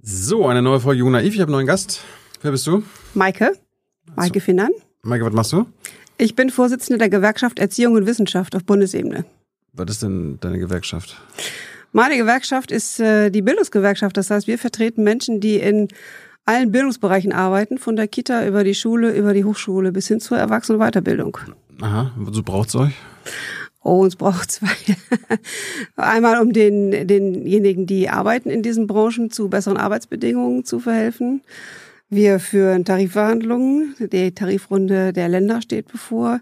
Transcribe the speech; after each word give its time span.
So, 0.00 0.46
eine 0.46 0.62
neue 0.62 0.78
Folge 0.78 1.00
Jung 1.00 1.10
Naiv. 1.10 1.34
Ich 1.34 1.40
habe 1.40 1.48
einen 1.48 1.56
neuen 1.56 1.66
Gast. 1.66 2.02
Wer 2.42 2.52
bist 2.52 2.66
du? 2.68 2.84
Maike. 3.14 3.52
Maike 4.14 4.40
Finan. 4.40 4.70
Maike, 5.02 5.24
was 5.24 5.32
machst 5.32 5.52
du? 5.52 5.66
Ich 6.18 6.36
bin 6.36 6.50
Vorsitzende 6.50 6.98
der 6.98 7.08
Gewerkschaft 7.08 7.58
Erziehung 7.58 7.94
und 7.94 8.06
Wissenschaft 8.06 8.54
auf 8.54 8.64
Bundesebene. 8.64 9.24
Was 9.72 9.90
ist 9.90 10.02
denn 10.04 10.38
deine 10.40 10.60
Gewerkschaft? 10.60 11.20
Meine 11.90 12.16
Gewerkschaft 12.16 12.70
ist 12.70 13.00
äh, 13.00 13.30
die 13.30 13.42
Bildungsgewerkschaft. 13.42 14.16
Das 14.16 14.30
heißt, 14.30 14.46
wir 14.46 14.58
vertreten 14.58 15.02
Menschen, 15.02 15.40
die 15.40 15.56
in 15.56 15.88
allen 16.44 16.70
Bildungsbereichen 16.70 17.32
arbeiten, 17.32 17.78
von 17.78 17.96
der 17.96 18.06
Kita 18.06 18.46
über 18.46 18.62
die 18.62 18.76
Schule, 18.76 19.12
über 19.16 19.34
die 19.34 19.44
Hochschule 19.44 19.90
bis 19.90 20.06
hin 20.06 20.20
zur 20.20 20.38
Erwachsenenweiterbildung. 20.38 21.38
Aha, 21.80 22.12
wozu 22.16 22.44
braucht's 22.44 22.76
euch? 22.76 22.94
Oh, 23.88 24.02
uns 24.02 24.16
braucht 24.16 24.50
zwei. 24.50 24.68
Einmal, 25.96 26.42
um 26.42 26.52
den, 26.52 27.06
denjenigen, 27.06 27.86
die 27.86 28.10
arbeiten 28.10 28.50
in 28.50 28.62
diesen 28.62 28.86
Branchen, 28.86 29.30
zu 29.30 29.48
besseren 29.48 29.78
Arbeitsbedingungen 29.78 30.66
zu 30.66 30.78
verhelfen. 30.78 31.40
Wir 32.10 32.40
führen 32.40 32.86
Tarifverhandlungen. 32.86 33.94
Die 33.98 34.32
Tarifrunde 34.32 35.12
der 35.12 35.28
Länder 35.28 35.60
steht 35.60 35.92
bevor. 35.92 36.40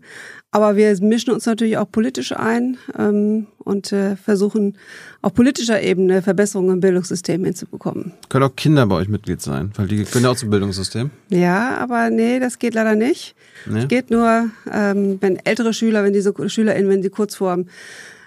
Aber 0.53 0.77
wir 0.77 0.97
mischen 1.01 1.33
uns 1.33 1.45
natürlich 1.45 1.77
auch 1.77 1.91
politisch 1.91 2.33
ein 2.33 2.77
ähm, 2.97 3.49
und 3.59 3.93
äh, 3.93 4.15
versuchen 4.17 4.79
auf 5.23 5.35
politischer 5.35 5.83
Ebene 5.83 6.23
Verbesserungen 6.23 6.75
im 6.75 6.81
Bildungssystem 6.81 7.45
hinzubekommen. 7.45 8.13
Können 8.29 8.45
auch 8.45 8.55
Kinder 8.55 8.87
bei 8.87 8.95
euch 8.95 9.09
Mitglied 9.09 9.43
sein, 9.43 9.73
weil 9.75 9.89
die 9.89 10.05
können 10.05 10.25
ja 10.25 10.31
auch 10.31 10.37
zum 10.37 10.51
Bildungssystem. 10.51 11.11
Ja, 11.31 11.77
aber 11.79 12.11
nee, 12.11 12.39
das 12.39 12.61
geht 12.61 12.75
leider 12.75 12.95
nicht. 12.95 13.35
Nee. 13.67 13.81
Es 13.81 13.89
geht 13.89 14.11
nur, 14.11 14.49
ähm, 14.73 15.19
wenn 15.21 15.37
ältere 15.45 15.75
Schüler, 15.75 16.05
wenn 16.05 16.13
diese 16.13 16.33
SchülerInnen, 16.47 16.89
wenn 16.89 17.03
sie 17.03 17.11
kurz 17.11 17.35
vorm 17.35 17.67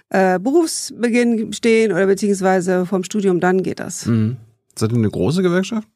äh, 0.10 0.40
Berufsbeginn 0.40 1.54
stehen 1.54 1.94
oder 1.94 2.06
beziehungsweise 2.06 2.86
vorm 2.86 3.06
Studium, 3.06 3.40
dann 3.40 3.64
geht 3.64 3.80
das. 3.80 4.06
Mhm. 4.08 4.36
Seid 4.76 4.92
ihr 4.92 4.98
eine 4.98 5.10
große 5.10 5.42
Gewerkschaft? 5.42 5.88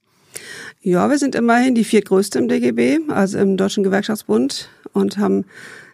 Ja, 0.84 1.10
wir 1.10 1.18
sind 1.18 1.34
immerhin 1.34 1.76
die 1.76 1.86
viertgrößte 1.86 2.38
im 2.40 2.50
DGB, 2.50 3.00
also 3.08 3.38
im 3.38 3.56
Deutschen 3.56 3.84
Gewerkschaftsbund 3.84 4.70
und 4.92 5.18
haben 5.18 5.46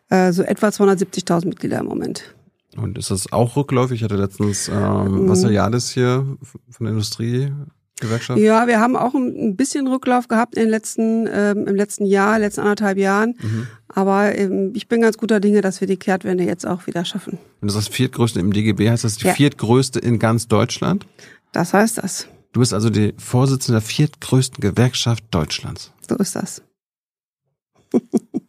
äh, 0.09 0.31
so 0.31 0.41
etwa 0.41 0.69
270.000 0.69 1.47
Mitglieder 1.47 1.79
im 1.79 1.85
Moment. 1.85 2.35
Und 2.75 2.97
ist 2.97 3.11
das 3.11 3.31
auch 3.31 3.55
rückläufig? 3.55 3.97
Ich 3.99 4.03
hatte 4.03 4.15
letztens 4.15 4.67
ähm, 4.67 5.25
mhm. 5.25 5.29
Vassiliades 5.29 5.91
hier 5.91 6.25
von 6.71 6.85
der 6.85 6.93
Industriegewerkschaft. 6.93 8.39
Ja, 8.39 8.65
wir 8.65 8.79
haben 8.79 8.95
auch 8.95 9.13
ein 9.13 9.55
bisschen 9.55 9.87
Rücklauf 9.87 10.27
gehabt 10.27 10.55
in 10.55 10.63
den 10.63 10.69
letzten, 10.71 11.29
ähm, 11.31 11.67
im 11.67 11.75
letzten 11.75 12.05
Jahr, 12.07 12.39
letzten 12.39 12.61
anderthalb 12.61 12.97
Jahren. 12.97 13.35
Mhm. 13.39 13.67
Aber 13.89 14.35
ähm, 14.35 14.71
ich 14.75 14.87
bin 14.87 15.01
ganz 15.01 15.19
guter 15.19 15.39
Dinge, 15.39 15.61
dass 15.61 15.81
wir 15.81 15.87
die 15.87 15.97
Kehrtwende 15.97 16.45
jetzt 16.45 16.65
auch 16.65 16.87
wieder 16.87 17.05
schaffen. 17.05 17.37
Und 17.61 17.67
das 17.67 17.75
ist 17.75 17.89
das 17.89 17.95
viertgrößte 17.95 18.39
im 18.39 18.53
DGB, 18.53 18.89
heißt 18.89 19.03
das 19.03 19.17
die 19.17 19.27
ja. 19.27 19.33
viertgrößte 19.33 19.99
in 19.99 20.17
ganz 20.17 20.47
Deutschland? 20.47 21.05
Das 21.51 21.73
heißt 21.73 21.99
das. 21.99 22.27
Du 22.51 22.61
bist 22.61 22.73
also 22.73 22.89
die 22.89 23.13
Vorsitzende 23.17 23.79
der 23.79 23.87
viertgrößten 23.87 24.59
Gewerkschaft 24.59 25.23
Deutschlands. 25.31 25.91
So 26.07 26.15
ist 26.15 26.35
das. 26.35 26.61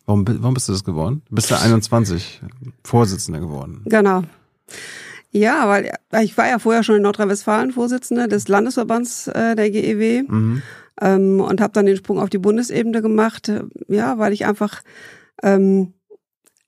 warum, 0.07 0.25
warum 0.27 0.55
bist 0.55 0.69
du 0.69 0.73
das 0.73 0.84
geworden? 0.84 1.23
Du 1.29 1.34
bist 1.34 1.51
ja 1.51 1.59
21 1.59 2.41
Vorsitzende 2.84 3.41
geworden. 3.41 3.83
Genau. 3.84 4.23
Ja, 5.33 5.69
weil 5.69 5.92
ich 6.23 6.37
war 6.37 6.48
ja 6.48 6.59
vorher 6.59 6.83
schon 6.83 6.97
in 6.97 7.03
Nordrhein-Westfalen 7.03 7.73
Vorsitzende 7.73 8.27
des 8.27 8.48
Landesverbands 8.48 9.29
äh, 9.29 9.55
der 9.55 9.70
GEW 9.70 10.25
mhm. 10.27 10.62
ähm, 11.01 11.41
und 11.41 11.61
habe 11.61 11.73
dann 11.73 11.87
den 11.87 11.97
Sprung 11.97 12.19
auf 12.19 12.31
die 12.31 12.39
Bundesebene 12.39 13.01
gemacht. 13.03 13.53
Ja, 13.87 14.19
weil 14.19 14.33
ich 14.33 14.47
einfach 14.47 14.83
ähm, 15.42 15.92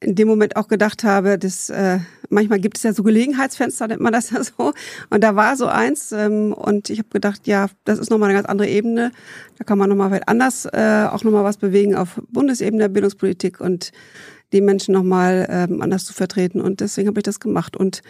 in 0.02 0.14
dem 0.14 0.28
Moment 0.28 0.56
auch 0.56 0.68
gedacht 0.68 1.04
habe, 1.04 1.38
dass 1.38 1.70
äh, 1.70 1.98
manchmal 2.28 2.58
gibt 2.58 2.76
es 2.76 2.82
ja 2.82 2.92
so 2.92 3.02
Gelegenheitsfenster, 3.02 3.88
nennt 3.88 4.00
man 4.00 4.12
das 4.12 4.30
ja 4.30 4.42
so. 4.42 4.72
Und 5.10 5.22
da 5.22 5.36
war 5.36 5.56
so 5.56 5.66
eins 5.66 6.12
ähm, 6.12 6.52
und 6.52 6.90
ich 6.90 6.98
habe 6.98 7.08
gedacht, 7.10 7.46
ja, 7.46 7.66
das 7.84 7.98
ist 7.98 8.10
nochmal 8.10 8.30
eine 8.30 8.38
ganz 8.38 8.48
andere 8.48 8.68
Ebene. 8.68 9.12
Da 9.58 9.64
kann 9.64 9.78
man 9.78 9.88
nochmal 9.88 10.08
vielleicht 10.08 10.28
anders 10.28 10.66
äh, 10.66 11.06
auch 11.10 11.24
nochmal 11.24 11.44
was 11.44 11.56
bewegen 11.56 11.94
auf 11.94 12.20
Bundesebene 12.30 12.82
der 12.82 12.88
Bildungspolitik 12.88 13.60
und 13.60 13.92
die 14.52 14.60
Menschen 14.60 14.92
nochmal 14.92 15.46
ähm, 15.48 15.80
anders 15.80 16.04
zu 16.04 16.12
vertreten. 16.12 16.60
Und 16.60 16.80
deswegen 16.80 17.08
habe 17.08 17.20
ich 17.20 17.24
das 17.24 17.40
gemacht. 17.40 17.76
Und 17.76 18.02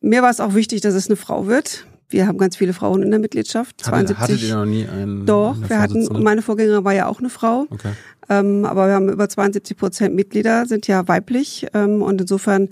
mir 0.00 0.22
war 0.22 0.30
es 0.30 0.40
auch 0.40 0.54
wichtig, 0.54 0.80
dass 0.80 0.94
es 0.94 1.08
eine 1.08 1.16
Frau 1.16 1.46
wird. 1.46 1.86
Wir 2.08 2.26
haben 2.26 2.38
ganz 2.38 2.56
viele 2.56 2.72
Frauen 2.72 3.02
in 3.02 3.10
der 3.10 3.20
Mitgliedschaft. 3.20 3.86
Hatte, 3.86 4.06
72. 4.06 4.18
Hattet 4.18 4.42
ihr 4.42 4.54
noch 4.54 4.64
nie 4.64 4.86
einen? 4.86 5.26
Doch, 5.26 5.56
wir 5.68 5.80
hatten, 5.80 6.22
meine 6.22 6.42
Vorgängerin 6.42 6.84
war 6.84 6.94
ja 6.94 7.06
auch 7.06 7.18
eine 7.18 7.30
Frau. 7.30 7.66
Okay. 7.70 7.92
Ähm, 8.28 8.64
aber 8.64 8.88
wir 8.88 8.94
haben 8.94 9.08
über 9.08 9.28
72 9.28 9.76
Prozent 9.76 10.14
Mitglieder, 10.14 10.66
sind 10.66 10.86
ja 10.86 11.06
weiblich. 11.08 11.66
Ähm, 11.74 12.02
und 12.02 12.20
insofern 12.20 12.68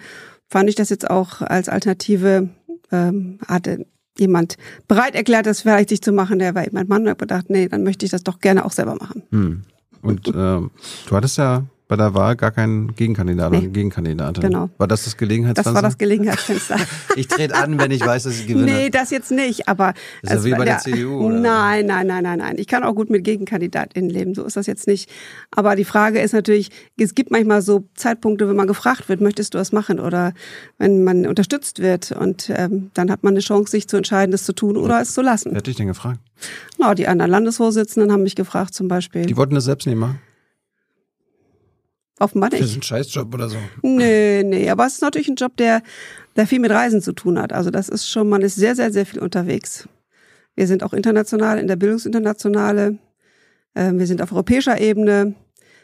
fand 0.48 0.68
ich 0.68 0.74
das 0.74 0.90
jetzt 0.90 1.10
auch 1.10 1.40
als 1.42 1.68
Alternative, 1.68 2.48
ähm, 2.92 3.38
hatte 3.46 3.86
jemand 4.18 4.56
bereit 4.86 5.14
erklärt, 5.14 5.46
das 5.46 5.62
vielleicht 5.62 5.88
sich 5.88 6.00
zu 6.00 6.12
machen, 6.12 6.38
der 6.38 6.54
war 6.54 6.64
eben 6.64 6.74
mein 6.74 6.86
Mann 6.86 7.02
und 7.02 7.08
habe 7.08 7.18
gedacht, 7.18 7.50
nee, 7.50 7.68
dann 7.68 7.82
möchte 7.82 8.04
ich 8.04 8.12
das 8.12 8.22
doch 8.22 8.38
gerne 8.38 8.64
auch 8.64 8.72
selber 8.72 8.94
machen. 8.94 9.24
Hm. 9.30 9.62
Und 10.02 10.28
äh, 10.28 10.32
du 10.32 10.70
hattest 11.10 11.38
ja 11.38 11.64
bei 11.86 11.96
der 11.96 12.14
Wahl 12.14 12.34
gar 12.34 12.50
kein 12.50 12.94
Gegenkandidat 12.94 13.52
nee. 13.52 13.58
oder 13.58 13.66
Gegenkandidatin. 13.68 14.42
Genau. 14.42 14.70
War 14.78 14.88
das 14.88 15.04
das 15.04 15.16
Gelegenheitsfenster? 15.18 15.72
Das 15.72 15.74
war 15.74 15.82
das 15.82 15.98
Gelegenheitsfenster. 15.98 16.76
ich 17.16 17.28
trete 17.28 17.54
an, 17.54 17.78
wenn 17.78 17.90
ich 17.90 18.04
weiß, 18.04 18.22
dass 18.22 18.40
ich 18.40 18.46
gewinne. 18.46 18.72
Nee, 18.72 18.90
das 18.90 19.10
jetzt 19.10 19.30
nicht, 19.30 19.68
aber. 19.68 19.92
Ist 20.22 20.32
ja 20.32 20.44
wie 20.44 20.50
bei 20.52 20.64
der, 20.64 20.64
der 20.64 20.78
CDU, 20.78 21.26
oder? 21.26 21.38
Nein, 21.38 21.86
nein, 21.86 22.06
nein, 22.06 22.22
nein, 22.22 22.38
nein. 22.38 22.54
Ich 22.58 22.68
kann 22.68 22.84
auch 22.84 22.94
gut 22.94 23.10
mit 23.10 23.22
GegenkandidatInnen 23.24 24.08
leben, 24.08 24.34
so 24.34 24.44
ist 24.44 24.56
das 24.56 24.66
jetzt 24.66 24.86
nicht. 24.86 25.10
Aber 25.50 25.76
die 25.76 25.84
Frage 25.84 26.20
ist 26.20 26.32
natürlich, 26.32 26.70
es 26.96 27.14
gibt 27.14 27.30
manchmal 27.30 27.60
so 27.60 27.86
Zeitpunkte, 27.94 28.48
wenn 28.48 28.56
man 28.56 28.66
gefragt 28.66 29.10
wird, 29.10 29.20
möchtest 29.20 29.52
du 29.52 29.58
was 29.58 29.72
machen 29.72 30.00
oder 30.00 30.32
wenn 30.78 31.04
man 31.04 31.26
unterstützt 31.26 31.80
wird 31.80 32.12
und 32.12 32.50
ähm, 32.54 32.90
dann 32.94 33.10
hat 33.10 33.24
man 33.24 33.34
eine 33.34 33.40
Chance, 33.40 33.70
sich 33.70 33.88
zu 33.88 33.98
entscheiden, 33.98 34.32
das 34.32 34.44
zu 34.44 34.54
tun 34.54 34.78
oder 34.78 35.02
es 35.02 35.12
zu 35.12 35.20
lassen. 35.20 35.50
Wer 35.50 35.58
hat 35.58 35.66
dich 35.66 35.76
denn 35.76 35.88
gefragt? 35.88 36.18
Na, 36.78 36.94
die 36.94 37.06
anderen 37.06 37.30
Landesvorsitzenden 37.30 38.10
haben 38.10 38.22
mich 38.22 38.36
gefragt 38.36 38.74
zum 38.74 38.88
Beispiel. 38.88 39.26
Die 39.26 39.36
wollten 39.36 39.54
das 39.54 39.64
selbst 39.64 39.86
nicht 39.86 39.96
machen? 39.96 40.18
Offenbar 42.18 42.50
nicht. 42.50 42.62
Das 42.62 42.70
ist 42.70 42.76
ein 42.76 42.82
Scheißjob 42.82 43.34
oder 43.34 43.48
so. 43.48 43.56
Nee, 43.82 44.42
nee, 44.44 44.70
aber 44.70 44.86
es 44.86 44.94
ist 44.94 45.02
natürlich 45.02 45.28
ein 45.28 45.34
Job, 45.34 45.56
der, 45.56 45.82
der 46.36 46.46
viel 46.46 46.60
mit 46.60 46.70
Reisen 46.70 47.02
zu 47.02 47.12
tun 47.12 47.38
hat. 47.40 47.52
Also 47.52 47.70
das 47.70 47.88
ist 47.88 48.08
schon, 48.08 48.28
man 48.28 48.42
ist 48.42 48.54
sehr, 48.54 48.76
sehr, 48.76 48.92
sehr 48.92 49.04
viel 49.04 49.20
unterwegs. 49.20 49.88
Wir 50.54 50.66
sind 50.66 50.84
auch 50.84 50.92
international, 50.92 51.58
in 51.58 51.66
der 51.66 51.76
Bildungsinternationale. 51.76 52.98
Ähm, 53.74 53.98
wir 53.98 54.06
sind 54.06 54.22
auf 54.22 54.30
europäischer 54.30 54.80
Ebene 54.80 55.34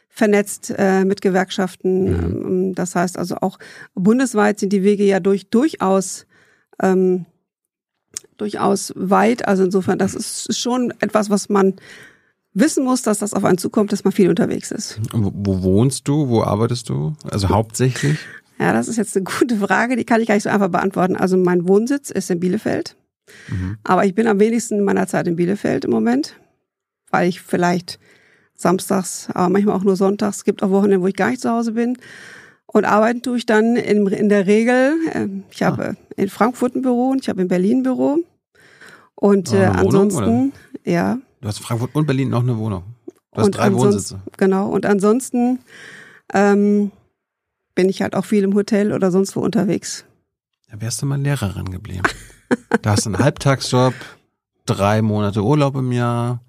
vernetzt 0.08 0.72
äh, 0.76 1.04
mit 1.04 1.20
Gewerkschaften. 1.20 2.04
Mhm. 2.04 2.46
Ähm, 2.46 2.74
das 2.74 2.94
heißt 2.94 3.18
also 3.18 3.36
auch 3.40 3.58
bundesweit 3.94 4.60
sind 4.60 4.72
die 4.72 4.84
Wege 4.84 5.04
ja 5.04 5.18
durch, 5.18 5.50
durchaus 5.50 6.26
ähm, 6.80 7.26
durchaus 8.36 8.92
weit. 8.96 9.46
Also 9.46 9.64
insofern, 9.64 9.98
das 9.98 10.14
ist 10.14 10.58
schon 10.58 10.92
etwas, 11.00 11.30
was 11.30 11.48
man 11.48 11.74
wissen 12.52 12.84
muss, 12.84 13.02
dass 13.02 13.18
das 13.18 13.34
auf 13.34 13.44
einen 13.44 13.58
zukommt, 13.58 13.92
dass 13.92 14.04
man 14.04 14.12
viel 14.12 14.28
unterwegs 14.28 14.70
ist. 14.70 15.00
Wo, 15.12 15.32
wo 15.34 15.62
wohnst 15.62 16.08
du? 16.08 16.28
Wo 16.28 16.42
arbeitest 16.42 16.88
du? 16.88 17.14
Also 17.30 17.48
hauptsächlich? 17.48 18.18
Ja, 18.58 18.72
das 18.72 18.88
ist 18.88 18.96
jetzt 18.96 19.16
eine 19.16 19.24
gute 19.24 19.56
Frage, 19.56 19.96
die 19.96 20.04
kann 20.04 20.20
ich 20.20 20.28
gar 20.28 20.34
nicht 20.34 20.44
so 20.44 20.50
einfach 20.50 20.68
beantworten. 20.68 21.16
Also 21.16 21.36
mein 21.36 21.66
Wohnsitz 21.66 22.10
ist 22.10 22.30
in 22.30 22.40
Bielefeld. 22.40 22.96
Mhm. 23.48 23.78
Aber 23.84 24.04
ich 24.04 24.14
bin 24.14 24.26
am 24.26 24.40
wenigsten 24.40 24.78
in 24.78 24.84
meiner 24.84 25.06
Zeit 25.06 25.26
in 25.26 25.36
Bielefeld 25.36 25.84
im 25.84 25.92
Moment, 25.92 26.34
weil 27.10 27.28
ich 27.28 27.40
vielleicht 27.40 27.98
samstags, 28.54 29.28
aber 29.32 29.48
manchmal 29.48 29.76
auch 29.76 29.84
nur 29.84 29.96
sonntags, 29.96 30.38
es 30.38 30.44
gibt 30.44 30.62
auch 30.62 30.70
Wochenende, 30.70 31.00
wo 31.00 31.06
ich 31.06 31.16
gar 31.16 31.30
nicht 31.30 31.40
zu 31.40 31.50
Hause 31.50 31.72
bin. 31.72 31.96
Und 32.66 32.84
arbeiten 32.84 33.22
tue 33.22 33.38
ich 33.38 33.46
dann 33.46 33.76
in, 33.76 34.06
in 34.06 34.28
der 34.28 34.46
Regel, 34.46 34.94
äh, 35.12 35.26
ich 35.50 35.62
habe 35.62 35.90
ah. 35.90 35.94
in 36.16 36.28
Frankfurt 36.28 36.76
ein 36.76 36.82
Büro 36.82 37.08
und 37.10 37.22
ich 37.22 37.28
habe 37.28 37.42
in 37.42 37.48
Berlin 37.48 37.78
ein 37.78 37.82
Büro. 37.82 38.18
Und 39.14 39.52
äh, 39.52 39.64
ansonsten, 39.64 40.24
Wohnung, 40.24 40.52
ja, 40.84 41.18
Du 41.40 41.48
hast 41.48 41.58
Frankfurt 41.60 41.94
und 41.94 42.06
Berlin 42.06 42.28
noch 42.28 42.42
eine 42.42 42.56
Wohnung. 42.58 42.84
Du 43.06 43.38
hast 43.38 43.46
und 43.46 43.56
drei 43.56 43.72
Wohnsitze. 43.72 44.20
Genau. 44.36 44.68
Und 44.68 44.84
ansonsten 44.84 45.60
ähm, 46.34 46.90
bin 47.74 47.88
ich 47.88 48.02
halt 48.02 48.14
auch 48.14 48.24
viel 48.24 48.44
im 48.44 48.54
Hotel 48.54 48.92
oder 48.92 49.10
sonst 49.10 49.36
wo 49.36 49.40
unterwegs. 49.40 50.04
Da 50.70 50.80
wärst 50.80 51.00
du 51.00 51.06
mal 51.06 51.20
Lehrerin 51.20 51.70
geblieben. 51.70 52.02
da 52.82 52.90
hast 52.90 53.06
du 53.06 53.10
einen 53.10 53.18
Halbtagsjob, 53.18 53.94
drei 54.66 55.00
Monate 55.00 55.42
Urlaub 55.42 55.76
im 55.76 55.92
Jahr. 55.92 56.40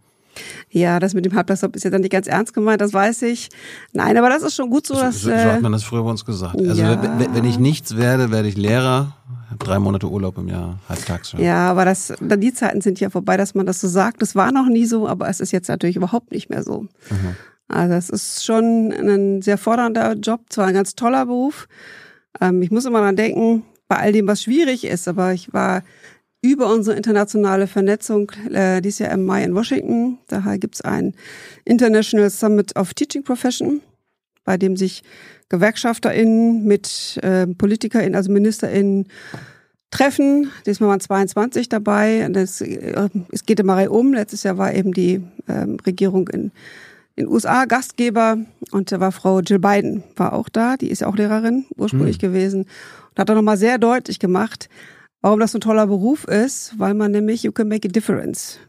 Ja, 0.70 1.00
das 1.00 1.14
mit 1.14 1.26
dem 1.26 1.36
Halbtagsjob 1.36 1.76
ist 1.76 1.84
ja 1.84 1.90
dann 1.90 2.02
nicht 2.02 2.12
ganz 2.12 2.28
ernst 2.28 2.54
gemeint, 2.54 2.82
das 2.82 2.94
weiß 2.94 3.24
ich. 3.24 3.50
Nein, 3.94 4.18
aber 4.18 4.30
das 4.30 4.44
ist 4.44 4.56
schon 4.56 4.70
gut 4.70 4.88
so, 4.88 4.96
dass. 4.96 5.22
So, 5.22 5.30
so 5.30 5.36
hat 5.36 5.62
man 5.62 5.72
das 5.72 5.84
früher 5.84 6.04
bei 6.04 6.10
uns 6.10 6.26
gesagt. 6.26 6.58
Also 6.58 6.82
ja. 6.82 7.02
wenn 7.34 7.46
ich 7.46 7.60
nichts 7.60 7.98
werde, 7.98 8.32
werde 8.32 8.48
ich 8.48 8.58
Lehrer 8.58 9.16
drei 9.60 9.80
Monate 9.80 10.10
Urlaub 10.10 10.38
im 10.38 10.48
Jahr, 10.48 10.80
halbtags. 10.88 11.34
Ja, 11.38 11.70
aber 11.70 11.86
das, 11.86 12.14
die 12.20 12.54
Zeiten 12.54 12.82
sind 12.82 13.00
ja 13.00 13.10
vorbei, 13.10 13.38
dass 13.38 13.56
man 13.56 13.66
das 13.66 13.82
so 13.82 13.88
sagt. 13.88 14.22
Das 14.22 14.36
war 14.36 14.52
noch 14.52 14.68
nie 14.68 14.86
so, 14.86 15.08
aber 15.08 15.30
es 15.30 15.40
ist 15.40 15.52
jetzt 15.52 15.68
natürlich 15.68 15.96
überhaupt 15.96 16.32
nicht 16.32 16.50
mehr 16.50 16.64
so. 16.64 16.82
Mhm. 17.10 17.36
Also 17.68 17.96
es 17.96 18.10
ist 18.10 18.46
schon 18.46 18.92
ein 18.92 19.42
sehr 19.42 19.58
fordernder 19.58 20.14
Job, 20.14 20.42
zwar 20.50 20.68
ein 20.68 20.74
ganz 20.74 20.96
toller 20.96 21.26
Beruf. 21.26 21.68
Ähm, 22.40 22.62
ich 22.62 22.72
muss 22.72 22.86
immer 22.86 23.00
daran 23.00 23.16
denken, 23.16 23.64
bei 23.88 23.98
all 23.98 24.12
dem, 24.12 24.28
was 24.28 24.44
schwierig 24.44 24.86
ist, 24.86 25.08
aber 25.08 25.34
ich 25.34 25.54
war 25.54 25.84
über 26.42 26.72
unsere 26.74 26.98
internationale 26.98 27.68
Vernetzung 27.68 28.32
äh, 28.52 28.82
dieses 28.82 29.00
Jahr 29.00 29.12
im 29.12 29.26
Mai 29.26 29.44
in 29.44 29.54
Washington. 29.54 30.18
Daher 30.28 30.58
gibt 30.58 30.76
es 30.76 30.82
ein 30.82 31.14
International 31.66 32.30
Summit 32.30 32.76
of 32.76 32.94
Teaching 32.94 33.24
Profession, 33.24 33.82
bei 34.44 34.58
dem 34.58 34.78
sich 34.78 35.04
GewerkschafterInnen 35.50 36.66
mit 36.66 37.20
äh, 37.22 37.48
PolitikerInnen, 37.48 38.16
also 38.16 38.32
MinisterInnen, 38.32 39.08
Treffen. 39.92 40.50
Diesmal 40.66 40.90
waren 40.90 41.00
22 41.02 41.68
dabei. 41.68 42.28
Das, 42.32 42.62
äh, 42.62 43.10
es 43.32 43.46
geht 43.46 43.60
immer 43.60 43.92
um. 43.92 44.14
Letztes 44.14 44.44
Jahr 44.44 44.58
war 44.58 44.74
eben 44.74 44.94
die 44.94 45.22
ähm, 45.48 45.78
Regierung 45.86 46.30
in 46.30 46.52
den 47.18 47.28
USA 47.28 47.66
Gastgeber 47.66 48.38
und 48.72 48.92
da 48.92 49.00
war 49.02 49.12
Frau 49.12 49.42
Jill 49.42 49.60
Biden 49.60 50.04
war 50.16 50.34
auch 50.34 50.50
da. 50.50 50.78
Die 50.78 50.90
ist 50.90 51.02
ja 51.02 51.08
auch 51.08 51.16
Lehrerin 51.18 51.66
ursprünglich 51.76 52.18
mhm. 52.18 52.22
gewesen 52.22 52.62
und 52.62 53.20
hat 53.20 53.28
da 53.28 53.36
nochmal 53.36 53.58
sehr 53.58 53.78
deutlich 53.78 54.18
gemacht, 54.20 54.70
warum 55.22 55.40
das 55.40 55.52
so 55.52 55.58
ein 55.58 55.62
toller 55.62 55.88
Beruf 55.88 56.24
ist, 56.24 56.74
weil 56.80 56.94
man 56.94 57.12
nämlich 57.12 57.44
you 57.44 57.52
can 57.52 57.68
make 57.68 57.88
a 57.88 57.92
difference. 57.92 58.60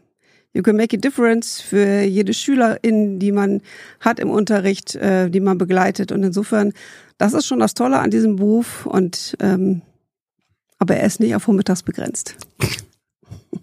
You 0.53 0.61
can 0.61 0.75
make 0.75 0.95
a 0.95 0.99
difference 0.99 1.61
für 1.61 2.01
jede 2.03 2.33
Schülerin, 2.33 3.19
die 3.19 3.31
man 3.31 3.61
hat 3.99 4.19
im 4.19 4.29
Unterricht, 4.29 4.95
äh, 4.95 5.29
die 5.29 5.39
man 5.39 5.57
begleitet. 5.57 6.11
Und 6.11 6.23
insofern, 6.23 6.73
das 7.17 7.33
ist 7.33 7.47
schon 7.47 7.59
das 7.59 7.73
Tolle 7.73 7.99
an 7.99 8.11
diesem 8.11 8.35
Beruf. 8.35 8.85
Und 8.85 9.35
ähm, 9.39 9.81
aber 10.77 10.97
er 10.97 11.07
ist 11.07 11.19
nicht 11.19 11.33
auf 11.35 11.43
vormittags 11.43 11.81
begrenzt. 11.81 12.35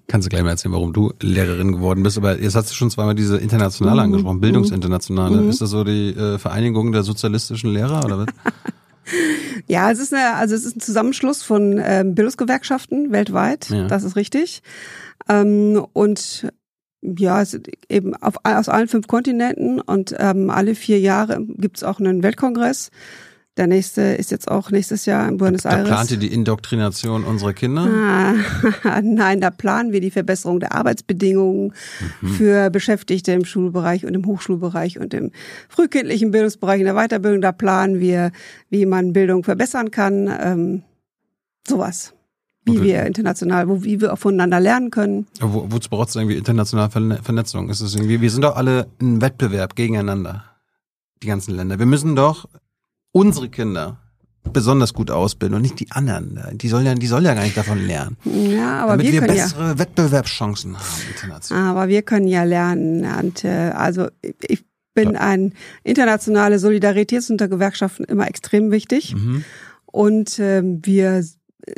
Kannst 0.09 0.27
du 0.27 0.31
gleich 0.31 0.43
mal 0.43 0.51
erzählen, 0.51 0.73
warum 0.73 0.93
du 0.93 1.13
Lehrerin 1.21 1.73
geworden 1.73 2.03
bist. 2.03 2.19
Aber 2.19 2.41
jetzt 2.41 2.57
hast 2.57 2.71
du 2.71 2.75
schon 2.75 2.91
zweimal 2.91 3.15
diese 3.15 3.37
Internationale 3.37 4.01
mhm. 4.01 4.07
angesprochen, 4.07 4.41
Bildungsinternationale. 4.41 5.37
Mhm. 5.43 5.51
Ist 5.51 5.61
das 5.61 5.71
so 5.71 5.85
die 5.85 6.11
äh, 6.11 6.39
Vereinigung 6.39 6.91
der 6.91 7.03
sozialistischen 7.05 7.73
Lehrer 7.73 8.05
oder 8.05 8.19
was? 8.19 8.27
ja, 9.69 9.91
es 9.91 10.01
ist 10.01 10.13
eine, 10.13 10.35
also 10.35 10.55
es 10.55 10.65
ist 10.65 10.77
ein 10.77 10.81
Zusammenschluss 10.81 11.43
von 11.43 11.81
ähm, 11.81 12.15
Bildungsgewerkschaften 12.17 13.13
weltweit. 13.13 13.71
Ja. 13.71 13.87
Das 13.87 14.03
ist 14.03 14.17
richtig. 14.17 14.63
Ähm, 15.29 15.87
und 15.93 16.51
ja, 17.03 17.43
eben 17.89 18.15
auf, 18.17 18.35
aus 18.43 18.69
allen 18.69 18.89
fünf 18.89 19.07
Kontinenten 19.07 19.81
und 19.81 20.15
ähm, 20.19 20.51
alle 20.51 20.75
vier 20.75 21.01
Jahre 21.01 21.45
gibt's 21.57 21.83
auch 21.83 21.99
einen 21.99 22.23
Weltkongress. 22.23 22.91
Der 23.57 23.67
nächste 23.67 24.03
ist 24.03 24.31
jetzt 24.31 24.49
auch 24.49 24.71
nächstes 24.71 25.07
Jahr 25.07 25.29
in 25.29 25.37
Buenos 25.37 25.63
da, 25.63 25.71
Aires. 25.71 25.89
Da 25.89 25.95
plant 25.95 26.11
ihr 26.13 26.17
die 26.19 26.33
Indoktrination 26.33 27.25
unserer 27.25 27.53
Kinder? 27.53 27.83
Ah, 27.83 29.01
nein, 29.03 29.41
da 29.41 29.51
planen 29.51 29.93
wir 29.93 30.01
die 30.01 30.13
Verbesserung 30.13 30.61
der 30.61 30.73
Arbeitsbedingungen 30.73 31.75
mhm. 32.21 32.29
für 32.29 32.71
Beschäftigte 32.71 33.33
im 33.33 33.45
Schulbereich 33.45 34.07
und 34.07 34.15
im 34.15 34.25
Hochschulbereich 34.25 34.99
und 34.99 35.13
im 35.15 35.33
frühkindlichen 35.69 36.31
Bildungsbereich, 36.31 36.81
in 36.81 36.87
der 36.87 36.95
Weiterbildung. 36.95 37.41
Da 37.41 37.53
planen 37.53 37.99
wir, 37.99 38.31
wie 38.71 38.87
man 38.87 39.13
Bildung 39.13 39.43
verbessern 39.43 39.91
kann. 39.91 40.31
Ähm, 40.41 40.83
sowas 41.67 42.15
wie 42.75 42.83
wir 42.83 43.07
international, 43.07 43.69
wo, 43.69 43.83
wie 43.85 44.01
wir 44.01 44.13
auch 44.13 44.19
voneinander 44.19 44.61
lernen 44.61 44.91
können. 44.91 45.27
Wo, 45.41 45.67
wozu 45.69 45.91
braucht 45.91 46.09
es 46.09 46.17
irgendwie 46.17 46.37
internationale 46.37 46.91
Vernetzung? 47.23 47.69
Ist 47.71 47.81
es 47.81 47.95
irgendwie, 47.95 48.21
wir 48.21 48.31
sind 48.31 48.43
doch 48.43 48.57
alle 48.57 48.89
in 49.01 49.21
Wettbewerb 49.21 49.77
gegeneinander, 49.77 50.45
die 51.23 51.27
ganzen 51.27 51.55
Länder. 51.55 51.79
Wir 51.79 51.87
müssen 51.87 52.17
doch 52.17 52.49
unsere 53.13 53.49
Kinder 53.49 53.99
besonders 54.53 54.95
gut 54.95 55.11
ausbilden 55.11 55.57
und 55.57 55.63
nicht 55.63 55.79
die 55.81 55.91
anderen. 55.91 56.59
Die 56.59 56.69
sollen 56.69 56.87
ja, 56.87 56.95
die 56.95 57.07
sollen 57.07 57.25
ja 57.25 57.35
gar 57.35 57.43
nicht 57.43 57.57
davon 57.57 57.79
lernen. 57.87 58.17
Ja, 58.25 58.83
aber 58.83 58.93
damit 58.93 59.07
wir, 59.07 59.13
wir 59.13 59.21
können 59.21 59.35
bessere 59.35 59.69
ja, 59.69 59.79
Wettbewerbschancen 59.79 60.77
haben 60.77 61.03
international. 61.15 61.71
Aber 61.71 61.89
wir 61.89 62.03
können 62.03 62.27
ja 62.27 62.45
lernen. 62.45 63.07
Und, 63.21 63.45
äh, 63.45 63.71
also 63.75 64.09
ich 64.23 64.65
bin 64.95 65.13
ja. 65.13 65.21
ein 65.21 65.55
internationale 65.85 66.59
Solidaritäts 66.59 67.31
unter 67.31 67.49
Gewerkschaften 67.49 68.05
immer 68.05 68.29
extrem 68.29 68.71
wichtig. 68.71 69.15
Mhm. 69.15 69.45
Und 69.87 70.39
äh, 70.39 70.63
wir 70.65 71.25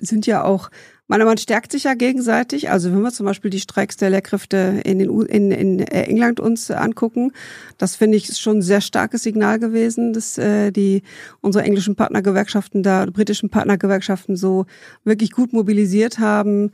sind 0.00 0.26
ja 0.26 0.44
auch, 0.44 0.70
man, 1.08 1.20
man 1.24 1.38
stärkt 1.38 1.72
sich 1.72 1.84
ja 1.84 1.94
gegenseitig. 1.94 2.70
Also 2.70 2.92
wenn 2.92 3.02
wir 3.02 3.12
zum 3.12 3.26
Beispiel 3.26 3.50
die 3.50 3.60
Streiks 3.60 3.96
der 3.96 4.10
Lehrkräfte 4.10 4.80
in, 4.84 4.98
den, 4.98 5.10
in, 5.26 5.50
in 5.50 5.80
äh, 5.80 6.04
England 6.04 6.40
uns 6.40 6.70
angucken, 6.70 7.32
das 7.78 7.96
finde 7.96 8.16
ich 8.16 8.36
schon 8.36 8.58
ein 8.58 8.62
sehr 8.62 8.80
starkes 8.80 9.22
Signal 9.22 9.58
gewesen, 9.58 10.12
dass 10.12 10.38
äh, 10.38 10.70
die 10.70 11.02
unsere 11.40 11.64
englischen 11.64 11.96
Partnergewerkschaften 11.96 12.82
da, 12.82 13.06
britischen 13.06 13.50
Partnergewerkschaften 13.50 14.36
so 14.36 14.66
wirklich 15.04 15.32
gut 15.32 15.52
mobilisiert 15.52 16.18
haben. 16.18 16.70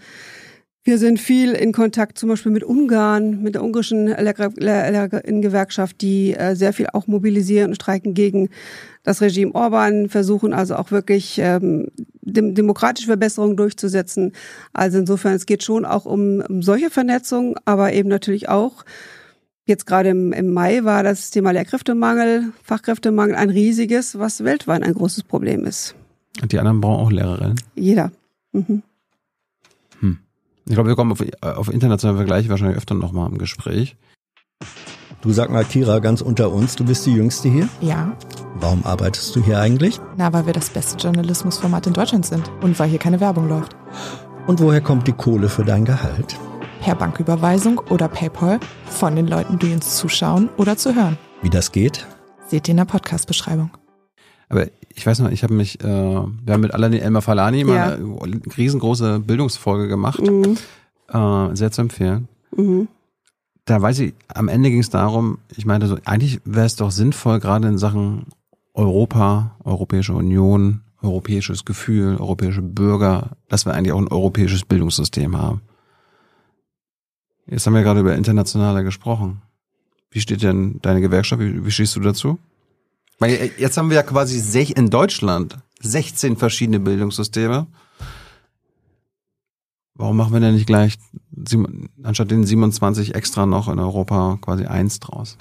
Wir 0.89 0.97
sind 0.97 1.21
viel 1.21 1.53
in 1.53 1.73
Kontakt 1.73 2.17
zum 2.17 2.31
Beispiel 2.31 2.51
mit 2.51 2.65
Ungarn, 2.65 3.43
mit 3.43 3.55
der 3.55 3.63
ungarischen 3.63 4.07
Lehrerinnengewerkschaft, 4.07 6.01
die 6.01 6.33
äh, 6.33 6.55
sehr 6.55 6.73
viel 6.73 6.87
auch 6.95 7.07
mobilisieren 7.07 7.73
und 7.73 7.75
streiken 7.75 8.15
gegen 8.15 8.49
das 9.03 9.21
Regime 9.21 9.55
Orban, 9.55 10.09
versuchen 10.09 10.55
also 10.55 10.77
auch 10.77 10.91
wirklich 10.91 11.39
ähm, 11.43 11.89
dem, 12.33 12.55
demokratische 12.55 13.09
Verbesserungen 13.09 13.57
durchzusetzen. 13.57 14.33
Also 14.73 14.99
insofern, 14.99 15.35
es 15.35 15.47
geht 15.47 15.65
schon 15.65 15.85
auch 15.85 16.05
um, 16.05 16.43
um 16.49 16.63
solche 16.63 16.91
Vernetzung, 16.91 17.57
aber 17.65 17.93
eben 17.93 18.09
natürlich 18.09 18.49
auch 18.49 18.85
Jetzt 19.67 19.85
gerade 19.85 20.09
im, 20.09 20.33
im 20.33 20.55
Mai 20.55 20.85
war 20.85 21.03
das 21.03 21.31
Thema 21.31 21.51
Lehrkräftemangel, 21.51 22.55
Fachkräftemangel 22.63 23.37
ein 23.37 23.51
riesiges, 23.51 24.19
was 24.19 24.43
weltweit 24.43 24.83
ein 24.83 24.95
großes 24.95 25.25
Problem 25.25 25.67
ist. 25.67 25.95
Und 26.41 26.53
die 26.53 26.59
anderen 26.59 26.81
brauchen 26.81 27.05
auch 27.05 27.13
Lehrerinnen? 27.13 27.61
Jeder. 27.75 28.11
Mhm. 28.53 28.83
Ich 30.69 30.75
glaube, 30.75 30.91
wir 30.91 30.97
kommen 30.97 31.13
auf, 31.13 31.25
auf 31.41 31.73
internationale 31.73 32.19
Vergleiche 32.19 32.51
wahrscheinlich 32.51 32.77
öfter 32.77 32.95
nochmal 32.95 33.31
im 33.31 33.39
Gespräch. 33.39 33.97
Du 35.21 35.33
sag 35.33 35.51
mal, 35.51 35.65
Kira, 35.65 35.99
ganz 35.99 36.21
unter 36.21 36.53
uns, 36.53 36.77
du 36.77 36.85
bist 36.85 37.05
die 37.05 37.13
Jüngste 37.13 37.49
hier? 37.49 37.69
Ja. 37.81 38.17
Warum 38.61 38.87
arbeitest 38.87 39.35
du 39.35 39.43
hier 39.43 39.59
eigentlich? 39.59 39.99
Na, 40.17 40.33
weil 40.33 40.47
wir 40.47 40.53
das 40.53 40.71
beste 40.71 40.97
Journalismusformat 40.97 41.89
in 41.89 41.93
Deutschland 41.93 42.25
sind 42.25 42.49
und 42.63 42.79
weil 42.79 42.89
hier 42.89 43.01
keine 43.01 43.19
Werbung 43.21 43.49
läuft. 43.49 43.75
Und 44.47 44.61
woher 44.61 44.81
kommt 44.81 45.09
die 45.09 45.13
Kohle 45.13 45.49
für 45.49 45.65
dein 45.65 45.85
Gehalt? 45.85 46.37
Per 46.83 46.95
Banküberweisung 46.95 47.81
oder 47.91 48.07
PayPal 48.07 48.61
von 48.87 49.17
den 49.17 49.27
Leuten, 49.27 49.59
die 49.59 49.73
uns 49.73 49.97
zuschauen 49.97 50.51
oder 50.57 50.77
zu 50.77 50.95
hören. 50.95 51.19
Wie 51.43 51.51
das 51.51 51.73
geht? 51.73 52.07
Seht 52.47 52.69
ihr 52.69 52.73
in 52.73 52.77
der 52.77 52.85
Podcast-Beschreibung. 52.85 53.71
Aber 54.49 54.69
ich 54.95 55.05
weiß 55.05 55.19
noch, 55.19 55.33
ich 55.33 55.43
habe 55.43 55.53
mich, 55.53 55.81
äh, 55.81 55.85
wir 55.85 56.55
haben 56.55 56.61
mit 56.61 56.75
Alain 56.75 56.93
Elmar 56.93 57.23
Falani 57.23 57.65
mal 57.65 57.75
ja. 57.75 57.87
eine 57.95 58.41
riesengroße 58.57 59.19
Bildungsfolge 59.19 59.89
gemacht. 59.89 60.23
Mhm. 60.23 60.57
Äh, 61.13 61.57
sehr 61.57 61.73
zu 61.73 61.81
empfehlen. 61.81 62.29
Mhm. 62.57 62.87
Da 63.69 63.83
weiß 63.83 63.99
ich, 63.99 64.15
am 64.29 64.49
Ende 64.49 64.71
ging 64.71 64.81
es 64.81 64.89
darum, 64.89 65.41
ich 65.55 65.67
meinte 65.67 65.89
so, 65.89 65.99
eigentlich 66.07 66.41
wäre 66.47 66.65
es 66.65 66.77
doch 66.77 66.91
sinnvoll, 66.91 67.39
gerade 67.39 67.69
in 67.69 67.77
Sachen 67.77 68.25
Europa, 68.73 69.57
Europäische 69.63 70.15
Union, 70.15 70.81
europäisches 71.03 71.67
Gefühl, 71.67 72.17
europäische 72.17 72.63
Bürger, 72.63 73.37
dass 73.51 73.67
wir 73.67 73.75
eigentlich 73.75 73.93
auch 73.93 74.01
ein 74.01 74.09
europäisches 74.09 74.65
Bildungssystem 74.65 75.37
haben. 75.37 75.61
Jetzt 77.45 77.67
haben 77.67 77.75
wir 77.75 77.83
gerade 77.83 78.01
über 78.01 78.17
internationale 78.17 78.85
gesprochen. 78.85 79.43
Wie 80.11 80.21
steht 80.21 80.43
denn 80.43 80.79
deine 80.81 81.03
Gewerkschaft? 81.03 81.43
Wie, 81.43 81.67
wie 81.67 81.71
stehst 81.71 81.95
du 81.95 82.01
dazu? 82.01 82.39
Weil 83.19 83.33
äh, 83.35 83.51
jetzt 83.59 83.77
haben 83.77 83.91
wir 83.91 83.97
ja 83.97 84.03
quasi 84.03 84.63
in 84.73 84.89
Deutschland 84.89 85.59
16 85.81 86.39
verschiedene 86.39 86.81
Bildungssysteme. 86.81 87.67
Warum 89.99 90.17
machen 90.17 90.33
wir 90.33 90.41
denn 90.41 90.55
nicht 90.55 90.67
gleich 90.67 90.95
anstatt 92.03 92.31
den 92.31 92.47
27 92.47 93.15
extra 93.15 93.47
noch 93.47 93.69
in 93.69 93.79
Europa 93.79 94.39
quasi 94.41 94.65
eins 94.65 95.01
draus? 95.01 95.37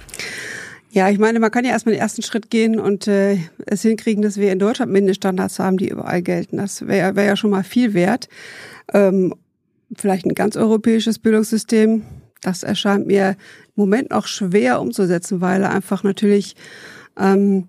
Ja, 0.89 1.09
ich 1.09 1.19
meine, 1.19 1.39
man 1.39 1.51
kann 1.51 1.63
ja 1.63 1.71
erstmal 1.71 1.93
den 1.93 2.01
ersten 2.01 2.23
Schritt 2.23 2.49
gehen 2.49 2.79
und 2.79 3.07
äh, 3.07 3.37
es 3.65 3.83
hinkriegen, 3.83 4.23
dass 4.23 4.37
wir 4.37 4.51
in 4.51 4.57
Deutschland 4.57 4.91
Mindeststandards 4.91 5.59
haben, 5.59 5.77
die 5.77 5.89
überall 5.89 6.23
gelten. 6.23 6.57
Das 6.57 6.87
wäre 6.87 7.15
wär 7.15 7.25
ja 7.25 7.35
schon 7.35 7.51
mal 7.51 7.63
viel 7.63 7.93
wert. 7.93 8.29
Ähm, 8.93 9.35
vielleicht 9.95 10.25
ein 10.25 10.33
ganz 10.33 10.57
europäisches 10.57 11.19
Bildungssystem, 11.19 12.03
das 12.41 12.63
erscheint 12.63 13.05
mir 13.05 13.31
im 13.75 13.83
Moment 13.83 14.09
noch 14.09 14.25
schwer 14.25 14.81
umzusetzen, 14.81 15.39
weil 15.39 15.63
einfach 15.65 16.03
natürlich 16.03 16.55
ähm, 17.15 17.67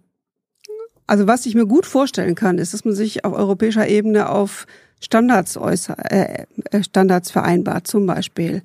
also 1.06 1.26
was 1.26 1.46
ich 1.46 1.54
mir 1.54 1.66
gut 1.66 1.86
vorstellen 1.86 2.34
kann, 2.34 2.58
ist, 2.58 2.74
dass 2.74 2.84
man 2.84 2.94
sich 2.94 3.24
auf 3.24 3.32
europäischer 3.32 3.88
Ebene 3.88 4.28
auf 4.28 4.66
Standards 5.00 5.56
äußer, 5.56 5.96
äh, 6.10 6.44
äh 6.70 6.82
Standards 6.82 7.30
vereinbart, 7.30 7.86
zum 7.86 8.06
Beispiel. 8.06 8.62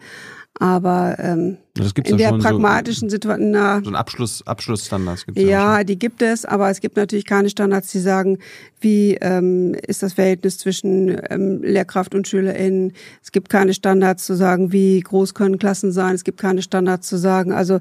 Aber 0.60 1.16
ähm, 1.18 1.58
in 2.04 2.18
der 2.18 2.34
pragmatischen 2.34 3.10
so, 3.10 3.16
Situation, 3.16 3.50
na, 3.50 3.82
so 3.84 3.90
ein 3.90 3.96
Abschluss, 3.96 4.46
Abschlussstandards 4.46 5.26
gibt 5.26 5.40
es 5.40 5.44
ja, 5.44 5.50
ja 5.78 5.84
die 5.84 5.98
gibt 5.98 6.22
es, 6.22 6.46
aber 6.46 6.70
es 6.70 6.80
gibt 6.80 6.96
natürlich 6.96 7.26
keine 7.26 7.50
Standards, 7.50 7.92
die 7.92 8.00
sagen, 8.00 8.38
wie 8.80 9.18
ähm, 9.20 9.74
ist 9.88 10.04
das 10.04 10.14
Verhältnis 10.14 10.60
zwischen 10.60 11.18
ähm, 11.32 11.64
Lehrkraft 11.64 12.14
und 12.14 12.28
SchülerInnen. 12.28 12.94
Es 13.24 13.32
gibt 13.32 13.50
keine 13.50 13.74
Standards 13.74 14.26
zu 14.26 14.36
sagen, 14.36 14.72
wie 14.72 15.00
groß 15.00 15.34
können 15.34 15.58
Klassen 15.58 15.92
sein. 15.92 16.14
Es 16.14 16.24
gibt 16.24 16.40
keine 16.40 16.62
Standards 16.62 17.08
zu 17.10 17.18
sagen, 17.18 17.52
also 17.52 17.80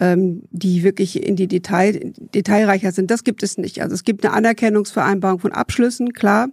ähm, 0.00 0.42
die 0.50 0.84
wirklich 0.84 1.22
in 1.22 1.36
die 1.36 1.48
Detail, 1.48 2.14
detailreicher 2.34 2.92
sind. 2.92 3.10
Das 3.10 3.24
gibt 3.24 3.42
es 3.42 3.58
nicht. 3.58 3.82
Also 3.82 3.94
es 3.94 4.04
gibt 4.04 4.24
eine 4.24 4.32
Anerkennungsvereinbarung 4.34 5.40
von 5.40 5.52
Abschlüssen, 5.52 6.14
klar 6.14 6.48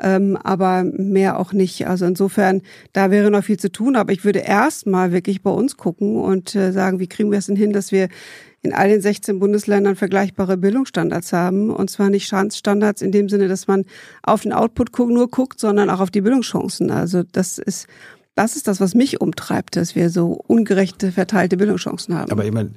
ähm, 0.00 0.36
aber 0.42 0.84
mehr 0.84 1.38
auch 1.38 1.52
nicht. 1.52 1.86
Also 1.86 2.06
insofern, 2.06 2.62
da 2.92 3.10
wäre 3.10 3.30
noch 3.30 3.44
viel 3.44 3.58
zu 3.58 3.70
tun, 3.70 3.96
aber 3.96 4.12
ich 4.12 4.24
würde 4.24 4.40
erst 4.40 4.86
mal 4.86 5.12
wirklich 5.12 5.42
bei 5.42 5.50
uns 5.50 5.76
gucken 5.76 6.16
und 6.16 6.54
äh, 6.54 6.72
sagen, 6.72 6.98
wie 6.98 7.06
kriegen 7.06 7.30
wir 7.30 7.38
es 7.38 7.46
denn 7.46 7.56
hin, 7.56 7.72
dass 7.72 7.92
wir 7.92 8.08
in 8.64 8.72
all 8.72 8.88
den 8.88 9.00
16 9.00 9.38
Bundesländern 9.38 9.94
vergleichbare 9.94 10.56
Bildungsstandards 10.56 11.32
haben. 11.34 11.70
Und 11.70 11.90
zwar 11.90 12.08
nicht 12.08 12.26
Standards 12.26 13.02
in 13.02 13.12
dem 13.12 13.28
Sinne, 13.28 13.46
dass 13.46 13.66
man 13.66 13.84
auf 14.22 14.42
den 14.42 14.54
Output 14.54 14.98
nur 14.98 15.28
guckt, 15.30 15.60
sondern 15.60 15.90
auch 15.90 16.00
auf 16.00 16.10
die 16.10 16.22
Bildungschancen. 16.22 16.90
Also 16.90 17.22
das 17.30 17.58
ist, 17.58 17.86
das 18.34 18.56
ist 18.56 18.66
das, 18.66 18.80
was 18.80 18.94
mich 18.94 19.20
umtreibt, 19.20 19.76
dass 19.76 19.94
wir 19.94 20.08
so 20.08 20.32
ungerechte 20.46 21.12
verteilte 21.12 21.58
Bildungschancen 21.58 22.16
haben. 22.16 22.32
Aber 22.32 22.44
ich 22.44 22.52
meine, 22.52 22.70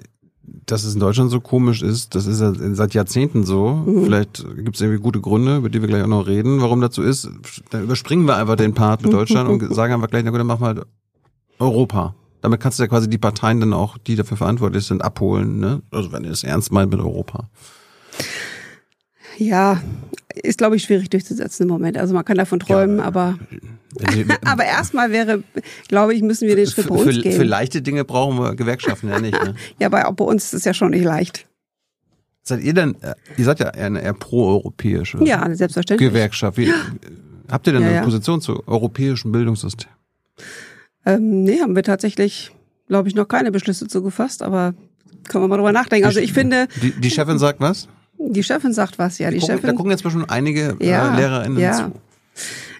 dass 0.65 0.83
es 0.83 0.93
in 0.93 0.99
Deutschland 0.99 1.29
so 1.29 1.39
komisch 1.39 1.81
ist, 1.81 2.15
das 2.15 2.25
ist 2.25 2.41
ja 2.41 2.53
seit 2.53 2.93
Jahrzehnten 2.93 3.43
so. 3.43 3.73
Mhm. 3.85 4.03
Vielleicht 4.05 4.45
gibt 4.55 4.75
es 4.75 4.81
irgendwie 4.81 5.01
gute 5.01 5.19
Gründe, 5.19 5.57
über 5.57 5.69
die 5.69 5.81
wir 5.81 5.87
gleich 5.87 6.03
auch 6.03 6.07
noch 6.07 6.27
reden, 6.27 6.61
warum 6.61 6.81
das 6.81 6.95
so 6.95 7.01
ist. 7.01 7.29
Dann 7.69 7.83
überspringen 7.83 8.25
wir 8.25 8.37
einfach 8.37 8.55
den 8.55 8.73
Part 8.73 9.03
mit 9.03 9.13
Deutschland 9.13 9.49
und 9.49 9.73
sagen 9.75 9.93
einfach 9.93 10.09
gleich, 10.09 10.23
na 10.23 10.31
gut, 10.31 10.39
dann 10.39 10.47
machen 10.47 10.61
wir 10.61 10.67
halt 10.67 10.85
Europa. 11.59 12.15
Damit 12.41 12.59
kannst 12.59 12.79
du 12.79 12.83
ja 12.83 12.87
quasi 12.87 13.09
die 13.09 13.17
Parteien 13.17 13.59
dann 13.59 13.73
auch, 13.73 13.97
die 13.97 14.15
dafür 14.15 14.37
verantwortlich 14.37 14.85
sind, 14.85 15.03
abholen, 15.03 15.59
ne? 15.59 15.81
Also 15.91 16.11
wenn 16.11 16.23
ihr 16.23 16.31
es 16.31 16.43
ernst 16.43 16.71
meint 16.71 16.91
mit 16.91 16.99
Europa. 16.99 17.49
Ja, 19.37 19.81
ist, 20.43 20.57
glaube 20.57 20.75
ich, 20.75 20.83
schwierig 20.83 21.09
durchzusetzen 21.09 21.63
im 21.63 21.69
Moment. 21.69 21.97
Also 21.97 22.13
man 22.13 22.25
kann 22.25 22.37
davon 22.37 22.59
träumen, 22.59 22.99
ja, 22.99 23.03
aber, 23.05 23.37
aber 24.45 24.65
erstmal 24.65 25.11
wäre, 25.11 25.43
glaube 25.87 26.13
ich, 26.13 26.21
müssen 26.21 26.47
wir 26.47 26.55
den 26.55 26.67
Schritt 26.67 26.87
bei 26.87 26.95
uns 26.95 27.15
für, 27.15 27.21
gehen. 27.21 27.33
Für 27.33 27.43
leichte 27.43 27.81
Dinge 27.81 28.05
brauchen 28.05 28.37
wir 28.37 28.55
Gewerkschaften 28.55 29.09
ja 29.09 29.19
nicht. 29.19 29.33
Ne? 29.33 29.55
ja, 29.79 29.87
aber 29.87 30.07
auch 30.07 30.13
bei 30.13 30.25
uns 30.25 30.45
ist 30.45 30.53
es 30.53 30.65
ja 30.65 30.73
schon 30.73 30.91
nicht 30.91 31.03
leicht. 31.03 31.47
Seid 32.43 32.61
ihr 32.61 32.73
denn, 32.73 32.95
äh, 33.01 33.13
ihr 33.37 33.45
seid 33.45 33.59
ja 33.59 33.69
eher, 33.69 33.91
eher 33.91 34.13
pro-europäische 34.13 35.23
ja, 35.23 35.53
selbstverständlich. 35.53 36.09
Gewerkschaft. 36.09 36.57
Wie, 36.57 36.71
habt 37.49 37.67
ihr 37.67 37.73
denn 37.73 37.83
ja, 37.83 37.89
eine. 37.89 38.01
Position 38.03 38.39
zu 38.39 38.63
europäischen 38.67 39.31
Bildungssystem? 39.31 39.89
Ähm, 41.05 41.43
nee, 41.43 41.59
haben 41.59 41.75
wir 41.75 41.83
tatsächlich, 41.83 42.51
glaube 42.87 43.09
ich, 43.09 43.15
noch 43.15 43.27
keine 43.27 43.51
Beschlüsse 43.51 43.87
zugefasst, 43.87 44.43
aber 44.43 44.75
können 45.27 45.43
wir 45.43 45.47
mal 45.47 45.57
drüber 45.57 45.71
nachdenken. 45.71 46.05
Also 46.05 46.19
ich 46.19 46.33
finde. 46.33 46.67
Die, 46.81 46.91
die 46.91 47.09
Chefin 47.09 47.37
sagt 47.37 47.59
was? 47.59 47.87
Die 48.19 48.43
Chefin 48.43 48.73
sagt 48.73 48.97
was, 48.97 49.19
ja. 49.19 49.29
Die, 49.29 49.39
die 49.39 49.45
Chefin, 49.45 49.67
da 49.67 49.73
gucken 49.73 49.91
jetzt 49.91 50.03
mal 50.03 50.11
schon 50.11 50.29
einige 50.29 50.75
äh, 50.79 50.89
ja, 50.89 51.13
äh, 51.13 51.21
LehrerInnen 51.21 51.59
ja. 51.59 51.73
zu. 51.73 51.91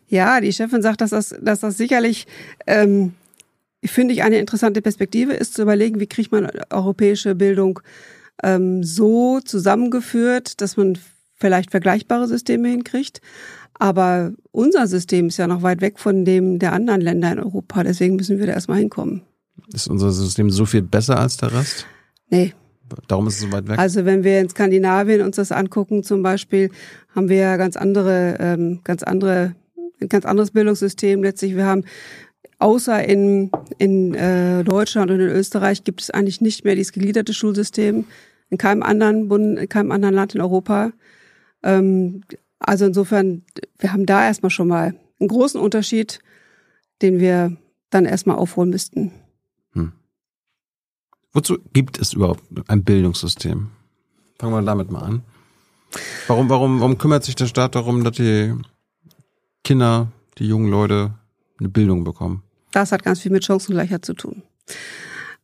Ja, 0.08 0.42
die 0.42 0.54
Chefin 0.54 0.82
sagt, 0.82 1.02
dass 1.02 1.12
das, 1.12 1.36
dass 1.42 1.60
das 1.60 1.78
sicherlich, 1.78 2.28
ähm, 2.66 3.14
finde 3.84 4.14
ich, 4.14 4.24
eine 4.24 4.38
interessante 4.38 4.82
Perspektive 4.82 5.34
ist, 5.34 5.54
zu 5.54 5.62
überlegen, 5.62 6.00
wie 6.00 6.08
kriegt 6.08 6.32
man 6.32 6.50
europäische 6.70 7.36
Bildung 7.36 7.80
ähm, 8.44 8.84
so 8.84 9.40
zusammengeführt, 9.42 10.62
dass 10.62 10.78
man 10.78 10.98
vielleicht 11.36 11.72
vergleichbare 11.72 12.28
Systeme 12.28 12.70
hinkriegt. 12.70 13.22
Aber 13.80 14.34
unser 14.52 14.88
System 14.88 15.28
ist 15.28 15.38
ja 15.38 15.48
noch 15.48 15.62
weit 15.62 15.82
weg 15.82 16.00
von 16.00 16.26
dem 16.26 16.58
der 16.58 16.74
anderen 16.74 17.02
Länder 17.02 17.32
in 17.32 17.40
Europa. 17.40 17.84
Deswegen 17.84 18.16
müssen 18.16 18.40
wir 18.40 18.48
da 18.48 18.54
erstmal 18.54 18.80
hinkommen. 18.80 19.22
Ist 19.74 19.88
unser 19.88 20.12
System 20.12 20.50
so 20.50 20.66
viel 20.66 20.82
besser 20.82 21.20
als 21.20 21.38
der 21.38 21.54
Rest? 21.54 21.86
Nee, 22.30 22.54
Darum 23.08 23.28
ist 23.28 23.36
es 23.36 23.42
so 23.42 23.52
weit 23.52 23.68
weg. 23.68 23.80
Also 23.80 24.06
wenn 24.06 24.24
wir 24.24 24.40
in 24.40 24.50
Skandinavien 24.50 25.22
uns 25.22 25.36
das 25.36 25.52
angucken, 25.52 26.04
zum 26.04 26.24
Beispiel, 26.24 26.70
haben 27.16 27.30
wir 27.30 27.38
ja 27.38 27.58
ganz 27.58 27.78
andere, 27.78 28.38
ähm, 28.40 28.82
ganz 28.84 29.04
andere, 29.04 29.56
ein 30.02 30.10
ganz 30.10 30.26
anderes 30.26 30.52
Bildungssystem 30.52 31.24
letztlich. 31.24 31.56
Wir 31.56 31.66
haben 31.66 31.84
außer 32.60 33.04
in, 33.04 33.52
in 33.78 34.14
äh, 34.14 34.64
Deutschland 34.64 35.12
und 35.12 35.20
in 35.20 35.30
Österreich 35.30 35.84
gibt 35.84 36.02
es 36.02 36.12
eigentlich 36.12 36.42
nicht 36.42 36.66
mehr 36.66 36.76
dieses 36.76 36.94
gegliederte 36.94 37.34
Schulsystem. 37.34 38.06
In 38.50 38.58
keinem 38.58 38.84
anderen 38.84 39.28
Bund, 39.28 39.60
in 39.60 39.70
keinem 39.70 39.92
anderen 39.92 40.16
Land 40.16 40.36
in 40.36 40.42
Europa. 40.42 40.92
Ähm, 41.64 42.22
also 42.60 42.86
insofern, 42.86 43.44
wir 43.78 43.94
haben 43.94 44.06
da 44.06 44.26
erstmal 44.26 44.50
schon 44.50 44.68
mal 44.68 44.96
einen 45.20 45.30
großen 45.30 45.60
Unterschied, 45.60 46.20
den 47.02 47.20
wir 47.20 47.58
dann 47.90 48.06
erstmal 48.06 48.38
aufholen 48.38 48.70
müssten. 48.70 49.12
Wozu 51.38 51.60
gibt 51.72 52.00
es 52.00 52.14
überhaupt 52.14 52.42
ein 52.68 52.84
Bildungssystem? 52.84 53.68
Fangen 54.40 54.54
wir 54.54 54.62
damit 54.64 54.90
mal 54.90 55.04
an. 55.04 55.22
Warum, 56.26 56.50
warum, 56.50 56.80
warum 56.80 56.98
kümmert 56.98 57.26
sich 57.26 57.36
der 57.36 57.46
Staat 57.46 57.76
darum, 57.76 58.04
dass 58.04 58.14
die 58.14 58.56
Kinder, 59.64 60.12
die 60.40 60.48
jungen 60.48 60.72
Leute 60.72 61.14
eine 61.60 61.70
Bildung 61.70 62.04
bekommen? 62.04 62.42
Das 62.72 62.92
hat 62.92 63.04
ganz 63.04 63.20
viel 63.20 63.32
mit 63.32 63.46
Chancengleichheit 63.46 64.04
zu 64.04 64.16
tun. 64.16 64.42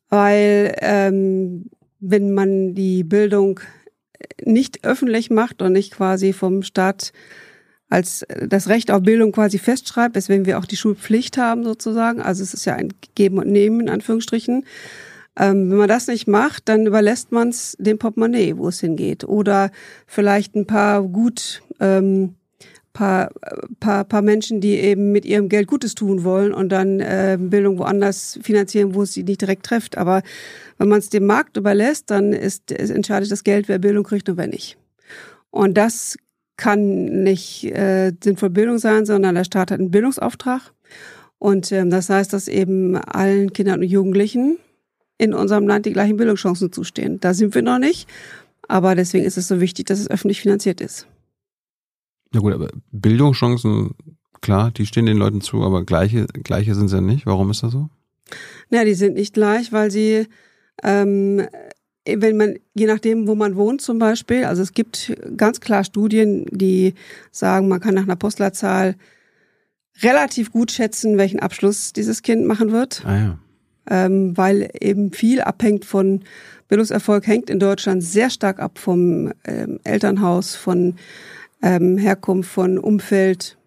Weil 0.10 0.76
ähm, 0.80 1.70
wenn 2.00 2.34
man 2.34 2.74
die 2.74 3.04
Bildung 3.04 3.60
nicht 4.44 4.86
öffentlich 4.86 5.30
macht 5.30 5.62
und 5.62 5.74
nicht 5.74 5.94
quasi 5.94 6.34
vom 6.34 6.64
Staat 6.64 7.14
als 7.88 8.26
das 8.42 8.68
Recht 8.68 8.90
auf 8.90 9.04
Bildung 9.04 9.32
quasi 9.32 9.60
festschreibt, 9.60 10.16
weswegen 10.16 10.48
wir 10.48 10.58
auch 10.58 10.66
die 10.66 10.76
Schulpflicht 10.76 11.38
haben 11.38 11.64
sozusagen, 11.64 12.20
also 12.20 12.42
es 12.42 12.56
ist 12.56 12.66
ja 12.66 12.74
ein 12.74 12.96
Geben 13.14 13.38
und 13.38 13.52
Nehmen 13.52 13.82
in 13.82 13.90
Anführungsstrichen, 13.90 14.66
ähm, 15.38 15.70
wenn 15.70 15.78
man 15.78 15.88
das 15.88 16.08
nicht 16.08 16.28
macht, 16.28 16.70
dann 16.70 16.86
überlässt 16.86 17.32
man 17.32 17.50
es 17.50 17.75
dem 17.80 17.98
Portemonnaie, 17.98 18.58
wo 18.58 18.68
es 18.68 18.80
hingeht. 18.80 19.24
Oder 19.24 19.72
vielleicht 20.06 20.56
ein 20.56 20.68
paar 20.68 21.02
gut, 21.04 21.63
ähm, 21.80 22.36
paar, 22.94 23.32
paar, 23.80 24.04
paar 24.04 24.22
Menschen, 24.22 24.62
die 24.62 24.75
eben 24.75 25.12
mit 25.12 25.25
ihrem 25.25 25.50
Geld 25.50 25.68
Gutes 25.68 25.96
tun 25.96 26.24
wollen 26.24 26.54
und 26.54 26.70
dann 26.70 27.00
äh, 27.00 27.38
Bildung 27.40 27.80
woanders 27.80 28.40
finanzieren, 28.44 28.94
wo 28.94 29.02
es 29.02 29.13
sie 29.13 29.24
nicht 29.24 29.42
direkt 29.42 29.66
trifft. 29.66 29.98
Aber 29.98 30.22
wenn 30.78 30.88
man 30.88 31.00
es 31.00 31.10
dem 31.10 31.25
Markt 31.25 31.58
überlässt, 31.58 32.12
dann 32.12 32.34
ist, 32.34 32.72
ist 32.72 32.92
entscheidet 32.92 33.32
das 33.32 33.44
Geld, 33.44 33.68
wer 33.68 33.80
Bildung 33.80 34.04
kriegt 34.04 34.30
und 34.30 34.38
wer 34.38 34.48
nicht. 34.48 34.78
Und 35.50 35.75
das 35.75 36.18
kann 36.58 37.24
nicht 37.24 37.63
äh, 37.66 38.13
sinnvoll 38.24 38.52
Bildung 38.52 38.78
sein, 38.78 39.08
sondern 39.08 39.34
der 39.34 39.44
Staat 39.44 39.72
hat 39.72 39.80
einen 39.80 39.90
Bildungsauftrag. 39.90 40.74
Und 41.40 41.72
ähm, 41.72 41.90
das 41.90 42.10
heißt, 42.10 42.32
dass 42.32 42.48
eben 42.48 42.96
allen 42.96 43.52
Kindern 43.52 43.82
und 43.82 43.88
Jugendlichen 43.88 44.58
in 45.24 45.34
unserem 45.34 45.68
Land 45.68 45.86
die 45.86 45.94
gleichen 45.94 46.18
Bildungschancen 46.18 46.72
zustehen. 46.72 47.20
Da 47.20 47.34
sind 47.34 47.56
wir 47.56 47.62
noch 47.62 47.80
nicht. 47.80 48.10
Aber 48.68 48.96
deswegen 48.96 49.25
ist 49.25 49.38
es 49.38 49.48
so 49.48 49.62
wichtig, 49.62 49.86
dass 49.88 50.00
es 50.00 50.10
öffentlich 50.10 50.42
finanziert 50.42 50.82
ist. 50.82 51.08
Na 52.32 52.39
gut, 52.39 52.53
aber 52.53 52.70
Bildungschancen, 52.92 53.92
klar, 54.42 54.72
die 54.72 54.86
stehen 54.86 55.06
den 55.06 55.18
Leuten 55.18 55.42
zu, 55.42 55.63
aber 55.63 55.86
gleiche, 55.86 56.25
gleiche 56.25 56.75
sind 56.75 56.89
sie 56.89 56.96
ja 56.96 57.01
nicht. 57.01 57.25
Warum 57.25 57.51
ist 57.51 57.63
das 57.63 57.72
so? 57.72 57.89
Na, 58.70 58.84
die 58.84 58.96
sind 58.96 59.15
nicht 59.15 59.34
gleich, 59.34 59.72
weil 59.72 59.92
sie, 59.92 60.27
ähm, 60.82 61.46
wenn 62.06 62.38
man, 62.38 62.56
je 62.74 62.88
nachdem, 62.88 63.27
wo 63.27 63.36
man 63.36 63.56
wohnt 63.56 63.82
zum 63.82 64.00
Beispiel, 64.00 64.46
also 64.46 64.62
es 64.62 64.74
gibt 64.74 65.15
ganz 65.38 65.62
klar 65.62 65.84
Studien, 65.84 66.46
die 66.50 66.96
sagen, 67.32 67.68
man 67.68 67.80
kann 67.80 67.94
nach 67.94 68.03
einer 68.03 68.15
Postleitzahl 68.15 68.96
relativ 70.01 70.51
gut 70.51 70.72
schätzen, 70.72 71.18
welchen 71.18 71.39
Abschluss 71.39 71.94
dieses 71.94 72.24
Kind 72.24 72.46
machen 72.46 72.72
wird. 72.72 73.03
Ah 73.06 73.18
ja 73.18 73.39
ähm, 73.90 74.38
weil 74.38 74.70
eben 74.80 75.12
viel 75.12 75.42
abhängt 75.42 75.86
von 75.86 76.24
Bildungserfolg, 76.68 77.28
hängt 77.28 77.50
in 77.50 77.60
Deutschland 77.60 78.04
sehr 78.04 78.30
stark 78.30 78.60
ab 78.60 78.80
vom 78.80 79.34
ähm, 79.46 79.80
Elternhaus, 79.84 80.56
von 80.56 80.96
ähm, 81.62 81.98
Herkunft, 81.98 82.50
von 82.50 82.78
Umfeld, 82.78 83.58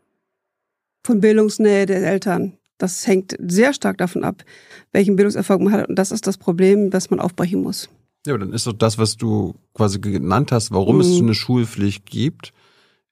von 1.05 1.21
Bildungsnähe 1.21 1.87
der 1.87 2.07
Eltern. 2.07 2.55
Das 2.79 3.07
hängt 3.07 3.37
sehr 3.39 3.73
stark 3.73 3.99
davon 3.99 4.25
ab, 4.25 4.45
welchen 4.93 5.17
Bildungserfolg 5.17 5.61
man 5.61 5.73
hat. 5.73 5.89
Und 5.89 5.97
das 5.97 6.13
ist 6.13 6.27
das 6.27 6.37
Problem, 6.37 6.91
das 6.91 7.11
man 7.11 7.21
aufbrechen 7.21 7.63
muss. 7.63 7.89
Ja, 8.27 8.35
aber 8.35 8.45
dann 8.45 8.53
ist 8.53 8.67
doch 8.67 8.73
das, 8.73 8.99
was 8.99 9.17
du 9.17 9.55
quasi 9.73 10.01
genannt 10.01 10.53
hast, 10.53 10.73
warum 10.73 10.97
mhm. 10.97 11.01
es 11.03 11.21
eine 11.21 11.35
Schulpflicht 11.35 12.07
gibt, 12.07 12.53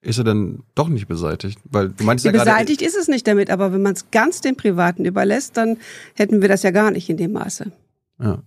ist 0.04 0.18
er 0.18 0.24
dann 0.24 0.60
doch 0.74 0.88
nicht 0.88 1.08
beseitigt? 1.08 1.58
Weil 1.64 1.88
du 1.88 2.04
meinst 2.04 2.24
ja, 2.24 2.32
ja 2.32 2.38
beseitigt 2.38 2.82
ist 2.82 2.96
es 2.96 3.08
nicht 3.08 3.26
damit, 3.26 3.50
aber 3.50 3.72
wenn 3.72 3.82
man 3.82 3.94
es 3.94 4.10
ganz 4.10 4.40
den 4.40 4.56
Privaten 4.56 5.04
überlässt, 5.04 5.56
dann 5.56 5.78
hätten 6.14 6.42
wir 6.42 6.48
das 6.48 6.62
ja 6.62 6.70
gar 6.70 6.90
nicht 6.90 7.08
in 7.08 7.16
dem 7.16 7.32
Maße. 7.32 7.72
Ja. 8.20 8.38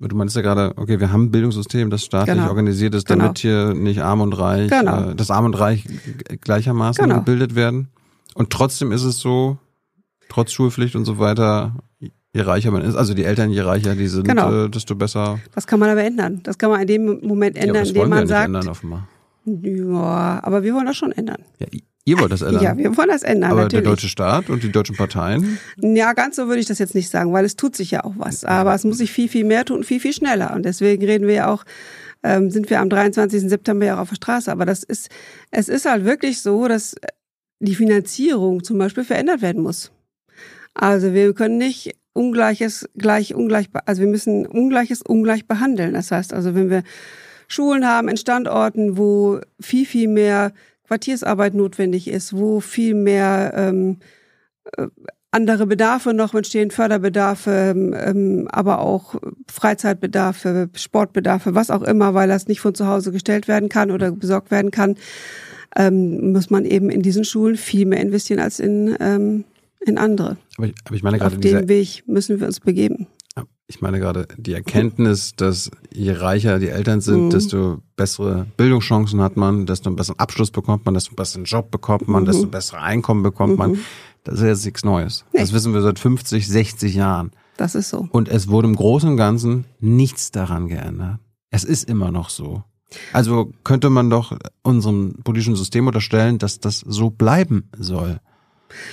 Du 0.00 0.14
meinst 0.14 0.36
ja 0.36 0.42
gerade, 0.42 0.74
okay, 0.76 1.00
wir 1.00 1.10
haben 1.10 1.24
ein 1.24 1.30
Bildungssystem, 1.32 1.90
das 1.90 2.04
staatlich 2.04 2.36
genau. 2.36 2.48
organisiert 2.48 2.94
ist, 2.94 3.10
damit 3.10 3.40
genau. 3.40 3.72
hier 3.72 3.74
nicht 3.74 4.00
arm 4.00 4.20
und 4.20 4.32
reich, 4.32 4.70
genau. 4.70 5.10
äh, 5.10 5.14
das 5.16 5.30
arm 5.30 5.46
und 5.46 5.54
reich 5.54 5.84
gleichermaßen 6.40 7.02
genau. 7.02 7.16
gebildet 7.16 7.56
werden. 7.56 7.88
Und 8.34 8.50
trotzdem 8.50 8.92
ist 8.92 9.02
es 9.02 9.18
so, 9.18 9.58
trotz 10.28 10.52
Schulpflicht 10.52 10.94
und 10.94 11.04
so 11.04 11.18
weiter, 11.18 11.74
je 12.32 12.42
reicher 12.42 12.70
man 12.70 12.82
ist, 12.82 12.94
also 12.94 13.12
die 13.12 13.24
Eltern, 13.24 13.50
je 13.50 13.62
reicher 13.62 13.96
die 13.96 14.06
sind, 14.06 14.28
genau. 14.28 14.66
äh, 14.66 14.70
desto 14.70 14.94
besser. 14.94 15.40
Das 15.54 15.66
kann 15.66 15.80
man 15.80 15.90
aber 15.90 16.04
ändern. 16.04 16.40
Das 16.44 16.58
kann 16.58 16.70
man 16.70 16.82
in 16.82 16.86
dem 16.86 17.26
Moment 17.26 17.56
ändern, 17.56 17.84
ja, 17.84 17.88
indem 17.88 18.08
man 18.08 18.28
sagt. 18.28 18.46
Ändern, 18.46 18.68
offenbar. 18.68 19.08
Ja, 19.62 20.40
aber 20.42 20.62
wir 20.62 20.74
wollen 20.74 20.86
das 20.86 20.96
schon 20.96 21.12
ändern. 21.12 21.42
Ja, 21.58 21.66
ihr 22.04 22.18
wollt 22.18 22.32
das 22.32 22.42
ändern? 22.42 22.62
Ja, 22.62 22.76
wir 22.76 22.96
wollen 22.96 23.08
das 23.08 23.22
ändern. 23.22 23.50
Aber 23.50 23.62
natürlich. 23.62 23.84
der 23.84 23.92
deutsche 23.92 24.08
Staat 24.08 24.50
und 24.50 24.62
die 24.62 24.72
deutschen 24.72 24.96
Parteien? 24.96 25.58
Ja, 25.76 26.12
ganz 26.12 26.36
so 26.36 26.48
würde 26.48 26.60
ich 26.60 26.66
das 26.66 26.78
jetzt 26.78 26.94
nicht 26.94 27.10
sagen, 27.10 27.32
weil 27.32 27.44
es 27.44 27.56
tut 27.56 27.76
sich 27.76 27.90
ja 27.90 28.04
auch 28.04 28.14
was. 28.16 28.44
Aber 28.44 28.74
es 28.74 28.84
muss 28.84 28.98
sich 28.98 29.12
viel, 29.12 29.28
viel 29.28 29.44
mehr 29.44 29.64
tun 29.64 29.84
viel, 29.84 30.00
viel 30.00 30.12
schneller. 30.12 30.54
Und 30.54 30.64
deswegen 30.64 31.04
reden 31.04 31.26
wir 31.26 31.34
ja 31.34 31.52
auch, 31.52 31.64
ähm, 32.22 32.50
sind 32.50 32.70
wir 32.70 32.80
am 32.80 32.88
23. 32.88 33.48
September 33.48 33.86
ja 33.86 33.96
auch 33.96 34.02
auf 34.02 34.08
der 34.10 34.16
Straße. 34.16 34.50
Aber 34.50 34.64
das 34.64 34.82
ist, 34.82 35.08
es 35.50 35.68
ist 35.68 35.84
halt 35.84 36.04
wirklich 36.04 36.40
so, 36.40 36.68
dass 36.68 36.94
die 37.60 37.74
Finanzierung 37.74 38.62
zum 38.62 38.78
Beispiel 38.78 39.04
verändert 39.04 39.42
werden 39.42 39.62
muss. 39.62 39.90
Also 40.74 41.12
wir 41.12 41.34
können 41.34 41.58
nicht 41.58 41.96
Ungleiches 42.12 42.88
gleich 42.96 43.34
ungleich, 43.34 43.68
also 43.84 44.02
wir 44.02 44.08
müssen 44.08 44.46
Ungleiches 44.46 45.02
ungleich 45.02 45.46
behandeln. 45.46 45.94
Das 45.94 46.10
heißt 46.10 46.32
also, 46.32 46.54
wenn 46.54 46.70
wir 46.70 46.82
Schulen 47.48 47.86
haben 47.86 48.08
in 48.08 48.16
Standorten, 48.16 48.96
wo 48.96 49.40
viel, 49.58 49.86
viel 49.86 50.08
mehr 50.08 50.52
Quartiersarbeit 50.86 51.54
notwendig 51.54 52.08
ist, 52.08 52.36
wo 52.36 52.60
viel 52.60 52.94
mehr 52.94 53.52
ähm, 53.56 53.98
äh, 54.76 54.86
andere 55.30 55.66
Bedarfe 55.66 56.14
noch 56.14 56.34
entstehen, 56.34 56.70
Förderbedarfe, 56.70 57.74
ähm, 57.74 57.94
ähm, 57.96 58.48
aber 58.50 58.80
auch 58.80 59.16
Freizeitbedarfe, 59.50 60.70
Sportbedarfe, 60.74 61.54
was 61.54 61.70
auch 61.70 61.82
immer, 61.82 62.14
weil 62.14 62.28
das 62.28 62.48
nicht 62.48 62.60
von 62.60 62.74
zu 62.74 62.86
Hause 62.86 63.12
gestellt 63.12 63.48
werden 63.48 63.68
kann 63.68 63.90
oder 63.90 64.10
besorgt 64.12 64.50
werden 64.50 64.70
kann, 64.70 64.96
ähm, 65.76 66.32
muss 66.32 66.48
man 66.48 66.64
eben 66.64 66.90
in 66.90 67.02
diesen 67.02 67.24
Schulen 67.24 67.56
viel 67.56 67.86
mehr 67.86 68.00
investieren 68.00 68.40
als 68.40 68.58
in, 68.58 68.96
ähm, 69.00 69.44
in 69.80 69.98
andere. 69.98 70.38
Aber 70.56 70.66
ich, 70.66 70.74
aber 70.84 70.96
ich 70.96 71.02
meine 71.02 71.18
gerade 71.18 71.36
Auf 71.36 71.40
den 71.40 71.68
Weg 71.68 72.04
müssen 72.06 72.40
wir 72.40 72.46
uns 72.46 72.60
begeben. 72.60 73.06
Ich 73.70 73.82
meine 73.82 74.00
gerade 74.00 74.26
die 74.38 74.54
Erkenntnis, 74.54 75.36
dass 75.36 75.70
je 75.92 76.12
reicher 76.12 76.58
die 76.58 76.70
Eltern 76.70 77.02
sind, 77.02 77.26
mhm. 77.26 77.30
desto 77.30 77.82
bessere 77.96 78.46
Bildungschancen 78.56 79.20
hat 79.20 79.36
man, 79.36 79.66
desto 79.66 79.90
einen 79.90 79.96
besseren 79.96 80.18
Abschluss 80.18 80.50
bekommt 80.50 80.86
man, 80.86 80.94
desto 80.94 81.10
einen 81.10 81.16
besseren 81.16 81.44
Job 81.44 81.70
bekommt 81.70 82.08
man, 82.08 82.22
mhm. 82.22 82.26
desto 82.26 82.46
bessere 82.46 82.80
Einkommen 82.80 83.22
bekommt 83.22 83.52
mhm. 83.52 83.58
man. 83.58 83.78
Das 84.24 84.36
ist 84.40 84.46
jetzt 84.46 84.64
nichts 84.64 84.84
Neues. 84.84 85.26
Nee. 85.32 85.40
Das 85.40 85.52
wissen 85.52 85.74
wir 85.74 85.82
seit 85.82 85.98
50, 85.98 86.48
60 86.48 86.94
Jahren. 86.94 87.30
Das 87.58 87.74
ist 87.74 87.90
so. 87.90 88.08
Und 88.10 88.28
es 88.28 88.48
wurde 88.48 88.68
im 88.68 88.74
Großen 88.74 89.10
und 89.10 89.16
Ganzen 89.18 89.66
nichts 89.80 90.30
daran 90.30 90.68
geändert. 90.68 91.18
Es 91.50 91.64
ist 91.64 91.88
immer 91.88 92.10
noch 92.10 92.30
so. 92.30 92.62
Also 93.12 93.52
könnte 93.64 93.90
man 93.90 94.08
doch 94.08 94.36
unserem 94.62 95.16
politischen 95.24 95.56
System 95.56 95.86
unterstellen, 95.86 96.38
dass 96.38 96.58
das 96.58 96.78
so 96.78 97.10
bleiben 97.10 97.68
soll. 97.76 98.20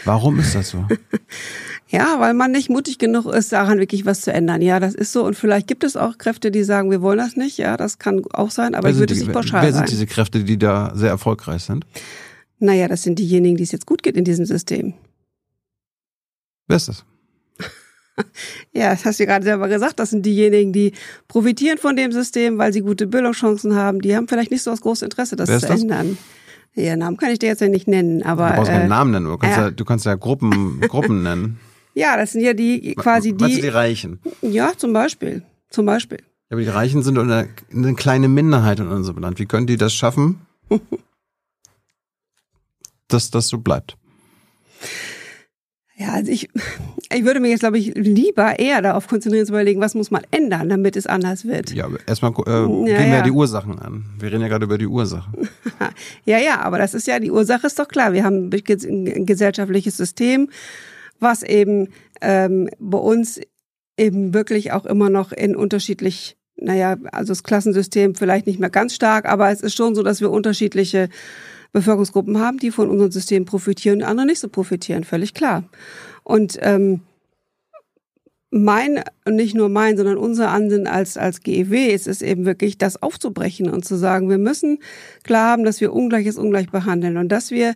Warum 0.03 0.39
ist 0.39 0.53
das 0.53 0.70
so? 0.70 0.86
ja, 1.88 2.20
weil 2.20 2.34
man 2.34 2.51
nicht 2.51 2.70
mutig 2.70 2.98
genug 2.98 3.25
ist, 3.27 3.51
daran 3.51 3.80
wirklich 3.80 4.06
was 4.06 4.22
zu 4.22 4.34
ändern. 4.34 4.62
Ja, 4.62 4.80
das 4.80 4.96
ist 4.96 5.12
so. 5.12 5.24
Und 5.24 5.36
vielleicht 5.36 5.68
gibt 5.68 5.84
es 5.84 5.96
auch 5.96 6.18
Kräfte, 6.18 6.50
die 6.50 6.63
sagen, 6.63 6.89
wir 6.89 7.01
wollen 7.01 7.20
das 7.20 7.36
nicht. 7.36 7.58
Ja, 7.58 7.77
das 7.77 8.00
kann 8.00 8.24
auch 8.34 8.50
sein, 8.50 8.74
aber 8.74 8.89
ich 8.89 8.98
würde 8.98 9.13
es 9.13 9.20
nicht 9.20 9.32
pauschal 9.32 9.63
Wer 9.63 9.72
sind 9.72 9.82
sein. 9.82 9.89
diese 9.89 10.08
Kräfte, 10.08 10.44
die 10.44 10.58
da 10.58 10.92
sehr 10.96 11.10
erfolgreich 11.10 11.63
sind? 11.63 11.86
Naja, 12.60 12.88
das 12.88 13.04
sind 13.04 13.20
diejenigen, 13.20 13.58
die 13.58 13.63
es 13.63 13.72
jetzt 13.72 13.86
gut 13.86 14.01
geht 14.01 14.18
in 14.18 14.24
diesem 14.24 14.46
System. 14.46 14.94
Wer 16.68 16.77
ist 16.77 16.88
das? 16.88 17.06
ja, 18.74 18.92
das 18.92 19.06
hast 19.06 19.20
du 19.20 19.25
gerade 19.25 19.44
selber 19.44 19.68
gesagt. 19.68 20.00
Das 20.00 20.10
sind 20.10 20.25
diejenigen, 20.25 20.74
die 20.74 20.94
profitieren 21.27 21.77
von 21.77 21.96
dem 21.96 22.12
System, 22.12 22.58
weil 22.58 22.74
sie 22.74 22.82
gute 22.82 23.06
Bildungschancen 23.06 23.75
haben. 23.75 24.01
Die 24.01 24.15
haben 24.15 24.27
vielleicht 24.27 24.51
nicht 24.51 24.63
so 24.63 24.72
das 24.72 24.82
große 24.82 25.06
Interesse, 25.06 25.36
das 25.36 25.50
zu 25.60 25.68
das? 25.68 25.82
ändern. 25.82 26.18
Ja, 26.74 26.96
Namen 26.98 27.18
kann 27.18 27.30
ich 27.30 27.39
dir 27.39 27.48
jetzt 27.48 27.62
ja 27.62 27.68
nicht 27.68 27.88
nennen, 27.88 28.24
aber. 28.24 28.50
Du 28.50 28.56
brauchst 28.56 28.72
keinen 28.72 28.86
äh, 28.86 28.88
Namen 28.88 29.12
nennen, 29.12 29.25
du 29.25 29.38
kannst 29.38 29.58
ja, 29.58 29.63
ja 29.65 29.72
du 29.72 29.86
kannst 29.86 30.06
ja 30.06 30.15
Gruppen, 30.15 30.82
Gruppen 30.89 31.24
nennen. 31.24 31.60
Ja, 31.95 32.17
das 32.17 32.33
sind 32.33 32.41
ja 32.41 32.53
die 32.53 32.93
quasi 32.95 33.33
die. 33.33 33.43
Meinst 33.43 33.57
du 33.57 33.61
die 33.61 33.69
Reichen? 33.69 34.19
Ja, 34.41 34.73
zum 34.75 34.93
Beispiel. 34.93 35.43
Zum 35.69 35.85
Beispiel. 35.85 36.19
Aber 36.49 36.61
die 36.61 36.67
Reichen 36.67 37.01
sind 37.01 37.17
eine, 37.17 37.49
eine 37.71 37.95
kleine 37.95 38.27
Minderheit 38.27 38.79
in 38.79 38.87
unserem 38.87 39.19
Land. 39.19 39.39
Wie 39.39 39.45
können 39.45 39.65
die 39.65 39.77
das 39.77 39.93
schaffen, 39.93 40.41
dass 43.07 43.31
das 43.31 43.47
so 43.47 43.57
bleibt? 43.57 43.97
Ja, 45.97 46.11
also 46.11 46.29
ich, 46.29 46.49
ich 47.13 47.23
würde 47.23 47.39
mir 47.39 47.49
jetzt, 47.49 47.61
glaube 47.61 47.77
ich, 47.77 47.93
lieber 47.95 48.59
eher 48.59 48.81
darauf 48.81 49.07
konzentrieren, 49.07 49.45
zu 49.45 49.53
überlegen, 49.53 49.79
was 49.79 49.95
muss 49.95 50.11
man 50.11 50.23
ändern, 50.29 50.67
damit 50.67 50.97
es 50.97 51.07
anders 51.07 51.45
wird. 51.45 51.71
Ja, 51.71 51.87
erstmal 52.05 52.33
äh, 52.45 52.51
ja, 52.51 52.65
gehen 52.67 52.85
wir 52.85 53.07
ja. 53.07 53.21
die 53.21 53.31
Ursachen 53.31 53.79
an. 53.79 54.05
Wir 54.19 54.29
reden 54.29 54.41
ja 54.41 54.49
gerade 54.49 54.65
über 54.65 54.77
die 54.77 54.87
Ursachen. 54.87 55.47
ja, 56.25 56.37
ja, 56.37 56.59
aber 56.59 56.79
das 56.79 56.93
ist 56.93 57.07
ja, 57.07 57.19
die 57.19 57.31
Ursache 57.31 57.67
ist 57.67 57.79
doch 57.79 57.87
klar. 57.87 58.11
Wir 58.11 58.25
haben 58.25 58.49
ein 58.49 59.25
gesellschaftliches 59.25 59.95
System, 59.95 60.49
was 61.19 61.43
eben 61.43 61.89
ähm, 62.22 62.69
bei 62.79 62.98
uns 62.98 63.39
eben 63.98 64.34
wirklich 64.34 64.72
auch 64.72 64.86
immer 64.86 65.10
noch 65.10 65.31
in 65.31 65.55
unterschiedlich, 65.55 66.38
naja, 66.57 66.98
also 67.12 67.31
das 67.31 67.43
Klassensystem 67.43 68.15
vielleicht 68.15 68.48
nicht 68.48 68.60
mehr 68.60 68.69
ganz 68.69 68.93
stark, 68.93 69.25
aber 69.25 69.50
es 69.51 69.62
ist 69.62 69.75
schon 69.75 69.95
so, 69.95 70.03
dass 70.03 70.22
wir 70.22 70.31
unterschiedliche 70.31 71.10
Bevölkerungsgruppen 71.72 72.39
haben, 72.39 72.57
die 72.57 72.72
von 72.72 72.89
unserem 72.89 73.12
System 73.12 73.45
profitieren 73.45 74.01
und 74.01 74.07
andere 74.07 74.27
nicht 74.27 74.39
so 74.39 74.50
profitieren, 74.50 75.03
völlig 75.03 75.34
klar. 75.34 75.63
Und 76.24 76.57
ähm, 76.62 77.01
mein, 78.50 79.03
nicht 79.29 79.55
nur 79.55 79.67
mein, 79.67 79.98
sondern 79.98 80.17
unser 80.17 80.50
Ansinnen 80.51 80.88
als, 80.88 81.17
als 81.17 81.41
GEW 81.41 81.93
ist 81.93 82.07
es 82.07 82.22
eben 82.22 82.45
wirklich, 82.45 82.77
das 82.77 83.01
aufzubrechen 83.01 83.69
und 83.69 83.84
zu 83.84 83.98
sagen, 83.98 84.29
wir 84.29 84.38
müssen 84.38 84.79
klar 85.24 85.51
haben, 85.51 85.65
dass 85.65 85.81
wir 85.81 85.91
Ungleiches 85.91 86.38
ungleich 86.38 86.69
behandeln 86.69 87.17
und 87.17 87.29
dass 87.29 87.51
wir 87.51 87.75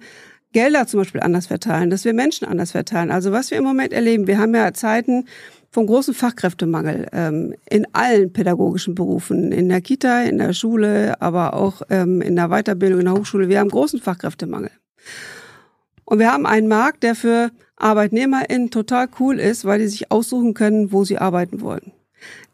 Gelder 0.51 0.87
zum 0.87 1.01
Beispiel 1.01 1.21
anders 1.21 1.47
verteilen, 1.47 1.89
dass 1.89 2.05
wir 2.05 2.13
Menschen 2.13 2.47
anders 2.47 2.71
verteilen. 2.71 3.11
Also 3.11 3.31
was 3.31 3.51
wir 3.51 3.57
im 3.57 3.63
Moment 3.63 3.93
erleben, 3.93 4.27
wir 4.27 4.39
haben 4.39 4.55
ja 4.55 4.73
Zeiten, 4.73 5.25
vom 5.71 5.85
großen 5.85 6.13
Fachkräftemangel 6.13 7.07
ähm, 7.11 7.53
in 7.69 7.85
allen 7.93 8.33
pädagogischen 8.33 8.95
Berufen, 8.95 9.51
in 9.51 9.69
der 9.69 9.81
Kita, 9.81 10.23
in 10.23 10.39
der 10.39 10.53
Schule, 10.53 11.21
aber 11.21 11.53
auch 11.53 11.83
ähm, 11.89 12.21
in 12.21 12.35
der 12.35 12.49
Weiterbildung, 12.49 12.99
in 12.99 13.05
der 13.05 13.13
Hochschule. 13.13 13.49
Wir 13.49 13.59
haben 13.59 13.69
großen 13.69 13.99
Fachkräftemangel. 13.99 14.71
Und 16.05 16.17
wir 16.17 16.31
haben 16.31 16.47
einen 16.47 16.67
Markt, 16.67 17.03
der 17.03 17.13
für 17.13 17.51
ArbeitnehmerInnen 17.75 18.71
total 18.71 19.07
cool 19.19 19.39
ist, 19.39 19.63
weil 19.63 19.79
die 19.79 19.87
sich 19.87 20.11
aussuchen 20.11 20.55
können, 20.55 20.91
wo 20.91 21.03
sie 21.03 21.19
arbeiten 21.19 21.61
wollen. 21.61 21.91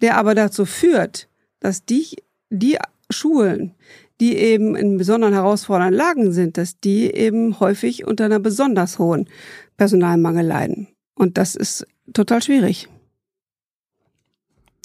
Der 0.01 0.17
aber 0.17 0.35
dazu 0.35 0.65
führt, 0.65 1.29
dass 1.61 1.85
die, 1.85 2.17
die 2.49 2.77
Schulen, 3.09 3.73
die 4.19 4.35
eben 4.37 4.75
in 4.75 4.97
besonderen 4.97 5.33
herausfordernden 5.33 5.97
Lagen 5.97 6.31
sind, 6.31 6.57
dass 6.57 6.79
die 6.79 7.11
eben 7.13 7.59
häufig 7.59 8.05
unter 8.05 8.25
einer 8.25 8.39
besonders 8.39 8.99
hohen 8.99 9.27
Personalmangel 9.77 10.45
leiden. 10.45 10.87
Und 11.15 11.37
das 11.37 11.55
ist 11.55 11.85
total 12.13 12.41
schwierig. 12.41 12.87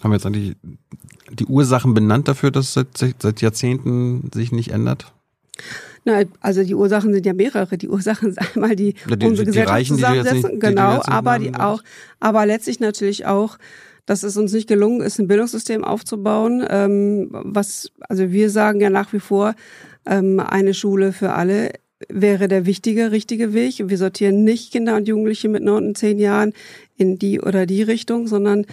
Haben 0.03 0.11
wir 0.11 0.17
jetzt 0.17 0.27
eigentlich 0.27 0.57
die 1.33 1.47
Ursachen 1.47 1.95
benannt 1.95 2.27
dafür, 2.27 2.51
dass 2.51 2.75
es 2.77 2.87
seit, 2.95 3.23
seit 3.23 3.41
Jahrzehnten 3.41 4.31
sich 4.33 4.51
nicht 4.51 4.71
ändert? 4.71 5.13
Na, 6.05 6.23
also 6.41 6.65
die 6.65 6.75
Ursachen 6.75 7.13
sind 7.13 7.27
ja 7.27 7.35
mehrere. 7.35 7.77
Die 7.77 7.89
Ursachen 7.89 8.33
sind 8.33 8.57
einmal 8.57 8.75
die, 8.75 8.95
ja, 9.09 9.17
die 9.17 9.27
unsere 9.27 9.51
die 9.51 9.59
Reichen, 9.59 9.97
Zusammensetzung, 9.97 10.53
nicht, 10.53 10.61
genau, 10.61 11.01
die 11.01 11.09
aber 11.09 11.39
die 11.39 11.55
auch, 11.55 11.83
aber 12.19 12.47
letztlich 12.47 12.81
natürlich 12.81 13.27
auch, 13.27 13.59
dass 14.11 14.25
es 14.25 14.37
uns 14.37 14.53
nicht 14.53 14.69
gelungen 14.69 15.03
ist, 15.03 15.21
ein 15.21 15.29
Bildungssystem 15.29 15.85
aufzubauen, 15.85 16.67
ähm, 16.69 17.29
was, 17.31 17.93
also 18.09 18.33
wir 18.33 18.51
sagen 18.51 18.81
ja 18.81 18.91
nach 18.91 19.13
wie 19.13 19.21
vor, 19.21 19.55
ähm, 20.05 20.41
eine 20.41 20.75
Schule 20.75 21.13
für 21.13 21.35
alle 21.35 21.75
wäre 22.09 22.49
der 22.49 22.67
wichtige, 22.67 23.13
richtige 23.13 23.55
Weg. 23.55 23.89
Wir 23.89 23.97
sortieren 23.97 24.43
nicht 24.43 24.73
Kinder 24.73 24.97
und 24.97 25.07
Jugendliche 25.07 25.49
mit 25.49 25.63
neun 25.63 25.87
und 25.87 25.97
zehn 25.97 26.19
Jahren 26.19 26.55
in 26.97 27.21
die 27.21 27.41
oder 27.41 27.67
die 27.67 27.85
Richtung, 27.85 28.27
sondern 28.27 28.67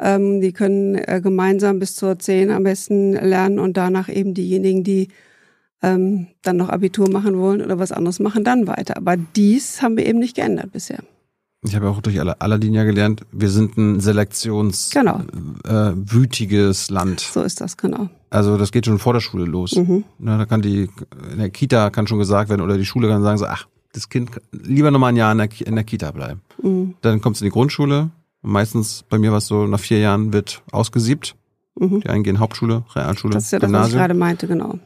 ähm, 0.00 0.40
die 0.40 0.52
können 0.52 0.96
äh, 0.96 1.20
gemeinsam 1.22 1.78
bis 1.78 1.94
zur 1.94 2.18
10 2.18 2.50
am 2.50 2.64
besten 2.64 3.12
lernen 3.12 3.60
und 3.60 3.76
danach 3.76 4.08
eben 4.08 4.34
diejenigen, 4.34 4.82
die 4.82 5.06
ähm, 5.82 6.26
dann 6.42 6.56
noch 6.56 6.68
Abitur 6.68 7.08
machen 7.08 7.38
wollen 7.38 7.62
oder 7.62 7.78
was 7.78 7.92
anderes 7.92 8.18
machen, 8.18 8.42
dann 8.42 8.66
weiter. 8.66 8.96
Aber 8.96 9.16
dies 9.16 9.82
haben 9.82 9.96
wir 9.96 10.04
eben 10.04 10.18
nicht 10.18 10.34
geändert 10.34 10.72
bisher. 10.72 10.98
Ich 11.62 11.76
habe 11.76 11.90
auch 11.90 12.00
durch 12.00 12.18
Aladdin 12.20 12.72
ja 12.72 12.84
gelernt, 12.84 13.26
wir 13.32 13.50
sind 13.50 13.76
ein 13.76 14.00
selektionswütiges 14.00 16.86
genau. 16.88 16.90
äh, 16.90 16.94
Land. 16.94 17.20
So 17.20 17.42
ist 17.42 17.60
das, 17.60 17.76
genau. 17.76 18.08
Also 18.30 18.56
das 18.56 18.72
geht 18.72 18.86
schon 18.86 18.98
vor 18.98 19.12
der 19.12 19.20
Schule 19.20 19.44
los. 19.44 19.76
Mhm. 19.76 20.04
Na, 20.18 20.38
da 20.38 20.46
kann 20.46 20.62
die, 20.62 20.88
in 21.30 21.38
der 21.38 21.50
Kita 21.50 21.90
kann 21.90 22.06
schon 22.06 22.18
gesagt 22.18 22.48
werden, 22.48 22.62
oder 22.62 22.78
die 22.78 22.86
Schule 22.86 23.08
kann 23.08 23.22
sagen 23.22 23.36
so, 23.36 23.44
ach, 23.46 23.66
das 23.92 24.08
Kind 24.08 24.30
lieber 24.52 24.90
noch 24.90 25.00
mal 25.00 25.08
ein 25.08 25.16
Jahr 25.16 25.32
in 25.32 25.38
der, 25.38 25.48
in 25.66 25.74
der 25.74 25.84
Kita 25.84 26.12
bleiben. 26.12 26.40
Mhm. 26.62 26.94
Dann 27.02 27.20
kommt 27.20 27.36
es 27.36 27.42
in 27.42 27.46
die 27.46 27.52
Grundschule, 27.52 28.08
meistens, 28.40 29.04
bei 29.10 29.18
mir 29.18 29.30
war 29.30 29.38
es 29.38 29.46
so, 29.46 29.66
nach 29.66 29.80
vier 29.80 29.98
Jahren 29.98 30.32
wird 30.32 30.62
ausgesiebt. 30.72 31.36
Mhm. 31.78 32.00
Die 32.00 32.08
einen 32.08 32.22
gehen 32.22 32.38
Hauptschule, 32.38 32.84
Realschule, 32.94 33.34
Das 33.34 33.44
ist 33.44 33.52
ja 33.52 33.58
das, 33.58 33.70
was 33.70 33.88
ich 33.88 33.94
gerade 33.94 34.14
meinte, 34.14 34.46
genau. 34.46 34.78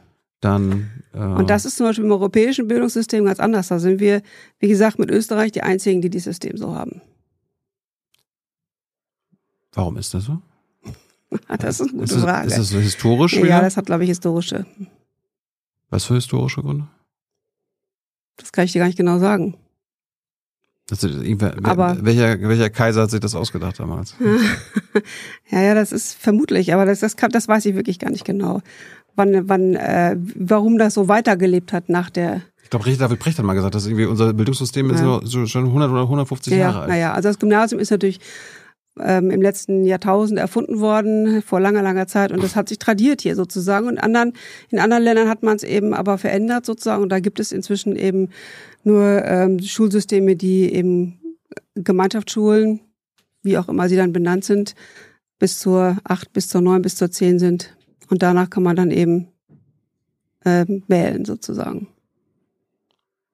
Dann, 0.45 0.91
äh, 1.15 1.17
Und 1.17 1.49
das 1.49 1.65
ist 1.65 1.75
zum 1.75 1.87
Beispiel 1.87 2.05
im 2.05 2.11
europäischen 2.11 2.67
Bildungssystem 2.67 3.25
ganz 3.25 3.39
anders. 3.39 3.69
Da 3.69 3.79
sind 3.79 3.99
wir, 3.99 4.21
wie 4.59 4.67
gesagt, 4.67 4.99
mit 4.99 5.09
Österreich 5.09 5.51
die 5.51 5.63
einzigen, 5.63 6.01
die 6.01 6.11
dieses 6.11 6.25
System 6.25 6.55
so 6.55 6.75
haben. 6.75 7.01
Warum 9.73 9.97
ist 9.97 10.13
das 10.13 10.25
so? 10.25 10.39
das 11.59 11.79
ist 11.79 11.89
eine 11.89 12.01
gute 12.01 12.13
ist 12.13 12.21
Frage. 12.21 12.47
Ist 12.47 12.59
das 12.59 12.69
so 12.69 12.77
historisch? 12.77 13.37
Ja, 13.37 13.59
das 13.59 13.75
hat, 13.75 13.87
glaube 13.87 14.03
ich, 14.03 14.09
historische. 14.09 14.67
Was 15.89 16.05
für 16.05 16.13
historische 16.13 16.61
Gründe? 16.61 16.87
Das 18.37 18.51
kann 18.51 18.65
ich 18.65 18.73
dir 18.73 18.79
gar 18.79 18.85
nicht 18.85 18.97
genau 18.97 19.17
sagen. 19.17 19.57
Also, 20.91 21.09
aber, 21.63 21.97
welcher, 22.01 22.39
welcher 22.47 22.69
Kaiser 22.69 23.01
hat 23.01 23.09
sich 23.09 23.19
das 23.19 23.33
ausgedacht 23.33 23.79
damals? 23.79 24.13
ja, 25.49 25.61
ja, 25.61 25.73
das 25.73 25.91
ist 25.91 26.13
vermutlich, 26.13 26.71
aber 26.71 26.85
das, 26.85 26.99
das, 26.99 27.15
kann, 27.15 27.31
das 27.31 27.47
weiß 27.47 27.65
ich 27.65 27.73
wirklich 27.73 27.97
gar 27.97 28.11
nicht 28.11 28.25
genau. 28.25 28.61
Wann, 29.15 29.47
wann, 29.47 29.75
äh, 29.75 30.17
warum 30.35 30.77
das 30.77 30.93
so 30.93 31.07
weitergelebt 31.07 31.73
hat 31.73 31.89
nach 31.89 32.09
der. 32.09 32.41
Ich 32.63 32.69
glaube, 32.69 32.85
Richard 32.85 33.01
David 33.01 33.19
Brecht 33.19 33.37
hat 33.37 33.45
mal 33.45 33.53
gesagt, 33.53 33.75
dass 33.75 33.85
irgendwie 33.85 34.05
unser 34.05 34.33
Bildungssystem 34.33 34.89
ja. 34.89 34.95
ist 34.95 35.01
so, 35.01 35.21
so 35.23 35.45
schon 35.45 35.65
100 35.65 35.91
oder 35.91 36.01
150 36.01 36.53
ja, 36.53 36.59
Jahre 36.59 36.79
alt. 36.81 36.89
Naja, 36.89 37.13
also 37.13 37.29
das 37.29 37.39
Gymnasium 37.39 37.79
ist 37.79 37.91
natürlich 37.91 38.19
ähm, 38.99 39.29
im 39.29 39.41
letzten 39.41 39.85
Jahrtausend 39.85 40.39
erfunden 40.39 40.79
worden, 40.79 41.41
vor 41.41 41.59
langer, 41.59 41.81
langer 41.81 42.07
Zeit. 42.07 42.31
Und 42.31 42.43
das 42.43 42.55
hat 42.55 42.69
sich 42.69 42.79
tradiert 42.79 43.21
hier 43.21 43.35
sozusagen. 43.35 43.87
Und 43.87 43.97
anderen, 43.97 44.33
in 44.69 44.79
anderen 44.79 45.03
Ländern 45.03 45.29
hat 45.29 45.43
man 45.43 45.55
es 45.55 45.63
eben 45.63 45.93
aber 45.93 46.17
verändert 46.17 46.65
sozusagen. 46.65 47.03
Und 47.03 47.09
da 47.09 47.19
gibt 47.19 47.39
es 47.39 47.51
inzwischen 47.51 47.95
eben 47.95 48.29
nur 48.83 49.23
ähm, 49.25 49.59
Schulsysteme, 49.59 50.35
die 50.35 50.73
eben 50.73 51.19
Gemeinschaftsschulen, 51.75 52.79
wie 53.43 53.57
auch 53.57 53.67
immer 53.67 53.89
sie 53.89 53.97
dann 53.97 54.13
benannt 54.13 54.45
sind, 54.45 54.75
bis 55.39 55.59
zur 55.59 55.97
acht, 56.03 56.31
bis 56.33 56.47
zur 56.47 56.61
neun, 56.61 56.81
bis 56.81 56.95
zur 56.95 57.11
zehn 57.11 57.39
sind. 57.39 57.75
Und 58.09 58.21
danach 58.21 58.49
kann 58.49 58.63
man 58.63 58.75
dann 58.75 58.91
eben 58.91 59.27
äh, 60.41 60.65
wählen 60.87 61.25
sozusagen. 61.25 61.87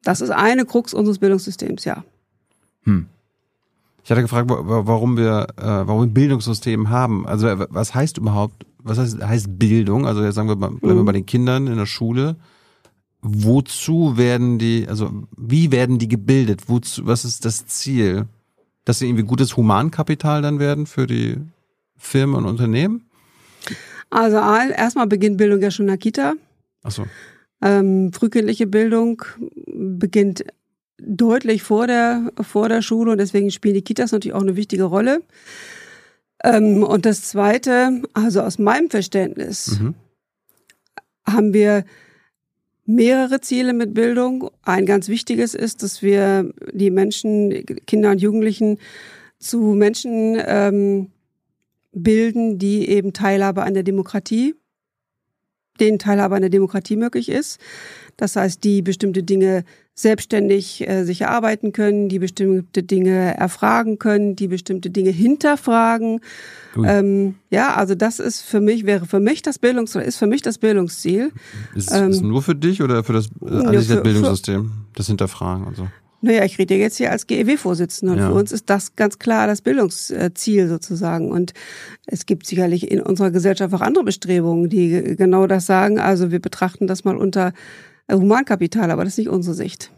Das 0.04 0.22
ist 0.22 0.32
eine 0.32 0.66
Krux 0.66 0.94
unseres 0.94 1.20
Bildungssystems, 1.20 1.86
ja. 1.86 2.04
Hm. 2.84 3.08
Ich 4.04 4.10
hatte 4.10 4.24
gefragt, 4.24 4.50
warum 4.50 5.16
wir, 5.16 5.48
äh, 5.58 5.64
warum 5.64 6.02
wir 6.02 6.08
ein 6.08 6.14
Bildungssystem 6.14 6.90
haben. 6.90 7.28
Also 7.28 7.48
was 7.70 7.94
heißt 7.94 8.18
überhaupt, 8.18 8.66
was 8.80 8.98
heißt, 8.98 9.22
heißt 9.22 9.60
Bildung? 9.60 10.08
Also 10.08 10.24
jetzt 10.24 10.36
sagen 10.36 10.50
wir, 10.50 10.56
bleiben 10.56 10.80
wir 10.82 10.96
mhm. 10.96 11.06
bei 11.06 11.12
den 11.12 11.28
Kindern 11.28 11.68
in 11.68 11.78
der 11.78 11.86
Schule. 11.86 12.36
Wozu 13.22 14.18
werden 14.18 14.58
die, 14.58 14.88
also 14.88 15.12
wie 15.38 15.72
werden 15.72 16.00
die 16.00 16.08
gebildet? 16.08 16.68
Wozu, 16.68 17.06
was 17.06 17.26
ist 17.26 17.46
das 17.46 17.68
Ziel? 17.68 18.26
Dass 18.86 18.98
sie 18.98 19.08
irgendwie 19.08 19.26
gutes 19.26 19.56
Humankapital 19.56 20.42
dann 20.42 20.58
werden 20.58 20.88
für 20.88 21.06
die, 21.06 21.38
Firmen 22.02 22.36
und 22.36 22.46
Unternehmen? 22.46 23.06
Also 24.12 24.38
erstmal 24.38 25.08
beginnt 25.08 25.38
Bildung 25.38 25.62
ja 25.62 25.72
schon 25.72 25.86
in 25.86 25.92
der 25.92 25.98
Kita. 25.98 26.34
Ach 26.84 26.92
so. 26.92 27.06
Ähm, 27.62 28.12
frühkindliche 28.12 28.68
Bildung 28.68 29.24
beginnt 29.68 30.44
deutlich 30.98 31.64
vor 31.64 31.88
der, 31.88 32.32
vor 32.42 32.70
der 32.70 32.82
Schule 32.82 33.12
und 33.12 33.18
deswegen 33.18 33.52
spielen 33.52 33.76
die 33.76 33.84
Kitas 33.84 34.12
natürlich 34.12 34.36
auch 34.36 34.42
eine 34.42 34.56
wichtige 34.56 34.84
Rolle. 34.84 35.22
Ähm, 36.44 36.84
und 36.84 37.06
das 37.06 37.24
Zweite, 37.24 38.02
also 38.14 38.42
aus 38.42 38.60
meinem 38.60 38.90
Verständnis, 38.90 39.80
mhm. 39.80 39.96
haben 41.26 41.54
wir 41.54 41.86
mehrere 42.86 43.42
Ziele 43.42 43.74
mit 43.74 43.94
Bildung. 43.94 44.50
Ein 44.64 44.86
ganz 44.86 45.08
wichtiges 45.08 45.54
ist, 45.54 45.84
dass 45.84 46.02
wir 46.02 46.52
die 46.74 46.92
Menschen, 46.92 47.66
Kinder 47.86 48.12
und 48.12 48.22
Jugendlichen 48.22 48.78
zu 49.40 49.60
Menschen 49.60 50.38
ähm, 50.46 51.12
bilden, 51.92 52.58
die 52.58 52.88
eben 52.90 53.14
Teilhabe 53.14 53.64
an 53.64 53.74
der 53.74 53.84
Demokratie, 53.84 54.56
denen 55.80 56.00
Teilhabe 56.00 56.36
an 56.36 56.42
der 56.42 56.50
Demokratie 56.50 56.96
möglich 56.96 57.30
ist. 57.30 57.60
Das 58.18 58.36
heißt, 58.36 58.64
die 58.64 58.82
bestimmte 58.82 59.24
Dinge 59.24 59.64
selbstständig 59.94 60.88
äh, 60.88 61.04
sich 61.04 61.22
erarbeiten 61.22 61.74
können, 61.74 62.08
die 62.08 62.20
bestimmte 62.20 62.84
Dinge 62.84 63.38
erfragen 63.38 64.00
können, 64.00 64.36
die 64.36 64.48
bestimmte 64.48 64.90
Dinge 64.90 65.10
hinterfragen. 65.10 66.22
Ähm, 66.84 67.36
ja, 67.50 67.76
also 67.76 67.96
das 67.96 68.20
ist 68.20 68.42
für 68.42 68.62
mich, 68.62 68.86
wäre 68.86 69.06
für 69.06 69.20
mich 69.20 69.42
das 69.42 69.60
Bildungs 69.60 69.96
ist 69.96 70.18
für 70.18 70.28
mich 70.28 70.42
das 70.42 70.58
Bildungsziel. 70.58 71.32
Ist, 71.76 71.92
ähm, 71.94 72.10
ist 72.10 72.22
nur 72.22 72.42
für 72.42 72.56
dich 72.56 72.82
oder 72.82 73.04
für 73.04 73.14
das 73.14 73.28
äh, 73.28 73.82
für, 73.84 74.02
Bildungssystem, 74.02 74.64
für, 74.64 74.72
das 74.96 75.08
Hinterfragen 75.08 75.66
und 75.66 75.76
so? 75.76 75.88
Naja, 76.22 76.46
ich 76.46 76.58
rede 76.60 76.76
jetzt 76.76 76.98
hier 76.98 77.12
als 77.12 77.26
GEW-Vorsitzende 77.28 78.14
und 78.14 78.20
ja. 78.20 78.30
für 78.30 78.36
uns 78.36 78.52
ist 78.52 78.70
das 78.70 78.96
ganz 78.96 79.18
klar 79.20 79.48
das 79.48 79.62
Bildungsziel 79.62 80.68
sozusagen. 80.68 81.32
Und 81.32 81.54
es 82.06 82.26
gibt 82.26 82.46
sicherlich 82.46 82.92
in 82.92 83.02
unserer 83.02 83.32
Gesellschaft 83.32 83.74
auch 83.74 83.82
andere 83.82 84.04
Bestrebungen, 84.04 84.70
die 84.70 85.16
genau 85.18 85.48
das 85.48 85.66
sagen. 85.66 86.00
Also 86.00 86.32
wir 86.32 86.40
betrachten 86.40 86.88
das 86.88 87.04
mal 87.04 87.18
unter 87.18 87.54
Humankapital, 88.12 88.92
aber 88.92 89.04
das 89.04 89.14
ist 89.14 89.20
nicht 89.20 89.30
unsere 89.30 89.56
Sicht. 89.56 89.92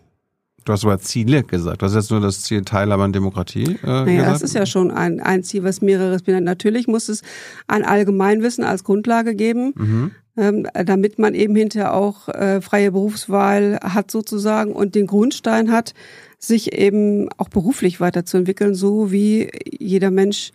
Du 0.66 0.72
hast 0.72 0.86
aber 0.86 0.98
Ziele 1.00 1.44
gesagt. 1.44 1.82
Du 1.82 1.86
hast 1.86 1.94
jetzt 1.94 2.10
nur 2.10 2.22
das 2.22 2.42
Ziel 2.42 2.64
Teilhabe 2.64 3.04
an 3.04 3.12
Demokratie 3.12 3.80
äh, 3.84 3.88
naja, 3.88 4.04
gesagt. 4.06 4.32
das 4.36 4.42
ist 4.44 4.56
ja 4.56 4.66
schon 4.66 4.92
ein, 4.92 5.20
ein 5.20 5.44
Ziel, 5.44 5.64
was 5.64 5.82
mehreres 5.82 6.22
benennt. 6.22 6.46
Natürlich 6.46 6.88
muss 6.88 7.10
es 7.10 7.22
ein 7.68 7.84
Allgemeinwissen 7.84 8.64
als 8.64 8.84
Grundlage 8.84 9.36
geben, 9.36 9.74
mhm. 9.76 10.12
Ähm, 10.36 10.68
damit 10.74 11.20
man 11.20 11.36
eben 11.36 11.56
hinterher 11.56 11.94
auch 11.94 12.28
äh, 12.30 12.62
freie 12.62 12.92
Berufswahl 12.92 13.80
hat 13.82 14.10
sozusagen 14.10 14.74
und 14.74 14.96
den 14.96 15.08
Grundstein 15.08 15.72
hat, 15.72 15.94
sich 16.40 16.74
eben 16.74 17.30
auch 17.38 17.50
beruflich 17.50 18.00
weiterzuentwickeln, 18.02 18.76
so 18.76 19.12
wie 19.12 19.50
jeder 19.80 20.12
Mensch 20.12 20.52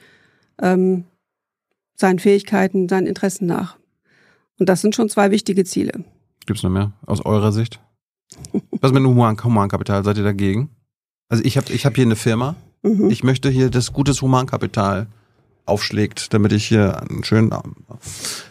ähm, 0.60 1.04
seinen 1.94 2.18
Fähigkeiten, 2.18 2.88
seinen 2.88 3.06
Interessen 3.06 3.46
nach. 3.46 3.76
Und 4.58 4.68
das 4.68 4.80
sind 4.80 4.94
schon 4.94 5.08
zwei 5.08 5.30
wichtige 5.30 5.64
Ziele. 5.64 6.04
Gibt's 6.46 6.62
noch 6.62 6.70
mehr 6.70 6.92
aus 7.06 7.24
eurer 7.24 7.52
Sicht? 7.52 7.80
Was 8.80 8.92
mit 8.92 9.02
dem 9.02 9.08
Human 9.08 9.42
Humankapital? 9.42 10.04
Seid 10.04 10.18
ihr 10.18 10.24
dagegen? 10.24 10.70
Also 11.28 11.44
ich 11.44 11.56
habe 11.56 11.72
ich 11.72 11.86
hab 11.86 11.94
hier 11.94 12.04
eine 12.04 12.16
Firma. 12.16 12.56
Mhm. 12.82 13.10
Ich 13.10 13.22
möchte 13.22 13.48
hier, 13.50 13.70
dass 13.70 13.92
gutes 13.92 14.22
Humankapital 14.22 15.06
aufschlägt, 15.68 16.32
damit 16.32 16.52
ich 16.52 16.66
hier 16.66 17.00
einen 17.00 17.24
schönen 17.24 17.52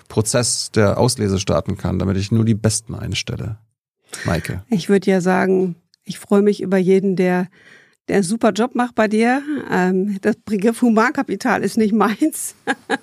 Prozess 0.07 0.71
der 0.71 0.97
Auslese 0.97 1.39
starten 1.39 1.77
kann, 1.77 1.99
damit 1.99 2.17
ich 2.17 2.31
nur 2.31 2.45
die 2.45 2.55
Besten 2.55 2.95
einstelle. 2.95 3.57
Maike. 4.25 4.63
Ich 4.69 4.89
würde 4.89 5.09
ja 5.11 5.21
sagen, 5.21 5.75
ich 6.03 6.19
freue 6.19 6.41
mich 6.41 6.61
über 6.61 6.77
jeden, 6.77 7.15
der 7.15 7.47
der 8.07 8.23
super 8.23 8.51
Job 8.51 8.75
macht 8.75 8.95
bei 8.95 9.07
dir. 9.07 9.41
Ähm, 9.71 10.17
das 10.21 10.35
Begriff 10.37 10.81
Humankapital 10.81 11.63
ist 11.63 11.77
nicht 11.77 11.93
meins. 11.93 12.55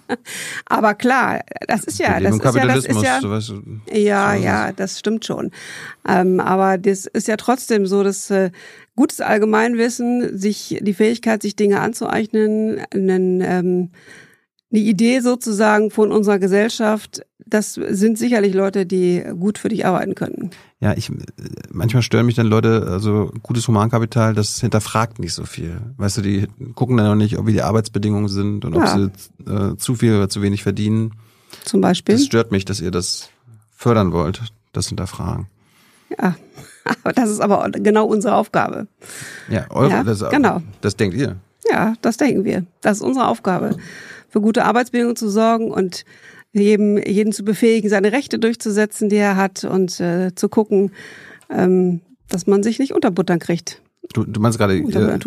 Aber 0.67 0.95
klar, 0.95 1.41
das 1.69 1.85
ist 1.85 1.99
ja, 1.99 2.21
das 2.21 2.37
ist 2.37 2.55
ja, 2.55 2.67
das 2.67 2.87
ist 2.87 3.03
ja, 3.03 3.21
weißt 3.23 3.49
du, 3.51 3.63
ja, 3.93 4.35
ja, 4.35 4.73
das 4.73 4.99
stimmt 4.99 5.25
schon. 5.25 5.51
Ähm, 6.09 6.41
aber 6.41 6.79
das 6.79 7.07
ist 7.07 7.29
ja 7.29 7.37
trotzdem 7.37 7.87
so, 7.87 8.03
dass 8.03 8.31
äh, 8.31 8.51
gutes 8.97 9.21
Allgemeinwissen, 9.21 10.37
sich 10.37 10.79
die 10.81 10.95
Fähigkeit, 10.95 11.43
sich 11.43 11.57
Dinge 11.57 11.81
anzueignen, 11.81 12.81
einen, 12.93 13.41
ähm, 13.41 13.91
eine 14.73 14.81
Idee 14.81 15.21
sozusagen 15.21 15.91
von 15.91 16.13
unserer 16.13 16.39
Gesellschaft, 16.39 17.23
das 17.55 17.75
sind 17.75 18.19
sicherlich 18.19 18.53
Leute, 18.53 18.85
die 18.85 19.25
gut 19.39 19.59
für 19.59 19.69
dich 19.69 19.87
arbeiten 19.87 20.17
können. 20.17 20.51
Ja, 20.81 20.93
ich 20.97 21.13
manchmal 21.71 22.03
stören 22.03 22.27
mich 22.27 22.35
dann 22.35 22.49
Leute, 22.49 22.89
also 22.89 23.31
gutes 23.45 23.69
Humankapital, 23.69 24.35
das 24.35 24.61
hinterfragt 24.61 25.21
nicht 25.21 25.35
so 25.35 25.45
viel. 25.45 25.81
Weißt 25.97 26.17
du, 26.17 26.23
die 26.23 26.49
gucken 26.75 26.97
dann 26.97 27.07
auch 27.07 27.15
nicht, 27.15 27.39
ob 27.39 27.47
wie 27.47 27.53
die 27.53 27.63
Arbeitsbedingungen 27.63 28.29
sind 28.29 28.65
und 28.65 28.75
ja. 28.75 28.83
ob 28.83 28.89
sie 28.89 29.51
äh, 29.51 29.77
zu 29.77 29.95
viel 29.95 30.17
oder 30.17 30.29
zu 30.29 30.43
wenig 30.43 30.65
verdienen. 30.65 31.13
Zum 31.65 31.81
Beispiel. 31.81 32.17
Das 32.17 32.25
stört 32.25 32.51
mich, 32.51 32.65
dass 32.65 32.81
ihr 32.81 32.91
das 32.91 33.31
fördern 33.71 34.11
wollt, 34.11 34.43
das 34.73 34.89
hinterfragen. 34.89 35.47
Ja, 36.19 36.35
aber 36.85 37.13
das 37.13 37.31
ist 37.31 37.41
aber 37.41 37.71
genau 37.71 38.07
unsere 38.07 38.35
Aufgabe. 38.35 38.89
Ja, 39.49 39.71
eure, 39.71 39.91
ja, 39.91 40.03
das, 40.03 40.29
genau. 40.29 40.61
Das 40.81 40.97
denkt 40.97 41.17
ihr. 41.17 41.37
Ja, 41.71 41.95
das 42.03 42.17
denken 42.17 42.45
wir. 42.45 42.67
Das 42.81 42.97
ist 42.97 43.03
unsere 43.05 43.29
Aufgabe, 43.29 43.77
für 44.29 44.41
gute 44.41 44.65
Arbeitsbedingungen 44.65 45.17
zu 45.17 45.31
sorgen 45.31 45.71
und 45.71 46.05
jedem, 46.63 46.97
jeden 46.99 47.33
zu 47.33 47.45
befähigen, 47.45 47.91
seine 47.91 48.13
Rechte 48.13 48.39
durchzusetzen, 48.39 49.09
die 49.09 49.17
er 49.17 49.37
hat 49.37 49.65
und 49.65 50.01
äh, 50.01 50.35
zu 50.35 50.49
gucken, 50.49 50.93
ähm, 51.51 52.01
dass 52.29 52.47
man 52.47 52.63
sich 52.63 52.79
nicht 52.79 52.95
unterbuttern 52.95 53.39
kriegt. 53.39 53.83
Du, 54.13 54.25
du 54.25 54.41
meinst 54.41 54.59
gerade, 54.59 54.77
äh, 54.77 55.19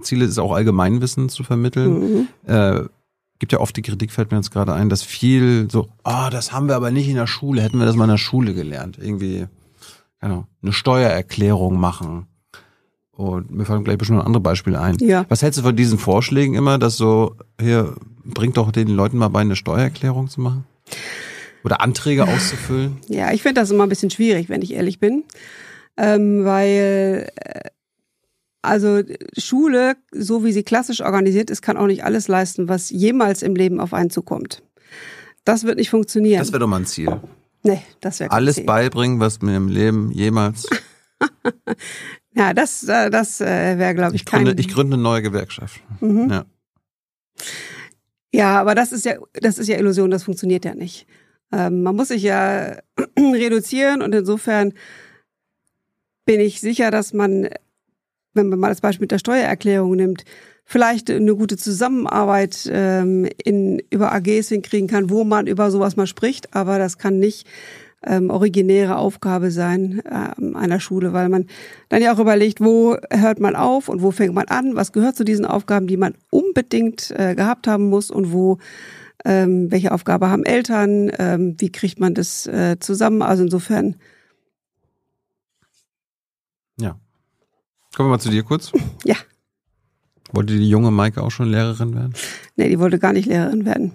Ziele 0.00 0.24
ist 0.24 0.38
auch 0.38 0.52
Allgemeinwissen 0.52 1.28
zu 1.28 1.44
vermitteln. 1.44 2.26
Mhm. 2.46 2.52
Äh, 2.52 2.84
gibt 3.38 3.52
ja 3.52 3.58
oft 3.58 3.76
die 3.76 3.82
Kritik, 3.82 4.12
fällt 4.12 4.30
mir 4.30 4.36
jetzt 4.36 4.52
gerade 4.52 4.72
ein, 4.72 4.88
dass 4.88 5.02
viel 5.02 5.68
so, 5.68 5.88
ah, 6.04 6.28
oh, 6.28 6.30
das 6.30 6.52
haben 6.52 6.68
wir 6.68 6.76
aber 6.76 6.92
nicht 6.92 7.08
in 7.08 7.16
der 7.16 7.26
Schule, 7.26 7.60
hätten 7.60 7.78
wir 7.78 7.86
das 7.86 7.96
mal 7.96 8.04
in 8.04 8.10
der 8.10 8.16
Schule 8.16 8.54
gelernt. 8.54 8.98
Irgendwie, 9.00 9.46
genau, 10.20 10.46
eine 10.62 10.72
Steuererklärung 10.72 11.78
machen. 11.78 12.26
Und 13.10 13.50
mir 13.50 13.64
fallen 13.64 13.82
gleich 13.82 13.98
bestimmt 13.98 14.20
noch 14.20 14.26
andere 14.26 14.42
Beispiele 14.42 14.80
ein. 14.80 14.96
Ja. 15.00 15.26
Was 15.28 15.42
hältst 15.42 15.58
du 15.58 15.64
von 15.64 15.74
diesen 15.74 15.98
Vorschlägen 15.98 16.54
immer, 16.54 16.78
dass 16.78 16.96
so, 16.96 17.34
hier, 17.60 17.96
bringt 18.24 18.56
doch 18.56 18.70
den 18.70 18.88
Leuten 18.88 19.18
mal 19.18 19.28
bei, 19.28 19.40
eine 19.40 19.56
Steuererklärung 19.56 20.28
zu 20.28 20.40
machen? 20.40 20.64
Oder 21.64 21.80
Anträge 21.80 22.26
auszufüllen? 22.26 22.98
Ja, 23.08 23.32
ich 23.32 23.42
finde 23.42 23.60
das 23.60 23.70
immer 23.70 23.84
ein 23.84 23.88
bisschen 23.88 24.10
schwierig, 24.10 24.48
wenn 24.48 24.62
ich 24.62 24.72
ehrlich 24.72 24.98
bin. 24.98 25.24
Ähm, 25.96 26.44
weil 26.44 27.30
äh, 27.36 27.70
also 28.62 29.02
Schule, 29.36 29.96
so 30.12 30.44
wie 30.44 30.52
sie 30.52 30.62
klassisch 30.62 31.00
organisiert 31.00 31.50
ist, 31.50 31.62
kann 31.62 31.76
auch 31.76 31.86
nicht 31.86 32.04
alles 32.04 32.28
leisten, 32.28 32.68
was 32.68 32.90
jemals 32.90 33.42
im 33.42 33.56
Leben 33.56 33.80
auf 33.80 33.92
einen 33.92 34.10
zukommt. 34.10 34.62
Das 35.44 35.64
wird 35.64 35.78
nicht 35.78 35.90
funktionieren. 35.90 36.38
Das 36.38 36.52
wäre 36.52 36.60
doch 36.60 36.68
mal 36.68 36.80
ein 36.80 36.86
Ziel. 36.86 37.20
Nee, 37.64 37.82
das 38.00 38.20
wäre 38.20 38.30
Alles 38.30 38.56
Ziel. 38.56 38.64
beibringen, 38.64 39.20
was 39.20 39.42
mir 39.42 39.56
im 39.56 39.68
Leben 39.68 40.10
jemals. 40.12 40.68
ja, 42.34 42.54
das, 42.54 42.84
äh, 42.84 43.10
das 43.10 43.40
äh, 43.40 43.78
wäre, 43.78 43.94
glaube 43.94 44.14
ich, 44.14 44.22
ich 44.22 44.26
gründe, 44.26 44.52
kein... 44.52 44.58
Ich 44.58 44.68
gründe 44.68 44.94
eine 44.94 45.02
neue 45.02 45.22
Gewerkschaft. 45.22 45.80
Mhm. 46.00 46.30
Ja. 46.30 46.44
Ja, 48.32 48.60
aber 48.60 48.74
das 48.74 48.92
ist 48.92 49.04
ja, 49.04 49.16
das 49.34 49.58
ist 49.58 49.68
ja 49.68 49.76
Illusion, 49.78 50.10
das 50.10 50.24
funktioniert 50.24 50.64
ja 50.64 50.74
nicht. 50.74 51.06
Ähm, 51.52 51.82
man 51.82 51.94
muss 51.94 52.08
sich 52.08 52.22
ja 52.22 52.78
reduzieren 53.18 54.02
und 54.02 54.14
insofern 54.14 54.72
bin 56.24 56.40
ich 56.40 56.60
sicher, 56.60 56.90
dass 56.90 57.12
man, 57.12 57.48
wenn 58.32 58.48
man 58.48 58.58
mal 58.58 58.68
das 58.70 58.80
Beispiel 58.80 59.04
mit 59.04 59.10
der 59.10 59.18
Steuererklärung 59.18 59.96
nimmt, 59.96 60.24
vielleicht 60.64 61.10
eine 61.10 61.34
gute 61.34 61.56
Zusammenarbeit 61.56 62.70
ähm, 62.72 63.28
in, 63.44 63.82
über 63.90 64.12
AGs 64.12 64.48
hinkriegen 64.48 64.88
kann, 64.88 65.10
wo 65.10 65.24
man 65.24 65.46
über 65.46 65.70
sowas 65.70 65.96
mal 65.96 66.06
spricht, 66.06 66.54
aber 66.54 66.78
das 66.78 66.96
kann 66.96 67.18
nicht 67.18 67.46
ähm, 68.04 68.30
originäre 68.30 68.96
Aufgabe 68.96 69.50
sein 69.50 70.02
ähm, 70.10 70.56
einer 70.56 70.80
Schule, 70.80 71.12
weil 71.12 71.28
man 71.28 71.46
dann 71.88 72.02
ja 72.02 72.14
auch 72.14 72.18
überlegt, 72.18 72.60
wo 72.60 72.96
hört 73.10 73.40
man 73.40 73.56
auf 73.56 73.88
und 73.88 74.02
wo 74.02 74.10
fängt 74.10 74.34
man 74.34 74.48
an, 74.48 74.74
was 74.74 74.92
gehört 74.92 75.16
zu 75.16 75.24
diesen 75.24 75.44
Aufgaben, 75.44 75.86
die 75.86 75.96
man 75.96 76.14
unbedingt 76.30 77.10
äh, 77.12 77.34
gehabt 77.34 77.66
haben 77.66 77.88
muss 77.88 78.10
und 78.10 78.32
wo 78.32 78.58
ähm, 79.24 79.70
welche 79.70 79.92
Aufgabe 79.92 80.28
haben 80.28 80.44
Eltern, 80.44 81.10
ähm, 81.18 81.56
wie 81.58 81.70
kriegt 81.70 82.00
man 82.00 82.14
das 82.14 82.46
äh, 82.46 82.78
zusammen, 82.80 83.22
also 83.22 83.42
insofern. 83.44 83.96
Ja. 86.80 86.98
Kommen 87.94 88.08
wir 88.08 88.16
mal 88.16 88.20
zu 88.20 88.30
dir 88.30 88.42
kurz. 88.42 88.72
Ja. 89.04 89.16
Wollte 90.32 90.56
die 90.56 90.68
junge 90.68 90.90
Maike 90.90 91.22
auch 91.22 91.30
schon 91.30 91.50
Lehrerin 91.50 91.94
werden? 91.94 92.14
Nee, 92.56 92.70
die 92.70 92.78
wollte 92.78 92.98
gar 92.98 93.12
nicht 93.12 93.26
Lehrerin 93.26 93.66
werden. 93.66 93.92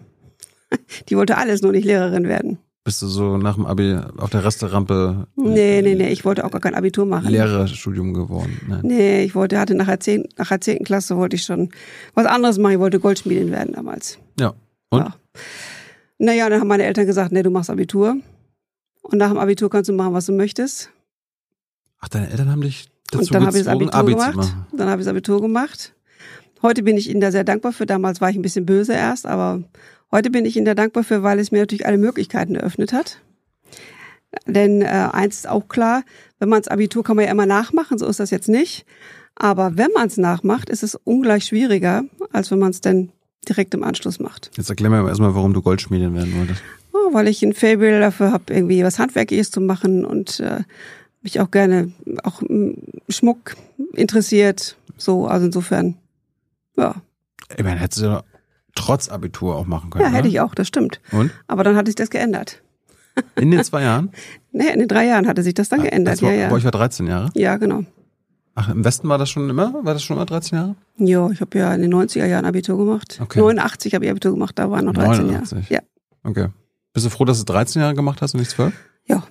Die 1.09 1.15
wollte 1.15 1.37
alles, 1.37 1.61
nur 1.61 1.71
nicht 1.71 1.85
Lehrerin 1.85 2.27
werden. 2.27 2.59
Bist 2.87 3.01
du 3.01 3.07
so 3.07 3.35
nach 3.35 3.55
dem 3.55 3.65
Abi 3.65 3.99
auf 4.15 4.29
der 4.29 4.45
Resterampe? 4.45 5.27
Nee, 5.35 5.81
nee, 5.81 5.95
nee, 5.95 6.07
ich 6.07 6.23
wollte 6.23 6.45
auch 6.45 6.51
gar 6.51 6.61
kein 6.61 6.73
Abitur 6.73 7.05
machen. 7.05 7.29
Lehrerstudium 7.29 8.13
geworden. 8.13 8.61
Nein. 8.65 8.79
Nee, 8.81 9.23
ich 9.25 9.35
wollte, 9.35 9.59
hatte 9.59 9.75
nach 9.75 9.87
der, 9.87 9.99
10, 9.99 10.29
nach 10.37 10.47
der 10.47 10.61
10. 10.61 10.85
Klasse 10.85 11.17
wollte 11.17 11.35
ich 11.35 11.43
schon 11.43 11.67
was 12.13 12.25
anderes 12.25 12.57
machen. 12.57 12.75
Ich 12.75 12.79
wollte 12.79 13.01
Goldschmiedin 13.01 13.51
werden 13.51 13.73
damals. 13.73 14.19
Ja. 14.39 14.53
Und? 14.89 14.99
Ja. 15.01 15.15
Naja, 16.17 16.49
dann 16.49 16.61
haben 16.61 16.69
meine 16.69 16.85
Eltern 16.85 17.05
gesagt, 17.05 17.33
nee, 17.33 17.43
du 17.43 17.49
machst 17.49 17.69
Abitur. 17.69 18.15
Und 19.01 19.17
nach 19.17 19.31
dem 19.31 19.37
Abitur 19.37 19.69
kannst 19.69 19.89
du 19.89 19.93
machen, 19.93 20.13
was 20.13 20.27
du 20.27 20.31
möchtest. 20.31 20.89
Ach, 21.99 22.07
deine 22.07 22.29
Eltern 22.29 22.49
haben 22.49 22.61
dich 22.61 22.87
dazu 23.11 23.25
Und 23.25 23.33
dann 23.33 23.47
habe 23.47 23.57
ich 23.57 23.65
das 23.65 23.73
Abitur 23.73 23.95
Abi 23.95 24.11
gemacht. 24.13 24.55
Dann 24.71 24.87
habe 24.87 25.01
ich 25.01 25.05
das 25.05 25.11
Abitur 25.11 25.41
gemacht. 25.41 25.93
Heute 26.61 26.83
bin 26.83 26.95
ich 26.95 27.09
ihnen 27.09 27.19
da 27.19 27.33
sehr 27.33 27.43
dankbar 27.43 27.73
für. 27.73 27.85
Damals 27.85 28.21
war 28.21 28.29
ich 28.29 28.37
ein 28.37 28.41
bisschen 28.41 28.65
böse 28.65 28.93
erst, 28.93 29.25
aber 29.25 29.61
Heute 30.11 30.29
bin 30.29 30.45
ich 30.45 30.55
Ihnen 30.55 30.65
da 30.65 30.73
dankbar 30.73 31.03
für, 31.03 31.23
weil 31.23 31.39
es 31.39 31.51
mir 31.51 31.59
natürlich 31.59 31.85
alle 31.85 31.97
Möglichkeiten 31.97 32.55
eröffnet 32.55 32.93
hat. 32.93 33.21
Denn 34.45 34.81
äh, 34.81 35.09
eins 35.11 35.37
ist 35.37 35.49
auch 35.49 35.67
klar, 35.67 36.03
wenn 36.39 36.49
man 36.49 36.61
das 36.61 36.67
Abitur 36.67 37.03
kann 37.03 37.15
man 37.15 37.25
ja 37.25 37.31
immer 37.31 37.45
nachmachen, 37.45 37.97
so 37.97 38.05
ist 38.05 38.19
das 38.19 38.29
jetzt 38.29 38.49
nicht. 38.49 38.85
Aber 39.35 39.77
wenn 39.77 39.91
man 39.93 40.07
es 40.07 40.17
nachmacht, 40.17 40.69
ist 40.69 40.83
es 40.83 40.95
ungleich 40.95 41.45
schwieriger, 41.45 42.03
als 42.31 42.51
wenn 42.51 42.59
man 42.59 42.71
es 42.71 42.81
dann 42.81 43.11
direkt 43.47 43.73
im 43.73 43.83
Anschluss 43.83 44.19
macht. 44.19 44.51
Jetzt 44.57 44.69
erklär 44.69 44.89
mir 44.89 45.07
erstmal, 45.07 45.35
warum 45.35 45.53
du 45.53 45.61
Goldschmiedin 45.61 46.13
werden 46.15 46.37
wolltest. 46.37 46.61
Oh, 46.93 47.13
weil 47.13 47.27
ich 47.27 47.43
ein 47.43 47.53
Fable 47.53 47.99
dafür 47.99 48.31
habe, 48.31 48.53
irgendwie 48.53 48.83
was 48.83 48.99
Handwerkliches 48.99 49.51
zu 49.51 49.61
machen 49.61 50.05
und 50.05 50.39
äh, 50.39 50.61
mich 51.21 51.39
auch 51.39 51.51
gerne 51.51 51.91
auch 52.23 52.41
Schmuck 53.09 53.55
interessiert. 53.93 54.77
So, 54.97 55.27
also 55.27 55.45
insofern, 55.45 55.95
ja. 56.75 56.95
Ich 57.55 57.63
meine, 57.63 57.79
hättest 57.79 58.01
du 58.03 58.23
trotz 58.77 59.09
Abitur 59.09 59.55
auch 59.55 59.65
machen 59.65 59.89
können. 59.89 60.03
Ja, 60.03 60.09
hätte 60.09 60.21
oder? 60.21 60.29
ich 60.29 60.39
auch, 60.39 60.55
das 60.55 60.67
stimmt. 60.67 61.01
Und? 61.11 61.31
Aber 61.47 61.63
dann 61.63 61.75
hatte 61.75 61.89
sich 61.89 61.95
das 61.95 62.09
geändert. 62.09 62.61
In 63.35 63.51
den 63.51 63.63
zwei 63.63 63.83
Jahren? 63.83 64.11
Nee, 64.53 64.71
in 64.73 64.79
den 64.79 64.87
drei 64.87 65.05
Jahren 65.05 65.27
hatte 65.27 65.43
sich 65.43 65.53
das 65.53 65.69
dann 65.69 65.83
geändert. 65.83 66.15
Das 66.15 66.23
war, 66.23 66.31
ja, 66.31 66.43
ja. 66.43 66.49
Bei 66.49 66.55
euch 66.55 66.63
war 66.63 66.71
13 66.71 67.05
Jahre? 67.05 67.29
ja, 67.35 67.57
genau. 67.57 67.83
Ach, 68.55 68.69
im 68.69 68.83
Westen 68.83 69.07
war 69.07 69.19
das 69.19 69.29
schon 69.29 69.47
immer? 69.51 69.71
War 69.85 69.93
das 69.93 70.01
schon 70.01 70.17
immer 70.17 70.25
13 70.25 70.57
Jahre? 70.57 70.75
Ja, 70.97 71.29
ich 71.29 71.41
habe 71.41 71.59
ja 71.59 71.71
in 71.75 71.81
den 71.83 71.93
90er 71.93 72.25
Jahren 72.25 72.43
Abitur 72.43 72.75
gemacht. 72.75 73.19
Okay. 73.21 73.37
89 73.37 73.93
habe 73.93 74.05
ich 74.05 74.09
Abitur 74.09 74.31
gemacht, 74.31 74.57
da 74.57 74.71
waren 74.71 74.85
noch 74.85 74.93
13 74.93 75.27
89. 75.27 75.69
Jahre. 75.69 75.83
Ja. 75.83 75.87
Okay. 76.27 76.47
Bist 76.91 77.05
du 77.05 77.11
froh, 77.11 77.25
dass 77.25 77.37
du 77.37 77.43
13 77.43 77.83
Jahre 77.83 77.93
gemacht 77.93 78.23
hast 78.23 78.33
und 78.33 78.39
nicht 78.39 78.49
12? 78.49 78.73
Ja. 79.05 79.21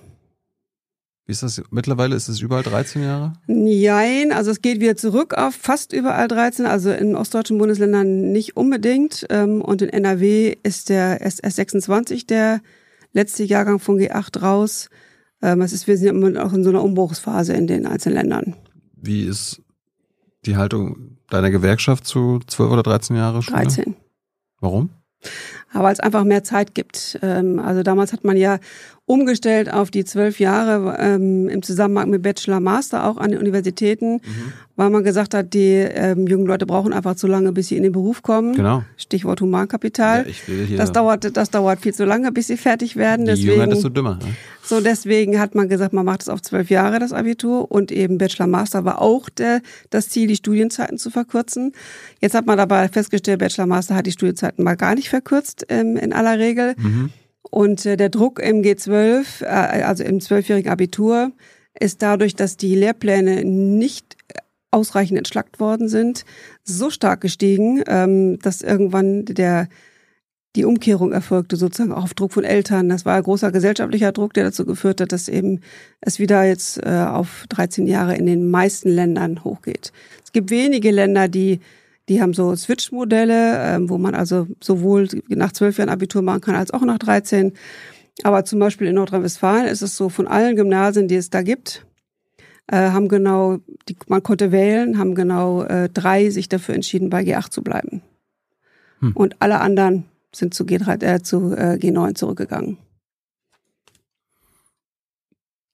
Wie 1.27 1.33
ist 1.33 1.43
das? 1.43 1.61
Mittlerweile 1.71 2.15
ist 2.15 2.29
es 2.29 2.39
überall 2.39 2.63
13 2.63 3.03
Jahre? 3.03 3.33
Nein, 3.47 4.31
also 4.31 4.49
es 4.49 4.61
geht 4.61 4.79
wieder 4.79 4.95
zurück 4.95 5.33
auf 5.33 5.53
fast 5.55 5.91
überall 5.91 6.29
13, 6.29 6.65
also 6.65 6.89
in 6.89 7.15
ostdeutschen 7.17 7.57
Bundesländern 7.57 8.31
nicht 8.31 8.55
unbedingt. 8.55 9.25
Ähm, 9.29 9.61
Und 9.61 9.81
in 9.81 9.89
NRW 9.89 10.55
ist 10.63 10.87
der 10.87 11.21
SS26 11.27 12.27
der 12.27 12.61
letzte 13.11 13.43
Jahrgang 13.43 13.79
von 13.79 13.97
G8 13.97 14.39
raus. 14.39 14.89
Ähm, 15.41 15.59
Es 15.61 15.73
ist, 15.73 15.85
wir 15.85 15.97
sind 15.97 16.07
immer 16.23 16.45
auch 16.45 16.53
in 16.53 16.63
so 16.63 16.69
einer 16.69 16.81
Umbruchsphase 16.81 17.51
in 17.53 17.67
den 17.67 17.85
einzelnen 17.85 18.19
Ländern. 18.19 18.55
Wie 18.95 19.23
ist 19.23 19.61
die 20.45 20.55
Haltung 20.55 21.17
deiner 21.29 21.51
Gewerkschaft 21.51 22.07
zu 22.07 22.39
12 22.47 22.71
oder 22.71 22.83
13 22.83 23.17
Jahre 23.17 23.43
Schule? 23.43 23.57
13. 23.63 23.95
Warum? 24.61 24.91
Aber 25.73 25.85
weil 25.85 25.93
es 25.93 25.99
einfach 25.99 26.23
mehr 26.23 26.43
Zeit 26.45 26.73
gibt. 26.73 27.19
Ähm, 27.21 27.59
Also 27.59 27.83
damals 27.83 28.13
hat 28.13 28.23
man 28.23 28.37
ja 28.37 28.59
umgestellt 29.07 29.71
auf 29.73 29.89
die 29.89 30.03
zwölf 30.03 30.37
Jahre 30.39 30.97
ähm, 30.99 31.47
im 31.47 31.63
Zusammenhang 31.63 32.09
mit 32.09 32.21
Bachelor, 32.21 32.59
Master 32.59 33.05
auch 33.07 33.15
an 33.17 33.31
den 33.31 33.39
Universitäten, 33.39 34.15
Mhm. 34.15 34.21
weil 34.75 34.89
man 34.89 35.03
gesagt 35.05 35.33
hat, 35.33 35.53
die 35.53 35.75
ähm, 35.75 36.27
jungen 36.27 36.45
Leute 36.45 36.65
brauchen 36.65 36.91
einfach 36.91 37.15
zu 37.15 37.25
lange, 37.25 37.53
bis 37.53 37.69
sie 37.69 37.77
in 37.77 37.83
den 37.83 37.93
Beruf 37.93 38.21
kommen. 38.21 38.53
Genau. 38.53 38.83
Stichwort 38.97 39.39
Humankapital. 39.39 40.23
Ja, 40.23 40.27
ich 40.29 40.45
will 40.49 40.65
hier 40.65 40.77
das 40.77 40.91
dauert, 40.91 41.37
das 41.37 41.49
dauert 41.49 41.79
viel 41.79 41.93
zu 41.93 42.03
lange, 42.03 42.33
bis 42.33 42.47
sie 42.47 42.57
fertig 42.57 42.97
werden. 42.97 43.25
je 43.27 43.33
jünger, 43.35 43.53
Deswegen, 43.53 43.71
desto 43.71 43.89
dümmer. 43.89 44.15
Ne? 44.21 44.35
so 44.61 44.81
deswegen 44.81 45.39
hat 45.39 45.55
man 45.55 45.69
gesagt, 45.69 45.93
man 45.93 46.03
macht 46.05 46.23
es 46.23 46.27
auf 46.29 46.41
zwölf 46.41 46.69
Jahre 46.69 46.99
das 46.99 47.13
Abitur 47.13 47.71
und 47.71 47.93
eben 47.93 48.17
Bachelor 48.17 48.47
Master 48.47 48.83
war 48.83 49.01
auch 49.01 49.29
der, 49.29 49.61
das 49.89 50.09
Ziel, 50.09 50.27
die 50.27 50.35
Studienzeiten 50.35 50.97
zu 50.97 51.09
verkürzen. 51.11 51.71
Jetzt 52.19 52.35
hat 52.35 52.45
man 52.45 52.57
dabei 52.57 52.89
festgestellt, 52.89 53.39
Bachelor 53.39 53.67
Master 53.67 53.95
hat 53.95 54.05
die 54.05 54.11
Studienzeiten 54.11 54.65
mal 54.65 54.75
gar 54.75 54.95
nicht 54.95 55.07
verkürzt 55.07 55.65
ähm, 55.69 55.95
in 55.95 56.11
aller 56.11 56.37
Regel. 56.39 56.75
Mhm. 56.77 57.09
Und 57.51 57.85
äh, 57.85 57.97
der 57.97 58.09
Druck 58.09 58.39
im 58.39 58.61
G12, 58.61 59.43
äh, 59.43 59.45
also 59.45 60.03
im 60.03 60.19
zwölfjährigen 60.21 60.71
Abitur, 60.71 61.31
ist 61.79 62.01
dadurch, 62.01 62.35
dass 62.35 62.57
die 62.57 62.75
Lehrpläne 62.75 63.45
nicht 63.45 64.17
ausreichend 64.71 65.17
entschlackt 65.17 65.59
worden 65.59 65.87
sind, 65.87 66.25
so 66.63 66.89
stark 66.89 67.21
gestiegen, 67.21 67.83
ähm, 67.87 68.39
dass 68.39 68.61
irgendwann 68.61 69.25
der 69.25 69.67
die 70.55 70.65
Umkehrung 70.65 71.11
erfolgte, 71.11 71.55
sozusagen 71.55 71.91
auch 71.91 72.03
auf 72.03 72.15
Druck 72.15 72.33
von 72.33 72.43
Eltern. 72.43 72.89
Das 72.89 73.05
war 73.05 73.15
ein 73.15 73.23
großer 73.23 73.51
gesellschaftlicher 73.51 74.11
Druck, 74.11 74.33
der 74.33 74.45
dazu 74.45 74.65
geführt 74.65 74.99
hat, 74.99 75.11
dass 75.11 75.29
eben 75.29 75.61
es 76.01 76.17
wieder 76.17 76.43
jetzt 76.45 76.83
äh, 76.83 77.05
auf 77.07 77.45
13 77.49 77.85
Jahre 77.85 78.15
in 78.15 78.25
den 78.25 78.49
meisten 78.49 78.89
Ländern 78.89 79.43
hochgeht. 79.43 79.91
Es 80.25 80.31
gibt 80.31 80.49
wenige 80.49 80.89
Länder, 80.89 81.27
die 81.27 81.59
die 82.09 82.21
haben 82.21 82.33
so 82.33 82.55
Switch-Modelle, 82.55 83.75
ähm, 83.75 83.89
wo 83.89 83.97
man 83.97 84.15
also 84.15 84.47
sowohl 84.61 85.07
nach 85.27 85.51
zwölf 85.51 85.77
Jahren 85.77 85.89
Abitur 85.89 86.21
machen 86.21 86.41
kann, 86.41 86.55
als 86.55 86.71
auch 86.71 86.81
nach 86.81 86.97
13. 86.97 87.53
Aber 88.23 88.45
zum 88.45 88.59
Beispiel 88.59 88.87
in 88.87 88.95
Nordrhein-Westfalen 88.95 89.67
ist 89.67 89.81
es 89.81 89.97
so, 89.97 90.09
von 90.09 90.27
allen 90.27 90.55
Gymnasien, 90.55 91.07
die 91.07 91.15
es 91.15 91.29
da 91.29 91.41
gibt, 91.41 91.85
äh, 92.67 92.91
haben 92.91 93.07
genau, 93.07 93.57
die, 93.87 93.97
man 94.07 94.23
konnte 94.23 94.51
wählen, 94.51 94.97
haben 94.97 95.15
genau 95.15 95.63
äh, 95.63 95.89
drei 95.89 96.29
sich 96.29 96.49
dafür 96.49 96.75
entschieden, 96.75 97.09
bei 97.09 97.21
G8 97.21 97.51
zu 97.51 97.61
bleiben. 97.61 98.01
Hm. 98.99 99.11
Und 99.13 99.35
alle 99.39 99.59
anderen 99.59 100.05
sind 100.33 100.53
zu, 100.53 100.63
G3, 100.63 101.03
äh, 101.03 101.21
zu 101.21 101.53
äh, 101.53 101.77
G9 101.79 102.15
zurückgegangen. 102.15 102.77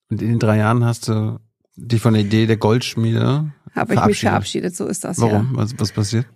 Und 0.10 0.22
in 0.22 0.30
den 0.30 0.39
drei 0.39 0.58
Jahren 0.58 0.86
hast 0.86 1.08
du 1.08 1.39
dich 1.76 2.02
von 2.02 2.14
der 2.14 2.24
Idee 2.24 2.46
der 2.46 2.58
Goldschmiede 2.58 3.52
Habe 3.76 3.94
ich 3.96 4.06
mich 4.06 4.20
verabschiedet, 4.20 4.76
so 4.76 4.86
ist 4.88 5.04
das 5.04 5.20
Warum? 5.20 5.50
Was, 5.54 5.74
was 5.78 5.92
passiert? 5.92 6.26
ja. 6.26 6.32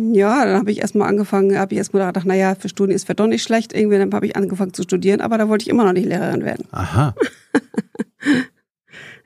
Ja, 0.00 0.44
dann 0.44 0.56
habe 0.60 0.70
ich 0.70 0.78
erstmal 0.78 1.08
angefangen, 1.08 1.58
habe 1.58 1.72
ich 1.74 1.78
erstmal 1.78 2.06
gedacht, 2.06 2.24
naja, 2.24 2.54
für 2.54 2.68
Studien 2.68 2.94
ist 2.94 3.04
vielleicht 3.04 3.18
doch 3.18 3.26
nicht 3.26 3.42
schlecht. 3.42 3.72
Irgendwie 3.72 3.98
dann 3.98 4.14
habe 4.14 4.26
ich 4.26 4.36
angefangen 4.36 4.72
zu 4.72 4.84
studieren, 4.84 5.20
aber 5.20 5.38
da 5.38 5.48
wollte 5.48 5.64
ich 5.64 5.68
immer 5.68 5.84
noch 5.84 5.92
nicht 5.92 6.06
Lehrerin 6.06 6.44
werden. 6.44 6.66
Aha. 6.70 7.14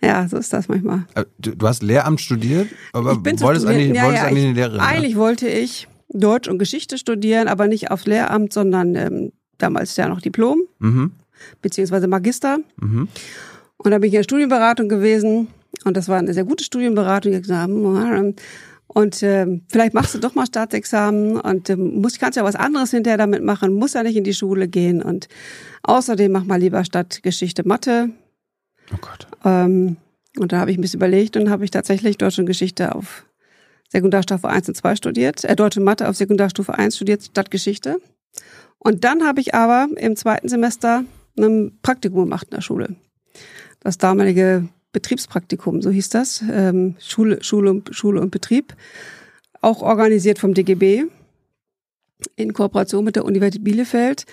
Ja, 0.05 0.27
so 0.29 0.37
ist 0.37 0.53
das 0.53 0.69
manchmal. 0.69 1.05
Äh, 1.15 1.25
Du, 1.39 1.55
du 1.55 1.69
hast 1.69 1.83
Lehramt 1.83 2.21
studiert, 2.21 2.69
aber 2.93 3.17
wolltest 3.25 3.45
studieren- 3.45 3.69
eigentlich, 3.69 3.97
ja, 3.97 4.03
wolltest 4.05 4.23
ja, 4.23 4.29
eigentlich 4.29 4.39
ich- 4.43 4.49
eine 4.49 4.55
Lehrerin 4.55 4.79
werden. 4.79 4.81
Eigentlich 4.97 5.17
wollte 5.17 5.49
ich 5.49 5.89
Deutsch 6.09 6.49
und 6.49 6.59
Geschichte 6.59 6.99
studieren, 6.99 7.47
aber 7.49 7.69
nicht 7.69 7.91
aufs 7.93 8.07
Lehramt, 8.07 8.53
sondern 8.53 8.97
ähm, 8.97 9.33
damals 9.59 9.97
ja 9.97 10.09
noch 10.09 10.21
Diplom 10.21 10.59
Mhm. 10.81 11.13
beziehungsweise 11.61 12.09
Magister. 12.09 12.59
Mhm. 12.81 13.07
Und 13.83 13.91
da 13.91 13.99
bin 13.99 14.09
ich 14.09 14.15
in 14.15 14.19
der 14.19 14.25
Studienberatung 14.25 14.89
gewesen 14.89 15.49
und 15.85 15.97
das 15.97 16.09
war 16.09 16.19
eine 16.19 16.33
sehr 16.33 16.45
gute 16.45 16.65
Studienberatung. 16.65 17.33
Ich 17.33 17.43
gesagt, 17.43 17.69
hm, 17.69 18.35
Und 18.87 19.23
ähm, 19.23 19.63
vielleicht 19.69 19.95
machst 19.95 20.15
du 20.15 20.19
doch 20.19 20.35
mal 20.35 20.47
Staatsexamen 20.47 21.41
und 21.41 21.71
ähm, 21.71 22.01
musst, 22.01 22.21
kannst 22.21 22.37
ja 22.37 22.45
was 22.45 22.55
anderes 22.55 22.91
hinterher 22.91 23.19
damit 23.19 23.43
machen, 23.43 23.73
musst 23.75 23.95
ja 23.95 24.03
nicht 24.03 24.17
in 24.17 24.25
die 24.25 24.35
Schule 24.35 24.69
gehen. 24.69 25.03
Und 25.03 25.29
außerdem 25.83 26.31
mach 26.31 26.45
mal 26.45 26.61
lieber 26.61 26.85
statt 26.85 27.23
Geschichte 27.23 27.67
Mathe. 27.67 28.11
Oh 28.93 28.99
Gott. 29.01 29.27
Ähm, 29.45 29.97
und 30.39 30.53
da 30.53 30.59
habe 30.59 30.71
ich 30.71 30.79
ein 30.79 30.81
bisschen 30.81 30.99
überlegt 30.99 31.37
und 31.37 31.51
habe 31.51 31.65
ich 31.65 31.71
tatsächlich 31.71 32.19
Deutsch 32.19 32.39
und 32.39 32.47
Geschichte 32.47 32.95
auf 32.95 33.27
Sekundarstufe 33.89 34.49
1 34.49 34.69
und 34.69 34.75
2 34.77 34.97
studiert, 34.97 35.45
äh, 35.45 35.57
Deutsch 35.57 35.77
und 35.77 35.85
Mathe 35.85 36.09
auf 36.09 36.17
Sekundarstufe 36.17 36.75
1 36.75 36.97
studiert 36.97 37.23
statt 37.25 37.51
Geschichte. 37.51 37.99
Und 38.79 39.05
dann 39.05 39.25
habe 39.27 39.41
ich 39.41 39.55
aber 39.55 39.89
im 39.97 40.17
zweiten 40.17 40.49
Semester 40.49 41.05
ein 41.39 41.79
Praktikum 41.83 42.25
gemacht 42.25 42.49
in 42.51 42.57
der 42.57 42.63
Schule. 42.63 42.97
Das 43.83 43.99
damalige 43.99 44.69
Betriebspraktikum, 44.93 45.83
so 45.83 45.91
hieß 45.91 46.09
das, 46.11 46.43
ähm, 46.51 46.97
Schule, 46.99 47.43
Schule, 47.43 47.71
und, 47.71 47.95
Schule 47.95 48.21
und 48.21 48.31
Betrieb, 48.31 48.75
auch 49.61 49.83
organisiert 49.83 50.39
vom 50.39 50.55
DGB 50.55 51.05
in 52.37 52.53
Kooperation 52.53 53.05
mit 53.05 53.17
der 53.17 53.25
Universität 53.25 53.65
Bielefeld. 53.65 54.27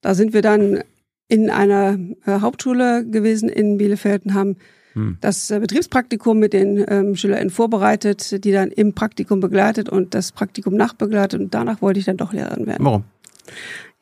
Da 0.00 0.14
sind 0.14 0.32
wir 0.32 0.42
dann 0.42 0.82
in 1.28 1.50
einer 1.50 1.98
äh, 2.24 2.40
Hauptschule 2.40 3.04
gewesen 3.06 3.48
in 3.48 3.78
Bielefeld 3.78 4.24
und 4.24 4.34
haben 4.34 4.56
Hm. 4.98 5.18
das 5.20 5.50
äh, 5.50 5.60
Betriebspraktikum 5.60 6.38
mit 6.38 6.52
den 6.52 6.84
ähm, 6.88 7.14
SchülerInnen 7.14 7.50
vorbereitet, 7.50 8.44
die 8.44 8.50
dann 8.50 8.70
im 8.70 8.94
Praktikum 8.94 9.38
begleitet 9.38 9.88
und 9.88 10.12
das 10.14 10.32
Praktikum 10.32 10.74
nachbegleitet 10.74 11.40
und 11.40 11.54
danach 11.54 11.82
wollte 11.82 12.00
ich 12.00 12.06
dann 12.06 12.16
doch 12.16 12.32
Lehrerin 12.32 12.66
werden. 12.66 12.84
Warum? 12.84 13.04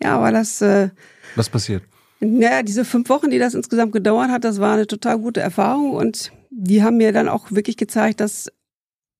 Ja, 0.02 0.20
weil 0.22 0.32
das, 0.32 0.62
äh, 0.62 0.88
Was 1.34 1.50
passiert? 1.50 1.82
Naja, 2.20 2.62
diese 2.62 2.84
fünf 2.84 3.08
Wochen, 3.08 3.30
die 3.30 3.38
das 3.38 3.54
insgesamt 3.54 3.92
gedauert 3.92 4.30
hat, 4.30 4.44
das 4.44 4.60
war 4.60 4.74
eine 4.74 4.86
total 4.86 5.18
gute 5.18 5.40
Erfahrung 5.40 5.92
und 5.92 6.32
die 6.50 6.82
haben 6.82 6.96
mir 6.96 7.12
dann 7.12 7.28
auch 7.28 7.52
wirklich 7.52 7.76
gezeigt, 7.76 8.20
dass 8.20 8.50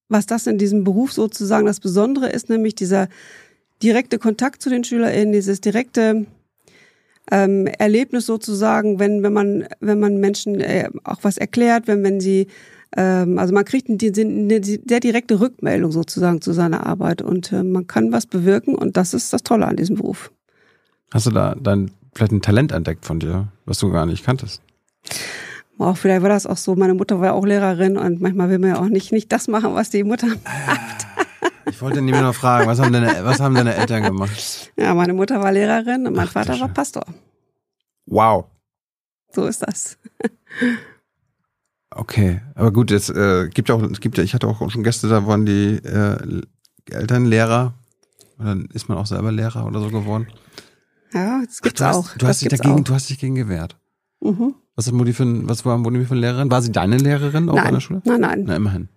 was 0.09 0.27
das 0.27 0.47
in 0.47 0.59
diesem 0.59 0.85
Beruf 0.85 1.13
sozusagen 1.13 1.67
das 1.67 1.81
Besondere 1.81 2.31
ist, 2.31 2.49
nämlich 2.49 2.75
dieser 2.75 3.09
direkte 3.83 4.19
Kontakt 4.19 4.63
zu 4.63 4.71
den 4.71 4.85
SchülerInnen, 4.85 5.33
dieses 5.33 5.61
direkte 5.61 6.27
ähm, 7.31 7.67
Erlebnis 7.67 8.27
sozusagen, 8.27 8.99
wenn, 8.99 9.23
wenn 9.23 9.33
man, 9.33 9.67
wenn 9.81 9.99
man 9.99 10.19
Menschen 10.19 10.61
äh, 10.61 10.89
auch 11.05 11.19
was 11.23 11.39
erklärt, 11.39 11.89
wenn, 11.89 12.05
wenn 12.05 12.21
sie, 12.21 12.47
ähm, 12.97 13.39
also 13.39 13.53
man 13.53 13.65
kriegt 13.65 13.89
eine, 13.89 13.99
eine 13.99 14.65
sehr 14.65 15.01
direkte 15.01 15.41
Rückmeldung 15.41 15.91
sozusagen 15.91 16.41
zu 16.41 16.53
seiner 16.53 16.87
Arbeit 16.87 17.21
und 17.23 17.53
äh, 17.53 17.65
man 17.65 17.87
kann 17.87 18.13
was 18.13 18.27
bewirken 18.27 18.75
und 18.75 18.97
das 18.97 19.13
ist 19.13 19.33
das 19.33 19.43
Tolle 19.43 19.67
an 19.67 19.77
diesem 19.77 19.97
Beruf. 19.97 20.31
Hast 21.13 21.27
du 21.27 21.31
da 21.31 21.57
dann 21.61 21.91
vielleicht 22.17 22.33
ein 22.33 22.43
Talent 22.43 22.73
entdeckt 22.73 23.05
von 23.05 23.21
dir, 23.21 23.49
was 23.65 23.79
du 23.79 23.91
gar 23.91 24.07
nicht 24.07 24.25
kanntest? 24.25 24.63
Auch 25.79 25.97
vielleicht 25.97 26.23
war 26.23 26.31
das 26.31 26.47
auch 26.47 26.57
so. 26.57 26.75
Meine 26.75 26.95
Mutter 26.95 27.21
war 27.21 27.27
ja 27.27 27.33
auch 27.33 27.45
Lehrerin 27.45 27.99
und 27.99 28.21
manchmal 28.21 28.49
will 28.49 28.59
man 28.59 28.71
ja 28.71 28.79
auch 28.79 28.89
nicht, 28.89 29.13
nicht 29.13 29.31
das 29.31 29.47
machen, 29.47 29.75
was 29.75 29.91
die 29.91 30.05
Mutter. 30.05 30.29
Ich 31.69 31.83
wollte 31.83 32.01
nämlich 32.01 32.23
noch 32.23 32.35
fragen, 32.35 32.67
was 32.67 32.81
haben 32.81 32.93
deine, 32.93 33.25
was 33.25 33.41
haben 33.41 33.55
deine 33.55 33.75
Eltern 33.75 34.03
gemacht? 34.03 34.73
Ja, 34.79 34.95
meine 34.95 35.15
Mutter 35.15 35.43
war 35.43 35.53
Lehrerin 35.53 36.07
und 36.07 36.15
mein 36.15 36.29
Ach, 36.29 36.33
Vater 36.33 36.61
war. 36.61 36.69
Pastor. 36.69 37.05
Wow. 38.07 38.47
So 39.33 39.47
ist 39.47 39.63
das. 39.63 39.99
Okay, 41.99 42.43
aber 42.55 42.73
gut, 42.73 42.91
es 42.91 43.09
äh, 43.09 43.49
gibt 43.49 43.71
ja 43.71 43.75
auch, 43.75 43.83
es 43.83 44.01
gibt 44.01 44.19
ja, 44.19 44.25
ich 44.25 44.35
hatte 44.35 44.47
auch 44.47 44.71
schon 44.71 44.83
Gäste, 44.83 45.09
da 45.09 45.27
waren 45.27 45.47
die 45.47 45.77
äh, 45.77 46.43
Eltern 46.91 47.25
Lehrer. 47.25 47.73
Und 48.37 48.45
dann 48.45 48.65
ist 48.75 48.91
man 48.91 48.99
auch 48.99 49.07
selber 49.07 49.33
Lehrer 49.33 49.65
oder 49.65 49.81
so 49.81 49.89
geworden. 49.89 50.27
Ja, 51.17 51.43
das 51.45 51.63
gibt's 51.63 51.81
Ach, 51.81 51.93
du 51.93 51.99
auch. 51.99 52.09
Hast, 52.11 52.23
du, 52.23 52.27
hast 52.27 52.41
dich 52.43 52.49
dagegen, 52.49 52.85
du 52.85 52.95
hast 52.95 53.09
dich 53.09 53.19
gegen 53.19 53.35
gewehrt. 53.35 53.77
Mhm. 54.21 54.55
Was, 54.75 54.87
hat 54.87 54.95
Mutti 54.95 55.15
für, 55.15 55.49
was 55.49 55.65
war 55.65 55.79
Mutti 55.79 56.05
für 56.05 56.13
eine 56.13 56.21
Lehrerin? 56.21 56.51
War 56.51 56.61
sie 56.61 56.73
deine 56.73 56.99
Lehrerin 56.99 57.49
auch 57.49 57.55
nein. 57.55 57.67
an 57.67 57.75
der 57.75 57.81
Schule? 57.81 58.03
Nein, 58.05 58.21
nein. 58.21 58.45
Na, 58.47 58.57
immerhin. 58.57 58.89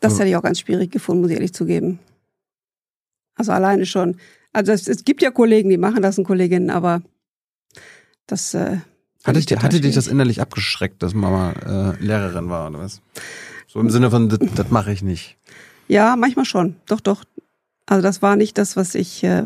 Das 0.00 0.14
hätte 0.18 0.28
ich 0.28 0.36
auch 0.36 0.42
ganz 0.42 0.60
schwierig 0.60 0.90
gefunden, 0.90 1.22
muss 1.22 1.30
ich 1.30 1.36
ehrlich 1.36 1.52
zugeben. 1.52 1.98
Also 3.34 3.52
alleine 3.52 3.84
schon. 3.84 4.16
Also 4.52 4.72
es, 4.72 4.88
es 4.88 5.04
gibt 5.04 5.22
ja 5.22 5.30
Kollegen, 5.30 5.68
die 5.68 5.76
machen 5.76 6.02
das 6.02 6.18
und 6.18 6.24
Kolleginnen, 6.24 6.70
aber 6.70 7.02
das 8.26 8.54
äh, 8.54 8.78
hatte, 9.24 9.38
ich, 9.38 9.46
hatte 9.50 9.80
dich 9.80 9.94
das 9.94 10.06
innerlich 10.06 10.40
abgeschreckt, 10.40 11.02
dass 11.02 11.12
Mama 11.12 11.52
äh, 11.52 12.02
Lehrerin 12.02 12.48
war 12.48 12.70
oder 12.70 12.78
was? 12.78 13.02
So 13.66 13.80
im 13.80 13.90
Sinne 13.90 14.10
von, 14.10 14.28
das, 14.28 14.38
das 14.54 14.70
mache 14.70 14.92
ich 14.92 15.02
nicht. 15.02 15.36
Ja, 15.88 16.16
manchmal 16.16 16.44
schon. 16.46 16.76
Doch, 16.86 17.00
doch. 17.00 17.24
Also 17.86 18.02
das 18.02 18.22
war 18.22 18.36
nicht 18.36 18.56
das, 18.58 18.76
was 18.76 18.94
ich, 18.94 19.22
äh, 19.24 19.44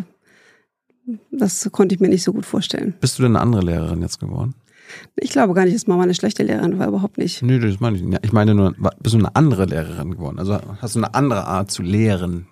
das 1.31 1.69
konnte 1.73 1.95
ich 1.95 2.01
mir 2.01 2.09
nicht 2.09 2.23
so 2.23 2.33
gut 2.33 2.47
vorstellen. 2.47 2.95
Bist 3.01 3.19
du 3.19 3.23
denn 3.23 3.37
eine 3.37 3.41
andere 3.41 3.63
Lehrerin 3.63 4.03
jetzt 4.03 4.21
geworden? 4.21 4.55
Ich 5.17 5.31
glaube 5.31 5.55
gar 5.55 5.65
nicht, 5.65 5.75
dass 5.75 5.87
Mama 5.87 6.03
eine 6.03 6.15
schlechte 6.15 6.43
Lehrerin 6.43 6.79
war, 6.79 6.89
überhaupt 6.89 7.19
nicht. 7.19 7.43
Nö, 7.43 7.59
das 7.59 7.81
meine 7.81 7.97
ich 7.97 8.03
nicht. 8.03 8.25
Ich 8.25 8.33
meine 8.33 8.55
nur, 8.55 8.75
bist 9.01 9.15
du 9.15 9.19
eine 9.19 9.35
andere 9.35 9.65
Lehrerin 9.65 10.13
geworden? 10.13 10.39
Also 10.39 10.59
hast 10.81 10.95
du 10.95 11.01
eine 11.01 11.15
andere 11.15 11.47
Art 11.47 11.71
zu 11.71 11.83
lehren? 11.83 12.47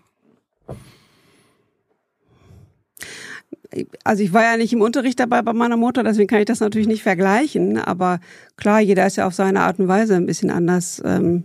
Also 4.02 4.22
ich 4.22 4.32
war 4.32 4.42
ja 4.42 4.56
nicht 4.56 4.72
im 4.72 4.80
Unterricht 4.80 5.20
dabei 5.20 5.42
bei 5.42 5.52
meiner 5.52 5.76
Mutter, 5.76 6.02
deswegen 6.02 6.26
kann 6.26 6.40
ich 6.40 6.46
das 6.46 6.60
natürlich 6.60 6.88
nicht 6.88 7.02
vergleichen. 7.02 7.78
Aber 7.78 8.20
klar, 8.56 8.80
jeder 8.80 9.06
ist 9.06 9.16
ja 9.16 9.26
auf 9.26 9.34
seine 9.34 9.60
Art 9.60 9.78
und 9.78 9.86
Weise 9.86 10.16
ein 10.16 10.26
bisschen 10.26 10.50
anders. 10.50 11.00
Ähm, 11.04 11.44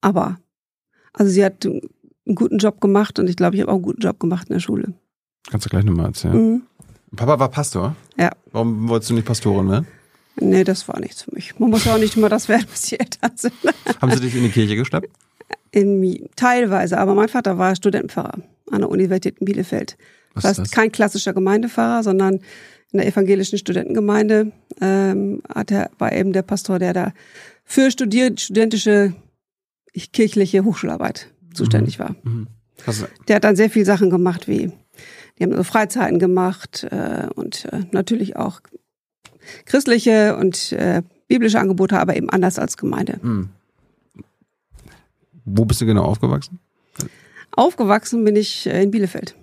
aber 0.00 0.38
also 1.12 1.30
sie 1.30 1.44
hat 1.44 1.64
einen 1.64 2.34
guten 2.34 2.58
Job 2.58 2.80
gemacht 2.80 3.18
und 3.18 3.28
ich 3.28 3.36
glaube, 3.36 3.56
ich 3.56 3.62
habe 3.62 3.70
auch 3.70 3.76
einen 3.76 3.84
guten 3.84 4.00
Job 4.00 4.18
gemacht 4.18 4.48
in 4.48 4.54
der 4.54 4.60
Schule. 4.60 4.94
Kannst 5.50 5.66
du 5.66 5.70
gleich 5.70 5.84
nochmal 5.84 6.06
erzählen. 6.06 6.34
Mhm. 6.34 6.62
Papa 7.14 7.38
war 7.38 7.48
Pastor? 7.48 7.96
Ja. 8.18 8.30
Warum 8.52 8.88
wolltest 8.88 9.10
du 9.10 9.14
nicht 9.14 9.26
Pastorin 9.26 9.70
werden? 9.70 9.86
Nee, 10.38 10.64
das 10.64 10.86
war 10.88 11.00
nichts 11.00 11.22
für 11.22 11.34
mich. 11.34 11.58
Man 11.58 11.70
muss 11.70 11.84
ja 11.84 11.94
auch 11.94 11.98
nicht 11.98 12.16
immer 12.16 12.28
das 12.28 12.48
werden, 12.48 12.66
was 12.70 12.82
die 12.82 13.00
Eltern 13.00 13.32
sind. 13.36 13.54
Haben 14.02 14.12
sie 14.12 14.20
dich 14.20 14.34
in 14.34 14.42
die 14.42 14.50
Kirche 14.50 14.76
gestappt? 14.76 15.08
In, 15.70 16.28
teilweise, 16.36 16.98
aber 16.98 17.14
mein 17.14 17.28
Vater 17.28 17.58
war 17.58 17.74
Studentenpfarrer 17.74 18.38
an 18.70 18.80
der 18.80 18.90
Universität 18.90 19.38
in 19.38 19.46
Bielefeld. 19.46 19.96
Was 20.34 20.42
das 20.42 20.50
heißt, 20.50 20.58
das? 20.60 20.70
kein 20.70 20.92
klassischer 20.92 21.32
Gemeindepfarrer, 21.32 22.02
sondern 22.02 22.40
in 22.92 22.98
der 22.98 23.06
evangelischen 23.06 23.58
Studentengemeinde 23.58 24.52
ähm, 24.80 25.42
hat 25.48 25.70
er, 25.70 25.90
war 25.98 26.12
eben 26.12 26.32
der 26.32 26.42
Pastor, 26.42 26.78
der 26.78 26.92
da 26.92 27.12
für 27.64 27.90
studiert, 27.90 28.40
studentische 28.40 29.14
kirchliche 30.12 30.64
Hochschularbeit 30.64 31.28
zuständig 31.54 31.98
war. 31.98 32.14
Mhm. 32.22 32.48
Also, 32.84 33.06
Der 33.28 33.36
hat 33.36 33.44
dann 33.44 33.56
sehr 33.56 33.70
viel 33.70 33.86
Sachen 33.86 34.10
gemacht, 34.10 34.48
wie 34.48 34.70
die 35.38 35.44
haben 35.44 35.56
so 35.56 35.62
Freizeiten 35.62 36.18
gemacht 36.18 36.86
äh, 36.90 37.28
und 37.34 37.66
äh, 37.72 37.84
natürlich 37.92 38.36
auch 38.36 38.60
christliche 39.64 40.36
und 40.36 40.72
äh, 40.72 41.02
biblische 41.28 41.60
Angebote, 41.60 41.98
aber 41.98 42.16
eben 42.16 42.30
anders 42.30 42.58
als 42.58 42.76
Gemeinde. 42.76 43.18
hm. 43.22 43.48
Wo 45.48 45.64
bist 45.64 45.80
du 45.80 45.86
genau 45.86 46.02
aufgewachsen? 46.02 46.58
Aufgewachsen 47.52 48.24
bin 48.24 48.34
ich 48.34 48.66
äh, 48.66 48.82
in 48.82 48.90
Bielefeld. 48.90 49.36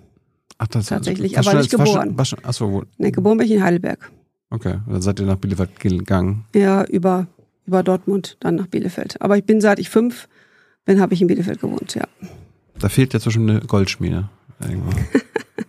Ach, 0.58 0.68
das 0.68 0.86
Tatsächlich, 0.86 1.34
war 1.34 1.46
aber 1.46 1.60
nicht 1.60 1.70
geboren. 1.70 2.16
War 2.16 2.24
schon, 2.24 2.44
achso, 2.44 2.70
wo? 2.70 2.82
Nee, 2.98 3.10
geboren 3.10 3.38
bin 3.38 3.46
ich 3.46 3.52
in 3.54 3.64
Heidelberg. 3.64 4.10
Okay, 4.50 4.80
dann 4.86 5.02
seid 5.02 5.18
ihr 5.18 5.26
nach 5.26 5.36
Bielefeld 5.36 5.80
gegangen. 5.80 6.44
Ja, 6.54 6.84
über, 6.84 7.26
über 7.66 7.82
Dortmund, 7.82 8.36
dann 8.40 8.54
nach 8.54 8.66
Bielefeld. 8.66 9.20
Aber 9.20 9.36
ich 9.36 9.44
bin 9.44 9.60
seit 9.60 9.78
ich 9.78 9.88
fünf 9.88 10.28
bin, 10.84 11.00
habe 11.00 11.14
ich 11.14 11.22
in 11.22 11.26
Bielefeld 11.26 11.60
gewohnt, 11.60 11.94
ja. 11.94 12.04
Da 12.78 12.88
fehlt 12.88 13.14
ja 13.14 13.20
zwischen 13.20 13.48
eine 13.48 13.60
Goldschmiede. 13.60 14.28
Irgendwo. 14.60 14.90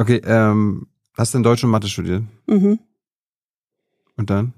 okay, 0.00 0.20
ähm, 0.24 0.86
hast 1.16 1.34
du 1.34 1.38
in 1.38 1.42
Deutsch 1.44 1.62
und 1.64 1.70
Mathe 1.70 1.88
studiert? 1.88 2.22
Mhm. 2.46 2.78
Und 4.16 4.30
dann? 4.30 4.52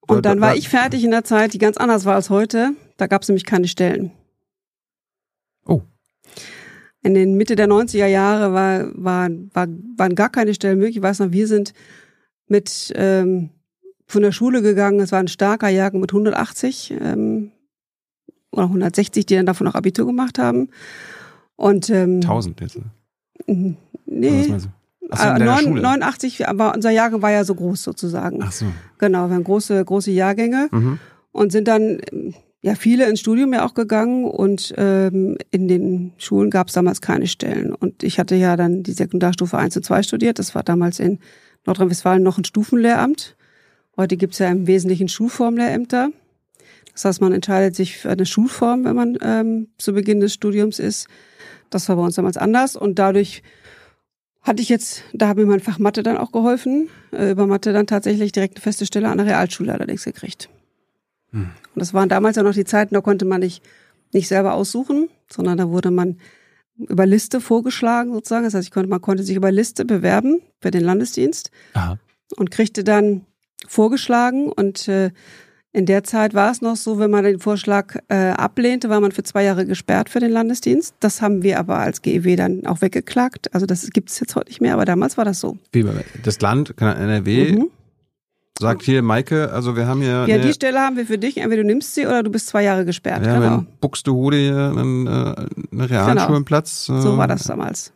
Und 0.00 0.24
dann 0.24 0.38
Da- 0.40 0.46
war 0.48 0.56
ich 0.56 0.68
fertig 0.68 1.02
in 1.04 1.10
der 1.10 1.24
Zeit, 1.24 1.52
die 1.52 1.58
ganz 1.58 1.76
anders 1.76 2.04
war 2.04 2.14
als 2.14 2.30
heute. 2.30 2.72
Da 2.96 3.06
gab 3.08 3.22
es 3.22 3.28
nämlich 3.28 3.44
keine 3.44 3.68
Stellen. 3.68 4.12
Oh. 5.66 5.82
In 7.02 7.14
den 7.14 7.36
Mitte 7.36 7.56
der 7.56 7.66
90er 7.68 8.06
Jahre 8.06 8.52
war, 8.52 8.90
war, 8.94 9.28
war, 9.52 9.66
waren 9.96 10.14
gar 10.14 10.28
keine 10.30 10.54
Stellen 10.54 10.78
möglich. 10.78 10.96
Ich 10.96 11.02
weiß 11.02 11.18
noch, 11.20 11.32
wir 11.32 11.46
sind 11.48 11.72
mit 12.48 12.92
ähm, 12.96 13.50
von 14.06 14.22
der 14.22 14.32
Schule 14.32 14.62
gegangen. 14.62 15.00
Es 15.00 15.12
war 15.12 15.18
ein 15.20 15.28
starker 15.28 15.68
Jahrgang 15.68 16.00
mit 16.00 16.10
180 16.12 16.92
ähm, 17.00 17.50
oder 18.52 18.64
160, 18.64 19.26
die 19.26 19.34
dann 19.34 19.46
davon 19.46 19.66
auch 19.66 19.74
Abitur 19.74 20.06
gemacht 20.06 20.38
haben. 20.38 20.68
Und 21.56 21.90
ähm, 21.90 22.16
1000 22.22 22.60
jetzt. 22.60 22.76
Oder 22.76 22.86
was 22.86 23.76
nee, 24.06 24.46
meinst 24.48 24.66
du? 24.66 24.70
Ach 25.10 25.18
so, 25.22 25.28
in 25.28 25.36
äh, 25.36 25.38
deiner 25.38 25.52
neun- 25.52 25.62
Schule. 25.64 25.82
89, 25.82 26.48
aber 26.48 26.74
unser 26.74 26.90
Jahrgang 26.90 27.22
war 27.22 27.30
ja 27.30 27.44
so 27.44 27.54
groß 27.54 27.82
sozusagen. 27.82 28.40
Ach 28.42 28.50
so. 28.52 28.66
Genau, 28.98 29.28
wir 29.28 29.34
haben 29.36 29.44
große, 29.44 29.84
große 29.84 30.10
Jahrgänge 30.10 30.68
Mhm. 30.72 30.98
und 31.32 31.52
sind 31.52 31.68
dann 31.68 32.00
ja 32.62 32.74
viele 32.74 33.08
ins 33.08 33.20
Studium 33.20 33.52
ja 33.52 33.64
auch 33.64 33.74
gegangen 33.74 34.24
und 34.24 34.74
ähm, 34.76 35.38
in 35.52 35.68
den 35.68 36.12
Schulen 36.18 36.50
gab 36.50 36.66
es 36.68 36.72
damals 36.74 37.00
keine 37.00 37.28
Stellen. 37.28 37.72
Und 37.72 38.02
ich 38.02 38.18
hatte 38.18 38.34
ja 38.34 38.56
dann 38.56 38.82
die 38.82 38.92
Sekundarstufe 38.92 39.56
1 39.56 39.76
und 39.76 39.84
2 39.84 40.02
studiert. 40.02 40.40
Das 40.40 40.56
war 40.56 40.64
damals 40.64 40.98
in 40.98 41.20
Nordrhein-Westfalen 41.66 42.22
noch 42.24 42.38
ein 42.38 42.44
Stufenlehramt. 42.44 43.36
Heute 43.96 44.16
gibt's 44.16 44.40
ja 44.40 44.48
im 44.48 44.66
Wesentlichen 44.66 45.08
Schulformlehrämter. 45.08 46.08
Das 46.92 47.04
heißt, 47.04 47.20
man 47.20 47.32
entscheidet 47.32 47.76
sich 47.76 47.98
für 47.98 48.10
eine 48.10 48.26
Schulform, 48.26 48.84
wenn 48.84 48.96
man 48.96 49.18
ähm, 49.22 49.68
zu 49.78 49.92
Beginn 49.92 50.18
des 50.20 50.34
Studiums 50.34 50.78
ist. 50.80 51.06
Das 51.70 51.88
war 51.88 51.96
bei 51.96 52.02
uns 52.02 52.16
damals 52.16 52.36
anders 52.36 52.74
und 52.74 52.98
dadurch 52.98 53.42
hatte 54.46 54.62
ich 54.62 54.68
jetzt, 54.68 55.02
da 55.12 55.28
habe 55.28 55.42
mir 55.42 55.50
mein 55.50 55.60
Fach 55.60 55.78
Mathe 55.78 56.02
dann 56.02 56.16
auch 56.16 56.30
geholfen, 56.30 56.88
äh, 57.12 57.32
über 57.32 57.46
Mathe 57.46 57.72
dann 57.72 57.86
tatsächlich 57.86 58.32
direkt 58.32 58.56
eine 58.56 58.62
feste 58.62 58.86
Stelle 58.86 59.08
an 59.08 59.18
der 59.18 59.26
Realschule 59.26 59.72
allerdings 59.72 60.04
gekriegt. 60.04 60.48
Und 61.32 61.50
das 61.74 61.92
waren 61.92 62.08
damals 62.08 62.36
ja 62.36 62.42
noch 62.42 62.54
die 62.54 62.64
Zeiten, 62.64 62.94
da 62.94 63.00
konnte 63.00 63.24
man 63.24 63.40
nicht, 63.40 63.62
nicht 64.12 64.28
selber 64.28 64.54
aussuchen, 64.54 65.08
sondern 65.30 65.58
da 65.58 65.68
wurde 65.68 65.90
man 65.90 66.18
über 66.78 67.06
Liste 67.06 67.40
vorgeschlagen 67.40 68.12
sozusagen. 68.12 68.44
Das 68.44 68.54
heißt, 68.54 68.68
ich 68.68 68.70
konnte, 68.70 68.88
man 68.88 69.00
konnte 69.00 69.22
sich 69.22 69.36
über 69.36 69.50
Liste 69.50 69.84
bewerben 69.84 70.40
für 70.60 70.70
den 70.70 70.84
Landesdienst 70.84 71.50
Aha. 71.74 71.98
und 72.36 72.50
kriegte 72.50 72.84
dann 72.84 73.26
vorgeschlagen 73.66 74.50
und 74.52 74.88
äh, 74.88 75.10
in 75.76 75.84
der 75.86 76.02
Zeit 76.04 76.32
war 76.32 76.50
es 76.50 76.62
noch 76.62 76.74
so, 76.76 76.98
wenn 76.98 77.10
man 77.10 77.22
den 77.22 77.38
Vorschlag 77.38 77.96
äh, 78.08 78.30
ablehnte, 78.30 78.88
war 78.88 79.00
man 79.00 79.12
für 79.12 79.22
zwei 79.22 79.44
Jahre 79.44 79.66
gesperrt 79.66 80.08
für 80.08 80.20
den 80.20 80.30
Landesdienst. 80.32 80.94
Das 81.00 81.20
haben 81.20 81.42
wir 81.42 81.58
aber 81.58 81.76
als 81.78 82.00
GEW 82.00 82.34
dann 82.36 82.66
auch 82.66 82.80
weggeklagt. 82.80 83.52
Also 83.54 83.66
das 83.66 83.88
gibt 83.90 84.10
es 84.10 84.18
jetzt 84.18 84.34
heute 84.36 84.48
nicht 84.48 84.60
mehr, 84.62 84.72
aber 84.72 84.86
damals 84.86 85.18
war 85.18 85.24
das 85.26 85.38
so. 85.40 85.58
Das 86.22 86.40
Land, 86.40 86.74
NRW, 86.80 87.52
Mhm. 87.52 87.68
sagt 88.58 88.82
hier, 88.84 89.02
Maike, 89.02 89.52
also 89.52 89.76
wir 89.76 89.86
haben 89.86 90.00
hier, 90.00 90.24
Ja, 90.26 90.38
die 90.38 90.52
Stelle 90.54 90.80
haben 90.80 90.96
wir 90.96 91.04
für 91.06 91.18
dich. 91.18 91.36
Entweder 91.36 91.60
du 91.62 91.66
nimmst 91.68 91.94
sie 91.94 92.06
oder 92.06 92.22
du 92.22 92.30
bist 92.30 92.46
zwei 92.46 92.62
Jahre 92.62 92.86
gesperrt. 92.86 93.26
haben 93.26 93.42
genau. 93.42 93.64
Buxtehude 93.82 94.36
hier 94.38 94.72
einen, 94.74 95.06
äh, 95.06 95.10
einen 95.10 95.80
Realschulenplatz. 95.82 96.88
Äh, 96.88 97.00
So 97.02 97.18
war 97.18 97.28
das 97.28 97.44
damals. 97.44 97.92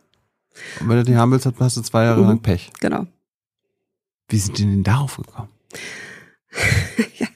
Und 0.79 0.87
wenn 0.89 0.97
du 0.97 1.03
die 1.03 1.15
haben 1.15 1.31
willst, 1.31 1.47
hast 1.59 1.77
du 1.77 1.81
zwei 1.81 2.03
Jahre 2.03 2.21
Mhm. 2.21 2.27
lang 2.27 2.39
Pech. 2.41 2.71
Genau. 2.79 3.07
Wie 4.29 4.37
sind 4.37 4.57
die 4.59 4.65
denn 4.65 4.83
darauf 4.83 5.17
gekommen? 5.17 5.49
Ja, 7.17 7.27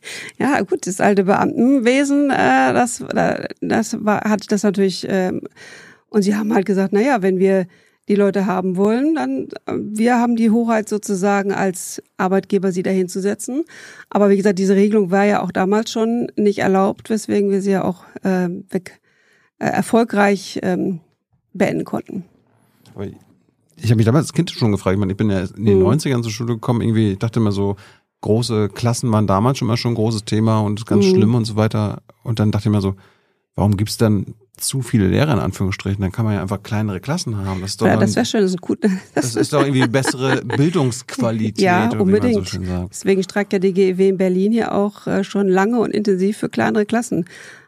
gut, 0.67 0.87
das 0.87 1.01
alte 1.01 1.23
Beamtenwesen, 1.23 2.29
äh, 2.29 2.73
das, 2.73 3.01
äh, 3.01 3.47
das 3.61 4.03
war, 4.03 4.21
hat 4.21 4.51
das 4.51 4.63
natürlich, 4.63 5.05
ähm, 5.09 5.41
und 6.09 6.21
sie 6.21 6.35
haben 6.35 6.53
halt 6.53 6.65
gesagt, 6.65 6.93
na 6.93 7.01
ja, 7.01 7.21
wenn 7.21 7.39
wir 7.39 7.67
die 8.07 8.15
Leute 8.15 8.45
haben 8.45 8.77
wollen, 8.77 9.15
dann 9.15 9.47
äh, 9.65 9.73
wir 9.77 10.19
haben 10.19 10.35
die 10.35 10.51
Hoheit 10.51 10.87
sozusagen 10.89 11.51
als 11.51 12.01
Arbeitgeber 12.17 12.71
sie 12.71 12.83
dahin 12.83 13.09
zu 13.09 13.19
setzen. 13.19 13.63
Aber 14.09 14.29
wie 14.29 14.37
gesagt, 14.37 14.59
diese 14.59 14.75
Regelung 14.75 15.11
war 15.11 15.25
ja 15.25 15.41
auch 15.41 15.51
damals 15.51 15.91
schon 15.91 16.27
nicht 16.35 16.59
erlaubt, 16.59 17.09
weswegen 17.09 17.49
wir 17.49 17.61
sie 17.61 17.71
ja 17.71 17.83
auch 17.83 18.03
ähm, 18.23 18.65
weg, 18.69 19.01
äh, 19.59 19.65
erfolgreich 19.65 20.59
ähm, 20.61 20.99
beenden 21.53 21.83
konnten. 21.83 22.25
Aber 22.93 23.07
ich 23.77 23.85
habe 23.85 23.95
mich 23.95 24.05
damals 24.05 24.25
als 24.27 24.33
Kind 24.33 24.51
schon 24.51 24.71
gefragt, 24.71 24.93
ich, 24.93 24.99
meine, 24.99 25.13
ich 25.13 25.17
bin 25.17 25.29
ja 25.29 25.41
in 25.57 25.65
den 25.65 25.79
Mhm. 25.79 25.87
90ern 25.87 26.21
zur 26.21 26.31
Schule 26.31 26.53
gekommen, 26.55 26.81
irgendwie, 26.81 27.13
ich 27.13 27.19
dachte 27.19 27.39
immer 27.39 27.51
so, 27.51 27.75
große 28.21 28.69
Klassen 28.69 29.12
waren 29.12 29.28
damals 29.28 29.58
schon 29.58 29.67
mal 29.67 29.78
schon 29.78 29.91
ein 29.91 29.95
großes 29.95 30.25
Thema 30.25 30.60
und 30.62 30.86
ganz 30.86 31.06
Mhm. 31.06 31.10
schlimm 31.10 31.35
und 31.35 31.46
so 31.46 31.56
weiter. 31.56 32.02
Und 32.23 32.39
dann 32.39 32.52
dachte 32.52 32.69
ich 32.69 32.73
mir 32.73 32.81
so, 32.81 32.96
warum 33.56 33.77
gibt's 33.77 33.98
dann 33.98 34.33
zu 34.58 34.81
viele 34.81 35.08
Lehrer 35.08 35.33
in 35.33 35.39
Anführungsstrichen? 35.39 36.02
Dann 36.02 36.12
kann 36.12 36.25
man 36.25 36.33
ja 36.35 36.42
einfach 36.42 36.63
kleinere 36.63 37.00
Klassen 37.02 37.37
haben. 37.37 37.62
Das 37.62 37.71
ist 37.71 37.81
doch, 37.81 37.87
Ja, 37.87 37.98
das 37.98 38.15
wäre 38.15 38.25
schön, 38.25 38.42
das 38.42 38.52
ist 38.52 38.62
gut. 38.62 38.79
das 39.13 39.35
ist 39.35 39.54
doch 39.54 39.62
irgendwie 39.62 39.87
bessere 39.87 40.42
Bildungsqualität, 40.58 41.60
Ja, 41.62 41.89
so 41.92 42.00
unbedingt. 42.00 42.48
sagt. 42.48 42.89
Deswegen 42.92 43.21
streikt 43.23 43.54
ja 43.54 43.60
die 43.60 43.73
GEW 43.73 44.08
in 44.10 44.17
Berlin 44.17 44.52
hier 44.52 44.73
auch 44.73 45.08
äh, 45.08 45.23
schon 45.23 45.48
lange 45.48 45.79
und 45.79 45.92
intensiv 45.92 46.37
für 46.37 46.50
kleinere 46.50 46.85
Klassen, 46.85 47.25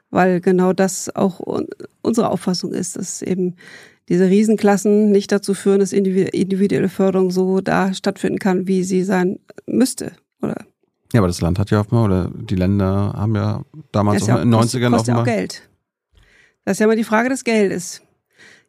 weil 0.09 0.39
genau 0.41 0.73
das 0.73 1.13
auch 1.15 1.39
un 1.39 1.67
unsere 2.01 2.29
Auffassung 2.29 2.71
ist, 2.73 2.95
dass 2.95 3.21
eben 3.21 3.55
diese 4.07 4.29
Riesenklassen 4.29 5.11
nicht 5.11 5.29
dazu 5.33 5.53
führen, 5.53 5.81
dass 5.81 5.91
individu- 5.91 6.29
individuelle 6.33 6.87
Förderung 6.87 7.29
so 7.31 7.59
da 7.59 7.93
stattfinden 7.93 8.39
kann, 8.39 8.65
wie 8.65 8.83
sie 8.85 9.03
sein 9.03 9.39
müsste. 9.65 10.13
Oder 10.41 10.65
Ja, 11.13 11.19
aber 11.19 11.27
das 11.27 11.41
Land 11.41 11.59
hat 11.59 11.71
ja 11.71 11.79
offenbar, 11.79 12.05
oder 12.05 12.31
die 12.33 12.55
Länder 12.55 13.13
haben 13.15 13.35
ja 13.35 13.63
damals 13.91 14.17
ist 14.17 14.23
auch 14.23 14.35
ja 14.35 14.41
in 14.41 14.51
den 14.51 14.59
kostet- 14.59 14.81
90ern 14.81 14.91
kostet 14.91 15.07
ja 15.07 15.13
auch 15.15 15.21
offenbar. 15.21 15.35
Geld. 15.35 15.69
Das 16.65 16.73
ist 16.73 16.79
ja 16.79 16.85
immer 16.85 16.95
die 16.95 17.03
Frage 17.03 17.29
des 17.29 17.43
Geldes. 17.43 18.01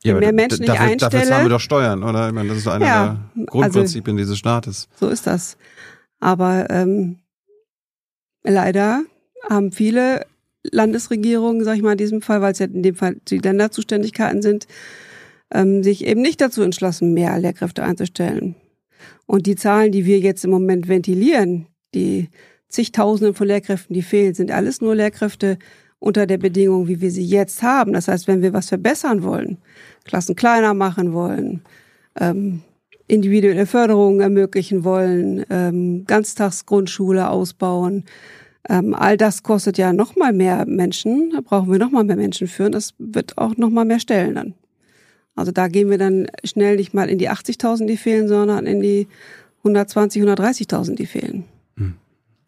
Je 0.03 0.15
mehr 0.15 0.33
Menschen 0.33 0.63
ich 0.63 0.71
einstelle. 0.71 0.97
Dafür 0.97 1.23
zahlen 1.25 1.45
wir 1.47 1.51
doch 1.51 1.61
Steuern, 1.61 2.05
oder? 2.05 2.29
Ich 2.29 2.35
meine, 2.35 2.49
das 2.49 2.59
ist 2.59 2.69
einer 2.69 2.87
ja, 2.87 3.05
der 3.05 3.19
also 3.35 3.47
Grundprinzipien 3.47 4.17
also, 4.17 4.25
dieses 4.25 4.39
Staates. 4.39 4.89
So 4.95 5.09
ist 5.09 5.27
das. 5.27 5.57
Aber 6.21 6.71
ähm, 6.71 7.19
leider 8.45 9.03
haben 9.49 9.73
viele 9.73 10.25
Landesregierungen, 10.63 11.65
sag 11.65 11.77
ich 11.77 11.83
mal 11.83 11.93
in 11.93 11.99
diesem 11.99 12.23
Fall, 12.23 12.41
weil 12.41 12.53
es 12.53 12.59
ja 12.61 12.67
in 12.67 12.83
dem 12.83 12.95
Fall 12.95 13.17
die 13.29 13.39
Länderzuständigkeiten 13.39 14.43
sind, 14.43 14.67
ähm, 15.53 15.83
sich 15.83 16.05
eben 16.07 16.23
nicht 16.23 16.41
dazu 16.41 16.63
entschlossen, 16.63 17.15
mehr 17.15 17.39
Lehrkräfte 17.39 17.83
einzustellen. 17.83 18.55
Und 19.27 19.47
die 19.47 19.57
Zahlen, 19.57 19.93
die 19.93 20.05
wir 20.05 20.19
jetzt 20.19 20.45
im 20.45 20.51
Moment 20.51 20.89
ventilieren, 20.89 21.67
die 21.95 22.29
zigtausenden 22.69 23.35
von 23.35 23.47
Lehrkräften, 23.47 23.95
die 23.95 24.03
fehlen, 24.03 24.35
sind 24.35 24.51
alles 24.51 24.81
nur 24.81 24.95
Lehrkräfte 24.95 25.59
unter 25.99 26.27
der 26.27 26.39
Bedingung, 26.39 26.87
wie 26.87 27.01
wir 27.01 27.11
sie 27.11 27.25
jetzt 27.25 27.63
haben. 27.63 27.93
Das 27.93 28.09
heißt, 28.09 28.29
wenn 28.29 28.43
wir 28.43 28.53
was 28.53 28.69
verbessern 28.69 29.23
wollen, 29.23 29.59
Klassen 30.05 30.37
kleiner 30.37 30.75
machen 30.75 31.13
wollen, 31.13 31.63
ähm, 32.21 32.63
individuelle 33.09 33.67
Förderungen 33.67 34.21
ermöglichen 34.21 34.85
wollen, 34.85 35.45
ähm, 35.51 36.05
Ganztagsgrundschule 36.07 37.29
ausbauen, 37.29 38.05
ähm, 38.69 38.95
all 38.95 39.17
das 39.17 39.43
kostet 39.43 39.79
ja 39.79 39.93
noch 39.93 40.15
mal 40.15 40.33
mehr 40.33 40.67
Menschen. 40.67 41.31
Da 41.31 41.41
brauchen 41.41 41.73
wir 41.73 41.79
noch 41.79 41.91
mal 41.91 42.05
mehr 42.05 42.17
Menschen 42.17 42.47
für. 42.47 42.67
Und 42.67 42.75
das 42.75 42.95
wird 42.99 43.39
auch 43.39 43.57
noch 43.57 43.71
mal 43.71 43.85
mehr 43.85 44.01
Stellen 44.01 44.35
dann. 44.35 44.55
Also 45.39 45.53
da 45.53 45.69
gehen 45.69 45.89
wir 45.89 45.99
dann 45.99 46.27
schnell 46.43 46.77
nicht 46.77 46.95
mal 46.95 47.09
in 47.09 47.19
die 47.19 47.31
80.000, 47.31 47.87
die 47.87 47.97
fehlen, 47.97 48.27
sondern 48.27 48.67
in 48.67 48.81
die 48.81 49.07
120, 49.59 50.23
130.000, 50.23 50.97
die 50.97 51.07
fehlen. 51.07 51.45
Hm. 51.77 51.95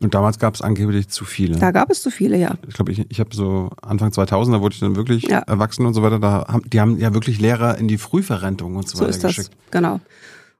Und 0.01 0.14
damals 0.14 0.38
gab 0.38 0.55
es 0.55 0.61
angeblich 0.61 1.09
zu 1.09 1.24
viele. 1.24 1.57
Da 1.59 1.70
gab 1.70 1.91
es 1.91 2.03
zu 2.03 2.11
viele, 2.11 2.36
ja. 2.36 2.57
Ich 2.66 2.74
glaube, 2.74 2.91
ich, 2.91 3.07
ich 3.09 3.20
habe 3.20 3.34
so 3.34 3.70
Anfang 3.80 4.12
2000, 4.12 4.57
da 4.57 4.61
wurde 4.61 4.74
ich 4.74 4.80
dann 4.80 4.97
wirklich 4.97 5.22
ja. 5.28 5.38
erwachsen 5.38 5.86
und 5.86 5.95
so 5.95 6.03
weiter. 6.03 6.18
Da 6.18 6.47
haben, 6.49 6.68
die 6.68 6.80
haben 6.80 6.99
ja 6.99 7.14
wirklich 7.14 7.41
Lehrer 7.41 7.78
in 7.78 7.86
die 7.86 7.99
Frühverrentung 7.99 8.74
und 8.74 8.88
so, 8.88 8.99
so 8.99 9.05
weiter 9.05 9.11
ist 9.11 9.22
das. 9.22 9.36
geschickt. 9.36 9.57
Genau. 9.70 10.01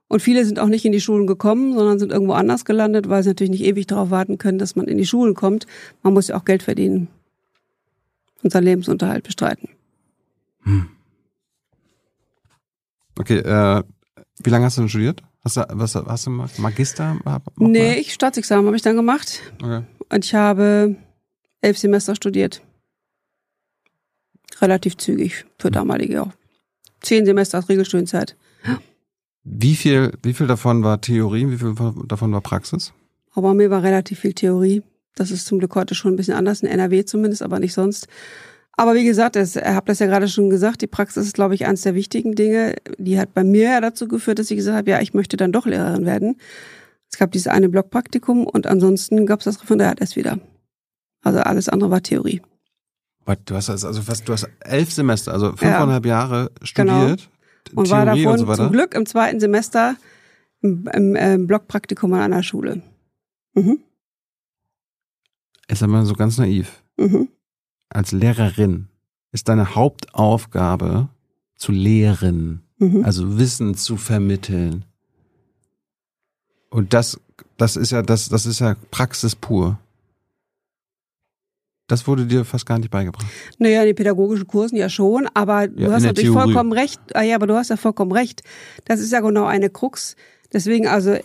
Und 0.07 0.21
viele 0.21 0.45
sind 0.45 0.59
auch 0.59 0.67
nicht 0.67 0.85
in 0.85 0.93
die 0.93 1.01
Schulen 1.01 1.27
gekommen, 1.27 1.73
sondern 1.73 1.99
sind 1.99 2.11
irgendwo 2.11 2.33
anders 2.33 2.63
gelandet, 2.63 3.09
weil 3.09 3.23
sie 3.23 3.29
natürlich 3.29 3.51
nicht 3.51 3.63
ewig 3.63 3.87
darauf 3.87 4.09
warten 4.09 4.37
können, 4.37 4.57
dass 4.57 4.75
man 4.75 4.87
in 4.87 4.97
die 4.97 5.05
Schulen 5.05 5.33
kommt. 5.33 5.67
Man 6.01 6.13
muss 6.13 6.29
ja 6.29 6.37
auch 6.37 6.45
Geld 6.45 6.63
verdienen 6.63 7.07
und 8.41 8.51
seinen 8.51 8.65
Lebensunterhalt 8.65 9.23
bestreiten. 9.23 9.69
Hm. 10.63 10.87
Okay, 13.21 13.37
äh, 13.37 13.83
wie 14.43 14.49
lange 14.49 14.65
hast 14.65 14.77
du 14.77 14.81
denn 14.81 14.89
studiert? 14.89 15.21
Hast 15.43 15.57
du, 15.57 15.65
was 15.69 15.95
hast 15.95 16.25
du 16.25 16.31
gemacht? 16.31 16.57
Magister? 16.59 17.17
Nee, 17.57 17.95
ich 17.99 18.13
Staatsexamen 18.13 18.65
habe 18.65 18.75
ich 18.75 18.81
dann 18.81 18.95
gemacht. 18.95 19.41
Okay. 19.61 19.83
Und 20.09 20.25
ich 20.25 20.33
habe 20.33 20.95
elf 21.61 21.77
Semester 21.77 22.15
studiert. 22.15 22.61
Relativ 24.59 24.97
zügig 24.97 25.45
für 25.59 25.67
hm. 25.67 25.73
damalige 25.73 26.23
auch. 26.23 26.31
Zehn 27.01 27.25
Semester 27.25 27.57
als 27.57 27.69
Regelstudienzeit. 27.69 28.35
Wie 29.43 29.75
viel, 29.75 30.13
wie 30.21 30.33
viel 30.33 30.45
davon 30.45 30.83
war 30.83 31.01
Theorie, 31.01 31.49
wie 31.49 31.57
viel 31.57 31.73
davon 32.05 32.31
war 32.31 32.41
Praxis? 32.41 32.93
Aber 33.33 33.53
mir 33.53 33.71
war 33.71 33.81
relativ 33.81 34.19
viel 34.19 34.33
Theorie. 34.33 34.83
Das 35.15 35.31
ist 35.31 35.45
zum 35.45 35.59
Glück 35.59 35.75
heute 35.75 35.95
schon 35.95 36.13
ein 36.13 36.15
bisschen 36.15 36.35
anders, 36.35 36.61
in 36.61 36.69
NRW 36.69 37.05
zumindest, 37.05 37.41
aber 37.41 37.59
nicht 37.59 37.73
sonst. 37.73 38.07
Aber 38.77 38.95
wie 38.95 39.03
gesagt, 39.03 39.35
ich 39.35 39.55
habe 39.57 39.85
das 39.87 39.99
ja 39.99 40.07
gerade 40.07 40.27
schon 40.27 40.49
gesagt, 40.49 40.81
die 40.81 40.87
Praxis 40.87 41.27
ist, 41.27 41.35
glaube 41.35 41.55
ich, 41.55 41.65
eines 41.65 41.81
der 41.81 41.93
wichtigen 41.93 42.35
Dinge. 42.35 42.75
Die 42.97 43.19
hat 43.19 43.33
bei 43.33 43.43
mir 43.43 43.63
ja 43.63 43.81
dazu 43.81 44.07
geführt, 44.07 44.39
dass 44.39 44.49
ich 44.49 44.57
gesagt 44.57 44.77
habe, 44.77 44.89
ja, 44.89 45.01
ich 45.01 45.13
möchte 45.13 45.37
dann 45.37 45.51
doch 45.51 45.65
Lehrerin 45.65 46.05
werden. 46.05 46.37
Es 47.11 47.17
gab 47.17 47.31
dieses 47.31 47.47
eine 47.47 47.69
Blockpraktikum 47.69 48.47
und 48.47 48.67
ansonsten 48.67 49.25
gab 49.25 49.39
es 49.39 49.45
das 49.45 49.61
Referendariat 49.61 49.99
erst 49.99 50.15
wieder. 50.15 50.39
Also 51.21 51.39
alles 51.39 51.69
andere 51.69 51.91
war 51.91 52.01
Theorie. 52.01 52.41
Du 53.45 53.55
hast 53.55 53.69
also 53.69 54.01
fast, 54.01 54.27
du 54.27 54.33
hast 54.33 54.49
elf 54.61 54.91
Semester, 54.91 55.31
also 55.31 55.49
fünfeinhalb 55.49 56.05
ja, 56.05 56.11
Jahre 56.11 56.51
studiert. 56.63 57.29
Genau 57.65 57.79
und 57.81 57.85
Theorie 57.85 57.91
war 57.91 58.05
davon 58.05 58.27
und 58.27 58.37
so 58.39 58.55
zum 58.55 58.71
Glück 58.71 58.95
im 58.95 59.05
zweiten 59.05 59.39
Semester 59.39 59.95
im, 60.61 60.87
im 60.93 61.15
äh, 61.15 61.37
Blockpraktikum 61.37 62.13
an 62.13 62.21
einer 62.21 62.43
Schule. 62.43 62.81
Mhm. 63.53 63.79
Jetzt 65.69 65.83
einmal 65.83 66.05
so 66.05 66.13
ganz 66.13 66.37
naiv. 66.37 66.83
Mhm. 66.97 67.29
Als 67.93 68.11
Lehrerin 68.11 68.87
ist 69.31 69.49
deine 69.49 69.75
Hauptaufgabe 69.75 71.09
zu 71.55 71.71
lehren, 71.71 72.61
mhm. 72.77 73.03
also 73.05 73.37
Wissen 73.37 73.75
zu 73.75 73.97
vermitteln. 73.97 74.85
Und 76.69 76.93
das, 76.93 77.19
das 77.57 77.75
ist 77.75 77.91
ja, 77.91 78.01
das, 78.01 78.29
das 78.29 78.45
ist 78.45 78.59
ja 78.59 78.75
Praxis 78.91 79.35
pur. 79.35 79.77
Das 81.87 82.07
wurde 82.07 82.25
dir 82.25 82.45
fast 82.45 82.65
gar 82.65 82.79
nicht 82.79 82.89
beigebracht. 82.89 83.25
Naja, 83.57 83.81
in 83.81 83.87
den 83.87 83.95
pädagogischen 83.95 84.47
Kursen 84.47 84.77
ja 84.77 84.87
schon, 84.87 85.27
aber 85.33 85.67
du 85.67 85.83
ja, 85.83 85.91
hast 85.91 86.03
natürlich 86.03 86.31
Theorie. 86.31 86.43
vollkommen 86.45 86.71
recht. 86.71 87.01
Ah 87.13 87.21
ja, 87.21 87.35
aber 87.35 87.47
du 87.47 87.55
hast 87.55 87.69
ja 87.69 87.75
vollkommen 87.75 88.13
recht. 88.13 88.43
Das 88.85 89.01
ist 89.01 89.11
ja 89.11 89.19
genau 89.19 89.43
eine 89.43 89.69
Krux. 89.69 90.15
Deswegen, 90.53 90.87
also 90.87 91.17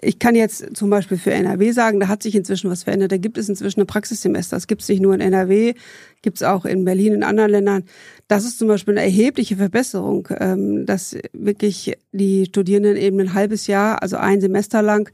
ich 0.00 0.18
kann 0.18 0.34
jetzt 0.34 0.76
zum 0.76 0.90
Beispiel 0.90 1.18
für 1.18 1.32
NRW 1.32 1.70
sagen, 1.70 2.00
da 2.00 2.08
hat 2.08 2.22
sich 2.22 2.34
inzwischen 2.34 2.70
was 2.70 2.82
verändert. 2.82 3.12
Da 3.12 3.16
gibt 3.16 3.38
es 3.38 3.48
inzwischen 3.48 3.80
ein 3.80 3.86
Praxissemester. 3.86 4.56
Das 4.56 4.66
gibt 4.66 4.82
es 4.82 4.88
nicht 4.88 5.00
nur 5.00 5.14
in 5.14 5.20
NRW, 5.20 5.74
gibt 6.22 6.38
es 6.38 6.42
auch 6.42 6.64
in 6.64 6.84
Berlin, 6.84 7.12
in 7.12 7.22
anderen 7.22 7.50
Ländern. 7.50 7.84
Das 8.26 8.44
ist 8.44 8.58
zum 8.58 8.68
Beispiel 8.68 8.94
eine 8.94 9.06
erhebliche 9.06 9.56
Verbesserung, 9.56 10.28
ähm, 10.38 10.84
dass 10.86 11.16
wirklich 11.32 11.96
die 12.12 12.46
Studierenden 12.46 12.96
eben 12.96 13.20
ein 13.20 13.34
halbes 13.34 13.66
Jahr, 13.66 14.02
also 14.02 14.16
ein 14.16 14.40
Semester 14.40 14.82
lang 14.82 15.10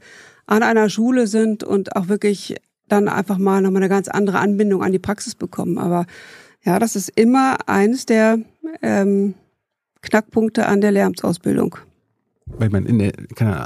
an 0.47 0.63
einer 0.63 0.89
Schule 0.89 1.27
sind 1.27 1.63
und 1.63 1.95
auch 1.95 2.07
wirklich 2.07 2.55
dann 2.87 3.07
einfach 3.07 3.37
mal 3.37 3.61
nochmal 3.61 3.83
eine 3.83 3.89
ganz 3.89 4.07
andere 4.07 4.39
Anbindung 4.39 4.83
an 4.83 4.91
die 4.91 4.99
Praxis 4.99 5.35
bekommen. 5.35 5.77
Aber 5.77 6.05
ja, 6.63 6.79
das 6.79 6.95
ist 6.95 7.09
immer 7.15 7.57
eines 7.69 8.05
der 8.05 8.39
ähm, 8.81 9.35
Knackpunkte 10.01 10.65
an 10.65 10.81
der 10.81 10.91
Lehramtsausbildung. 10.91 11.77
Weil 12.57 12.69
man 12.69 12.85
in 12.85 12.99
der, 12.99 13.13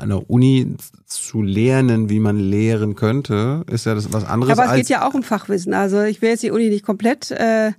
an 0.01 0.09
der 0.09 0.29
Uni 0.29 0.75
zu 1.05 1.41
lernen, 1.41 2.09
wie 2.09 2.19
man 2.19 2.39
lehren 2.39 2.95
könnte, 2.95 3.63
ist 3.69 3.85
ja 3.85 3.95
das 3.95 4.11
was 4.13 4.25
anderes. 4.25 4.57
Aber 4.57 4.71
es 4.71 4.77
geht 4.77 4.89
ja 4.89 5.07
auch 5.07 5.13
um 5.13 5.23
Fachwissen. 5.23 5.73
Also 5.73 6.01
ich 6.01 6.21
will 6.21 6.29
jetzt 6.29 6.43
die 6.43 6.51
Uni 6.51 6.69
nicht 6.69 6.85
komplett. 6.85 7.31
Äh, 7.31 7.73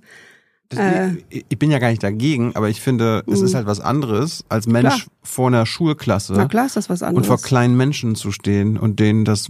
das, 0.69 0.79
äh, 0.79 1.11
ich 1.29 1.57
bin 1.57 1.71
ja 1.71 1.79
gar 1.79 1.89
nicht 1.89 2.03
dagegen, 2.03 2.55
aber 2.55 2.69
ich 2.69 2.81
finde, 2.81 3.23
es 3.27 3.41
ist 3.41 3.51
mhm. 3.51 3.57
halt 3.57 3.67
was 3.67 3.79
anderes, 3.79 4.43
als 4.49 4.67
Mensch 4.67 5.03
klar. 5.03 5.15
vor 5.23 5.47
einer 5.47 5.65
Schulklasse. 5.65 6.33
Na 6.33 6.47
klar 6.47 6.65
ist 6.65 6.75
das 6.75 6.89
was 6.89 7.03
anderes. 7.03 7.27
Und 7.27 7.27
vor 7.27 7.41
kleinen 7.41 7.77
Menschen 7.77 8.15
zu 8.15 8.31
stehen 8.31 8.77
und 8.77 8.99
denen 8.99 9.23
das 9.23 9.49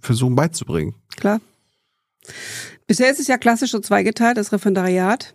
versuchen 0.00 0.36
beizubringen. 0.36 0.94
Klar. 1.16 1.40
Bisher 2.86 3.10
ist 3.10 3.18
es 3.18 3.26
ja 3.26 3.38
klassisch 3.38 3.72
so 3.72 3.80
zweigeteilt, 3.80 4.36
das 4.36 4.52
Referendariat 4.52 5.34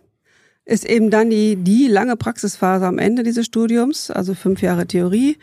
ist 0.64 0.84
eben 0.84 1.10
dann 1.10 1.30
die, 1.30 1.56
die 1.56 1.88
lange 1.88 2.16
Praxisphase 2.16 2.86
am 2.86 2.98
Ende 2.98 3.22
dieses 3.22 3.46
Studiums, 3.46 4.10
also 4.10 4.34
fünf 4.34 4.62
Jahre 4.62 4.86
Theorie, 4.86 5.38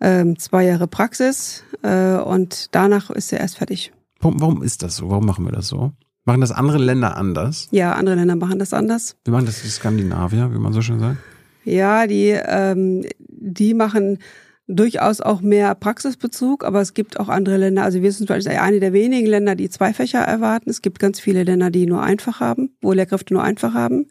ähm, 0.00 0.38
zwei 0.38 0.64
Jahre 0.64 0.86
Praxis 0.86 1.64
äh, 1.82 2.16
und 2.16 2.74
danach 2.74 3.10
ist 3.10 3.32
er 3.32 3.40
erst 3.40 3.58
fertig. 3.58 3.92
Warum, 4.20 4.40
warum 4.40 4.62
ist 4.62 4.82
das 4.82 4.96
so? 4.96 5.10
Warum 5.10 5.26
machen 5.26 5.44
wir 5.44 5.52
das 5.52 5.68
so? 5.68 5.92
Machen 6.24 6.42
das 6.42 6.52
andere 6.52 6.78
Länder 6.78 7.16
anders? 7.16 7.68
Ja, 7.70 7.92
andere 7.92 8.16
Länder 8.16 8.36
machen 8.36 8.58
das 8.58 8.74
anders. 8.74 9.16
Wie 9.24 9.30
machen 9.30 9.46
das 9.46 9.62
die 9.62 9.68
Skandinavier, 9.68 10.52
wie 10.52 10.58
man 10.58 10.72
so 10.72 10.82
schön 10.82 11.00
sagt? 11.00 11.16
Ja, 11.64 12.06
die, 12.06 12.28
ähm, 12.28 13.06
die 13.28 13.74
machen 13.74 14.18
durchaus 14.66 15.20
auch 15.20 15.40
mehr 15.40 15.74
Praxisbezug, 15.74 16.64
aber 16.64 16.80
es 16.80 16.94
gibt 16.94 17.18
auch 17.18 17.28
andere 17.28 17.56
Länder. 17.56 17.82
Also 17.82 18.02
wir 18.02 18.12
sind 18.12 18.28
zum 18.28 18.36
Beispiel 18.36 18.56
eine 18.56 18.80
der 18.80 18.92
wenigen 18.92 19.26
Länder, 19.26 19.56
die 19.56 19.68
zwei 19.68 19.92
Fächer 19.92 20.20
erwarten. 20.20 20.70
Es 20.70 20.82
gibt 20.82 20.98
ganz 20.98 21.18
viele 21.18 21.42
Länder, 21.42 21.70
die 21.70 21.86
nur 21.86 22.02
einfach 22.02 22.40
haben, 22.40 22.70
wo 22.80 22.92
Lehrkräfte 22.92 23.34
nur 23.34 23.42
einfach 23.42 23.74
haben. 23.74 24.06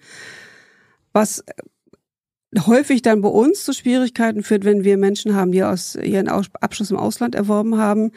Was 1.13 1.43
häufig 2.57 3.01
dann 3.01 3.21
bei 3.21 3.29
uns 3.29 3.63
zu 3.63 3.73
Schwierigkeiten 3.73 4.43
führt, 4.43 4.65
wenn 4.65 4.83
wir 4.83 4.97
Menschen 4.97 5.35
haben, 5.35 5.51
die 5.51 5.63
aus 5.63 5.95
ihren 5.95 6.27
Abschluss 6.27 6.91
im 6.91 6.97
Ausland 6.97 7.35
erworben 7.35 7.77
haben 7.77 8.11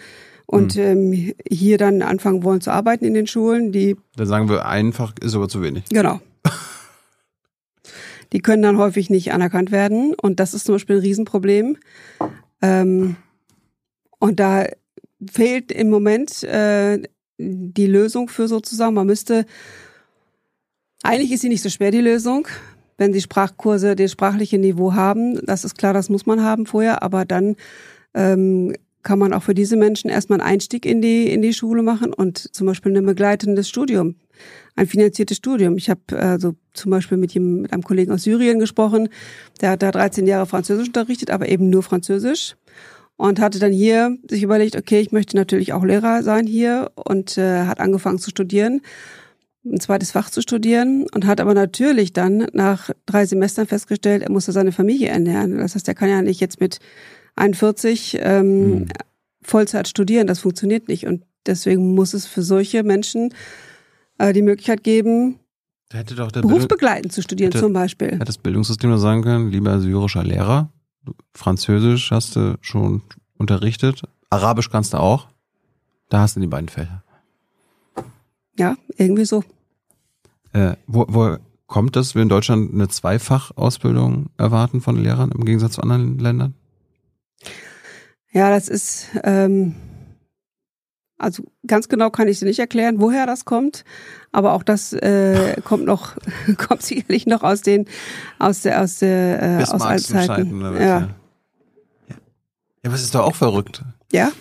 und 0.46 0.74
hm. 0.74 1.12
ähm, 1.12 1.34
hier 1.48 1.78
dann 1.78 2.02
anfangen 2.02 2.42
wollen 2.42 2.60
zu 2.60 2.70
arbeiten 2.70 3.04
in 3.04 3.14
den 3.14 3.26
Schulen. 3.26 3.72
Die 3.72 3.96
dann 4.16 4.26
sagen 4.26 4.48
wir 4.48 4.66
einfach, 4.66 5.14
ist 5.20 5.34
aber 5.34 5.48
zu 5.48 5.62
wenig. 5.62 5.84
Genau. 5.90 6.20
die 8.32 8.40
können 8.40 8.62
dann 8.62 8.78
häufig 8.78 9.10
nicht 9.10 9.32
anerkannt 9.32 9.70
werden. 9.70 10.14
Und 10.14 10.40
das 10.40 10.54
ist 10.54 10.64
zum 10.64 10.74
Beispiel 10.74 10.96
ein 10.96 11.02
Riesenproblem. 11.02 11.76
Ähm, 12.60 13.16
und 14.18 14.40
da 14.40 14.66
fehlt 15.30 15.72
im 15.72 15.90
Moment 15.90 16.42
äh, 16.44 17.02
die 17.38 17.86
Lösung 17.86 18.28
für 18.28 18.48
sozusagen. 18.48 18.94
Man 18.94 19.06
müsste, 19.06 19.46
eigentlich 21.02 21.32
ist 21.32 21.40
sie 21.40 21.48
nicht 21.48 21.62
so 21.62 21.70
schwer, 21.70 21.90
die 21.90 22.00
Lösung. 22.00 22.46
Wenn 23.02 23.12
sie 23.12 23.20
Sprachkurse 23.20 23.96
das 23.96 24.12
sprachliche 24.12 24.58
Niveau 24.58 24.94
haben, 24.94 25.44
das 25.44 25.64
ist 25.64 25.76
klar, 25.76 25.92
das 25.92 26.08
muss 26.08 26.24
man 26.24 26.40
haben 26.40 26.66
vorher, 26.66 27.02
aber 27.02 27.24
dann 27.24 27.56
ähm, 28.14 28.74
kann 29.02 29.18
man 29.18 29.32
auch 29.32 29.42
für 29.42 29.54
diese 29.54 29.76
Menschen 29.76 30.08
erstmal 30.08 30.40
einen 30.40 30.48
Einstieg 30.48 30.86
in 30.86 31.02
die, 31.02 31.28
in 31.32 31.42
die 31.42 31.52
Schule 31.52 31.82
machen 31.82 32.14
und 32.14 32.54
zum 32.54 32.68
Beispiel 32.68 32.96
ein 32.96 33.04
begleitendes 33.04 33.68
Studium, 33.68 34.14
ein 34.76 34.86
finanziertes 34.86 35.38
Studium. 35.38 35.76
Ich 35.78 35.90
habe 35.90 36.16
also 36.16 36.54
zum 36.74 36.92
Beispiel 36.92 37.18
mit, 37.18 37.32
jedem, 37.32 37.62
mit 37.62 37.72
einem 37.72 37.82
Kollegen 37.82 38.12
aus 38.12 38.22
Syrien 38.22 38.60
gesprochen, 38.60 39.08
der 39.60 39.70
hat 39.70 39.82
da 39.82 39.90
13 39.90 40.28
Jahre 40.28 40.46
Französisch 40.46 40.86
unterrichtet, 40.86 41.32
aber 41.32 41.48
eben 41.48 41.70
nur 41.70 41.82
Französisch 41.82 42.54
und 43.16 43.40
hatte 43.40 43.58
dann 43.58 43.72
hier 43.72 44.16
sich 44.30 44.44
überlegt, 44.44 44.76
okay, 44.76 45.00
ich 45.00 45.10
möchte 45.10 45.36
natürlich 45.36 45.72
auch 45.72 45.82
Lehrer 45.82 46.22
sein 46.22 46.46
hier 46.46 46.92
und 46.94 47.36
äh, 47.36 47.62
hat 47.64 47.80
angefangen 47.80 48.20
zu 48.20 48.30
studieren. 48.30 48.80
Ein 49.64 49.80
zweites 49.80 50.10
Fach 50.10 50.30
zu 50.30 50.42
studieren 50.42 51.06
und 51.14 51.26
hat 51.26 51.40
aber 51.40 51.54
natürlich 51.54 52.12
dann 52.12 52.48
nach 52.52 52.90
drei 53.06 53.26
Semestern 53.26 53.66
festgestellt, 53.66 54.22
er 54.22 54.30
musste 54.30 54.52
seine 54.52 54.72
Familie 54.72 55.08
ernähren. 55.08 55.58
Das 55.58 55.74
heißt, 55.74 55.86
er 55.88 55.94
kann 55.94 56.08
ja 56.08 56.20
nicht 56.22 56.40
jetzt 56.40 56.60
mit 56.60 56.80
41 57.36 58.18
ähm, 58.20 58.70
mhm. 58.70 58.88
Vollzeit 59.42 59.88
studieren. 59.88 60.26
Das 60.26 60.40
funktioniert 60.40 60.88
nicht. 60.88 61.06
Und 61.06 61.22
deswegen 61.46 61.94
muss 61.94 62.14
es 62.14 62.26
für 62.26 62.42
solche 62.42 62.82
Menschen 62.82 63.32
äh, 64.18 64.32
die 64.32 64.42
Möglichkeit 64.42 64.82
geben, 64.82 65.38
hätte 65.92 66.14
doch 66.14 66.32
der 66.32 66.40
berufsbegleitend 66.40 67.12
zu 67.12 67.22
studieren 67.22 67.52
hätte, 67.52 67.62
zum 67.62 67.72
Beispiel. 67.72 68.12
Hätte 68.12 68.24
das 68.24 68.38
Bildungssystem 68.38 68.90
nur 68.90 68.98
sagen 68.98 69.22
können, 69.22 69.50
lieber 69.50 69.80
syrischer 69.80 70.24
Lehrer, 70.24 70.70
Französisch 71.34 72.10
hast 72.10 72.36
du 72.36 72.56
schon 72.60 73.02
unterrichtet, 73.36 74.02
Arabisch 74.30 74.70
kannst 74.70 74.94
du 74.94 74.98
auch, 74.98 75.28
da 76.08 76.20
hast 76.20 76.36
du 76.36 76.40
die 76.40 76.46
beiden 76.46 76.68
Fächer. 76.68 77.02
Ja, 78.58 78.76
irgendwie 78.96 79.24
so. 79.24 79.44
Äh, 80.52 80.74
wo, 80.86 81.06
wo 81.08 81.36
kommt 81.66 81.96
das, 81.96 82.14
wir 82.14 82.22
in 82.22 82.28
Deutschland 82.28 82.74
eine 82.74 82.88
Zweifachausbildung 82.88 84.26
erwarten 84.36 84.80
von 84.80 84.96
Lehrern 84.96 85.32
im 85.32 85.44
Gegensatz 85.44 85.72
zu 85.72 85.82
anderen 85.82 86.18
Ländern? 86.18 86.54
Ja, 88.30 88.50
das 88.50 88.68
ist, 88.68 89.08
ähm, 89.24 89.74
also 91.18 91.44
ganz 91.66 91.88
genau 91.88 92.10
kann 92.10 92.28
ich 92.28 92.38
sie 92.38 92.44
nicht 92.44 92.58
erklären, 92.58 93.00
woher 93.00 93.26
das 93.26 93.44
kommt, 93.44 93.84
aber 94.32 94.52
auch 94.52 94.62
das 94.62 94.92
äh, 94.92 95.60
kommt 95.64 95.84
noch, 95.84 96.16
kommt 96.58 96.82
sicherlich 96.82 97.26
noch 97.26 97.42
aus 97.42 97.62
den, 97.62 97.86
aus 98.38 98.62
der, 98.62 98.82
aus 98.82 98.98
der, 98.98 99.60
äh, 99.60 99.62
aus 99.62 99.80
alten 99.80 100.04
Zeiten. 100.04 100.60
Ja. 100.60 100.80
ja. 100.80 101.08
ja, 102.08 102.16
aber 102.84 102.94
es 102.94 103.02
ist 103.02 103.14
doch 103.14 103.24
auch 103.24 103.36
verrückt. 103.36 103.82
Ja. 104.12 104.32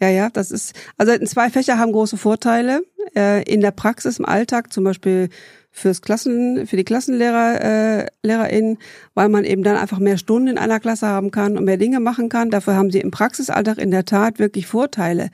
Ja, 0.00 0.10
ja, 0.10 0.28
das 0.28 0.50
ist, 0.50 0.74
also 0.98 1.16
zwei 1.24 1.48
Fächer 1.48 1.78
haben 1.78 1.92
große 1.92 2.18
Vorteile. 2.18 2.82
Äh, 3.14 3.42
in 3.50 3.60
der 3.60 3.70
Praxis, 3.70 4.18
im 4.18 4.26
Alltag, 4.26 4.72
zum 4.72 4.84
Beispiel 4.84 5.30
fürs 5.70 6.02
Klassen, 6.02 6.66
für 6.66 6.76
die 6.76 6.84
Klassenlehrer, 6.84 7.60
äh, 7.62 8.06
LehrerInnen, 8.22 8.78
weil 9.14 9.28
man 9.28 9.44
eben 9.44 9.62
dann 9.62 9.76
einfach 9.76 9.98
mehr 9.98 10.18
Stunden 10.18 10.48
in 10.48 10.58
einer 10.58 10.80
Klasse 10.80 11.06
haben 11.06 11.30
kann 11.30 11.56
und 11.56 11.64
mehr 11.64 11.76
Dinge 11.76 12.00
machen 12.00 12.28
kann. 12.28 12.50
Dafür 12.50 12.76
haben 12.76 12.90
sie 12.90 13.00
im 13.00 13.10
Praxisalltag 13.10 13.78
in 13.78 13.90
der 13.90 14.04
Tat 14.04 14.38
wirklich 14.38 14.66
Vorteile. 14.66 15.30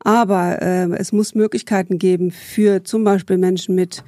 Aber 0.00 0.60
äh, 0.60 0.88
es 0.96 1.12
muss 1.12 1.34
Möglichkeiten 1.34 1.98
geben 1.98 2.30
für 2.30 2.84
zum 2.84 3.04
Beispiel 3.04 3.38
Menschen 3.38 3.74
mit 3.74 4.04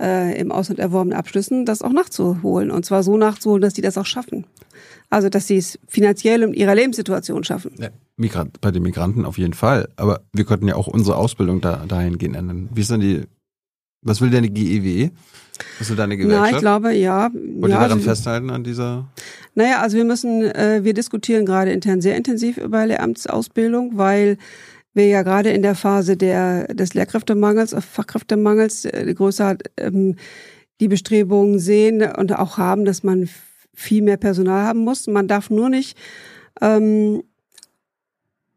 äh, 0.00 0.38
im 0.38 0.52
Ausland 0.52 0.78
erworbenen 0.78 1.18
Abschlüssen, 1.18 1.64
das 1.64 1.82
auch 1.82 1.92
nachzuholen. 1.92 2.70
Und 2.70 2.84
zwar 2.84 3.02
so 3.02 3.16
nachzuholen, 3.16 3.62
dass 3.62 3.74
die 3.74 3.82
das 3.82 3.98
auch 3.98 4.06
schaffen. 4.06 4.46
Also, 5.10 5.28
dass 5.28 5.46
sie 5.46 5.56
es 5.56 5.78
finanziell 5.86 6.42
in 6.42 6.54
ihrer 6.54 6.74
Lebenssituation 6.74 7.44
schaffen. 7.44 7.72
Ja, 7.78 7.90
Migrant, 8.16 8.60
bei 8.60 8.70
den 8.70 8.82
Migranten 8.82 9.24
auf 9.24 9.38
jeden 9.38 9.54
Fall. 9.54 9.88
Aber 9.96 10.22
wir 10.32 10.44
könnten 10.44 10.68
ja 10.68 10.76
auch 10.76 10.86
unsere 10.86 11.16
Ausbildung 11.16 11.60
da, 11.60 11.84
dahingehend 11.86 12.36
ändern. 12.36 12.68
Wie 12.72 12.80
ist 12.80 12.90
denn 12.90 13.00
die, 13.00 13.22
was 14.02 14.20
will 14.20 14.30
denn 14.30 14.42
die 14.42 14.52
GEW? 14.52 15.10
Was 15.78 15.88
will 15.88 15.96
deine 15.96 16.16
Gewerkschaft? 16.16 16.50
Na, 16.50 16.56
ich 16.56 16.60
glaube, 16.60 16.92
ja. 16.94 17.30
Wollt 17.32 17.70
ja, 17.70 17.78
ihr 17.78 17.80
daran 17.80 17.98
also, 17.98 18.08
festhalten 18.08 18.50
an 18.50 18.64
dieser? 18.64 19.08
Naja, 19.54 19.80
also 19.82 19.96
wir 19.96 20.04
müssen, 20.04 20.42
äh, 20.42 20.80
wir 20.82 20.94
diskutieren 20.94 21.46
gerade 21.46 21.70
intern 21.70 22.00
sehr 22.00 22.16
intensiv 22.16 22.56
über 22.56 22.86
Lehramtsausbildung, 22.86 23.96
weil 23.96 24.36
wir 24.94 25.06
ja 25.08 25.22
gerade 25.22 25.50
in 25.50 25.62
der 25.62 25.74
Phase 25.74 26.16
der, 26.16 26.68
des 26.68 26.94
Lehrkräftemangels, 26.94 27.72
äh, 27.72 27.80
Fachkräftemangels, 27.80 28.84
äh, 28.84 29.12
größer 29.14 29.56
ähm, 29.76 30.16
die 30.80 30.88
Bestrebungen 30.88 31.58
sehen 31.58 32.02
und 32.02 32.36
auch 32.36 32.58
haben, 32.58 32.84
dass 32.84 33.02
man 33.02 33.28
viel 33.74 34.02
mehr 34.02 34.16
Personal 34.16 34.64
haben 34.64 34.80
muss. 34.80 35.06
Man 35.06 35.28
darf 35.28 35.50
nur 35.50 35.68
nicht 35.68 35.96
ähm, 36.60 37.22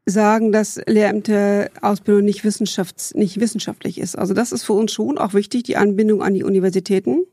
sagen, 0.05 0.51
dass 0.51 0.79
Lehrämterausbildung 0.87 2.23
nicht, 2.23 2.43
wissenschafts-, 2.43 3.15
nicht 3.15 3.39
wissenschaftlich 3.39 3.99
ist. 3.99 4.17
Also 4.17 4.33
das 4.33 4.51
ist 4.51 4.63
für 4.63 4.73
uns 4.73 4.93
schon 4.93 5.17
auch 5.17 5.33
wichtig, 5.33 5.63
die 5.63 5.77
Anbindung 5.77 6.21
an 6.23 6.33
die 6.33 6.43
Universitäten, 6.43 7.25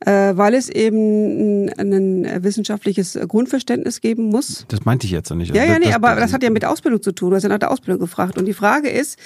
äh, 0.00 0.32
weil 0.34 0.54
es 0.54 0.70
eben 0.70 1.68
ein, 1.68 1.92
ein 1.92 2.42
wissenschaftliches 2.42 3.18
Grundverständnis 3.28 4.00
geben 4.00 4.30
muss. 4.30 4.64
Das 4.68 4.84
meinte 4.84 5.06
ich 5.06 5.12
jetzt 5.12 5.30
nicht. 5.30 5.54
Ja, 5.54 5.64
ja, 5.64 5.78
nee, 5.78 5.86
das, 5.86 5.94
aber 5.94 6.16
das 6.16 6.32
hat 6.32 6.42
ja 6.42 6.50
mit 6.50 6.64
Ausbildung 6.64 7.02
zu 7.02 7.12
tun. 7.12 7.30
Du 7.30 7.36
hast 7.36 7.42
ja 7.42 7.50
nach 7.50 7.58
der 7.58 7.70
Ausbildung 7.70 8.00
gefragt. 8.00 8.38
Und 8.38 8.46
die 8.46 8.54
Frage 8.54 8.88
ist, 8.88 9.18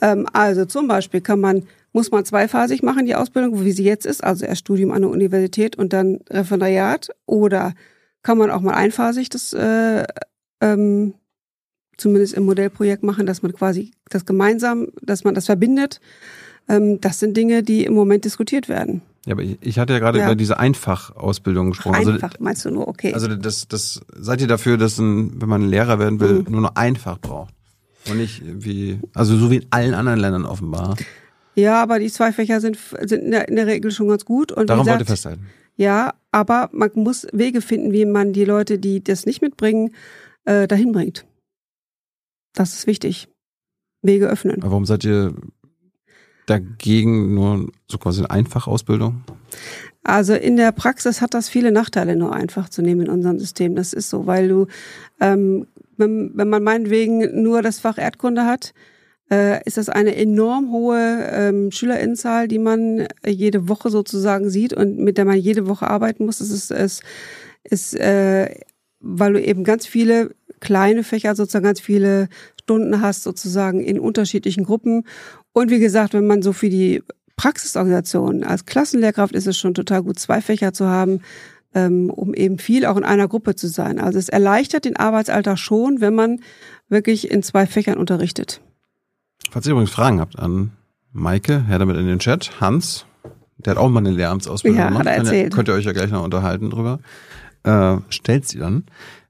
ähm, 0.00 0.26
also 0.32 0.64
zum 0.64 0.86
Beispiel 0.86 1.20
kann 1.20 1.40
man 1.40 1.64
muss 1.96 2.10
man 2.10 2.26
zweiphasig 2.26 2.82
machen, 2.82 3.06
die 3.06 3.14
Ausbildung, 3.14 3.64
wie 3.64 3.72
sie 3.72 3.82
jetzt 3.82 4.04
ist, 4.04 4.22
also 4.22 4.44
erst 4.44 4.60
Studium 4.60 4.92
an 4.92 5.00
der 5.00 5.10
Universität 5.10 5.76
und 5.76 5.94
dann 5.94 6.18
Referendariat, 6.28 7.08
oder 7.24 7.72
kann 8.22 8.36
man 8.36 8.50
auch 8.50 8.60
mal 8.60 8.74
einphasig 8.74 9.30
das 9.30 9.54
äh, 9.54 10.04
ähm, 10.60 11.14
zumindest 11.96 12.34
im 12.34 12.44
Modellprojekt 12.44 13.02
machen, 13.02 13.24
dass 13.24 13.40
man 13.40 13.54
quasi 13.54 13.92
das 14.10 14.26
gemeinsam, 14.26 14.88
dass 15.00 15.24
man 15.24 15.34
das 15.34 15.46
verbindet. 15.46 16.02
Ähm, 16.68 17.00
das 17.00 17.18
sind 17.18 17.34
Dinge, 17.34 17.62
die 17.62 17.86
im 17.86 17.94
Moment 17.94 18.26
diskutiert 18.26 18.68
werden. 18.68 19.00
Ja, 19.24 19.32
aber 19.32 19.42
ich 19.42 19.78
hatte 19.78 19.94
ja 19.94 19.98
gerade 19.98 20.18
ja. 20.18 20.26
über 20.26 20.34
diese 20.34 20.58
Einfachausbildung 20.58 21.70
gesprochen. 21.70 21.94
Also 21.94 22.10
einfach 22.10 22.32
also, 22.32 22.44
meinst 22.44 22.64
du 22.66 22.70
nur, 22.72 22.88
okay. 22.88 23.14
Also 23.14 23.34
das, 23.34 23.68
das 23.68 24.02
seid 24.14 24.42
ihr 24.42 24.48
dafür, 24.48 24.76
dass 24.76 24.98
ein, 24.98 25.40
wenn 25.40 25.48
man 25.48 25.62
Lehrer 25.62 25.98
werden 25.98 26.20
will, 26.20 26.40
mhm. 26.40 26.46
nur 26.50 26.60
noch 26.60 26.76
einfach 26.76 27.18
braucht. 27.18 27.54
Und 28.10 28.18
nicht 28.18 28.42
wie, 28.44 29.00
also 29.14 29.34
so 29.38 29.50
wie 29.50 29.56
in 29.56 29.66
allen 29.70 29.94
anderen 29.94 30.20
Ländern 30.20 30.44
offenbar. 30.44 30.94
Ja, 31.56 31.82
aber 31.82 31.98
die 31.98 32.10
zwei 32.10 32.32
Fächer 32.32 32.60
sind, 32.60 32.78
sind 33.00 33.24
in, 33.24 33.30
der, 33.30 33.48
in 33.48 33.56
der 33.56 33.66
Regel 33.66 33.90
schon 33.90 34.08
ganz 34.08 34.24
gut. 34.24 34.52
Und 34.52 34.68
Darum 34.68 34.86
wollte 34.86 35.02
ich 35.02 35.08
festhalten. 35.08 35.46
Ja, 35.76 36.14
aber 36.30 36.68
man 36.72 36.90
muss 36.94 37.26
Wege 37.32 37.60
finden, 37.60 37.92
wie 37.92 38.04
man 38.04 38.32
die 38.32 38.44
Leute, 38.44 38.78
die 38.78 39.02
das 39.02 39.26
nicht 39.26 39.42
mitbringen, 39.42 39.94
äh, 40.44 40.66
dahin 40.66 40.92
bringt. 40.92 41.26
Das 42.54 42.74
ist 42.74 42.86
wichtig. 42.86 43.28
Wege 44.02 44.28
öffnen. 44.28 44.62
Aber 44.62 44.70
warum 44.72 44.86
seid 44.86 45.04
ihr 45.04 45.34
dagegen 46.46 47.34
nur 47.34 47.70
so 47.90 47.98
quasi 47.98 48.20
eine 48.20 48.30
Einfachausbildung? 48.30 49.24
Also 50.02 50.34
in 50.34 50.56
der 50.56 50.72
Praxis 50.72 51.20
hat 51.20 51.34
das 51.34 51.48
viele 51.48 51.72
Nachteile, 51.72 52.16
nur 52.16 52.32
einfach 52.32 52.68
zu 52.68 52.80
nehmen 52.80 53.02
in 53.02 53.10
unserem 53.10 53.38
System. 53.38 53.74
Das 53.74 53.92
ist 53.92 54.08
so, 54.08 54.26
weil 54.26 54.48
du, 54.48 54.66
ähm, 55.20 55.66
wenn, 55.96 56.30
wenn 56.34 56.48
man 56.48 56.62
meinetwegen 56.62 57.42
nur 57.42 57.62
das 57.62 57.80
Fach 57.80 57.98
Erdkunde 57.98 58.44
hat, 58.44 58.72
äh, 59.30 59.62
ist 59.64 59.76
das 59.76 59.88
eine 59.88 60.14
enorm 60.16 60.70
hohe 60.70 61.28
ähm, 61.32 61.70
Schülerinnenzahl, 61.70 62.48
die 62.48 62.58
man 62.58 63.08
jede 63.26 63.68
Woche 63.68 63.90
sozusagen 63.90 64.50
sieht 64.50 64.72
und 64.72 64.98
mit 64.98 65.18
der 65.18 65.24
man 65.24 65.36
jede 65.36 65.66
Woche 65.66 65.88
arbeiten 65.88 66.26
muss. 66.26 66.38
Das 66.38 66.50
ist, 66.50 66.70
ist, 66.70 67.02
ist 67.64 67.94
äh, 67.94 68.54
weil 69.00 69.32
du 69.32 69.42
eben 69.42 69.64
ganz 69.64 69.86
viele 69.86 70.34
kleine 70.60 71.02
Fächer, 71.02 71.34
sozusagen 71.34 71.64
ganz 71.64 71.80
viele 71.80 72.28
Stunden 72.60 73.00
hast, 73.00 73.22
sozusagen 73.22 73.80
in 73.80 74.00
unterschiedlichen 74.00 74.64
Gruppen. 74.64 75.04
Und 75.52 75.70
wie 75.70 75.78
gesagt, 75.78 76.14
wenn 76.14 76.26
man 76.26 76.42
so 76.42 76.52
für 76.52 76.68
die 76.68 77.02
Praxisorganisation 77.36 78.44
als 78.44 78.64
Klassenlehrkraft 78.64 79.34
ist 79.34 79.46
es 79.46 79.58
schon 79.58 79.74
total 79.74 80.02
gut, 80.02 80.18
zwei 80.18 80.40
Fächer 80.40 80.72
zu 80.72 80.86
haben, 80.86 81.20
ähm, 81.74 82.10
um 82.10 82.32
eben 82.32 82.58
viel 82.58 82.86
auch 82.86 82.96
in 82.96 83.04
einer 83.04 83.28
Gruppe 83.28 83.54
zu 83.54 83.68
sein. 83.68 84.00
Also 84.00 84.18
es 84.18 84.28
erleichtert 84.28 84.86
den 84.86 84.96
Arbeitsalltag 84.96 85.58
schon, 85.58 86.00
wenn 86.00 86.14
man 86.14 86.40
wirklich 86.88 87.30
in 87.30 87.42
zwei 87.42 87.66
Fächern 87.66 87.98
unterrichtet. 87.98 88.62
Falls 89.50 89.66
ihr 89.66 89.72
übrigens 89.72 89.90
Fragen 89.90 90.20
habt 90.20 90.38
an 90.38 90.72
Maike, 91.12 91.64
her 91.66 91.78
damit 91.78 91.96
in 91.96 92.06
den 92.06 92.18
Chat. 92.18 92.60
Hans, 92.60 93.06
der 93.58 93.72
hat 93.72 93.78
auch 93.78 93.88
mal 93.88 94.00
eine 94.00 94.10
Lehramtsausbildung 94.10 94.78
ja, 94.78 94.88
gemacht. 94.88 95.00
Hat 95.00 95.06
er 95.06 95.16
erzählt. 95.16 95.54
Könnt 95.54 95.68
ihr 95.68 95.74
euch 95.74 95.84
ja 95.84 95.92
gleich 95.92 96.10
noch 96.10 96.22
unterhalten 96.22 96.70
drüber. 96.70 96.98
Äh, 97.62 97.96
stellt 98.10 98.46
sie 98.46 98.58
dann. 98.58 98.84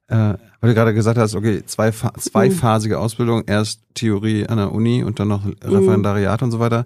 Äh, 0.07 0.35
weil 0.59 0.69
du 0.69 0.73
gerade 0.73 0.93
gesagt 0.93 1.17
hast, 1.17 1.35
okay, 1.35 1.63
zwei, 1.65 1.91
zweiphasige 1.91 2.95
mhm. 2.95 3.01
Ausbildung, 3.01 3.43
erst 3.45 3.81
Theorie 3.93 4.47
an 4.47 4.57
der 4.57 4.71
Uni 4.71 5.03
und 5.03 5.19
dann 5.19 5.27
noch 5.27 5.45
Referendariat 5.45 6.41
mhm. 6.41 6.45
und 6.45 6.51
so 6.51 6.59
weiter. 6.59 6.85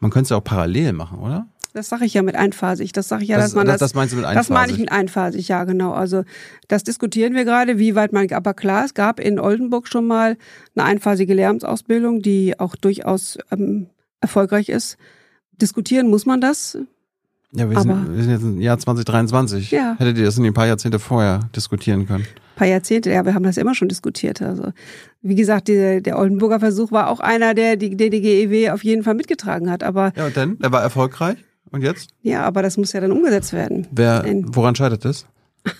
Man 0.00 0.10
könnte 0.10 0.24
es 0.24 0.30
ja 0.30 0.36
auch 0.38 0.44
parallel 0.44 0.92
machen, 0.92 1.18
oder? 1.18 1.46
Das 1.74 1.88
sage 1.88 2.04
ich 2.04 2.12
ja 2.12 2.22
mit 2.22 2.34
einphasig. 2.34 2.92
Das 2.92 3.08
sage 3.08 3.22
ich 3.22 3.30
ja, 3.30 3.36
das, 3.36 3.46
dass 3.46 3.54
man 3.54 3.66
das. 3.66 3.80
Das 3.80 3.94
meinst 3.94 4.12
du 4.12 4.16
mit 4.16 4.26
einphasig? 4.26 4.48
Das 4.48 4.54
meine 4.54 4.72
ich 4.72 4.78
mit 4.78 4.92
einphasig, 4.92 5.48
ja, 5.48 5.64
genau. 5.64 5.92
Also 5.92 6.24
das 6.68 6.84
diskutieren 6.84 7.34
wir 7.34 7.44
gerade, 7.44 7.78
wie 7.78 7.94
weit 7.94 8.12
man. 8.12 8.30
Aber 8.32 8.52
klar, 8.52 8.84
es 8.84 8.94
gab 8.94 9.18
in 9.18 9.38
Oldenburg 9.38 9.88
schon 9.88 10.06
mal 10.06 10.36
eine 10.76 10.84
einphasige 10.84 11.32
Lehramtsausbildung, 11.32 12.20
die 12.20 12.60
auch 12.60 12.76
durchaus 12.76 13.38
ähm, 13.50 13.86
erfolgreich 14.20 14.68
ist. 14.68 14.98
Diskutieren 15.52 16.08
muss 16.08 16.26
man 16.26 16.40
das. 16.40 16.76
Ja, 17.54 17.68
wir, 17.68 17.78
sind, 17.80 18.16
wir 18.16 18.22
sind 18.22 18.32
jetzt 18.32 18.42
im 18.42 18.60
Jahr 18.60 18.78
2023. 18.78 19.70
Ja. 19.70 19.94
Hättet 19.98 20.16
ihr 20.16 20.24
das 20.24 20.38
in 20.38 20.44
ein 20.46 20.54
paar 20.54 20.66
Jahrzehnte 20.66 20.98
vorher 20.98 21.40
diskutieren 21.54 22.06
können? 22.06 22.24
Ein 22.24 22.56
paar 22.56 22.66
Jahrzehnte, 22.66 23.10
ja, 23.10 23.26
wir 23.26 23.34
haben 23.34 23.42
das 23.42 23.58
immer 23.58 23.74
schon 23.74 23.88
diskutiert. 23.88 24.40
Also, 24.40 24.72
wie 25.20 25.34
gesagt, 25.34 25.68
die, 25.68 26.02
der 26.02 26.18
Oldenburger 26.18 26.60
Versuch 26.60 26.92
war 26.92 27.08
auch 27.08 27.20
einer, 27.20 27.52
der 27.52 27.76
die 27.76 27.94
DDGEW 27.94 28.70
auf 28.70 28.84
jeden 28.84 29.02
Fall 29.02 29.14
mitgetragen 29.14 29.70
hat. 29.70 29.82
Aber 29.82 30.12
ja, 30.16 30.26
und 30.26 30.36
dann? 30.36 30.56
Er 30.62 30.72
war 30.72 30.82
erfolgreich? 30.82 31.36
Und 31.72 31.82
jetzt? 31.82 32.10
Ja, 32.22 32.42
aber 32.42 32.62
das 32.62 32.76
muss 32.76 32.92
ja 32.92 33.00
dann 33.00 33.12
umgesetzt 33.12 33.52
werden. 33.52 33.86
Wer, 33.90 34.24
woran 34.46 34.74
scheitert 34.74 35.04
das? 35.04 35.26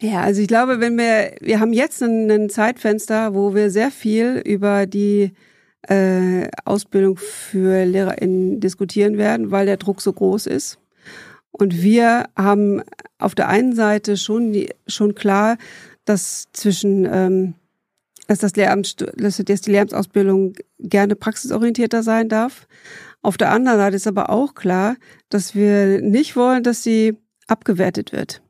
ja, 0.00 0.22
also 0.22 0.40
ich 0.40 0.48
glaube, 0.48 0.80
wenn 0.80 0.96
wir, 0.96 1.34
wir 1.40 1.60
haben 1.60 1.72
jetzt 1.72 2.02
ein, 2.02 2.30
ein 2.30 2.50
Zeitfenster, 2.50 3.34
wo 3.34 3.54
wir 3.54 3.70
sehr 3.70 3.90
viel 3.90 4.42
über 4.44 4.86
die 4.86 5.32
äh, 5.82 6.48
Ausbildung 6.64 7.18
für 7.18 7.84
LehrerInnen 7.84 8.60
diskutieren 8.60 9.18
werden, 9.18 9.50
weil 9.50 9.66
der 9.66 9.76
Druck 9.76 10.00
so 10.00 10.12
groß 10.12 10.46
ist. 10.46 10.78
Und 11.52 11.82
wir 11.82 12.24
haben 12.36 12.82
auf 13.18 13.34
der 13.34 13.48
einen 13.48 13.74
Seite 13.74 14.16
schon, 14.16 14.52
die, 14.52 14.70
schon 14.86 15.14
klar, 15.14 15.58
dass 16.04 16.48
zwischen 16.52 17.06
ähm, 17.10 17.54
dass, 18.30 18.38
das 18.38 18.54
Lehramt, 18.54 19.04
dass 19.16 19.36
die 19.38 19.70
Lehramtsausbildung 19.70 20.52
gerne 20.78 21.16
praxisorientierter 21.16 22.04
sein 22.04 22.28
darf. 22.28 22.68
Auf 23.22 23.36
der 23.36 23.50
anderen 23.50 23.78
Seite 23.78 23.96
ist 23.96 24.06
aber 24.06 24.30
auch 24.30 24.54
klar, 24.54 24.96
dass 25.28 25.54
wir 25.54 26.00
nicht 26.00 26.36
wollen, 26.36 26.62
dass 26.62 26.82
sie 26.82 27.16
abgewertet 27.46 28.12
wird. 28.12 28.42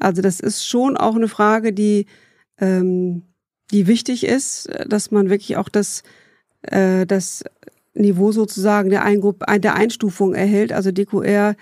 Also 0.00 0.22
das 0.22 0.40
ist 0.40 0.66
schon 0.66 0.96
auch 0.96 1.14
eine 1.14 1.28
Frage, 1.28 1.72
die, 1.72 2.06
ähm, 2.58 3.22
die 3.70 3.86
wichtig 3.86 4.24
ist, 4.24 4.68
dass 4.86 5.10
man 5.10 5.30
wirklich 5.30 5.56
auch 5.56 5.68
das, 5.68 6.02
äh, 6.62 7.06
das 7.06 7.44
Niveau 7.94 8.32
sozusagen 8.32 8.90
der, 8.90 9.04
Eingrupp, 9.04 9.44
der 9.58 9.74
Einstufung 9.74 10.34
erhält, 10.34 10.72
also 10.72 10.90
DQR, 10.90 11.54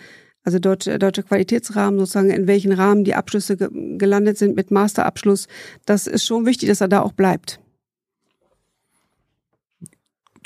also 0.45 0.59
deutsche, 0.59 0.99
deutsche 0.99 1.23
Qualitätsrahmen 1.23 2.01
sozusagen, 2.01 2.31
in 2.31 2.47
welchen 2.47 2.73
Rahmen 2.73 3.05
die 3.05 3.15
Abschlüsse 3.15 3.57
ge 3.57 3.69
gelandet 3.99 4.39
sind 4.39 4.57
mit 4.57 4.71
Masterabschluss. 4.71 5.47
Das 5.85 6.07
ist 6.07 6.25
schon 6.25 6.47
wichtig, 6.47 6.69
dass 6.69 6.81
er 6.81 6.89
da 6.89 7.03
auch 7.03 7.13
bleibt. 7.13 7.61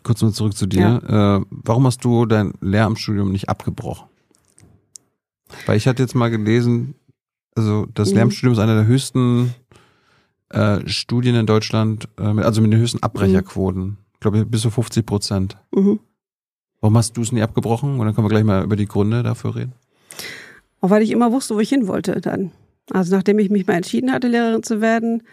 Kurz 0.06 0.22
mal 0.22 0.30
zurück 0.30 0.56
zu 0.56 0.66
dir. 0.66 1.02
Ja. 1.08 1.38
Äh, 1.38 1.44
warum 1.50 1.84
hast 1.84 2.04
du 2.04 2.26
dein 2.26 2.52
Lehramtsstudium 2.60 3.32
nicht 3.32 3.48
abgebrochen? 3.48 4.06
Weil 5.66 5.76
ich 5.76 5.88
hatte 5.88 6.00
jetzt 6.00 6.14
mal 6.14 6.30
gelesen, 6.30 6.94
also 7.56 7.86
das 7.92 8.10
mhm. 8.10 8.14
Lehramtsstudium 8.14 8.52
ist 8.52 8.60
einer 8.60 8.76
der 8.76 8.86
höchsten 8.86 9.52
äh, 10.50 10.86
Studien 10.86 11.34
in 11.34 11.46
Deutschland, 11.46 12.08
äh, 12.20 12.22
also 12.22 12.62
mit 12.62 12.72
den 12.72 12.78
höchsten 12.78 13.02
Abbrecherquoten. 13.02 13.82
Mhm. 13.82 13.96
Ich 14.14 14.20
glaube, 14.20 14.46
bis 14.46 14.60
zu 14.62 14.70
50 14.70 15.04
Prozent. 15.04 15.56
Mhm. 15.74 15.98
Warum 16.80 16.96
hast 16.96 17.16
du 17.16 17.22
es 17.22 17.32
nie 17.32 17.42
abgebrochen? 17.42 17.98
Und 17.98 18.06
dann 18.06 18.14
können 18.14 18.26
wir 18.26 18.30
gleich 18.30 18.44
mal 18.44 18.62
über 18.62 18.76
die 18.76 18.86
Gründe 18.86 19.24
dafür 19.24 19.56
reden. 19.56 19.72
Auch 20.80 20.90
weil 20.90 21.02
ich 21.02 21.10
immer 21.10 21.32
wusste, 21.32 21.56
wo 21.56 21.58
ich 21.58 21.70
hin 21.70 21.88
wollte 21.88 22.20
dann. 22.20 22.52
Also 22.92 23.16
nachdem 23.16 23.40
ich 23.40 23.50
mich 23.50 23.66
mal 23.66 23.74
entschieden 23.74 24.12
hatte, 24.12 24.28
Lehrerin 24.28 24.62
zu 24.62 24.80
werden, 24.80 25.24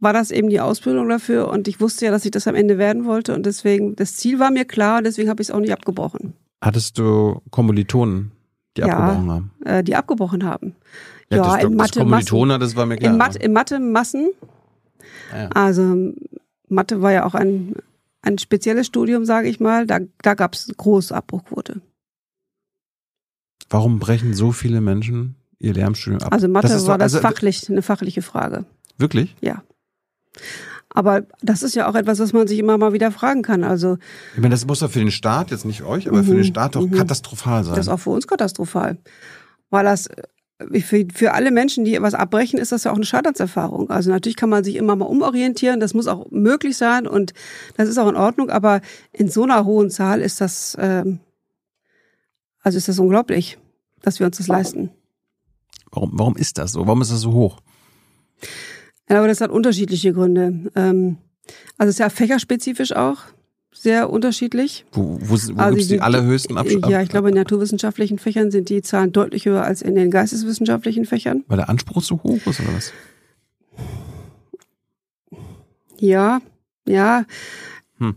war 0.00 0.12
das 0.12 0.30
eben 0.30 0.48
die 0.48 0.60
Ausbildung 0.60 1.08
dafür 1.08 1.48
und 1.48 1.68
ich 1.68 1.80
wusste 1.80 2.06
ja, 2.06 2.10
dass 2.10 2.24
ich 2.24 2.30
das 2.30 2.46
am 2.46 2.54
Ende 2.54 2.78
werden 2.78 3.04
wollte 3.04 3.34
und 3.34 3.46
deswegen, 3.46 3.96
das 3.96 4.16
Ziel 4.16 4.38
war 4.38 4.50
mir 4.50 4.64
klar 4.64 4.98
und 4.98 5.04
deswegen 5.04 5.28
habe 5.28 5.42
ich 5.42 5.48
es 5.48 5.54
auch 5.54 5.60
nicht 5.60 5.72
abgebrochen. 5.72 6.34
Hattest 6.60 6.98
du 6.98 7.40
Kommilitonen, 7.50 8.32
die 8.76 8.82
ja, 8.82 8.88
abgebrochen 8.88 9.30
haben? 9.30 9.50
Äh, 9.64 9.84
die 9.84 9.96
abgebrochen 9.96 10.44
haben. 10.44 10.76
Ja, 11.30 11.38
ja 11.38 11.42
das, 11.56 11.64
in 11.64 11.76
Mathe 11.76 12.00
Kommilitoner, 12.00 12.58
das 12.58 12.76
war 12.76 12.86
mir 12.86 12.96
klar. 12.96 13.12
In 13.12 13.18
Mathe, 13.18 13.38
in 13.38 13.52
Mathe 13.52 13.80
Massen. 13.80 14.30
Ja. 15.32 15.48
Also 15.48 16.12
Mathe 16.68 17.02
war 17.02 17.12
ja 17.12 17.24
auch 17.24 17.34
ein, 17.34 17.74
ein 18.22 18.38
spezielles 18.38 18.86
Studium, 18.86 19.24
sage 19.24 19.48
ich 19.48 19.60
mal. 19.60 19.86
Da, 19.86 20.00
da 20.22 20.34
gab 20.34 20.54
es 20.54 20.72
große 20.76 21.14
Abbruchquote. 21.14 21.80
Warum 23.70 23.98
brechen 23.98 24.32
so 24.34 24.52
viele 24.52 24.80
Menschen 24.80 25.36
ihr 25.58 25.74
Lehramtsstudium 25.74 26.22
ab? 26.22 26.32
Also 26.32 26.48
Mathe 26.48 26.68
das 26.68 26.86
war 26.86 26.98
das 26.98 27.14
also, 27.14 27.26
fachlich, 27.26 27.68
eine 27.68 27.82
fachliche 27.82 28.22
Frage. 28.22 28.64
Wirklich? 28.96 29.36
Ja. 29.40 29.62
Aber 30.90 31.22
das 31.42 31.62
ist 31.62 31.74
ja 31.74 31.88
auch 31.88 31.94
etwas, 31.94 32.18
was 32.18 32.32
man 32.32 32.46
sich 32.48 32.58
immer 32.58 32.78
mal 32.78 32.92
wieder 32.92 33.12
fragen 33.12 33.42
kann. 33.42 33.62
Also 33.62 33.98
ich 34.34 34.40
meine, 34.40 34.54
das 34.54 34.66
muss 34.66 34.80
doch 34.80 34.90
für 34.90 35.00
den 35.00 35.10
Staat 35.10 35.50
jetzt 35.50 35.64
nicht 35.64 35.82
euch, 35.82 36.08
aber 36.08 36.18
mhm, 36.18 36.24
für 36.24 36.30
den 36.32 36.38
mhm, 36.38 36.44
Staat 36.44 36.76
doch 36.76 36.82
mhm. 36.82 36.92
katastrophal 36.92 37.64
sein. 37.64 37.74
Das 37.74 37.86
ist 37.86 37.92
auch 37.92 38.00
für 38.00 38.10
uns 38.10 38.26
katastrophal, 38.26 38.98
weil 39.70 39.84
das 39.84 40.08
für, 40.72 41.06
für 41.14 41.34
alle 41.34 41.50
Menschen, 41.50 41.84
die 41.84 41.94
etwas 41.94 42.14
abbrechen, 42.14 42.58
ist 42.58 42.72
das 42.72 42.84
ja 42.84 42.90
auch 42.90 42.96
eine 42.96 43.04
Schadernserfahrung. 43.04 43.90
Also 43.90 44.10
natürlich 44.10 44.36
kann 44.36 44.50
man 44.50 44.64
sich 44.64 44.76
immer 44.76 44.96
mal 44.96 45.04
umorientieren, 45.04 45.78
das 45.78 45.94
muss 45.94 46.08
auch 46.08 46.30
möglich 46.30 46.76
sein 46.76 47.06
und 47.06 47.32
das 47.76 47.88
ist 47.88 47.98
auch 47.98 48.08
in 48.08 48.16
Ordnung, 48.16 48.50
aber 48.50 48.80
in 49.12 49.28
so 49.28 49.44
einer 49.44 49.64
hohen 49.64 49.90
Zahl 49.90 50.20
ist 50.20 50.40
das, 50.40 50.76
ähm, 50.80 51.20
also 52.60 52.76
ist 52.76 52.88
das 52.88 52.98
unglaublich, 52.98 53.58
dass 54.02 54.18
wir 54.18 54.26
uns 54.26 54.38
das 54.38 54.48
leisten. 54.48 54.90
Warum, 55.92 56.10
warum 56.14 56.36
ist 56.36 56.58
das 56.58 56.72
so? 56.72 56.86
Warum 56.86 57.02
ist 57.02 57.12
das 57.12 57.20
so 57.20 57.32
hoch? 57.32 57.60
Ja, 59.08 59.18
aber 59.18 59.28
das 59.28 59.40
hat 59.40 59.50
unterschiedliche 59.50 60.12
Gründe. 60.12 60.70
Ähm, 60.74 61.16
also 61.78 61.88
es 61.88 61.96
ist 61.96 61.98
ja 62.00 62.10
fächerspezifisch 62.10 62.92
auch 62.92 63.18
sehr 63.72 64.10
unterschiedlich. 64.10 64.84
Wo, 64.92 65.18
wo, 65.20 65.30
wo 65.30 65.34
also 65.34 65.70
gibt 65.70 65.82
es 65.82 65.88
die 65.88 66.00
allerhöchsten 66.00 66.58
Abschlüsse? 66.58 66.90
Ja, 66.90 67.00
ich 67.00 67.08
glaube, 67.08 67.28
in 67.28 67.34
naturwissenschaftlichen 67.34 68.18
Fächern 68.18 68.50
sind 68.50 68.68
die 68.68 68.82
Zahlen 68.82 69.12
deutlich 69.12 69.46
höher 69.46 69.62
als 69.62 69.82
in 69.82 69.94
den 69.94 70.10
geisteswissenschaftlichen 70.10 71.04
Fächern. 71.04 71.44
Weil 71.46 71.58
der 71.58 71.68
Anspruch 71.68 72.02
so 72.02 72.22
hoch 72.22 72.44
ist, 72.46 72.60
oder 72.60 72.74
was? 72.74 72.92
Ja, 75.98 76.40
ja. 76.86 77.24
Hm. 77.98 78.14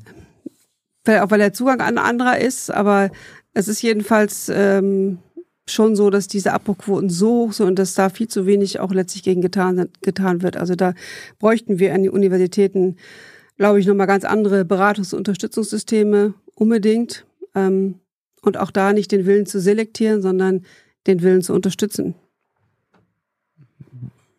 Weil, 1.05 1.19
auch 1.19 1.31
weil 1.31 1.39
der 1.39 1.53
Zugang 1.53 1.81
ein 1.81 1.97
anderer 1.97 2.39
ist, 2.39 2.71
aber 2.71 3.11
es 3.53 3.67
ist 3.67 3.81
jedenfalls 3.81 4.49
ähm, 4.53 5.19
schon 5.67 5.95
so, 5.95 6.09
dass 6.09 6.27
diese 6.27 6.53
Abbruchquoten 6.53 7.09
so 7.09 7.45
hoch 7.45 7.53
sind 7.53 7.67
und 7.67 7.79
dass 7.79 7.93
da 7.93 8.09
viel 8.09 8.27
zu 8.27 8.45
wenig 8.45 8.79
auch 8.79 8.91
letztlich 8.91 9.23
gegen 9.23 9.41
getan, 9.41 9.89
getan 10.01 10.41
wird. 10.41 10.57
Also 10.57 10.75
da 10.75 10.93
bräuchten 11.39 11.79
wir 11.79 11.93
an 11.93 12.03
die 12.03 12.09
Universitäten 12.09 12.97
glaube 13.61 13.79
ich, 13.79 13.85
nochmal 13.85 14.07
ganz 14.07 14.23
andere 14.23 14.61
Beratungs- 14.61 15.13
und 15.13 15.19
Unterstützungssysteme 15.19 16.33
unbedingt. 16.55 17.27
Ähm, 17.53 17.99
und 18.41 18.57
auch 18.57 18.71
da 18.71 18.91
nicht 18.91 19.11
den 19.11 19.27
Willen 19.27 19.45
zu 19.45 19.61
selektieren, 19.61 20.23
sondern 20.23 20.65
den 21.05 21.21
Willen 21.21 21.43
zu 21.43 21.53
unterstützen. 21.53 22.15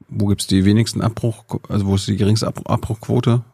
Wo 0.09 0.27
gibt 0.27 0.41
es 0.41 0.49
die 0.49 0.64
wenigsten 0.64 1.03
Abbruch, 1.03 1.45
also 1.68 1.87
wo 1.87 1.95
ist 1.95 2.09
die 2.09 2.16
geringste 2.16 2.49
Abbruchquote? 2.49 3.45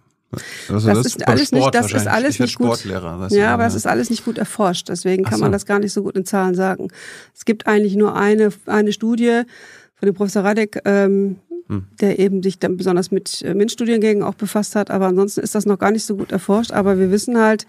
Also 0.69 0.89
das, 0.89 0.99
das, 0.99 1.07
ist 1.07 1.29
alles 1.29 1.53
nicht, 1.53 1.75
das 1.75 1.93
ist 1.93 2.07
alles 2.07 2.39
nicht 2.39 2.59
gut. 2.59 2.85
Ja, 2.85 3.55
aber 3.55 3.65
das 3.65 3.75
ist 3.75 3.87
alles 3.87 4.11
nicht 4.11 4.25
gut 4.25 4.37
erforscht. 4.37 4.89
Deswegen 4.89 5.25
kann 5.25 5.39
so. 5.39 5.45
man 5.45 5.53
das 5.53 5.65
gar 5.65 5.79
nicht 5.79 5.93
so 5.93 6.03
gut 6.03 6.17
in 6.17 6.25
Zahlen 6.25 6.55
sagen. 6.55 6.89
Es 7.35 7.45
gibt 7.45 7.67
eigentlich 7.67 7.97
nur 7.97 8.15
eine, 8.15 8.51
eine 8.67 8.93
Studie 8.93 9.43
von 9.95 10.07
dem 10.07 10.15
Professor 10.15 10.45
Radek, 10.45 10.83
ähm, 10.85 11.37
hm. 11.69 11.87
der 12.01 12.19
eben 12.19 12.43
sich 12.43 12.59
dann 12.59 12.77
besonders 12.77 13.11
mit 13.11 13.43
äh, 13.43 13.55
MINT-Studiengängen 13.55 14.23
auch 14.23 14.35
befasst 14.35 14.77
hat. 14.77 14.91
Aber 14.91 15.07
ansonsten 15.07 15.41
ist 15.41 15.55
das 15.55 15.65
noch 15.65 15.79
gar 15.79 15.91
nicht 15.91 16.05
so 16.05 16.17
gut 16.17 16.31
erforscht. 16.31 16.73
Aber 16.73 16.99
wir 16.99 17.11
wissen 17.11 17.39
halt, 17.39 17.67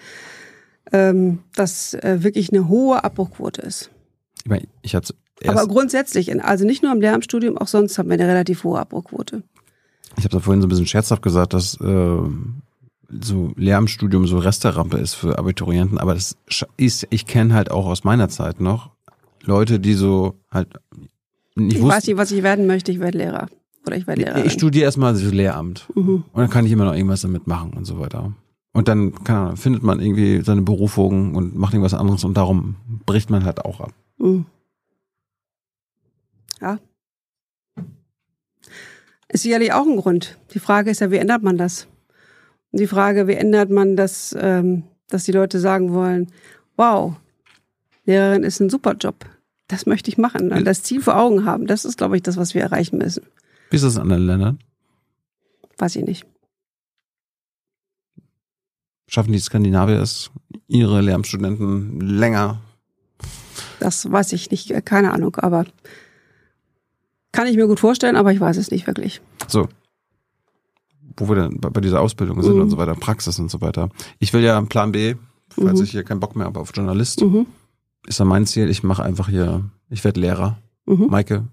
ähm, 0.92 1.40
dass 1.56 1.94
äh, 1.94 2.24
wirklich 2.24 2.52
eine 2.52 2.68
hohe 2.68 3.04
Abbruchquote 3.04 3.62
ist. 3.62 3.90
Ich 4.44 4.50
meine, 4.50 4.68
ich 4.82 4.96
hatte 4.96 5.14
aber 5.48 5.68
grundsätzlich, 5.68 6.44
also 6.44 6.66
nicht 6.66 6.84
nur 6.84 6.92
im 6.92 7.00
Lehramtsstudium, 7.00 7.58
auch 7.58 7.68
sonst 7.68 7.98
haben 7.98 8.10
wir 8.10 8.16
eine 8.16 8.28
relativ 8.28 8.64
hohe 8.64 8.80
Abbruchquote. 8.80 9.44
Ich 10.18 10.24
habe 10.24 10.30
da 10.30 10.40
vorhin 10.40 10.62
so 10.62 10.68
ein 10.68 10.70
bisschen 10.70 10.88
scherzhaft 10.88 11.22
gesagt, 11.22 11.54
dass 11.54 11.80
äh, 11.80 12.18
so 13.22 13.52
Lehramtsstudium 13.56 14.28
so 14.28 14.38
Resterampe 14.38 14.98
ist 14.98 15.16
für 15.16 15.38
Abiturienten, 15.38 15.98
aber 15.98 16.14
das 16.14 16.38
ist, 16.78 17.08
ich 17.10 17.26
kenne 17.26 17.54
halt 17.54 17.72
auch 17.72 17.86
aus 17.86 18.04
meiner 18.04 18.30
Zeit 18.30 18.60
noch 18.60 18.92
Leute, 19.44 19.80
die 19.80 19.94
so 19.94 20.36
halt 20.52 20.68
nicht 21.56 21.78
Ich 21.78 21.84
weiß 21.84 22.08
nicht, 22.08 22.18
was 22.18 22.32
ich 22.32 22.44
werden 22.44 22.68
möchte, 22.68 22.92
ich 22.92 23.00
werde 23.00 23.18
Lehrer. 23.18 23.48
Oder 23.88 23.98
ich 23.98 24.08
werde 24.08 24.22
Lehrerin. 24.22 24.46
Ich 24.46 24.54
studiere 24.54 24.86
erstmal 24.86 25.14
das 25.14 25.24
Lehramt. 25.24 25.88
Mhm. 25.96 26.24
Und 26.32 26.42
dann 26.42 26.50
kann 26.50 26.66
ich 26.66 26.72
immer 26.72 26.86
noch 26.86 26.94
irgendwas 26.94 27.22
damit 27.22 27.48
machen 27.48 27.74
und 27.74 27.86
so 27.86 28.00
weiter. 28.00 28.34
Und 28.74 28.88
dann 28.88 29.24
kann, 29.24 29.58
findet 29.58 29.84
man 29.84 30.00
irgendwie 30.00 30.42
seine 30.42 30.62
Berufung 30.62 31.36
und 31.36 31.56
macht 31.56 31.74
irgendwas 31.74 31.94
anderes 31.94 32.24
und 32.24 32.38
darum 32.38 32.76
bricht 33.06 33.30
man 33.30 33.44
halt 33.44 33.66
auch 33.66 33.80
ab. 33.80 33.94
Mhm. 34.18 34.46
Ja. 36.62 36.78
Ist 39.32 39.44
sicherlich 39.44 39.74
auch 39.74 39.86
ein 39.86 39.98
Grund. 39.98 40.38
Die 40.54 40.60
Frage 40.60 40.90
ist 40.90 41.02
ja, 41.02 41.12
wie 41.12 41.18
ändert 41.18 41.44
man 41.44 41.58
das? 41.58 41.88
Und 42.72 42.80
die 42.80 42.88
Frage, 42.88 43.28
wie 43.28 43.34
ändert 43.34 43.70
man 43.70 43.96
das, 43.96 44.36
ähm, 44.40 44.84
dass 45.08 45.24
die 45.24 45.32
Leute 45.32 45.60
sagen 45.60 45.94
wollen, 45.94 46.28
wow, 46.78 47.16
Lehrerin 48.06 48.44
ist 48.44 48.60
ein 48.60 48.70
super 48.70 48.94
Job. 48.94 49.26
Das 49.68 49.86
möchte 49.86 50.10
ich 50.10 50.18
machen. 50.18 50.52
Und 50.52 50.66
das 50.66 50.82
Ziel 50.82 51.02
vor 51.02 51.16
Augen 51.16 51.46
haben. 51.46 51.68
Das 51.68 51.86
ist, 51.86 51.98
glaube 51.98 52.16
ich, 52.16 52.24
das, 52.24 52.38
was 52.38 52.56
wir 52.56 52.62
erreichen 52.64 52.98
müssen. 52.98 53.24
Wie 53.70 53.76
ist 53.76 53.84
das 53.84 53.96
in 53.96 54.02
anderen 54.02 54.26
Ländern? 54.26 54.60
Weiß 55.78 55.96
ich 55.96 56.04
nicht. 56.04 56.26
Schaffen 59.08 59.32
die 59.32 59.40
Skandinavier 59.40 60.02
es, 60.02 60.32
ihre 60.68 61.02
Lehramtsstudenten 61.02 62.00
länger? 62.00 62.62
Das 63.80 64.12
weiß 64.12 64.34
ich 64.34 64.52
nicht, 64.52 64.74
keine 64.86 65.14
Ahnung, 65.14 65.36
aber 65.38 65.66
kann 67.32 67.48
ich 67.48 67.56
mir 67.56 67.68
gut 67.68 67.80
vorstellen, 67.80 68.16
aber 68.16 68.32
ich 68.34 68.40
weiß 68.40 68.58
es 68.58 68.72
nicht 68.72 68.88
wirklich. 68.88 69.22
So. 69.48 69.68
Wo 71.18 71.28
wir 71.28 71.36
dann 71.36 71.58
bei 71.60 71.82
dieser 71.82 72.02
Ausbildung 72.02 72.42
sind 72.42 72.56
mhm. 72.56 72.62
und 72.62 72.70
so 72.70 72.78
weiter, 72.78 72.96
Praxis 72.96 73.40
und 73.40 73.52
so 73.52 73.62
weiter. 73.62 73.90
Ich 74.20 74.34
will 74.34 74.42
ja 74.42 74.60
Plan 74.62 74.92
B, 74.92 75.16
falls 75.50 75.80
mhm. 75.80 75.86
ich 75.86 75.92
hier 75.92 76.04
keinen 76.04 76.20
Bock 76.20 76.36
mehr 76.36 76.46
habe 76.46 76.60
auf 76.60 76.72
Journalist, 76.74 77.22
mhm. 77.22 77.46
ist 78.08 78.20
ja 78.20 78.26
mein 78.26 78.46
Ziel, 78.46 78.70
ich 78.70 78.84
mache 78.84 79.04
einfach 79.04 79.30
hier, 79.30 79.66
ich 79.90 80.04
werde 80.04 80.20
Lehrer. 80.20 80.58
Mhm. 80.86 81.08
Maike, 81.10 81.48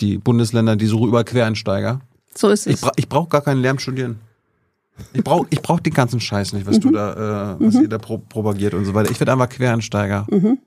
die 0.00 0.18
Bundesländer, 0.18 0.76
die 0.76 0.86
suchen 0.86 1.08
über 1.08 1.24
Quereinsteiger. 1.24 2.00
So 2.34 2.48
ist 2.48 2.66
es. 2.66 2.74
Ich, 2.74 2.80
bra 2.80 2.92
ich 2.96 3.08
brauche 3.08 3.28
gar 3.28 3.42
keinen 3.42 3.60
Lärm 3.60 3.78
studieren. 3.78 4.20
Ich 5.12 5.22
brauche 5.22 5.46
ich 5.50 5.60
brauch 5.62 5.80
den 5.80 5.92
ganzen 5.92 6.20
Scheiß 6.20 6.52
nicht, 6.52 6.66
was 6.66 6.76
mhm. 6.76 6.80
du 6.80 6.90
da, 6.92 7.54
äh, 7.54 7.64
was 7.64 7.74
mhm. 7.74 7.82
ihr 7.82 7.88
da 7.88 7.98
pro 7.98 8.18
propagiert 8.18 8.74
und 8.74 8.84
so 8.84 8.94
weiter. 8.94 9.10
Ich 9.10 9.20
werde 9.20 9.32
einfach 9.32 9.48
Quereinsteiger. 9.48 10.26
Mhm. 10.30 10.58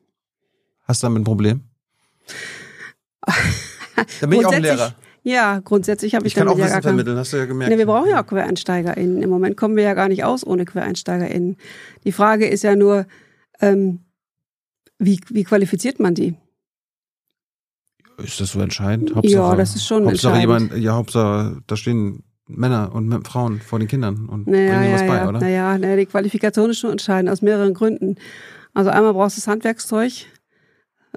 Hast 0.83 1.03
du 1.03 1.07
damit 1.07 1.21
ein 1.21 1.25
Problem? 1.25 1.61
Dann 4.21 4.29
bin 4.29 4.39
ich 4.39 4.45
auch 4.45 4.51
ein 4.51 4.61
Lehrer. 4.61 4.95
Ja, 5.23 5.59
grundsätzlich 5.59 6.15
habe 6.15 6.25
ich, 6.25 6.33
ich 6.33 6.35
kann 6.35 6.47
auch 6.47 6.57
Wissen 6.57 6.69
ja 6.69 6.81
vermitteln, 6.81 7.15
hast 7.17 7.31
du 7.31 7.37
ja 7.37 7.45
gemerkt. 7.45 7.71
Ne, 7.71 7.77
wir 7.77 7.85
brauchen 7.85 8.09
ja 8.09 8.21
auch 8.21 8.25
QuereinsteigerInnen. 8.25 9.21
Im 9.21 9.29
Moment 9.29 9.55
kommen 9.55 9.75
wir 9.75 9.83
ja 9.83 9.93
gar 9.93 10.07
nicht 10.07 10.23
aus 10.23 10.45
ohne 10.45 10.65
QuereinsteigerInnen. 10.65 11.57
Die 12.03 12.11
Frage 12.11 12.47
ist 12.47 12.63
ja 12.63 12.75
nur, 12.75 13.05
ähm, 13.59 13.99
wie, 14.97 15.19
wie 15.29 15.43
qualifiziert 15.43 15.99
man 15.99 16.15
die? 16.15 16.35
Ist 18.17 18.41
das 18.41 18.51
so 18.51 18.61
entscheidend? 18.61 19.15
Hauptsache, 19.15 19.33
ja, 19.33 19.55
das 19.55 19.75
ist 19.75 19.85
schon 19.85 20.05
Hauptsache 20.05 20.33
entscheidend. 20.33 20.71
jemand, 20.71 20.83
ja, 20.83 20.93
Hauptsache, 20.93 21.61
da 21.67 21.75
stehen 21.75 22.23
Männer 22.47 22.93
und 22.93 23.27
Frauen 23.27 23.61
vor 23.61 23.79
den 23.79 23.87
Kindern 23.87 24.27
und 24.27 24.47
naja, 24.47 24.77
bringen 24.77 24.91
ja, 24.91 24.93
was 24.93 25.07
bei, 25.07 25.15
ja. 25.15 25.29
oder? 25.29 25.39
Naja, 25.39 25.77
naja, 25.77 25.95
die 25.95 26.05
Qualifikation 26.05 26.69
ist 26.69 26.79
schon 26.79 26.91
entscheidend, 26.91 27.29
aus 27.29 27.41
mehreren 27.41 27.73
Gründen. 27.73 28.15
Also 28.73 28.89
einmal 28.89 29.13
brauchst 29.13 29.37
du 29.37 29.41
das 29.41 29.47
Handwerkszeug, 29.47 30.11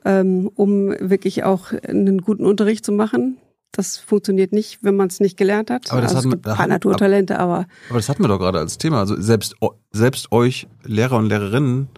ähm, 0.04 0.50
um 0.54 0.90
wirklich 1.00 1.44
auch 1.44 1.72
einen 1.72 2.20
guten 2.20 2.44
Unterricht 2.44 2.84
zu 2.84 2.92
machen. 2.92 3.38
Das 3.72 3.96
funktioniert 3.98 4.52
nicht, 4.52 4.78
wenn 4.82 4.94
man 4.96 5.08
es 5.08 5.18
nicht 5.20 5.36
gelernt 5.36 5.68
hat. 5.70 5.90
Aber 5.90 6.00
das 6.00 6.14
also 6.14 6.18
hatten 6.18 6.28
es 6.28 6.32
wir- 6.32 6.36
gibt 6.36 6.46
ein 6.48 6.56
paar 6.56 6.66
Naturtalente, 6.68 7.38
aber 7.38 7.66
Aber 7.88 7.98
das 7.98 8.08
hatten 8.08 8.22
wir 8.22 8.28
doch 8.28 8.38
gerade 8.38 8.58
als 8.60 8.78
Thema. 8.78 9.00
Also 9.00 9.20
selbst, 9.20 9.56
selbst 9.90 10.30
euch 10.32 10.68
Lehrer 10.84 11.16
und 11.16 11.26
Lehrerinnen 11.28 11.88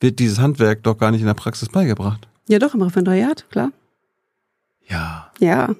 wird 0.00 0.18
dieses 0.18 0.40
Handwerk 0.40 0.82
doch 0.82 0.98
gar 0.98 1.10
nicht 1.12 1.20
in 1.20 1.26
der 1.26 1.34
Praxis 1.34 1.68
beigebracht. 1.68 2.26
ja 2.48 2.58
doch 2.58 2.74
im 2.74 2.82
Referendariat, 2.82 3.48
klar. 3.50 3.70
Ja. 4.88 5.30
Ja. 5.38 5.74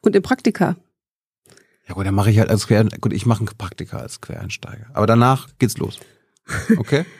Und 0.00 0.14
im 0.16 0.22
Praktika. 0.22 0.76
Ja 1.88 1.94
gut, 1.94 2.04
dann 2.06 2.14
mache 2.14 2.30
ich 2.30 2.38
halt 2.38 2.50
als 2.50 2.66
Quer 2.66 2.84
gut, 3.00 3.12
ich 3.14 3.24
mache 3.24 3.42
ein 3.44 3.48
Praktika 3.56 3.96
als 3.98 4.20
Quereinsteiger. 4.20 4.86
Aber 4.92 5.06
danach 5.06 5.48
geht's 5.58 5.78
los. 5.78 5.98
Okay? 6.76 7.04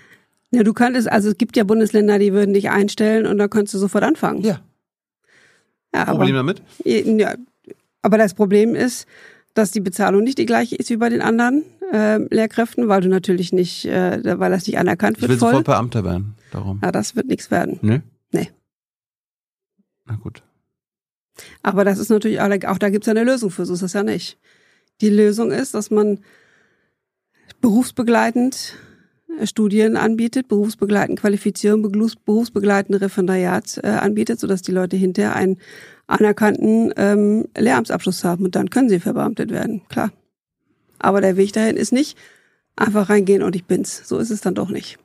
Ja, 0.51 0.62
du 0.62 0.72
könntest, 0.72 1.11
also 1.11 1.28
es 1.30 1.36
gibt 1.36 1.57
ja 1.57 1.64
Bundesländer, 1.64 2.18
die 2.18 2.32
würden 2.32 2.55
dich 2.55 2.70
einstellen 2.70 3.26
und 3.26 3.38
dann 3.38 3.51
könntest 3.51 3.74
du 3.74 3.78
sofort 3.78 4.05
anfangen. 4.05 4.42
ja. 4.42 4.61
Ja, 5.94 6.03
aber, 6.03 6.18
Problem 6.18 6.34
damit? 6.36 6.62
ja, 6.84 7.34
aber 8.03 8.18
das 8.18 8.34
Problem 8.34 8.74
ist, 8.74 9.07
dass 9.55 9.70
die 9.70 9.80
Bezahlung 9.80 10.22
nicht 10.22 10.36
die 10.36 10.44
gleiche 10.44 10.76
ist 10.76 10.90
wie 10.90 10.99
bei 10.99 11.09
den 11.09 11.22
anderen 11.22 11.64
äh, 11.90 12.18
Lehrkräften, 12.32 12.88
weil 12.88 13.01
du 13.01 13.09
natürlich 13.09 13.53
nicht, 13.55 13.86
äh, 13.86 14.38
weil 14.38 14.51
das 14.51 14.66
nicht 14.66 14.78
anerkannt 14.78 15.16
Ich 15.16 15.22
wird 15.22 15.30
will 15.32 15.38
voll. 15.38 15.51
sofort 15.51 15.64
Beamter 15.64 16.05
werden. 16.05 16.34
Darum. 16.53 16.78
Ja, 16.82 16.92
das 16.92 17.16
wird 17.16 17.26
nichts 17.26 17.51
werden. 17.51 17.78
Ne? 17.80 18.03
Nee. 18.32 18.51
Na 20.05 20.16
gut. 20.16 20.42
Aber 21.62 21.84
das 21.84 21.99
ist 21.99 22.11
natürlich, 22.11 22.40
auch 22.40 22.78
da 22.78 22.90
gibt 22.90 23.05
es 23.05 23.07
ja 23.07 23.12
eine 23.18 23.24
Lösung 23.24 23.51
für, 23.51 23.64
so 23.64 23.72
ist 23.72 23.82
das 23.82 23.94
ja 23.94 24.03
nicht. 24.03 24.38
Die 25.01 25.11
Lösung 25.11 25.51
ist, 25.51 25.72
dass 25.72 25.90
man 25.90 26.20
berufsbegleitend 27.62 28.74
Studien 29.44 29.96
anbietet, 29.96 30.48
berufsbegleitend 30.48 31.20
Qualifizierung, 31.20 31.82
berufs- 31.82 32.16
berufsbegleitend 32.16 33.00
Referendariat 33.00 33.78
äh, 33.82 33.88
anbietet, 33.88 34.40
sodass 34.40 34.62
die 34.62 34.72
Leute 34.72 34.96
hinterher 34.96 35.36
einen 35.36 35.58
anerkannten 36.06 36.92
ähm, 36.96 37.46
Lehramtsabschluss 37.56 38.24
haben 38.24 38.44
und 38.44 38.56
dann 38.56 38.70
können 38.70 38.88
sie 38.88 39.00
verbeamtet 39.00 39.50
werden, 39.50 39.82
klar. 39.88 40.10
Aber 40.98 41.20
der 41.20 41.36
Weg 41.36 41.52
dahin 41.52 41.76
ist 41.76 41.92
nicht 41.92 42.16
einfach 42.74 43.08
reingehen 43.10 43.42
und 43.42 43.54
ich 43.54 43.64
bin's. 43.64 44.02
So 44.04 44.18
ist 44.18 44.30
es 44.30 44.40
dann 44.40 44.54
doch 44.54 44.70
nicht. 44.70 44.98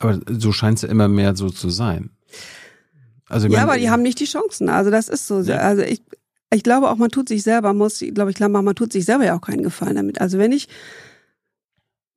Aber 0.00 0.18
so 0.28 0.52
scheint 0.52 0.78
es 0.78 0.82
ja 0.82 0.88
immer 0.88 1.08
mehr 1.08 1.36
so 1.36 1.50
zu 1.50 1.70
sein. 1.70 2.10
Also 3.28 3.46
Ja, 3.48 3.62
aber 3.62 3.78
die 3.78 3.90
haben 3.90 4.02
nicht 4.02 4.18
die 4.18 4.24
Chancen. 4.24 4.68
Also 4.68 4.90
das 4.90 5.08
ist 5.08 5.28
so. 5.28 5.40
Ja. 5.42 5.58
Also 5.58 5.82
ich, 5.82 6.02
ich 6.52 6.62
glaube 6.62 6.90
auch, 6.90 6.96
man 6.96 7.10
tut 7.10 7.28
sich 7.28 7.42
selber, 7.42 7.74
muss, 7.74 8.00
ich 8.02 8.14
glaube 8.14 8.30
ich, 8.30 8.36
glaube, 8.36 8.60
man 8.60 8.74
tut 8.74 8.92
sich 8.92 9.04
selber 9.04 9.24
ja 9.24 9.36
auch 9.36 9.42
keinen 9.42 9.62
Gefallen 9.62 9.96
damit. 9.96 10.20
Also 10.20 10.38
wenn 10.38 10.50
ich 10.50 10.68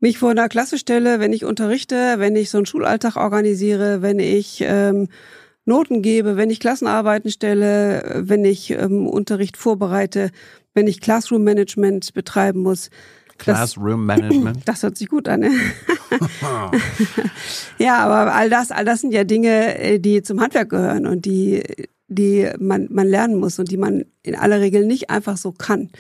mich 0.03 0.17
vor 0.17 0.31
einer 0.31 0.49
Klasse 0.49 0.77
stelle, 0.77 1.21
wenn 1.21 1.31
ich 1.31 1.45
unterrichte, 1.45 2.15
wenn 2.17 2.35
ich 2.35 2.49
so 2.49 2.57
einen 2.57 2.65
Schulalltag 2.65 3.15
organisiere, 3.15 4.01
wenn 4.01 4.19
ich 4.19 4.61
ähm, 4.61 5.07
Noten 5.63 6.01
gebe, 6.01 6.35
wenn 6.35 6.49
ich 6.49 6.59
Klassenarbeiten 6.59 7.31
stelle, 7.31 8.21
wenn 8.25 8.43
ich 8.43 8.71
ähm, 8.71 9.07
Unterricht 9.07 9.55
vorbereite, 9.55 10.31
wenn 10.73 10.87
ich 10.87 10.99
Classroom 10.99 11.45
Management 11.45 12.13
betreiben 12.13 12.59
muss. 12.63 12.89
Classroom 13.37 14.05
Management. 14.05 14.59
Das 14.65 14.83
hört 14.83 14.97
sich 14.97 15.07
gut 15.07 15.29
an, 15.29 15.39
ne? 15.39 15.51
ja, 17.79 17.99
aber 17.99 18.35
all 18.35 18.49
das, 18.49 18.71
all 18.71 18.83
das 18.83 18.99
sind 18.99 19.13
ja 19.13 19.23
Dinge, 19.23 19.79
äh, 19.79 19.99
die 19.99 20.21
zum 20.21 20.41
Handwerk 20.41 20.69
gehören 20.69 21.07
und 21.07 21.23
die, 21.23 21.63
die 22.09 22.49
man, 22.59 22.89
man 22.91 23.07
lernen 23.07 23.39
muss 23.39 23.57
und 23.57 23.71
die 23.71 23.77
man 23.77 24.03
in 24.21 24.35
aller 24.35 24.59
Regel 24.59 24.85
nicht 24.85 25.09
einfach 25.09 25.37
so 25.37 25.53
kann. 25.53 25.91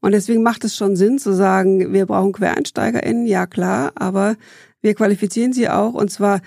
Und 0.00 0.12
deswegen 0.12 0.42
macht 0.42 0.64
es 0.64 0.76
schon 0.76 0.96
Sinn 0.96 1.18
zu 1.18 1.32
sagen, 1.34 1.92
wir 1.92 2.06
brauchen 2.06 2.32
QuereinsteigerInnen, 2.32 3.26
ja 3.26 3.46
klar, 3.46 3.92
aber 3.96 4.36
wir 4.80 4.94
qualifizieren 4.94 5.52
sie 5.52 5.68
auch 5.68 5.94
und 5.94 6.10
zwar 6.10 6.40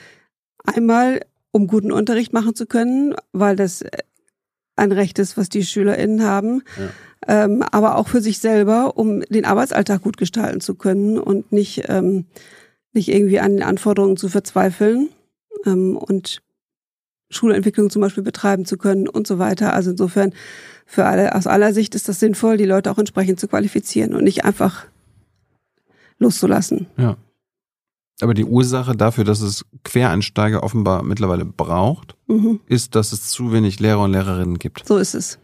einmal, 0.63 1.21
um 1.51 1.67
guten 1.67 1.91
Unterricht 1.91 2.33
machen 2.33 2.55
zu 2.55 2.65
können, 2.65 3.15
weil 3.33 3.55
das 3.55 3.81
äh, 3.81 3.89
ein 4.75 4.91
Recht 4.91 5.19
ist, 5.19 5.37
was 5.37 5.49
die 5.49 5.63
SchülerInnen 5.63 6.23
haben, 6.23 6.63
ähm, 7.27 7.61
aber 7.71 7.97
auch 7.97 8.07
für 8.07 8.21
sich 8.21 8.39
selber, 8.39 8.97
um 8.97 9.21
den 9.21 9.45
Arbeitsalltag 9.45 10.01
gut 10.01 10.17
gestalten 10.17 10.61
zu 10.61 10.75
können 10.75 11.19
und 11.19 11.51
nicht, 11.51 11.83
ähm, 11.87 12.25
nicht 12.93 13.09
irgendwie 13.09 13.39
an 13.39 13.57
den 13.57 13.63
Anforderungen 13.63 14.17
zu 14.17 14.29
verzweifeln 14.29 15.09
ähm, 15.65 15.97
und 15.97 16.41
Schulentwicklung 17.29 17.89
zum 17.89 18.01
Beispiel 18.01 18.23
betreiben 18.23 18.65
zu 18.65 18.77
können 18.77 19.07
und 19.07 19.27
so 19.27 19.39
weiter. 19.39 19.73
Also 19.73 19.91
insofern 19.91 20.33
für 20.91 21.05
alle, 21.05 21.33
aus 21.35 21.47
aller 21.47 21.73
Sicht 21.73 21.95
ist 21.95 22.09
das 22.09 22.19
sinnvoll, 22.19 22.57
die 22.57 22.65
Leute 22.65 22.91
auch 22.91 22.97
entsprechend 22.97 23.39
zu 23.39 23.47
qualifizieren 23.47 24.13
und 24.13 24.25
nicht 24.25 24.43
einfach 24.43 24.85
loszulassen. 26.19 26.87
Ja. 26.97 27.15
Aber 28.21 28.33
die 28.33 28.43
Ursache 28.45 28.95
dafür, 28.95 29.23
dass 29.23 29.41
es 29.41 29.65
Quereinsteiger 29.83 30.63
offenbar 30.63 31.01
mittlerweile 31.01 31.45
braucht, 31.45 32.15
Mhm. 32.27 32.59
ist, 32.67 32.95
dass 32.95 33.13
es 33.13 33.29
zu 33.29 33.51
wenig 33.53 33.79
Lehrer 33.79 34.01
und 34.03 34.11
Lehrerinnen 34.11 34.59
gibt. 34.59 34.85
So 34.85 34.97
ist 34.97 35.15
es. 35.15 35.39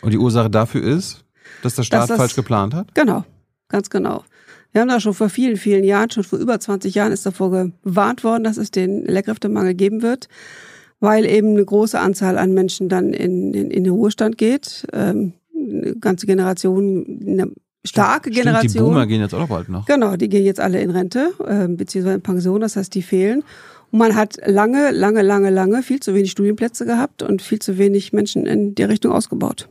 Und 0.00 0.12
die 0.12 0.18
Ursache 0.18 0.50
dafür 0.50 0.82
ist, 0.82 1.24
dass 1.62 1.74
der 1.76 1.82
Staat 1.84 2.00
Dass 2.02 2.08
das- 2.08 2.16
falsch 2.18 2.34
geplant 2.34 2.74
hat? 2.74 2.94
Genau, 2.94 3.24
ganz 3.68 3.90
genau. 3.90 4.24
Wir 4.72 4.80
haben 4.80 4.88
da 4.88 5.00
schon 5.00 5.14
vor 5.14 5.28
vielen, 5.28 5.56
vielen 5.56 5.84
Jahren, 5.84 6.10
schon 6.10 6.24
vor 6.24 6.38
über 6.38 6.58
20 6.58 6.94
Jahren 6.94 7.12
ist 7.12 7.24
davor 7.24 7.50
gewarnt 7.50 8.24
worden, 8.24 8.42
dass 8.44 8.56
es 8.56 8.70
den 8.70 9.04
Lehrkräftemangel 9.04 9.74
geben 9.74 10.02
wird, 10.02 10.28
weil 11.00 11.24
eben 11.24 11.50
eine 11.50 11.64
große 11.64 11.98
Anzahl 11.98 12.38
an 12.38 12.52
Menschen 12.54 12.88
dann 12.88 13.12
in, 13.12 13.54
in, 13.54 13.70
in 13.70 13.84
den 13.84 13.92
Ruhestand 13.92 14.38
geht. 14.38 14.86
Ähm, 14.92 15.34
eine 15.54 15.96
ganze 15.96 16.26
Generation, 16.26 17.20
eine 17.26 17.50
starke 17.84 18.30
Stimmt, 18.30 18.36
die 18.36 18.40
Generation. 18.40 18.84
Boomer 18.84 19.06
gehen 19.06 19.20
jetzt 19.20 19.34
auch 19.34 19.40
noch 19.40 19.48
bald 19.48 19.68
noch. 19.68 19.86
Genau, 19.86 20.16
die 20.16 20.28
gehen 20.28 20.44
jetzt 20.44 20.60
alle 20.60 20.80
in 20.80 20.90
Rente, 20.90 21.32
ähm, 21.46 21.76
beziehungsweise 21.76 22.16
in 22.16 22.22
Pension, 22.22 22.60
das 22.60 22.76
heißt, 22.76 22.94
die 22.94 23.02
fehlen. 23.02 23.42
Und 23.90 23.98
man 23.98 24.14
hat 24.14 24.36
lange, 24.44 24.90
lange, 24.90 25.22
lange, 25.22 25.50
lange 25.50 25.82
viel 25.82 26.00
zu 26.00 26.14
wenig 26.14 26.30
Studienplätze 26.30 26.84
gehabt 26.84 27.22
und 27.22 27.42
viel 27.42 27.58
zu 27.58 27.78
wenig 27.78 28.12
Menschen 28.12 28.46
in 28.46 28.74
der 28.74 28.88
Richtung 28.88 29.12
ausgebaut, 29.12 29.68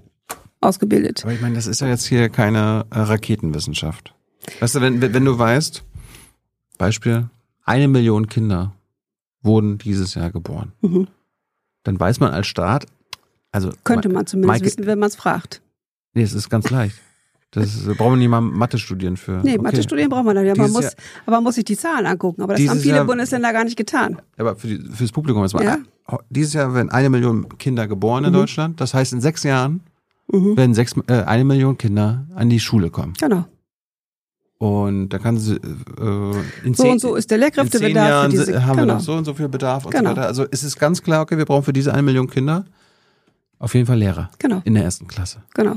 ausgebildet. 0.59 1.23
Aber 1.23 1.33
ich 1.33 1.41
meine, 1.41 1.55
das 1.55 1.67
ist 1.67 1.81
ja 1.81 1.87
jetzt 1.87 2.05
hier 2.05 2.29
keine 2.29 2.85
äh, 2.89 2.99
Raketenwissenschaft. 2.99 4.13
Weißt 4.59 4.75
du, 4.75 4.81
wenn, 4.81 5.01
wenn 5.01 5.25
du 5.25 5.37
weißt, 5.37 5.83
Beispiel, 6.77 7.29
eine 7.63 7.87
Million 7.87 8.27
Kinder 8.27 8.73
wurden 9.41 9.77
dieses 9.77 10.15
Jahr 10.15 10.31
geboren, 10.31 10.73
Mhm. 10.81 11.07
Dann 11.87 11.99
weiß 11.99 12.19
man 12.19 12.31
als 12.31 12.47
Staat, 12.47 12.85
also 13.51 13.71
Könnte 13.83 14.09
man 14.09 14.27
zumindest 14.27 14.47
Maike- 14.61 14.65
wissen, 14.65 14.85
wenn 14.85 14.99
man 14.99 15.07
es 15.07 15.15
fragt. 15.15 15.61
Nee, 16.13 16.23
es 16.23 16.33
ist 16.33 16.49
ganz 16.49 16.69
leicht. 16.69 16.95
Das 17.51 17.73
ist, 17.73 17.87
da 17.87 17.93
brauchen 17.93 18.13
wir 18.13 18.17
nicht 18.17 18.27
mal 18.29 18.41
Mathe 18.41 18.77
studieren 18.77 19.15
für. 19.15 19.39
Nee, 19.41 19.53
Okay. 19.53 19.61
Mathe-Studien 19.61 20.09
braucht 20.09 20.25
man 20.25 20.35
dann. 20.35 20.45
Ja, 20.45 20.53
man 20.55 20.69
muss, 20.69 20.83
Jahr- 20.83 20.93
aber 21.25 21.37
man 21.37 21.43
muss 21.45 21.55
sich 21.55 21.63
die 21.63 21.77
Zahlen 21.77 22.05
angucken. 22.05 22.41
Aber 22.41 22.55
das 22.55 22.67
haben 22.67 22.79
viele 22.81 22.97
Jahr- 22.97 23.05
Bundesländer 23.05 23.53
gar 23.53 23.63
nicht 23.63 23.77
getan. 23.77 24.21
Aber 24.37 24.57
für 24.57 24.67
die, 24.67 24.79
fürs 24.91 25.13
Publikum 25.13 25.41
jetzt 25.43 25.53
mal. 25.53 25.63
Ja. 25.63 25.77
Dieses 26.29 26.53
Jahr 26.53 26.73
werden 26.75 26.89
eine 26.89 27.09
Million 27.09 27.47
Kinder 27.57 27.87
geboren 27.87 28.25
in 28.25 28.31
Mhm. 28.31 28.35
Deutschland. 28.35 28.81
Das 28.81 28.93
heißt, 28.93 29.13
in 29.13 29.21
sechs 29.21 29.43
Jahren 29.43 29.79
Mhm. 30.31 30.57
werden 30.57 30.73
sechs, 30.73 30.93
äh, 31.07 31.23
eine 31.23 31.45
Million 31.45 31.77
Kinder 31.77 32.25
an 32.35 32.49
die 32.49 32.59
Schule 32.59 32.89
kommen. 32.89 33.13
Genau. 33.17 33.45
Und 34.59 35.09
da 35.09 35.19
kann 35.19 35.37
sie 35.37 35.55
äh, 35.55 35.57
in 36.63 36.73
So 36.73 36.83
zehn, 36.83 36.91
und 36.93 36.99
so 36.99 37.15
ist 37.15 37.29
der 37.29 37.37
in 37.37 37.41
zehn 37.41 37.41
Lehrkräftebedarf 37.41 38.09
Jahren 38.09 38.31
für 38.31 38.37
diese. 38.37 38.65
haben 38.65 38.77
genau. 38.77 38.87
wir 38.87 38.93
noch 38.95 39.01
so 39.01 39.13
und 39.13 39.25
so 39.25 39.33
viel 39.35 39.47
Bedarf 39.49 39.85
und 39.85 39.91
Genau. 39.91 40.09
so 40.11 40.15
weiter. 40.15 40.27
Also 40.27 40.45
es 40.49 40.63
ist 40.63 40.79
ganz 40.79 41.03
klar, 41.03 41.21
okay, 41.21 41.37
wir 41.37 41.45
brauchen 41.45 41.63
für 41.63 41.73
diese 41.73 41.93
eine 41.93 42.01
Million 42.01 42.27
Kinder 42.27 42.65
auf 43.59 43.75
jeden 43.75 43.85
Fall 43.85 43.97
Lehrer 43.99 44.29
genau, 44.39 44.61
in 44.65 44.73
der 44.73 44.83
ersten 44.83 45.07
Klasse. 45.07 45.43
genau. 45.53 45.75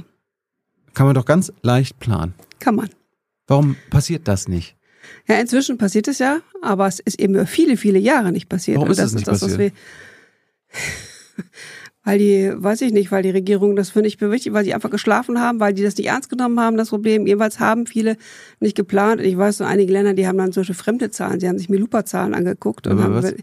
Kann 0.95 1.07
man 1.07 1.14
doch 1.14 1.24
ganz 1.24 1.53
leicht 1.62 1.99
planen. 2.01 2.35
Kann 2.59 2.74
man. 2.74 2.89
Warum 3.47 3.76
passiert 3.91 4.26
das 4.28 4.49
nicht? 4.49 4.76
Ja, 5.28 5.37
inzwischen 5.37 5.78
passiert 5.78 6.09
es 6.09 6.18
ja, 6.18 6.41
aber 6.62 6.87
es 6.89 7.01
ist 7.01 7.20
eben 7.20 7.35
über 7.35 7.47
viele, 7.47 7.76
viele 7.76 7.99
Jahre 7.99 8.33
nicht 8.33 8.49
passiert. 8.49 8.76
Warum 8.76 8.89
und 8.89 8.93
ist 8.93 8.99
das 8.99 9.11
es 9.11 9.14
nicht 9.14 9.28
das, 9.28 9.43
was 9.43 9.51
passiert? 9.53 9.72
wir. 9.72 11.45
Weil 12.03 12.18
die, 12.18 12.51
weiß 12.55 12.80
ich 12.80 12.92
nicht, 12.92 13.12
weil 13.12 13.22
die 13.22 13.30
Regierung 13.30 13.76
das 13.76 13.90
für 13.90 14.01
nicht 14.01 14.18
bewichtigt, 14.18 14.55
weil 14.55 14.64
sie 14.64 14.72
einfach 14.72 14.90
geschlafen 14.90 15.40
haben, 15.40 15.61
weil 15.61 15.74
die 15.74 15.82
das 15.82 15.96
nicht 15.96 16.07
ernst 16.09 16.30
genommen 16.30 16.59
haben, 16.59 16.76
das 16.76 16.88
Problem. 16.88 17.26
Jedenfalls 17.26 17.61
haben 17.61 17.86
viele 17.86 18.16
nicht 18.59 18.74
geplant. 18.76 19.20
Ich 19.20 19.36
weiß, 19.36 19.59
so 19.59 19.64
einige 19.64 19.92
Länder, 19.92 20.14
die 20.14 20.26
haben 20.26 20.38
dann 20.38 20.53
solche 20.53 20.72
fremde 20.74 21.11
Zahlen. 21.11 21.40
Sie 21.40 21.48
haben 21.48 21.59
sich 21.59 21.68
Milupa-Zahlen 21.68 22.34
angeguckt 22.34 22.86
und 22.86 23.03
haben, 23.03 23.14
was? 23.14 23.34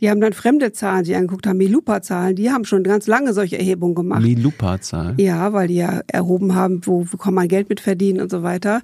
die 0.00 0.10
haben 0.10 0.20
dann 0.20 0.34
fremde 0.34 0.72
Zahlen, 0.72 1.04
die 1.04 1.14
angeguckt 1.14 1.46
haben, 1.46 1.56
Milupa-Zahlen. 1.56 2.36
Die 2.36 2.50
haben 2.50 2.66
schon 2.66 2.82
ganz 2.82 3.06
lange 3.06 3.32
solche 3.32 3.58
Erhebungen 3.58 3.94
gemacht. 3.94 4.22
Milupa-Zahl. 4.22 5.14
Ja, 5.18 5.54
weil 5.54 5.68
die 5.68 5.76
ja 5.76 6.02
erhoben 6.06 6.54
haben, 6.54 6.82
wo, 6.84 7.06
wo 7.10 7.16
kann 7.16 7.32
man 7.32 7.48
Geld 7.48 7.70
mit 7.70 7.80
verdienen 7.80 8.20
und 8.20 8.30
so 8.30 8.42
weiter. 8.42 8.82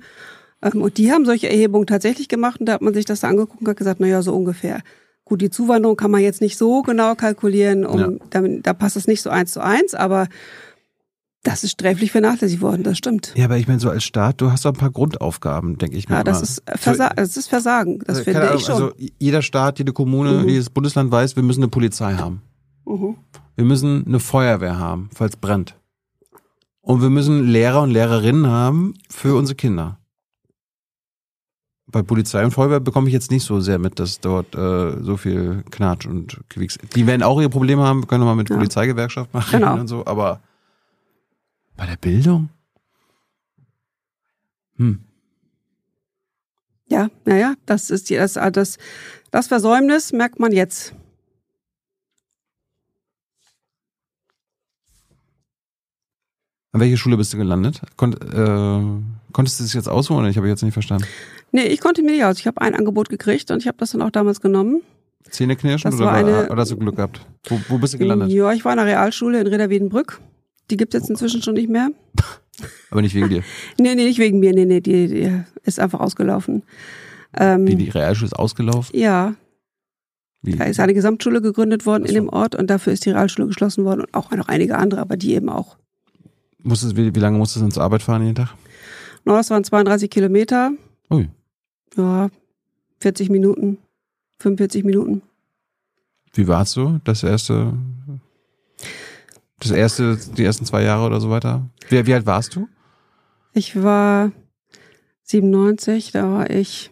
Ähm, 0.62 0.80
Und 0.80 0.96
die 0.96 1.12
haben 1.12 1.26
solche 1.26 1.50
Erhebungen 1.50 1.86
tatsächlich 1.86 2.28
gemacht 2.28 2.60
und 2.60 2.66
da 2.66 2.74
hat 2.74 2.82
man 2.82 2.94
sich 2.94 3.04
das 3.04 3.20
da 3.20 3.28
angeguckt 3.28 3.60
und 3.60 3.68
hat 3.68 3.76
gesagt, 3.76 4.00
na 4.00 4.06
ja, 4.06 4.22
so 4.22 4.34
ungefähr. 4.34 4.80
Gut, 5.30 5.40
die 5.42 5.48
Zuwanderung 5.50 5.96
kann 5.96 6.10
man 6.10 6.22
jetzt 6.22 6.40
nicht 6.40 6.58
so 6.58 6.82
genau 6.82 7.14
kalkulieren, 7.14 7.86
um, 7.86 7.98
Ja. 8.00 8.08
damit, 8.30 8.66
da 8.66 8.74
passt 8.74 8.96
es 8.96 9.06
nicht 9.06 9.22
so 9.22 9.30
eins 9.30 9.52
zu 9.52 9.60
eins, 9.62 9.94
aber 9.94 10.26
das 11.44 11.62
ist 11.62 11.70
sträflich 11.70 12.10
vernachlässigt 12.10 12.60
worden, 12.60 12.82
das 12.82 12.98
stimmt. 12.98 13.32
Ja, 13.36 13.44
aber 13.44 13.56
ich 13.56 13.68
meine, 13.68 13.78
so 13.78 13.88
als 13.90 14.02
Staat, 14.02 14.40
du 14.40 14.50
hast 14.50 14.64
doch 14.64 14.72
ein 14.72 14.76
paar 14.76 14.90
Grundaufgaben, 14.90 15.78
denke 15.78 15.96
ich 15.96 16.08
mir. 16.08 16.16
Ja, 16.16 16.24
das 16.24 16.42
ist, 16.42 16.64
Versa 16.74 17.10
das 17.14 17.36
ist 17.36 17.46
Versagen, 17.48 18.00
das 18.00 18.08
Also, 18.18 18.24
finde 18.24 18.52
ich 18.56 18.64
schon. 18.64 18.74
Also 18.74 18.92
jeder 19.20 19.40
Staat, 19.42 19.78
jede 19.78 19.92
Kommune, 19.92 20.32
Mhm. 20.42 20.48
jedes 20.48 20.68
Bundesland 20.68 21.12
weiß, 21.12 21.36
wir 21.36 21.44
müssen 21.44 21.60
eine 21.62 21.68
Polizei 21.70 22.14
haben. 22.14 22.42
Mhm. 22.84 23.14
Wir 23.54 23.64
müssen 23.64 24.04
eine 24.08 24.18
Feuerwehr 24.18 24.80
haben, 24.80 25.10
falls 25.14 25.36
brennt. 25.36 25.76
Und 26.80 27.02
wir 27.02 27.10
müssen 27.10 27.44
Lehrer 27.46 27.82
und 27.82 27.90
Lehrerinnen 27.92 28.48
haben 28.48 28.94
für 29.08 29.36
unsere 29.36 29.54
Kinder. 29.54 29.99
Bei 31.90 32.02
Polizei 32.02 32.44
und 32.44 32.52
Feuerwehr 32.52 32.80
bekomme 32.80 33.08
ich 33.08 33.12
jetzt 33.12 33.30
nicht 33.30 33.44
so 33.44 33.60
sehr 33.60 33.78
mit, 33.78 33.98
dass 33.98 34.20
dort 34.20 34.54
äh, 34.54 35.02
so 35.02 35.16
viel 35.16 35.64
Knatsch 35.70 36.06
und 36.06 36.38
Quieks. 36.48 36.78
Die 36.94 37.06
werden 37.06 37.22
auch 37.22 37.40
ihre 37.40 37.50
Probleme 37.50 37.82
haben, 37.82 38.06
können 38.06 38.22
wir 38.22 38.26
mal 38.26 38.36
mit 38.36 38.48
ja. 38.48 38.56
Polizeigewerkschaft 38.56 39.32
machen 39.34 39.60
genau. 39.60 39.74
und 39.74 39.88
so, 39.88 40.06
aber 40.06 40.40
bei 41.76 41.86
der 41.86 41.96
Bildung? 41.96 42.50
Hm. 44.76 45.00
Ja, 46.88 47.08
naja, 47.24 47.54
das 47.66 47.90
ist 47.90 48.10
das, 48.10 48.34
das, 48.34 48.78
das 49.30 49.46
Versäumnis 49.46 50.12
merkt 50.12 50.38
man 50.38 50.52
jetzt. 50.52 50.94
An 56.72 56.80
welche 56.80 56.96
Schule 56.96 57.16
bist 57.16 57.32
du 57.32 57.36
gelandet? 57.36 57.80
Konnt, 57.96 58.22
äh, 58.22 58.80
konntest 59.32 59.58
du 59.58 59.64
das 59.64 59.72
jetzt 59.72 59.88
ausholen? 59.88 60.30
Ich 60.30 60.36
habe 60.36 60.48
jetzt 60.48 60.62
nicht 60.62 60.72
verstanden. 60.72 61.06
Nee, 61.52 61.64
ich 61.64 61.80
konnte 61.80 62.02
mir 62.02 62.12
nicht 62.12 62.24
aus. 62.24 62.38
Ich 62.38 62.46
habe 62.46 62.60
ein 62.60 62.74
Angebot 62.74 63.08
gekriegt 63.08 63.50
und 63.50 63.58
ich 63.58 63.68
habe 63.68 63.78
das 63.78 63.90
dann 63.90 64.02
auch 64.02 64.10
damals 64.10 64.40
genommen. 64.40 64.82
Zähne 65.28 65.56
knirschen 65.56 65.92
oder, 65.94 66.04
war 66.04 66.12
eine, 66.12 66.48
oder 66.48 66.62
hast 66.62 66.70
du 66.70 66.76
Glück 66.76 66.96
gehabt? 66.96 67.20
Wo, 67.48 67.60
wo 67.68 67.78
bist 67.78 67.94
du 67.94 67.98
gelandet? 67.98 68.30
Ja, 68.30 68.52
ich 68.52 68.64
war 68.64 68.72
in 68.72 68.78
der 68.78 68.86
Realschule 68.86 69.40
in 69.40 69.46
Reda-Wiedenbrück. 69.46 70.20
Die 70.70 70.76
gibt 70.76 70.94
es 70.94 71.00
jetzt 71.00 71.10
inzwischen 71.10 71.42
schon 71.42 71.54
nicht 71.54 71.68
mehr. 71.68 71.90
Aber 72.90 73.02
nicht 73.02 73.14
wegen 73.14 73.28
dir? 73.28 73.42
nee, 73.78 73.94
nee, 73.94 74.04
nicht 74.04 74.18
wegen 74.18 74.38
mir. 74.40 74.52
Nee, 74.52 74.64
nee, 74.64 74.80
die, 74.80 75.08
die 75.08 75.42
ist 75.64 75.80
einfach 75.80 76.00
ausgelaufen. 76.00 76.62
Ähm, 77.36 77.66
die, 77.66 77.76
die 77.76 77.90
Realschule 77.90 78.26
ist 78.26 78.38
ausgelaufen? 78.38 78.98
Ja. 78.98 79.34
Wie? 80.42 80.56
Da 80.56 80.64
ist 80.64 80.80
eine 80.80 80.94
Gesamtschule 80.94 81.42
gegründet 81.42 81.86
worden 81.86 82.04
so. 82.04 82.08
in 82.08 82.14
dem 82.14 82.28
Ort 82.28 82.54
und 82.54 82.68
dafür 82.68 82.92
ist 82.92 83.04
die 83.04 83.10
Realschule 83.10 83.46
geschlossen 83.46 83.84
worden 83.84 84.00
und 84.00 84.14
auch 84.14 84.30
noch 84.30 84.48
einige 84.48 84.78
andere, 84.78 85.00
aber 85.00 85.16
die 85.16 85.34
eben 85.34 85.48
auch. 85.48 85.76
Musstest, 86.62 86.96
wie, 86.96 87.14
wie 87.14 87.20
lange 87.20 87.38
musstest 87.38 87.64
du 87.64 87.68
zur 87.68 87.82
Arbeit 87.82 88.02
fahren 88.02 88.22
jeden 88.22 88.34
Tag? 88.34 88.54
No, 89.24 89.34
das 89.34 89.50
waren 89.50 89.64
32 89.64 90.10
Kilometer. 90.10 90.72
Ui. 91.10 91.28
Ja, 91.96 92.30
40 93.00 93.30
Minuten, 93.30 93.78
45 94.38 94.84
Minuten. 94.84 95.22
Wie 96.32 96.46
warst 96.46 96.76
du 96.76 97.00
das 97.04 97.22
erste, 97.22 97.72
das 99.58 99.70
erste, 99.72 100.16
die 100.36 100.44
ersten 100.44 100.64
zwei 100.64 100.82
Jahre 100.84 101.06
oder 101.06 101.20
so 101.20 101.30
weiter? 101.30 101.68
Wie, 101.88 102.06
wie 102.06 102.14
alt 102.14 102.26
warst 102.26 102.54
du? 102.54 102.68
Ich 103.52 103.82
war 103.82 104.30
97, 105.24 106.12
da 106.12 106.30
war 106.30 106.50
ich, 106.50 106.90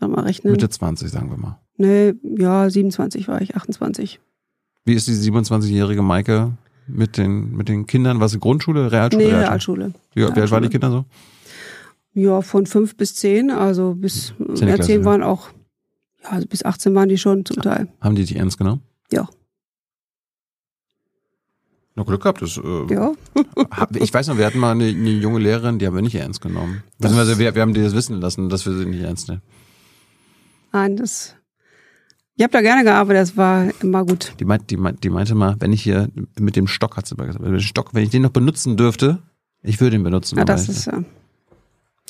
mal 0.00 0.20
rechnen. 0.20 0.52
Mitte 0.52 0.68
20, 0.68 1.10
sagen 1.10 1.30
wir 1.30 1.36
mal. 1.36 1.60
Nee, 1.76 2.14
ja, 2.22 2.68
27 2.68 3.28
war 3.28 3.40
ich, 3.40 3.56
28. 3.56 4.20
Wie 4.84 4.94
ist 4.94 5.06
die 5.06 5.12
27-jährige 5.12 6.02
Maike 6.02 6.52
mit 6.88 7.16
den, 7.16 7.52
mit 7.52 7.68
den 7.68 7.86
Kindern? 7.86 8.18
Was, 8.18 8.38
Grundschule, 8.40 8.90
Realschule? 8.90 9.24
Nee, 9.24 9.34
Realschule. 9.34 9.92
Wie, 10.14 10.20
Realschule. 10.20 10.36
Wie 10.36 10.40
alt 10.40 10.50
waren 10.50 10.62
die 10.62 10.68
Kinder 10.70 10.90
so? 10.90 11.04
Ja, 12.18 12.42
von 12.42 12.66
fünf 12.66 12.96
bis 12.96 13.14
zehn, 13.14 13.52
also 13.52 13.94
bis 13.94 14.34
ja, 14.56 14.80
zehn 14.80 15.04
waren 15.04 15.22
auch, 15.22 15.50
ja, 16.24 16.30
also 16.30 16.48
bis 16.48 16.64
18 16.64 16.92
waren 16.92 17.08
die 17.08 17.16
schon 17.16 17.44
zum 17.44 17.62
Teil. 17.62 17.86
Haben 18.00 18.16
die 18.16 18.24
dich 18.24 18.34
ernst 18.34 18.58
genommen? 18.58 18.82
Ja. 19.12 19.28
Noch 21.94 22.06
Glück 22.06 22.22
gehabt. 22.22 22.42
Das, 22.42 22.56
äh, 22.56 22.92
ja. 22.92 23.12
ich 23.94 24.12
weiß 24.12 24.26
noch, 24.26 24.36
wir 24.36 24.46
hatten 24.46 24.58
mal 24.58 24.72
eine, 24.72 24.86
eine, 24.86 25.10
junge 25.10 25.38
Lehrerin, 25.38 25.78
die 25.78 25.86
haben 25.86 25.94
wir 25.94 26.02
nicht 26.02 26.16
ernst 26.16 26.40
genommen. 26.40 26.82
Beziehungsweise 26.98 27.38
wir, 27.38 27.54
wir 27.54 27.62
haben 27.62 27.72
die 27.72 27.82
das 27.82 27.94
wissen 27.94 28.20
lassen, 28.20 28.48
dass 28.48 28.66
wir 28.66 28.76
sie 28.76 28.86
nicht 28.86 29.02
ernst 29.02 29.28
nehmen. 29.28 29.42
Nein, 30.72 30.96
das. 30.96 31.36
Ich 32.34 32.42
habe 32.42 32.52
da 32.52 32.62
gerne 32.62 32.82
gearbeitet, 32.82 33.22
das 33.22 33.36
war 33.36 33.68
immer 33.80 34.04
gut. 34.04 34.32
Die, 34.40 34.44
meint, 34.44 34.70
die, 34.70 34.76
meint, 34.76 35.04
die 35.04 35.10
meinte 35.10 35.36
mal, 35.36 35.54
wenn 35.60 35.72
ich 35.72 35.84
hier 35.84 36.08
mit 36.36 36.56
dem 36.56 36.66
Stock, 36.66 36.96
hat 36.96 37.06
sie 37.06 37.14
mal 37.14 37.28
gesagt, 37.28 37.44
mit 37.44 37.52
dem 37.52 37.60
Stock, 37.60 37.94
wenn 37.94 38.02
ich 38.02 38.10
den 38.10 38.22
noch 38.22 38.30
benutzen 38.30 38.76
dürfte, 38.76 39.22
ich 39.62 39.80
würde 39.80 39.94
ihn 39.94 40.02
benutzen. 40.02 40.36
Ja, 40.36 40.44
das 40.44 40.68
ist 40.68 40.86
ja. 40.86 41.04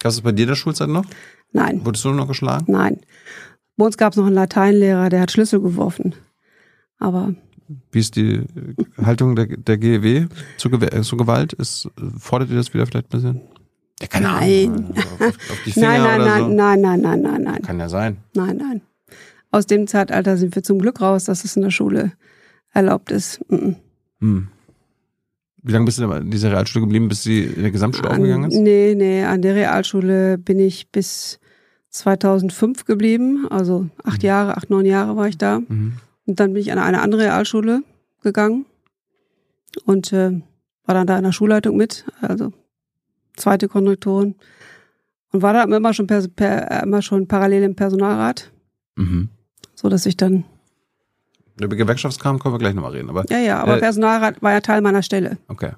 Gab 0.01 0.11
es 0.11 0.20
bei 0.20 0.32
dir 0.32 0.42
in 0.42 0.49
der 0.49 0.55
Schulzeit 0.55 0.88
noch? 0.88 1.05
Nein. 1.53 1.84
Wurdest 1.84 2.05
du 2.05 2.11
noch 2.11 2.28
geschlagen? 2.28 2.66
Nein. 2.68 3.01
Bei 3.76 3.86
uns 3.86 3.96
gab 3.96 4.12
es 4.12 4.16
noch 4.16 4.26
einen 4.26 4.34
Lateinlehrer, 4.34 5.09
der 5.09 5.20
hat 5.20 5.30
Schlüssel 5.30 5.61
geworfen. 5.61 6.14
Aber. 6.99 7.34
Wie 7.92 7.99
ist 7.99 8.16
die 8.16 8.42
Haltung 8.96 9.36
der, 9.36 9.46
der 9.46 9.78
GEW 9.78 10.26
zur, 10.57 11.03
zur 11.03 11.18
Gewalt? 11.18 11.53
Ist, 11.53 11.88
fordert 12.18 12.51
ihr 12.51 12.57
das 12.57 12.72
wieder 12.72 12.86
vielleicht 12.86 13.07
ein 13.07 13.11
bisschen? 13.11 13.40
Ja, 14.01 14.07
keine 14.07 14.26
nein. 14.26 14.94
Auf, 14.96 15.20
auf 15.20 15.36
die 15.66 15.72
Finger 15.72 15.88
nein, 15.88 16.03
nein, 16.03 16.20
oder 16.20 16.26
nein, 16.26 16.40
so? 16.40 16.49
nein, 16.49 16.80
nein, 16.80 17.01
nein, 17.01 17.22
nein, 17.22 17.42
nein. 17.42 17.62
Kann 17.62 17.78
ja 17.78 17.88
sein. 17.88 18.18
Nein, 18.34 18.57
nein. 18.57 18.80
Aus 19.51 19.66
dem 19.66 19.86
Zeitalter 19.86 20.36
sind 20.36 20.55
wir 20.55 20.62
zum 20.62 20.78
Glück 20.78 21.01
raus, 21.01 21.24
dass 21.24 21.44
es 21.44 21.57
in 21.57 21.62
der 21.62 21.70
Schule 21.70 22.12
erlaubt 22.72 23.11
ist. 23.11 23.40
Mm 23.51 23.76
Hm. 24.20 24.49
Wie 25.62 25.72
lange 25.72 25.84
bist 25.84 25.98
du 25.98 26.11
in 26.11 26.30
dieser 26.30 26.50
Realschule 26.50 26.84
geblieben, 26.84 27.09
bis 27.09 27.22
sie 27.22 27.42
in 27.42 27.62
der 27.62 27.70
Gesamtschule 27.70 28.09
an, 28.09 28.16
aufgegangen 28.16 28.50
ist? 28.50 28.59
Nee, 28.59 28.94
nee, 28.96 29.24
an 29.24 29.42
der 29.42 29.54
Realschule 29.54 30.38
bin 30.38 30.61
ich 30.61 30.90
bis 30.90 31.40
2005 31.90 32.84
geblieben. 32.84 33.46
Also 33.50 33.88
acht 34.04 34.22
mhm. 34.22 34.26
Jahre, 34.26 34.56
acht, 34.56 34.70
neun 34.70 34.86
Jahre 34.86 35.16
war 35.16 35.28
ich 35.28 35.38
da. 35.38 35.61
Mhm. 35.61 35.94
Und 36.26 36.40
dann 36.40 36.52
bin 36.52 36.62
ich 36.62 36.72
an 36.72 36.78
eine 36.78 37.00
andere 37.00 37.22
Realschule 37.22 37.82
gegangen 38.22 38.66
und 39.84 40.12
äh, 40.12 40.40
war 40.84 40.94
dann 40.94 41.06
da 41.06 41.16
in 41.16 41.24
der 41.24 41.32
Schulleitung 41.32 41.76
mit, 41.76 42.04
also 42.20 42.52
zweite 43.36 43.68
Konduktorin. 43.68 44.34
Und 45.30 45.42
war 45.42 45.52
da 45.52 45.64
immer 45.64 45.92
schon, 45.92 46.06
per, 46.06 46.26
per, 46.28 46.82
immer 46.82 47.02
schon 47.02 47.28
parallel 47.28 47.62
im 47.62 47.74
Personalrat. 47.74 48.50
Mhm. 48.96 49.28
So 49.74 49.88
dass 49.88 50.06
ich 50.06 50.16
dann 50.16 50.44
über 51.66 51.76
Gewerkschaftskram 51.76 52.38
können 52.38 52.54
wir 52.54 52.59
gleich 52.59 52.74
nochmal 52.74 52.92
reden. 52.92 53.11
Aber, 53.11 53.24
ja, 53.30 53.38
ja, 53.38 53.61
aber 53.61 53.76
äh, 53.76 53.80
Personalrat 53.80 54.42
war 54.42 54.52
ja 54.52 54.61
Teil 54.61 54.80
meiner 54.80 55.02
Stelle. 55.02 55.38
Okay. 55.48 55.72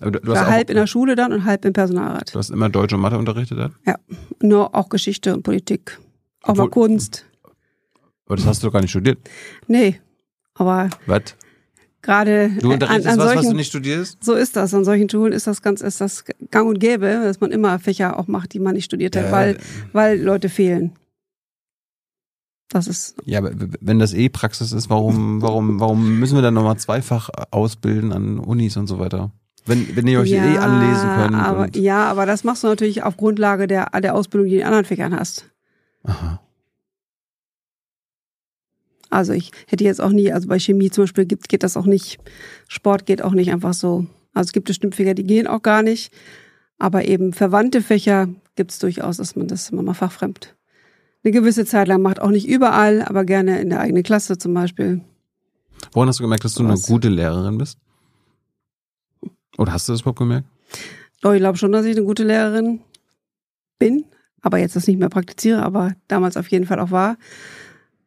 Aber 0.00 0.10
du, 0.10 0.20
du 0.20 0.32
war 0.32 0.46
halb 0.46 0.68
in 0.70 0.76
der 0.76 0.86
Schule 0.86 1.16
dann 1.16 1.32
und 1.32 1.44
halb 1.44 1.64
im 1.64 1.72
Personalrat. 1.72 2.34
Du 2.34 2.38
hast 2.38 2.50
immer 2.50 2.68
Deutsch 2.68 2.92
und 2.92 3.00
Mathe 3.00 3.18
unterrichtet 3.18 3.58
dann? 3.58 3.74
Ja, 3.86 3.96
nur 4.42 4.74
auch 4.74 4.88
Geschichte 4.88 5.34
und 5.34 5.42
Politik. 5.42 5.98
Auch 6.42 6.50
Obwohl, 6.50 6.64
mal 6.64 6.70
Kunst. 6.70 7.26
Aber 8.26 8.36
das 8.36 8.46
hast 8.46 8.62
du 8.62 8.66
doch 8.66 8.72
gar 8.72 8.82
nicht 8.82 8.90
studiert. 8.90 9.18
Nee, 9.68 10.00
aber 10.54 10.90
was? 11.06 11.22
Gerade 12.02 12.50
du 12.60 12.72
unterrichtest 12.72 13.08
an, 13.08 13.12
an 13.14 13.18
was, 13.18 13.26
solchen, 13.26 13.38
was 13.38 13.48
du 13.50 13.56
nicht 13.56 13.68
studierst? 13.68 14.22
So 14.22 14.34
ist 14.34 14.54
das. 14.54 14.72
An 14.74 14.84
solchen 14.84 15.08
Schulen 15.08 15.32
ist 15.32 15.46
das 15.46 15.60
ganz, 15.60 15.80
ist 15.80 16.00
das 16.00 16.24
gang 16.50 16.68
und 16.68 16.78
gäbe, 16.78 17.06
dass 17.24 17.40
man 17.40 17.50
immer 17.50 17.78
Fächer 17.78 18.18
auch 18.18 18.28
macht, 18.28 18.52
die 18.52 18.60
man 18.60 18.74
nicht 18.74 18.84
studiert 18.84 19.16
hat, 19.16 19.24
ja, 19.24 19.32
weil, 19.32 19.58
weil 19.92 20.20
Leute 20.20 20.48
fehlen. 20.48 20.92
Das 22.68 22.88
ist. 22.88 23.14
Ja, 23.24 23.38
aber 23.38 23.52
wenn 23.80 23.98
das 23.98 24.12
eh 24.12 24.28
Praxis 24.28 24.72
ist, 24.72 24.90
warum, 24.90 25.40
warum, 25.40 25.78
warum 25.78 26.18
müssen 26.18 26.34
wir 26.34 26.42
dann 26.42 26.54
nochmal 26.54 26.78
zweifach 26.78 27.30
ausbilden 27.50 28.12
an 28.12 28.38
Unis 28.38 28.76
und 28.76 28.88
so 28.88 28.98
weiter? 28.98 29.32
Wenn, 29.66 29.96
wenn 29.96 30.06
ihr 30.06 30.20
euch 30.20 30.30
ja, 30.30 30.44
eh 30.44 30.58
anlesen 30.58 31.08
könnt. 31.16 31.34
Aber, 31.34 31.76
ja, 31.76 32.04
aber 32.04 32.26
das 32.26 32.44
machst 32.44 32.62
du 32.62 32.68
natürlich 32.68 33.02
auf 33.02 33.16
Grundlage 33.16 33.66
der, 33.66 33.90
der 34.00 34.14
Ausbildung, 34.14 34.48
die 34.48 34.56
du 34.56 34.60
in 34.60 34.66
anderen 34.66 34.84
Fächern 34.84 35.18
hast. 35.18 35.48
Aha. 36.04 36.40
Also 39.10 39.32
ich 39.32 39.52
hätte 39.66 39.84
jetzt 39.84 40.00
auch 40.00 40.10
nie, 40.10 40.32
also 40.32 40.48
bei 40.48 40.58
Chemie 40.58 40.90
zum 40.90 41.04
Beispiel 41.04 41.26
gibt, 41.26 41.48
geht 41.48 41.62
das 41.62 41.76
auch 41.76 41.86
nicht. 41.86 42.18
Sport 42.68 43.06
geht 43.06 43.22
auch 43.22 43.32
nicht 43.32 43.52
einfach 43.52 43.74
so. 43.74 44.06
Also 44.34 44.48
es 44.48 44.52
gibt 44.52 44.66
bestimmt 44.66 44.94
Fächer, 44.94 45.14
die 45.14 45.24
gehen 45.24 45.46
auch 45.46 45.62
gar 45.62 45.82
nicht. 45.82 46.12
Aber 46.78 47.06
eben 47.06 47.32
verwandte 47.32 47.80
Fächer 47.80 48.28
gibt 48.56 48.72
es 48.72 48.78
durchaus, 48.78 49.16
dass 49.16 49.36
man 49.36 49.46
das 49.46 49.70
immer 49.70 49.82
mal 49.82 49.94
fachfremd 49.94 50.55
eine 51.26 51.32
gewisse 51.32 51.64
Zeit 51.64 51.88
lang 51.88 52.02
macht. 52.02 52.20
Auch 52.20 52.30
nicht 52.30 52.46
überall, 52.46 53.02
aber 53.02 53.24
gerne 53.24 53.60
in 53.60 53.68
der 53.68 53.80
eigenen 53.80 54.04
Klasse 54.04 54.38
zum 54.38 54.54
Beispiel. 54.54 55.00
Woran 55.92 56.08
hast 56.08 56.20
du 56.20 56.22
gemerkt, 56.22 56.44
dass 56.44 56.54
du 56.54 56.64
Was? 56.64 56.84
eine 56.84 56.94
gute 56.94 57.08
Lehrerin 57.08 57.58
bist? 57.58 57.78
Oder 59.58 59.72
hast 59.72 59.88
du 59.88 59.92
das 59.92 60.02
überhaupt 60.02 60.20
gemerkt? 60.20 60.46
Doch, 61.22 61.32
ich 61.32 61.40
glaube 61.40 61.58
schon, 61.58 61.72
dass 61.72 61.84
ich 61.84 61.96
eine 61.96 62.06
gute 62.06 62.22
Lehrerin 62.22 62.80
bin, 63.78 64.04
aber 64.40 64.58
jetzt 64.58 64.76
das 64.76 64.86
nicht 64.86 64.98
mehr 64.98 65.08
praktiziere, 65.08 65.62
aber 65.62 65.94
damals 66.06 66.36
auf 66.36 66.48
jeden 66.48 66.66
Fall 66.66 66.78
auch 66.78 66.92
war. 66.92 67.16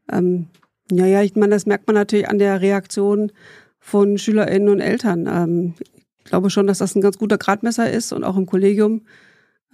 Ähm, 0.10 0.48
ja, 0.90 1.06
ja, 1.06 1.22
ich 1.22 1.36
meine, 1.36 1.54
das 1.54 1.66
merkt 1.66 1.88
man 1.88 1.96
natürlich 1.96 2.30
an 2.30 2.40
der 2.40 2.62
Reaktion 2.62 3.32
von 3.80 4.18
SchülerInnen 4.18 4.70
und 4.70 4.80
Eltern. 4.80 5.28
Ähm, 5.28 5.74
ich 6.20 6.24
glaube 6.26 6.50
schon, 6.50 6.68
dass 6.68 6.78
das 6.78 6.96
ein 6.96 7.02
ganz 7.02 7.18
guter 7.18 7.38
Gradmesser 7.38 7.92
ist 7.92 8.14
und 8.14 8.24
auch 8.24 8.38
im 8.38 8.46
Kollegium, 8.46 9.02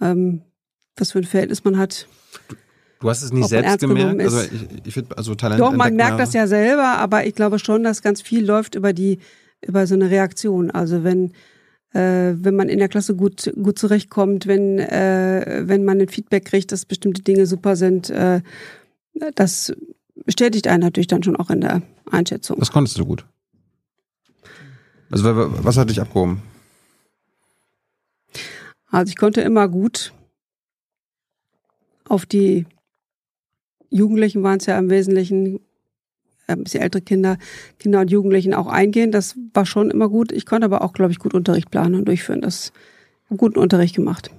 ähm, 0.00 0.42
was 0.96 1.12
für 1.12 1.18
ein 1.18 1.24
Verhältnis 1.24 1.62
man 1.62 1.78
hat. 1.78 2.08
Du 3.06 3.10
hast 3.10 3.22
es 3.22 3.32
nicht 3.32 3.48
selbst 3.48 3.78
gemerkt? 3.78 4.20
Also 4.20 4.40
ich, 4.40 4.66
ich 4.84 4.92
finde, 4.92 5.16
also 5.16 5.36
Talent 5.36 5.60
Doch, 5.60 5.70
man 5.70 5.94
merkt 5.94 6.18
das 6.18 6.32
ja 6.32 6.48
selber, 6.48 6.98
aber 6.98 7.24
ich 7.24 7.36
glaube 7.36 7.60
schon, 7.60 7.84
dass 7.84 8.02
ganz 8.02 8.20
viel 8.20 8.44
läuft 8.44 8.74
über 8.74 8.92
die, 8.92 9.20
über 9.64 9.86
so 9.86 9.94
eine 9.94 10.10
Reaktion. 10.10 10.72
Also 10.72 11.04
wenn, 11.04 11.30
äh, 11.92 12.34
wenn 12.34 12.56
man 12.56 12.68
in 12.68 12.80
der 12.80 12.88
Klasse 12.88 13.14
gut, 13.14 13.52
gut 13.62 13.78
zurechtkommt, 13.78 14.48
wenn, 14.48 14.80
äh, 14.80 15.62
wenn 15.66 15.84
man 15.84 16.00
ein 16.00 16.08
Feedback 16.08 16.46
kriegt, 16.46 16.72
dass 16.72 16.84
bestimmte 16.84 17.22
Dinge 17.22 17.46
super 17.46 17.76
sind, 17.76 18.10
äh, 18.10 18.40
das 19.36 19.72
bestätigt 20.24 20.66
einen 20.66 20.82
natürlich 20.82 21.06
dann 21.06 21.22
schon 21.22 21.36
auch 21.36 21.50
in 21.50 21.60
der 21.60 21.82
Einschätzung. 22.10 22.58
Das 22.58 22.72
konntest 22.72 22.98
du 22.98 23.06
gut. 23.06 23.24
Also 25.12 25.22
was 25.62 25.76
hat 25.76 25.90
dich 25.90 26.00
abgehoben? 26.00 26.42
Also 28.90 29.10
ich 29.10 29.16
konnte 29.16 29.42
immer 29.42 29.68
gut 29.68 30.12
auf 32.08 32.26
die 32.26 32.66
Jugendlichen 33.90 34.42
waren 34.42 34.58
es 34.58 34.66
ja 34.66 34.78
im 34.78 34.90
Wesentlichen 34.90 35.60
äh, 36.46 36.52
ein 36.52 36.64
bisschen 36.64 36.82
ältere 36.82 37.02
Kinder, 37.02 37.38
Kinder 37.78 38.00
und 38.00 38.10
Jugendlichen 38.10 38.54
auch 38.54 38.66
eingehen. 38.66 39.12
Das 39.12 39.36
war 39.52 39.66
schon 39.66 39.90
immer 39.90 40.08
gut. 40.08 40.32
Ich 40.32 40.46
konnte 40.46 40.64
aber 40.64 40.82
auch, 40.82 40.92
glaube 40.92 41.12
ich, 41.12 41.18
gut 41.18 41.34
Unterricht 41.34 41.70
planen 41.70 41.94
und 41.94 42.06
durchführen. 42.06 42.40
Das 42.40 42.72
guten 43.36 43.58
Unterricht 43.58 43.96
gemacht. 43.96 44.30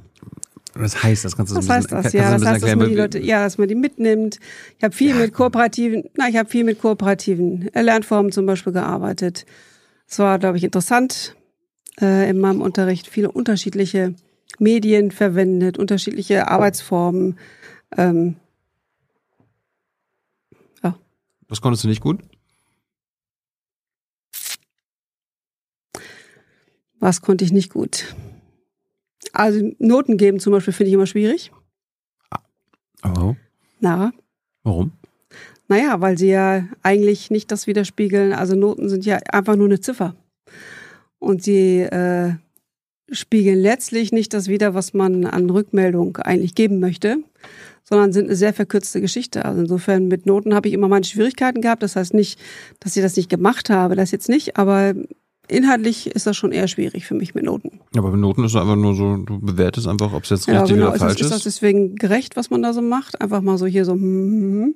Was 0.73 1.03
heißt 1.03 1.25
das? 1.25 1.35
Kannst 1.35 1.51
du 1.51 1.57
Was 1.57 1.65
so 1.65 1.71
ein 1.71 1.77
heißt 1.77 1.91
das? 1.91 2.13
Ja, 2.13 2.31
das 2.31 2.45
heißt, 2.45 2.63
dass 2.63 2.75
man 2.75 2.89
die 2.89 2.95
Leute, 2.95 3.19
ja, 3.19 3.43
dass 3.43 3.57
man 3.57 3.67
die 3.67 3.75
mitnimmt. 3.75 4.39
Ich 4.77 4.83
habe 4.83 4.93
viel 4.93 5.15
mit 5.15 5.33
kooperativen, 5.33 6.03
na, 6.15 6.29
ich 6.29 6.37
habe 6.37 6.49
viel 6.49 6.63
mit 6.63 6.79
kooperativen 6.79 7.69
Lernformen 7.73 8.31
zum 8.31 8.45
Beispiel 8.45 8.73
gearbeitet. 8.73 9.45
Es 10.07 10.19
war, 10.19 10.39
glaube 10.39 10.57
ich, 10.57 10.63
interessant 10.63 11.35
äh, 11.99 12.29
in 12.29 12.39
meinem 12.39 12.61
Unterricht. 12.61 13.07
Viele 13.07 13.31
unterschiedliche 13.31 14.13
Medien 14.59 15.11
verwendet, 15.11 15.77
unterschiedliche 15.77 16.47
Arbeitsformen. 16.47 17.37
Ähm, 17.97 18.35
Was 21.47 21.61
konntest 21.61 21.83
du 21.83 21.87
nicht 21.87 22.01
gut? 22.01 22.21
was 26.99 27.21
konnte 27.21 27.45
ich 27.45 27.51
nicht 27.51 27.71
gut? 27.71 28.15
Also 29.33 29.71
Noten 29.79 30.17
geben 30.17 30.39
zum 30.39 30.53
Beispiel 30.53 30.73
finde 30.73 30.89
ich 30.89 30.93
immer 30.93 31.05
schwierig. 31.05 31.51
Oh. 33.03 33.35
Na, 33.79 34.11
Warum? 34.63 34.91
Naja, 35.69 36.01
weil 36.01 36.17
sie 36.17 36.29
ja 36.29 36.67
eigentlich 36.81 37.29
nicht 37.29 37.51
das 37.51 37.67
widerspiegeln. 37.67 38.33
Also 38.33 38.55
Noten 38.55 38.89
sind 38.89 39.05
ja 39.05 39.17
einfach 39.31 39.55
nur 39.55 39.67
eine 39.67 39.79
Ziffer. 39.79 40.15
Und 41.19 41.43
sie 41.43 41.79
äh, 41.79 42.35
spiegeln 43.11 43.59
letztlich 43.59 44.11
nicht 44.11 44.33
das 44.33 44.47
wider, 44.47 44.73
was 44.73 44.93
man 44.93 45.25
an 45.25 45.49
Rückmeldung 45.49 46.17
eigentlich 46.17 46.55
geben 46.55 46.79
möchte, 46.79 47.17
sondern 47.87 48.11
sind 48.11 48.25
eine 48.25 48.35
sehr 48.35 48.53
verkürzte 48.53 49.01
Geschichte. 49.01 49.45
Also 49.45 49.61
insofern 49.61 50.07
mit 50.07 50.25
Noten 50.25 50.53
habe 50.53 50.67
ich 50.67 50.73
immer 50.73 50.87
meine 50.87 51.05
Schwierigkeiten 51.05 51.61
gehabt. 51.61 51.83
Das 51.83 51.95
heißt 51.95 52.13
nicht, 52.13 52.39
dass 52.79 52.95
ich 52.97 53.03
das 53.03 53.15
nicht 53.15 53.29
gemacht 53.29 53.69
habe, 53.69 53.95
das 53.95 54.11
jetzt 54.11 54.29
nicht, 54.29 54.57
aber 54.57 54.93
inhaltlich 55.47 56.07
ist 56.07 56.27
das 56.27 56.35
schon 56.35 56.51
eher 56.51 56.67
schwierig 56.67 57.05
für 57.05 57.15
mich 57.15 57.33
mit 57.33 57.45
Noten. 57.45 57.79
Aber 57.95 58.11
bei 58.11 58.17
Noten 58.17 58.43
ist 58.43 58.51
es 58.51 58.61
einfach 58.61 58.75
nur 58.75 58.95
so, 58.95 59.15
du 59.17 59.39
bewertest 59.39 59.87
einfach, 59.87 60.13
ob 60.13 60.23
es 60.23 60.29
jetzt 60.29 60.47
Ja, 60.47 60.61
richtig 60.61 60.75
genau. 60.75 60.87
oder 60.87 60.95
Ist 60.95 61.01
das, 61.01 61.13
falsch 61.13 61.21
ist 61.21 61.31
das 61.31 61.43
deswegen 61.43 61.95
gerecht, 61.95 62.35
was 62.35 62.49
man 62.49 62.61
da 62.61 62.73
so 62.73 62.81
macht? 62.81 63.21
Einfach 63.21 63.41
mal 63.41 63.57
so 63.57 63.65
hier 63.65 63.85
so, 63.85 63.93
hm, 63.93 64.01
hm, 64.01 64.61
hm. 64.63 64.75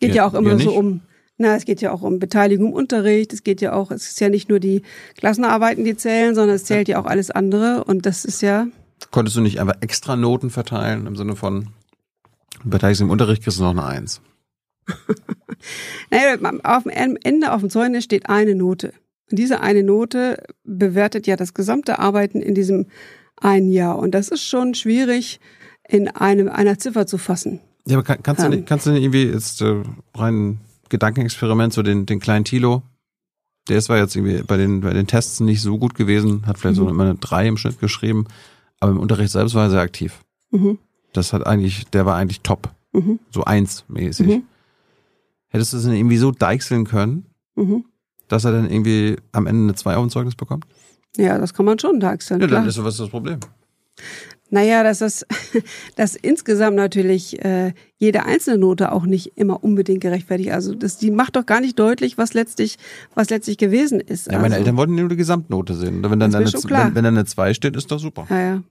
geht 0.00 0.10
ja, 0.10 0.16
Ja, 0.16 0.26
auch 0.26 0.34
immer 0.34 0.52
ja 0.52 0.58
so 0.58 0.72
um, 0.72 1.00
na, 1.38 1.56
es 1.56 1.64
geht 1.64 1.80
ja 1.80 1.92
auch 1.92 2.02
um 2.02 2.18
Beteiligung 2.18 2.68
im 2.68 2.72
Unterricht, 2.74 3.32
es 3.32 3.42
geht 3.42 3.62
ja 3.62 3.72
auch, 3.72 3.90
es 3.90 4.06
ist 4.10 4.20
ja 4.20 4.28
nicht 4.28 4.50
nur 4.50 4.60
die 4.60 4.82
Klassenarbeiten, 5.16 5.84
die 5.84 5.96
zählen, 5.96 6.34
sondern 6.34 6.56
es 6.56 6.64
zählt 6.64 6.88
ja 6.88 7.00
auch 7.00 7.06
alles 7.06 7.30
andere 7.30 7.84
und 7.84 8.04
das 8.04 8.26
ist 8.26 8.42
ja, 8.42 8.66
Konntest 9.10 9.36
du 9.36 9.40
nicht 9.40 9.60
einfach 9.60 9.76
extra 9.80 10.16
Noten 10.16 10.50
verteilen 10.50 11.06
im 11.06 11.16
Sinne 11.16 11.36
von, 11.36 11.68
beteiligst 12.64 13.00
im 13.02 13.10
Unterricht, 13.10 13.42
kriegst 13.42 13.58
du 13.58 13.62
noch 13.62 13.70
eine 13.70 13.84
Eins. 13.84 14.20
naja, 16.10 16.36
auf 16.64 16.82
dem 16.84 16.92
am 16.92 17.16
Ende 17.22 17.52
auf 17.52 17.60
dem 17.60 17.70
Zeugnis 17.70 18.04
steht 18.04 18.28
eine 18.28 18.54
Note. 18.54 18.92
Und 19.30 19.38
diese 19.38 19.60
eine 19.60 19.82
Note 19.82 20.42
bewertet 20.64 21.26
ja 21.26 21.36
das 21.36 21.54
gesamte 21.54 21.98
Arbeiten 21.98 22.40
in 22.42 22.54
diesem 22.54 22.86
einen 23.40 23.70
Jahr. 23.70 23.98
Und 23.98 24.12
das 24.12 24.28
ist 24.28 24.44
schon 24.44 24.74
schwierig 24.74 25.40
in 25.88 26.08
einem, 26.08 26.48
einer 26.48 26.78
Ziffer 26.78 27.06
zu 27.06 27.18
fassen. 27.18 27.60
Ja, 27.86 27.96
aber 27.96 28.04
kann, 28.04 28.22
kannst, 28.22 28.42
du 28.42 28.46
Ähm. 28.46 28.50
nicht, 28.52 28.66
kannst 28.66 28.86
du 28.86 28.90
nicht 28.90 29.02
irgendwie 29.02 29.24
jetzt 29.24 29.60
äh, 29.60 29.82
rein 30.14 30.60
Gedankenexperiment, 30.88 31.72
so 31.72 31.82
den, 31.82 32.06
den 32.06 32.20
kleinen 32.20 32.44
Tilo, 32.44 32.82
der 33.68 33.78
ist 33.78 33.88
war 33.88 33.98
jetzt 33.98 34.14
irgendwie 34.14 34.42
bei 34.42 34.56
den, 34.56 34.80
bei 34.82 34.92
den 34.92 35.06
Tests 35.06 35.40
nicht 35.40 35.62
so 35.62 35.78
gut 35.78 35.94
gewesen, 35.94 36.46
hat 36.46 36.58
vielleicht 36.58 36.76
so 36.76 36.84
Mhm. 36.84 36.90
immer 36.90 37.04
eine 37.04 37.14
drei 37.16 37.46
im 37.48 37.56
Schnitt 37.56 37.80
geschrieben, 37.80 38.26
aber 38.80 38.92
im 38.92 39.00
Unterricht 39.00 39.32
selbst 39.32 39.54
war 39.54 39.64
er 39.64 39.70
sehr 39.70 39.80
aktiv. 39.80 40.20
Mhm. 40.50 40.78
Das 41.14 41.32
hat 41.32 41.46
eigentlich, 41.46 41.86
der 41.86 42.04
war 42.04 42.16
eigentlich 42.16 42.42
top. 42.42 42.70
Mhm. 42.92 43.18
So 43.30 43.44
eins 43.44 43.84
mäßig. 43.88 44.26
Mhm. 44.26 44.42
Hättest 45.48 45.72
du 45.72 45.76
es 45.78 45.84
denn 45.84 45.94
irgendwie 45.94 46.16
so 46.18 46.30
deichseln 46.30 46.84
können, 46.84 47.26
Mhm. 47.56 47.84
dass 48.28 48.44
er 48.44 48.52
dann 48.52 48.68
irgendwie 48.70 49.16
am 49.32 49.46
Ende 49.46 49.62
eine 49.62 49.74
zwei 49.74 49.96
auf 49.96 50.04
dem 50.04 50.10
Zeugnis 50.10 50.34
bekommt? 50.34 50.66
Ja, 51.16 51.38
das 51.38 51.54
kann 51.54 51.64
man 51.64 51.78
schon 51.78 52.00
deichseln. 52.00 52.40
Ja, 52.40 52.46
klar. 52.48 52.60
dann 52.60 52.68
ist 52.68 52.82
was 52.82 52.96
das 52.96 53.08
Problem. 53.08 53.38
Naja, 54.50 54.82
dass 54.82 54.98
das, 54.98 55.26
dass 55.96 56.16
insgesamt 56.16 56.76
natürlich 56.76 57.42
äh, 57.44 57.72
jede 57.96 58.24
einzelne 58.24 58.58
Note 58.58 58.92
auch 58.92 59.04
nicht 59.04 59.32
immer 59.36 59.64
unbedingt 59.64 60.00
gerechtfertigt. 60.00 60.50
Also 60.52 60.74
das, 60.74 60.98
die 60.98 61.10
macht 61.10 61.36
doch 61.36 61.46
gar 61.46 61.60
nicht 61.60 61.78
deutlich, 61.78 62.18
was 62.18 62.34
letztlich, 62.34 62.76
was 63.14 63.30
letztlich 63.30 63.58
gewesen 63.58 64.00
ist. 64.00 64.26
Ja, 64.26 64.34
meine 64.34 64.54
also, 64.54 64.58
Eltern 64.58 64.76
wollten 64.76 64.94
nur 64.96 65.08
die 65.08 65.16
Gesamtnote 65.16 65.74
sehen. 65.74 66.02
Wenn 66.02 66.20
dann, 66.20 66.34
eine, 66.34 66.46
wenn, 66.46 66.94
wenn 66.94 67.04
dann 67.04 67.16
eine 67.16 67.24
zwei 67.24 67.54
steht, 67.54 67.76
ist 67.76 67.90
doch 67.90 67.98
super. 67.98 68.26
Ja, 68.30 68.40
ja. 68.40 68.62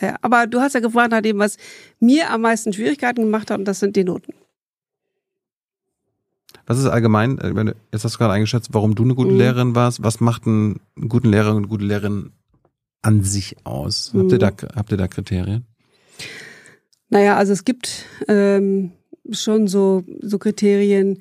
Ja. 0.00 0.16
Aber 0.22 0.46
du 0.46 0.60
hast 0.60 0.74
ja 0.74 0.80
gefragt 0.80 1.10
nach 1.12 1.20
dem, 1.22 1.38
was 1.38 1.56
mir 2.00 2.30
am 2.30 2.40
meisten 2.42 2.72
Schwierigkeiten 2.72 3.22
gemacht 3.22 3.50
hat, 3.50 3.58
und 3.58 3.64
das 3.66 3.80
sind 3.80 3.96
die 3.96 4.04
Noten. 4.04 4.32
Was 6.66 6.78
ist 6.78 6.86
allgemein, 6.86 7.38
äh, 7.38 7.74
jetzt 7.92 8.04
hast 8.04 8.14
du 8.14 8.18
gerade 8.18 8.32
eingeschätzt, 8.34 8.70
warum 8.72 8.94
du 8.94 9.02
eine 9.02 9.14
gute 9.14 9.32
Mhm. 9.32 9.38
Lehrerin 9.38 9.74
warst. 9.74 10.02
Was 10.02 10.20
macht 10.20 10.46
einen 10.46 10.80
guten 11.08 11.28
Lehrer 11.28 11.50
und 11.50 11.58
eine 11.58 11.68
gute 11.68 11.84
Lehrerin 11.84 12.32
an 13.02 13.22
sich 13.22 13.56
aus? 13.64 14.12
Habt, 14.14 14.32
ihr 14.32 14.36
Mhm. 14.36 14.38
da, 14.38 14.52
habt 14.74 14.90
ihr 14.90 14.96
da 14.96 15.08
Kriterien? 15.08 15.66
Naja, 17.10 17.36
also 17.36 17.52
es 17.52 17.64
gibt 17.64 18.06
ähm, 18.28 18.92
schon 19.30 19.68
so, 19.68 20.04
so 20.20 20.38
Kriterien 20.38 21.18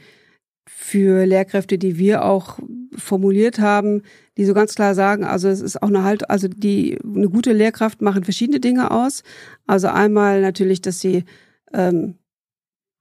für 0.66 1.26
Lehrkräfte, 1.26 1.78
die 1.78 1.98
wir 1.98 2.24
auch 2.24 2.58
formuliert 2.98 3.60
haben, 3.60 4.04
die 4.38 4.46
so 4.46 4.54
ganz 4.54 4.74
klar 4.74 4.96
sagen, 4.96 5.24
also 5.24 5.48
es 5.48 5.62
ist 5.62 5.82
auch 5.82 5.90
eine 5.90 6.04
halt, 6.04 6.30
also 6.30 6.48
die 6.48 6.98
eine 7.04 7.30
gute 7.30 7.54
Lehrkraft 7.54 8.02
machen 8.02 8.24
verschiedene 8.24 8.60
Dinge 8.60 8.92
aus. 8.92 9.24
Also 9.68 9.88
einmal 9.88 10.42
natürlich, 10.42 10.82
dass 10.82 11.00
sie 11.00 11.24
ähm, 11.72 12.16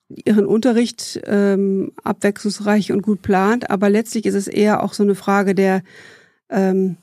ihren 0.08 0.46
Unterricht 0.46 1.20
ähm, 1.24 1.92
abwechslungsreich 2.04 2.92
und 2.92 3.02
gut 3.02 3.22
plant, 3.22 3.70
aber 3.70 3.88
letztlich 3.88 4.26
ist 4.26 4.34
es 4.34 4.46
eher 4.46 4.82
auch 4.82 4.92
so 4.92 5.02
eine 5.02 5.14
Frage 5.14 5.54
der 5.54 5.82
ähm, 6.50 6.96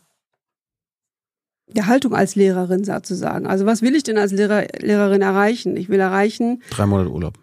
der 1.72 1.88
Haltung 1.88 2.16
als 2.16 2.36
Lehrerin 2.36 2.84
sozusagen. 2.84 3.46
Also 3.46 3.66
was 3.66 3.82
will 3.82 3.96
ich 3.96 4.04
denn 4.04 4.18
als 4.18 4.32
Lehrer, 4.32 4.66
Lehrerin 4.80 5.22
erreichen? 5.22 5.78
Ich 5.78 5.90
will 5.90 6.00
erreichen, 6.00 6.64
Drei 6.72 6.86
Monate 6.86 7.12
Urlaub. 7.12 7.38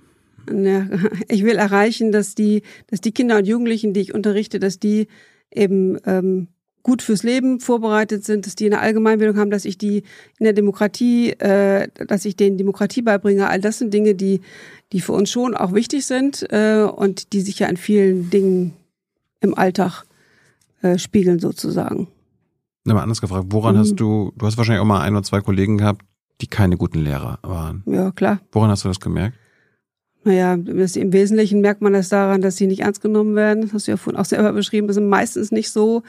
ja, 0.51 0.87
ich 1.29 1.45
will 1.45 1.57
erreichen, 1.57 2.13
dass 2.13 2.35
die, 2.35 2.63
dass 2.89 3.01
die 3.01 3.13
Kinder 3.13 3.39
und 3.39 3.47
Jugendlichen, 3.47 3.93
die 3.93 4.01
ich 4.01 4.15
unterrichte, 4.15 4.59
dass 4.59 4.79
die 4.79 5.07
eben 5.53 5.99
ähm, 6.07 6.49
gut 6.87 7.03
fürs 7.03 7.25
Leben 7.25 7.59
vorbereitet 7.59 8.25
sind, 8.25 8.47
dass 8.47 8.55
die 8.55 8.67
eine 8.67 8.79
Allgemeinbildung 8.79 9.37
haben, 9.39 9.51
dass 9.51 9.65
ich 9.65 9.77
die 9.77 10.05
in 10.39 10.45
der 10.45 10.53
Demokratie, 10.53 11.31
äh, 11.33 11.89
dass 12.07 12.25
ich 12.25 12.37
denen 12.37 12.59
Demokratie 12.59 13.03
beibringe. 13.03 13.49
All 13.49 13.61
das 13.61 13.79
sind 13.79 13.93
Dinge, 13.93 14.15
die, 14.15 14.41
die 14.93 15.01
für 15.01 15.13
uns 15.13 15.29
schon 15.29 15.57
auch 15.57 15.75
wichtig 15.75 16.07
sind 16.07 16.47
äh, 16.53 16.85
und 16.85 17.33
die 17.33 17.41
sich 17.41 17.59
ja 17.59 17.67
in 17.67 17.77
vielen 17.77 18.31
Dingen 18.31 18.73
im 19.41 19.59
Alltag 19.59 20.05
äh, 20.83 20.97
spiegeln 20.97 21.41
sozusagen. 21.41 22.07
Mal 22.85 23.03
anders 23.03 23.21
gefragt, 23.21 23.47
woran 23.49 23.75
Mhm. 23.75 23.81
hast 23.81 23.97
du, 23.97 24.33
du 24.39 24.47
hast 24.47 24.57
wahrscheinlich 24.57 24.81
auch 24.81 24.87
mal 24.87 25.01
ein 25.01 25.13
oder 25.13 25.25
zwei 25.25 25.41
Kollegen 25.41 25.79
gehabt, 25.79 26.03
die 26.41 26.47
keine 26.47 26.77
guten 26.77 27.01
Lehrer 27.01 27.41
waren. 27.43 27.83
Ja, 27.87 28.13
klar. 28.13 28.39
Woran 28.53 28.71
hast 28.71 28.85
du 28.85 28.89
das 28.89 29.01
gemerkt? 29.01 29.37
Naja, 30.23 30.57
das, 30.57 30.95
im 30.95 31.13
Wesentlichen 31.13 31.61
merkt 31.61 31.83
man 31.83 31.95
das 31.95 32.11
daran, 32.11 32.43
dass 32.43 32.57
sie 32.57 32.69
nicht 32.69 32.83
ernst 32.83 33.01
genommen 33.01 33.35
werden. 33.35 33.63
Das 33.63 33.73
hast 33.73 33.89
du 33.89 33.91
ja 33.91 33.97
vorhin 33.97 34.21
auch 34.21 34.25
selber 34.25 34.53
beschrieben. 34.53 34.87
Das 34.87 34.95
sind 34.95 35.09
meistens 35.09 35.51
nicht 35.51 35.71
so, 35.71 36.05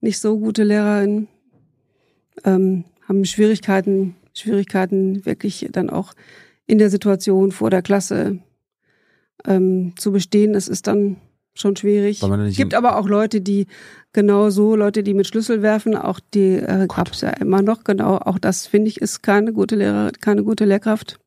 nicht 0.00 0.18
so 0.18 0.38
gute 0.38 0.64
Lehrerinnen. 0.64 1.28
Ähm, 2.44 2.84
haben 3.06 3.24
Schwierigkeiten, 3.24 4.16
Schwierigkeiten 4.34 5.26
wirklich 5.26 5.68
dann 5.72 5.90
auch 5.90 6.14
in 6.66 6.78
der 6.78 6.90
Situation 6.90 7.52
vor 7.52 7.70
der 7.70 7.82
Klasse 7.82 8.38
ähm, 9.46 9.94
zu 9.98 10.12
bestehen. 10.12 10.52
Das 10.52 10.68
ist 10.68 10.86
dann 10.86 11.16
schon 11.54 11.76
schwierig. 11.76 12.22
Es 12.22 12.56
gibt 12.56 12.74
aber 12.74 12.96
auch 12.96 13.08
Leute, 13.08 13.40
die 13.40 13.66
genau 14.12 14.50
so, 14.50 14.76
Leute, 14.76 15.02
die 15.02 15.14
mit 15.14 15.26
Schlüssel 15.26 15.62
werfen, 15.62 15.96
auch 15.96 16.20
die 16.32 16.54
äh, 16.54 16.86
gab 16.86 17.12
es 17.12 17.20
ja 17.20 17.30
immer 17.30 17.62
noch, 17.62 17.84
genau. 17.84 18.16
Auch 18.16 18.38
das 18.38 18.66
finde 18.66 18.88
ich 18.88 19.00
ist 19.00 19.22
keine 19.22 19.52
gute 19.52 19.76
Lehrer, 19.76 20.12
keine 20.20 20.44
gute 20.44 20.64
Lehrkraft. 20.64 21.18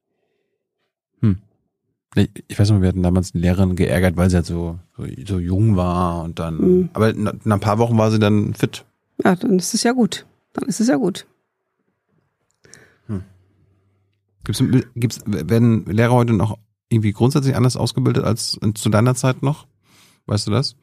Ich, 2.16 2.60
weiß 2.60 2.70
noch, 2.70 2.82
wir 2.82 2.90
hatten 2.90 3.02
damals 3.04 3.34
eine 3.34 3.42
Lehrerin 3.42 3.76
geärgert, 3.76 4.18
weil 4.18 4.30
sie 4.30 4.36
halt 4.36 4.46
so, 4.46 4.78
so, 4.98 5.06
so 5.26 5.40
jung 5.40 5.76
war 5.76 6.24
und 6.24 6.38
dann, 6.40 6.58
Mhm. 6.58 6.90
aber 6.94 7.14
nach, 7.14 7.34
nach 7.44 7.58
ein 7.58 7.60
paar 7.60 7.80
Wochen 7.80 7.98
war 7.98 8.12
sie 8.12 8.20
dann 8.20 8.54
fit. 8.54 8.86
Ja, 9.24 9.36
dann 9.36 9.58
ist 9.58 9.74
es 9.74 9.84
ja 9.84 9.94
gut. 9.94 10.26
Dann 10.54 10.68
ist 10.68 10.80
es 10.80 10.88
ja 10.88 10.96
gut. 10.98 11.26
Gibt's, 14.46 14.62
gibt's, 14.96 15.22
werden 15.26 15.86
Lehrer 15.86 16.12
heute 16.12 16.34
noch 16.34 16.58
irgendwie 16.90 17.14
grundsätzlich 17.14 17.56
anders 17.56 17.78
ausgebildet 17.78 18.26
als 18.26 18.60
zu 18.76 18.90
deiner 18.90 19.16
Zeit 19.16 19.42
noch? 19.42 19.68
Weißt 20.26 20.48
du 20.48 20.52
das? 20.52 20.76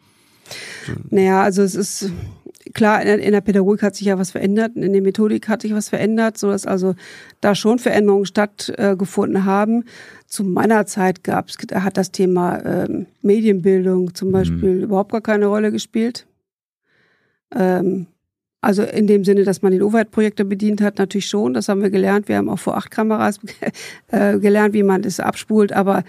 Naja, 1.10 1.42
also 1.42 1.62
es 1.62 1.74
ist 1.74 2.10
klar, 2.74 3.02
in 3.02 3.32
der, 3.32 3.40
Pädagogik 3.40 3.82
hat 3.82 3.96
sich 3.96 4.06
ja 4.06 4.18
was 4.18 4.30
verändert, 4.30 4.76
in 4.76 4.92
der 4.92 5.02
Methodik 5.02 5.48
hat 5.48 5.62
sich 5.62 5.74
was 5.74 5.88
verändert, 5.88 6.38
so 6.38 6.50
dass 6.50 6.66
also 6.66 6.94
da 7.40 7.54
schon 7.54 7.78
Veränderungen 7.78 8.26
stattgefunden 8.26 9.44
haben. 9.44 9.84
Zu 10.26 10.44
meiner 10.44 10.86
Zeit 10.86 11.24
gab's, 11.24 11.56
hat 11.74 11.96
das 11.96 12.12
Thema 12.12 12.64
ähm, 12.64 13.06
Medienbildung 13.22 14.14
zum 14.14 14.32
Beispiel 14.32 14.82
überhaupt 14.82 15.12
gar 15.12 15.20
keine 15.20 15.46
Rolle 15.46 15.72
gespielt. 15.72 16.26
Ähm, 17.54 18.06
also 18.62 18.82
in 18.82 19.06
dem 19.06 19.24
Sinne, 19.24 19.44
dass 19.44 19.62
man 19.62 19.72
den 19.72 19.82
Overhead-Projektor 19.82 20.44
bedient 20.44 20.82
hat, 20.82 20.98
natürlich 20.98 21.26
schon. 21.26 21.54
Das 21.54 21.68
haben 21.68 21.80
wir 21.80 21.88
gelernt. 21.88 22.28
Wir 22.28 22.36
haben 22.36 22.50
auch 22.50 22.58
vor 22.58 22.76
acht 22.76 22.90
Kameras 22.90 23.40
äh, 24.08 24.38
gelernt, 24.38 24.74
wie 24.74 24.82
man 24.82 25.00
das 25.00 25.18
abspult. 25.18 25.72
Aber 25.72 26.04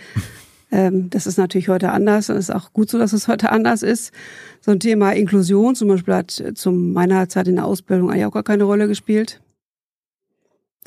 das 0.72 1.28
ist 1.28 1.38
natürlich 1.38 1.67
heute 1.67 1.91
anders 1.91 2.30
und 2.30 2.38
es 2.38 2.47
ist 2.47 2.55
auch 2.55 2.72
gut 2.72 2.89
so, 2.89 2.97
dass 2.97 3.11
es 3.11 3.28
heute 3.28 3.51
anders 3.51 3.84
ist. 3.84 4.13
So 4.61 4.72
ein 4.72 4.80
Thema 4.80 5.11
Inklusion 5.11 5.76
zum 5.76 5.89
Beispiel 5.89 6.13
hat 6.13 6.32
zu 6.32 6.72
meiner 6.72 7.28
Zeit 7.28 7.49
in 7.49 7.57
der 7.57 7.65
Ausbildung 7.65 8.09
eigentlich 8.09 8.26
auch 8.26 8.32
gar 8.32 8.43
keine 8.43 8.63
Rolle 8.63 8.88
gespielt. 8.88 9.41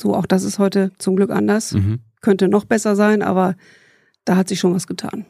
So, 0.01 0.15
auch 0.15 0.27
das 0.27 0.43
ist 0.43 0.59
heute 0.59 0.91
zum 0.99 1.17
Glück 1.17 1.31
anders. 1.31 1.73
Mhm. 1.73 2.01
Könnte 2.21 2.49
noch 2.49 2.65
besser 2.65 2.97
sein, 2.97 3.23
aber 3.23 3.57
da 4.25 4.37
hat 4.37 4.49
sich 4.49 4.59
schon 4.59 4.75
was 4.75 4.87
getan. 4.87 5.27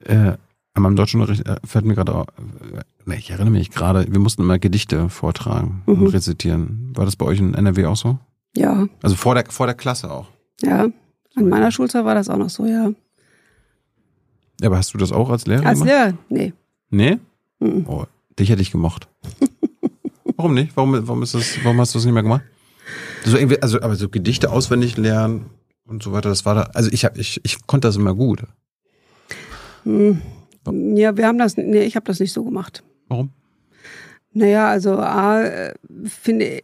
Äh, 0.00 0.36
an 0.74 0.82
meinem 0.82 0.96
deutschen 0.96 1.20
Unterricht 1.20 1.46
äh, 1.46 1.56
fällt 1.64 1.84
mir 1.84 1.94
gerade, 1.94 2.24
äh, 3.06 3.16
ich 3.16 3.30
erinnere 3.30 3.50
mich 3.50 3.70
gerade, 3.70 4.06
wir 4.10 4.20
mussten 4.20 4.42
immer 4.42 4.58
Gedichte 4.58 5.08
vortragen 5.08 5.82
mhm. 5.86 6.02
und 6.02 6.06
rezitieren. 6.08 6.92
War 6.94 7.04
das 7.04 7.16
bei 7.16 7.26
euch 7.26 7.38
in 7.38 7.54
NRW 7.54 7.86
auch 7.86 7.96
so? 7.96 8.18
Ja. 8.56 8.86
Also 9.02 9.16
vor 9.16 9.34
der, 9.34 9.46
vor 9.46 9.66
der 9.66 9.74
Klasse 9.74 10.10
auch? 10.10 10.28
Ja, 10.62 10.88
an 11.38 11.48
meiner 11.48 11.70
Schulzeit 11.70 12.04
war 12.04 12.14
das 12.14 12.28
auch 12.28 12.36
noch 12.36 12.50
so, 12.50 12.66
ja. 12.66 12.92
Aber 14.62 14.76
hast 14.76 14.92
du 14.92 14.98
das 14.98 15.12
auch 15.12 15.30
als 15.30 15.46
Lehrer 15.46 15.66
Als 15.66 15.80
gemacht? 15.80 15.94
Lehrer? 15.94 16.18
Nee. 16.28 16.52
Nee? 16.90 17.18
Mhm. 17.60 17.86
Oh, 17.88 18.04
dich 18.38 18.50
hätte 18.50 18.62
ich 18.62 18.72
gemocht. 18.72 19.08
warum 20.36 20.54
nicht? 20.54 20.76
Warum, 20.76 20.92
warum, 21.06 21.22
ist 21.22 21.34
das, 21.34 21.58
warum 21.62 21.80
hast 21.80 21.94
du 21.94 21.98
das 21.98 22.04
nicht 22.04 22.14
mehr 22.14 22.22
gemacht? 22.22 22.42
So 23.24 23.36
irgendwie, 23.36 23.60
also, 23.62 23.80
aber 23.80 23.96
so 23.96 24.08
Gedichte 24.08 24.50
auswendig 24.50 24.96
lernen 24.96 25.50
und 25.86 26.02
so 26.02 26.12
weiter, 26.12 26.28
das 26.28 26.44
war 26.44 26.54
da, 26.54 26.62
also 26.74 26.90
ich, 26.90 27.04
hab, 27.04 27.16
ich, 27.18 27.40
ich 27.44 27.66
konnte 27.66 27.88
das 27.88 27.96
immer 27.96 28.14
gut. 28.14 28.42
Mhm. 29.84 30.20
Ja, 30.96 31.16
wir 31.16 31.26
haben 31.26 31.38
das, 31.38 31.56
nee, 31.56 31.82
ich 31.82 31.96
habe 31.96 32.06
das 32.06 32.20
nicht 32.20 32.32
so 32.32 32.44
gemacht. 32.44 32.82
Warum? 33.08 33.30
Naja, 34.32 34.68
also 34.68 34.98
A, 34.98 35.42
äh, 35.42 35.74
finde 36.04 36.62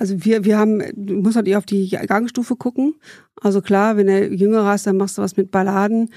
also 0.00 0.24
wir, 0.24 0.44
wir 0.44 0.58
haben, 0.58 0.82
du 0.94 1.14
musst 1.20 1.36
halt 1.36 1.54
auf 1.54 1.66
die 1.66 1.90
Gangstufe 1.90 2.56
gucken. 2.56 2.94
Also 3.40 3.60
klar, 3.60 3.98
wenn 3.98 4.06
du 4.06 4.28
Jüngere 4.28 4.64
hast, 4.64 4.86
dann 4.86 4.96
machst 4.96 5.18
du 5.18 5.22
was 5.22 5.36
mit 5.36 5.50
Balladen. 5.50 6.08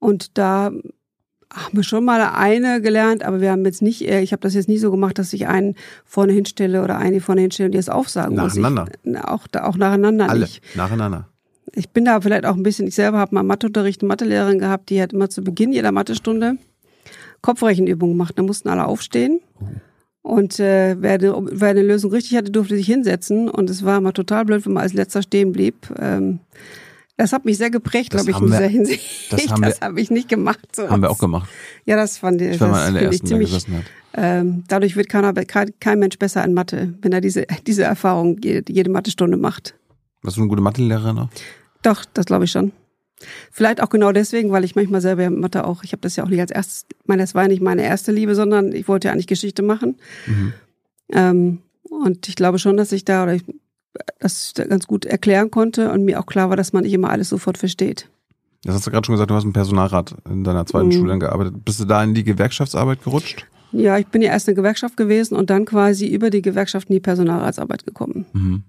Und 0.00 0.36
da 0.36 0.72
haben 1.52 1.76
wir 1.76 1.84
schon 1.84 2.04
mal 2.04 2.20
eine 2.34 2.80
gelernt, 2.80 3.22
aber 3.24 3.40
wir 3.40 3.52
haben 3.52 3.64
jetzt 3.64 3.82
nicht, 3.82 4.02
äh, 4.08 4.20
ich 4.20 4.32
habe 4.32 4.40
das 4.40 4.54
jetzt 4.54 4.68
nie 4.68 4.78
so 4.78 4.90
gemacht, 4.90 5.16
dass 5.16 5.32
ich 5.32 5.46
einen 5.46 5.76
vorne 6.04 6.32
hinstelle 6.32 6.82
oder 6.82 6.98
eine 6.98 7.20
vorne 7.20 7.42
hinstelle 7.42 7.68
und 7.68 7.72
die 7.72 7.78
es 7.78 7.88
aufsagen 7.88 8.34
nacheinander. 8.34 8.86
muss. 8.86 8.90
Nacheinander? 9.04 9.32
Auch, 9.32 9.46
auch 9.62 9.76
nacheinander 9.76 10.28
Alle, 10.28 10.40
nicht. 10.40 10.62
nacheinander. 10.76 11.28
Ich 11.72 11.90
bin 11.90 12.04
da 12.04 12.20
vielleicht 12.20 12.46
auch 12.46 12.56
ein 12.56 12.64
bisschen, 12.64 12.88
ich 12.88 12.96
selber 12.96 13.18
habe 13.18 13.32
mal 13.34 13.44
Matheunterricht, 13.44 14.02
eine 14.02 14.08
Mathelehrerin 14.08 14.58
gehabt, 14.58 14.90
die 14.90 15.00
hat 15.00 15.12
immer 15.12 15.30
zu 15.30 15.42
Beginn 15.42 15.72
jeder 15.72 15.92
Mathestunde 15.92 16.56
Kopfrechenübungen 17.42 18.16
gemacht. 18.16 18.34
Da 18.36 18.42
mussten 18.42 18.68
alle 18.68 18.86
aufstehen. 18.86 19.40
Oh. 19.60 19.66
Und 20.22 20.60
äh, 20.60 20.96
wer, 21.00 21.14
eine, 21.14 21.34
wer 21.50 21.70
eine 21.70 21.82
Lösung 21.82 22.12
richtig 22.12 22.36
hatte, 22.36 22.50
durfte 22.50 22.76
sich 22.76 22.86
hinsetzen. 22.86 23.48
Und 23.48 23.70
es 23.70 23.84
war 23.84 23.98
immer 23.98 24.12
total 24.12 24.44
blöd, 24.44 24.64
wenn 24.66 24.74
man 24.74 24.82
als 24.82 24.92
letzter 24.92 25.22
stehen 25.22 25.52
blieb. 25.52 25.88
Ähm, 25.98 26.40
das 27.16 27.32
hat 27.32 27.44
mich 27.44 27.58
sehr 27.58 27.70
geprägt, 27.70 28.10
glaube 28.10 28.30
ich, 28.30 28.36
in 28.38 28.46
dieser 28.46 28.66
Hinsicht. 28.66 29.32
Das, 29.32 29.44
das 29.60 29.80
habe 29.80 30.00
ich 30.00 30.10
nicht 30.10 30.28
gemacht. 30.28 30.74
So 30.74 30.88
haben 30.88 31.02
wir 31.02 31.10
auch 31.10 31.18
gemacht. 31.18 31.50
Ja, 31.84 31.96
das 31.96 32.18
fand 32.18 32.40
ich, 32.40 32.52
ich 32.52 32.58
das 32.58 32.78
eine 32.78 33.10
ich 33.10 33.22
ziemlich. 33.22 33.66
Ähm, 34.14 34.64
dadurch 34.68 34.96
wird 34.96 35.08
keiner, 35.08 35.32
kein 35.34 35.98
Mensch 35.98 36.18
besser 36.18 36.44
in 36.44 36.54
Mathe, 36.54 36.94
wenn 37.02 37.12
er 37.12 37.20
diese, 37.20 37.46
diese 37.66 37.84
Erfahrung 37.84 38.38
jede, 38.42 38.72
jede 38.72 38.90
Mathestunde 38.90 39.36
macht. 39.36 39.74
Warst 40.22 40.36
du 40.36 40.40
eine 40.40 40.48
gute 40.48 40.62
Mathelehrerin 40.62 41.16
noch? 41.16 41.28
Doch, 41.82 42.04
das 42.12 42.26
glaube 42.26 42.44
ich 42.44 42.50
schon. 42.50 42.72
Vielleicht 43.50 43.82
auch 43.82 43.88
genau 43.88 44.12
deswegen, 44.12 44.50
weil 44.50 44.64
ich 44.64 44.76
manchmal 44.76 45.00
selber 45.00 45.28
Mathe 45.30 45.64
auch, 45.66 45.84
ich 45.84 45.92
habe 45.92 46.00
das 46.00 46.16
ja 46.16 46.24
auch 46.24 46.28
nicht 46.28 46.40
als 46.40 46.50
erstes, 46.50 46.86
meine, 47.06 47.22
das 47.22 47.34
war 47.34 47.42
ja 47.42 47.48
nicht 47.48 47.62
meine 47.62 47.82
erste 47.82 48.12
Liebe, 48.12 48.34
sondern 48.34 48.72
ich 48.72 48.88
wollte 48.88 49.08
ja 49.08 49.12
eigentlich 49.12 49.26
Geschichte 49.26 49.62
machen. 49.62 49.96
Mhm. 50.26 50.52
Ähm, 51.12 51.58
und 51.82 52.28
ich 52.28 52.36
glaube 52.36 52.58
schon, 52.58 52.76
dass 52.76 52.92
ich 52.92 53.04
da 53.04 53.24
oder 53.24 53.34
ich, 53.34 53.44
das 54.20 54.54
ganz 54.54 54.86
gut 54.86 55.04
erklären 55.04 55.50
konnte 55.50 55.90
und 55.90 56.04
mir 56.04 56.20
auch 56.20 56.26
klar 56.26 56.48
war, 56.48 56.56
dass 56.56 56.72
man 56.72 56.84
nicht 56.84 56.92
immer 56.92 57.10
alles 57.10 57.28
sofort 57.28 57.58
versteht. 57.58 58.08
Das 58.62 58.74
hast 58.74 58.86
du 58.86 58.90
gerade 58.90 59.04
schon 59.06 59.14
gesagt, 59.14 59.30
du 59.30 59.34
hast 59.34 59.44
im 59.44 59.52
Personalrat 59.52 60.14
in 60.28 60.44
deiner 60.44 60.66
zweiten 60.66 60.88
mhm. 60.88 60.92
Schule 60.92 61.18
gearbeitet. 61.18 61.64
Bist 61.64 61.80
du 61.80 61.84
da 61.86 62.02
in 62.04 62.14
die 62.14 62.24
Gewerkschaftsarbeit 62.24 63.02
gerutscht? 63.02 63.46
Ja, 63.72 63.98
ich 63.98 64.06
bin 64.06 64.20
ja 64.20 64.30
erst 64.30 64.48
in 64.48 64.54
der 64.54 64.62
Gewerkschaft 64.62 64.96
gewesen 64.96 65.36
und 65.36 65.48
dann 65.50 65.64
quasi 65.64 66.06
über 66.06 66.30
die 66.30 66.42
Gewerkschaft 66.42 66.88
in 66.88 66.94
die 66.94 67.00
Personalratsarbeit 67.00 67.86
gekommen. 67.86 68.26
Mhm. 68.32 68.62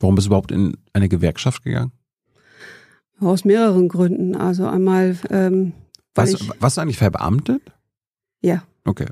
Warum 0.00 0.14
bist 0.14 0.26
du 0.26 0.30
überhaupt 0.30 0.52
in 0.52 0.76
eine 0.92 1.08
Gewerkschaft 1.08 1.64
gegangen? 1.64 1.92
Aus 3.20 3.44
mehreren 3.44 3.88
Gründen. 3.88 4.36
Also 4.36 4.66
einmal, 4.66 5.16
ähm, 5.30 5.72
weil 6.14 6.32
was, 6.32 6.40
ich, 6.40 6.50
was 6.60 6.78
eigentlich 6.78 6.98
verbeamtet? 6.98 7.62
Ja. 8.40 8.62
Okay. 8.84 9.06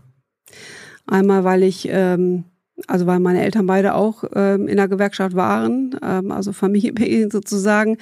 Einmal, 1.07 1.45
weil 1.45 1.63
ich, 1.63 1.89
ähm, 1.91 2.45
also 2.87 3.07
weil 3.07 3.21
meine 3.21 3.43
Eltern 3.43 3.67
beide 3.67 3.95
auch 3.95 4.25
ähm, 4.35 4.69
in 4.69 4.77
der 4.77 4.89
Gewerkschaft 4.89 5.37
waren, 5.37 5.99
ähm, 6.03 6.33
also 6.33 6.53
Familie 6.53 7.29
sozusagen. 7.33 7.99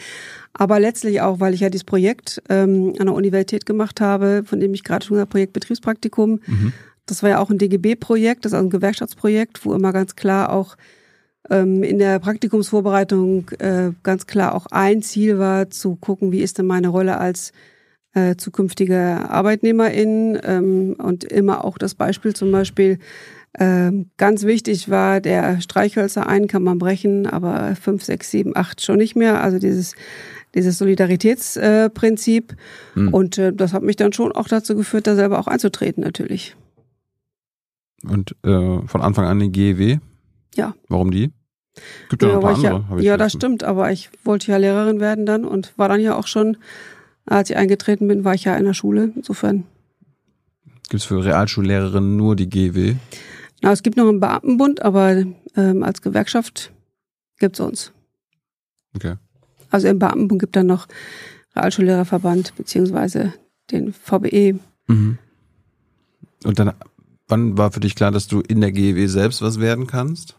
Aber 0.53 0.81
letztlich 0.81 1.21
auch, 1.21 1.41
weil 1.41 1.55
ich 1.55 1.61
ja 1.61 1.71
dieses 1.71 1.85
Projekt 1.85 2.43
ähm, 2.49 2.95
an 2.99 3.07
der 3.07 3.15
Universität 3.15 3.67
gemacht 3.67 4.01
habe, 4.01 4.43
von 4.45 4.61
dem 4.61 4.75
ich 4.75 4.85
gerade 4.85 5.05
schon 5.05 5.17
gesagt 5.17 5.31
Projekt 5.31 5.53
Betriebspraktikum. 5.53 6.41
Mhm. 6.47 6.73
Das 7.07 7.23
war 7.23 7.31
ja 7.31 7.39
auch 7.39 7.51
ein 7.51 7.59
DGB-Projekt, 7.59 8.45
das 8.45 8.53
ist 8.53 8.55
also 8.55 8.69
ein 8.69 8.71
Gewerkschaftsprojekt, 8.71 9.65
wo 9.65 9.75
immer 9.75 9.93
ganz 9.93 10.15
klar 10.15 10.53
auch 10.53 10.77
in 11.51 11.99
der 11.99 12.19
Praktikumsvorbereitung 12.21 13.51
äh, 13.59 13.91
ganz 14.03 14.27
klar 14.27 14.55
auch 14.55 14.67
ein 14.71 15.03
Ziel 15.03 15.39
war, 15.39 15.71
zu 15.71 15.97
gucken, 15.97 16.31
wie 16.31 16.41
ist 16.41 16.59
denn 16.59 16.67
meine 16.67 16.89
Rolle 16.89 17.19
als 17.19 17.53
äh, 18.15 18.37
zukünftige 18.37 19.29
Arbeitnehmerin 19.29 20.39
ähm, 20.45 20.95
und 20.99 21.25
immer 21.25 21.65
auch 21.65 21.79
das 21.79 21.95
Beispiel 21.95 22.35
zum 22.35 22.53
Beispiel, 22.53 22.99
ähm, 23.59 24.11
ganz 24.17 24.45
wichtig 24.45 24.89
war, 24.89 25.21
der 25.21 25.61
Streichhölzer 25.61 26.27
einen 26.27 26.47
kann 26.47 26.63
man 26.63 26.79
brechen, 26.79 27.27
aber 27.27 27.77
fünf, 27.77 28.03
sechs, 28.05 28.31
sieben, 28.31 28.57
acht 28.57 28.81
schon 28.81 28.97
nicht 28.97 29.17
mehr. 29.17 29.43
Also 29.43 29.59
dieses 29.59 29.95
dieses 30.55 30.79
Solidaritätsprinzip. 30.79 32.57
Hm. 32.95 33.09
Und 33.09 33.39
äh, 33.39 33.53
das 33.53 33.73
hat 33.73 33.83
mich 33.83 33.97
dann 33.97 34.13
schon 34.13 34.33
auch 34.33 34.49
dazu 34.49 34.77
geführt, 34.77 35.07
da 35.07 35.15
selber 35.15 35.39
auch 35.39 35.47
einzutreten, 35.47 36.03
natürlich. 36.03 36.57
Und 38.05 38.37
äh, 38.45 38.87
von 38.87 39.01
Anfang 39.01 39.27
an 39.27 39.39
den 39.39 39.53
GEW? 39.53 39.99
Ja. 40.55 40.75
Warum 40.89 41.11
die? 41.11 41.33
Gibt 42.09 42.23
ja, 42.23 42.29
ja 42.29 42.35
noch 42.35 42.45
ein 42.45 42.63
paar 42.63 42.73
andere. 42.73 43.03
Ja, 43.03 43.13
ja 43.13 43.17
das 43.17 43.33
stimmt, 43.33 43.65
aber 43.65 43.93
ich 43.93 44.11
wollte 44.25 44.51
ja 44.51 44.59
Lehrerin 44.59 45.01
werden 45.01 45.27
dann 45.27 45.45
und 45.45 45.73
war 45.77 45.89
dann 45.89 46.01
ja 46.01 46.17
auch 46.17 46.27
schon, 46.27 46.59
als 47.25 47.51
ich 47.51 47.57
eingetreten 47.57 48.09
bin, 48.09 48.25
war 48.25 48.35
ich 48.35 48.45
ja 48.45 48.57
in 48.57 48.65
der 48.65 48.75
Schule. 48.75 49.13
Insofern. 49.17 49.65
Gibt 50.89 51.01
es 51.01 51.05
für 51.05 51.25
Realschullehrerinnen 51.25 52.17
nur 52.17 52.37
die 52.37 52.51
GW? 52.51 52.97
Na, 53.63 53.73
es 53.73 53.83
gibt 53.83 53.97
noch 53.97 54.09
einen 54.09 54.21
Beamtenbund, 54.21 54.83
aber 54.83 55.25
ähm, 55.57 55.83
als 55.83 56.03
Gewerkschaft 56.03 56.73
gibt 57.39 57.59
es 57.59 57.61
uns. 57.61 57.93
Okay. 58.95 59.15
Also 59.71 59.89
im 59.89 59.99
Beamtenbund 59.99 60.41
gibt 60.41 60.57
dann 60.57 60.67
noch 60.67 60.87
Realschullehrerverband 61.55 62.55
beziehungsweise 62.57 63.33
den 63.71 63.93
VBE. 63.93 64.59
Mhm. 64.87 65.19
Und 66.45 66.59
dann, 66.59 66.73
wann 67.29 67.57
war 67.57 67.73
für 67.73 67.81
dich 67.81 67.95
klar, 67.95 68.11
dass 68.11 68.27
du 68.27 68.41
in 68.41 68.61
der 68.61 68.73
GEW 68.73 69.07
selbst 69.07 69.41
was 69.41 69.61
werden 69.61 69.87
kannst? 69.87 70.37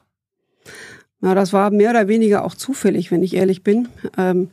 Ja, 1.22 1.36
das 1.36 1.54
war 1.54 1.72
mehr 1.72 1.92
oder 1.92 2.08
weniger 2.08 2.44
auch 2.44 2.54
zufällig, 2.54 3.10
wenn 3.10 3.24
ich 3.24 3.34
ehrlich 3.34 3.64
bin, 3.64 3.88
ähm, 4.18 4.50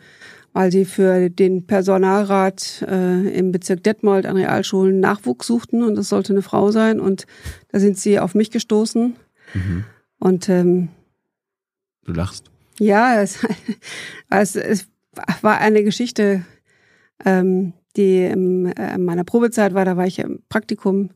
weil 0.53 0.71
sie 0.71 0.85
für 0.85 1.29
den 1.29 1.67
Personalrat 1.67 2.85
äh, 2.89 3.37
im 3.37 3.51
Bezirk 3.51 3.83
Detmold 3.83 4.25
an 4.25 4.37
Realschulen 4.37 5.01
Nachwuchs 5.01 5.49
suchten 5.49 5.83
und 5.83 5.97
das 5.97 6.09
sollte 6.09 6.33
eine 6.33 6.43
Frau 6.43 6.71
sein 6.71 7.01
und 7.01 7.27
da 7.73 7.81
sind 7.81 7.99
sie 7.99 8.21
auf 8.21 8.35
mich 8.35 8.53
gestoßen. 8.53 9.17
Mhm. 9.55 9.85
Und 10.21 10.49
ähm, 10.49 10.89
du 12.05 12.13
lachst. 12.13 12.51
Ja, 12.79 13.21
es, 13.21 13.39
es, 14.31 14.55
es 14.55 14.89
war 15.43 15.59
eine 15.59 15.83
Geschichte, 15.83 16.45
ähm, 17.25 17.73
die 17.97 18.25
in 18.25 18.67
äh, 18.67 18.97
meiner 18.97 19.25
Probezeit 19.25 19.75
war. 19.75 19.85
Da 19.85 19.97
war 19.97 20.07
ich 20.07 20.21
im 20.21 20.43
Praktikum 20.49 21.11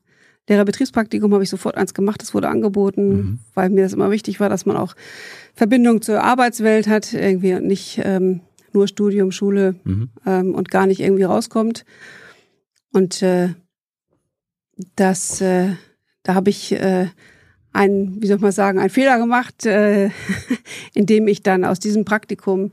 Lehrerbetriebspraktikum 0.49 1.33
habe 1.33 1.43
ich 1.43 1.51
sofort 1.51 1.77
eins 1.77 1.95
gemacht, 1.95 2.21
das 2.21 2.35
wurde 2.35 2.49
angeboten, 2.49 3.17
mhm. 3.17 3.39
weil 3.55 3.71
mir 3.71 3.85
das 3.85 3.95
immer 3.95 4.11
wichtig 4.11 4.41
war, 4.41 4.49
dass 4.49 4.67
man 4.67 4.77
auch 4.77 4.95
Verbindung 5.55 6.03
zur 6.03 6.23
Arbeitswelt 6.23 6.87
hat, 6.87 7.15
irgendwie 7.15 7.55
und 7.55 7.67
nicht 7.67 8.01
ähm, 8.05 8.41
nur 8.73 8.89
Studium, 8.89 9.33
Schule 9.33 9.77
mhm. 9.85 10.11
ähm, 10.27 10.55
und 10.55 10.71
gar 10.71 10.87
nicht 10.87 11.01
irgendwie 11.01 11.23
rauskommt. 11.23 11.85
Und 12.93 13.23
äh, 13.23 13.55
das, 14.97 15.41
äh, 15.41 15.75
da 16.23 16.35
habe 16.35 16.51
ich 16.51 16.73
äh, 16.73 17.09
ein, 17.73 18.17
wie 18.21 18.27
soll 18.27 18.39
man 18.39 18.53
sagen, 18.53 18.79
einen 18.79 18.91
Fehler 18.91 19.19
gemacht, 19.19 19.65
äh, 19.67 20.11
indem 20.95 21.27
ich 21.27 21.43
dann 21.43 21.65
aus 21.65 21.79
diesem 21.79 22.05
Praktikum 22.05 22.73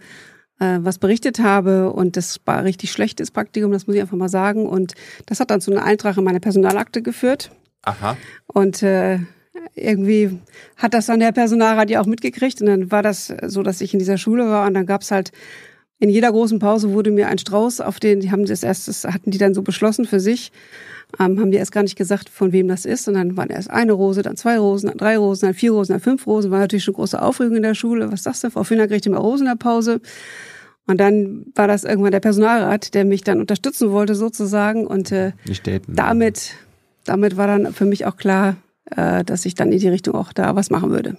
äh, 0.61 0.79
was 0.81 0.99
berichtet 0.99 1.39
habe 1.39 1.91
und 1.91 2.15
das 2.15 2.39
war 2.45 2.63
richtig 2.63 2.91
schlechtes 2.91 3.31
Praktikum, 3.31 3.71
das 3.71 3.87
muss 3.87 3.95
ich 3.95 4.01
einfach 4.01 4.17
mal 4.17 4.29
sagen. 4.29 4.67
Und 4.67 4.93
das 5.25 5.39
hat 5.39 5.49
dann 5.49 5.59
zu 5.59 5.71
einer 5.71 5.83
Eintrag 5.83 6.17
in 6.17 6.23
meine 6.23 6.39
Personalakte 6.39 7.01
geführt. 7.01 7.51
Aha. 7.81 8.15
Und 8.45 8.83
äh, 8.83 9.19
irgendwie 9.73 10.39
hat 10.77 10.93
das 10.93 11.07
dann 11.07 11.19
der 11.19 11.31
Personalrat 11.31 11.89
ja 11.89 11.99
auch 11.99 12.05
mitgekriegt. 12.05 12.61
Und 12.61 12.67
dann 12.67 12.91
war 12.91 13.01
das 13.01 13.33
so, 13.47 13.63
dass 13.63 13.81
ich 13.81 13.93
in 13.93 13.99
dieser 13.99 14.17
Schule 14.17 14.47
war 14.47 14.67
und 14.67 14.75
dann 14.75 14.85
gab's 14.85 15.09
halt 15.09 15.31
in 15.97 16.09
jeder 16.09 16.31
großen 16.31 16.59
Pause 16.59 16.93
wurde 16.93 17.11
mir 17.11 17.27
ein 17.27 17.37
Strauß, 17.37 17.79
auf 17.79 17.99
den 17.99 18.21
die 18.21 18.31
haben 18.31 18.45
das 18.45 18.63
erst, 18.63 18.87
das 18.87 19.03
hatten 19.03 19.29
die 19.29 19.37
dann 19.37 19.53
so 19.53 19.61
beschlossen 19.61 20.05
für 20.05 20.19
sich, 20.19 20.51
ähm, 21.19 21.39
haben 21.39 21.51
die 21.51 21.57
erst 21.57 21.71
gar 21.71 21.83
nicht 21.83 21.95
gesagt, 21.95 22.29
von 22.29 22.51
wem 22.51 22.67
das 22.67 22.85
ist. 22.85 23.07
Und 23.07 23.15
dann 23.15 23.37
waren 23.37 23.49
erst 23.49 23.69
eine 23.69 23.91
Rose, 23.93 24.21
dann 24.21 24.37
zwei 24.37 24.57
Rosen, 24.59 24.87
dann 24.89 24.97
drei 24.97 25.17
Rosen, 25.17 25.45
dann 25.47 25.53
vier 25.53 25.71
Rosen, 25.71 25.93
dann 25.93 26.01
fünf 26.01 26.25
Rosen. 26.27 26.51
War 26.51 26.59
natürlich 26.59 26.83
schon 26.83 26.93
große 26.93 27.21
Aufregung 27.21 27.55
in 27.57 27.63
der 27.63 27.75
Schule. 27.75 28.11
Was 28.11 28.23
das 28.23 28.41
denn? 28.41 28.51
Frau 28.51 28.63
Finner 28.63 28.87
kriegt 28.87 29.05
immer 29.05 29.17
Rosen 29.19 29.47
in 29.47 29.51
der 29.51 29.57
Pause. 29.63 30.01
Und 30.87 30.97
dann 30.99 31.45
war 31.55 31.67
das 31.67 31.83
irgendwann 31.83 32.11
der 32.11 32.19
Personalrat, 32.19 32.93
der 32.93 33.05
mich 33.05 33.23
dann 33.23 33.39
unterstützen 33.39 33.91
wollte 33.91 34.15
sozusagen 34.15 34.87
und 34.87 35.11
äh, 35.11 35.31
Nicht 35.45 35.69
damit, 35.87 36.55
damit 37.05 37.37
war 37.37 37.47
dann 37.47 37.71
für 37.73 37.85
mich 37.85 38.05
auch 38.05 38.17
klar, 38.17 38.55
äh, 38.95 39.23
dass 39.23 39.45
ich 39.45 39.53
dann 39.55 39.71
in 39.71 39.79
die 39.79 39.87
Richtung 39.89 40.15
auch 40.15 40.33
da 40.33 40.55
was 40.55 40.69
machen 40.71 40.89
würde. 40.89 41.17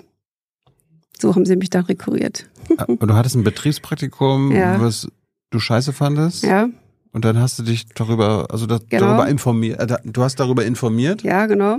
So 1.18 1.34
haben 1.34 1.46
sie 1.46 1.54
mich 1.56 1.70
dann 1.70 1.84
rekurriert. 1.84 2.46
Und 2.86 3.02
du 3.08 3.14
hattest 3.14 3.36
ein 3.36 3.44
Betriebspraktikum, 3.44 4.50
Ja. 4.56 4.80
was 4.80 5.08
du 5.50 5.60
scheiße 5.60 5.92
fandest. 5.92 6.42
Ja, 6.42 6.68
Und 7.12 7.24
dann 7.24 7.38
hast 7.38 7.58
du 7.58 7.62
dich 7.62 7.86
darüber, 7.94 8.46
also 8.50 8.66
das, 8.66 8.80
Genau. 8.88 9.06
darüber 9.08 9.28
informiert, 9.28 9.78
äh, 9.80 9.86
da- 9.86 10.00
du 10.04 10.22
hast 10.22 10.40
darüber 10.40 10.64
informiert. 10.64 11.22
ja, 11.22 11.46
genau. 11.46 11.78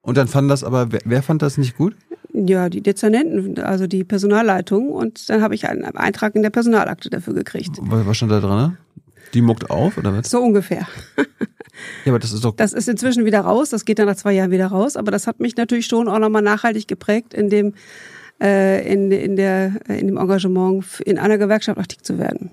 Und 0.00 0.16
dann 0.16 0.26
fand 0.28 0.50
das 0.50 0.64
aber, 0.64 0.90
wer, 0.92 1.00
wer 1.04 1.22
fand 1.22 1.42
das 1.42 1.58
nicht 1.58 1.76
gut? 1.76 1.94
Ja, 2.32 2.68
die 2.68 2.80
Dezernenten, 2.82 3.58
also 3.60 3.86
die 3.86 4.04
Personalleitung. 4.04 4.90
Und 4.90 5.28
dann 5.28 5.42
habe 5.42 5.54
ich 5.54 5.68
einen 5.68 5.84
Eintrag 5.84 6.34
in 6.34 6.42
der 6.42 6.50
Personalakte 6.50 7.10
dafür 7.10 7.34
gekriegt. 7.34 7.70
Was 7.80 8.16
stand 8.16 8.32
da 8.32 8.40
dran? 8.40 8.78
Die 9.34 9.42
muckt 9.42 9.70
auf 9.70 9.98
oder 9.98 10.16
was? 10.16 10.30
So 10.30 10.40
ungefähr. 10.42 10.86
Ja, 12.04 12.10
aber 12.10 12.18
das 12.18 12.32
ist 12.32 12.44
doch, 12.44 12.56
Das 12.56 12.72
ist 12.72 12.88
inzwischen 12.88 13.24
wieder 13.24 13.40
raus. 13.42 13.70
Das 13.70 13.84
geht 13.84 14.00
dann 14.00 14.06
nach 14.06 14.16
zwei 14.16 14.32
Jahren 14.32 14.50
wieder 14.50 14.66
raus. 14.66 14.96
Aber 14.96 15.12
das 15.12 15.28
hat 15.28 15.38
mich 15.38 15.56
natürlich 15.56 15.86
schon 15.86 16.08
auch 16.08 16.18
nochmal 16.18 16.42
nachhaltig 16.42 16.88
geprägt, 16.88 17.34
in 17.34 17.50
dem, 17.50 17.74
äh, 18.42 18.92
in, 18.92 19.12
in, 19.12 19.36
der, 19.36 19.74
in 19.88 20.08
dem 20.08 20.16
Engagement, 20.16 20.84
in 21.04 21.18
einer 21.20 21.38
Gewerkschaft 21.38 21.78
aktiv 21.78 22.02
zu 22.02 22.18
werden. 22.18 22.50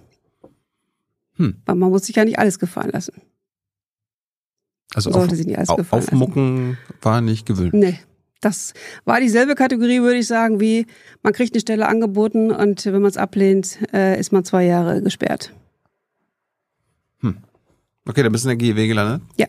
Hm. 1.37 1.55
Weil 1.65 1.75
man 1.75 1.89
muss 1.89 2.05
sich 2.05 2.15
ja 2.15 2.25
nicht 2.25 2.39
alles 2.39 2.59
gefallen 2.59 2.91
lassen. 2.91 3.13
also 4.93 5.11
sollte 5.11 5.31
auf, 5.31 5.37
sich 5.37 5.45
nicht 5.47 5.57
alles 5.57 5.69
au- 5.69 5.75
gefallen 5.75 6.01
lassen. 6.03 6.13
aufmucken 6.15 6.77
war 7.01 7.21
nicht 7.21 7.45
gewöhnt. 7.45 7.73
Nee. 7.73 7.99
Das 8.41 8.73
war 9.05 9.19
dieselbe 9.19 9.55
Kategorie, 9.55 10.01
würde 10.01 10.17
ich 10.19 10.27
sagen, 10.27 10.59
wie 10.59 10.85
man 11.23 11.33
kriegt 11.33 11.53
eine 11.55 11.61
Stelle 11.61 11.87
angeboten 11.87 12.51
und 12.51 12.85
wenn 12.85 13.01
man 13.01 13.05
es 13.09 13.17
ablehnt, 13.17 13.79
äh, 13.93 14.19
ist 14.19 14.31
man 14.31 14.43
zwei 14.45 14.65
Jahre 14.65 15.01
gesperrt. 15.01 15.51
Okay, 18.07 18.21
dann 18.21 18.31
bist 18.31 18.45
du 18.45 18.49
in 18.51 18.59
der 18.59 18.73
GEW 18.73 18.87
gelandet? 18.87 19.23
Ja. 19.35 19.47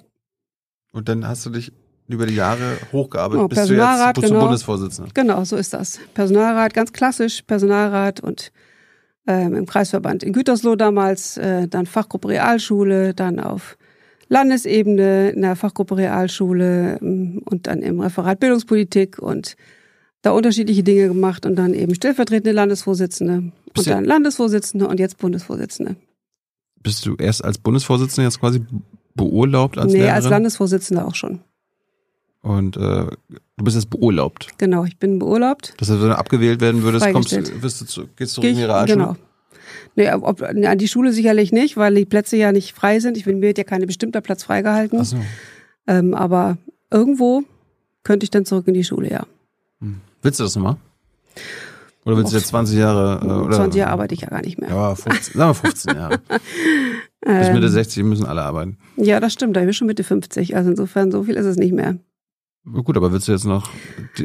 Und 0.93 1.11
dann 1.11 1.29
hast 1.29 1.45
du 1.45 1.51
dich 1.51 1.73
über 2.09 2.25
die 2.25 2.35
Jahre 2.37 2.79
hochgearbeitet, 2.91 3.45
Oh, 3.45 3.49
bis 3.49 3.67
du 3.67 3.75
jetzt 3.75 4.15
bist 4.15 4.29
genau. 4.29 4.41
Bundesvorsitzender. 4.41 5.11
Genau, 5.13 5.45
so 5.45 5.57
ist 5.57 5.75
das. 5.75 6.01
Personalrat, 6.15 6.73
ganz 6.73 6.91
klassisch, 6.91 7.43
Personalrat 7.43 8.21
und 8.21 8.53
ähm, 9.27 9.55
im 9.55 9.67
Kreisverband 9.67 10.23
in 10.23 10.33
Gütersloh 10.33 10.77
damals, 10.77 11.37
äh, 11.37 11.69
dann 11.69 11.87
Fachgruppe 11.87 12.29
Realschule, 12.29 13.15
dann 13.15 13.41
auf 13.41 13.77
Landesebene 14.29 15.31
in 15.31 15.43
der 15.43 15.57
Fachgruppe 15.57 15.97
Realschule 15.97 16.99
ähm, 17.01 17.43
und 17.45 17.67
dann 17.67 17.83
im 17.83 18.01
Referat 18.01 18.41
Bildungspolitik 18.41 19.19
und 19.19 19.57
da 20.23 20.33
unterschiedliche 20.33 20.83
Dinge 20.83 21.09
gemacht 21.09 21.47
und 21.47 21.57
dann 21.57 21.75
eben 21.75 21.95
stellvertretende 21.95 22.53
Landesvorsitzende 22.53 23.53
und 23.77 23.87
dann 23.87 24.05
Landesvorsitzende 24.05 24.89
und 24.89 24.99
jetzt 24.99 25.19
Bundesvorsitzende. 25.19 25.97
Bist 26.83 27.07
du 27.07 27.15
erst 27.17 27.45
als 27.45 27.59
Bundesvorsitzender 27.59 28.29
jetzt 28.29 28.41
quasi 28.41 28.63
beurlaubt 29.15 29.79
als 29.79 29.93
nee, 29.93 29.99
Lehrerin? 29.99 30.15
als 30.15 30.29
Landesvorsitzende 30.29 31.05
auch 31.05 31.15
schon. 31.15 31.41
Und 32.47 32.77
äh, 32.77 32.81
du 32.81 33.65
bist 33.65 33.75
jetzt 33.75 33.91
beurlaubt. 33.91 34.47
Genau, 34.59 34.85
ich 34.85 34.99
bin 34.99 35.19
beurlaubt. 35.19 35.75
Das 35.79 35.91
heißt, 35.91 36.01
wenn 36.01 36.11
du 36.11 36.17
abgewählt 36.17 36.61
werden 36.61 36.85
würdest, 36.85 37.11
kommst, 37.11 37.33
wirst 37.61 37.81
du 37.81 37.87
zu, 37.87 38.07
gehst 38.15 38.37
du 38.37 38.41
Geh 38.41 38.47
zurück 38.47 38.51
in 38.51 38.57
die 38.57 38.63
Realschule? 38.63 38.99
Genau. 38.99 39.17
Nee, 39.97 40.13
ob, 40.13 40.43
an 40.43 40.79
die 40.79 40.87
Schule 40.87 41.13
sicherlich 41.13 41.51
nicht, 41.51 41.77
weil 41.77 41.97
die 41.97 42.05
Plätze 42.05 42.37
ja 42.37 42.53
nicht 42.53 42.73
frei 42.73 43.01
sind. 43.01 43.17
Ich 43.17 43.25
bin 43.25 43.41
mir 43.41 43.53
ja 43.57 43.65
kein 43.65 43.85
bestimmter 43.85 44.21
Platz 44.21 44.45
freigehalten. 44.45 45.01
Ach 45.01 45.05
so. 45.05 45.17
Ähm, 45.89 46.15
aber 46.15 46.57
irgendwo 46.89 47.43
könnte 48.05 48.23
ich 48.23 48.31
dann 48.31 48.45
zurück 48.45 48.69
in 48.69 48.75
die 48.75 48.85
Schule, 48.85 49.11
ja. 49.11 49.27
Willst 50.23 50.39
du 50.39 50.45
das 50.45 50.55
nochmal? 50.55 50.77
Oder 52.05 52.17
willst 52.17 52.33
du 52.33 52.37
jetzt 52.37 52.47
20 52.47 52.79
Jahre? 52.79 53.27
Äh, 53.27 53.45
oder? 53.45 53.57
20 53.57 53.81
Jahre 53.81 53.91
arbeite 53.91 54.15
ich 54.15 54.21
ja 54.21 54.29
gar 54.29 54.43
nicht 54.43 54.61
mehr. 54.61 54.71
Ja, 54.71 54.95
15, 54.95 55.35
sagen 55.35 55.51
wir 55.51 55.55
15 55.55 55.97
Jahre. 55.97 56.19
Bis 56.29 57.49
Ähm, 57.49 57.55
Mitte 57.55 57.69
60 57.69 58.05
müssen 58.05 58.25
alle 58.25 58.43
arbeiten. 58.43 58.79
ja, 58.97 59.19
das 59.19 59.33
stimmt. 59.33 59.57
Da 59.57 59.61
bin 59.61 59.71
ich 59.71 59.77
schon 59.77 59.89
Mitte 59.89 60.05
50. 60.05 60.55
Also 60.55 60.71
insofern, 60.71 61.11
so 61.11 61.25
viel 61.25 61.35
ist 61.35 61.47
es 61.47 61.57
nicht 61.57 61.73
mehr. 61.73 61.97
Gut, 62.71 62.97
aber 62.97 63.13
willst 63.13 63.29
du 63.29 63.33
jetzt 63.33 63.45
noch, 63.45 63.71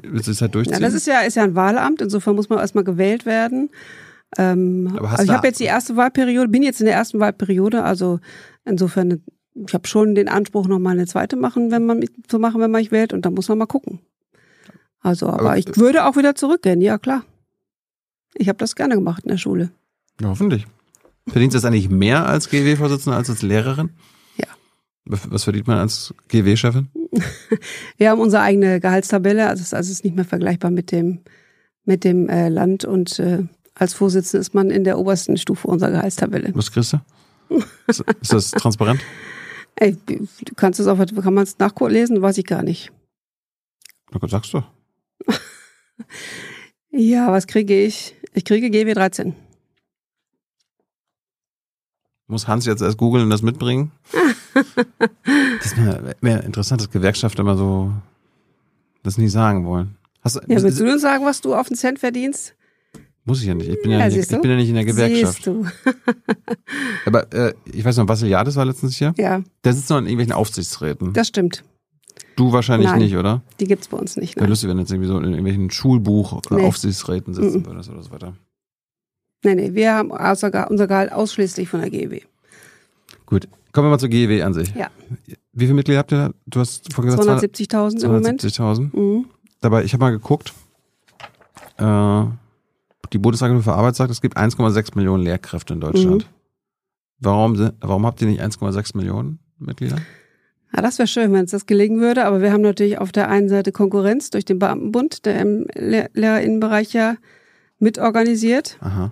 willst 0.03 0.27
du 0.27 0.31
die 0.31 0.37
Zeit 0.37 0.55
durchziehen? 0.55 0.73
Ja, 0.73 0.79
das 0.79 0.93
ist 0.95 1.05
ja, 1.07 1.19
ist 1.21 1.35
ja 1.35 1.43
ein 1.43 1.53
Wahlamt. 1.55 2.01
Insofern 2.01 2.35
muss 2.35 2.49
man 2.49 2.57
erstmal 2.59 2.83
gewählt 2.83 3.25
werden. 3.25 3.69
Ähm, 4.37 4.91
Aber 4.97 5.11
hast 5.11 5.19
also 5.19 5.31
ich 5.31 5.37
habe 5.37 5.47
jetzt 5.47 5.59
die 5.59 5.65
erste 5.65 5.95
Wahlperiode, 5.95 6.47
bin 6.49 6.63
jetzt 6.63 6.79
in 6.79 6.85
der 6.87 6.95
ersten 6.95 7.19
Wahlperiode. 7.19 7.83
Also 7.83 8.19
insofern, 8.65 9.21
ich 9.53 9.73
habe 9.73 9.87
schon 9.87 10.15
den 10.15 10.27
Anspruch, 10.27 10.67
nochmal 10.67 10.93
eine 10.93 11.05
zweite 11.05 11.35
machen, 11.35 11.69
wenn 11.69 11.85
man 11.85 12.03
zu 12.27 12.39
machen, 12.39 12.61
wenn 12.61 12.71
man 12.71 12.81
mich 12.81 12.91
wählt. 12.91 13.13
Und 13.13 13.25
dann 13.25 13.33
muss 13.35 13.47
man 13.49 13.57
mal 13.59 13.65
gucken. 13.67 13.99
Also, 15.01 15.27
aber, 15.27 15.39
Aber- 15.41 15.57
ich 15.57 15.77
würde 15.77 16.05
auch 16.05 16.15
wieder 16.15 16.33
zurückgehen. 16.35 16.81
Ja, 16.81 16.97
klar. 16.97 17.23
Ich 18.33 18.47
habe 18.47 18.57
das 18.57 18.75
gerne 18.75 18.95
gemacht 18.95 19.23
in 19.23 19.29
der 19.29 19.37
Schule. 19.37 19.71
ja, 20.19 20.29
hoffentlich. 20.29 20.65
Verdienst 21.27 21.53
du 21.53 21.57
das 21.57 21.65
eigentlich 21.65 21.89
mehr 21.89 22.25
als 22.25 22.49
GW-Vorsitzende 22.49 23.15
als 23.15 23.29
als 23.29 23.43
Lehrerin? 23.43 23.91
Ja. 24.37 24.47
Was 25.05 25.43
verdient 25.43 25.67
man 25.67 25.77
als 25.77 26.13
GW-Chefin? 26.29 26.87
Wir 27.97 28.09
haben 28.09 28.21
unsere 28.21 28.43
eigene 28.43 28.79
Gehaltstabelle, 28.79 29.47
also 29.47 29.63
es 29.75 29.89
ist, 29.89 30.03
nicht 30.03 30.15
mehr 30.15 30.25
vergleichbar 30.25 30.71
mit 30.71 30.91
dem, 30.91 31.21
mit 31.85 32.03
dem 32.03 32.29
äh, 32.29 32.49
Land 32.49 32.85
und 32.85 33.19
äh, 33.19 33.43
als 33.75 33.93
Vorsitzende 33.93 34.41
ist 34.41 34.53
man 34.53 34.69
in 34.69 34.83
der 34.83 34.99
obersten 34.99 35.37
Stufe 35.37 35.67
unserer 35.67 35.91
Gehaltstabelle. 35.91 36.51
Was 36.53 36.71
kriegst 36.71 36.93
du? 36.93 36.99
Ist, 37.87 38.03
ist 38.21 38.33
das 38.33 38.51
transparent? 38.51 39.01
Ey, 39.75 39.97
du 40.05 40.55
kannst 40.55 40.79
es 40.79 40.87
auch, 40.87 40.97
kann 40.97 41.33
man 41.33 41.43
es 41.43 41.57
nachlesen? 41.57 42.21
Weiß 42.21 42.37
ich 42.37 42.45
gar 42.45 42.61
nicht. 42.61 42.91
Na 44.11 44.19
gut, 44.19 44.29
sagst 44.29 44.53
du. 44.53 44.63
Ja, 46.91 47.31
was 47.31 47.47
kriege 47.47 47.85
ich? 47.85 48.15
Ich 48.33 48.43
kriege 48.43 48.69
GW 48.69 48.93
13. 48.93 49.33
Muss 52.31 52.47
Hans 52.47 52.65
jetzt 52.65 52.81
erst 52.81 52.97
googeln 52.97 53.25
und 53.25 53.29
das 53.29 53.41
mitbringen? 53.41 53.91
das 55.61 55.75
wäre 55.77 56.15
wär 56.21 56.43
interessant, 56.45 56.79
dass 56.81 56.89
Gewerkschafter 56.89 57.41
immer 57.41 57.57
so 57.57 57.91
das 59.03 59.17
nie 59.17 59.27
sagen 59.27 59.65
wollen. 59.65 59.97
Hast, 60.23 60.37
du- 60.37 60.39
Ja, 60.47 60.61
willst 60.63 60.79
du 60.79 60.89
uns 60.91 61.01
sagen, 61.01 61.25
was 61.25 61.41
du 61.41 61.53
auf 61.53 61.67
den 61.67 61.75
Cent 61.75 61.99
verdienst? 61.99 62.55
muss 63.25 63.41
ich 63.41 63.47
ja 63.47 63.53
nicht. 63.53 63.69
Ich 63.69 63.81
bin 63.81 63.91
ja, 63.91 63.99
Ja, 63.99 64.07
nicht, 64.07 64.17
ich 64.17 64.41
bin 64.41 64.49
ja 64.49 64.55
nicht 64.57 64.69
in 64.69 64.75
der 64.75 64.85
Gewerkschaft. 64.85 65.43
Siehst 65.43 65.47
du. 65.47 65.65
Aber 67.05 67.31
äh, 67.33 67.53
ich 67.71 67.83
weiß 67.85 67.97
noch, 67.97 68.07
Vassiliades 68.07 68.55
war 68.55 68.65
letztens 68.65 68.95
hier. 68.97 69.13
Ja, 69.17 69.41
Der 69.63 69.73
sitzt 69.73 69.89
noch 69.89 69.97
in 69.97 70.05
irgendwelchen 70.05 70.33
Aufsichtsräten. 70.33 71.13
das 71.13 71.27
stimmt. 71.27 71.63
du 72.37 72.51
wahrscheinlich 72.53 72.89
Nein. 72.89 72.99
nicht, 72.99 73.15
oder? 73.17 73.41
Die 73.59 73.65
gibt's 73.65 73.89
bei 73.89 73.97
uns 73.97 74.15
nicht. 74.15 74.37
Wäre 74.37 74.47
lustig, 74.47 74.69
wenn 74.69 74.77
du 74.77 74.81
jetzt 74.83 74.91
irgendwie 74.91 75.07
so 75.09 75.17
in 75.17 75.25
irgendwelchen 75.25 75.69
Schulbuch 75.69 76.41
Nee. 76.49 76.65
Aufsichtsräten 76.65 77.33
sitzen 77.33 77.59
Mhm. 77.59 77.65
würdest 77.67 77.89
oder 77.89 78.01
so 78.01 78.11
weiter. 78.11 78.33
Nee, 79.43 79.55
nee. 79.55 79.73
Wir 79.73 79.93
haben 79.93 80.11
unser 80.11 80.87
Gehalt 80.87 81.11
ausschließlich 81.11 81.69
von 81.69 81.81
der 81.81 81.89
GW. 81.89 82.21
Gut, 83.25 83.47
kommen 83.71 83.87
wir 83.87 83.91
mal 83.91 83.99
zur 83.99 84.09
GEW 84.09 84.43
an 84.43 84.53
sich. 84.53 84.73
Ja, 84.75 84.89
Wie 85.53 85.65
viele 85.65 85.73
Mitglieder 85.73 85.99
habt 85.99 86.11
ihr? 86.11 86.33
Du 86.45 86.59
hast 86.59 86.93
vorhin 86.93 87.15
gesagt 87.15 87.43
270.000 87.43 88.03
im 88.03 88.11
Moment. 88.11 88.41
270.000. 88.43 88.95
Mhm. 88.95 89.25
Dabei, 89.61 89.83
ich 89.83 89.93
habe 89.93 90.03
mal 90.03 90.11
geguckt, 90.11 90.53
äh, 91.77 92.23
die 93.13 93.17
Bundesagentur 93.17 93.63
für 93.63 93.73
Arbeit 93.73 93.95
sagt, 93.95 94.11
es 94.11 94.21
gibt 94.21 94.37
1,6 94.37 94.95
Millionen 94.95 95.23
Lehrkräfte 95.23 95.73
in 95.73 95.81
Deutschland. 95.81 96.23
Mhm. 96.23 96.29
Warum, 97.19 97.71
warum 97.81 98.05
habt 98.05 98.21
ihr 98.21 98.27
nicht 98.27 98.41
1,6 98.41 98.97
Millionen 98.97 99.39
Mitglieder? 99.59 99.97
Ja, 100.75 100.81
das 100.81 100.97
wäre 100.97 101.07
schön, 101.07 101.33
wenn 101.33 101.45
es 101.45 101.51
das 101.51 101.65
gelingen 101.65 101.99
würde. 101.99 102.25
Aber 102.25 102.41
wir 102.41 102.51
haben 102.51 102.61
natürlich 102.61 102.97
auf 102.97 103.11
der 103.11 103.29
einen 103.29 103.49
Seite 103.49 103.71
Konkurrenz 103.71 104.29
durch 104.29 104.45
den 104.45 104.57
Beamtenbund, 104.57 105.25
der 105.25 105.39
im 105.39 105.67
Lehr 105.75 106.09
Lehrerinnenbereich 106.13 106.93
ja 106.93 107.15
mitorganisiert. 107.79 108.77
Aha. 108.79 109.11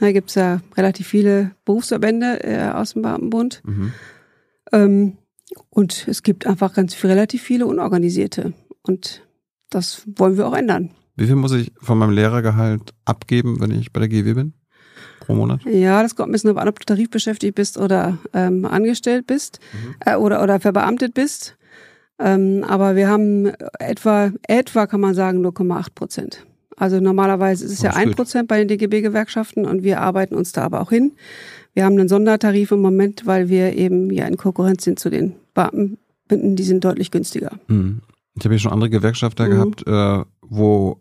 Da 0.00 0.12
gibt's 0.12 0.34
ja 0.34 0.60
relativ 0.76 1.06
viele 1.06 1.52
Berufsverbände 1.64 2.44
äh, 2.44 2.70
aus 2.70 2.92
dem 2.92 3.02
Beamtenbund. 3.02 3.62
Mhm. 3.64 3.92
Ähm, 4.72 5.18
und 5.70 6.08
es 6.08 6.22
gibt 6.22 6.46
einfach 6.46 6.74
ganz 6.74 6.94
viel, 6.94 7.10
relativ 7.10 7.42
viele 7.42 7.66
Unorganisierte. 7.66 8.52
Und 8.82 9.22
das 9.70 10.02
wollen 10.16 10.36
wir 10.36 10.46
auch 10.46 10.54
ändern. 10.54 10.90
Wie 11.16 11.26
viel 11.26 11.36
muss 11.36 11.52
ich 11.52 11.72
von 11.80 11.98
meinem 11.98 12.10
Lehrergehalt 12.10 12.92
abgeben, 13.04 13.60
wenn 13.60 13.70
ich 13.70 13.92
bei 13.92 14.00
der 14.00 14.08
GW 14.08 14.34
bin? 14.34 14.52
Pro 15.20 15.34
Monat? 15.34 15.64
Ja, 15.64 16.02
das 16.02 16.14
kommt 16.14 16.28
ein 16.28 16.32
bisschen 16.32 16.48
darauf 16.48 16.62
an, 16.62 16.68
ob 16.68 16.78
du 16.78 16.84
tarifbeschäftigt 16.84 17.54
bist 17.54 17.78
oder 17.78 18.18
ähm, 18.32 18.64
angestellt 18.64 19.26
bist 19.26 19.60
äh, 20.04 20.16
oder, 20.16 20.42
oder 20.42 20.60
verbeamtet 20.60 21.14
bist. 21.14 21.56
Ähm, 22.18 22.64
aber 22.66 22.96
wir 22.96 23.08
haben 23.08 23.46
etwa, 23.78 24.32
etwa 24.46 24.86
kann 24.86 25.00
man 25.00 25.14
sagen, 25.14 25.44
0,8 25.44 25.94
Prozent. 25.94 26.46
Also 26.76 27.00
normalerweise 27.00 27.64
ist 27.64 27.72
es 27.72 27.82
ja 27.82 27.94
ein. 27.94 28.10
Prozent 28.12 28.48
bei 28.48 28.58
den 28.62 28.68
DGB-Gewerkschaften 28.68 29.64
und 29.64 29.82
wir 29.82 30.00
arbeiten 30.00 30.34
uns 30.34 30.52
da 30.52 30.62
aber 30.62 30.80
auch 30.80 30.90
hin. 30.90 31.12
Wir 31.74 31.84
haben 31.84 31.98
einen 31.98 32.08
Sondertarif 32.08 32.70
im 32.70 32.80
Moment, 32.80 33.26
weil 33.26 33.48
wir 33.48 33.74
eben 33.76 34.10
ja 34.10 34.26
in 34.26 34.36
Konkurrenz 34.36 34.84
sind 34.84 34.98
zu 34.98 35.10
den 35.10 35.34
Beamten, 35.54 35.98
die 36.30 36.62
sind 36.62 36.84
deutlich 36.84 37.10
günstiger. 37.10 37.52
Mhm. 37.68 38.00
Ich 38.34 38.44
habe 38.44 38.54
hier 38.54 38.60
schon 38.60 38.72
andere 38.72 38.90
Gewerkschafter 38.90 39.46
Mhm. 39.46 39.50
gehabt, 39.50 39.86
äh, 39.86 40.24
wo 40.42 40.98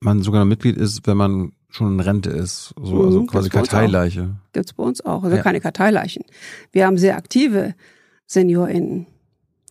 man 0.00 0.22
sogar 0.22 0.40
noch 0.40 0.48
Mitglied 0.48 0.76
ist, 0.76 1.06
wenn 1.06 1.16
man 1.16 1.52
schon 1.70 1.94
in 1.94 2.00
Rente 2.00 2.30
ist. 2.30 2.74
So, 2.82 2.94
Mhm, 2.96 3.00
also 3.02 3.18
gibt's 3.20 3.32
quasi 3.32 3.48
bei 3.50 3.60
uns 3.60 3.68
auch. 3.68 3.72
Ja, 8.76 9.04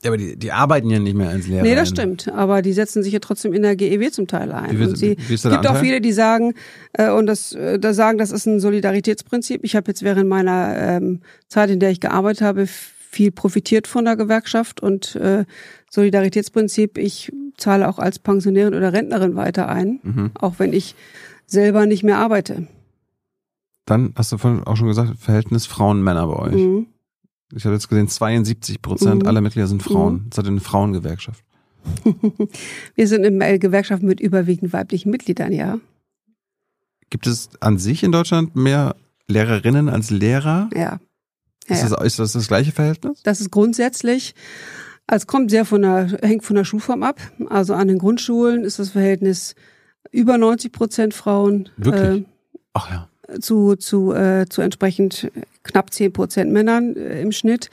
aber 0.06 0.18
die, 0.18 0.38
die 0.38 0.52
arbeiten 0.52 0.90
ja 0.90 1.00
nicht 1.00 1.16
mehr 1.16 1.30
als 1.30 1.48
Lehrer. 1.48 1.64
Nee, 1.64 1.76
das 1.76 1.90
stimmt. 1.90 2.30
Aber 2.30 2.62
die 2.62 2.72
setzen 2.72 3.04
sich 3.04 3.12
ja 3.12 3.20
trotzdem 3.20 3.54
in 3.54 3.64
der 3.64 3.76
GEW 3.76 4.10
zum 4.12 4.28
Teil 4.28 4.52
ein. 4.52 4.80
Wie, 4.80 4.86
und 4.86 4.98
sie, 4.98 5.18
wie 5.28 5.34
ist 5.34 5.46
es 5.46 5.52
gibt 5.52 5.68
auch 5.68 5.78
viele, 5.78 6.00
die 6.00 6.14
sagen, 6.14 6.54
äh, 6.94 7.10
und 7.10 7.26
das, 7.26 7.52
äh, 7.54 7.80
da 7.80 7.94
sagen, 7.94 8.18
das 8.18 8.32
ist 8.32 8.46
ein 8.46 8.60
Solidaritätsprinzip. 8.62 9.62
Ich 9.64 9.76
habe 9.76 9.90
jetzt 9.90 10.02
während 10.02 10.30
meiner 10.30 10.76
ähm, 10.78 11.20
Zeit, 11.50 11.70
in 11.70 11.80
der 11.80 11.92
ich 11.92 12.00
gearbeitet 12.00 12.42
habe, 12.42 12.66
viel 12.66 13.32
profitiert 13.32 13.88
von 13.88 14.06
der 14.06 14.16
Gewerkschaft 14.16 14.82
und 14.82 15.16
äh, 15.16 15.44
Solidaritätsprinzip, 15.90 16.98
ich 16.98 17.32
zahle 17.58 17.90
auch 17.90 18.00
als 18.00 18.20
Pensionärin 18.20 18.76
oder 18.76 18.94
Rentnerin 18.94 19.36
weiter 19.36 19.68
ein, 19.68 20.00
mhm. 20.04 20.32
auch 20.36 20.56
wenn 20.60 20.72
ich 20.72 20.96
selber 21.46 21.86
nicht 21.88 22.04
mehr 22.04 22.20
arbeite. 22.20 22.68
Dann 23.86 24.14
hast 24.16 24.32
du 24.32 24.38
vorhin 24.38 24.64
auch 24.64 24.78
schon 24.78 24.88
gesagt, 24.88 25.18
Verhältnis 25.18 25.66
Frauen-Männer 25.66 26.28
bei 26.28 26.36
euch. 26.36 26.56
Mhm. 26.56 26.88
Ich 27.54 27.66
habe 27.66 27.74
jetzt 27.76 27.90
gesehen, 27.90 28.08
72 28.08 28.82
Prozent 28.82 29.24
mhm. 29.24 29.28
aller 29.28 29.42
Mitglieder 29.42 29.68
sind 29.68 29.82
Frauen. 29.82 30.14
Mhm. 30.14 30.30
Seid 30.34 30.46
ihr 30.46 30.52
eine 30.52 30.60
Frauengewerkschaft? 30.60 31.44
Wir 32.96 33.08
sind 33.08 33.26
eine 33.26 33.60
Gewerkschaft 33.60 34.04
mit 34.04 34.20
überwiegend 34.20 34.74
weiblichen 34.74 35.10
Mitgliedern, 35.10 35.52
ja. 35.52 35.80
Gibt 37.10 37.26
es 37.26 37.50
an 37.60 37.80
sich 37.80 38.04
in 38.04 38.12
Deutschland 38.12 38.56
mehr 38.56 38.96
Lehrerinnen 39.28 39.90
als 39.90 40.12
Lehrer? 40.12 40.70
Ja. 40.74 41.00
ja 41.68 41.76
ist, 41.76 41.90
das, 41.90 42.04
ist 42.04 42.20
das 42.20 42.34
das 42.34 42.48
gleiche 42.48 42.72
Verhältnis? 42.72 43.22
Das 43.24 43.42
ist 43.42 43.50
grundsätzlich. 43.50 44.36
Also 45.08 45.24
es 45.24 45.28
kommt 45.28 45.50
sehr 45.50 45.66
von 45.66 45.82
der, 45.82 46.20
hängt 46.22 46.44
von 46.44 46.56
der 46.56 46.66
Schulform 46.66 47.02
ab. 47.02 47.20
Also 47.50 47.74
an 47.74 47.88
den 47.88 47.98
Grundschulen 47.98 48.64
ist 48.64 48.78
das 48.78 48.90
Verhältnis 48.90 49.56
über 50.12 50.38
90 50.38 50.72
Prozent 50.72 51.14
Frauen. 51.16 51.70
Wirklich? 51.78 52.22
Äh, 52.22 52.26
Ach 52.74 52.92
ja 52.92 53.09
zu, 53.40 53.76
zu, 53.76 54.14
äh, 54.14 54.46
zu 54.50 54.62
entsprechend 54.62 55.32
knapp 55.64 55.94
zehn 55.94 56.12
Prozent 56.14 56.52
Männern 56.52 56.96
äh, 56.96 57.22
im 57.22 57.32
Schnitt. 57.32 57.70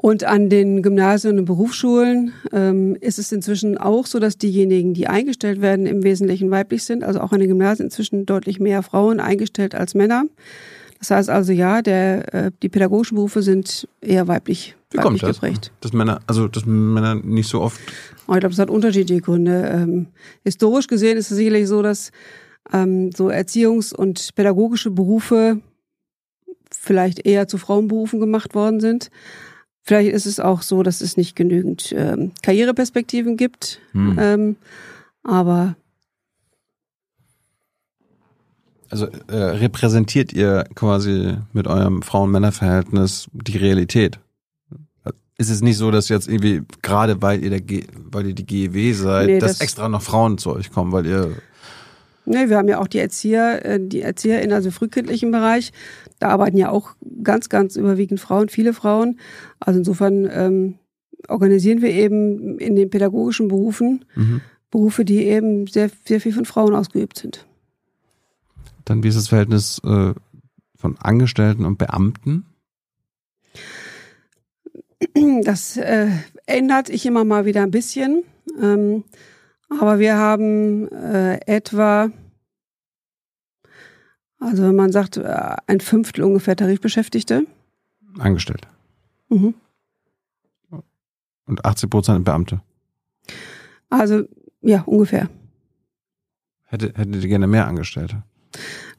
Und 0.00 0.22
an 0.22 0.48
den 0.48 0.82
Gymnasien 0.82 1.40
und 1.40 1.44
Berufsschulen 1.46 2.32
ähm, 2.52 2.96
ist 3.00 3.18
es 3.18 3.32
inzwischen 3.32 3.76
auch 3.76 4.06
so, 4.06 4.20
dass 4.20 4.38
diejenigen, 4.38 4.94
die 4.94 5.08
eingestellt 5.08 5.60
werden, 5.60 5.86
im 5.86 6.04
Wesentlichen 6.04 6.52
weiblich 6.52 6.84
sind. 6.84 7.02
Also 7.02 7.20
auch 7.20 7.32
an 7.32 7.40
den 7.40 7.48
Gymnasien 7.48 7.86
inzwischen 7.86 8.24
deutlich 8.24 8.60
mehr 8.60 8.84
Frauen 8.84 9.18
eingestellt 9.18 9.74
als 9.74 9.94
Männer. 9.94 10.26
Das 11.00 11.10
heißt 11.10 11.30
also 11.30 11.52
ja, 11.52 11.82
der, 11.82 12.32
äh, 12.32 12.50
die 12.62 12.68
pädagogischen 12.68 13.16
Berufe 13.16 13.42
sind 13.42 13.88
eher 14.00 14.28
weiblich, 14.28 14.76
Wie 14.90 14.98
weiblich 14.98 15.02
kommt 15.02 15.22
das? 15.22 15.40
geprägt. 15.40 15.72
Dass 15.80 15.92
Männer, 15.92 16.20
also 16.28 16.46
dass 16.46 16.64
Männer 16.64 17.16
nicht 17.16 17.48
so 17.48 17.60
oft. 17.60 17.80
Oh, 18.28 18.34
ich 18.34 18.40
glaube, 18.40 18.52
es 18.52 18.58
hat 18.58 18.70
unterschiedliche 18.70 19.20
Gründe. 19.20 19.68
Ähm, 19.72 20.06
historisch 20.44 20.86
gesehen 20.86 21.16
ist 21.16 21.30
es 21.30 21.36
sicherlich 21.36 21.66
so, 21.66 21.82
dass 21.82 22.12
ähm, 22.72 23.12
so 23.12 23.28
Erziehungs- 23.28 23.94
und 23.94 24.34
pädagogische 24.34 24.90
Berufe 24.90 25.60
vielleicht 26.70 27.26
eher 27.26 27.48
zu 27.48 27.58
Frauenberufen 27.58 28.20
gemacht 28.20 28.54
worden 28.54 28.80
sind. 28.80 29.10
Vielleicht 29.82 30.12
ist 30.12 30.26
es 30.26 30.38
auch 30.38 30.62
so, 30.62 30.82
dass 30.82 31.00
es 31.00 31.16
nicht 31.16 31.34
genügend 31.34 31.94
ähm, 31.96 32.32
Karriereperspektiven 32.42 33.36
gibt. 33.36 33.80
Hm. 33.92 34.18
Ähm, 34.20 34.56
aber 35.22 35.76
also 38.90 39.06
äh, 39.26 39.36
repräsentiert 39.36 40.32
ihr 40.32 40.64
quasi 40.74 41.36
mit 41.52 41.66
eurem 41.66 42.02
Frauen-Männer-Verhältnis 42.02 43.28
die 43.32 43.58
Realität? 43.58 44.18
Ist 45.36 45.50
es 45.50 45.60
nicht 45.60 45.76
so, 45.76 45.90
dass 45.90 46.08
jetzt 46.08 46.26
irgendwie 46.26 46.62
gerade 46.82 47.22
weil 47.22 47.44
ihr 47.44 47.50
der 47.50 47.60
G 47.60 47.84
weil 47.94 48.26
ihr 48.26 48.34
die 48.34 48.44
GEW 48.44 48.92
seid, 48.92 49.26
nee, 49.26 49.38
dass 49.38 49.52
das 49.52 49.60
extra 49.60 49.88
noch 49.88 50.02
Frauen 50.02 50.36
zu 50.36 50.52
euch 50.52 50.72
kommen, 50.72 50.90
weil 50.90 51.06
ihr 51.06 51.36
Ne, 52.28 52.50
wir 52.50 52.58
haben 52.58 52.68
ja 52.68 52.78
auch 52.78 52.88
die 52.88 52.98
Erzieher, 52.98 53.64
äh, 53.64 53.80
die 53.80 54.02
Erzieher 54.02 54.42
in 54.42 54.52
also 54.52 54.70
frühkindlichen 54.70 55.30
Bereich. 55.30 55.72
Da 56.18 56.28
arbeiten 56.28 56.58
ja 56.58 56.70
auch 56.70 56.94
ganz, 57.22 57.48
ganz 57.48 57.76
überwiegend 57.76 58.20
Frauen, 58.20 58.48
viele 58.48 58.74
Frauen. 58.74 59.18
Also 59.60 59.78
insofern 59.78 60.28
ähm, 60.30 60.74
organisieren 61.28 61.80
wir 61.80 61.90
eben 61.90 62.58
in 62.58 62.76
den 62.76 62.90
pädagogischen 62.90 63.48
Berufen 63.48 64.04
mhm. 64.14 64.40
Berufe, 64.70 65.06
die 65.06 65.24
eben 65.24 65.66
sehr, 65.66 65.90
sehr 66.04 66.20
viel 66.20 66.32
von 66.32 66.44
Frauen 66.44 66.74
ausgeübt 66.74 67.18
sind. 67.18 67.46
Dann 68.84 69.02
wie 69.02 69.08
ist 69.08 69.16
das 69.16 69.28
Verhältnis 69.28 69.80
äh, 69.84 70.12
von 70.76 70.98
Angestellten 70.98 71.64
und 71.64 71.78
Beamten? 71.78 72.44
Das 75.44 75.76
äh, 75.76 76.08
ändert 76.44 76.88
sich 76.88 77.06
immer 77.06 77.24
mal 77.24 77.46
wieder 77.46 77.62
ein 77.62 77.70
bisschen. 77.70 78.24
Ähm, 78.60 79.04
aber 79.68 79.98
wir 79.98 80.16
haben 80.16 80.88
äh, 80.88 81.40
etwa, 81.46 82.10
also 84.38 84.62
wenn 84.62 84.76
man 84.76 84.92
sagt, 84.92 85.16
äh, 85.16 85.56
ein 85.66 85.80
Fünftel 85.80 86.24
ungefähr 86.24 86.56
Tarifbeschäftigte. 86.56 87.46
Angestellte. 88.18 88.68
Mhm. 89.28 89.54
Und 91.46 91.64
80 91.64 91.90
Prozent 91.90 92.24
Beamte. 92.24 92.60
Also, 93.88 94.24
ja, 94.60 94.82
ungefähr. 94.82 95.30
Hätte, 96.64 96.92
hättet 96.94 97.22
ihr 97.22 97.28
gerne 97.28 97.46
mehr 97.46 97.66
Angestellte? 97.66 98.22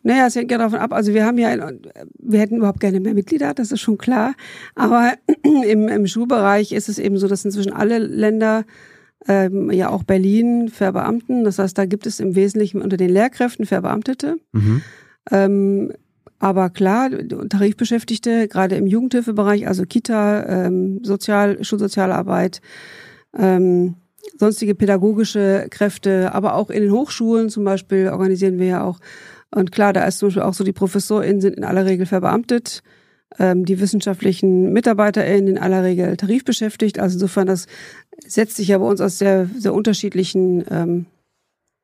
Naja, 0.01 0.27
es 0.27 0.35
hängt 0.35 0.51
ja 0.51 0.57
davon 0.57 0.79
ab. 0.79 0.93
Also 0.93 1.13
wir 1.13 1.25
haben 1.25 1.37
ja, 1.37 1.71
wir 2.17 2.39
hätten 2.39 2.57
überhaupt 2.57 2.79
gerne 2.79 2.99
mehr 2.99 3.13
Mitglieder, 3.13 3.53
das 3.53 3.71
ist 3.71 3.81
schon 3.81 3.97
klar. 3.97 4.33
Aber 4.75 5.13
im, 5.43 5.87
im 5.87 6.07
Schulbereich 6.07 6.71
ist 6.71 6.89
es 6.89 6.99
eben 6.99 7.17
so, 7.17 7.27
dass 7.27 7.45
inzwischen 7.45 7.73
alle 7.73 7.99
Länder 7.99 8.65
ähm, 9.27 9.71
ja 9.71 9.89
auch 9.89 10.03
Berlin 10.03 10.69
Verbeamten. 10.69 11.43
Das 11.43 11.59
heißt, 11.59 11.77
da 11.77 11.85
gibt 11.85 12.05
es 12.05 12.19
im 12.19 12.35
Wesentlichen 12.35 12.81
unter 12.81 12.97
den 12.97 13.09
Lehrkräften 13.09 13.65
Verbeamtete. 13.65 14.37
Mhm. 14.51 14.81
Ähm, 15.31 15.93
aber 16.39 16.69
klar, 16.69 17.09
Tarifbeschäftigte, 17.49 18.47
gerade 18.47 18.75
im 18.75 18.87
Jugendhilfebereich, 18.87 19.67
also 19.67 19.83
Kita, 19.83 20.45
ähm, 20.65 21.03
Sozial, 21.03 21.63
Schulsozialarbeit, 21.63 22.61
ähm, 23.37 23.95
sonstige 24.37 24.73
pädagogische 24.73 25.67
Kräfte, 25.69 26.33
aber 26.33 26.55
auch 26.55 26.69
in 26.69 26.81
den 26.81 26.91
Hochschulen 26.91 27.49
zum 27.49 27.65
Beispiel 27.65 28.07
organisieren 28.07 28.57
wir 28.57 28.67
ja 28.67 28.83
auch. 28.83 28.99
Und 29.53 29.73
klar, 29.73 29.91
da 29.91 30.05
ist 30.05 30.19
zum 30.19 30.27
Beispiel 30.29 30.43
auch 30.43 30.53
so, 30.53 30.63
die 30.63 30.71
ProfessorInnen 30.71 31.41
sind 31.41 31.57
in 31.57 31.65
aller 31.65 31.85
Regel 31.85 32.05
verbeamtet 32.05 32.83
ähm, 33.37 33.65
die 33.65 33.79
wissenschaftlichen 33.79 34.73
MitarbeiterInnen 34.73 35.47
in 35.47 35.57
aller 35.57 35.83
Regel 35.83 36.17
tarifbeschäftigt. 36.17 36.99
Also 36.99 37.15
insofern, 37.15 37.47
das 37.47 37.67
setzt 38.25 38.57
sich 38.57 38.69
ja 38.69 38.77
bei 38.77 38.85
uns 38.85 39.01
aus 39.01 39.17
sehr, 39.17 39.49
sehr 39.57 39.73
unterschiedlichen 39.73 40.63
ähm, 40.69 41.05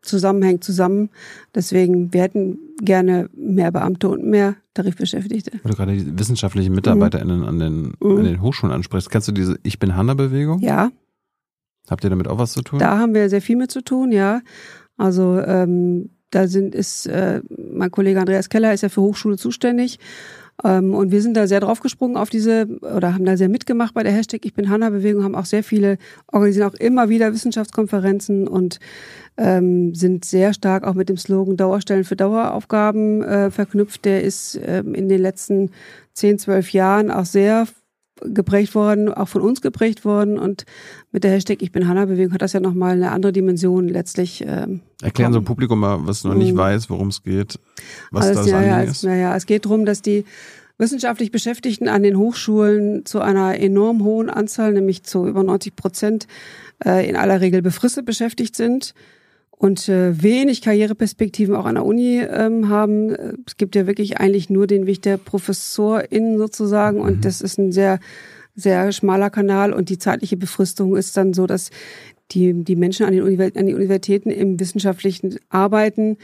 Zusammenhängen 0.01 0.61
zusammen. 0.61 1.09
Deswegen, 1.53 2.13
wir 2.13 2.21
hätten 2.21 2.59
gerne 2.81 3.29
mehr 3.35 3.71
Beamte 3.71 4.09
und 4.09 4.23
mehr 4.23 4.55
Tarifbeschäftigte. 4.73 5.51
Weil 5.63 5.71
du 5.71 5.77
gerade 5.77 5.95
die 5.95 6.19
wissenschaftlichen 6.19 6.73
MitarbeiterInnen 6.75 7.39
mhm. 7.39 7.45
an, 7.45 7.59
den, 7.59 7.93
mhm. 7.99 8.17
an 8.17 8.23
den 8.23 8.41
Hochschulen 8.41 8.73
ansprichst. 8.73 9.09
Kennst 9.09 9.27
du 9.27 9.31
diese 9.31 9.57
Ich 9.63 9.79
bin 9.79 9.95
Hanna-Bewegung? 9.95 10.59
Ja. 10.59 10.91
Habt 11.89 12.03
ihr 12.03 12.09
damit 12.09 12.27
auch 12.27 12.37
was 12.37 12.53
zu 12.53 12.61
tun? 12.61 12.79
Da 12.79 12.97
haben 12.97 13.13
wir 13.13 13.29
sehr 13.29 13.41
viel 13.41 13.55
mit 13.55 13.71
zu 13.71 13.81
tun, 13.81 14.11
ja. 14.11 14.41
Also 14.97 15.39
ähm, 15.39 16.09
da 16.31 16.47
sind 16.47 16.73
ist 16.73 17.05
äh, 17.07 17.41
mein 17.49 17.91
Kollege 17.91 18.19
Andreas 18.19 18.49
Keller 18.49 18.73
ist 18.73 18.81
ja 18.81 18.89
für 18.89 19.01
Hochschule 19.01 19.37
zuständig 19.37 19.99
und 20.63 21.11
wir 21.11 21.21
sind 21.21 21.35
da 21.35 21.47
sehr 21.47 21.59
draufgesprungen 21.59 22.15
auf 22.15 22.29
diese 22.29 22.67
oder 22.81 23.13
haben 23.13 23.25
da 23.25 23.35
sehr 23.35 23.49
mitgemacht 23.49 23.93
bei 23.93 24.03
der 24.03 24.13
Hashtag 24.13 24.45
Ich 24.45 24.53
bin 24.53 24.69
Hanna-Bewegung, 24.69 25.23
haben 25.23 25.35
auch 25.35 25.45
sehr 25.45 25.63
viele, 25.63 25.97
organisieren 26.31 26.69
auch 26.69 26.75
immer 26.75 27.09
wieder 27.09 27.33
Wissenschaftskonferenzen 27.33 28.47
und 28.47 28.79
ähm, 29.37 29.93
sind 29.95 30.23
sehr 30.23 30.53
stark 30.53 30.85
auch 30.85 30.93
mit 30.93 31.09
dem 31.09 31.17
Slogan 31.17 31.57
Dauerstellen 31.57 32.05
für 32.05 32.15
Daueraufgaben 32.15 33.21
äh, 33.21 33.51
verknüpft. 33.51 34.05
Der 34.05 34.23
ist 34.23 34.59
ähm, 34.65 34.95
in 34.95 35.09
den 35.09 35.21
letzten 35.21 35.71
zehn, 36.13 36.39
zwölf 36.39 36.71
Jahren 36.71 37.11
auch 37.11 37.25
sehr 37.25 37.67
geprägt 38.21 38.75
worden, 38.75 39.11
auch 39.11 39.27
von 39.27 39.41
uns 39.41 39.61
geprägt 39.61 40.05
worden. 40.05 40.37
Und 40.37 40.65
mit 41.11 41.23
der 41.23 41.31
Hashtag 41.31 41.61
Ich 41.61 41.71
bin 41.71 41.87
Hanna-Bewegung 41.87 42.33
hat 42.33 42.41
das 42.41 42.53
ja 42.53 42.59
nochmal 42.59 42.93
eine 42.93 43.11
andere 43.11 43.33
Dimension 43.33 43.87
letztlich. 43.87 44.43
Ähm, 44.45 44.81
Erklären 45.01 45.33
so 45.33 45.41
Publikum 45.41 45.79
mal, 45.79 45.99
was 46.05 46.23
noch 46.23 46.35
nicht 46.35 46.53
mhm. 46.53 46.57
weiß, 46.57 46.89
worum 46.89 47.09
es 47.09 47.23
geht, 47.23 47.59
was 48.11 48.27
also, 48.27 48.41
das 48.41 48.49
ja, 48.49 48.61
ja, 48.61 48.81
ist. 48.81 49.03
Ja, 49.03 49.15
ja, 49.15 49.35
es 49.35 49.45
geht 49.45 49.65
darum, 49.65 49.85
dass 49.85 50.01
die 50.01 50.25
wissenschaftlich 50.77 51.31
Beschäftigten 51.31 51.87
an 51.87 52.03
den 52.03 52.17
Hochschulen 52.17 53.05
zu 53.05 53.21
einer 53.21 53.59
enorm 53.59 54.03
hohen 54.03 54.29
Anzahl, 54.29 54.73
nämlich 54.73 55.03
zu 55.03 55.27
über 55.27 55.43
90 55.43 55.75
Prozent, 55.75 56.27
äh, 56.83 57.07
in 57.07 57.15
aller 57.15 57.39
Regel 57.41 57.61
befristet 57.61 58.05
beschäftigt 58.05 58.55
sind 58.55 58.93
und 59.57 59.87
äh, 59.89 60.21
wenig 60.21 60.61
Karriereperspektiven 60.61 61.55
auch 61.55 61.65
an 61.65 61.75
der 61.75 61.85
Uni 61.85 62.19
ähm, 62.19 62.69
haben. 62.69 63.15
Es 63.45 63.57
gibt 63.57 63.75
ja 63.75 63.87
wirklich 63.87 64.19
eigentlich 64.19 64.49
nur 64.49 64.67
den 64.67 64.85
Weg 64.85 65.01
der 65.01 65.17
ProfessorInnen 65.17 66.37
sozusagen 66.37 66.99
und 66.99 67.17
mhm. 67.17 67.21
das 67.21 67.41
ist 67.41 67.57
ein 67.57 67.71
sehr, 67.71 67.99
sehr 68.55 68.91
schmaler 68.91 69.29
Kanal 69.29 69.73
und 69.73 69.89
die 69.89 69.97
zeitliche 69.97 70.37
Befristung 70.37 70.95
ist 70.95 71.15
dann 71.17 71.33
so, 71.33 71.47
dass 71.47 71.69
die, 72.31 72.63
die 72.63 72.75
Menschen 72.75 73.05
an 73.05 73.13
den, 73.13 73.21
Univers 73.21 73.55
an 73.55 73.67
den 73.67 73.75
Universitäten 73.75 74.29
im 74.29 74.59
wissenschaftlichen 74.59 75.37
Arbeiten 75.49 76.17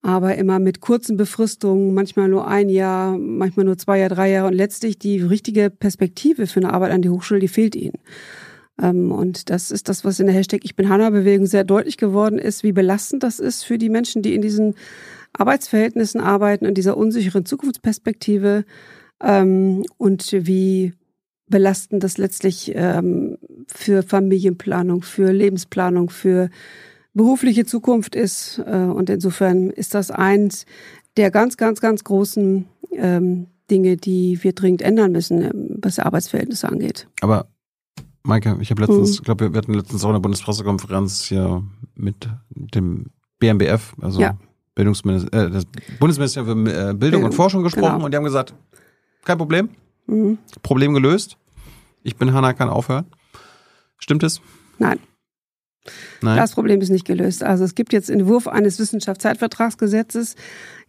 aber 0.00 0.36
immer 0.36 0.58
mit 0.58 0.80
kurzen 0.80 1.16
Befristungen, 1.16 1.92
manchmal 1.92 2.28
nur 2.28 2.46
ein 2.46 2.68
Jahr, 2.68 3.18
manchmal 3.18 3.66
nur 3.66 3.78
zwei 3.78 3.98
Jahre, 3.98 4.14
drei 4.14 4.30
Jahre 4.30 4.46
und 4.46 4.54
letztlich 4.54 4.98
die 4.98 5.20
richtige 5.20 5.70
Perspektive 5.70 6.46
für 6.46 6.60
eine 6.60 6.72
Arbeit 6.72 6.92
an 6.92 7.02
die 7.02 7.10
Hochschule, 7.10 7.40
die 7.40 7.48
fehlt 7.48 7.74
ihnen. 7.74 7.98
Ähm, 8.80 9.12
und 9.12 9.50
das 9.50 9.70
ist 9.70 9.88
das, 9.88 10.04
was 10.04 10.20
in 10.20 10.26
der 10.26 10.34
Hashtag 10.34 10.60
Ich 10.64 10.76
bin 10.76 10.88
Hanna-Bewegung 10.88 11.46
sehr 11.46 11.64
deutlich 11.64 11.96
geworden 11.96 12.38
ist, 12.38 12.62
wie 12.62 12.72
belastend 12.72 13.22
das 13.22 13.38
ist 13.38 13.64
für 13.64 13.78
die 13.78 13.88
Menschen, 13.88 14.22
die 14.22 14.34
in 14.34 14.42
diesen 14.42 14.74
Arbeitsverhältnissen 15.32 16.20
arbeiten, 16.20 16.64
in 16.64 16.74
dieser 16.74 16.96
unsicheren 16.96 17.44
Zukunftsperspektive 17.44 18.64
ähm, 19.22 19.84
und 19.96 20.32
wie 20.32 20.94
belastend 21.48 22.04
das 22.04 22.18
letztlich 22.18 22.72
ähm, 22.74 23.38
für 23.66 24.02
Familienplanung, 24.02 25.02
für 25.02 25.32
Lebensplanung, 25.32 26.10
für 26.10 26.50
berufliche 27.14 27.64
Zukunft 27.64 28.14
ist. 28.14 28.62
Äh, 28.66 28.84
und 28.84 29.10
insofern 29.10 29.70
ist 29.70 29.94
das 29.94 30.10
eins 30.10 30.66
der 31.16 31.30
ganz, 31.30 31.56
ganz, 31.56 31.80
ganz 31.80 32.04
großen 32.04 32.66
Dinge, 33.70 33.96
die 33.96 34.42
wir 34.42 34.52
dringend 34.54 34.82
ändern 34.82 35.12
müssen, 35.12 35.78
was 35.82 35.98
Arbeitsverhältnisse 35.98 36.68
angeht. 36.68 37.06
Aber 37.20 37.48
Maike, 38.22 38.58
ich 38.60 38.70
habe 38.70 38.82
letztens, 38.82 39.20
mhm. 39.20 39.24
glaube, 39.24 39.52
wir 39.52 39.58
hatten 39.58 39.74
letztens 39.74 40.04
auch 40.04 40.10
eine 40.10 40.20
Bundespressekonferenz 40.20 41.24
hier 41.24 41.62
mit 41.94 42.28
dem 42.50 43.06
BMBF, 43.38 43.94
also 44.00 44.20
ja. 44.20 44.36
Bildungsminister, 44.74 45.46
äh, 45.46 45.50
das 45.50 45.64
Bundesministerium 45.98 46.66
für 46.66 46.72
äh, 46.72 46.74
Bildung, 46.74 46.98
Bildung 46.98 47.24
und 47.24 47.34
Forschung 47.34 47.62
gesprochen 47.62 47.94
genau. 47.94 48.04
und 48.04 48.12
die 48.12 48.16
haben 48.16 48.24
gesagt, 48.24 48.54
kein 49.24 49.38
Problem, 49.38 49.70
mhm. 50.06 50.38
Problem 50.62 50.94
gelöst. 50.94 51.36
Ich 52.02 52.16
bin 52.16 52.32
Hanna, 52.32 52.52
kann 52.52 52.68
aufhören. 52.68 53.06
Stimmt 53.98 54.22
es? 54.22 54.40
Nein. 54.78 54.98
Nein. 56.20 56.36
Das 56.36 56.52
Problem 56.52 56.80
ist 56.80 56.90
nicht 56.90 57.06
gelöst. 57.06 57.42
Also 57.42 57.64
es 57.64 57.74
gibt 57.74 57.92
jetzt 57.92 58.10
Entwurf 58.10 58.46
eines 58.46 58.78
Wissenschaftszeitvertragsgesetzes, 58.78 60.36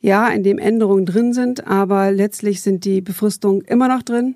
ja, 0.01 0.27
in 0.27 0.43
dem 0.43 0.60
Änderungen 0.60 1.06
drin 1.06 1.34
sind, 1.34 1.68
aber 1.68 2.11
letztlich 2.11 2.61
sind 2.61 2.85
die 2.85 3.01
Befristungen 3.01 3.61
immer 3.61 3.88
noch 3.88 4.03
drin 4.03 4.35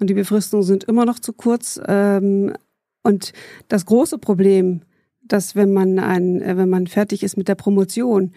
und 0.00 0.08
die 0.08 0.14
Befristungen 0.14 0.62
sind 0.62 0.84
immer 0.84 1.04
noch 1.04 1.18
zu 1.18 1.32
kurz. 1.32 1.80
Ähm, 1.86 2.54
und 3.02 3.32
das 3.68 3.86
große 3.86 4.18
Problem, 4.18 4.82
dass 5.22 5.54
wenn 5.54 5.72
man 5.72 5.98
ein, 5.98 6.40
äh, 6.40 6.56
wenn 6.56 6.68
man 6.68 6.86
fertig 6.86 7.22
ist 7.22 7.36
mit 7.36 7.48
der 7.48 7.54
Promotion, 7.54 8.32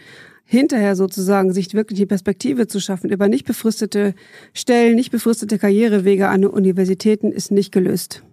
hinterher 0.46 0.96
sozusagen 0.96 1.54
sich 1.54 1.74
wirklich 1.74 1.98
die 1.98 2.06
Perspektive 2.06 2.68
zu 2.68 2.80
schaffen 2.80 3.10
über 3.10 3.28
nicht 3.28 3.46
befristete 3.46 4.14
Stellen, 4.54 4.96
nicht 4.96 5.12
befristete 5.12 5.58
Karrierewege 5.58 6.30
an 6.30 6.46
Universitäten, 6.46 7.32
ist 7.32 7.52
nicht 7.52 7.72
gelöst. 7.72 8.24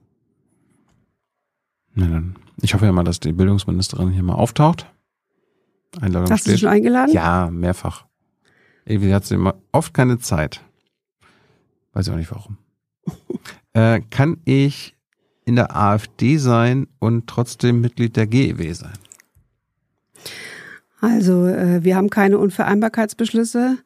Na 1.95 2.09
dann. 2.09 2.37
Ich 2.63 2.75
hoffe 2.75 2.85
ja 2.85 2.93
mal, 2.93 3.05
dass 3.05 3.21
die 3.21 3.33
Bildungsministerin 3.33 4.11
hier 4.11 4.23
mal 4.23 4.35
auftaucht. 4.35 4.87
Einladung 6.01 6.31
Hast 6.31 6.43
steht. 6.43 6.53
du 6.53 6.57
sie 6.57 6.61
schon 6.61 6.69
eingeladen? 6.69 7.13
Ja, 7.13 7.49
mehrfach. 7.51 8.07
Irgendwie 8.85 9.15
hat 9.15 9.25
sie 9.25 9.35
immer 9.35 9.57
oft 9.73 9.95
keine 9.95 10.19
Zeit. 10.19 10.61
Weiß 11.93 12.07
ich 12.07 12.13
auch 12.13 12.19
nicht 12.19 12.31
warum. 12.31 12.59
äh, 13.73 14.01
kann 14.11 14.39
ich 14.45 14.97
in 15.45 15.57
der 15.57 15.77
AfD 15.77 16.37
sein 16.37 16.87
und 16.99 17.27
trotzdem 17.27 17.81
Mitglied 17.81 18.17
der 18.17 18.27
GEW 18.27 18.73
sein? 18.73 18.99
Also 21.01 21.47
äh, 21.47 21.83
wir 21.83 21.97
haben 21.97 22.11
keine 22.11 22.39
Unvereinbarkeitsbeschlüsse, 22.39 23.79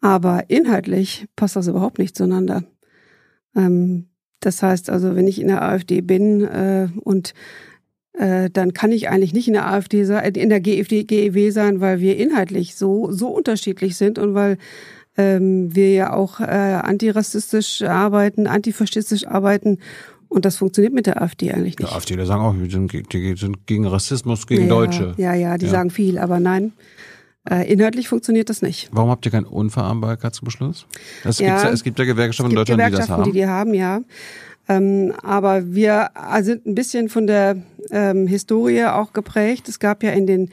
aber 0.00 0.50
inhaltlich 0.50 1.26
passt 1.36 1.56
das 1.56 1.68
überhaupt 1.68 1.98
nicht 1.98 2.16
zueinander. 2.16 2.64
Ähm, 3.54 4.08
das 4.40 4.62
heißt 4.62 4.90
also, 4.90 5.16
wenn 5.16 5.28
ich 5.28 5.40
in 5.40 5.48
der 5.48 5.62
AfD 5.62 6.00
bin 6.00 6.42
äh, 6.42 6.88
und 7.00 7.34
äh, 8.12 8.50
dann 8.50 8.72
kann 8.72 8.92
ich 8.92 9.08
eigentlich 9.08 9.32
nicht 9.32 9.48
in 9.48 9.54
der 9.54 9.66
AfD 9.70 10.04
sein, 10.04 10.34
in 10.34 10.48
der 10.48 10.60
GEW 10.60 11.50
sein, 11.50 11.80
weil 11.80 12.00
wir 12.00 12.16
inhaltlich 12.16 12.76
so 12.76 13.10
so 13.10 13.28
unterschiedlich 13.28 13.96
sind 13.96 14.18
und 14.18 14.34
weil 14.34 14.58
ähm, 15.16 15.74
wir 15.74 15.92
ja 15.92 16.12
auch 16.12 16.40
äh, 16.40 16.44
antirassistisch 16.44 17.82
arbeiten, 17.82 18.46
antifaschistisch 18.46 19.26
arbeiten 19.26 19.78
und 20.28 20.44
das 20.44 20.56
funktioniert 20.56 20.92
mit 20.92 21.06
der 21.06 21.22
AfD 21.22 21.52
eigentlich 21.52 21.78
nicht. 21.78 21.90
Die 21.90 21.94
AfD, 21.94 22.16
die 22.16 22.26
sagen 22.26 22.42
auch, 22.42 22.54
die 22.54 22.70
sind, 22.70 22.92
die 22.92 23.36
sind 23.36 23.66
gegen 23.66 23.86
Rassismus, 23.86 24.46
gegen 24.46 24.64
ja, 24.64 24.68
Deutsche. 24.68 25.14
Ja, 25.16 25.34
ja, 25.34 25.56
die 25.56 25.66
ja. 25.66 25.72
sagen 25.72 25.90
viel, 25.90 26.18
aber 26.18 26.40
nein. 26.40 26.72
Äh, 27.48 27.72
inhaltlich 27.72 28.08
funktioniert 28.08 28.50
das 28.50 28.60
nicht. 28.60 28.88
Warum 28.90 29.10
habt 29.10 29.24
ihr 29.24 29.30
keinen 29.30 29.46
Unvereinbarkeitsbeschluss? 29.46 30.86
Es, 31.22 31.38
ja, 31.38 31.70
es 31.70 31.84
gibt 31.84 31.98
ja 31.98 32.04
Gewerkschaften 32.04 32.50
in 32.50 32.56
Deutschland, 32.56 32.80
Gewerkschaften, 32.80 33.32
die 33.32 33.40
das 33.40 33.48
haben. 33.48 33.70
Die 33.70 33.72
die 33.72 33.80
haben, 33.80 34.00
ja. 34.00 34.00
Ähm, 34.68 35.14
aber 35.22 35.72
wir 35.74 36.10
sind 36.40 36.66
ein 36.66 36.74
bisschen 36.74 37.08
von 37.08 37.28
der 37.28 37.62
ähm, 37.92 38.26
Historie 38.26 38.84
auch 38.86 39.12
geprägt. 39.12 39.68
Es 39.68 39.78
gab 39.78 40.02
ja 40.02 40.10
in 40.10 40.26
den 40.26 40.50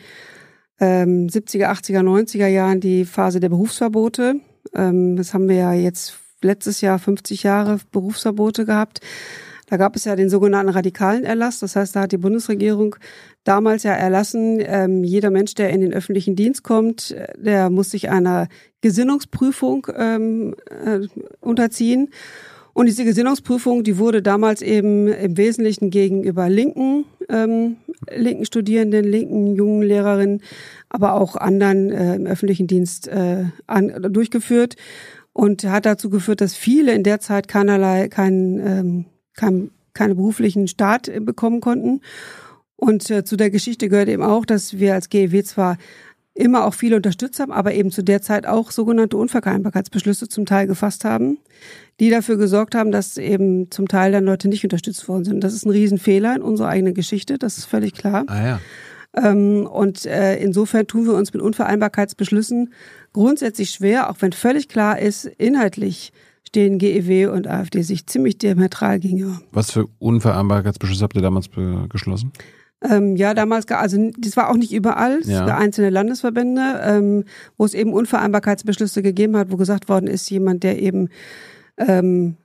ähm, 0.80 1.28
70er, 1.28 1.72
80er, 1.72 2.02
90er 2.02 2.48
Jahren 2.48 2.80
die 2.80 3.06
Phase 3.06 3.40
der 3.40 3.50
Berufsverbote. 3.50 4.36
Ähm, 4.74 5.16
das 5.16 5.34
haben 5.34 5.50
wir 5.50 5.56
ja 5.56 5.74
jetzt 5.74 6.18
letztes 6.42 6.82
Jahr 6.82 7.00
50 7.00 7.44
Jahre 7.44 7.80
Berufsverbote 7.92 8.66
gehabt. 8.66 9.00
Da 9.68 9.78
gab 9.78 9.96
es 9.96 10.06
ja 10.06 10.16
den 10.16 10.30
sogenannten 10.30 10.72
radikalen 10.72 11.24
Erlass. 11.24 11.60
Das 11.60 11.76
heißt, 11.76 11.96
da 11.96 12.02
hat 12.02 12.12
die 12.12 12.18
Bundesregierung 12.18 12.96
damals 13.44 13.84
ja 13.84 13.94
erlassen, 13.94 14.60
ähm, 14.62 15.04
jeder 15.04 15.32
Mensch, 15.32 15.56
der 15.56 15.70
in 15.72 15.82
den 15.82 15.94
öffentlichen 15.94 16.36
Dienst 16.36 16.64
kommt, 16.64 17.16
der 17.38 17.70
muss 17.70 17.92
sich 17.92 18.10
einer 18.10 18.50
Gesinnungsprüfung 18.82 19.88
ähm, 19.98 20.56
äh, 20.70 21.08
unterziehen. 21.40 22.10
Und 22.74 22.88
diese 22.88 23.06
Gesinnungsprüfung, 23.06 23.84
die 23.84 23.98
wurde 23.98 24.22
damals 24.22 24.62
eben 24.62 25.08
im 25.08 25.38
Wesentlichen 25.38 25.92
gegenüber 25.92 26.50
linken, 26.50 27.06
ähm, 27.30 27.78
linken 28.10 28.46
Studierenden, 28.46 29.06
linken 29.06 29.56
jungen 29.56 29.84
Lehrerinnen, 29.84 30.42
aber 30.90 31.14
auch 31.14 31.36
anderen 31.36 31.92
äh, 31.92 32.16
im 32.16 32.26
öffentlichen 32.26 32.68
Dienst 32.68 33.08
äh, 33.08 33.46
an, 33.68 34.08
durchgeführt 34.12 34.76
und 35.34 35.64
hat 35.64 35.86
dazu 35.86 36.10
geführt, 36.10 36.42
dass 36.42 36.56
viele 36.56 36.94
in 36.94 37.04
der 37.04 37.20
Zeit 37.20 37.48
keinerlei, 37.48 38.08
kein, 38.08 38.60
ähm, 38.66 39.06
kein, 39.36 39.72
keine 39.94 40.16
beruflichen 40.16 40.68
Start 40.68 41.12
bekommen 41.26 41.62
konnten. 41.62 42.02
Und 42.76 43.10
äh, 43.10 43.24
zu 43.24 43.36
der 43.36 43.50
Geschichte 43.50 43.90
gehört 43.90 44.10
eben 44.10 44.24
auch, 44.24 44.46
dass 44.46 44.78
wir 44.80 44.94
als 44.94 45.10
GEW 45.10 45.44
zwar 45.44 45.78
immer 46.36 46.66
auch 46.66 46.74
viele 46.74 46.96
unterstützt 46.96 47.40
haben, 47.40 47.52
aber 47.52 47.74
eben 47.74 47.92
zu 47.92 48.04
der 48.04 48.22
Zeit 48.22 48.48
auch 48.48 48.72
sogenannte 48.72 49.18
Unvereinbarkeitsbeschlüsse 49.18 50.28
zum 50.28 50.46
Teil 50.46 50.68
gefasst 50.68 51.06
haben, 51.06 51.38
die 52.00 52.10
dafür 52.10 52.38
gesorgt 52.38 52.74
haben, 52.74 52.92
dass 52.92 53.18
eben 53.18 53.70
zum 53.70 53.88
Teil 53.88 54.12
dann 54.12 54.26
Leute 54.26 54.48
nicht 54.48 54.64
unterstützt 54.64 55.08
worden 55.08 55.26
sind. 55.26 55.44
Das 55.44 55.54
ist 55.54 55.66
ein 55.66 55.70
Riesenfehler 55.70 56.36
in 56.36 56.42
unserer 56.42 56.70
eigenen 56.70 56.96
Geschichte, 56.96 57.38
das 57.38 57.58
ist 57.58 57.66
völlig 57.66 57.94
klar. 57.94 58.24
Ah 58.28 58.46
ja. 58.46 58.60
Ähm, 59.16 59.68
und 59.68 60.06
äh, 60.06 60.38
insofern 60.38 60.88
tun 60.88 61.06
wir 61.06 61.14
uns 61.14 61.34
mit 61.34 61.42
Unvereinbarkeitsbeschlüssen 61.44 62.74
grundsätzlich 63.14 63.70
schwer, 63.70 64.10
auch 64.10 64.18
wenn 64.20 64.32
völlig 64.32 64.70
klar 64.70 64.98
ist, 64.98 65.26
inhaltlich 65.26 66.12
stehen 66.48 66.80
GEW 66.80 67.28
und 67.32 67.48
AfD 67.48 67.84
sich 67.84 68.08
ziemlich 68.08 68.40
diametral 68.40 69.00
gegenüber. 69.00 69.40
Was 69.52 69.72
für 69.72 69.88
Unvereinbarkeitsbeschlüsse 70.00 71.04
habt 71.04 71.16
ihr 71.16 71.22
damals 71.22 71.50
geschlossen? 71.90 72.32
Ähm, 72.90 73.16
ja, 73.16 73.34
damals, 73.34 73.68
also 73.70 74.12
das 74.18 74.36
war 74.36 74.50
auch 74.50 74.58
nicht 74.58 74.74
überall, 74.74 75.22
ja. 75.24 75.46
einzelne 75.58 75.90
Landesverbände, 75.90 76.82
ähm, 76.84 77.24
wo 77.58 77.66
es 77.66 77.74
eben 77.74 77.94
Unvereinbarkeitsbeschlüsse 77.94 79.02
gegeben 79.02 79.38
hat, 79.38 79.52
wo 79.52 79.58
gesagt 79.58 79.90
worden 79.90 80.08
ist, 80.08 80.30
jemand, 80.30 80.64
der 80.64 80.82
eben 80.82 81.10
ähm, 81.78 82.38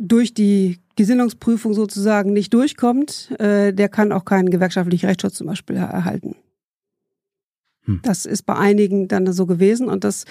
durch 0.00 0.34
die 0.34 0.78
Gesinnungsprüfung 0.96 1.74
sozusagen 1.74 2.32
nicht 2.32 2.54
durchkommt, 2.54 3.32
äh, 3.38 3.72
der 3.72 3.88
kann 3.88 4.12
auch 4.12 4.24
keinen 4.24 4.50
gewerkschaftlichen 4.50 5.06
Rechtsschutz 5.06 5.34
zum 5.34 5.48
Beispiel 5.48 5.76
erhalten. 5.76 6.36
Hm. 7.86 8.00
Das 8.02 8.24
ist 8.24 8.44
bei 8.46 8.56
einigen 8.56 9.08
dann 9.08 9.30
so 9.32 9.46
gewesen 9.46 9.88
und 9.88 10.04
das 10.04 10.24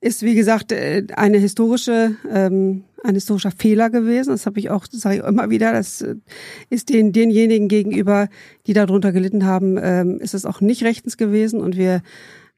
ist, 0.00 0.22
wie 0.22 0.34
gesagt, 0.34 0.72
äh, 0.72 1.06
eine 1.14 1.38
historische, 1.38 2.16
ähm, 2.30 2.84
ein 3.04 3.14
historischer 3.14 3.52
Fehler 3.52 3.90
gewesen. 3.90 4.30
Das 4.30 4.46
habe 4.46 4.58
ich 4.58 4.70
auch, 4.70 4.86
sage 4.90 5.16
ich 5.16 5.22
immer 5.22 5.48
wieder. 5.50 5.72
Das 5.72 6.02
äh, 6.02 6.16
ist 6.68 6.88
den, 6.88 7.12
denjenigen 7.12 7.68
gegenüber, 7.68 8.28
die 8.66 8.72
darunter 8.72 9.12
gelitten 9.12 9.44
haben, 9.44 9.78
ähm, 9.80 10.18
ist 10.20 10.34
es 10.34 10.44
auch 10.44 10.60
nicht 10.60 10.82
rechtens 10.82 11.16
gewesen 11.16 11.60
und 11.60 11.76
wir 11.76 12.02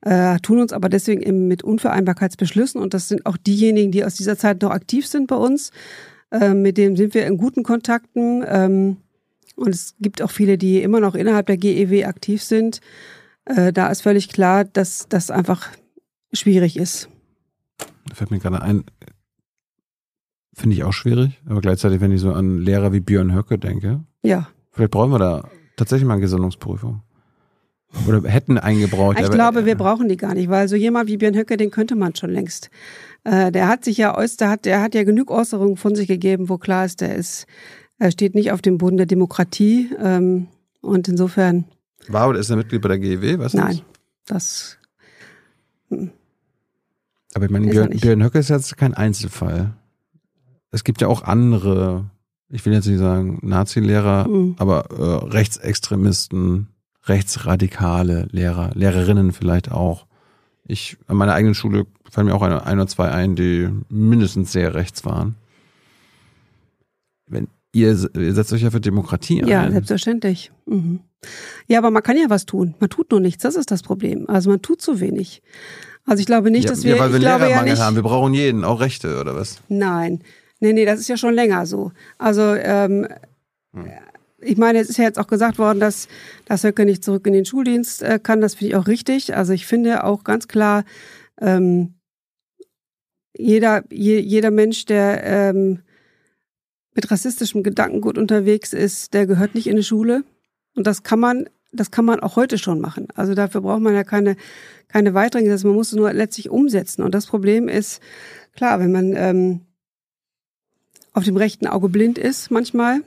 äh, 0.00 0.38
tun 0.38 0.60
uns 0.60 0.72
aber 0.72 0.88
deswegen 0.88 1.22
eben 1.22 1.48
mit 1.48 1.62
Unvereinbarkeitsbeschlüssen 1.62 2.80
und 2.80 2.94
das 2.94 3.08
sind 3.08 3.26
auch 3.26 3.36
diejenigen, 3.36 3.90
die 3.90 4.04
aus 4.04 4.14
dieser 4.14 4.38
Zeit 4.38 4.62
noch 4.62 4.70
aktiv 4.70 5.06
sind 5.06 5.26
bei 5.26 5.36
uns. 5.36 5.72
Äh, 6.30 6.54
mit 6.54 6.78
denen 6.78 6.96
sind 6.96 7.14
wir 7.14 7.26
in 7.26 7.36
guten 7.36 7.64
Kontakten 7.64 8.44
ähm, 8.46 8.98
und 9.56 9.74
es 9.74 9.94
gibt 10.00 10.22
auch 10.22 10.30
viele, 10.30 10.56
die 10.56 10.82
immer 10.82 11.00
noch 11.00 11.14
innerhalb 11.14 11.46
der 11.46 11.56
GEW 11.56 12.04
aktiv 12.04 12.42
sind. 12.42 12.80
Äh, 13.48 13.72
da 13.72 13.88
ist 13.88 14.02
völlig 14.02 14.28
klar, 14.28 14.64
dass 14.64 15.06
das 15.08 15.30
einfach 15.30 15.68
schwierig 16.32 16.76
ist. 16.76 17.08
Da 18.08 18.14
fällt 18.14 18.30
mir 18.30 18.38
gerade 18.38 18.62
ein, 18.62 18.84
finde 20.54 20.76
ich 20.76 20.84
auch 20.84 20.92
schwierig, 20.92 21.40
aber 21.46 21.60
gleichzeitig, 21.60 22.00
wenn 22.00 22.12
ich 22.12 22.20
so 22.20 22.32
an 22.32 22.58
Lehrer 22.58 22.92
wie 22.92 23.00
Björn 23.00 23.34
Höcke 23.34 23.58
denke, 23.58 24.04
ja. 24.22 24.48
vielleicht 24.70 24.90
brauchen 24.90 25.12
wir 25.12 25.18
da 25.18 25.48
tatsächlich 25.76 26.06
mal 26.06 26.14
eine 26.14 26.22
Gesinnungsprüfung. 26.22 27.02
Oder 28.06 28.28
hätten 28.28 28.58
eingebraucht. 28.58 29.18
Ich 29.18 29.30
glaube, 29.30 29.64
wir 29.64 29.74
brauchen 29.74 30.10
die 30.10 30.18
gar 30.18 30.34
nicht, 30.34 30.50
weil 30.50 30.68
so 30.68 30.76
jemand 30.76 31.08
wie 31.08 31.16
Björn 31.16 31.34
Höcke, 31.34 31.56
den 31.56 31.70
könnte 31.70 31.96
man 31.96 32.14
schon 32.14 32.28
längst. 32.30 32.68
Äh, 33.24 33.50
der 33.50 33.66
hat 33.66 33.82
sich 33.82 33.96
ja 33.96 34.14
der 34.14 34.50
hat, 34.50 34.66
der 34.66 34.82
hat 34.82 34.94
ja 34.94 35.04
genug 35.04 35.30
Äußerungen 35.30 35.78
von 35.78 35.94
sich 35.94 36.06
gegeben, 36.06 36.50
wo 36.50 36.58
klar 36.58 36.84
ist, 36.84 37.00
der 37.00 37.14
ist, 37.14 37.46
er 37.98 38.10
steht 38.10 38.34
nicht 38.34 38.52
auf 38.52 38.60
dem 38.60 38.76
Boden 38.76 38.98
der 38.98 39.06
Demokratie. 39.06 39.90
Ähm, 40.02 40.48
und 40.82 41.08
insofern 41.08 41.64
war 42.12 42.28
oder 42.28 42.38
ist 42.38 42.50
er 42.50 42.56
Mitglied 42.56 42.82
bei 42.82 42.88
der 42.88 42.98
GEW? 42.98 43.38
Was 43.38 43.54
Nein, 43.54 43.80
das. 44.26 44.78
Hm. 45.88 46.10
Aber 47.34 47.44
ich 47.44 47.50
meine, 47.50 47.68
Björn, 47.68 47.90
Björn 47.90 48.22
Höcke 48.22 48.38
ist 48.38 48.48
jetzt 48.48 48.76
kein 48.76 48.94
Einzelfall. 48.94 49.74
Es 50.70 50.84
gibt 50.84 51.00
ja 51.00 51.08
auch 51.08 51.22
andere, 51.22 52.10
ich 52.48 52.64
will 52.64 52.72
jetzt 52.72 52.86
nicht 52.86 52.98
sagen 52.98 53.38
Nazi-Lehrer, 53.42 54.28
mhm. 54.28 54.56
aber 54.58 54.90
äh, 54.90 55.26
Rechtsextremisten, 55.26 56.68
rechtsradikale 57.04 58.28
Lehrer, 58.30 58.70
Lehrerinnen 58.74 59.32
vielleicht 59.32 59.70
auch. 59.70 60.06
Ich, 60.64 60.98
an 61.06 61.16
meiner 61.16 61.32
eigenen 61.34 61.54
Schule 61.54 61.86
fallen 62.10 62.26
mir 62.26 62.34
auch 62.34 62.42
eine, 62.42 62.66
ein 62.66 62.78
oder 62.78 62.86
zwei 62.86 63.10
ein, 63.10 63.36
die 63.36 63.68
mindestens 63.88 64.52
sehr 64.52 64.74
rechts 64.74 65.04
waren. 65.04 65.36
Wenn 67.26 67.48
ihr, 67.72 67.88
ihr 68.14 68.34
setzt 68.34 68.52
euch 68.52 68.62
ja 68.62 68.70
für 68.70 68.80
Demokratie 68.80 69.42
ein. 69.42 69.48
Ja, 69.48 69.70
selbstverständlich. 69.70 70.52
Mhm. 70.66 71.00
Ja, 71.66 71.78
aber 71.78 71.90
man 71.90 72.02
kann 72.02 72.16
ja 72.16 72.30
was 72.30 72.46
tun. 72.46 72.74
Man 72.78 72.90
tut 72.90 73.10
nur 73.10 73.20
nichts. 73.20 73.42
Das 73.42 73.56
ist 73.56 73.70
das 73.70 73.82
Problem. 73.82 74.28
Also 74.28 74.50
man 74.50 74.62
tut 74.62 74.80
zu 74.80 75.00
wenig. 75.00 75.42
Also 76.04 76.20
ich 76.20 76.26
glaube 76.26 76.50
nicht, 76.50 76.64
ja, 76.64 76.70
dass 76.70 76.84
wir. 76.84 76.96
Ja, 76.96 77.02
weil 77.02 77.12
wir 77.12 77.18
Lehrermangel 77.18 77.76
ja 77.76 77.84
haben. 77.84 77.96
Wir 77.96 78.02
brauchen 78.02 78.34
jeden, 78.34 78.64
auch 78.64 78.80
Rechte 78.80 79.20
oder 79.20 79.34
was? 79.34 79.60
Nein. 79.68 80.22
Nee, 80.60 80.72
nee, 80.72 80.84
das 80.84 81.00
ist 81.00 81.08
ja 81.08 81.16
schon 81.16 81.34
länger 81.34 81.66
so. 81.66 81.92
Also, 82.18 82.42
ähm, 82.54 83.06
ich 84.40 84.56
meine, 84.56 84.80
es 84.80 84.88
ist 84.88 84.96
ja 84.96 85.04
jetzt 85.04 85.18
auch 85.18 85.26
gesagt 85.26 85.58
worden, 85.58 85.80
dass, 85.80 86.08
dass 86.46 86.64
Höcke 86.64 86.84
nicht 86.84 87.04
zurück 87.04 87.26
in 87.26 87.32
den 87.32 87.44
Schuldienst 87.44 88.02
äh, 88.02 88.18
kann. 88.20 88.40
Das 88.40 88.54
finde 88.54 88.70
ich 88.70 88.76
auch 88.76 88.86
richtig. 88.86 89.36
Also 89.36 89.52
ich 89.52 89.66
finde 89.66 90.04
auch 90.04 90.24
ganz 90.24 90.48
klar, 90.48 90.84
ähm, 91.40 91.94
jeder, 93.36 93.84
je, 93.90 94.18
jeder 94.18 94.50
Mensch, 94.50 94.84
der 94.84 95.22
ähm, 95.24 95.80
mit 96.94 97.10
rassistischem 97.10 97.62
Gedankengut 97.62 98.18
unterwegs 98.18 98.72
ist, 98.72 99.14
der 99.14 99.26
gehört 99.26 99.54
nicht 99.54 99.68
in 99.68 99.76
die 99.76 99.84
Schule. 99.84 100.24
Und 100.78 100.86
das 100.86 101.02
kann 101.02 101.18
man, 101.18 101.50
das 101.72 101.90
kann 101.90 102.04
man 102.04 102.20
auch 102.20 102.36
heute 102.36 102.56
schon 102.56 102.80
machen. 102.80 103.08
Also 103.16 103.34
dafür 103.34 103.62
braucht 103.62 103.80
man 103.80 103.94
ja 103.94 104.04
keine, 104.04 104.36
keine 104.86 105.12
weiteren 105.12 105.44
Gesetze. 105.44 105.66
Man 105.66 105.74
muss 105.74 105.88
es 105.88 105.94
nur 105.94 106.12
letztlich 106.12 106.50
umsetzen. 106.50 107.02
Und 107.02 107.16
das 107.16 107.26
Problem 107.26 107.68
ist, 107.68 108.00
klar, 108.54 108.78
wenn 108.78 108.92
man 108.92 109.12
ähm, 109.16 109.60
auf 111.14 111.24
dem 111.24 111.36
rechten 111.36 111.66
Auge 111.66 111.88
blind 111.88 112.16
ist 112.16 112.52
manchmal, 112.52 113.00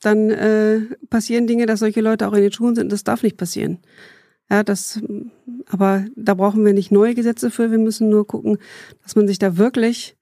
dann 0.00 0.30
äh, 0.30 0.82
passieren 1.10 1.48
Dinge, 1.48 1.66
dass 1.66 1.80
solche 1.80 2.02
Leute 2.02 2.28
auch 2.28 2.34
in 2.34 2.42
den 2.42 2.52
Schulen 2.52 2.76
sind. 2.76 2.92
Das 2.92 3.02
darf 3.02 3.24
nicht 3.24 3.36
passieren. 3.36 3.78
Ja, 4.48 4.62
das, 4.62 5.00
aber 5.66 6.06
da 6.14 6.34
brauchen 6.34 6.64
wir 6.64 6.74
nicht 6.74 6.92
neue 6.92 7.16
Gesetze 7.16 7.50
für. 7.50 7.72
Wir 7.72 7.78
müssen 7.78 8.10
nur 8.10 8.28
gucken, 8.28 8.58
dass 9.02 9.16
man 9.16 9.26
sich 9.26 9.40
da 9.40 9.56
wirklich 9.56 10.16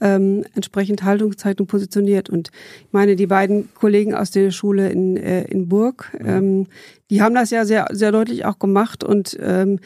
ähm, 0.00 0.44
entsprechend 0.54 1.02
Haltung 1.04 1.36
zeigt 1.36 1.60
und 1.60 1.66
positioniert. 1.66 2.30
Und 2.30 2.50
ich 2.80 2.92
meine, 2.92 3.16
die 3.16 3.26
beiden 3.26 3.72
Kollegen 3.74 4.14
aus 4.14 4.30
der 4.30 4.50
Schule 4.50 4.90
in, 4.90 5.16
äh, 5.16 5.44
in 5.44 5.68
Burg, 5.68 6.10
ähm, 6.18 6.66
die 7.10 7.22
haben 7.22 7.34
das 7.34 7.50
ja 7.50 7.64
sehr, 7.64 7.86
sehr 7.92 8.12
deutlich 8.12 8.44
auch 8.44 8.58
gemacht. 8.58 9.04
Und 9.04 9.36
ähm, 9.40 9.78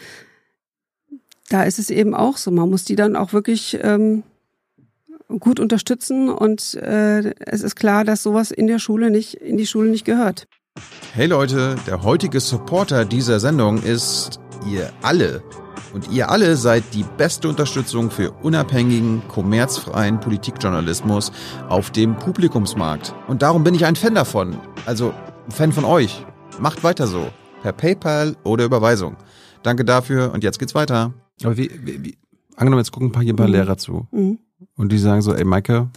da 1.49 1.65
ist 1.65 1.79
es 1.79 1.91
eben 1.91 2.15
auch 2.15 2.37
so. 2.37 2.51
Man 2.51 2.71
muss 2.71 2.85
die 2.85 2.97
dann 2.97 3.17
auch 3.17 3.33
wirklich 3.33 3.79
ähm, 3.83 4.23
gut 5.41 5.61
unterstützen 5.61 6.29
und 6.29 6.75
äh, 6.75 7.35
es 7.41 7.63
ist 7.63 7.77
klar, 7.77 8.05
dass 8.05 8.23
sowas 8.23 8.51
in 8.51 8.67
der 8.67 8.79
Schule 8.79 9.11
nicht, 9.11 9.35
in 9.35 9.57
die 9.57 9.67
Schule 9.67 9.91
nicht 9.91 10.05
gehört. 10.05 10.47
Hey 11.15 11.27
Leute, 11.27 11.77
der 11.87 12.03
heutige 12.03 12.41
Supporter 12.41 13.05
dieser 13.05 13.41
Sendung 13.41 13.83
ist 13.83 14.39
ihr 14.71 14.93
alle. 15.03 15.43
Und 15.97 16.13
ihr 16.13 16.31
alle 16.31 16.57
seid 16.57 16.85
die 16.93 17.07
beste 17.17 17.49
Unterstützung 17.49 18.11
für 18.11 18.31
unabhängigen, 18.43 19.23
kommerzfreien 19.29 20.21
Politikjournalismus 20.21 21.33
auf 21.71 21.91
dem 21.91 22.17
Publikumsmarkt. 22.17 23.15
Und 23.29 23.41
darum 23.41 23.65
bin 23.65 23.75
ich 23.75 23.87
ein 23.87 23.97
Fan 23.97 24.15
davon. 24.15 24.59
Also 24.85 25.15
ein 25.47 25.53
Fan 25.53 25.73
von 25.73 25.87
euch. 25.87 26.23
Macht 26.61 26.85
weiter 26.85 27.07
so. 27.07 27.29
Per 27.63 27.73
PayPal 27.73 28.37
oder 28.45 28.67
Überweisung. 28.67 29.17
Danke 29.63 29.87
dafür 29.87 30.35
und 30.35 30.45
jetzt 30.45 30.59
geht's 30.59 30.75
weiter. 30.75 31.15
Aber 31.43 31.57
wie, 31.57 31.71
wie, 31.83 32.05
wie 32.05 32.19
angenommen, 32.57 32.81
jetzt 32.83 32.93
gucken 32.93 33.09
ein 33.09 33.13
paar, 33.13 33.23
hier 33.23 33.33
ein 33.33 33.37
paar 33.37 33.47
Mhm. 33.47 33.53
Lehrer 33.55 33.79
zu. 33.79 34.07
Mhm. 34.11 34.39
Und 34.77 34.93
die 34.93 34.99
sagen 34.99 35.23
so, 35.23 35.33
ey 35.33 35.45
Maike, 35.45 35.89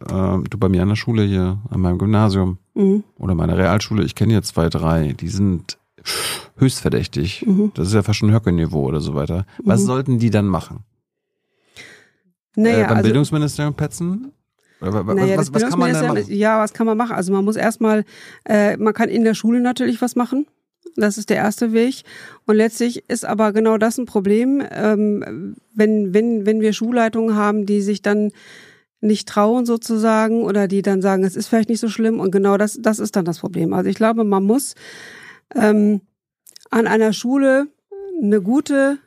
äh, 0.00 0.06
du 0.48 0.58
bei 0.58 0.68
mir 0.68 0.82
an 0.82 0.90
der 0.90 0.94
Schule 0.96 1.24
hier, 1.24 1.58
an 1.70 1.80
meinem 1.80 1.98
Gymnasium 1.98 2.58
Mhm. 2.76 3.02
oder 3.18 3.34
meiner 3.34 3.58
Realschule, 3.58 4.04
ich 4.04 4.14
kenne 4.14 4.32
hier 4.34 4.42
zwei, 4.42 4.68
drei, 4.68 5.12
die 5.12 5.28
sind 5.28 5.76
höchst 6.56 6.80
verdächtig. 6.80 7.44
Mhm. 7.46 7.72
Das 7.74 7.88
ist 7.88 7.94
ja 7.94 8.02
fast 8.02 8.18
schon 8.18 8.32
Höcke-Niveau 8.32 8.84
oder 8.86 9.00
so 9.00 9.14
weiter. 9.14 9.46
Was 9.64 9.82
Mhm. 9.82 9.86
sollten 9.86 10.18
die 10.18 10.30
dann 10.30 10.46
machen? 10.46 10.80
Naja, 12.56 12.78
äh, 12.78 12.82
beim 12.88 12.96
also, 12.98 13.02
Bildungsministerium 13.08 13.74
petzen? 13.74 14.32
Oder 14.80 15.04
naja, 15.04 15.36
was, 15.36 15.52
was 15.52 15.62
kann 15.62 15.78
man 15.78 15.90
Bildungsministerium- 15.90 16.14
machen? 16.14 16.32
Ja, 16.34 16.58
was 16.60 16.72
kann 16.72 16.86
man 16.86 16.96
machen? 16.96 17.12
Also 17.14 17.32
man 17.32 17.44
muss 17.44 17.56
erstmal, 17.56 18.04
äh, 18.48 18.76
man 18.76 18.94
kann 18.94 19.08
in 19.08 19.24
der 19.24 19.34
Schule 19.34 19.60
natürlich 19.60 20.00
was 20.00 20.16
machen. 20.16 20.46
Das 20.96 21.18
ist 21.18 21.30
der 21.30 21.36
erste 21.36 21.72
Weg. 21.72 22.02
Und 22.46 22.56
letztlich 22.56 23.04
ist 23.08 23.24
aber 23.24 23.52
genau 23.52 23.78
das 23.78 23.98
ein 23.98 24.06
Problem, 24.06 24.62
ähm, 24.72 25.54
wenn, 25.74 26.12
wenn, 26.12 26.46
wenn 26.46 26.60
wir 26.60 26.72
Schulleitungen 26.72 27.36
haben, 27.36 27.66
die 27.66 27.80
sich 27.80 28.02
dann 28.02 28.32
nicht 29.00 29.28
trauen 29.28 29.64
sozusagen 29.66 30.42
oder 30.42 30.66
die 30.66 30.82
dann 30.82 31.00
sagen, 31.00 31.24
es 31.24 31.36
ist 31.36 31.46
vielleicht 31.46 31.68
nicht 31.68 31.80
so 31.80 31.88
schlimm 31.88 32.18
und 32.20 32.32
genau 32.32 32.56
das, 32.56 32.78
das 32.82 32.98
ist 32.98 33.16
dann 33.16 33.24
das 33.24 33.38
Problem. 33.38 33.72
Also 33.72 33.88
ich 33.88 33.96
glaube, 33.96 34.24
man 34.24 34.42
muss 34.44 34.74
ähm, 35.54 36.00
an 36.70 36.86
einer 36.86 37.12
Schule 37.12 37.68
eine 38.22 38.40
gute 38.40 38.98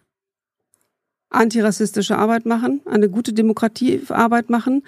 antirassistische 1.29 2.17
Arbeit 2.17 2.45
machen, 2.45 2.81
eine 2.85 3.09
gute 3.09 3.33
Demokratiearbeit 3.33 4.49
machen 4.49 4.83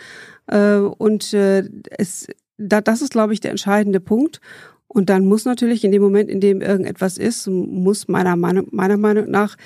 äh, 0.48 0.76
und 0.76 1.34
äh, 1.34 1.68
es, 1.98 2.28
da, 2.58 2.82
das 2.82 3.02
ist, 3.02 3.12
glaube 3.12 3.34
ich, 3.34 3.40
der 3.40 3.52
entscheidende 3.52 4.00
Punkt. 4.00 4.40
Und 4.88 5.10
dann 5.10 5.26
muss 5.26 5.44
natürlich 5.44 5.84
in 5.84 5.92
dem 5.92 6.02
Moment, 6.02 6.30
in 6.30 6.40
dem 6.40 6.62
irgendetwas 6.62 7.18
ist, 7.18 7.48
muss 7.48 8.08
meiner 8.08 8.38
Meinung, 8.38 8.68
meiner 8.72 8.96
Meinung 8.96 9.30
nach 9.30 9.58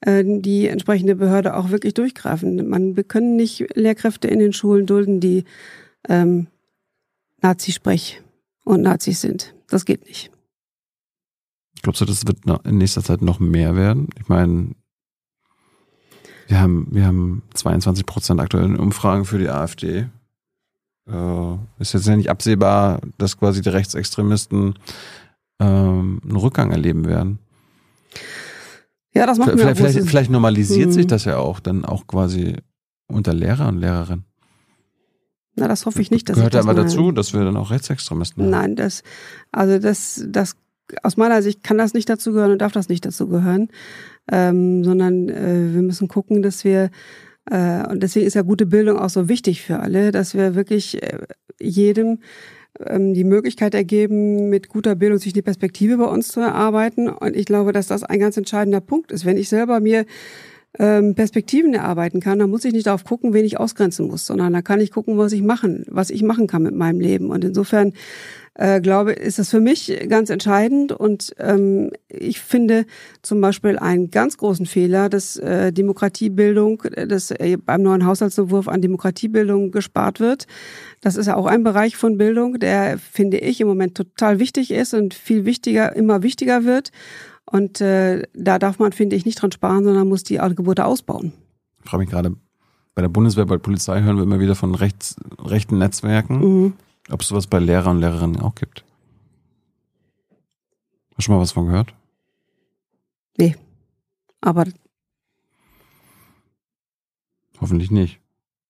äh, 0.00 0.24
die 0.24 0.66
entsprechende 0.68 1.16
Behörde 1.16 1.56
auch 1.56 1.70
wirklich 1.70 1.92
durchgreifen. 1.92 2.66
Man, 2.68 2.96
wir 2.96 3.04
können 3.04 3.36
nicht 3.36 3.66
Lehrkräfte 3.74 4.28
in 4.28 4.38
den 4.38 4.54
Schulen 4.54 4.86
dulden, 4.86 5.20
die 5.20 5.44
ähm, 6.08 6.46
Nazisprech 7.42 8.22
und 8.64 8.82
Nazis 8.82 9.20
sind. 9.20 9.54
Das 9.68 9.84
geht 9.84 10.06
nicht. 10.06 10.30
Glaubst 11.82 12.00
du, 12.00 12.04
das 12.04 12.26
wird 12.26 12.38
in 12.64 12.78
nächster 12.78 13.02
Zeit 13.02 13.22
noch 13.22 13.38
mehr 13.40 13.76
werden? 13.76 14.08
Ich 14.20 14.28
meine, 14.28 14.74
wir 16.46 16.60
haben, 16.60 16.86
wir 16.90 17.06
haben 17.06 17.42
22 17.54 18.06
Prozent 18.06 18.40
aktuellen 18.40 18.76
Umfragen 18.78 19.24
für 19.24 19.38
die 19.38 19.48
AfD. 19.48 20.08
Äh, 21.10 21.54
ist 21.78 21.94
jetzt 21.94 22.06
ja 22.06 22.16
nicht 22.16 22.30
absehbar, 22.30 23.00
dass 23.18 23.36
quasi 23.38 23.60
die 23.62 23.68
Rechtsextremisten 23.68 24.74
ähm, 25.60 26.20
einen 26.22 26.36
Rückgang 26.36 26.70
erleben 26.70 27.06
werden. 27.06 27.38
Ja, 29.14 29.26
das 29.26 29.38
macht 29.38 29.50
Vielleicht, 29.50 29.76
vielleicht, 29.78 29.98
große- 29.98 30.06
vielleicht 30.06 30.30
normalisiert 30.30 30.88
Mhm. 30.88 30.92
sich 30.92 31.06
das 31.06 31.24
ja 31.24 31.38
auch 31.38 31.60
dann 31.60 31.84
auch 31.84 32.06
quasi 32.06 32.56
unter 33.08 33.32
Lehrer 33.34 33.68
und 33.68 33.78
Lehrerinnen. 33.78 34.24
Na, 35.56 35.66
das 35.66 35.86
hoffe 35.86 36.00
ich 36.00 36.10
nicht. 36.10 36.28
Dass 36.28 36.36
Gehört 36.36 36.54
ich 36.54 36.58
das 36.60 36.66
aber 36.66 36.74
dazu, 36.74 37.10
dass 37.10 37.32
wir 37.32 37.40
dann 37.44 37.56
auch 37.56 37.70
Rechtsextremisten 37.70 38.44
haben. 38.44 38.50
Nein, 38.50 38.76
das, 38.76 39.02
also 39.50 39.78
das, 39.80 40.24
das, 40.28 40.56
aus 41.02 41.16
meiner 41.16 41.42
Sicht 41.42 41.62
kann 41.62 41.78
das 41.78 41.94
nicht 41.94 42.08
dazu 42.08 42.32
gehören 42.32 42.52
und 42.52 42.62
darf 42.62 42.72
das 42.72 42.88
nicht 42.88 43.04
dazu 43.04 43.28
gehören, 43.28 43.68
ähm, 44.30 44.84
sondern 44.84 45.28
äh, 45.28 45.74
wir 45.74 45.82
müssen 45.82 46.08
gucken, 46.08 46.42
dass 46.42 46.64
wir, 46.64 46.90
äh, 47.50 47.86
und 47.88 48.02
deswegen 48.02 48.26
ist 48.26 48.34
ja 48.34 48.42
gute 48.42 48.66
Bildung 48.66 48.98
auch 48.98 49.10
so 49.10 49.28
wichtig 49.28 49.62
für 49.62 49.80
alle, 49.80 50.12
dass 50.12 50.34
wir 50.34 50.54
wirklich 50.54 51.02
äh, 51.02 51.18
jedem 51.60 52.18
ähm, 52.86 53.14
die 53.14 53.24
Möglichkeit 53.24 53.74
ergeben, 53.74 54.48
mit 54.48 54.68
guter 54.68 54.94
Bildung 54.94 55.18
sich 55.18 55.32
die 55.32 55.42
Perspektive 55.42 55.96
bei 55.96 56.04
uns 56.04 56.28
zu 56.28 56.40
erarbeiten. 56.40 57.08
Und 57.08 57.36
ich 57.36 57.46
glaube, 57.46 57.72
dass 57.72 57.86
das 57.86 58.04
ein 58.04 58.20
ganz 58.20 58.36
entscheidender 58.36 58.80
Punkt 58.80 59.12
ist. 59.12 59.24
Wenn 59.24 59.36
ich 59.36 59.48
selber 59.48 59.80
mir 59.80 60.04
ähm, 60.78 61.14
Perspektiven 61.14 61.74
erarbeiten 61.74 62.20
kann, 62.20 62.38
dann 62.38 62.50
muss 62.50 62.64
ich 62.64 62.72
nicht 62.72 62.86
darauf 62.86 63.04
gucken, 63.04 63.32
wen 63.32 63.44
ich 63.44 63.58
ausgrenzen 63.58 64.06
muss, 64.06 64.26
sondern 64.26 64.52
da 64.52 64.62
kann 64.62 64.80
ich 64.80 64.92
gucken, 64.92 65.18
was 65.18 65.32
ich 65.32 65.42
machen, 65.42 65.84
was 65.88 66.10
ich 66.10 66.22
machen 66.22 66.46
kann 66.46 66.62
mit 66.62 66.74
meinem 66.74 67.00
Leben. 67.00 67.30
Und 67.30 67.44
insofern 67.44 67.94
äh, 68.58 68.80
glaube, 68.80 69.12
ist 69.12 69.38
das 69.38 69.50
für 69.50 69.60
mich 69.60 69.96
ganz 70.08 70.30
entscheidend. 70.30 70.90
Und 70.90 71.32
ähm, 71.38 71.92
ich 72.08 72.40
finde 72.40 72.86
zum 73.22 73.40
Beispiel 73.40 73.78
einen 73.78 74.10
ganz 74.10 74.36
großen 74.36 74.66
Fehler, 74.66 75.08
dass 75.08 75.36
äh, 75.36 75.72
Demokratiebildung, 75.72 76.82
dass 77.06 77.30
äh, 77.30 77.56
beim 77.56 77.82
neuen 77.82 78.04
Haushaltsentwurf 78.04 78.66
an 78.66 78.82
Demokratiebildung 78.82 79.70
gespart 79.70 80.18
wird. 80.18 80.48
Das 81.00 81.14
ist 81.14 81.26
ja 81.26 81.36
auch 81.36 81.46
ein 81.46 81.62
Bereich 81.62 81.96
von 81.96 82.18
Bildung, 82.18 82.58
der, 82.58 82.98
finde 82.98 83.38
ich, 83.38 83.60
im 83.60 83.68
Moment 83.68 83.96
total 83.96 84.40
wichtig 84.40 84.72
ist 84.72 84.92
und 84.92 85.14
viel 85.14 85.44
wichtiger, 85.44 85.94
immer 85.94 86.24
wichtiger 86.24 86.64
wird. 86.64 86.90
Und 87.46 87.80
äh, 87.80 88.24
da 88.34 88.58
darf 88.58 88.80
man, 88.80 88.90
finde 88.90 89.14
ich, 89.14 89.24
nicht 89.24 89.40
dran 89.40 89.52
sparen, 89.52 89.84
sondern 89.84 90.08
muss 90.08 90.24
die 90.24 90.40
Angebote 90.40 90.84
ausbauen. 90.84 91.32
Ich 91.84 91.90
frage 91.90 92.02
mich 92.02 92.10
gerade, 92.10 92.34
bei 92.96 93.02
der 93.02 93.08
Bundeswehr, 93.08 93.46
bei 93.46 93.54
der 93.54 93.62
Polizei 93.62 94.02
hören 94.02 94.16
wir 94.16 94.24
immer 94.24 94.40
wieder 94.40 94.56
von 94.56 94.74
rechts, 94.74 95.14
rechten 95.38 95.78
Netzwerken. 95.78 96.40
Mhm. 96.40 96.72
Ob 97.10 97.22
es 97.22 97.28
sowas 97.28 97.46
bei 97.46 97.58
Lehrer 97.58 97.90
und 97.90 98.00
Lehrerinnen 98.00 98.40
auch 98.40 98.54
gibt. 98.54 98.84
Hast 101.10 101.18
du 101.18 101.22
schon 101.22 101.34
mal 101.34 101.40
was 101.40 101.52
von 101.52 101.66
gehört? 101.66 101.94
Aber 104.40 104.64
Hoffentlich 107.60 107.90
nicht. 107.90 108.20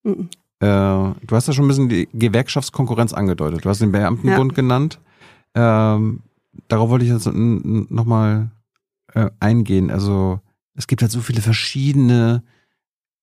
mhm. 0.02 0.30
Äh, 0.60 0.66
du 0.66 1.28
hast 1.30 1.46
ja 1.46 1.52
schon 1.52 1.66
ein 1.66 1.68
bisschen 1.68 1.88
die 1.88 2.08
Gewerkschaftskonkurrenz 2.12 3.12
angedeutet. 3.12 3.64
Du 3.64 3.68
hast 3.68 3.80
den 3.80 3.92
Beamtenbund 3.92 4.56
genannt. 4.56 4.98
Ähm, 5.54 6.22
darauf 6.66 6.90
wollte 6.90 7.04
ich 7.04 7.12
jetzt 7.12 7.26
nochmal 7.26 8.50
äh, 9.14 9.30
eingehen. 9.38 9.92
Also 9.92 10.40
es 10.74 10.88
gibt 10.88 11.02
halt 11.02 11.12
so 11.12 11.20
viele 11.20 11.42
verschiedene 11.42 12.42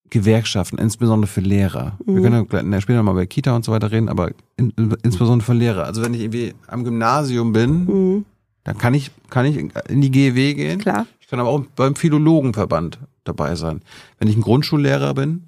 Gewerkschaften, 0.09 0.77
insbesondere 0.77 1.27
für 1.27 1.41
Lehrer. 1.41 1.97
Wir 2.05 2.29
Mhm. 2.29 2.47
können 2.47 2.71
ja 2.71 2.81
später 2.81 3.03
mal 3.03 3.13
bei 3.13 3.25
Kita 3.25 3.55
und 3.55 3.65
so 3.65 3.71
weiter 3.71 3.91
reden, 3.91 4.07
aber 4.09 4.31
in, 4.57 4.71
insbesondere 5.03 5.45
für 5.45 5.53
Lehrer. 5.53 5.85
Also 5.85 6.01
wenn 6.03 6.13
ich 6.13 6.21
irgendwie 6.21 6.53
am 6.67 6.83
Gymnasium 6.83 7.51
bin, 7.53 7.85
Mhm. 7.85 8.25
dann 8.63 8.77
kann 8.77 8.93
ich, 8.93 9.11
kann 9.29 9.45
ich 9.45 9.57
in 9.89 10.01
die 10.01 10.11
GEW 10.11 10.53
gehen. 10.53 10.79
klar. 10.79 11.05
Ich 11.19 11.27
kann 11.27 11.39
aber 11.39 11.49
auch 11.49 11.63
beim 11.75 11.95
Philologenverband 11.95 12.99
dabei 13.23 13.55
sein. 13.55 13.81
Wenn 14.19 14.27
ich 14.27 14.35
ein 14.37 14.41
Grundschullehrer 14.41 15.15
bin, 15.15 15.43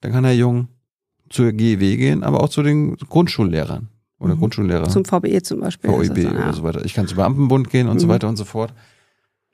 dann 0.00 0.10
kann 0.12 0.24
der 0.24 0.34
Jung 0.36 0.68
zur 1.30 1.52
GEW 1.52 1.96
gehen, 1.96 2.24
aber 2.24 2.42
auch 2.42 2.48
zu 2.48 2.62
den 2.62 2.96
Grundschullehrern. 2.96 3.88
oder 4.20 4.34
mhm. 4.34 4.40
Grundschullehrer. 4.40 4.88
Zum 4.88 5.04
VBE 5.04 5.42
zum 5.42 5.60
Beispiel. 5.60 5.88
VEB 5.90 6.24
ja. 6.24 6.30
oder 6.32 6.52
so 6.52 6.64
weiter. 6.64 6.84
Ich 6.84 6.94
kann 6.94 7.06
zum 7.06 7.16
Beamtenbund 7.18 7.70
gehen 7.70 7.86
und 7.86 7.94
mhm. 7.94 8.00
so 8.00 8.08
weiter 8.08 8.28
und 8.28 8.36
so 8.36 8.44
fort. 8.44 8.74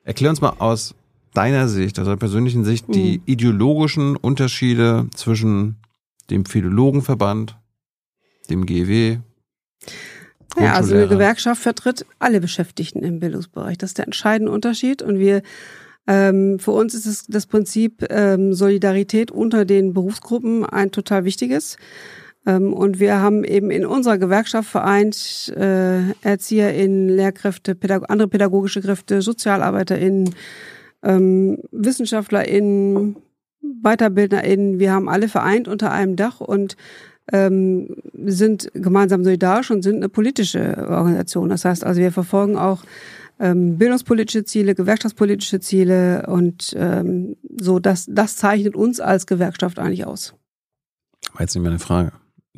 Erklär 0.03 0.31
uns 0.31 0.41
mal 0.41 0.53
aus 0.57 0.95
deiner 1.37 1.67
Sicht, 1.67 1.99
aus 1.99 2.05
deiner 2.05 2.17
persönlichen 2.17 2.65
Sicht, 2.65 2.87
mhm. 2.87 2.93
die 2.93 3.21
ideologischen 3.25 4.15
Unterschiede 4.15 5.07
zwischen 5.13 5.77
dem 6.29 6.45
Philologenverband, 6.45 7.57
dem 8.49 8.65
GW. 8.65 9.19
Ja, 10.57 10.73
also 10.73 10.95
eine 10.95 11.07
Gewerkschaft 11.07 11.61
vertritt 11.61 12.05
alle 12.19 12.39
Beschäftigten 12.39 13.03
im 13.03 13.19
Bildungsbereich. 13.19 13.77
Das 13.77 13.91
ist 13.91 13.97
der 13.97 14.05
entscheidende 14.05 14.51
Unterschied. 14.51 15.01
Und 15.01 15.19
wir 15.19 15.41
ähm, 16.07 16.59
für 16.59 16.71
uns 16.71 16.93
ist 16.93 17.05
es 17.05 17.25
das 17.27 17.47
Prinzip 17.47 18.05
ähm, 18.09 18.53
Solidarität 18.53 19.31
unter 19.31 19.65
den 19.65 19.93
Berufsgruppen 19.93 20.65
ein 20.65 20.91
total 20.91 21.25
wichtiges. 21.25 21.77
Ähm, 22.45 22.73
und 22.73 22.99
wir 22.99 23.19
haben 23.19 23.43
eben 23.43 23.71
in 23.71 23.85
unserer 23.85 24.17
Gewerkschaft 24.17 24.69
vereint 24.69 25.51
äh, 25.57 26.11
ErzieherInnen, 26.21 27.09
Lehrkräfte, 27.09 27.75
Pädag 27.75 28.03
andere 28.09 28.27
pädagogische 28.27 28.81
Kräfte, 28.81 29.21
SozialarbeiterInnen, 29.21 30.35
ähm, 31.05 31.59
WissenschaftlerInnen, 31.71 33.15
WeiterbildnerInnen. 33.61 34.79
Wir 34.79 34.91
haben 34.91 35.07
alle 35.07 35.29
vereint 35.29 35.67
unter 35.67 35.91
einem 35.91 36.15
Dach 36.15 36.41
und 36.41 36.75
ähm, 37.31 37.95
sind 38.25 38.69
gemeinsam 38.73 39.23
solidarisch 39.23 39.71
und 39.71 39.81
sind 39.81 39.97
eine 39.97 40.09
politische 40.09 40.87
Organisation. 40.89 41.49
Das 41.49 41.65
heißt 41.65 41.83
also, 41.83 42.01
wir 42.01 42.11
verfolgen 42.11 42.57
auch 42.57 42.83
ähm, 43.39 43.77
bildungspolitische 43.77 44.45
Ziele, 44.45 44.75
gewerkschaftspolitische 44.75 45.59
Ziele 45.59 46.25
und 46.27 46.73
ähm, 46.77 47.35
so, 47.59 47.79
das, 47.79 48.07
das 48.09 48.37
zeichnet 48.37 48.75
uns 48.75 48.99
als 48.99 49.25
Gewerkschaft 49.25 49.79
eigentlich 49.79 50.05
aus. 50.05 50.33
War 51.33 51.41
jetzt 51.41 51.55
nicht 51.55 51.63
meine 51.63 51.79
Frage. 51.79 52.13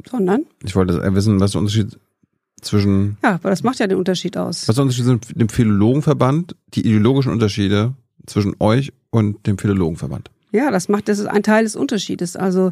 Sondern? 0.08 0.46
Ich 0.64 0.76
wollte 0.76 1.02
wissen, 1.16 1.40
was 1.40 1.52
der 1.52 1.62
Unterschied 1.62 1.98
zwischen. 2.62 3.18
Ja, 3.24 3.36
aber 3.36 3.50
das 3.50 3.64
macht 3.64 3.80
ja 3.80 3.88
den 3.88 3.98
Unterschied 3.98 4.38
aus. 4.38 4.68
Was 4.68 4.76
der 4.76 4.84
Unterschied 4.84 5.06
zwischen 5.06 5.40
dem 5.40 5.50
Philologenverband, 5.50 6.56
die 6.76 6.82
ideologischen 6.82 7.32
Unterschiede 7.32 7.94
zwischen 8.28 8.56
euch 8.60 8.94
und 9.10 9.48
dem 9.48 9.58
Philologenverband? 9.58 10.30
Ja, 10.52 10.72
das 10.72 10.88
macht, 10.88 11.10
das 11.10 11.20
ist 11.20 11.26
ein 11.26 11.44
Teil 11.44 11.64
des 11.64 11.76
Unterschiedes. 11.76 12.36
Also 12.36 12.72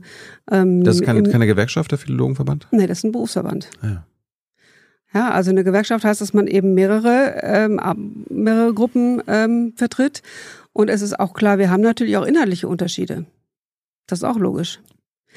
ähm, 0.50 0.84
das 0.84 0.96
ist 0.96 1.04
keine, 1.04 1.20
im, 1.20 1.32
keine 1.32 1.48
Gewerkschaft, 1.48 1.92
der 1.92 1.98
Philologenverband? 1.98 2.68
Nee, 2.72 2.88
das 2.88 3.00
ist 3.00 3.04
ein 3.04 3.12
Berufsverband. 3.12 3.70
Ah, 3.82 3.88
ja. 3.88 4.06
Ja, 5.14 5.32
also 5.32 5.50
eine 5.50 5.64
Gewerkschaft 5.64 6.04
heißt, 6.04 6.20
dass 6.20 6.34
man 6.34 6.46
eben 6.46 6.74
mehrere, 6.74 7.42
ähm, 7.42 8.26
mehrere 8.30 8.74
Gruppen 8.74 9.22
ähm, 9.28 9.74
vertritt. 9.78 10.22
Und 10.74 10.90
es 10.90 11.02
ist 11.02 11.18
auch 11.20 11.34
klar, 11.34 11.58
wir 11.58 11.70
haben 11.70 11.82
natürlich 11.82 12.18
auch 12.18 12.26
inhaltliche 12.26 12.68
Unterschiede. 12.68 13.26
Das 14.08 14.20
ist 14.20 14.24
auch 14.24 14.38
logisch. 14.38 14.82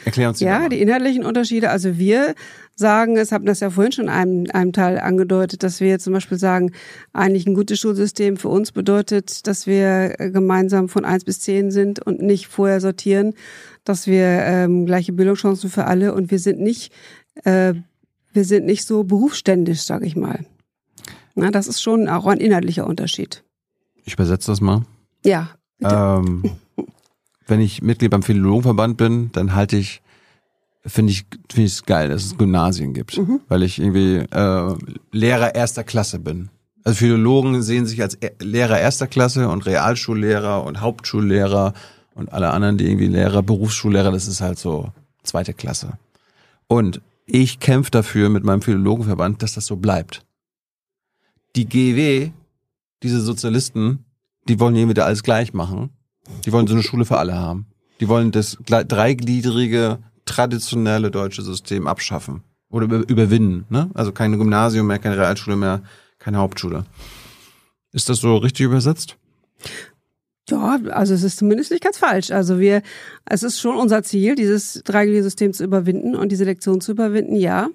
Erklär 0.04 0.28
uns 0.28 0.38
die 0.38 0.44
Ja, 0.44 0.68
die 0.68 0.80
inhaltlichen 0.80 1.24
Unterschiede. 1.24 1.70
Also 1.70 1.98
wir 1.98 2.34
sagen, 2.74 3.16
es 3.16 3.32
haben 3.32 3.46
das 3.46 3.60
ja 3.60 3.70
vorhin 3.70 3.92
schon 3.92 4.04
in 4.04 4.10
einem, 4.10 4.46
einem 4.52 4.72
Teil 4.72 4.98
angedeutet, 4.98 5.62
dass 5.62 5.80
wir 5.80 5.98
zum 5.98 6.12
Beispiel 6.12 6.38
sagen, 6.38 6.72
eigentlich 7.12 7.46
ein 7.46 7.54
gutes 7.54 7.80
Schulsystem 7.80 8.36
für 8.36 8.48
uns 8.48 8.72
bedeutet, 8.72 9.46
dass 9.46 9.66
wir 9.66 10.10
gemeinsam 10.18 10.88
von 10.88 11.04
eins 11.04 11.24
bis 11.24 11.40
zehn 11.40 11.70
sind 11.70 12.04
und 12.04 12.22
nicht 12.22 12.46
vorher 12.46 12.80
sortieren, 12.80 13.34
dass 13.84 14.06
wir 14.06 14.24
ähm, 14.24 14.86
gleiche 14.86 15.12
Bildungschancen 15.12 15.70
für 15.70 15.84
alle 15.86 16.14
und 16.14 16.30
wir 16.30 16.38
sind 16.38 16.60
nicht, 16.60 16.92
äh, 17.44 17.74
wir 18.32 18.44
sind 18.44 18.66
nicht 18.66 18.86
so 18.86 19.04
berufsständisch, 19.04 19.82
sage 19.82 20.06
ich 20.06 20.14
mal. 20.14 20.44
Na, 21.34 21.50
das 21.50 21.66
ist 21.66 21.82
schon 21.82 22.08
auch 22.08 22.26
ein 22.26 22.38
inhaltlicher 22.38 22.86
Unterschied. 22.86 23.44
Ich 24.04 24.14
übersetze 24.14 24.50
das 24.50 24.60
mal. 24.60 24.82
Ja. 25.24 25.50
Ähm, 25.80 26.42
wenn 27.48 27.60
ich 27.60 27.82
Mitglied 27.82 28.10
beim 28.10 28.22
Philologenverband 28.22 28.96
bin, 28.96 29.30
dann 29.32 29.54
halte 29.54 29.76
ich, 29.76 30.02
finde 30.84 31.12
ich, 31.12 31.24
finde 31.50 31.66
ich 31.66 31.72
es 31.72 31.84
geil, 31.84 32.08
dass 32.08 32.24
es 32.24 32.38
Gymnasien 32.38 32.94
gibt, 32.94 33.18
mhm. 33.18 33.40
weil 33.48 33.62
ich 33.62 33.78
irgendwie 33.78 34.16
äh, 34.16 34.74
Lehrer 35.12 35.54
erster 35.54 35.84
Klasse 35.84 36.18
bin. 36.18 36.50
Also 36.84 36.98
Philologen 36.98 37.62
sehen 37.62 37.86
sich 37.86 38.00
als 38.02 38.18
Lehrer 38.40 38.78
erster 38.78 39.06
Klasse 39.06 39.48
und 39.48 39.66
Realschullehrer 39.66 40.64
und 40.64 40.80
Hauptschullehrer 40.80 41.74
und 42.14 42.32
alle 42.32 42.50
anderen, 42.50 42.78
die 42.78 42.86
irgendwie 42.86 43.06
Lehrer, 43.06 43.42
Berufsschullehrer, 43.42 44.12
das 44.12 44.28
ist 44.28 44.40
halt 44.40 44.58
so 44.58 44.92
zweite 45.22 45.54
Klasse. 45.54 45.98
Und 46.66 47.00
ich 47.26 47.60
kämpfe 47.60 47.90
dafür 47.90 48.28
mit 48.28 48.44
meinem 48.44 48.62
Philologenverband, 48.62 49.42
dass 49.42 49.54
das 49.54 49.66
so 49.66 49.76
bleibt. 49.76 50.24
Die 51.56 51.66
GW, 51.66 52.30
diese 53.02 53.20
Sozialisten, 53.20 54.04
die 54.48 54.60
wollen 54.60 54.74
hier 54.74 54.88
wieder 54.88 55.06
alles 55.06 55.22
gleich 55.22 55.52
machen 55.52 55.90
die 56.44 56.52
wollen 56.52 56.66
so 56.66 56.74
eine 56.74 56.82
Schule 56.82 57.04
für 57.04 57.18
alle 57.18 57.34
haben. 57.34 57.66
Die 58.00 58.08
wollen 58.08 58.30
das 58.30 58.58
dreigliedrige, 58.66 59.98
traditionelle 60.24 61.10
deutsche 61.10 61.42
System 61.42 61.86
abschaffen 61.86 62.42
oder 62.70 62.86
überwinden. 63.08 63.64
Ne? 63.70 63.90
Also 63.94 64.12
kein 64.12 64.36
Gymnasium 64.38 64.86
mehr, 64.86 64.98
keine 64.98 65.16
Realschule 65.16 65.56
mehr, 65.56 65.82
keine 66.18 66.38
Hauptschule. 66.38 66.84
Ist 67.92 68.08
das 68.08 68.20
so 68.20 68.36
richtig 68.36 68.66
übersetzt? 68.66 69.16
Ja, 70.48 70.78
also 70.90 71.14
es 71.14 71.22
ist 71.22 71.38
zumindest 71.38 71.70
nicht 71.70 71.82
ganz 71.82 71.98
falsch. 71.98 72.30
Also 72.30 72.58
wir, 72.58 72.82
es 73.26 73.42
ist 73.42 73.60
schon 73.60 73.76
unser 73.76 74.02
Ziel, 74.02 74.34
dieses 74.34 74.82
dreigliedrige 74.84 75.24
System 75.24 75.52
zu 75.52 75.64
überwinden 75.64 76.14
und 76.14 76.30
die 76.30 76.36
Selektion 76.36 76.80
zu 76.80 76.92
überwinden, 76.92 77.36
ja. 77.36 77.68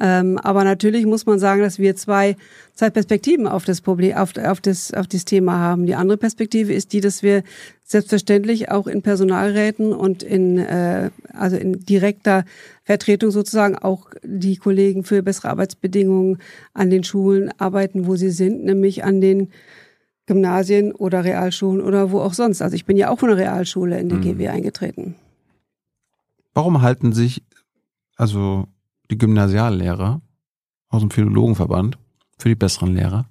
Ähm, 0.00 0.38
aber 0.38 0.64
natürlich 0.64 1.06
muss 1.06 1.24
man 1.24 1.38
sagen, 1.38 1.62
dass 1.62 1.78
wir 1.78 1.96
zwei, 1.96 2.36
zwei 2.74 2.90
Perspektiven 2.90 3.46
auf 3.46 3.64
das 3.64 3.80
Problem, 3.80 4.16
auf, 4.16 4.36
auf, 4.36 4.60
das, 4.60 4.92
auf 4.92 5.06
das 5.06 5.24
Thema 5.24 5.58
haben. 5.58 5.86
Die 5.86 5.94
andere 5.94 6.18
Perspektive 6.18 6.72
ist 6.74 6.92
die, 6.92 7.00
dass 7.00 7.22
wir 7.22 7.42
selbstverständlich 7.84 8.70
auch 8.70 8.86
in 8.86 9.02
Personalräten 9.02 9.92
und 9.92 10.22
in, 10.22 10.58
äh, 10.58 11.10
also 11.32 11.56
in 11.56 11.84
direkter 11.84 12.44
Vertretung 12.84 13.30
sozusagen 13.30 13.76
auch 13.76 14.10
die 14.22 14.56
Kollegen 14.56 15.04
für 15.04 15.22
bessere 15.22 15.48
Arbeitsbedingungen 15.50 16.38
an 16.74 16.90
den 16.90 17.04
Schulen 17.04 17.50
arbeiten, 17.58 18.06
wo 18.06 18.16
sie 18.16 18.30
sind, 18.30 18.64
nämlich 18.64 19.04
an 19.04 19.20
den 19.20 19.50
Gymnasien 20.26 20.92
oder 20.92 21.24
Realschulen 21.24 21.80
oder 21.80 22.10
wo 22.10 22.20
auch 22.20 22.34
sonst. 22.34 22.60
Also 22.60 22.74
ich 22.74 22.84
bin 22.84 22.96
ja 22.96 23.10
auch 23.10 23.20
von 23.20 23.28
der 23.28 23.38
Realschule 23.38 23.98
in 23.98 24.08
die 24.08 24.16
mhm. 24.16 24.38
GW 24.38 24.48
eingetreten. 24.48 25.14
Warum 26.52 26.82
halten 26.82 27.12
sich 27.12 27.42
also 28.16 28.66
die 29.10 29.18
Gymnasiallehrer 29.18 30.20
aus 30.88 31.00
dem 31.00 31.10
Philologenverband 31.10 31.98
für 32.38 32.48
die 32.48 32.54
besseren 32.54 32.94
Lehrer? 32.94 33.28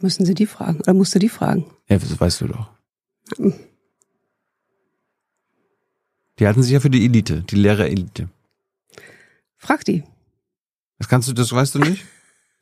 Müssen 0.00 0.26
Sie 0.26 0.34
die 0.34 0.46
fragen 0.46 0.80
oder 0.80 0.94
musst 0.94 1.14
du 1.14 1.18
die 1.18 1.28
fragen? 1.28 1.64
Ja, 1.88 1.98
das 1.98 2.18
weißt 2.18 2.42
du 2.42 2.48
doch. 2.48 2.70
Hm. 3.36 3.54
Die 6.38 6.46
halten 6.46 6.62
sich 6.62 6.72
ja 6.72 6.80
für 6.80 6.90
die 6.90 7.04
Elite, 7.04 7.42
die 7.42 7.56
Lehrerelite. 7.56 8.28
Frag 9.56 9.84
die. 9.84 10.04
Das 10.98 11.08
kannst 11.08 11.28
du, 11.28 11.32
das 11.32 11.52
weißt 11.52 11.76
du 11.76 11.78
nicht? 11.78 12.04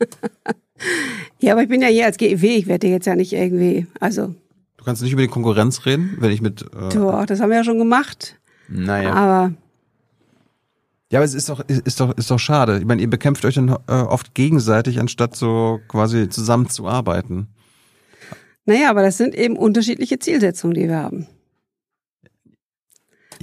ja, 1.40 1.52
aber 1.52 1.62
ich 1.62 1.68
bin 1.68 1.82
ja 1.82 1.88
hier 1.88 2.06
als 2.06 2.16
GEW, 2.16 2.56
ich 2.56 2.66
werde 2.66 2.86
jetzt 2.86 3.06
ja 3.06 3.16
nicht 3.16 3.32
irgendwie, 3.32 3.86
also. 4.00 4.34
Du 4.76 4.84
kannst 4.84 5.02
nicht 5.02 5.12
über 5.12 5.22
die 5.22 5.28
Konkurrenz 5.28 5.86
reden, 5.86 6.16
wenn 6.20 6.30
ich 6.30 6.40
mit. 6.40 6.62
Äh, 6.62 6.90
Doch, 6.90 7.26
das 7.26 7.40
haben 7.40 7.50
wir 7.50 7.58
ja 7.58 7.64
schon 7.64 7.78
gemacht. 7.78 8.38
Naja. 8.68 9.12
Aber 9.12 9.54
ja, 11.14 11.20
aber 11.20 11.26
es 11.26 11.34
ist 11.34 11.48
doch, 11.48 11.60
ist 11.68 12.00
doch, 12.00 12.18
ist 12.18 12.28
doch 12.28 12.40
schade. 12.40 12.78
Ich 12.80 12.86
meine, 12.86 13.00
ihr 13.00 13.08
bekämpft 13.08 13.44
euch 13.44 13.54
dann 13.54 13.68
äh, 13.68 13.92
oft 13.92 14.34
gegenseitig, 14.34 14.98
anstatt 14.98 15.36
so 15.36 15.78
quasi 15.86 16.28
zusammenzuarbeiten. 16.28 17.46
Naja, 18.64 18.90
aber 18.90 19.02
das 19.02 19.16
sind 19.16 19.32
eben 19.32 19.56
unterschiedliche 19.56 20.18
Zielsetzungen, 20.18 20.74
die 20.74 20.88
wir 20.88 20.96
haben. 20.96 21.28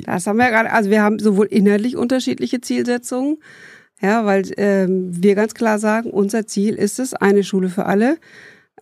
Das 0.03 0.27
haben 0.27 0.35
wir 0.35 0.49
gerade, 0.49 0.69
also 0.73 0.89
wir 0.89 1.01
haben 1.01 1.17
sowohl 1.19 1.45
inhaltlich 1.45 1.95
unterschiedliche 1.95 2.59
Zielsetzungen, 2.59 3.37
ja, 4.01 4.25
weil 4.25 4.51
ähm, 4.57 5.23
wir 5.23 5.35
ganz 5.35 5.53
klar 5.53 5.79
sagen, 5.79 6.09
unser 6.09 6.45
Ziel 6.47 6.75
ist 6.75 6.99
es, 6.99 7.13
eine 7.13 7.45
Schule 7.45 7.69
für 7.69 7.85
alle. 7.85 8.17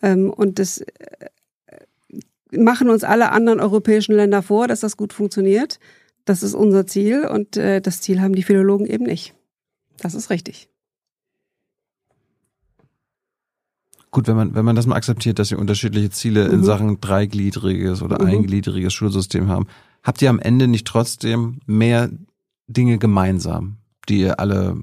Ähm, 0.01 0.31
und 0.31 0.57
das 0.57 0.79
äh, 0.79 0.87
machen 2.57 2.89
uns 2.89 3.03
alle 3.03 3.31
anderen 3.33 3.59
europäischen 3.59 4.15
Länder 4.15 4.41
vor, 4.41 4.67
dass 4.67 4.79
das 4.79 4.97
gut 4.97 5.13
funktioniert. 5.13 5.79
Das 6.29 6.43
ist 6.43 6.53
unser 6.53 6.85
Ziel 6.85 7.25
und 7.25 7.57
äh, 7.57 7.81
das 7.81 8.01
Ziel 8.01 8.21
haben 8.21 8.35
die 8.35 8.43
Philologen 8.43 8.85
eben 8.85 9.03
nicht. 9.03 9.33
Das 9.97 10.13
ist 10.13 10.29
richtig. 10.29 10.69
Gut, 14.11 14.27
wenn 14.27 14.35
man, 14.35 14.53
wenn 14.53 14.63
man 14.63 14.75
das 14.75 14.85
mal 14.85 14.95
akzeptiert, 14.95 15.39
dass 15.39 15.47
sie 15.47 15.55
unterschiedliche 15.55 16.11
Ziele 16.11 16.47
mhm. 16.47 16.53
in 16.53 16.63
Sachen 16.63 17.01
dreigliedriges 17.01 18.03
oder 18.03 18.21
mhm. 18.21 18.27
eingliedriges 18.27 18.93
Schulsystem 18.93 19.47
haben, 19.47 19.65
habt 20.03 20.21
ihr 20.21 20.29
am 20.29 20.37
Ende 20.37 20.67
nicht 20.67 20.85
trotzdem 20.85 21.61
mehr 21.65 22.11
Dinge 22.67 22.99
gemeinsam, 22.99 23.77
die 24.07 24.19
ihr 24.19 24.39
alle, 24.39 24.79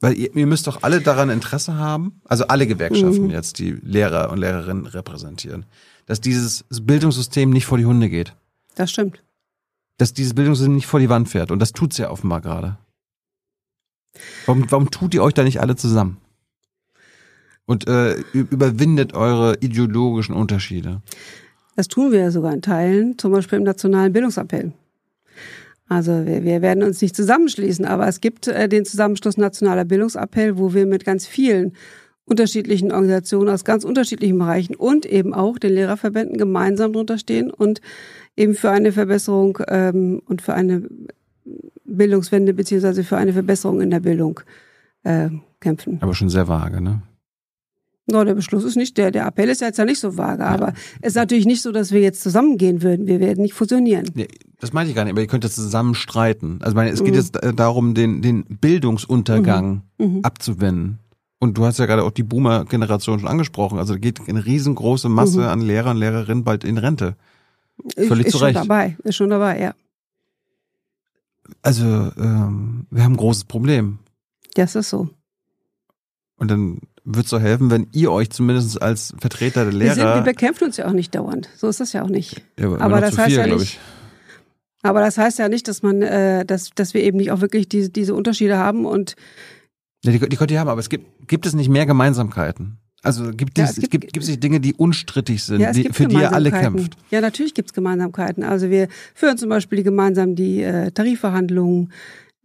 weil 0.00 0.18
ihr, 0.18 0.34
ihr 0.34 0.46
müsst 0.48 0.66
doch 0.66 0.82
alle 0.82 1.00
daran 1.00 1.30
Interesse 1.30 1.76
haben, 1.76 2.20
also 2.24 2.48
alle 2.48 2.66
Gewerkschaften 2.66 3.26
mhm. 3.26 3.30
jetzt, 3.30 3.60
die 3.60 3.70
Lehrer 3.80 4.32
und 4.32 4.38
Lehrerinnen 4.38 4.86
repräsentieren, 4.86 5.66
dass 6.06 6.20
dieses 6.20 6.64
Bildungssystem 6.68 7.48
nicht 7.48 7.66
vor 7.66 7.78
die 7.78 7.86
Hunde 7.86 8.08
geht. 8.08 8.34
Das 8.74 8.90
stimmt 8.90 9.23
dass 9.98 10.12
dieses 10.12 10.34
Bildungssystem 10.34 10.74
nicht 10.74 10.86
vor 10.86 11.00
die 11.00 11.08
Wand 11.08 11.28
fährt. 11.28 11.50
Und 11.50 11.60
das 11.60 11.72
tut's 11.72 11.98
ja 11.98 12.10
offenbar 12.10 12.40
gerade. 12.40 12.78
Warum, 14.46 14.70
warum 14.70 14.90
tut 14.90 15.14
ihr 15.14 15.22
euch 15.22 15.34
da 15.34 15.42
nicht 15.42 15.60
alle 15.60 15.76
zusammen? 15.76 16.18
Und 17.66 17.88
äh, 17.88 18.16
überwindet 18.32 19.14
eure 19.14 19.56
ideologischen 19.60 20.34
Unterschiede? 20.34 21.00
Das 21.76 21.88
tun 21.88 22.12
wir 22.12 22.20
ja 22.20 22.30
sogar 22.30 22.52
in 22.52 22.62
Teilen, 22.62 23.18
zum 23.18 23.32
Beispiel 23.32 23.58
im 23.58 23.64
Nationalen 23.64 24.12
Bildungsappell. 24.12 24.72
Also 25.88 26.26
wir, 26.26 26.44
wir 26.44 26.62
werden 26.62 26.82
uns 26.82 27.00
nicht 27.02 27.16
zusammenschließen, 27.16 27.84
aber 27.84 28.06
es 28.06 28.20
gibt 28.20 28.48
äh, 28.48 28.68
den 28.68 28.84
Zusammenschluss 28.84 29.36
Nationaler 29.36 29.84
Bildungsappell, 29.84 30.58
wo 30.58 30.74
wir 30.74 30.86
mit 30.86 31.04
ganz 31.04 31.26
vielen 31.26 31.72
unterschiedlichen 32.26 32.90
Organisationen 32.90 33.50
aus 33.50 33.64
ganz 33.64 33.84
unterschiedlichen 33.84 34.38
Bereichen 34.38 34.74
und 34.74 35.04
eben 35.04 35.34
auch 35.34 35.58
den 35.58 35.74
Lehrerverbänden 35.74 36.38
gemeinsam 36.38 36.92
drunter 36.92 37.18
stehen 37.18 37.50
und 37.50 37.80
eben 38.36 38.54
für 38.54 38.70
eine 38.70 38.92
Verbesserung 38.92 39.58
ähm, 39.68 40.22
und 40.26 40.42
für 40.42 40.54
eine 40.54 40.88
Bildungswende 41.84 42.54
beziehungsweise 42.54 43.04
für 43.04 43.16
eine 43.16 43.32
Verbesserung 43.32 43.80
in 43.80 43.90
der 43.90 44.00
Bildung 44.00 44.40
äh, 45.02 45.28
kämpfen. 45.60 45.98
Aber 46.00 46.14
schon 46.14 46.28
sehr 46.28 46.48
vage, 46.48 46.80
ne? 46.80 47.02
No, 48.06 48.22
der 48.22 48.34
Beschluss 48.34 48.64
ist 48.64 48.76
nicht, 48.76 48.98
der, 48.98 49.10
der 49.10 49.26
Appell 49.26 49.48
ist 49.48 49.62
jetzt 49.62 49.78
ja 49.78 49.86
nicht 49.86 49.98
so 49.98 50.18
vage, 50.18 50.42
ja. 50.42 50.48
aber 50.48 50.74
es 51.00 51.10
ist 51.10 51.14
natürlich 51.14 51.46
nicht 51.46 51.62
so, 51.62 51.72
dass 51.72 51.90
wir 51.90 52.02
jetzt 52.02 52.22
zusammengehen 52.22 52.82
würden. 52.82 53.06
Wir 53.06 53.18
werden 53.18 53.40
nicht 53.40 53.54
fusionieren. 53.54 54.10
Nee, 54.14 54.28
das 54.60 54.74
meine 54.74 54.90
ich 54.90 54.94
gar 54.94 55.04
nicht, 55.04 55.12
aber 55.12 55.22
ihr 55.22 55.26
könnt 55.26 55.44
jetzt 55.44 55.54
zusammen 55.54 55.94
streiten. 55.94 56.58
Also 56.60 56.76
meine, 56.76 56.90
es 56.90 57.02
geht 57.02 57.14
mhm. 57.14 57.20
jetzt 57.20 57.38
darum, 57.56 57.94
den, 57.94 58.20
den 58.20 58.44
Bildungsuntergang 58.44 59.82
mhm. 59.96 60.06
mhm. 60.06 60.20
abzuwenden. 60.22 60.98
Und 61.38 61.56
du 61.56 61.64
hast 61.64 61.78
ja 61.78 61.86
gerade 61.86 62.04
auch 62.04 62.10
die 62.10 62.22
Boomer-Generation 62.22 63.20
schon 63.20 63.28
angesprochen. 63.28 63.78
Also 63.78 63.98
geht 63.98 64.20
eine 64.28 64.44
riesengroße 64.44 65.08
Masse 65.08 65.40
mhm. 65.40 65.46
an 65.46 65.60
Lehrern 65.62 65.96
und 65.96 66.00
Lehrerinnen 66.00 66.44
bald 66.44 66.64
in 66.64 66.76
Rente. 66.76 67.16
Völlig 67.96 68.26
ist 68.26 68.32
zu 68.32 68.38
Recht. 68.38 68.58
Schon 68.58 68.68
dabei, 68.68 68.96
ist 69.04 69.16
schon 69.16 69.30
dabei, 69.30 69.60
ja. 69.60 69.74
Also 71.62 71.84
ähm, 71.84 72.86
wir 72.90 73.04
haben 73.04 73.14
ein 73.14 73.18
großes 73.18 73.44
Problem. 73.44 73.98
Das 74.54 74.74
ist 74.74 74.90
so. 74.90 75.10
Und 76.36 76.50
dann 76.50 76.80
wird 77.04 77.26
es 77.26 77.30
doch 77.30 77.40
helfen, 77.40 77.70
wenn 77.70 77.88
ihr 77.92 78.10
euch 78.10 78.30
zumindest 78.30 78.80
als 78.80 79.14
Vertreter 79.18 79.64
der 79.64 79.72
Lehrer. 79.72 79.96
Wir, 79.96 80.02
sind, 80.02 80.14
wir 80.14 80.22
bekämpfen 80.22 80.64
uns 80.64 80.76
ja 80.78 80.86
auch 80.86 80.92
nicht 80.92 81.14
dauernd. 81.14 81.48
So 81.56 81.68
ist 81.68 81.80
das 81.80 81.92
ja 81.92 82.02
auch 82.02 82.08
nicht. 82.08 82.42
Ja, 82.58 82.66
aber, 82.66 82.80
aber 82.80 83.00
das 83.00 83.18
heißt 83.18 83.28
viel, 83.28 83.38
ja 83.38 83.46
nicht. 83.46 83.78
Aber 84.82 85.00
das 85.00 85.16
heißt 85.16 85.38
ja 85.38 85.48
nicht, 85.48 85.68
dass 85.68 85.82
man, 85.82 86.02
äh, 86.02 86.44
dass, 86.44 86.70
dass 86.74 86.94
wir 86.94 87.02
eben 87.02 87.16
nicht 87.16 87.30
auch 87.30 87.40
wirklich 87.40 87.68
diese, 87.68 87.90
diese 87.90 88.14
Unterschiede 88.14 88.58
haben 88.58 88.84
und 88.84 89.16
ja, 90.04 90.12
die, 90.12 90.18
die 90.28 90.36
könnt 90.36 90.50
ihr 90.50 90.60
haben, 90.60 90.68
aber 90.68 90.80
es 90.80 90.90
gibt, 90.90 91.26
gibt 91.26 91.46
es 91.46 91.54
nicht 91.54 91.70
mehr 91.70 91.86
Gemeinsamkeiten? 91.86 92.78
Also 93.04 93.30
gibt 93.32 93.58
es, 93.58 93.64
ja, 93.64 93.70
es, 93.70 93.74
gibt, 93.76 93.90
gibt, 93.90 94.12
gibt 94.14 94.26
es 94.26 94.40
Dinge, 94.40 94.60
die 94.60 94.72
unstrittig 94.72 95.42
sind, 95.44 95.60
ja, 95.60 95.72
die, 95.72 95.90
für 95.92 96.06
die 96.06 96.16
ihr 96.16 96.32
alle 96.32 96.50
kämpft? 96.50 96.96
Ja, 97.10 97.20
natürlich 97.20 97.52
gibt 97.52 97.68
es 97.68 97.74
Gemeinsamkeiten. 97.74 98.42
Also 98.42 98.70
wir 98.70 98.88
führen 99.14 99.36
zum 99.36 99.50
Beispiel 99.50 99.76
die 99.76 99.82
gemeinsam 99.82 100.34
die 100.34 100.62
äh, 100.62 100.90
Tarifverhandlungen. 100.90 101.92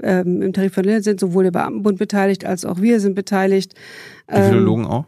Ähm, 0.04 0.42
Im 0.42 0.52
Tarifverhandlungen 0.52 1.02
sind 1.02 1.20
sowohl 1.22 1.46
der 1.46 1.52
Beamtenbund 1.52 1.98
beteiligt 1.98 2.46
als 2.46 2.66
auch 2.66 2.82
wir 2.82 3.00
sind 3.00 3.16
beteiligt. 3.16 3.74
Die 4.30 4.42
Philologen 4.42 4.84
ähm, 4.84 4.90
auch? 4.90 5.06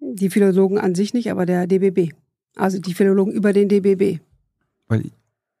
Die 0.00 0.30
Philologen 0.30 0.78
an 0.78 0.96
sich 0.96 1.14
nicht, 1.14 1.30
aber 1.30 1.46
der 1.46 1.68
DBB. 1.68 2.12
Also 2.56 2.80
die 2.80 2.92
Philologen 2.92 3.32
über 3.32 3.52
den 3.52 3.68
DBB. 3.68 4.20
Weil 4.88 5.04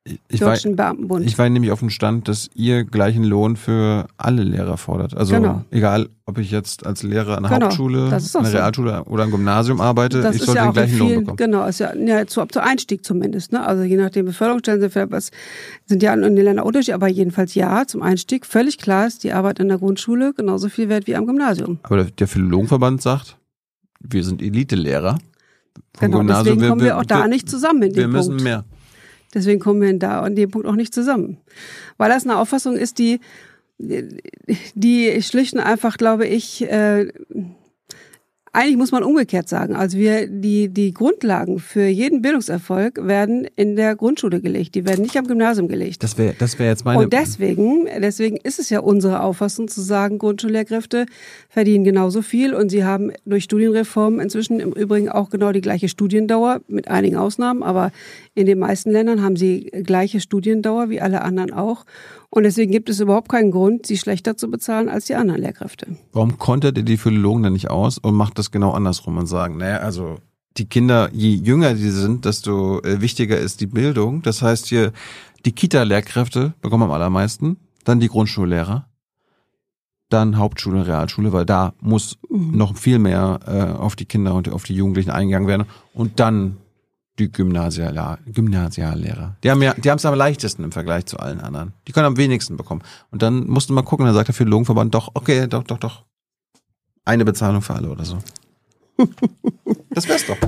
ich 0.04 0.40
Deutschen 0.40 0.76
war, 0.76 0.86
Beamtenbund. 0.86 1.26
Ich 1.26 1.38
war 1.38 1.48
nämlich 1.48 1.70
auf 1.70 1.78
dem 1.78 1.90
Stand, 1.90 2.26
dass 2.26 2.50
ihr 2.54 2.82
gleichen 2.84 3.22
Lohn 3.22 3.56
für 3.56 4.06
alle 4.16 4.42
Lehrer 4.42 4.76
fordert. 4.76 5.16
Also 5.16 5.34
genau. 5.36 5.64
egal, 5.70 6.08
ob 6.26 6.38
ich 6.38 6.50
jetzt 6.50 6.84
als 6.84 7.04
Lehrer 7.04 7.38
an 7.38 7.44
einer 7.44 7.54
genau. 7.54 7.66
Hauptschule, 7.66 8.06
an 8.06 8.12
einer 8.12 8.52
Realschule 8.52 9.04
oder 9.04 9.22
am 9.22 9.30
Gymnasium 9.30 9.80
arbeite, 9.80 10.20
das 10.20 10.36
ich 10.36 10.42
sollte 10.42 10.58
ja 10.58 10.66
den 10.66 10.72
gleichen 10.72 10.96
vielen, 10.96 11.08
Lohn 11.08 11.20
bekommen. 11.20 11.36
Genau, 11.36 11.66
ist 11.66 11.78
ja, 11.78 11.94
ja 11.94 12.26
zu, 12.26 12.44
zu 12.46 12.60
Einstieg 12.60 13.04
zumindest. 13.04 13.52
Ne? 13.52 13.64
Also 13.64 13.84
je 13.84 13.96
nachdem 13.96 14.26
Beförderungsstellen 14.26 14.80
sind, 14.80 15.12
was, 15.12 15.30
sind 15.86 16.02
ja 16.02 16.14
in 16.14 16.22
den 16.22 16.34
Ländern 16.34 16.66
unterschiedlich, 16.66 16.94
aber 16.94 17.08
jedenfalls 17.08 17.54
ja, 17.54 17.86
zum 17.86 18.02
Einstieg 18.02 18.44
völlig 18.44 18.78
klar 18.78 19.06
ist 19.06 19.22
die 19.22 19.32
Arbeit 19.32 19.60
in 19.60 19.68
der 19.68 19.78
Grundschule 19.78 20.32
genauso 20.34 20.68
viel 20.68 20.88
wert 20.88 21.06
wie 21.06 21.14
am 21.14 21.26
Gymnasium. 21.26 21.78
Aber 21.84 21.98
der, 21.98 22.06
der 22.06 22.26
Philologenverband 22.26 23.00
sagt, 23.00 23.36
wir 24.00 24.24
sind 24.24 24.42
Elite-Lehrer. 24.42 25.18
Genau, 26.00 26.18
Gymnasium, 26.18 26.56
deswegen 26.56 26.68
kommen 26.70 26.80
wir, 26.80 26.86
wir 26.88 26.98
auch 26.98 27.04
da 27.04 27.28
nicht 27.28 27.48
zusammen 27.48 27.82
in 27.82 27.92
dem 27.92 27.96
Wir 27.96 28.08
müssen 28.08 28.30
Punkt. 28.30 28.42
mehr. 28.42 28.64
Deswegen 29.34 29.60
kommen 29.60 29.80
wir 29.80 29.98
da 29.98 30.20
an 30.20 30.36
dem 30.36 30.50
Punkt 30.50 30.66
auch 30.66 30.74
nicht 30.74 30.94
zusammen. 30.94 31.38
Weil 31.96 32.10
das 32.10 32.24
eine 32.24 32.38
Auffassung 32.38 32.76
ist, 32.76 32.98
die, 32.98 33.20
die 33.78 35.22
schlicht 35.22 35.54
und 35.54 35.60
einfach, 35.60 35.96
glaube 35.96 36.26
ich, 36.26 36.62
äh, 36.62 37.12
eigentlich 38.54 38.76
muss 38.76 38.92
man 38.92 39.02
umgekehrt 39.02 39.48
sagen. 39.48 39.74
Also 39.74 39.96
wir, 39.96 40.26
die, 40.26 40.68
die 40.68 40.92
Grundlagen 40.92 41.58
für 41.58 41.86
jeden 41.86 42.20
Bildungserfolg 42.20 43.06
werden 43.06 43.46
in 43.56 43.76
der 43.76 43.96
Grundschule 43.96 44.42
gelegt. 44.42 44.74
Die 44.74 44.84
werden 44.84 45.00
nicht 45.00 45.16
am 45.16 45.26
Gymnasium 45.26 45.68
gelegt. 45.68 46.02
Das 46.02 46.18
wäre, 46.18 46.34
das 46.38 46.58
wäre 46.58 46.68
jetzt 46.68 46.84
meine. 46.84 46.98
Und 46.98 47.14
deswegen, 47.14 47.86
deswegen 48.00 48.36
ist 48.36 48.58
es 48.58 48.68
ja 48.68 48.80
unsere 48.80 49.22
Auffassung 49.22 49.68
zu 49.68 49.80
sagen, 49.80 50.18
Grundschullehrkräfte 50.18 51.06
verdienen 51.48 51.84
genauso 51.84 52.20
viel 52.20 52.52
und 52.52 52.68
sie 52.68 52.84
haben 52.84 53.12
durch 53.24 53.44
Studienreformen 53.44 54.20
inzwischen 54.20 54.60
im 54.60 54.72
Übrigen 54.72 55.08
auch 55.08 55.30
genau 55.30 55.52
die 55.52 55.62
gleiche 55.62 55.88
Studiendauer, 55.88 56.60
mit 56.68 56.88
einigen 56.88 57.16
Ausnahmen, 57.16 57.62
aber 57.62 57.90
in 58.34 58.44
den 58.44 58.58
meisten 58.58 58.90
Ländern 58.90 59.22
haben 59.22 59.36
sie 59.36 59.70
gleiche 59.82 60.20
Studiendauer 60.20 60.90
wie 60.90 61.00
alle 61.00 61.22
anderen 61.22 61.52
auch. 61.52 61.86
Und 62.34 62.44
deswegen 62.44 62.72
gibt 62.72 62.88
es 62.88 62.98
überhaupt 62.98 63.28
keinen 63.28 63.50
Grund, 63.50 63.84
sie 63.84 63.98
schlechter 63.98 64.38
zu 64.38 64.50
bezahlen 64.50 64.88
als 64.88 65.04
die 65.04 65.14
anderen 65.14 65.42
Lehrkräfte. 65.42 65.98
Warum 66.14 66.38
kontert 66.38 66.78
ihr 66.78 66.82
die 66.82 66.96
Philologen 66.96 67.42
dann 67.42 67.52
nicht 67.52 67.68
aus 67.68 67.98
und 67.98 68.14
macht 68.14 68.38
das 68.38 68.50
genau 68.50 68.70
andersrum 68.70 69.18
und 69.18 69.26
sagen, 69.26 69.58
naja, 69.58 69.80
also 69.80 70.16
die 70.56 70.64
Kinder, 70.64 71.10
je 71.12 71.34
jünger 71.34 71.74
die 71.74 71.90
sind, 71.90 72.24
desto 72.24 72.80
äh, 72.84 73.02
wichtiger 73.02 73.36
ist 73.36 73.60
die 73.60 73.66
Bildung. 73.66 74.22
Das 74.22 74.40
heißt 74.40 74.66
hier, 74.68 74.92
die 75.44 75.52
Kita-Lehrkräfte 75.52 76.54
bekommen 76.62 76.84
am 76.84 76.92
allermeisten, 76.92 77.58
dann 77.84 78.00
die 78.00 78.08
Grundschullehrer, 78.08 78.88
dann 80.08 80.38
Hauptschule, 80.38 80.86
Realschule, 80.86 81.34
weil 81.34 81.44
da 81.44 81.74
muss 81.82 82.16
mhm. 82.30 82.56
noch 82.56 82.78
viel 82.78 82.98
mehr 82.98 83.40
äh, 83.46 83.78
auf 83.78 83.94
die 83.94 84.06
Kinder 84.06 84.34
und 84.34 84.48
auf 84.48 84.62
die 84.62 84.74
Jugendlichen 84.74 85.10
eingegangen 85.10 85.48
werden 85.48 85.66
und 85.92 86.18
dann 86.18 86.56
die 87.18 87.30
Gymnasial 87.30 88.18
Gymnasiallehrer. 88.26 89.36
Die 89.44 89.50
haben 89.50 89.62
ja, 89.62 89.74
die 89.74 89.90
haben 89.90 89.98
es 89.98 90.04
am 90.04 90.14
leichtesten 90.14 90.64
im 90.64 90.72
Vergleich 90.72 91.06
zu 91.06 91.18
allen 91.18 91.40
anderen. 91.40 91.72
Die 91.86 91.92
können 91.92 92.06
am 92.06 92.16
wenigsten 92.16 92.56
bekommen. 92.56 92.82
Und 93.10 93.22
dann 93.22 93.46
musst 93.46 93.68
du 93.68 93.74
mal 93.74 93.82
gucken, 93.82 94.06
dann 94.06 94.14
sagt 94.14 94.28
der 94.28 94.34
Philologenverband 94.34 94.94
doch, 94.94 95.10
okay, 95.14 95.46
doch, 95.46 95.62
doch, 95.62 95.78
doch. 95.78 96.04
Eine 97.04 97.24
Bezahlung 97.24 97.62
für 97.62 97.74
alle 97.74 97.90
oder 97.90 98.04
so. 98.04 98.18
das 99.90 100.08
wär's 100.08 100.26
doch. 100.26 100.38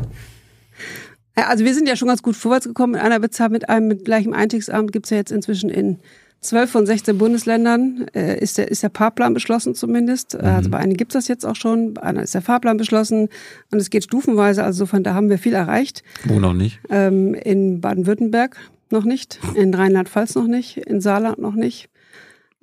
Ja, 1.36 1.48
also 1.48 1.64
wir 1.64 1.74
sind 1.74 1.88
ja 1.88 1.96
schon 1.96 2.08
ganz 2.08 2.22
gut 2.22 2.36
vorwärts 2.36 2.66
gekommen 2.66 2.92
mit 2.92 3.02
einer 3.02 3.18
Bezahlung, 3.18 3.52
mit 3.52 3.68
einem 3.68 3.88
mit 3.88 4.04
gleichem 4.04 4.32
Einstiegsamt 4.32 4.92
gibt's 4.92 5.10
ja 5.10 5.16
jetzt 5.16 5.32
inzwischen 5.32 5.68
in 5.68 5.98
zwölf 6.44 6.70
von 6.70 6.86
16 6.86 7.18
Bundesländern 7.18 8.06
äh, 8.14 8.38
ist, 8.38 8.58
der, 8.58 8.70
ist 8.70 8.82
der 8.82 8.90
Fahrplan 8.90 9.34
beschlossen 9.34 9.74
zumindest. 9.74 10.34
Mhm. 10.34 10.46
Also 10.46 10.70
bei 10.70 10.78
einigen 10.78 10.96
gibt 10.96 11.12
es 11.14 11.20
das 11.20 11.28
jetzt 11.28 11.44
auch 11.44 11.56
schon, 11.56 11.94
bei 11.94 12.02
einer 12.02 12.22
ist 12.22 12.34
der 12.34 12.42
Fahrplan 12.42 12.76
beschlossen 12.76 13.28
und 13.70 13.78
es 13.78 13.90
geht 13.90 14.04
stufenweise. 14.04 14.62
Also 14.62 14.84
insofern, 14.84 15.02
da 15.02 15.14
haben 15.14 15.30
wir 15.30 15.38
viel 15.38 15.54
erreicht. 15.54 16.02
Wo 16.24 16.38
noch 16.38 16.54
nicht? 16.54 16.78
Ähm, 16.90 17.34
in 17.34 17.80
Baden-Württemberg 17.80 18.56
noch 18.90 19.04
nicht, 19.04 19.40
in 19.54 19.74
Rheinland-Pfalz 19.74 20.34
noch 20.34 20.46
nicht, 20.46 20.76
in 20.76 21.00
Saarland 21.00 21.38
noch 21.38 21.54
nicht. 21.54 21.88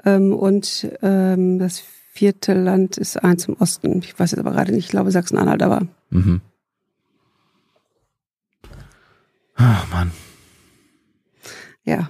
Ähm, 0.06 0.34
und 0.34 0.90
ähm, 1.02 1.60
das 1.60 1.84
vierte 2.14 2.54
Land 2.54 2.98
ist 2.98 3.24
eins 3.24 3.48
im 3.48 3.56
Osten. 3.56 4.00
Ich 4.00 4.18
weiß 4.18 4.32
jetzt 4.32 4.40
aber 4.40 4.52
gerade 4.52 4.72
nicht, 4.72 4.86
ich 4.86 4.92
glaube 4.92 5.12
Sachsen-Anhalt, 5.12 5.64
aber. 5.64 5.88
Mhm. 6.10 6.42
Ach, 9.56 9.90
Mann. 9.92 10.12
Ja, 11.84 12.10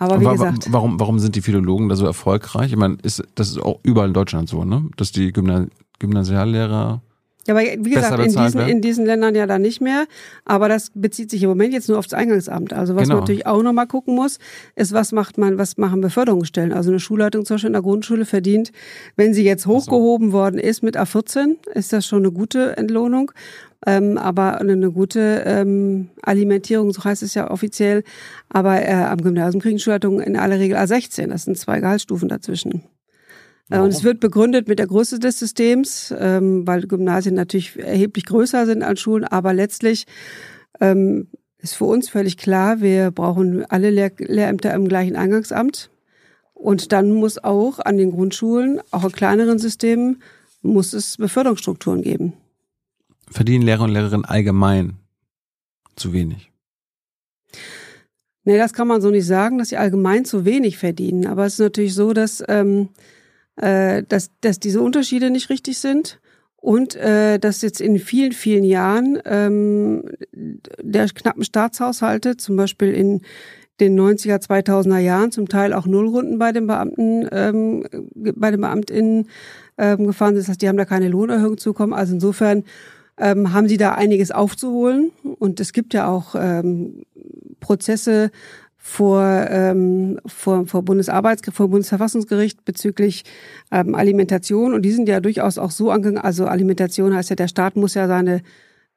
aber 0.00 0.20
wie 0.20 0.24
gesagt. 0.24 0.66
Warum, 0.70 0.98
warum 0.98 1.18
sind 1.18 1.36
die 1.36 1.42
Philologen 1.42 1.88
da 1.88 1.94
so 1.94 2.06
erfolgreich? 2.06 2.72
Ich 2.72 2.76
meine, 2.76 2.96
ist, 3.02 3.22
das 3.34 3.50
ist 3.50 3.62
auch 3.62 3.78
überall 3.82 4.08
in 4.08 4.14
Deutschland 4.14 4.48
so, 4.48 4.64
ne? 4.64 4.88
Dass 4.96 5.12
die 5.12 5.32
Gymna 5.32 5.66
Gymnasiallehrer 5.98 7.02
ja, 7.46 7.54
aber 7.54 7.62
wie 7.62 7.90
gesagt, 7.90 8.18
in 8.18 8.36
diesen, 8.36 8.60
in 8.60 8.80
diesen 8.82 9.06
Ländern 9.06 9.34
ja 9.34 9.46
dann 9.46 9.62
nicht 9.62 9.80
mehr. 9.80 10.06
Aber 10.44 10.68
das 10.68 10.90
bezieht 10.94 11.30
sich 11.30 11.42
im 11.42 11.48
Moment 11.48 11.72
jetzt 11.72 11.88
nur 11.88 11.98
aufs 11.98 12.12
Eingangsamt. 12.12 12.72
Also 12.72 12.94
was 12.96 13.04
genau. 13.04 13.14
man 13.14 13.22
natürlich 13.22 13.46
auch 13.46 13.62
nochmal 13.62 13.86
gucken 13.86 14.14
muss, 14.14 14.38
ist, 14.76 14.92
was 14.92 15.12
macht 15.12 15.38
man, 15.38 15.56
was 15.56 15.78
machen 15.78 16.00
Beförderungsstellen? 16.02 16.72
Also 16.72 16.90
eine 16.90 17.00
Schulleitung 17.00 17.46
zum 17.46 17.54
Beispiel 17.54 17.68
in 17.68 17.72
der 17.72 17.82
Grundschule 17.82 18.26
verdient, 18.26 18.72
wenn 19.16 19.32
sie 19.32 19.44
jetzt 19.44 19.66
hochgehoben 19.66 20.28
so. 20.28 20.32
worden 20.34 20.60
ist 20.60 20.82
mit 20.82 20.98
A14, 20.98 21.56
ist 21.74 21.92
das 21.92 22.06
schon 22.06 22.20
eine 22.20 22.32
gute 22.32 22.76
Entlohnung. 22.76 23.32
Ähm, 23.86 24.18
aber 24.18 24.60
eine 24.60 24.92
gute 24.92 25.42
ähm, 25.46 26.10
Alimentierung, 26.20 26.92
so 26.92 27.02
heißt 27.02 27.22
es 27.22 27.32
ja 27.32 27.50
offiziell. 27.50 28.04
Aber 28.50 28.82
äh, 28.82 28.92
am 28.92 29.22
Gymnasium 29.22 29.62
kriegen 29.62 29.78
Schulleitungen 29.78 30.20
in 30.20 30.36
aller 30.36 30.58
Regel 30.58 30.76
A16. 30.76 31.28
Das 31.28 31.44
sind 31.44 31.56
zwei 31.56 31.80
Gehaltsstufen 31.80 32.28
dazwischen. 32.28 32.82
Warum? 33.70 33.84
Und 33.84 33.90
es 33.94 34.02
wird 34.02 34.20
begründet 34.20 34.68
mit 34.68 34.80
der 34.80 34.88
Größe 34.88 35.20
des 35.20 35.38
Systems, 35.38 36.12
ähm, 36.18 36.66
weil 36.66 36.82
Gymnasien 36.82 37.36
natürlich 37.36 37.78
erheblich 37.78 38.26
größer 38.26 38.66
sind 38.66 38.82
als 38.82 39.00
Schulen, 39.00 39.24
aber 39.24 39.54
letztlich 39.54 40.06
ähm, 40.80 41.28
ist 41.58 41.74
für 41.74 41.84
uns 41.84 42.08
völlig 42.10 42.36
klar, 42.36 42.80
wir 42.80 43.12
brauchen 43.12 43.64
alle 43.64 43.90
Lehr 43.90 44.10
Lehrämter 44.18 44.74
im 44.74 44.88
gleichen 44.88 45.16
Eingangsamt. 45.16 45.90
Und 46.52 46.92
dann 46.92 47.12
muss 47.12 47.42
auch 47.42 47.78
an 47.78 47.96
den 47.96 48.10
Grundschulen, 48.10 48.80
auch 48.90 49.04
in 49.04 49.12
kleineren 49.12 49.58
Systemen, 49.58 50.22
muss 50.62 50.92
es 50.92 51.16
Beförderungsstrukturen 51.16 52.02
geben. 52.02 52.34
Verdienen 53.30 53.64
Lehrer 53.64 53.84
und 53.84 53.92
Lehrerinnen 53.92 54.26
allgemein 54.26 54.96
zu 55.96 56.12
wenig? 56.12 56.50
Nee, 58.44 58.58
das 58.58 58.72
kann 58.72 58.88
man 58.88 59.00
so 59.00 59.10
nicht 59.10 59.26
sagen, 59.26 59.58
dass 59.58 59.68
sie 59.68 59.76
allgemein 59.76 60.24
zu 60.24 60.44
wenig 60.44 60.76
verdienen. 60.76 61.26
Aber 61.26 61.46
es 61.46 61.54
ist 61.54 61.60
natürlich 61.60 61.94
so, 61.94 62.12
dass 62.12 62.42
ähm, 62.48 62.88
äh, 63.60 64.02
dass, 64.08 64.30
dass 64.40 64.58
diese 64.58 64.80
Unterschiede 64.80 65.30
nicht 65.30 65.50
richtig 65.50 65.78
sind 65.78 66.20
und 66.56 66.94
äh, 66.96 67.38
dass 67.38 67.62
jetzt 67.62 67.80
in 67.80 67.98
vielen, 67.98 68.32
vielen 68.32 68.64
Jahren 68.64 69.18
ähm, 69.24 70.04
der 70.32 71.08
knappen 71.08 71.44
Staatshaushalte, 71.44 72.36
zum 72.36 72.56
Beispiel 72.56 72.92
in 72.92 73.22
den 73.80 73.98
90er, 73.98 74.42
2000er 74.46 74.98
Jahren 74.98 75.32
zum 75.32 75.48
Teil 75.48 75.72
auch 75.72 75.86
Nullrunden 75.86 76.38
bei 76.38 76.52
den 76.52 76.66
Beamten, 76.66 77.26
ähm, 77.32 77.84
bei 78.14 78.50
den 78.50 78.60
BeamtInnen 78.60 79.28
ähm, 79.78 80.06
gefahren 80.06 80.34
sind. 80.34 80.42
Das 80.42 80.48
heißt, 80.48 80.62
die 80.62 80.68
haben 80.68 80.76
da 80.76 80.84
keine 80.84 81.08
Lohnerhöhung 81.08 81.56
zukommen. 81.56 81.94
Also 81.94 82.12
insofern 82.12 82.64
ähm, 83.16 83.54
haben 83.54 83.68
sie 83.68 83.78
da 83.78 83.94
einiges 83.94 84.30
aufzuholen. 84.30 85.12
Und 85.38 85.60
es 85.60 85.72
gibt 85.72 85.94
ja 85.94 86.08
auch 86.08 86.34
ähm, 86.34 87.04
Prozesse 87.60 88.30
vor, 88.82 89.22
ähm, 89.50 90.18
vor, 90.24 90.66
vor 90.66 90.82
Bundesarbeitsgericht, 90.82 91.56
vor 91.56 91.68
Bundesverfassungsgericht 91.68 92.64
bezüglich 92.64 93.24
ähm, 93.70 93.94
Alimentation. 93.94 94.72
Und 94.72 94.82
die 94.82 94.90
sind 94.90 95.06
ja 95.06 95.20
durchaus 95.20 95.58
auch 95.58 95.70
so 95.70 95.90
angegangen. 95.90 96.24
Also 96.24 96.46
Alimentation 96.46 97.14
heißt 97.14 97.28
ja, 97.28 97.36
der 97.36 97.48
Staat 97.48 97.76
muss 97.76 97.92
ja 97.92 98.08
seine 98.08 98.40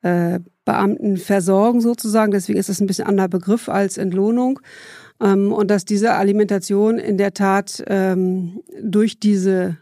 äh, 0.01 0.39
Beamten 0.63 1.17
versorgen 1.17 1.81
sozusagen. 1.81 2.31
Deswegen 2.31 2.57
ist 2.57 2.69
es 2.69 2.79
ein 2.79 2.87
bisschen 2.87 3.07
anderer 3.07 3.27
Begriff 3.27 3.67
als 3.67 3.97
Entlohnung. 3.97 4.61
Ähm, 5.21 5.51
und 5.51 5.69
dass 5.69 5.83
diese 5.83 6.13
Alimentation 6.13 6.97
in 6.97 7.17
der 7.17 7.33
Tat 7.33 7.83
ähm, 7.87 8.61
durch 8.81 9.19
diese 9.19 9.77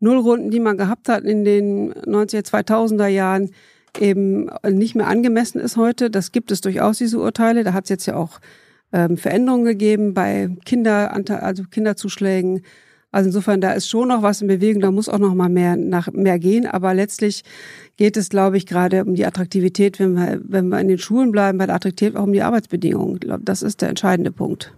Nullrunden, 0.00 0.50
die 0.50 0.60
man 0.60 0.76
gehabt 0.76 1.08
hat 1.08 1.22
in 1.22 1.44
den 1.44 1.94
90er, 1.94 2.44
2000er 2.44 3.06
Jahren, 3.06 3.50
eben 4.00 4.50
nicht 4.68 4.96
mehr 4.96 5.06
angemessen 5.06 5.60
ist 5.60 5.76
heute. 5.76 6.10
Das 6.10 6.32
gibt 6.32 6.50
es 6.50 6.60
durchaus, 6.60 6.98
diese 6.98 7.20
Urteile. 7.20 7.62
Da 7.62 7.72
hat 7.72 7.84
es 7.84 7.90
jetzt 7.90 8.06
ja 8.06 8.16
auch 8.16 8.40
ähm, 8.92 9.16
Veränderungen 9.16 9.64
gegeben 9.64 10.14
bei 10.14 10.48
Kinder, 10.64 11.12
also 11.42 11.64
Kinderzuschlägen. 11.64 12.62
Also 13.10 13.28
insofern, 13.28 13.62
da 13.62 13.72
ist 13.72 13.88
schon 13.88 14.08
noch 14.08 14.22
was 14.22 14.42
in 14.42 14.48
Bewegung, 14.48 14.82
da 14.82 14.90
muss 14.90 15.08
auch 15.08 15.18
noch 15.18 15.34
mal 15.34 15.48
mehr 15.48 15.76
nach 15.76 16.12
mehr 16.12 16.38
gehen. 16.38 16.66
Aber 16.66 16.92
letztlich 16.92 17.42
geht 17.96 18.16
es, 18.18 18.28
glaube 18.28 18.58
ich, 18.58 18.66
gerade 18.66 19.04
um 19.04 19.14
die 19.14 19.24
Attraktivität, 19.24 19.98
wenn 19.98 20.12
wir, 20.12 20.40
wenn 20.44 20.68
wir 20.68 20.78
in 20.78 20.88
den 20.88 20.98
Schulen 20.98 21.32
bleiben, 21.32 21.56
bei 21.56 21.66
der 21.66 21.76
Attraktivität 21.76 22.18
auch 22.18 22.24
um 22.24 22.32
die 22.32 22.42
Arbeitsbedingungen. 22.42 23.14
Ich 23.14 23.20
glaube, 23.20 23.44
das 23.44 23.62
ist 23.62 23.80
der 23.80 23.88
entscheidende 23.88 24.30
Punkt. 24.30 24.74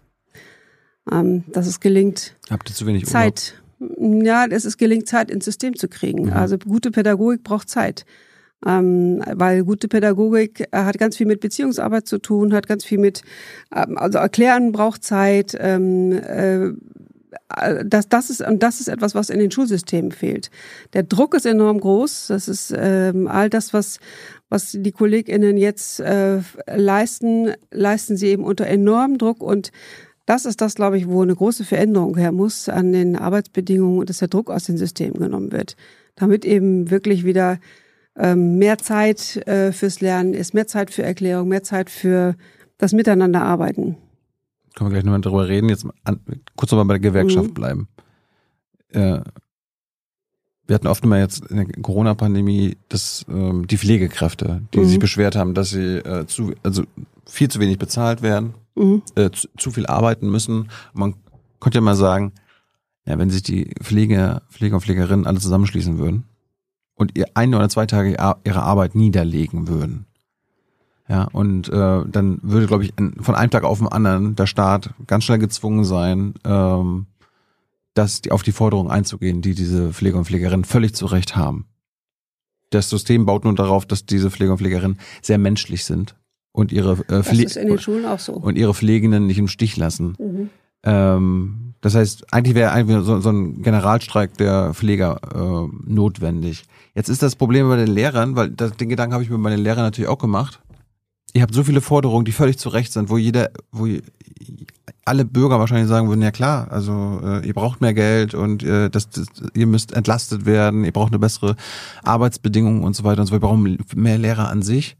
Ähm, 1.11 1.45
dass 1.49 1.67
es 1.67 1.81
gelingt. 1.81 2.37
Habt 2.51 2.71
ihr 2.71 2.75
zu 2.75 2.87
wenig 2.87 3.07
Zeit. 3.07 3.55
Urlaub? 3.81 4.25
Ja, 4.25 4.47
es 4.47 4.65
ist 4.65 4.77
gelingt, 4.77 5.09
Zeit 5.09 5.31
ins 5.31 5.45
System 5.45 5.75
zu 5.75 5.89
kriegen. 5.89 6.27
Mhm. 6.27 6.33
Also 6.33 6.59
gute 6.59 6.91
Pädagogik 6.91 7.43
braucht 7.43 7.69
Zeit. 7.69 8.05
Ähm, 8.67 9.23
weil 9.33 9.65
gute 9.65 9.89
Pädagogik 9.89 10.69
äh, 10.71 10.79
hat 10.85 10.99
ganz 10.99 11.17
viel 11.17 11.27
mit 11.27 11.41
Beziehungsarbeit 11.41 12.07
zu 12.07 12.19
tun, 12.19 12.53
hat 12.53 12.69
ganz 12.69 12.85
viel 12.85 12.99
mit, 12.99 13.23
ähm, 13.75 13.97
also 13.97 14.19
erklären 14.19 14.73
braucht 14.73 15.03
Zeit, 15.03 15.57
ähm, 15.59 16.13
äh, 16.13 16.73
das, 17.85 18.09
das 18.09 18.29
ist 18.31 18.43
und 18.43 18.63
das 18.63 18.81
ist 18.81 18.89
etwas, 18.89 19.15
was 19.15 19.31
in 19.31 19.39
den 19.39 19.51
Schulsystemen 19.51 20.13
fehlt. 20.13 20.51
Der 20.93 21.03
Druck 21.03 21.35
ist 21.35 21.47
enorm 21.47 21.81
groß. 21.81 22.27
Das 22.29 22.49
ist 22.49 22.73
ähm, 22.77 23.29
all 23.29 23.49
das, 23.51 23.73
was 23.73 23.99
was 24.51 24.73
die 24.73 24.93
KollegInnen 24.93 25.57
jetzt 25.57 26.01
äh, 26.01 26.41
leisten, 26.67 27.55
leisten 27.71 28.17
sie 28.17 28.27
eben 28.27 28.45
unter 28.45 28.67
enormem 28.67 29.17
Druck 29.17 29.43
und 29.43 29.71
das 30.27 30.45
ist 30.45 30.61
das, 30.61 30.75
glaube 30.75 30.99
ich, 30.99 31.09
wo 31.09 31.23
eine 31.23 31.35
große 31.35 31.65
Veränderung 31.65 32.17
her 32.17 32.31
muss 32.31 32.69
an 32.69 32.93
den 32.93 33.17
Arbeitsbedingungen 33.17 34.01
und 34.01 34.11
dass 34.11 34.19
der 34.19 34.29
Druck 34.29 34.51
aus 34.51 34.65
den 34.65 34.77
Systemen 34.77 35.19
genommen 35.19 35.51
wird, 35.51 35.77
damit 36.17 36.45
eben 36.45 36.91
wirklich 36.91 37.25
wieder 37.25 37.59
ähm, 38.21 38.59
mehr 38.59 38.79
Zeit 38.79 39.37
äh, 39.49 39.73
fürs 39.73 40.01
Lernen 40.01 40.35
ist, 40.35 40.55
mehr 40.55 40.67
Zeit 40.67 40.91
für 40.91 41.03
Erklärung, 41.03 41.49
mehr 41.49 41.63
Zeit 41.63 41.91
für 41.91 42.37
das 42.79 42.93
Miteinanderarbeiten. 42.93 43.97
Können 44.75 44.91
wir 44.91 44.95
gleich 44.95 45.05
nochmal 45.05 45.21
drüber 45.21 45.49
reden. 45.49 45.69
Jetzt 45.69 45.87
an, 46.05 46.21
kurz 46.57 46.71
nochmal 46.71 46.87
bei 46.87 46.95
der 46.99 47.11
Gewerkschaft 47.11 47.49
mhm. 47.49 47.55
bleiben. 47.55 47.89
Äh, 48.89 49.21
wir 50.67 50.75
hatten 50.75 50.87
oft 50.87 51.03
immer 51.03 51.19
jetzt 51.19 51.45
in 51.47 51.57
der 51.57 51.67
Corona-Pandemie 51.67 52.77
ähm, 53.29 53.67
die 53.67 53.77
Pflegekräfte, 53.77 54.63
die 54.73 54.79
mhm. 54.79 54.85
sich 54.85 54.99
beschwert 55.01 55.35
haben, 55.35 55.55
dass 55.55 55.71
sie 55.71 55.97
äh, 55.97 56.27
zu, 56.27 56.53
also 56.63 56.85
viel 57.27 57.49
zu 57.49 57.59
wenig 57.59 57.79
bezahlt 57.79 58.23
werden, 58.23 58.55
mhm. 58.77 59.03
äh, 59.17 59.31
zu, 59.31 59.49
zu, 59.59 59.73
viel 59.73 59.87
arbeiten 59.87 60.31
müssen. 60.31 60.71
Man 60.93 61.15
konnte 61.59 61.79
ja 61.79 61.83
mal 61.83 61.97
sagen, 61.97 62.33
ja, 63.05 63.19
wenn 63.19 63.31
sich 63.31 63.43
die 63.43 63.75
Pflege, 63.83 64.43
Pfleger 64.51 64.77
und 64.77 64.83
Pflegerinnen 64.83 65.27
alle 65.27 65.41
zusammenschließen 65.41 65.99
würden, 65.99 66.25
und 67.01 67.17
ihr 67.17 67.29
ein 67.33 67.55
oder 67.55 67.71
zwei 67.71 67.87
Tage 67.87 68.11
ihre 68.45 68.63
Arbeit 68.63 68.95
niederlegen 68.95 69.69
würden. 69.69 70.05
Ja, 71.09 71.25
und 71.33 71.69
äh, 71.71 72.05
dann 72.07 72.39
würde, 72.43 72.67
glaube 72.67 72.85
ich, 72.85 72.93
von 73.21 73.35
einem 73.35 73.51
Tag 73.51 73.65
auf 73.65 73.79
den 73.79 73.89
anderen 73.89 74.37
der 74.37 74.47
Staat 74.47 74.91
ganz 75.07 75.25
schnell 75.25 75.39
gezwungen 75.39 75.85
sein, 75.85 76.35
ähm, 76.45 77.07
dass 77.95 78.21
die 78.21 78.31
auf 78.31 78.43
die 78.43 78.53
Forderung 78.53 78.91
einzugehen, 78.91 79.41
die 79.41 79.55
diese 79.55 79.95
Pfleger 79.95 80.19
und 80.19 80.27
Pflegerinnen 80.27 80.65
völlig 80.65 80.95
zu 80.95 81.07
Recht 81.07 81.37
haben. 81.37 81.65
Das 82.69 82.91
System 82.91 83.25
baut 83.25 83.45
nur 83.45 83.55
darauf, 83.55 83.87
dass 83.87 84.05
diese 84.05 84.31
Pfleger 84.31 84.53
und 84.53 84.59
Pflegerinnen 84.59 84.99
sehr 85.23 85.39
menschlich 85.39 85.87
sind 85.87 86.17
und 86.53 86.71
ihre 86.71 86.99
äh, 87.09 87.23
Pfle 87.23 87.49
so. 88.19 88.35
und 88.35 88.59
ihre 88.59 88.75
Pflegenden 88.75 89.27
nicht 89.27 89.39
im 89.39 89.49
Stich 89.49 89.79
lassen. 89.79 90.17
Mhm. 90.19 90.51
Ähm, 90.83 91.70
das 91.81 91.95
heißt, 91.95 92.33
eigentlich 92.33 92.55
wäre 92.55 92.73
eigentlich 92.73 93.05
so, 93.05 93.21
so 93.21 93.31
ein 93.31 93.63
Generalstreik 93.63 94.37
der 94.37 94.75
Pfleger 94.75 95.21
äh, 95.35 95.91
notwendig. 95.91 96.65
Jetzt 96.95 97.09
ist 97.09 97.23
das 97.23 97.37
Problem 97.37 97.69
bei 97.69 97.77
den 97.77 97.89
Lehrern, 97.89 98.37
weil 98.37 98.51
das, 98.51 98.77
den 98.77 98.89
Gedanken 98.89 99.15
habe 99.15 99.25
ich 99.25 99.31
mir 99.31 99.39
bei 99.39 99.51
den 99.51 99.61
Lehrern 99.61 99.85
natürlich 99.85 100.09
auch 100.11 100.19
gemacht. 100.19 100.61
Ihr 101.33 101.43
habt 101.43 101.55
so 101.55 101.63
viele 101.63 101.81
Forderungen, 101.81 102.25
die 102.25 102.33
völlig 102.33 102.59
zu 102.59 102.69
Recht 102.71 102.93
sind, 102.93 103.09
wo 103.09 103.17
jeder, 103.17 103.51
wo 103.71 103.87
alle 105.05 105.25
Bürger 105.25 105.59
wahrscheinlich 105.59 105.89
sagen 105.89 106.09
würden, 106.09 106.23
ja 106.23 106.33
klar, 106.33 106.71
also 106.71 107.21
äh, 107.23 107.47
ihr 107.47 107.55
braucht 107.55 107.81
mehr 107.81 107.95
Geld 107.95 108.35
und 108.35 108.63
äh, 108.63 108.91
das, 108.91 109.09
das, 109.11 109.27
ihr 109.55 109.67
müsst 109.67 109.93
entlastet 109.93 110.45
werden, 110.45 110.85
ihr 110.85 110.93
braucht 110.93 111.13
eine 111.13 111.19
bessere 111.19 111.57
Arbeitsbedingungen 112.03 112.83
und 112.83 112.95
so 112.95 113.05
weiter 113.05 113.21
und 113.23 113.27
so. 113.29 113.33
Wir 113.33 113.41
brauchen 113.41 113.79
mehr 113.95 114.19
Lehrer 114.19 114.49
an 114.49 114.63
sich. 114.63 114.97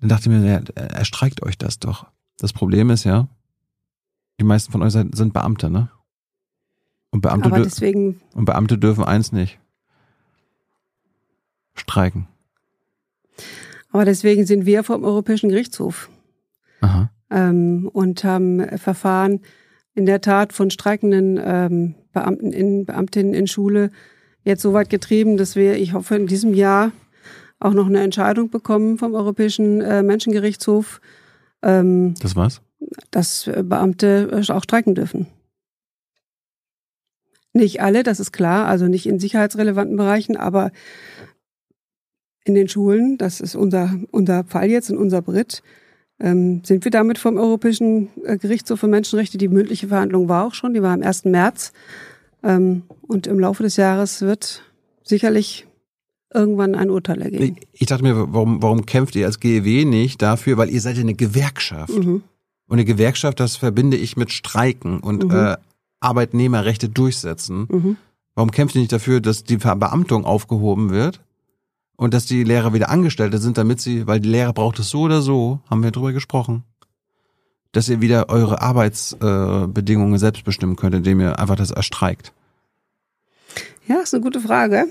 Dann 0.00 0.10
dachte 0.10 0.30
ich 0.30 0.36
mir, 0.36 0.46
ja, 0.46 0.84
erstreikt 0.84 1.42
euch 1.42 1.58
das 1.58 1.78
doch. 1.78 2.06
Das 2.38 2.52
Problem 2.52 2.90
ist 2.90 3.04
ja, 3.04 3.28
die 4.40 4.44
meisten 4.44 4.72
von 4.72 4.82
euch 4.82 4.92
sind 4.92 5.32
Beamte, 5.32 5.70
ne? 5.70 5.90
Und 7.10 7.20
Beamte, 7.20 7.46
Aber 7.46 7.60
deswegen 7.60 8.20
und 8.34 8.44
Beamte 8.44 8.76
dürfen 8.76 9.04
eins 9.04 9.30
nicht. 9.30 9.58
Streiken. 11.74 12.26
Aber 13.90 14.04
deswegen 14.04 14.46
sind 14.46 14.66
wir 14.66 14.82
vom 14.82 15.04
Europäischen 15.04 15.48
Gerichtshof 15.48 16.10
Aha. 16.80 17.10
Ähm, 17.30 17.88
und 17.92 18.24
haben 18.24 18.78
Verfahren 18.78 19.40
in 19.94 20.06
der 20.06 20.20
Tat 20.20 20.52
von 20.52 20.70
streikenden 20.70 21.40
ähm, 21.42 21.94
Beamten 22.12 22.52
in, 22.52 22.84
Beamtinnen 22.84 23.34
in 23.34 23.46
Schule 23.46 23.90
jetzt 24.42 24.62
so 24.62 24.72
weit 24.72 24.90
getrieben, 24.90 25.36
dass 25.36 25.56
wir, 25.56 25.76
ich 25.76 25.92
hoffe, 25.92 26.16
in 26.16 26.26
diesem 26.26 26.54
Jahr 26.54 26.92
auch 27.60 27.72
noch 27.72 27.86
eine 27.86 28.02
Entscheidung 28.02 28.50
bekommen 28.50 28.98
vom 28.98 29.14
Europäischen 29.14 29.80
äh, 29.80 30.02
Menschengerichtshof. 30.02 31.00
Ähm, 31.62 32.14
das 32.20 32.36
war's? 32.36 32.60
Dass 33.10 33.50
Beamte 33.62 34.42
auch 34.48 34.62
streiken 34.62 34.94
dürfen. 34.94 35.26
Nicht 37.52 37.80
alle, 37.80 38.02
das 38.02 38.18
ist 38.18 38.32
klar, 38.32 38.66
also 38.66 38.86
nicht 38.86 39.06
in 39.06 39.20
sicherheitsrelevanten 39.20 39.96
Bereichen, 39.96 40.36
aber 40.36 40.72
in 42.44 42.54
den 42.54 42.68
Schulen, 42.68 43.16
das 43.16 43.40
ist 43.40 43.54
unser, 43.54 43.94
unser 44.10 44.44
Fall 44.44 44.70
jetzt 44.70 44.90
und 44.90 44.98
unser 44.98 45.22
Brit, 45.22 45.62
ähm, 46.20 46.62
sind 46.64 46.84
wir 46.84 46.90
damit 46.90 47.18
vom 47.18 47.38
Europäischen 47.38 48.08
äh, 48.24 48.36
Gerichtshof 48.36 48.80
für 48.80 48.88
Menschenrechte. 48.88 49.38
Die 49.38 49.48
mündliche 49.48 49.88
Verhandlung 49.88 50.28
war 50.28 50.46
auch 50.46 50.54
schon, 50.54 50.74
die 50.74 50.82
war 50.82 50.92
am 50.92 51.02
1. 51.02 51.24
März. 51.24 51.72
Ähm, 52.42 52.82
und 53.02 53.26
im 53.26 53.40
Laufe 53.40 53.62
des 53.62 53.76
Jahres 53.76 54.20
wird 54.20 54.62
sicherlich 55.02 55.66
irgendwann 56.32 56.74
ein 56.74 56.90
Urteil 56.90 57.22
ergeben. 57.22 57.56
Ich, 57.72 57.82
ich 57.82 57.86
dachte 57.86 58.02
mir, 58.02 58.32
warum, 58.32 58.62
warum 58.62 58.86
kämpft 58.86 59.16
ihr 59.16 59.26
als 59.26 59.40
GEW 59.40 59.84
nicht 59.84 60.22
dafür? 60.22 60.56
Weil 60.56 60.70
ihr 60.70 60.80
seid 60.80 60.96
ja 60.96 61.02
eine 61.02 61.14
Gewerkschaft. 61.14 61.96
Mhm. 61.96 62.22
Und 62.66 62.74
eine 62.74 62.84
Gewerkschaft, 62.84 63.40
das 63.40 63.56
verbinde 63.56 63.96
ich 63.96 64.16
mit 64.16 64.32
Streiken 64.32 65.00
und 65.00 65.24
mhm. 65.24 65.30
äh, 65.30 65.56
Arbeitnehmerrechte 66.00 66.88
durchsetzen. 66.88 67.68
Mhm. 67.70 67.96
Warum 68.34 68.50
kämpft 68.50 68.74
ihr 68.74 68.80
nicht 68.80 68.92
dafür, 68.92 69.20
dass 69.20 69.44
die 69.44 69.58
Verbeamtung 69.58 70.24
aufgehoben 70.24 70.90
wird 70.90 71.20
und 71.96 72.14
dass 72.14 72.26
die 72.26 72.42
Lehrer 72.42 72.72
wieder 72.74 72.90
Angestellte 72.90 73.38
sind, 73.38 73.58
damit 73.58 73.80
sie, 73.80 74.06
weil 74.06 74.20
die 74.20 74.28
Lehrer 74.28 74.52
braucht 74.52 74.78
es 74.78 74.90
so 74.90 75.02
oder 75.02 75.22
so, 75.22 75.60
haben 75.70 75.82
wir 75.82 75.92
drüber 75.92 76.12
gesprochen, 76.12 76.64
dass 77.72 77.88
ihr 77.88 78.00
wieder 78.00 78.28
eure 78.28 78.60
Arbeitsbedingungen 78.60 80.14
äh, 80.14 80.18
selbst 80.18 80.44
bestimmen 80.44 80.76
könnt, 80.76 80.94
indem 80.94 81.20
ihr 81.20 81.38
einfach 81.38 81.56
das 81.56 81.70
erstreikt? 81.70 82.32
Ja, 83.86 84.00
ist 84.00 84.14
eine 84.14 84.22
gute 84.22 84.40
Frage, 84.40 84.86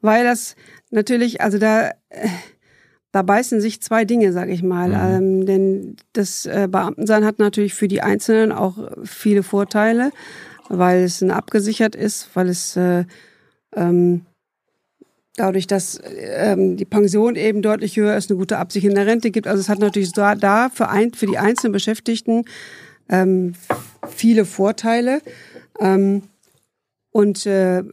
weil 0.00 0.24
das 0.24 0.56
natürlich, 0.90 1.40
also 1.40 1.58
da 1.58 1.90
äh, 2.08 2.28
da 3.14 3.22
beißen 3.22 3.60
sich 3.60 3.80
zwei 3.80 4.04
Dinge, 4.04 4.32
sage 4.32 4.50
ich 4.50 4.64
mal. 4.64 4.88
Mhm. 4.88 4.94
Ähm, 5.14 5.46
denn 5.46 5.96
das 6.14 6.46
äh, 6.46 6.66
Beamtensein 6.68 7.24
hat 7.24 7.38
natürlich 7.38 7.72
für 7.72 7.86
die 7.86 8.02
Einzelnen 8.02 8.50
auch 8.50 8.76
viele 9.04 9.44
Vorteile, 9.44 10.10
weil 10.68 11.04
es 11.04 11.22
abgesichert 11.22 11.94
ist, 11.94 12.28
weil 12.34 12.48
es 12.48 12.76
äh, 12.76 13.04
ähm, 13.76 14.22
dadurch, 15.36 15.68
dass 15.68 16.00
ähm, 16.02 16.76
die 16.76 16.84
Pension 16.84 17.36
eben 17.36 17.62
deutlich 17.62 17.96
höher 17.96 18.16
ist, 18.16 18.30
eine 18.30 18.38
gute 18.38 18.58
Absicht 18.58 18.84
in 18.84 18.96
der 18.96 19.06
Rente 19.06 19.30
gibt. 19.30 19.46
Also 19.46 19.60
es 19.60 19.68
hat 19.68 19.78
natürlich 19.78 20.10
da, 20.10 20.34
da 20.34 20.68
für, 20.68 20.88
ein, 20.88 21.14
für 21.14 21.26
die 21.26 21.38
einzelnen 21.38 21.72
Beschäftigten 21.72 22.46
ähm, 23.08 23.52
viele 24.08 24.44
Vorteile. 24.44 25.20
Ähm, 25.78 26.22
und 27.12 27.46
äh, 27.46 27.84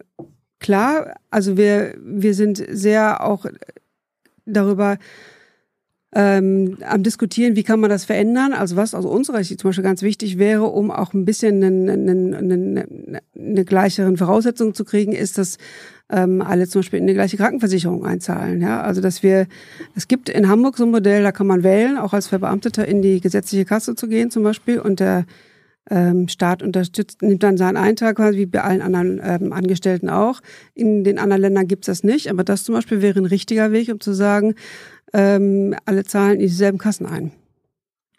klar, 0.59 1.13
also 1.29 1.57
wir, 1.57 1.93
wir 2.01 2.33
sind 2.33 2.65
sehr 2.71 3.23
auch 3.23 3.45
darüber 4.45 4.97
ähm, 6.13 6.77
am 6.85 7.03
diskutieren, 7.03 7.55
wie 7.55 7.63
kann 7.63 7.79
man 7.79 7.89
das 7.89 8.05
verändern. 8.05 8.53
Also 8.53 8.75
was 8.75 8.93
aus 8.93 9.05
unserer 9.05 9.43
Sicht 9.43 9.61
zum 9.61 9.69
Beispiel 9.69 9.83
ganz 9.83 10.01
wichtig 10.01 10.37
wäre, 10.37 10.65
um 10.65 10.91
auch 10.91 11.13
ein 11.13 11.25
bisschen 11.25 11.63
eine, 11.63 11.91
eine, 11.93 12.37
eine, 12.37 13.21
eine 13.35 13.65
gleicheren 13.65 14.17
Voraussetzung 14.17 14.73
zu 14.73 14.83
kriegen, 14.83 15.13
ist, 15.13 15.37
dass 15.37 15.57
ähm, 16.09 16.41
alle 16.41 16.67
zum 16.67 16.81
Beispiel 16.81 16.99
in 16.99 17.07
die 17.07 17.13
gleiche 17.13 17.37
Krankenversicherung 17.37 18.05
einzahlen. 18.05 18.61
Ja, 18.61 18.81
also 18.81 18.99
dass 18.99 19.23
wir, 19.23 19.47
es 19.95 20.09
gibt 20.09 20.27
in 20.27 20.49
Hamburg 20.49 20.77
so 20.77 20.83
ein 20.83 20.91
Modell, 20.91 21.23
da 21.23 21.31
kann 21.31 21.47
man 21.47 21.63
wählen, 21.63 21.97
auch 21.97 22.13
als 22.13 22.27
Verbeamteter 22.27 22.85
in 22.85 23.01
die 23.01 23.21
gesetzliche 23.21 23.63
Kasse 23.65 23.95
zu 23.95 24.07
gehen 24.09 24.31
zum 24.31 24.43
Beispiel 24.43 24.79
und 24.79 24.99
der 24.99 25.25
ähm, 25.91 26.27
Staat 26.29 26.63
unterstützt, 26.63 27.21
nimmt 27.21 27.43
dann 27.43 27.57
seinen 27.57 27.77
Eintrag 27.77 28.15
quasi 28.15 28.39
wie 28.39 28.45
bei 28.45 28.61
allen 28.61 28.81
anderen 28.81 29.21
ähm, 29.23 29.53
Angestellten 29.53 30.09
auch. 30.09 30.41
In 30.73 31.03
den 31.03 31.19
anderen 31.19 31.41
Ländern 31.41 31.67
gibt's 31.67 31.87
das 31.87 32.03
nicht, 32.03 32.29
aber 32.29 32.43
das 32.43 32.63
zum 32.63 32.73
Beispiel 32.73 33.01
wäre 33.01 33.19
ein 33.19 33.25
richtiger 33.25 33.71
Weg, 33.71 33.89
um 33.91 33.99
zu 33.99 34.13
sagen, 34.13 34.55
ähm, 35.13 35.75
alle 35.85 36.05
zahlen 36.05 36.35
in 36.35 36.47
dieselben 36.47 36.77
Kassen 36.77 37.05
ein. 37.05 37.31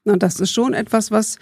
Und 0.05 0.23
das 0.23 0.41
ist 0.41 0.53
schon 0.53 0.75
etwas, 0.75 1.11
was, 1.11 1.39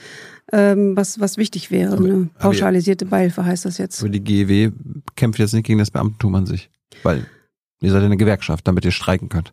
ähm, 0.52 0.94
was, 0.96 1.18
was 1.18 1.36
wichtig 1.36 1.70
wäre. 1.70 1.94
Aber, 1.94 2.04
eine 2.04 2.28
pauschalisierte 2.38 3.06
Beihilfe 3.06 3.44
heißt 3.44 3.64
das 3.64 3.78
jetzt. 3.78 4.00
Aber 4.00 4.10
die 4.10 4.22
GEW 4.22 4.70
kämpft 5.16 5.40
jetzt 5.40 5.54
nicht 5.54 5.66
gegen 5.66 5.78
das 5.78 5.90
Beamtentum 5.90 6.34
an 6.34 6.46
sich, 6.46 6.70
weil 7.02 7.26
ihr 7.80 7.90
seid 7.90 8.02
eine 8.02 8.18
Gewerkschaft, 8.18 8.68
damit 8.68 8.84
ihr 8.84 8.92
streiken 8.92 9.28
könnt. 9.28 9.52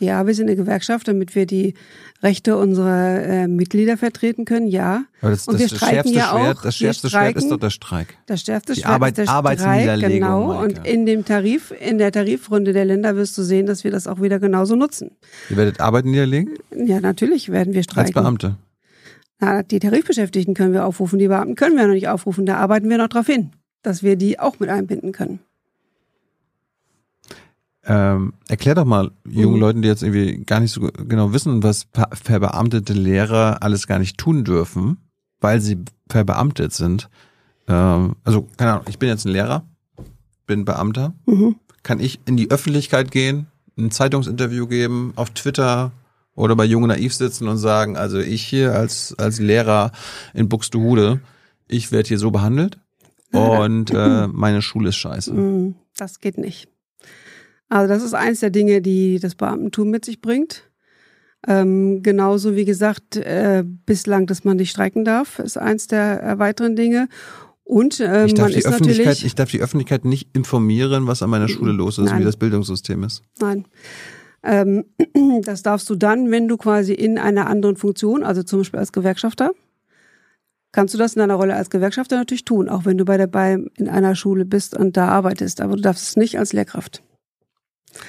Ja, 0.00 0.26
wir 0.26 0.34
sind 0.34 0.46
eine 0.46 0.56
Gewerkschaft, 0.56 1.08
damit 1.08 1.34
wir 1.34 1.46
die 1.46 1.74
Rechte 2.22 2.56
unserer 2.56 3.22
äh, 3.22 3.48
Mitglieder 3.48 3.96
vertreten 3.96 4.44
können, 4.44 4.68
ja. 4.68 5.04
Aber 5.20 5.30
das, 5.30 5.48
und 5.48 5.54
das, 5.54 5.70
wir 5.72 5.76
streiken 5.76 6.12
ja 6.12 6.28
Schwert, 6.30 6.58
auch. 6.58 6.62
das 6.62 6.76
schärfste 6.76 7.10
Schwert 7.10 7.36
ist 7.36 7.50
doch 7.50 7.58
der 7.58 7.70
Streik. 7.70 8.16
Das 8.26 8.42
schärfste 8.42 8.74
die 8.74 8.80
Schwert 8.80 8.92
Arbeit, 8.92 9.18
ist 9.18 9.26
der 9.26 9.34
Arbeitsniederlegung, 9.34 9.98
Streik, 9.98 10.12
genau. 10.12 10.46
Maike. 10.46 10.62
Und 10.62 10.86
in 10.86 11.06
dem 11.06 11.24
Tarif, 11.24 11.72
in 11.80 11.98
der 11.98 12.12
Tarifrunde 12.12 12.72
der 12.72 12.84
Länder 12.84 13.16
wirst 13.16 13.36
du 13.38 13.42
sehen, 13.42 13.66
dass 13.66 13.82
wir 13.82 13.90
das 13.90 14.06
auch 14.06 14.20
wieder 14.20 14.38
genauso 14.38 14.76
nutzen. 14.76 15.12
Ihr 15.50 15.56
werdet 15.56 15.80
Arbeit 15.80 16.04
niederlegen? 16.04 16.54
Ja, 16.74 17.00
natürlich 17.00 17.50
werden 17.50 17.74
wir 17.74 17.82
streiken. 17.82 18.06
Als 18.06 18.12
Beamte? 18.12 18.56
Na, 19.40 19.62
die 19.62 19.78
Tarifbeschäftigten 19.78 20.54
können 20.54 20.72
wir 20.72 20.84
aufrufen, 20.84 21.18
die 21.18 21.28
Beamten 21.28 21.54
können 21.54 21.76
wir 21.76 21.86
noch 21.86 21.94
nicht 21.94 22.08
aufrufen. 22.08 22.46
Da 22.46 22.56
arbeiten 22.56 22.88
wir 22.88 22.98
noch 22.98 23.08
darauf 23.08 23.26
hin, 23.26 23.50
dass 23.82 24.02
wir 24.02 24.16
die 24.16 24.38
auch 24.38 24.58
mit 24.58 24.68
einbinden 24.68 25.12
können. 25.12 25.40
Ähm, 27.90 28.34
erklär 28.48 28.74
doch 28.74 28.84
mal 28.84 29.10
jungen 29.26 29.54
Mhm. 29.54 29.60
Leuten, 29.60 29.82
die 29.82 29.88
jetzt 29.88 30.02
irgendwie 30.02 30.44
gar 30.44 30.60
nicht 30.60 30.72
so 30.72 30.82
genau 31.08 31.32
wissen, 31.32 31.62
was 31.62 31.86
verbeamtete 32.22 32.92
Lehrer 32.92 33.62
alles 33.62 33.86
gar 33.86 33.98
nicht 33.98 34.18
tun 34.18 34.44
dürfen, 34.44 34.98
weil 35.40 35.60
sie 35.62 35.78
verbeamtet 36.10 36.74
sind. 36.74 37.08
Ähm, 37.66 38.16
also, 38.24 38.46
keine 38.58 38.72
Ahnung, 38.74 38.84
ich 38.90 38.98
bin 38.98 39.08
jetzt 39.08 39.24
ein 39.24 39.32
Lehrer, 39.32 39.64
bin 40.46 40.64
Beamter. 40.66 41.14
Mhm. 41.26 41.56
Kann 41.82 41.98
ich 42.00 42.20
in 42.26 42.36
die 42.36 42.50
Öffentlichkeit 42.50 43.10
gehen, 43.10 43.46
ein 43.78 43.90
Zeitungsinterview 43.90 44.66
geben, 44.66 45.12
auf 45.16 45.30
Twitter 45.30 45.92
oder 46.34 46.56
bei 46.56 46.64
Junge 46.66 46.88
Naiv 46.88 47.14
sitzen 47.14 47.48
und 47.48 47.56
sagen, 47.58 47.96
also 47.96 48.18
ich 48.18 48.42
hier 48.44 48.74
als, 48.74 49.14
als 49.18 49.38
Lehrer 49.40 49.92
in 50.34 50.48
Buxtehude, 50.50 51.20
ich 51.68 51.90
werde 51.90 52.08
hier 52.08 52.18
so 52.18 52.30
behandelt 52.30 52.78
und 53.32 53.90
äh, 53.92 54.26
meine 54.26 54.60
Schule 54.62 54.90
ist 54.90 54.96
scheiße. 54.96 55.32
Mm, 55.32 55.74
Das 55.96 56.20
geht 56.20 56.36
nicht. 56.38 56.68
Also 57.68 57.92
das 57.92 58.02
ist 58.02 58.14
eins 58.14 58.40
der 58.40 58.50
Dinge, 58.50 58.80
die 58.80 59.18
das 59.18 59.34
Beamtentum 59.34 59.90
mit 59.90 60.04
sich 60.04 60.20
bringt. 60.20 60.64
Ähm, 61.46 62.02
genauso 62.02 62.56
wie 62.56 62.64
gesagt, 62.64 63.16
äh, 63.16 63.62
bislang, 63.64 64.26
dass 64.26 64.44
man 64.44 64.56
nicht 64.56 64.70
streiken 64.70 65.04
darf, 65.04 65.38
ist 65.38 65.56
eins 65.56 65.86
der 65.86 66.22
äh, 66.22 66.38
weiteren 66.38 66.74
Dinge. 66.74 67.08
Und 67.62 68.00
äh, 68.00 68.26
Ich 68.26 68.34
darf, 68.34 68.46
man 68.46 68.52
die 68.52 68.58
ist 68.58 68.66
Öffentlichkeit, 68.66 69.06
natürlich. 69.06 69.24
ich 69.26 69.34
darf 69.34 69.50
die 69.50 69.60
Öffentlichkeit 69.60 70.04
nicht 70.04 70.34
informieren, 70.34 71.06
was 71.06 71.22
an 71.22 71.30
meiner 71.30 71.48
Schule 71.48 71.72
los 71.72 71.98
ist, 71.98 72.06
Nein. 72.06 72.20
wie 72.20 72.24
das 72.24 72.36
Bildungssystem 72.36 73.04
ist. 73.04 73.22
Nein. 73.40 73.66
Ähm, 74.42 74.86
das 75.42 75.62
darfst 75.62 75.88
du 75.90 75.94
dann, 75.94 76.30
wenn 76.30 76.48
du 76.48 76.56
quasi 76.56 76.94
in 76.94 77.18
einer 77.18 77.46
anderen 77.46 77.76
Funktion, 77.76 78.24
also 78.24 78.42
zum 78.42 78.60
Beispiel 78.60 78.80
als 78.80 78.92
Gewerkschafter, 78.92 79.52
kannst 80.72 80.94
du 80.94 80.98
das 80.98 81.14
in 81.14 81.20
deiner 81.20 81.34
Rolle 81.34 81.54
als 81.54 81.70
Gewerkschafter 81.70 82.16
natürlich 82.16 82.44
tun, 82.44 82.68
auch 82.68 82.84
wenn 82.84 82.98
du 82.98 83.04
bei 83.04 83.16
der 83.16 83.26
bei 83.26 83.58
in 83.76 83.88
einer 83.88 84.14
Schule 84.14 84.44
bist 84.44 84.76
und 84.76 84.96
da 84.96 85.08
arbeitest. 85.08 85.60
Aber 85.60 85.76
du 85.76 85.82
darfst 85.82 86.08
es 86.08 86.16
nicht 86.16 86.38
als 86.38 86.52
Lehrkraft. 86.52 87.02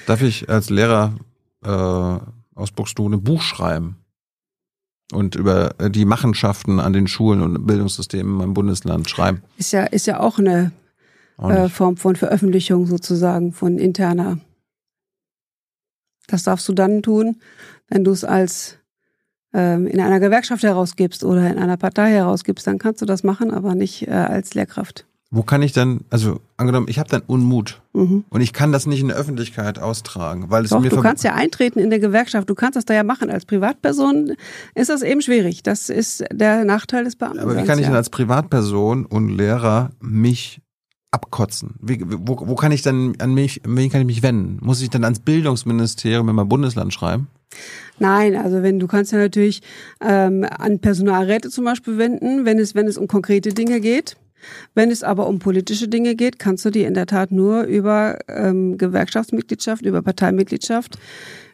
Darf 0.05 0.21
ich 0.21 0.49
als 0.49 0.69
Lehrer 0.69 1.15
äh, 1.63 1.69
aus 1.69 2.71
Buxtehude 2.71 3.17
ein 3.17 3.23
Buch 3.23 3.41
schreiben 3.41 3.97
und 5.11 5.35
über 5.35 5.79
äh, 5.79 5.89
die 5.89 6.05
Machenschaften 6.05 6.79
an 6.79 6.93
den 6.93 7.07
Schulen 7.07 7.41
und 7.41 7.65
Bildungssystemen 7.65 8.41
im 8.41 8.53
Bundesland 8.53 9.09
schreiben? 9.09 9.41
Ist 9.57 9.71
ja, 9.71 9.83
ist 9.85 10.07
ja 10.07 10.19
auch 10.19 10.39
eine 10.39 10.71
Auch 11.37 11.49
äh. 11.49 11.69
Form 11.69 11.97
von 11.97 12.15
Veröffentlichung 12.15 12.85
sozusagen, 12.85 13.53
von 13.53 13.77
interner. 13.77 14.39
Das 16.27 16.43
darfst 16.43 16.67
du 16.69 16.73
dann 16.73 17.01
tun, 17.01 17.37
wenn 17.87 18.03
du 18.03 18.11
es 18.11 18.23
als 18.23 18.77
ähm, 19.53 19.87
in 19.87 19.99
einer 19.99 20.19
Gewerkschaft 20.19 20.63
herausgibst 20.63 21.23
oder 21.23 21.49
in 21.49 21.57
einer 21.57 21.77
Partei 21.77 22.11
herausgibst, 22.11 22.67
dann 22.67 22.77
kannst 22.77 23.01
du 23.01 23.05
das 23.05 23.23
machen, 23.23 23.51
aber 23.51 23.73
nicht 23.73 24.07
äh, 24.07 24.11
als 24.11 24.53
Lehrkraft. 24.53 25.07
Wo 25.31 25.43
kann 25.43 25.61
ich 25.61 25.73
dann, 25.73 26.01
also 26.09 26.39
angenommen, 26.57 26.87
ich 26.89 26.97
habe 26.97 27.07
dann 27.09 27.21
Unmut 27.21 27.81
Mhm. 27.93 28.23
und 28.29 28.41
ich 28.41 28.51
kann 28.51 28.71
das 28.71 28.87
nicht 28.87 29.01
in 29.01 29.09
der 29.09 29.17
Öffentlichkeit 29.17 29.77
austragen, 29.77 30.45
weil 30.49 30.63
es 30.63 30.71
Doch, 30.71 30.79
mir 30.79 30.89
du 30.89 31.01
kannst 31.01 31.23
ja 31.23 31.35
eintreten 31.35 31.77
in 31.77 31.91
der 31.91 31.99
Gewerkschaft, 31.99 32.49
du 32.49 32.55
kannst 32.55 32.75
das 32.75 32.85
da 32.85 32.95
ja 32.95 33.03
machen. 33.03 33.29
Als 33.29 33.45
Privatperson 33.45 34.33
ist 34.73 34.89
das 34.89 35.03
eben 35.03 35.21
schwierig. 35.21 35.61
Das 35.61 35.89
ist 35.89 36.23
der 36.31 36.65
Nachteil 36.65 37.03
des 37.03 37.15
Beamten. 37.15 37.39
Aber 37.39 37.55
wie 37.55 37.63
kann 37.63 37.77
ich 37.77 37.85
denn 37.85 37.95
als 37.95 38.09
Privatperson 38.09 39.05
und 39.05 39.29
Lehrer 39.29 39.91
mich 39.99 40.61
abkotzen? 41.11 41.75
Wie, 41.79 42.01
wo, 42.01 42.39
wo 42.47 42.55
kann 42.55 42.71
ich 42.71 42.81
dann 42.81 43.15
an 43.19 43.33
mich, 43.33 43.65
an 43.65 43.77
wen 43.77 43.89
kann 43.89 44.01
ich 44.01 44.07
mich 44.07 44.23
wenden? 44.23 44.57
Muss 44.65 44.81
ich 44.81 44.89
dann 44.89 45.03
ans 45.03 45.19
Bildungsministerium 45.19 46.27
in 46.29 46.35
meinem 46.35 46.49
Bundesland 46.49 46.93
schreiben? 46.93 47.27
Nein, 47.99 48.35
also 48.35 48.63
wenn 48.63 48.79
du 48.79 48.87
kannst 48.87 49.11
ja 49.11 49.17
natürlich 49.17 49.61
ähm, 50.01 50.45
an 50.49 50.79
Personalräte 50.79 51.49
zum 51.49 51.65
Beispiel 51.65 51.97
wenden, 51.97 52.45
wenn 52.45 52.59
es 52.59 52.73
wenn 52.75 52.87
es 52.87 52.97
um 52.97 53.07
konkrete 53.07 53.53
Dinge 53.53 53.79
geht. 53.79 54.17
Wenn 54.75 54.91
es 54.91 55.03
aber 55.03 55.27
um 55.27 55.39
politische 55.39 55.87
Dinge 55.87 56.15
geht, 56.15 56.39
kannst 56.39 56.65
du 56.65 56.69
die 56.69 56.83
in 56.83 56.93
der 56.93 57.05
Tat 57.05 57.31
nur 57.31 57.63
über 57.63 58.19
ähm, 58.27 58.77
Gewerkschaftsmitgliedschaft, 58.77 59.85
über 59.85 60.01
Parteimitgliedschaft, 60.01 60.97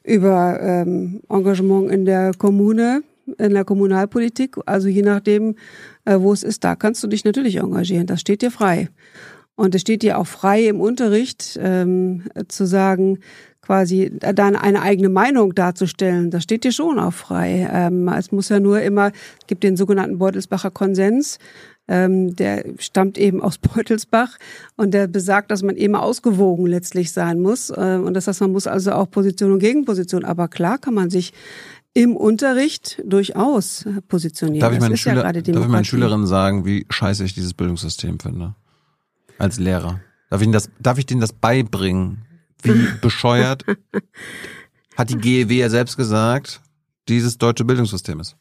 über 0.03 0.59
ähm, 0.61 1.21
Engagement 1.29 1.91
in 1.91 2.05
der 2.05 2.33
Kommune, 2.33 3.03
in 3.37 3.53
der 3.53 3.65
Kommunalpolitik, 3.65 4.55
also 4.65 4.87
je 4.87 5.01
nachdem, 5.01 5.55
äh, 6.05 6.19
wo 6.19 6.31
es 6.31 6.43
ist, 6.43 6.63
da 6.63 6.75
kannst 6.75 7.03
du 7.03 7.07
dich 7.07 7.25
natürlich 7.25 7.57
engagieren. 7.57 8.07
Das 8.07 8.21
steht 8.21 8.41
dir 8.41 8.51
frei. 8.51 8.89
Und 9.55 9.73
es 9.73 9.81
steht 9.81 10.01
dir 10.01 10.19
auch 10.19 10.27
frei 10.27 10.67
im 10.67 10.81
Unterricht 10.81 11.57
ähm, 11.61 12.23
zu 12.49 12.65
sagen, 12.65 13.19
quasi 13.61 14.11
dann 14.19 14.55
eine 14.55 14.81
eigene 14.81 15.09
Meinung 15.09 15.55
darzustellen. 15.55 16.29
Das 16.29 16.43
steht 16.43 16.63
dir 16.63 16.71
schon 16.71 16.99
auch 16.99 17.13
frei. 17.13 17.67
Ähm, 17.71 18.07
es 18.09 18.31
muss 18.31 18.49
ja 18.49 18.59
nur 18.59 18.81
immer, 18.81 19.07
es 19.39 19.47
gibt 19.47 19.63
den 19.63 19.75
sogenannten 19.75 20.19
Beutelsbacher 20.19 20.71
Konsens, 20.71 21.39
ähm, 21.87 22.35
der 22.35 22.65
stammt 22.79 23.17
eben 23.17 23.41
aus 23.41 23.57
Beutelsbach 23.57 24.37
und 24.75 24.93
der 24.93 25.07
besagt, 25.07 25.51
dass 25.51 25.63
man 25.63 25.75
immer 25.75 26.01
ausgewogen 26.01 26.65
letztlich 26.65 27.11
sein 27.11 27.39
muss. 27.39 27.69
Äh, 27.69 27.99
und 28.03 28.13
das 28.13 28.27
heißt, 28.27 28.41
man 28.41 28.51
muss 28.51 28.67
also 28.67 28.91
auch 28.93 29.09
Position 29.09 29.51
und 29.51 29.59
Gegenposition. 29.59 30.25
Aber 30.25 30.47
klar 30.47 30.77
kann 30.77 30.93
man 30.93 31.09
sich 31.09 31.33
im 31.93 32.15
Unterricht 32.15 33.01
durchaus 33.05 33.85
positionieren. 34.07 34.59
Darf 34.59 34.73
ich, 34.73 34.79
meinen 34.79 34.91
ja 34.91 34.97
Schüler, 34.97 35.15
gerade 35.15 35.39
darf 35.39 35.47
ich 35.47 35.53
meinen 35.53 35.61
Demokratie. 35.61 35.85
Schülerinnen 35.87 36.27
sagen, 36.27 36.65
wie 36.65 36.85
scheiße 36.89 37.23
ich 37.23 37.33
dieses 37.33 37.53
Bildungssystem 37.53 38.19
finde? 38.19 38.55
Als 39.37 39.59
Lehrer. 39.59 40.01
Darf 40.29 40.41
ich, 40.41 40.45
ihnen 40.45 40.53
das, 40.53 40.69
darf 40.79 40.97
ich 40.97 41.05
denen 41.05 41.21
das 41.21 41.33
beibringen? 41.33 42.25
Wie 42.63 42.87
bescheuert 43.01 43.63
hat 44.97 45.09
die 45.09 45.17
GEW 45.17 45.53
ja 45.53 45.69
selbst 45.69 45.97
gesagt, 45.97 46.61
dieses 47.07 47.37
deutsche 47.37 47.63
Bildungssystem 47.63 48.19
ist? 48.19 48.35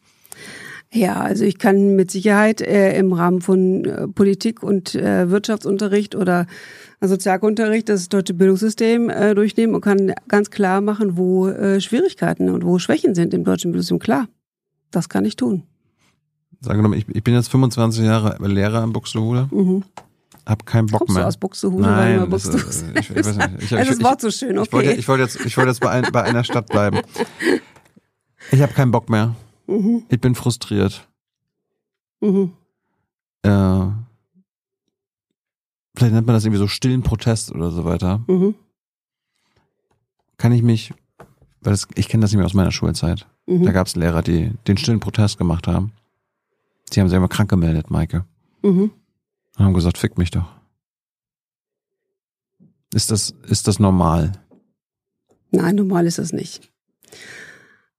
Ja, 0.94 1.14
also 1.20 1.44
ich 1.44 1.58
kann 1.58 1.96
mit 1.96 2.12
Sicherheit 2.12 2.60
äh, 2.60 2.96
im 2.96 3.12
Rahmen 3.12 3.40
von 3.40 3.84
äh, 3.84 4.06
Politik 4.06 4.62
und 4.62 4.94
äh, 4.94 5.28
Wirtschaftsunterricht 5.28 6.14
oder 6.14 6.46
Sozialunterricht 7.00 7.88
das 7.88 8.08
deutsche 8.08 8.32
Bildungssystem 8.32 9.10
äh, 9.10 9.34
durchnehmen 9.34 9.74
und 9.74 9.80
kann 9.80 10.12
ganz 10.28 10.50
klar 10.50 10.80
machen, 10.80 11.16
wo 11.16 11.48
äh, 11.48 11.80
Schwierigkeiten 11.80 12.48
und 12.48 12.64
wo 12.64 12.78
Schwächen 12.78 13.16
sind 13.16 13.34
im 13.34 13.42
deutschen 13.42 13.72
Bildungssystem. 13.72 13.98
Klar, 13.98 14.28
das 14.92 15.08
kann 15.08 15.24
ich 15.24 15.34
tun. 15.34 15.64
Sagen 16.60 16.80
wir 16.80 16.88
mal, 16.88 16.96
ich, 16.96 17.06
ich 17.08 17.24
bin 17.24 17.34
jetzt 17.34 17.48
25 17.50 18.04
Jahre 18.04 18.36
Lehrer 18.46 18.84
in 18.84 18.92
Buxtehude, 18.92 19.48
Mhm. 19.50 19.82
hab 20.46 20.64
keinen 20.64 20.86
Bock 20.86 21.00
Kommst 21.00 21.14
mehr. 21.14 21.24
du 21.24 21.28
aus 21.28 21.36
Buxtehude? 21.36 21.82
Nein, 21.82 22.20
weil 22.20 22.28
das, 22.28 22.48
Buxtehude 22.50 22.94
äh, 22.94 23.00
ich, 23.00 23.10
ich 23.10 23.16
weiß 23.16 23.36
nicht. 23.36 23.48
Ich, 23.64 23.72
Also 23.72 23.82
ich, 23.82 23.88
das 23.88 23.98
ich, 23.98 24.04
Wort 24.04 24.20
so 24.20 24.30
schön, 24.30 24.50
ich, 24.62 24.72
wollte, 24.72 24.90
okay. 24.90 24.98
ich 25.00 25.08
wollte 25.08 25.24
jetzt, 25.24 25.44
ich 25.44 25.56
wollte 25.56 25.70
jetzt 25.70 25.80
bei, 25.80 25.90
ein, 25.90 26.06
bei 26.12 26.22
einer 26.22 26.44
Stadt 26.44 26.68
bleiben. 26.68 27.00
Ich 28.52 28.62
habe 28.62 28.72
keinen 28.72 28.92
Bock 28.92 29.10
mehr. 29.10 29.34
Mhm. 29.66 30.04
Ich 30.08 30.20
bin 30.20 30.34
frustriert. 30.34 31.08
Mhm. 32.20 32.52
Äh, 33.42 33.86
vielleicht 35.94 36.14
nennt 36.14 36.26
man 36.26 36.34
das 36.34 36.44
irgendwie 36.44 36.58
so 36.58 36.68
stillen 36.68 37.02
Protest 37.02 37.52
oder 37.52 37.70
so 37.70 37.84
weiter. 37.84 38.24
Mhm. 38.26 38.54
Kann 40.36 40.52
ich 40.52 40.62
mich, 40.62 40.92
weil 41.60 41.72
das, 41.72 41.86
ich 41.94 42.08
kenne 42.08 42.22
das 42.22 42.30
nicht 42.30 42.38
mehr 42.38 42.46
aus 42.46 42.54
meiner 42.54 42.72
Schulzeit. 42.72 43.26
Mhm. 43.46 43.64
Da 43.64 43.72
gab 43.72 43.86
es 43.86 43.96
Lehrer, 43.96 44.22
die 44.22 44.52
den 44.66 44.76
stillen 44.76 45.00
Protest 45.00 45.38
gemacht 45.38 45.66
haben. 45.66 45.92
Sie 46.90 47.00
haben 47.00 47.08
sich 47.08 47.16
immer 47.16 47.28
krank 47.28 47.50
gemeldet, 47.50 47.90
Maike. 47.90 48.24
Mhm. 48.62 48.90
Und 49.56 49.64
haben 49.64 49.74
gesagt, 49.74 49.98
fick 49.98 50.18
mich 50.18 50.30
doch. 50.30 50.50
Ist 52.92 53.10
das, 53.10 53.34
ist 53.48 53.66
das 53.66 53.78
normal? 53.78 54.32
Nein, 55.50 55.76
normal 55.76 56.06
ist 56.06 56.18
es 56.18 56.32
nicht. 56.32 56.70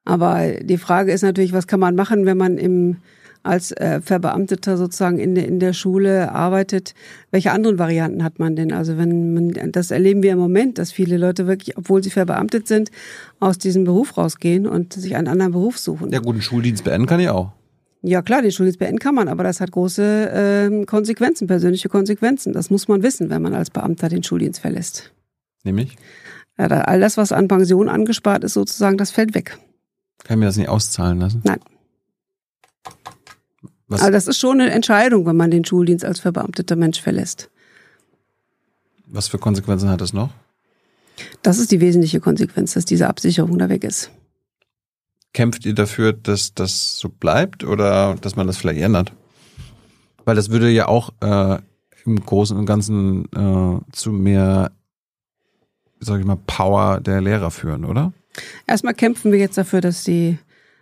Aber 0.05 0.51
die 0.61 0.77
Frage 0.77 1.11
ist 1.11 1.23
natürlich, 1.23 1.53
was 1.53 1.67
kann 1.67 1.79
man 1.79 1.95
machen, 1.95 2.25
wenn 2.25 2.37
man 2.37 2.57
im 2.57 2.97
als 3.45 3.71
äh, 3.73 4.01
Verbeamteter 4.01 4.75
sozusagen 4.75 5.19
in 5.19 5.35
der, 5.35 5.47
in 5.47 5.59
der 5.59 5.73
Schule 5.73 6.31
arbeitet, 6.31 6.95
welche 7.31 7.51
anderen 7.51 7.77
Varianten 7.77 8.23
hat 8.23 8.39
man 8.39 8.55
denn? 8.55 8.73
Also 8.73 8.97
wenn 8.97 9.33
man, 9.33 9.71
das 9.71 9.91
erleben 9.91 10.23
wir 10.23 10.31
im 10.31 10.39
Moment, 10.39 10.79
dass 10.79 10.91
viele 10.91 11.17
Leute 11.17 11.45
wirklich, 11.45 11.77
obwohl 11.77 12.03
sie 12.03 12.09
verbeamtet 12.09 12.67
sind, 12.67 12.89
aus 13.39 13.57
diesem 13.57 13.83
Beruf 13.83 14.17
rausgehen 14.17 14.65
und 14.65 14.93
sich 14.93 15.15
einen 15.15 15.27
anderen 15.27 15.51
Beruf 15.51 15.77
suchen. 15.77 16.11
Ja, 16.11 16.19
guten 16.19 16.41
Schuldienst 16.41 16.83
beenden 16.83 17.05
kann 17.05 17.19
ich 17.19 17.29
auch. 17.29 17.51
Ja 18.01 18.21
klar, 18.21 18.41
den 18.41 18.51
Schuldienst 18.51 18.79
beenden 18.79 18.99
kann 18.99 19.15
man, 19.15 19.27
aber 19.27 19.43
das 19.43 19.61
hat 19.61 19.71
große 19.71 20.71
äh, 20.81 20.85
Konsequenzen, 20.85 21.47
persönliche 21.47 21.89
Konsequenzen. 21.89 22.51
Das 22.53 22.69
muss 22.69 22.87
man 22.87 23.03
wissen, 23.03 23.29
wenn 23.29 23.41
man 23.41 23.53
als 23.53 23.69
Beamter 23.69 24.09
den 24.09 24.23
Schuldienst 24.23 24.59
verlässt. 24.59 25.11
Nämlich? 25.63 25.97
Ja, 26.57 26.65
all 26.65 26.99
das, 26.99 27.17
was 27.17 27.31
an 27.31 27.47
Pension 27.47 27.89
angespart 27.89 28.43
ist, 28.43 28.53
sozusagen, 28.53 28.97
das 28.97 29.11
fällt 29.11 29.35
weg. 29.35 29.57
Kann 30.23 30.37
ich 30.37 30.39
mir 30.39 30.45
das 30.45 30.57
nicht 30.57 30.69
auszahlen 30.69 31.19
lassen? 31.19 31.41
Nein. 31.43 31.59
Was? 33.87 34.01
Also 34.01 34.11
das 34.11 34.27
ist 34.27 34.39
schon 34.39 34.59
eine 34.59 34.71
Entscheidung, 34.71 35.25
wenn 35.25 35.37
man 35.37 35.51
den 35.51 35.63
Schuldienst 35.63 36.03
als 36.03 36.19
verbeamteter 36.19 36.75
Mensch 36.75 37.01
verlässt. 37.01 37.51
Was 39.05 39.27
für 39.27 39.37
Konsequenzen 39.37 39.89
hat 39.89 40.01
das 40.01 40.13
noch? 40.13 40.31
Das 41.43 41.59
ist 41.59 41.71
die 41.71 41.79
wesentliche 41.79 42.19
Konsequenz, 42.19 42.73
dass 42.73 42.85
diese 42.85 43.07
Absicherung 43.07 43.57
da 43.59 43.69
weg 43.69 43.83
ist. 43.83 44.11
Kämpft 45.33 45.65
ihr 45.65 45.75
dafür, 45.75 46.13
dass 46.13 46.53
das 46.53 46.97
so 46.97 47.09
bleibt 47.09 47.63
oder 47.63 48.15
dass 48.15 48.35
man 48.35 48.47
das 48.47 48.57
vielleicht 48.57 48.81
ändert? 48.81 49.13
Weil 50.23 50.35
das 50.35 50.49
würde 50.49 50.69
ja 50.69 50.87
auch 50.87 51.13
äh, 51.21 51.59
im 52.05 52.19
Großen 52.19 52.57
und 52.57 52.65
Ganzen 52.65 53.25
äh, 53.33 53.91
zu 53.91 54.11
mehr, 54.11 54.71
sag 55.99 56.19
ich 56.19 56.25
mal, 56.25 56.37
Power 56.47 56.99
der 57.01 57.21
Lehrer 57.21 57.51
führen, 57.51 57.85
oder? 57.85 58.13
Erstmal 58.67 58.93
kämpfen 58.93 59.31
wir 59.31 59.39
jetzt 59.39 59.57
dafür, 59.57 59.81
dass 59.81 60.03
die 60.03 60.37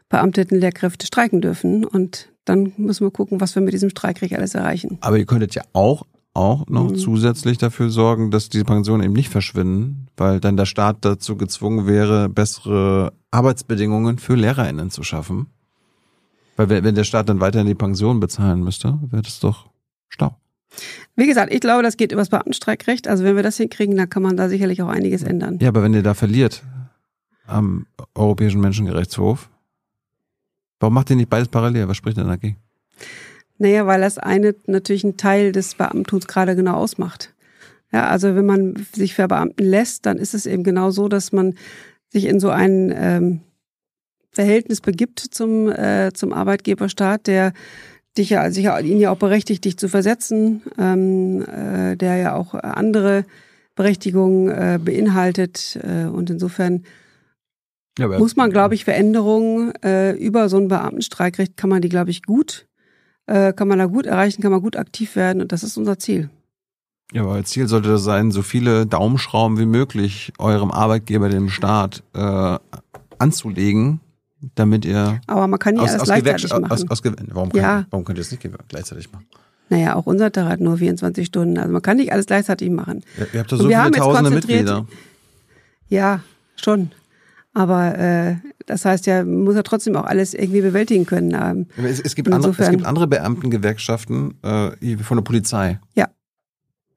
beamteten 0.09 0.59
Lehrkräfte 0.59 1.07
streiken 1.07 1.41
dürfen 1.41 1.85
und 1.85 2.29
dann 2.45 2.73
müssen 2.77 3.05
wir 3.05 3.11
gucken, 3.11 3.41
was 3.41 3.55
wir 3.55 3.61
mit 3.61 3.73
diesem 3.73 3.89
Streikrecht 3.89 4.35
alles 4.35 4.53
erreichen. 4.53 4.97
Aber 5.01 5.17
ihr 5.17 5.25
könntet 5.25 5.55
ja 5.55 5.63
auch 5.73 6.03
auch 6.33 6.67
noch 6.67 6.89
mhm. 6.89 6.95
zusätzlich 6.95 7.57
dafür 7.57 7.89
sorgen, 7.89 8.31
dass 8.31 8.49
diese 8.49 8.65
Pensionen 8.65 9.03
eben 9.03 9.13
nicht 9.13 9.29
verschwinden, 9.29 10.07
weil 10.17 10.39
dann 10.39 10.57
der 10.57 10.65
Staat 10.65 10.97
dazu 11.01 11.35
gezwungen 11.35 11.85
wäre, 11.85 12.27
bessere 12.27 13.13
Arbeitsbedingungen 13.31 14.17
für 14.17 14.35
LehrerInnen 14.35 14.89
zu 14.89 15.03
schaffen. 15.03 15.47
Weil 16.55 16.69
wenn 16.69 16.95
der 16.95 17.03
Staat 17.03 17.29
dann 17.29 17.39
weiterhin 17.39 17.67
die 17.67 17.75
Pension 17.75 18.19
bezahlen 18.19 18.63
müsste, 18.63 18.99
wäre 19.09 19.21
das 19.21 19.39
doch 19.39 19.69
Stau. 20.09 20.37
Wie 21.15 21.27
gesagt, 21.27 21.53
ich 21.53 21.59
glaube, 21.59 21.83
das 21.83 21.97
geht 21.97 22.11
übers 22.11 22.29
Beamtenstreikrecht. 22.29 23.07
Also 23.07 23.23
wenn 23.23 23.35
wir 23.35 23.43
das 23.43 23.57
hinkriegen, 23.57 23.95
dann 23.95 24.09
kann 24.09 24.23
man 24.23 24.37
da 24.37 24.49
sicherlich 24.49 24.81
auch 24.81 24.87
einiges 24.87 25.23
ändern. 25.23 25.59
Ja, 25.61 25.69
aber 25.69 25.83
wenn 25.83 25.93
ihr 25.93 26.03
da 26.03 26.13
verliert 26.13 26.63
am 27.45 27.85
Europäischen 28.15 28.61
Menschengerichtshof, 28.61 29.49
Warum 30.83 30.95
macht 30.95 31.09
ihr 31.11 31.15
nicht 31.15 31.29
beides 31.29 31.47
parallel? 31.47 31.87
Was 31.87 31.95
spricht 31.95 32.17
denn 32.17 32.27
dagegen? 32.27 32.57
Naja, 33.57 33.87
weil 33.87 34.01
das 34.01 34.17
eine 34.17 34.53
natürlich 34.65 35.05
einen 35.05 35.15
Teil 35.15 35.53
des 35.53 35.75
Beamtums 35.75 36.27
gerade 36.27 36.57
genau 36.57 36.73
ausmacht. 36.73 37.33
Ja, 37.93 38.09
also 38.09 38.35
wenn 38.35 38.45
man 38.45 38.85
sich 38.93 39.13
verbeamten 39.13 39.65
lässt, 39.65 40.05
dann 40.05 40.17
ist 40.17 40.33
es 40.33 40.45
eben 40.45 40.65
genau 40.65 40.91
so, 40.91 41.07
dass 41.07 41.31
man 41.31 41.55
sich 42.09 42.25
in 42.25 42.41
so 42.41 42.49
ein 42.49 42.93
ähm, 42.93 43.39
Verhältnis 44.29 44.81
begibt 44.81 45.21
zum, 45.21 45.71
äh, 45.71 46.11
zum 46.13 46.33
Arbeitgeberstaat, 46.33 47.27
der 47.27 47.53
dich 48.17 48.31
ja, 48.31 48.45
ja, 48.45 48.77
ihn 48.79 48.99
ja 48.99 49.11
auch 49.11 49.19
berechtigt, 49.19 49.63
dich 49.63 49.77
zu 49.77 49.87
versetzen, 49.87 50.63
ähm, 50.77 51.43
äh, 51.43 51.95
der 51.95 52.17
ja 52.17 52.35
auch 52.35 52.55
andere 52.55 53.23
Berechtigungen 53.75 54.49
äh, 54.49 54.79
beinhaltet. 54.83 55.79
Äh, 55.81 56.07
und 56.07 56.29
insofern 56.29 56.83
ja, 57.99 58.07
muss 58.07 58.35
man, 58.35 58.51
glaube 58.51 58.75
ich, 58.75 58.85
Veränderungen 58.85 59.73
äh, 59.83 60.13
über 60.13 60.49
so 60.49 60.57
ein 60.57 60.67
Beamtenstreikrecht 60.67 61.57
kann 61.57 61.69
man 61.69 61.81
die, 61.81 61.89
glaube 61.89 62.11
ich, 62.11 62.23
gut, 62.23 62.67
äh, 63.27 63.53
kann 63.53 63.67
man 63.67 63.79
da 63.79 63.85
gut 63.85 64.05
erreichen, 64.05 64.41
kann 64.41 64.51
man 64.51 64.61
gut 64.61 64.75
aktiv 64.75 65.15
werden 65.15 65.41
und 65.41 65.51
das 65.51 65.63
ist 65.63 65.77
unser 65.77 65.99
Ziel. 65.99 66.29
Ja, 67.11 67.21
aber 67.21 67.33
euer 67.33 67.43
Ziel 67.43 67.67
sollte 67.67 67.89
das 67.89 68.03
sein, 68.03 68.31
so 68.31 68.41
viele 68.41 68.87
Daumenschrauben 68.87 69.59
wie 69.59 69.67
möglich 69.67 70.33
eurem 70.39 70.71
Arbeitgeber, 70.71 71.29
dem 71.29 71.49
Staat, 71.49 72.03
äh, 72.15 72.57
anzulegen, 73.19 73.99
damit 74.55 74.85
ihr. 74.85 75.21
Aber 75.27 75.47
man 75.47 75.59
kann 75.59 75.75
nicht 75.75 75.83
aus, 75.83 75.91
alles 75.91 76.01
aus 76.01 76.07
gleichzeitig 76.07 76.51
machen. 76.51 76.71
Aus, 76.71 76.89
aus, 76.89 77.01
warum, 77.03 77.51
kann, 77.51 77.61
ja. 77.61 77.85
warum 77.91 78.05
könnt 78.05 78.17
ihr 78.17 78.21
es 78.21 78.31
nicht 78.31 78.47
gleichzeitig 78.67 79.11
machen? 79.11 79.27
Naja, 79.69 79.95
auch 79.95 80.07
unser 80.07 80.31
Tag 80.31 80.47
hat 80.47 80.59
nur 80.59 80.77
24 80.77 81.27
Stunden. 81.27 81.57
Also 81.57 81.71
man 81.71 81.81
kann 81.81 81.97
nicht 81.97 82.11
alles 82.11 82.25
gleichzeitig 82.25 82.69
machen. 82.69 83.01
Ja, 83.17 83.25
ihr 83.31 83.39
habt 83.39 83.51
doch 83.51 83.57
so 83.57 83.67
viele 83.67 83.91
tausende 83.91 84.31
Mitglieder. 84.31 84.87
Ja, 85.89 86.21
schon. 86.55 86.91
Aber 87.53 87.97
äh, 87.97 88.35
das 88.65 88.85
heißt 88.85 89.05
ja, 89.05 89.23
man 89.23 89.43
muss 89.43 89.55
ja 89.55 89.63
trotzdem 89.63 89.95
auch 89.95 90.05
alles 90.05 90.33
irgendwie 90.33 90.61
bewältigen 90.61 91.05
können. 91.05 91.37
Ähm, 91.39 91.67
es, 91.85 91.99
es, 91.99 92.15
gibt 92.15 92.31
andere, 92.31 92.53
es 92.57 92.69
gibt 92.69 92.85
andere 92.85 93.07
Beamtengewerkschaften 93.07 94.35
äh, 94.43 94.97
von 94.97 95.17
der 95.17 95.23
Polizei. 95.23 95.79
Ja. 95.93 96.07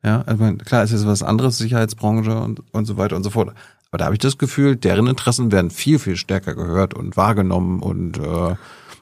Ja, 0.02 0.22
also 0.24 0.54
klar, 0.64 0.84
es 0.84 0.92
ist 0.92 1.06
was 1.06 1.22
anderes, 1.22 1.58
Sicherheitsbranche 1.58 2.38
und, 2.40 2.62
und 2.72 2.84
so 2.84 2.96
weiter 2.96 3.16
und 3.16 3.24
so 3.24 3.30
fort. 3.30 3.54
Aber 3.90 3.98
da 3.98 4.04
habe 4.06 4.14
ich 4.14 4.20
das 4.20 4.38
Gefühl, 4.38 4.76
deren 4.76 5.06
Interessen 5.08 5.52
werden 5.52 5.70
viel, 5.70 5.98
viel 5.98 6.16
stärker 6.16 6.54
gehört 6.54 6.94
und 6.94 7.16
wahrgenommen 7.16 7.80
und 7.80 8.18
äh, 8.18 8.22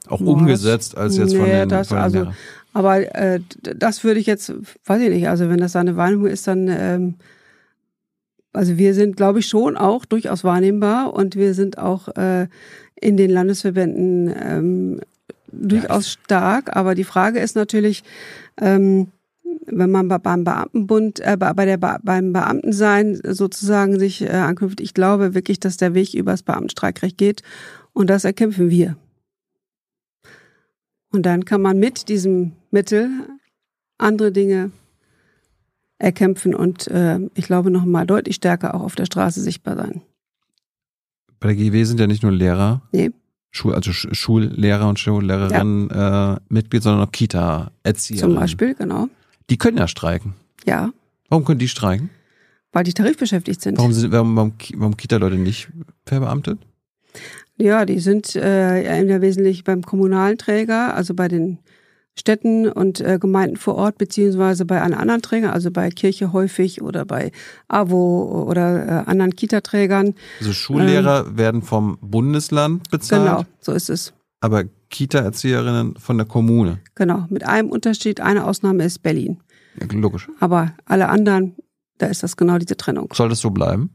auch 0.09 0.21
Boah, 0.21 0.35
umgesetzt 0.35 0.97
als 0.97 1.17
jetzt 1.17 1.33
nee, 1.33 1.39
von 1.39 1.47
den, 1.47 1.69
das, 1.69 1.89
von 1.89 1.97
den 1.99 2.03
also, 2.05 2.19
Lehrern. 2.19 2.35
Aber 2.73 3.15
äh, 3.15 3.41
das 3.61 4.03
würde 4.03 4.19
ich 4.19 4.27
jetzt, 4.27 4.53
weiß 4.87 5.01
ich 5.03 5.11
nicht, 5.11 5.29
also 5.29 5.49
wenn 5.49 5.59
das 5.59 5.73
seine 5.73 5.97
Wahrnehmung 5.97 6.27
ist, 6.27 6.47
dann 6.47 6.69
ähm, 6.69 7.15
also 8.55 8.79
wir 8.79 8.95
sind, 8.95 9.17
glaube 9.17 9.41
ich, 9.41 9.47
schon 9.47 9.77
auch 9.77 10.05
durchaus 10.05 10.45
wahrnehmbar 10.45 11.13
und 11.13 11.37
wir 11.37 11.55
sind 11.55 11.79
auch 11.79 12.09
äh, 12.17 12.47
in 12.95 13.17
den 13.17 13.31
Landesverbänden 13.31 14.35
ähm, 14.41 15.01
durchaus 15.51 16.13
stark. 16.13 16.77
Aber 16.77 16.95
die 16.95 17.05
Frage 17.05 17.41
ist 17.41 17.57
natürlich, 17.57 18.05
ähm, 18.61 19.09
wenn 19.67 19.91
man 19.91 20.09
beim 20.09 20.45
Beamtenbund, 20.45 21.21
äh, 21.21 21.37
bei 21.37 21.65
der 21.65 21.79
beim 21.79 22.33
Beamtensein 22.33 23.21
sozusagen 23.25 23.99
sich 23.99 24.23
äh, 24.23 24.29
anknüpft, 24.29 24.81
ich 24.81 24.95
glaube 24.95 25.35
wirklich, 25.35 25.59
dass 25.59 25.77
der 25.77 25.95
Weg 25.95 26.15
übers 26.15 26.43
Beamtenstreikrecht 26.43 27.19
geht 27.19 27.43
und 27.93 28.09
das 28.09 28.25
erkämpfen 28.25 28.71
wir. 28.71 28.97
Und 31.11 31.27
dann 31.27 31.45
kann 31.45 31.63
man 31.63 31.79
mit 31.79 32.09
diesem 32.09 32.53
Mittel 32.71 33.09
andere 33.99 34.33
Dinge 34.33 34.73
erkämpfen 35.99 36.55
und 36.55 36.89
äh, 36.89 37.19
ich 37.35 37.47
glaube 37.47 37.71
noch 37.71 37.85
mal 37.85 38.07
deutlich 38.07 38.37
stärker 38.37 38.75
auch 38.75 38.83
auf 38.83 38.95
der 38.95 39.07
Straße 39.07 39.41
sichtbar 39.41 39.77
sein. 39.77 40.03
Bei 41.41 41.49
der 41.49 41.57
GW 41.57 41.85
sind 41.85 42.01
ja 42.01 42.07
nicht 42.07 42.23
nur 42.23 42.33
Lehrer, 42.33 42.83
nee. 42.93 43.11
Schul, 43.51 43.75
also 43.75 43.93
Schullehrer 43.93 44.89
und 44.89 44.99
Schullehrerinnen 44.99 45.89
ja. 45.89 46.35
äh, 46.35 46.39
Mitglied, 46.49 46.83
sondern 46.83 47.07
auch 47.07 47.13
Kita-Erzieher. 47.13 48.19
Zum 48.19 48.35
Beispiel, 48.35 48.75
genau. 48.75 49.09
Die 49.49 49.59
können 49.59 49.79
ja 49.79 49.87
streiken. 49.87 50.35
Ja. 50.65 50.91
Warum 51.29 51.45
können 51.45 51.61
die 51.61 51.69
streiken? 51.69 52.11
Weil 52.73 52.83
die 52.83 52.93
tarifbeschäftigt 52.93 53.61
sind. 53.61 53.79
Warum 53.79 53.93
sind 53.93 54.11
warum, 54.11 54.35
warum, 54.35 54.55
warum 54.75 54.97
Kita-Leute 54.97 55.37
nicht 55.37 55.69
verbeamtet? 56.05 56.59
Ja, 57.57 57.85
die 57.85 58.01
sind 58.01 58.35
äh, 58.35 59.01
in 59.01 59.07
der 59.07 59.21
Wesentlichen 59.21 59.63
beim 59.63 59.83
kommunalen 59.83 60.39
Träger, 60.39 60.95
also 60.97 61.15
bei 61.15 61.29
den 61.29 61.59
Städten 62.17 62.69
und 62.69 63.01
äh, 63.01 63.19
Gemeinden 63.21 63.57
vor 63.57 63.75
Ort, 63.75 63.99
beziehungsweise 63.99 64.65
bei 64.65 64.81
einem 64.81 64.99
anderen 64.99 65.21
Träger, 65.21 65.53
also 65.53 65.71
bei 65.71 65.91
Kirche 65.91 66.33
häufig 66.33 66.81
oder 66.81 67.05
bei 67.05 67.33
AWO 67.69 68.47
oder 68.49 68.87
äh, 68.87 69.11
anderen 69.11 69.35
Kita-Trägern. 69.35 70.15
Also 70.39 70.53
Schullehrer 70.53 71.27
ähm, 71.27 71.39
werden 71.39 71.63
vom 71.63 71.99
Bundesland 72.01 72.89
bezahlt? 72.91 73.25
Genau, 73.25 73.45
so 73.61 73.73
ist 73.73 73.91
es. 73.91 74.13
Aber 74.41 74.65
Kita-Erzieherinnen 74.91 75.97
von 75.97 76.17
der 76.17 76.27
Kommune? 76.27 76.79
Genau, 76.95 77.27
mit 77.31 77.45
einem 77.47 77.71
Unterschied. 77.71 78.21
Eine 78.21 78.45
Ausnahme 78.45 78.85
ist 78.85 79.03
Berlin. 79.03 79.41
Ja, 79.81 79.87
logisch. 79.91 80.29
Aber 80.39 80.73
alle 80.85 81.09
anderen, 81.09 81.57
da 81.99 82.07
ist 82.07 82.23
das 82.23 82.37
genau 82.37 82.59
diese 82.59 82.77
Trennung. 82.77 83.09
Soll 83.13 83.29
das 83.29 83.41
so 83.41 83.51
bleiben? 83.51 83.91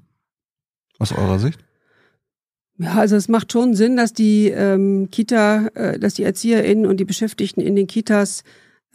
Aus 0.97 1.13
eurer 1.13 1.39
Sicht? 1.39 1.59
Ja, 2.81 2.95
also 2.95 3.17
es 3.17 3.27
macht 3.27 3.51
schon 3.51 3.75
Sinn, 3.75 3.97
dass 3.97 4.13
die 4.13 4.47
ähm, 4.47 5.09
Kita, 5.11 5.67
äh, 5.75 5.99
dass 5.99 6.13
die 6.13 6.23
ErzieherInnen 6.23 6.85
und 6.85 6.97
die 6.97 7.05
Beschäftigten 7.05 7.59
in 7.59 7.75
den 7.75 7.87
Kitas 7.87 8.43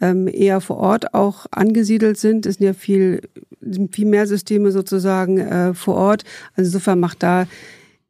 ähm, 0.01 0.27
eher 0.27 0.59
vor 0.59 0.77
Ort 0.77 1.13
auch 1.13 1.45
angesiedelt 1.51 2.17
sind. 2.17 2.47
Es 2.47 2.55
sind 2.55 2.65
ja 2.65 2.73
viel, 2.73 3.21
viel 3.91 4.07
mehr 4.07 4.25
Systeme 4.25 4.71
sozusagen 4.71 5.37
äh, 5.37 5.73
vor 5.75 5.95
Ort. 5.95 6.23
Also 6.55 6.69
insofern 6.69 6.99
macht 6.99 7.21
da 7.21 7.45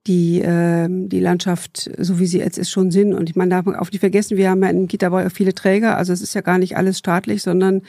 die, 0.07 0.39
äh, 0.41 0.87
die 0.89 1.19
Landschaft, 1.19 1.91
so 1.97 2.19
wie 2.19 2.27
sie 2.27 2.39
jetzt 2.39 2.57
ist, 2.57 2.69
schon 2.69 2.89
Sinn. 2.89 3.13
Und 3.13 3.29
ich 3.29 3.35
meine, 3.35 3.49
darf 3.49 3.65
man 3.65 3.75
auch 3.75 3.91
nicht 3.91 3.99
vergessen, 3.99 4.37
wir 4.37 4.49
haben 4.49 4.63
ja 4.63 4.69
in 4.69 4.87
Kita 4.87 5.09
auch 5.09 5.29
viele 5.29 5.53
Träger. 5.53 5.97
Also 5.97 6.13
es 6.13 6.21
ist 6.21 6.35
ja 6.35 6.41
gar 6.41 6.57
nicht 6.57 6.77
alles 6.77 6.97
staatlich, 6.97 7.43
sondern 7.43 7.81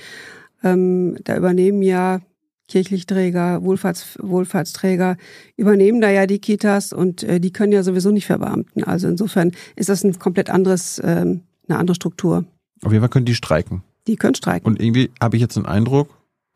ähm, 0.65 1.19
da 1.23 1.37
übernehmen 1.37 1.83
ja 1.83 2.21
Kirchlichträger, 2.69 3.63
Wohlfahrts, 3.63 4.19
Wohlfahrtsträger 4.21 5.17
übernehmen 5.57 6.01
da 6.01 6.11
ja 6.11 6.27
die 6.27 6.41
Kitas 6.41 6.93
und 6.93 7.23
äh, 7.23 7.41
die 7.41 7.53
können 7.53 7.73
ja 7.73 7.83
sowieso 7.83 8.11
nicht 8.11 8.27
verbeamten. 8.27 8.83
Also 8.85 9.09
insofern 9.09 9.53
ist 9.77 9.89
das 9.89 10.03
ein 10.05 10.19
komplett 10.19 10.51
anderes, 10.51 11.01
ähm, 11.05 11.43
eine 11.69 11.79
andere 11.79 11.95
Struktur. 11.95 12.45
Auf 12.83 12.93
jeden 12.93 13.03
Fall 13.03 13.09
können 13.09 13.27
die 13.27 13.35
streiken. 13.35 13.83
Die 14.07 14.17
können 14.17 14.35
streiken. 14.35 14.67
Und 14.67 14.81
irgendwie 14.81 15.11
habe 15.21 15.37
ich 15.37 15.43
jetzt 15.43 15.57
den 15.57 15.67
Eindruck, 15.67 16.09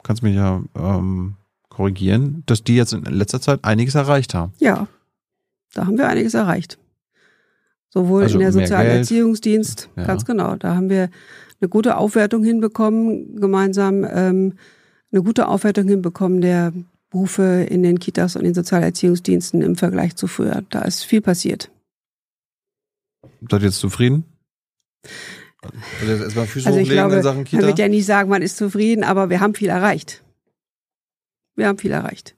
kannst 0.03 0.23
mich 0.23 0.35
ja 0.35 0.63
ähm, 0.77 1.35
korrigieren, 1.69 2.43
dass 2.47 2.65
die 2.65 2.77
jetzt 2.77 2.93
in 2.93 3.05
letzter 3.05 3.41
Zeit 3.41 3.65
einiges 3.65 3.95
erreicht 3.95 4.35
haben. 4.35 4.53
Ja, 4.59 4.89
da 5.75 5.87
haben 5.87 5.97
wir 5.97 6.09
einiges 6.09 6.35
erreicht. 6.35 6.79
Sowohl 7.89 8.25
also 8.25 8.35
in 8.35 8.41
der 8.41 8.53
Sozialerziehungsdienst, 8.53 9.91
ja. 9.97 10.05
ganz 10.05 10.25
genau. 10.25 10.55
Da 10.57 10.77
haben 10.77 10.91
wir 10.91 11.11
eine 11.61 11.69
gute 11.69 11.97
Aufwertung 11.97 12.45
hinbekommen, 12.45 13.37
gemeinsam 13.41 14.05
ähm, 14.09 14.55
eine 15.13 15.23
gute 15.23 15.49
Aufwertung 15.49 15.89
hinbekommen 15.89 16.41
der 16.41 16.73
Berufe 17.11 17.67
in 17.69 17.83
den 17.83 17.99
Kitas 17.99 18.37
und 18.37 18.45
den 18.45 18.55
Sozialerziehungsdiensten 18.55 19.63
im 19.63 19.77
Vergleich 19.77 20.15
zu 20.17 20.29
früher. 20.29 20.63
Da 20.71 20.83
ist 20.83 21.05
viel 21.05 21.21
passiert. 21.21 21.71
Seid 23.51 23.63
ihr 23.63 23.67
jetzt 23.67 23.81
zufrieden? 23.81 24.25
Also, 26.01 26.25
erstmal 26.25 26.47
Füße 26.47 26.67
also 26.67 26.79
ich 26.79 26.89
glaube, 26.89 27.17
in 27.17 27.23
Sachen 27.23 27.45
Kita? 27.45 27.59
man 27.59 27.67
wird 27.69 27.79
ja 27.79 27.89
nie 27.89 28.03
sagen, 28.03 28.31
man 28.31 28.43
ist 28.43 28.57
zufrieden, 28.57 29.05
aber 29.05 29.29
wir 29.29 29.41
haben 29.41 29.55
viel 29.55 29.69
erreicht. 29.69 30.23
Wir 31.57 31.67
haben 31.67 31.79
viel 31.79 31.91
erreicht. 31.91 32.37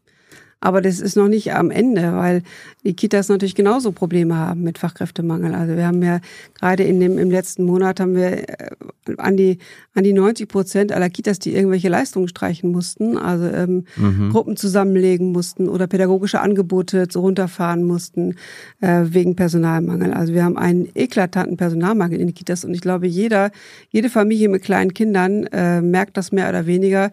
Aber 0.63 0.81
das 0.81 1.01
ist 1.01 1.17
noch 1.17 1.27
nicht 1.27 1.53
am 1.53 1.73
Ende, 1.73 2.15
weil 2.15 2.45
die 2.85 2.95
Kitas 2.95 3.29
natürlich 3.29 3.57
genauso 3.57 3.91
Probleme 3.91 4.37
haben 4.37 4.63
mit 4.63 4.79
Fachkräftemangel. 4.79 5.57
Also 5.57 5.77
wir 5.77 5.85
haben 5.85 6.01
ja 6.05 6.21
gerade 6.55 6.85
in 6.85 7.01
dem, 7.01 7.19
im 7.19 7.33
letzten 7.33 7.65
Monat 7.65 7.99
haben 7.99 8.15
wir 8.15 8.49
äh, 8.49 8.71
an 9.17 9.37
die, 9.37 9.59
an 9.95 10.05
die 10.05 10.13
90 10.13 10.49
Prozent 10.49 10.93
aller 10.93 11.11
Kitas, 11.11 11.41
die 11.41 11.53
irgendwelche 11.53 11.89
Leistungen 11.89 12.29
streichen 12.29 12.71
mussten, 12.71 13.19
also 13.19 13.45
ähm, 13.47 13.87
mhm. 13.97 14.31
Gruppen 14.31 14.57
zusammenlegen 14.57 15.33
mussten 15.33 15.69
oder 15.69 15.89
pädagogische 15.89 16.41
Angebote 16.41 17.09
so 17.11 17.23
runterfahren 17.23 17.83
mussten 17.83 18.37
äh, 18.81 19.03
wegen 19.07 19.35
Personalmangel. 19.35 20.15
Also 20.15 20.33
wir 20.33 20.45
haben 20.45 20.57
einen 20.57 20.89
eklatanten 20.95 21.57
Personalmangel 21.57 22.21
in 22.21 22.29
den 22.29 22.35
Kitas 22.35 22.65
und 22.65 22.73
ich 22.73 22.83
glaube, 22.83 23.09
jeder, 23.09 23.51
jede 23.91 24.09
Familie 24.09 24.49
mit 24.49 24.63
kleinen 24.63 24.95
Kindern 24.95 25.45
äh, 25.47 25.81
merkt 25.81 26.17
das 26.17 26.31
mehr 26.31 26.49
oder 26.49 26.67
weniger 26.67 27.11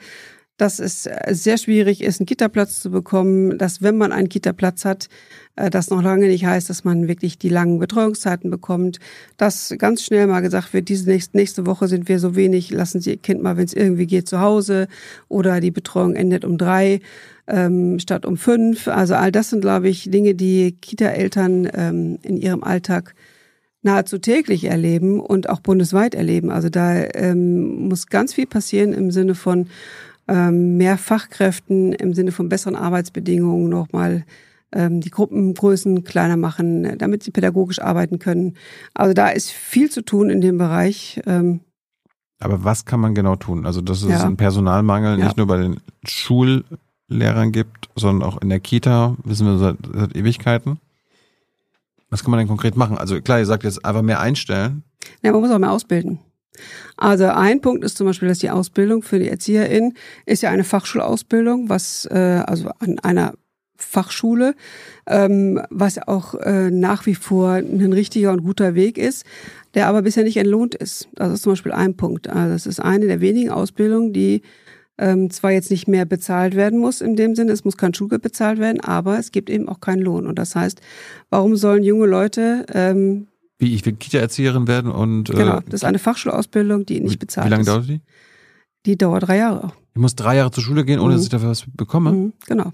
dass 0.60 0.80
es 0.80 1.06
äh, 1.06 1.16
sehr 1.32 1.58
schwierig 1.58 2.04
ist, 2.04 2.20
einen 2.20 2.28
Kita-Platz 2.28 2.82
zu 2.82 2.92
bekommen, 2.92 3.58
dass 3.58 3.82
wenn 3.82 3.98
man 3.98 4.12
einen 4.12 4.28
Kita-Platz 4.28 4.84
hat, 4.84 5.08
äh, 5.56 5.70
das 5.70 5.90
noch 5.90 6.04
lange 6.04 6.28
nicht 6.28 6.46
heißt, 6.46 6.70
dass 6.70 6.84
man 6.84 7.08
wirklich 7.08 7.38
die 7.38 7.48
langen 7.48 7.80
Betreuungszeiten 7.80 8.52
bekommt, 8.52 9.00
dass 9.38 9.74
ganz 9.78 10.04
schnell 10.04 10.28
mal 10.28 10.42
gesagt 10.42 10.74
wird, 10.74 10.90
diese 10.90 11.10
nächste, 11.10 11.66
Woche 11.66 11.88
sind 11.88 12.10
wir 12.10 12.20
so 12.20 12.36
wenig, 12.36 12.72
lassen 12.72 13.00
Sie 13.00 13.12
Ihr 13.12 13.18
Kind 13.18 13.42
mal, 13.42 13.56
wenn 13.56 13.66
es 13.66 13.74
irgendwie 13.74 14.06
geht, 14.06 14.28
zu 14.28 14.42
Hause 14.42 14.88
oder 15.30 15.62
die 15.62 15.72
Betreuung 15.72 16.16
endet 16.16 16.44
um 16.44 16.58
drei 16.58 17.00
ähm, 17.48 17.98
statt 18.00 18.26
um 18.26 18.36
fünf. 18.36 18.90
Also 18.90 19.16
all 19.16 19.32
das 19.32 19.50
sind, 19.50 19.62
glaube 19.62 19.88
ich, 19.88 20.12
Dinge, 20.12 20.36
die 20.36 20.74
Kita-Eltern 20.74 21.70
ähm, 21.74 22.20
in 22.22 22.36
ihrem 22.36 22.64
Alltag 22.64 23.16
nahezu 23.82 24.18
täglich 24.18 24.66
erleben 24.66 25.22
und 25.22 25.48
auch 25.50 25.62
bundesweit 25.62 26.16
erleben. 26.16 26.52
Also 26.52 26.70
da 26.70 27.02
ähm, 27.14 27.88
muss 27.88 28.08
ganz 28.08 28.34
viel 28.34 28.46
passieren 28.46 28.92
im 28.92 29.12
Sinne 29.12 29.36
von 29.36 29.68
mehr 30.32 30.98
Fachkräften 30.98 31.94
im 31.94 32.14
Sinne 32.14 32.32
von 32.32 32.50
besseren 32.50 32.76
Arbeitsbedingungen 32.76 33.70
nochmal 33.70 34.26
ähm, 34.72 35.02
die 35.02 35.10
Gruppengrößen 35.10 36.04
kleiner 36.04 36.38
machen, 36.38 36.98
damit 36.98 37.24
sie 37.24 37.32
pädagogisch 37.32 37.80
arbeiten 37.82 38.20
können. 38.20 38.56
Also 38.94 39.14
da 39.14 39.30
ist 39.30 39.52
viel 39.52 39.90
zu 39.90 40.04
tun 40.04 40.30
in 40.30 40.42
dem 40.42 40.58
Bereich. 40.58 41.20
Ähm, 41.26 41.62
aber 42.40 42.64
was 42.64 42.86
kann 42.86 43.00
man 43.00 43.16
genau 43.16 43.36
tun? 43.36 43.66
Also, 43.66 43.82
dass 43.82 44.02
es 44.02 44.10
ja. 44.10 44.24
einen 44.24 44.38
Personalmangel 44.38 45.20
ja. 45.20 45.26
nicht 45.26 45.38
nur 45.38 45.48
bei 45.48 45.58
den 45.58 45.82
Schullehrern 46.06 47.52
gibt, 47.52 47.90
sondern 47.96 48.28
auch 48.28 48.42
in 48.42 48.50
der 48.50 48.62
Kita, 48.62 49.18
wissen 49.24 49.46
wir 49.46 49.58
seit, 49.58 49.78
seit 49.94 50.16
Ewigkeiten. 50.16 50.80
Was 52.10 52.24
kann 52.24 52.32
man 52.32 52.40
denn 52.40 52.48
konkret 52.48 52.76
machen? 52.76 52.98
Also 52.98 53.22
klar, 53.22 53.40
ihr 53.40 53.46
sagt 53.46 53.64
jetzt 53.64 53.84
einfach 53.86 54.02
mehr 54.02 54.20
einstellen. 54.20 54.84
Ja, 55.22 55.32
man 55.32 55.42
muss 55.42 55.52
auch 55.52 55.60
mehr 55.60 55.72
ausbilden. 55.72 56.20
Also 56.98 57.26
ein 57.26 57.62
Punkt 57.62 57.84
ist 57.84 57.98
zum 57.98 58.08
Beispiel, 58.08 58.28
dass 58.28 58.40
die 58.40 58.50
Ausbildung 58.50 59.04
für 59.04 59.20
die 59.20 59.30
ErzieherInnen 59.30 59.94
ist 60.26 60.44
ja 60.44 60.50
eine 60.50 60.64
Fachschulausbildung, 60.64 61.70
was 61.70 62.06
äh, 62.12 62.44
also 62.46 62.70
an 62.80 63.00
einer 63.00 63.34
Fachschule, 63.78 64.56
ähm, 65.08 65.62
was 65.70 66.06
auch 66.08 66.36
äh, 66.36 66.70
nach 66.70 67.06
wie 67.06 67.16
vor 67.16 67.52
ein 67.52 67.94
richtiger 67.94 68.32
und 68.32 68.44
guter 68.44 68.76
Weg 68.76 68.98
ist, 68.98 69.26
der 69.74 69.88
aber 69.88 70.02
bisher 70.02 70.24
nicht 70.24 70.38
entlohnt 70.38 70.76
ist. 70.76 71.08
Das 71.16 71.32
ist 71.34 71.44
zum 71.44 71.54
Beispiel 71.54 71.72
ein 71.72 71.96
Punkt. 71.96 72.30
Also 72.30 72.54
das 72.54 72.68
ist 72.68 72.80
eine 72.80 73.08
der 73.08 73.22
wenigen 73.22 73.52
Ausbildungen, 73.52 74.12
die 74.12 74.42
ähm, 74.98 75.30
zwar 75.30 75.52
jetzt 75.52 75.72
nicht 75.72 75.88
mehr 75.88 76.06
bezahlt 76.06 76.56
werden 76.56 76.78
muss 76.78 77.00
in 77.00 77.16
dem 77.16 77.36
Sinne, 77.36 77.54
es 77.54 77.64
muss 77.64 77.78
kein 77.78 77.94
Schulgeld 77.94 78.22
bezahlt 78.22 78.60
werden, 78.60 78.82
aber 78.82 79.18
es 79.18 79.32
gibt 79.32 79.50
eben 79.50 79.70
auch 79.70 79.80
keinen 79.80 80.02
Lohn. 80.02 80.28
Und 80.28 80.38
das 80.38 80.56
heißt, 80.56 80.82
warum 81.30 81.56
sollen 81.56 81.84
junge 81.84 82.06
Leute 82.06 82.66
ähm, 82.74 83.28
wie 83.60 83.76
ich 83.76 83.86
will 83.86 83.94
Kita-Erzieherin 83.94 84.68
werden 84.68 84.90
und. 84.90 85.30
Äh, 85.30 85.34
genau, 85.34 85.60
das 85.66 85.82
ist 85.82 85.84
eine 85.84 86.00
Fachschulausbildung, 86.00 86.86
die 86.86 87.02
nicht 87.02 87.20
bezahlt 87.20 87.46
ist. 87.46 87.52
Wie 87.52 87.54
lange 87.54 87.66
dauert 87.66 87.88
die? 87.88 88.02
Die 88.86 88.98
dauert 88.98 89.28
drei 89.28 89.38
Jahre. 89.38 89.74
Ich 89.94 90.02
muss 90.02 90.16
drei 90.16 90.38
Jahre 90.38 90.52
zur 90.52 90.64
Schule 90.64 90.86
gehen, 90.86 91.00
ohne 91.00 91.14
mhm. 91.14 91.18
dass 91.18 91.24
ich 91.24 91.30
dafür 91.30 91.50
was 91.50 91.66
bekomme. 91.76 92.12
Mhm, 92.12 92.34
genau. 92.48 92.72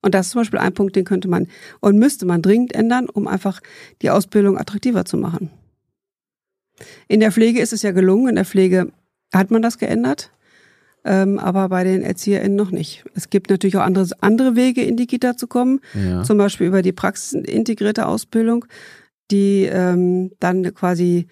Und 0.00 0.14
das 0.14 0.26
ist 0.26 0.32
zum 0.32 0.40
Beispiel 0.40 0.58
ein 0.58 0.74
Punkt, 0.74 0.96
den 0.96 1.04
könnte 1.04 1.28
man 1.28 1.46
und 1.80 1.98
müsste 1.98 2.26
man 2.26 2.42
dringend 2.42 2.74
ändern, 2.74 3.08
um 3.08 3.28
einfach 3.28 3.60
die 4.00 4.10
Ausbildung 4.10 4.58
attraktiver 4.58 5.04
zu 5.04 5.16
machen. 5.16 5.50
In 7.06 7.20
der 7.20 7.30
Pflege 7.30 7.60
ist 7.60 7.72
es 7.72 7.82
ja 7.82 7.92
gelungen. 7.92 8.30
In 8.30 8.34
der 8.34 8.44
Pflege 8.44 8.90
hat 9.32 9.50
man 9.50 9.62
das 9.62 9.78
geändert, 9.78 10.32
ähm, 11.04 11.38
aber 11.38 11.68
bei 11.68 11.84
den 11.84 12.02
ErzieherInnen 12.02 12.56
noch 12.56 12.70
nicht. 12.70 13.04
Es 13.14 13.30
gibt 13.30 13.50
natürlich 13.50 13.76
auch 13.76 13.82
andere, 13.82 14.08
andere 14.20 14.56
Wege, 14.56 14.82
in 14.82 14.96
die 14.96 15.06
Kita 15.06 15.36
zu 15.36 15.46
kommen, 15.46 15.80
ja. 15.94 16.24
zum 16.24 16.38
Beispiel 16.38 16.66
über 16.66 16.82
die 16.82 16.92
praxisintegrierte 16.92 18.06
Ausbildung 18.06 18.64
die 19.30 19.64
ähm, 19.64 20.32
dann 20.40 20.74
quasi 20.74 21.26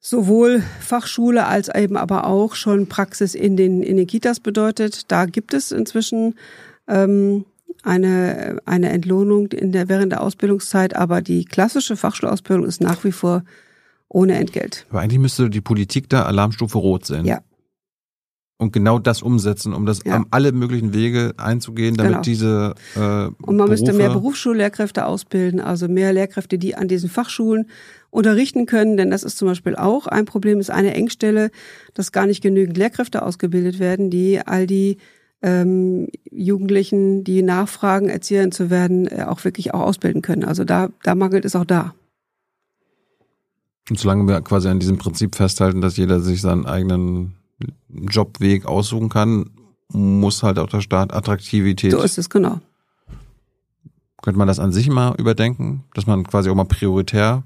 sowohl 0.00 0.62
Fachschule 0.80 1.46
als 1.46 1.68
eben 1.68 1.96
aber 1.96 2.26
auch 2.26 2.56
schon 2.56 2.88
Praxis 2.88 3.34
in 3.34 3.56
den, 3.56 3.82
in 3.82 3.96
den 3.96 4.06
Kitas 4.06 4.40
bedeutet. 4.40 5.10
Da 5.12 5.26
gibt 5.26 5.54
es 5.54 5.70
inzwischen 5.70 6.34
ähm, 6.88 7.44
eine, 7.84 8.58
eine 8.64 8.90
Entlohnung 8.90 9.48
in 9.48 9.72
der, 9.72 9.88
während 9.88 10.12
der 10.12 10.20
Ausbildungszeit, 10.20 10.96
aber 10.96 11.22
die 11.22 11.44
klassische 11.44 11.96
Fachschulausbildung 11.96 12.66
ist 12.66 12.80
nach 12.80 13.04
wie 13.04 13.12
vor 13.12 13.44
ohne 14.08 14.34
Entgelt. 14.34 14.86
Aber 14.90 15.00
eigentlich 15.00 15.20
müsste 15.20 15.48
die 15.48 15.60
Politik 15.60 16.08
da 16.08 16.24
Alarmstufe 16.24 16.78
Rot 16.78 17.06
sein. 17.06 17.24
Ja, 17.24 17.40
und 18.62 18.72
genau 18.72 18.98
das 18.98 19.22
umsetzen, 19.22 19.74
um 19.74 19.84
das 19.84 20.00
ja. 20.04 20.16
um 20.16 20.26
alle 20.30 20.52
möglichen 20.52 20.94
Wege 20.94 21.34
einzugehen, 21.36 21.96
damit 21.96 22.12
genau. 22.12 22.22
diese 22.22 22.74
äh, 22.94 23.00
und 23.00 23.40
man 23.40 23.56
Berufe 23.56 23.70
müsste 23.70 23.92
mehr 23.92 24.10
Berufsschullehrkräfte 24.10 25.04
ausbilden, 25.04 25.60
also 25.60 25.88
mehr 25.88 26.12
Lehrkräfte, 26.12 26.58
die 26.58 26.74
an 26.74 26.88
diesen 26.88 27.10
Fachschulen 27.10 27.66
unterrichten 28.10 28.66
können, 28.66 28.96
denn 28.96 29.10
das 29.10 29.24
ist 29.24 29.36
zum 29.36 29.48
Beispiel 29.48 29.74
auch 29.74 30.06
ein 30.06 30.24
Problem, 30.24 30.60
ist 30.60 30.70
eine 30.70 30.94
Engstelle, 30.94 31.50
dass 31.94 32.12
gar 32.12 32.26
nicht 32.26 32.42
genügend 32.42 32.76
Lehrkräfte 32.76 33.22
ausgebildet 33.22 33.78
werden, 33.78 34.10
die 34.10 34.40
all 34.40 34.66
die 34.66 34.98
ähm, 35.42 36.08
Jugendlichen, 36.30 37.24
die 37.24 37.42
nachfragen, 37.42 38.08
Erzieherin 38.08 38.52
zu 38.52 38.70
werden, 38.70 39.08
äh, 39.08 39.24
auch 39.26 39.44
wirklich 39.44 39.74
auch 39.74 39.80
ausbilden 39.80 40.22
können. 40.22 40.44
Also 40.44 40.64
da, 40.64 40.90
da 41.02 41.14
mangelt 41.14 41.44
es 41.44 41.56
auch 41.56 41.64
da. 41.64 41.94
Und 43.90 43.98
solange 43.98 44.28
wir 44.28 44.40
quasi 44.42 44.68
an 44.68 44.78
diesem 44.78 44.98
Prinzip 44.98 45.34
festhalten, 45.34 45.80
dass 45.80 45.96
jeder 45.96 46.20
sich 46.20 46.40
seinen 46.40 46.66
eigenen 46.66 47.34
Jobweg 47.88 48.66
aussuchen 48.66 49.08
kann, 49.08 49.50
muss 49.88 50.42
halt 50.42 50.58
auch 50.58 50.68
der 50.68 50.80
Staat 50.80 51.12
Attraktivität. 51.12 51.92
So 51.92 52.00
ist 52.02 52.18
es, 52.18 52.30
genau. 52.30 52.60
Könnte 54.22 54.38
man 54.38 54.48
das 54.48 54.58
an 54.58 54.72
sich 54.72 54.88
mal 54.88 55.14
überdenken, 55.18 55.84
dass 55.94 56.06
man 56.06 56.24
quasi 56.24 56.48
auch 56.48 56.54
mal 56.54 56.64
prioritär, 56.64 57.42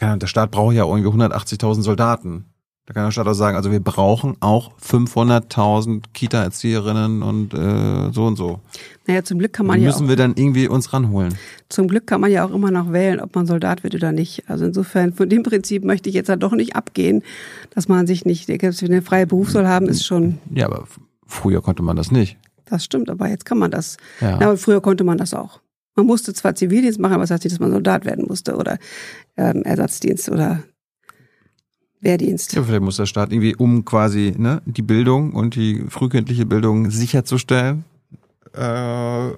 der 0.00 0.26
Staat 0.26 0.50
braucht 0.50 0.74
ja 0.74 0.84
irgendwie 0.84 1.08
180.000 1.08 1.82
Soldaten. 1.82 2.44
Da 2.86 2.92
kann 2.92 3.04
der 3.06 3.12
Staat 3.12 3.26
auch 3.26 3.32
sagen, 3.32 3.56
also 3.56 3.72
wir 3.72 3.80
brauchen 3.80 4.36
auch 4.40 4.72
500.000 4.78 6.02
Kita-Erzieherinnen 6.12 7.22
und 7.22 7.54
äh, 7.54 8.12
so 8.12 8.26
und 8.26 8.36
so. 8.36 8.60
Naja, 9.06 9.24
zum 9.24 9.38
Glück 9.38 9.54
kann 9.54 9.64
man 9.64 9.80
ja 9.80 9.86
Müssen 9.86 10.06
wir 10.06 10.16
dann 10.16 10.34
irgendwie 10.36 10.68
uns 10.68 10.92
ranholen. 10.92 11.34
Zum 11.70 11.88
Glück 11.88 12.06
kann 12.06 12.20
man 12.20 12.30
ja 12.30 12.44
auch 12.44 12.50
immer 12.50 12.70
noch 12.70 12.92
wählen, 12.92 13.20
ob 13.20 13.34
man 13.34 13.46
Soldat 13.46 13.84
wird 13.84 13.94
oder 13.94 14.12
nicht. 14.12 14.50
Also 14.50 14.66
insofern, 14.66 15.14
von 15.14 15.30
dem 15.30 15.42
Prinzip 15.42 15.82
möchte 15.82 16.10
ich 16.10 16.14
jetzt 16.14 16.28
halt 16.28 16.42
doch 16.42 16.52
nicht 16.52 16.76
abgehen, 16.76 17.22
dass 17.70 17.88
man 17.88 18.06
sich 18.06 18.26
nicht, 18.26 18.50
eine 18.50 19.02
freie 19.02 19.26
Berufswahl 19.26 19.66
haben, 19.66 19.88
ist 19.88 20.04
schon... 20.04 20.38
Ja, 20.50 20.66
aber 20.66 20.86
früher 21.26 21.62
konnte 21.62 21.82
man 21.82 21.96
das 21.96 22.10
nicht. 22.10 22.36
Das 22.66 22.84
stimmt, 22.84 23.08
aber 23.08 23.28
jetzt 23.28 23.46
kann 23.46 23.58
man 23.58 23.70
das. 23.70 23.96
Ja. 24.20 24.34
aber 24.34 24.58
früher 24.58 24.82
konnte 24.82 25.04
man 25.04 25.16
das 25.16 25.32
auch. 25.32 25.60
Man 25.96 26.06
musste 26.06 26.34
zwar 26.34 26.54
Zivildienst 26.54 26.98
machen, 26.98 27.14
aber 27.14 27.22
es 27.22 27.28
das 27.28 27.36
heißt 27.36 27.44
nicht, 27.44 27.54
dass 27.54 27.60
man 27.60 27.70
Soldat 27.70 28.04
werden 28.04 28.26
musste 28.26 28.56
oder 28.56 28.78
ähm, 29.36 29.62
Ersatzdienst 29.62 30.28
oder 30.28 30.64
Wehrdienst. 32.04 32.52
Ja, 32.52 32.62
vielleicht 32.62 32.82
muss 32.82 32.96
der 32.96 33.06
Staat 33.06 33.32
irgendwie, 33.32 33.56
um 33.56 33.84
quasi 33.84 34.34
ne, 34.36 34.62
die 34.66 34.82
Bildung 34.82 35.32
und 35.32 35.56
die 35.56 35.84
frühkindliche 35.88 36.46
Bildung 36.46 36.90
sicherzustellen, 36.90 37.84
äh, 38.54 39.28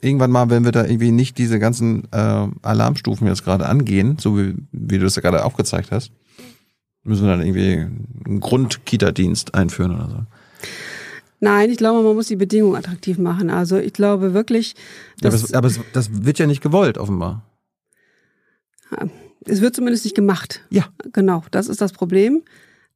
irgendwann 0.00 0.30
mal, 0.30 0.50
wenn 0.50 0.64
wir 0.64 0.72
da 0.72 0.84
irgendwie 0.84 1.10
nicht 1.10 1.38
diese 1.38 1.58
ganzen 1.58 2.04
äh, 2.12 2.46
Alarmstufen 2.62 3.26
jetzt 3.26 3.44
gerade 3.44 3.66
angehen, 3.66 4.16
so 4.18 4.38
wie, 4.38 4.54
wie 4.72 4.98
du 4.98 5.04
das 5.04 5.16
ja 5.16 5.22
gerade 5.22 5.44
aufgezeigt 5.44 5.90
hast, 5.90 6.12
müssen 7.02 7.24
wir 7.24 7.36
dann 7.36 7.46
irgendwie 7.46 7.86
einen 8.26 8.40
Grund-Kita-Dienst 8.40 9.54
einführen 9.54 9.94
oder 9.94 10.08
so. 10.08 10.16
Nein, 11.40 11.68
ich 11.68 11.76
glaube, 11.76 12.02
man 12.02 12.14
muss 12.14 12.28
die 12.28 12.36
Bedingungen 12.36 12.76
attraktiv 12.76 13.18
machen. 13.18 13.50
Also 13.50 13.76
ich 13.76 13.92
glaube 13.92 14.32
wirklich. 14.32 14.74
Dass 15.20 15.50
ja, 15.50 15.58
aber, 15.58 15.68
es, 15.68 15.78
aber 15.78 15.84
es, 15.84 15.92
das 15.92 16.24
wird 16.24 16.38
ja 16.38 16.46
nicht 16.46 16.62
gewollt, 16.62 16.96
offenbar. 16.96 17.42
Es 19.46 19.60
wird 19.60 19.76
zumindest 19.76 20.04
nicht 20.04 20.16
gemacht. 20.16 20.62
Ja. 20.70 20.86
Genau, 21.12 21.44
das 21.50 21.68
ist 21.68 21.80
das 21.80 21.92
Problem. 21.92 22.42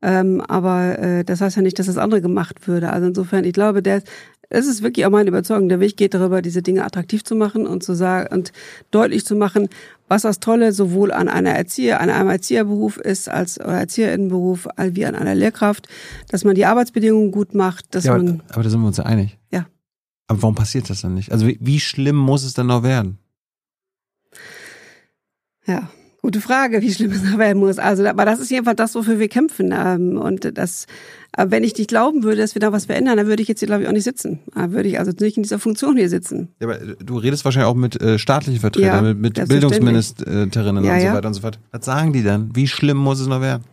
Ähm, 0.01 0.41
aber 0.43 0.99
äh, 0.99 1.25
das 1.25 1.41
heißt 1.41 1.57
ja 1.57 1.62
nicht, 1.62 1.79
dass 1.79 1.87
das 1.87 1.99
andere 1.99 2.20
gemacht 2.20 2.69
würde. 2.69 2.91
Also 2.93 3.09
insofern, 3.09 3.45
ich 3.45 3.53
glaube, 3.53 3.83
der, 3.83 4.03
es 4.49 4.66
ist 4.66 4.83
wirklich 4.83 5.05
auch 5.05 5.11
meine 5.11 5.29
Überzeugung, 5.29 5.69
der 5.69 5.81
Weg 5.81 5.97
geht 5.97 6.15
darüber, 6.15 6.41
diese 6.41 6.62
Dinge 6.62 6.85
attraktiv 6.85 7.25
zu 7.25 7.35
machen 7.35 7.66
und 7.66 7.83
zu 7.83 7.95
sagen 7.95 8.33
und 8.33 8.53
deutlich 8.93 9.27
zu 9.27 9.35
machen, 9.35 9.69
was 10.07 10.23
das 10.23 10.39
Tolle 10.39 10.73
sowohl 10.73 11.11
an 11.11 11.29
einer 11.29 11.51
Erzieher, 11.51 12.01
an 12.01 12.11
einem 12.11 12.31
Erzieherberuf 12.31 12.97
ist, 12.97 13.29
als 13.29 13.59
oder 13.59 13.81
Erzieherinnenberuf, 13.81 14.69
wie 14.79 15.05
an 15.05 15.16
einer 15.16 15.35
Lehrkraft, 15.35 15.89
dass 16.29 16.45
man 16.45 16.55
die 16.55 16.65
Arbeitsbedingungen 16.65 17.33
gut 17.33 17.55
macht, 17.55 17.95
dass 17.95 18.05
ja, 18.05 18.16
man. 18.16 18.41
Aber, 18.41 18.55
aber 18.55 18.62
da 18.62 18.70
sind 18.70 18.81
wir 18.81 18.87
uns 18.87 18.97
ja 18.99 19.05
einig. 19.05 19.37
Ja. 19.51 19.66
Aber 20.29 20.43
warum 20.43 20.55
passiert 20.55 20.89
das 20.89 21.01
dann 21.01 21.15
nicht? 21.15 21.33
Also 21.33 21.47
wie, 21.47 21.59
wie 21.61 21.81
schlimm 21.81 22.16
muss 22.16 22.45
es 22.45 22.55
dann 22.55 22.69
noch 22.69 22.85
werden? 22.85 23.19
Ja, 25.66 25.91
gute 26.20 26.40
Frage, 26.40 26.82
wie 26.82 26.93
schlimm 26.93 27.12
es 27.12 27.23
noch 27.31 27.39
werden 27.39 27.59
muss. 27.59 27.78
Also, 27.78 28.07
aber 28.07 28.24
das 28.24 28.40
ist 28.40 28.51
jedenfalls 28.51 28.77
das, 28.77 28.95
wofür 28.95 29.19
wir 29.19 29.28
kämpfen. 29.28 29.73
Ähm, 29.73 30.19
und 30.19 30.57
das, 30.59 30.86
wenn 31.36 31.65
ich 31.65 31.77
nicht 31.77 31.89
glauben 31.89 32.23
würde, 32.23 32.40
dass 32.40 32.55
wir 32.55 32.61
da 32.61 32.73
was 32.73 32.86
verändern, 32.86 33.16
dann 33.16 33.27
würde 33.27 33.43
ich 33.43 33.49
jetzt 33.49 33.61
hier, 33.61 33.66
glaube 33.66 33.82
ich, 33.82 33.89
auch 33.89 33.93
nicht 33.93 34.05
sitzen. 34.05 34.40
Da 34.55 34.73
würde 34.73 34.89
ich 34.89 34.99
also 34.99 35.12
nicht 35.20 35.36
in 35.36 35.43
dieser 35.43 35.59
Funktion 35.59 35.97
hier 35.97 36.09
sitzen. 36.09 36.49
Ja, 36.61 36.69
aber 36.69 36.78
du 36.78 37.19
redest 37.19 37.45
wahrscheinlich 37.45 37.70
auch 37.70 37.74
mit 37.74 38.01
äh, 38.01 38.19
staatlichen 38.19 38.61
Vertretern, 38.61 39.05
ja, 39.05 39.15
mit, 39.15 39.39
mit 39.39 39.49
Bildungsministerinnen 39.49 40.85
ja, 40.85 40.95
und 40.95 41.01
so 41.01 41.07
weiter 41.09 41.28
und 41.28 41.35
so 41.35 41.40
fort. 41.40 41.59
Was 41.73 41.85
sagen 41.85 42.12
die 42.12 42.23
dann? 42.23 42.55
Wie 42.55 42.66
schlimm 42.66 42.97
muss 42.97 43.20
es 43.20 43.27
noch 43.27 43.40
werden? 43.40 43.65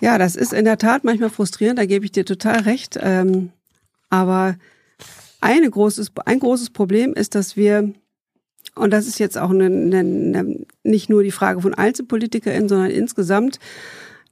Ja, 0.00 0.18
das 0.18 0.36
ist 0.36 0.52
in 0.52 0.64
der 0.64 0.78
Tat 0.78 1.02
manchmal 1.02 1.30
frustrierend, 1.30 1.78
da 1.78 1.86
gebe 1.86 2.04
ich 2.04 2.12
dir 2.12 2.24
total 2.24 2.60
recht. 2.60 2.98
Ähm, 3.02 3.50
aber 4.10 4.54
eine 5.40 5.68
großes, 5.68 6.12
ein 6.24 6.38
großes 6.40 6.70
Problem 6.70 7.14
ist, 7.14 7.34
dass 7.34 7.56
wir 7.56 7.92
und 8.78 8.90
das 8.92 9.06
ist 9.06 9.18
jetzt 9.18 9.36
auch 9.38 9.50
eine, 9.50 9.66
eine, 9.66 9.98
eine, 9.98 10.66
nicht 10.82 11.10
nur 11.10 11.22
die 11.22 11.30
Frage 11.30 11.60
von 11.60 11.74
EinzelpolitikerInnen, 11.74 12.68
sondern 12.68 12.90
insgesamt, 12.90 13.58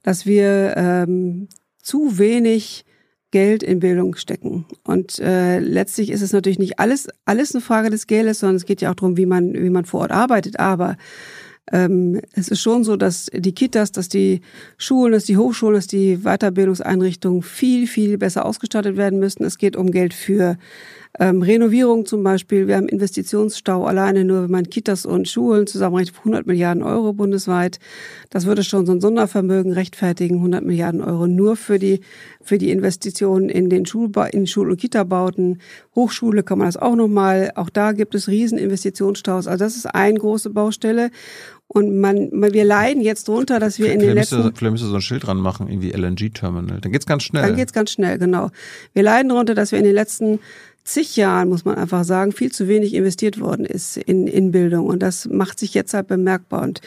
dass 0.03 0.25
wir 0.25 0.73
ähm, 0.77 1.47
zu 1.81 2.17
wenig 2.17 2.85
Geld 3.31 3.61
in 3.61 3.79
Bildung 3.79 4.15
stecken. 4.15 4.65
Und 4.83 5.19
äh, 5.19 5.59
letztlich 5.59 6.11
ist 6.11 6.21
es 6.21 6.31
natürlich 6.31 6.59
nicht 6.59 6.79
alles, 6.79 7.07
alles 7.25 7.53
eine 7.53 7.61
Frage 7.61 7.89
des 7.89 8.07
Geldes, 8.07 8.39
sondern 8.39 8.55
es 8.55 8.65
geht 8.65 8.81
ja 8.81 8.89
auch 8.89 8.95
darum, 8.95 9.17
wie 9.17 9.25
man, 9.25 9.53
wie 9.53 9.69
man 9.69 9.85
vor 9.85 10.01
Ort 10.01 10.11
arbeitet. 10.11 10.59
Aber 10.59 10.95
ähm, 11.71 12.21
es 12.33 12.47
ist 12.47 12.61
schon 12.61 12.85
so, 12.85 12.95
dass 12.95 13.29
die 13.33 13.53
Kitas, 13.53 13.91
dass 13.91 14.07
die 14.07 14.41
Schulen, 14.77 15.11
dass 15.11 15.25
die 15.25 15.37
Hochschulen, 15.37 15.75
dass 15.75 15.87
die 15.87 16.19
Weiterbildungseinrichtungen 16.23 17.41
viel, 17.41 17.87
viel 17.87 18.17
besser 18.17 18.45
ausgestattet 18.45 18.95
werden 18.95 19.19
müssen. 19.19 19.43
Es 19.43 19.57
geht 19.57 19.75
um 19.75 19.91
Geld 19.91 20.13
für 20.13 20.57
ähm, 21.19 21.41
Renovierung 21.41 22.05
zum 22.05 22.23
Beispiel. 22.23 22.67
Wir 22.67 22.75
haben 22.77 22.87
Investitionsstau 22.87 23.85
alleine 23.85 24.23
nur, 24.23 24.43
wenn 24.43 24.51
man 24.51 24.69
Kitas 24.69 25.05
und 25.05 25.27
Schulen 25.27 25.65
zusammenrechnet, 25.65 26.19
100 26.19 26.47
Milliarden 26.47 26.83
Euro 26.83 27.13
bundesweit. 27.13 27.79
Das 28.29 28.45
würde 28.45 28.63
schon 28.63 28.85
so 28.85 28.91
ein 28.91 29.01
Sondervermögen 29.01 29.71
rechtfertigen, 29.71 30.35
100 30.37 30.63
Milliarden 30.63 31.01
Euro 31.01 31.27
nur 31.27 31.55
für 31.55 31.79
die, 31.79 32.01
für 32.41 32.57
die 32.57 32.71
Investitionen 32.71 33.49
in 33.49 33.69
den 33.69 33.85
Schulba 33.85 34.27
in 34.27 34.47
Schul- 34.47 34.69
und 34.69 34.77
Kita-Bauten. 34.77 35.59
Hochschule 35.95 36.43
kann 36.43 36.59
man 36.59 36.67
das 36.67 36.77
auch 36.77 36.95
nochmal. 36.95 37.51
Auch 37.55 37.69
da 37.69 37.93
gibt 37.93 38.13
es 38.13 38.27
riesen 38.27 38.57
Investitionsstaus. 38.57 39.47
Also 39.47 39.63
das 39.63 39.75
ist 39.75 39.87
eine 39.87 40.19
große 40.19 40.51
Baustelle. 40.51 41.09
Und 41.69 41.99
man, 41.99 42.29
man, 42.31 42.53
wir 42.53 42.63
leiden 42.63 43.01
jetzt 43.01 43.27
drunter, 43.27 43.59
dass 43.59 43.77
wir 43.77 43.91
in 43.91 43.99
den 43.99 44.13
letzten... 44.13 44.37
Müsste, 44.37 44.53
vielleicht 44.55 44.71
müsste 44.71 44.87
so 44.87 44.95
ein 44.95 45.01
Schild 45.01 45.25
dran 45.27 45.37
machen, 45.37 45.67
irgendwie 45.67 45.91
LNG-Terminal. 45.91 46.79
Dann 46.79 46.91
geht's 46.93 47.05
ganz 47.05 47.23
schnell. 47.23 47.41
Dann 47.41 47.57
geht's 47.57 47.73
ganz 47.73 47.91
schnell, 47.91 48.17
genau. 48.17 48.51
Wir 48.93 49.03
leiden 49.03 49.29
darunter, 49.29 49.53
dass 49.53 49.73
wir 49.73 49.79
in 49.79 49.83
den 49.83 49.93
letzten 49.93 50.39
zig 50.87 51.17
Jahren, 51.17 51.49
muss 51.49 51.65
man 51.65 51.75
einfach 51.75 52.03
sagen, 52.03 52.31
viel 52.31 52.51
zu 52.51 52.67
wenig 52.67 52.93
investiert 52.93 53.39
worden 53.39 53.65
ist 53.65 53.97
in, 53.97 54.25
in 54.25 54.51
Bildung. 54.51 54.85
Und 54.85 55.03
das 55.03 55.27
macht 55.27 55.59
sich 55.59 55.73
jetzt 55.73 55.93
halt 55.93 56.07
bemerkbar. 56.07 56.63
Und 56.63 56.81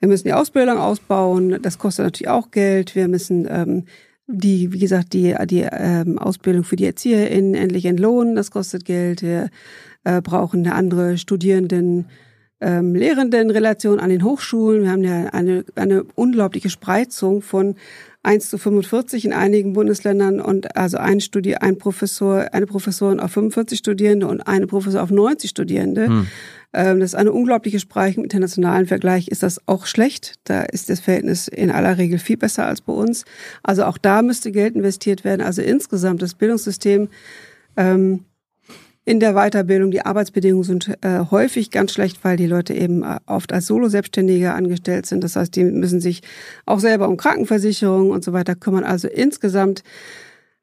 wir 0.00 0.08
müssen 0.08 0.28
die 0.28 0.34
Ausbildung 0.34 0.78
ausbauen. 0.78 1.58
Das 1.62 1.78
kostet 1.78 2.04
natürlich 2.04 2.28
auch 2.28 2.50
Geld. 2.50 2.94
Wir 2.94 3.08
müssen 3.08 3.48
ähm, 3.50 3.84
die, 4.26 4.72
wie 4.72 4.78
gesagt, 4.78 5.14
die, 5.14 5.34
die 5.46 5.66
ähm, 5.70 6.18
Ausbildung 6.18 6.62
für 6.62 6.76
die 6.76 6.84
ErzieherInnen 6.84 7.54
endlich 7.54 7.86
entlohnen. 7.86 8.36
Das 8.36 8.50
kostet 8.50 8.84
Geld. 8.84 9.22
Wir 9.22 9.48
äh, 10.04 10.20
brauchen 10.20 10.60
eine 10.60 10.74
andere 10.74 11.16
Studierenden 11.16 12.06
ähm, 12.60 12.94
Lehrendenrelation 12.94 14.00
an 14.00 14.10
den 14.10 14.24
Hochschulen. 14.24 14.82
Wir 14.82 14.90
haben 14.90 15.04
ja 15.04 15.26
eine, 15.26 15.64
eine 15.74 16.04
unglaubliche 16.14 16.70
Spreizung 16.70 17.40
von 17.40 17.76
1 18.28 18.50
zu 18.50 18.58
45 18.58 19.24
in 19.24 19.32
einigen 19.32 19.72
Bundesländern 19.72 20.38
und 20.38 20.76
also 20.76 20.98
ein 20.98 21.22
Studi 21.22 21.54
ein 21.54 21.78
Professor, 21.78 22.48
eine 22.52 22.66
Professorin 22.66 23.20
auf 23.20 23.32
45 23.32 23.78
Studierende 23.78 24.28
und 24.28 24.42
eine 24.42 24.66
Professor 24.66 25.02
auf 25.02 25.10
90 25.10 25.48
Studierende. 25.48 26.08
Hm. 26.08 26.26
Ähm, 26.74 27.00
das 27.00 27.10
ist 27.10 27.14
eine 27.14 27.32
unglaubliche 27.32 27.80
Spreizung. 27.80 28.18
Im 28.18 28.24
internationalen 28.24 28.86
Vergleich 28.86 29.28
ist 29.28 29.42
das 29.42 29.66
auch 29.66 29.86
schlecht. 29.86 30.34
Da 30.44 30.60
ist 30.60 30.90
das 30.90 31.00
Verhältnis 31.00 31.48
in 31.48 31.70
aller 31.70 31.96
Regel 31.96 32.18
viel 32.18 32.36
besser 32.36 32.66
als 32.66 32.82
bei 32.82 32.92
uns. 32.92 33.24
Also 33.62 33.84
auch 33.84 33.96
da 33.96 34.20
müsste 34.20 34.52
Geld 34.52 34.74
investiert 34.74 35.24
werden. 35.24 35.40
Also 35.40 35.62
insgesamt 35.62 36.20
das 36.20 36.34
Bildungssystem 36.34 37.08
ähm, 37.78 38.24
in 39.08 39.20
der 39.20 39.32
Weiterbildung. 39.32 39.90
Die 39.90 40.04
Arbeitsbedingungen 40.04 40.64
sind 40.64 40.98
äh, 41.00 41.20
häufig 41.30 41.70
ganz 41.70 41.92
schlecht, 41.92 42.22
weil 42.24 42.36
die 42.36 42.46
Leute 42.46 42.74
eben 42.74 43.02
äh, 43.02 43.18
oft 43.24 43.54
als 43.54 43.66
Solo-Selbstständige 43.66 44.52
angestellt 44.52 45.06
sind. 45.06 45.24
Das 45.24 45.34
heißt, 45.34 45.56
die 45.56 45.64
müssen 45.64 45.98
sich 45.98 46.20
auch 46.66 46.78
selber 46.78 47.08
um 47.08 47.16
Krankenversicherung 47.16 48.10
und 48.10 48.22
so 48.22 48.34
weiter 48.34 48.54
kümmern. 48.54 48.84
Also 48.84 49.08
insgesamt 49.08 49.82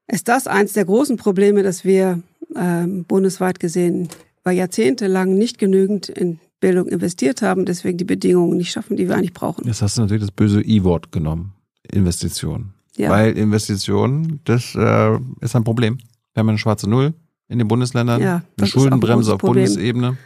ist 0.07 0.27
das 0.27 0.45
eins 0.45 0.73
der 0.73 0.85
großen 0.85 1.17
Probleme, 1.17 1.63
dass 1.63 1.85
wir 1.85 2.21
äh, 2.53 2.85
bundesweit 2.85 3.59
gesehen 3.59 4.09
bei 4.43 4.53
jahrzehntelang 4.53 5.35
nicht 5.35 5.57
genügend 5.57 6.07
in 6.09 6.39
Bildung 6.59 6.87
investiert 6.87 7.41
haben, 7.41 7.65
deswegen 7.65 7.97
die 7.97 8.05
Bedingungen 8.05 8.57
nicht 8.57 8.71
schaffen, 8.71 8.95
die 8.95 9.07
wir 9.07 9.15
eigentlich 9.15 9.33
brauchen. 9.33 9.65
Jetzt 9.65 9.81
hast 9.81 9.97
du 9.97 10.01
natürlich 10.01 10.21
das 10.21 10.31
böse 10.31 10.61
I-Wort 10.61 11.11
genommen. 11.11 11.53
Investition. 11.91 12.73
Ja. 12.95 13.09
Weil 13.09 13.35
Investition, 13.35 14.39
das 14.43 14.75
äh, 14.75 15.17
ist 15.41 15.55
ein 15.55 15.63
Problem. 15.63 15.97
Wir 16.33 16.41
haben 16.41 16.49
eine 16.49 16.59
schwarze 16.59 16.87
Null 16.87 17.15
in 17.47 17.59
den 17.59 17.67
Bundesländern, 17.67 18.21
ja, 18.21 18.41
eine 18.57 18.67
Schuldenbremse 18.67 19.31
ein 19.31 19.35
auf. 19.35 19.41
Bundesebene. 19.41 20.17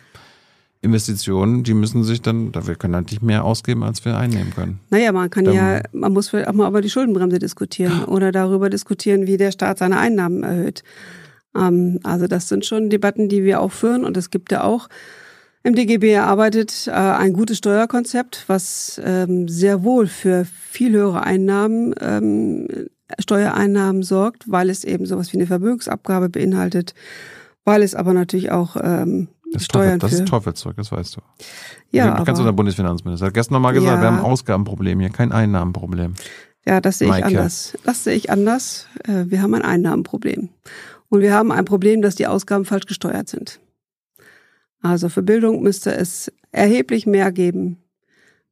Investitionen, 0.81 1.63
die 1.63 1.73
müssen 1.73 2.05
sich 2.05 2.21
dann, 2.21 2.53
wir 2.53 2.75
können 2.75 2.95
halt 2.95 3.11
nicht 3.11 3.21
mehr 3.21 3.43
ausgeben, 3.43 3.83
als 3.83 4.05
wir 4.05 4.17
einnehmen 4.17 4.53
können. 4.55 4.79
Naja, 4.89 5.11
man 5.11 5.29
kann 5.29 5.43
dann, 5.43 5.53
ja, 5.53 5.81
man 5.91 6.13
muss 6.13 6.33
auch 6.33 6.53
mal 6.53 6.69
über 6.69 6.81
die 6.81 6.89
Schuldenbremse 6.89 7.37
diskutieren 7.37 8.03
oder 8.05 8.31
darüber 8.31 8.69
diskutieren, 8.69 9.27
wie 9.27 9.35
der 9.35 9.51
Staat 9.51 9.79
seine 9.79 9.99
Einnahmen 9.99 10.43
erhöht. 10.43 10.83
Ähm, 11.53 11.99
also 12.03 12.27
das 12.27 12.47
sind 12.47 12.65
schon 12.65 12.89
Debatten, 12.89 13.27
die 13.27 13.43
wir 13.43 13.59
auch 13.59 13.73
führen 13.73 14.05
und 14.05 14.15
es 14.15 14.29
gibt 14.29 14.53
ja 14.53 14.63
auch 14.63 14.87
im 15.63 15.75
DGB 15.75 16.13
erarbeitet 16.13 16.87
äh, 16.87 16.91
ein 16.91 17.33
gutes 17.33 17.57
Steuerkonzept, 17.57 18.45
was 18.47 19.01
ähm, 19.03 19.49
sehr 19.49 19.83
wohl 19.83 20.07
für 20.07 20.45
viel 20.45 20.93
höhere 20.93 21.23
Einnahmen 21.23 21.93
ähm, 21.99 22.67
Steuereinnahmen 23.17 24.03
sorgt, 24.03 24.49
weil 24.49 24.69
es 24.69 24.83
eben 24.83 25.05
sowas 25.05 25.33
wie 25.33 25.37
eine 25.37 25.47
Vermögensabgabe 25.47 26.29
beinhaltet, 26.29 26.93
weil 27.65 27.81
es 27.81 27.95
aber 27.95 28.13
natürlich 28.13 28.51
auch 28.51 28.75
ähm, 28.81 29.29
das 29.51 29.65
Steuern 29.65 29.99
Teufel, 29.99 30.17
Das 30.17 30.19
ist 30.19 30.27
Teufelszeug, 30.27 30.75
das 30.75 30.91
weißt 30.91 31.17
du. 31.17 31.21
Ja, 31.91 32.15
du 32.15 32.23
kennst 32.23 32.39
unser 32.39 32.53
Bundesfinanzminister. 32.53 33.27
Hat 33.27 33.33
gestern 33.33 33.55
nochmal 33.55 33.73
gesagt, 33.73 33.95
ja, 33.95 34.01
wir 34.01 34.07
haben 34.07 34.19
ein 34.19 34.25
Ausgabenproblem 34.25 34.99
hier, 34.99 35.09
kein 35.09 35.31
Einnahmenproblem. 35.31 36.13
Ja, 36.65 36.81
das 36.81 36.99
sehe 36.99 37.07
ich 37.07 37.11
Maike. 37.11 37.27
anders. 37.27 37.77
Das 37.83 38.03
sehe 38.03 38.15
ich 38.15 38.29
anders. 38.29 38.87
Äh, 39.07 39.25
wir 39.27 39.41
haben 39.41 39.53
ein 39.55 39.63
Einnahmenproblem. 39.63 40.49
Und 41.09 41.21
wir 41.21 41.33
haben 41.33 41.51
ein 41.51 41.65
Problem, 41.65 42.01
dass 42.01 42.15
die 42.15 42.27
Ausgaben 42.27 42.65
falsch 42.65 42.85
gesteuert 42.85 43.27
sind. 43.27 43.59
Also 44.81 45.09
für 45.09 45.23
Bildung 45.23 45.63
müsste 45.63 45.93
es 45.95 46.31
erheblich 46.51 47.07
mehr 47.07 47.31
geben. 47.31 47.77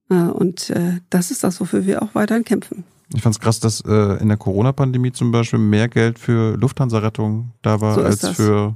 Äh, 0.10 0.16
und 0.16 0.72
äh, 0.72 1.00
das 1.10 1.32
ist 1.32 1.44
das, 1.44 1.60
wofür 1.60 1.86
wir 1.86 2.02
auch 2.02 2.16
weiterhin 2.16 2.44
kämpfen. 2.44 2.84
Ich 3.14 3.22
fand 3.22 3.36
es 3.36 3.40
krass, 3.40 3.60
dass 3.60 3.82
äh, 3.82 4.22
in 4.22 4.28
der 4.28 4.38
Corona-Pandemie 4.38 5.12
zum 5.12 5.32
Beispiel 5.32 5.60
mehr 5.60 5.88
Geld 5.88 6.20
für 6.20 6.58
Lufthansa-Rettung 6.58 7.52
da 7.62 7.80
war, 7.80 7.96
so 7.96 8.02
als 8.02 8.20
das. 8.20 8.36
für 8.36 8.76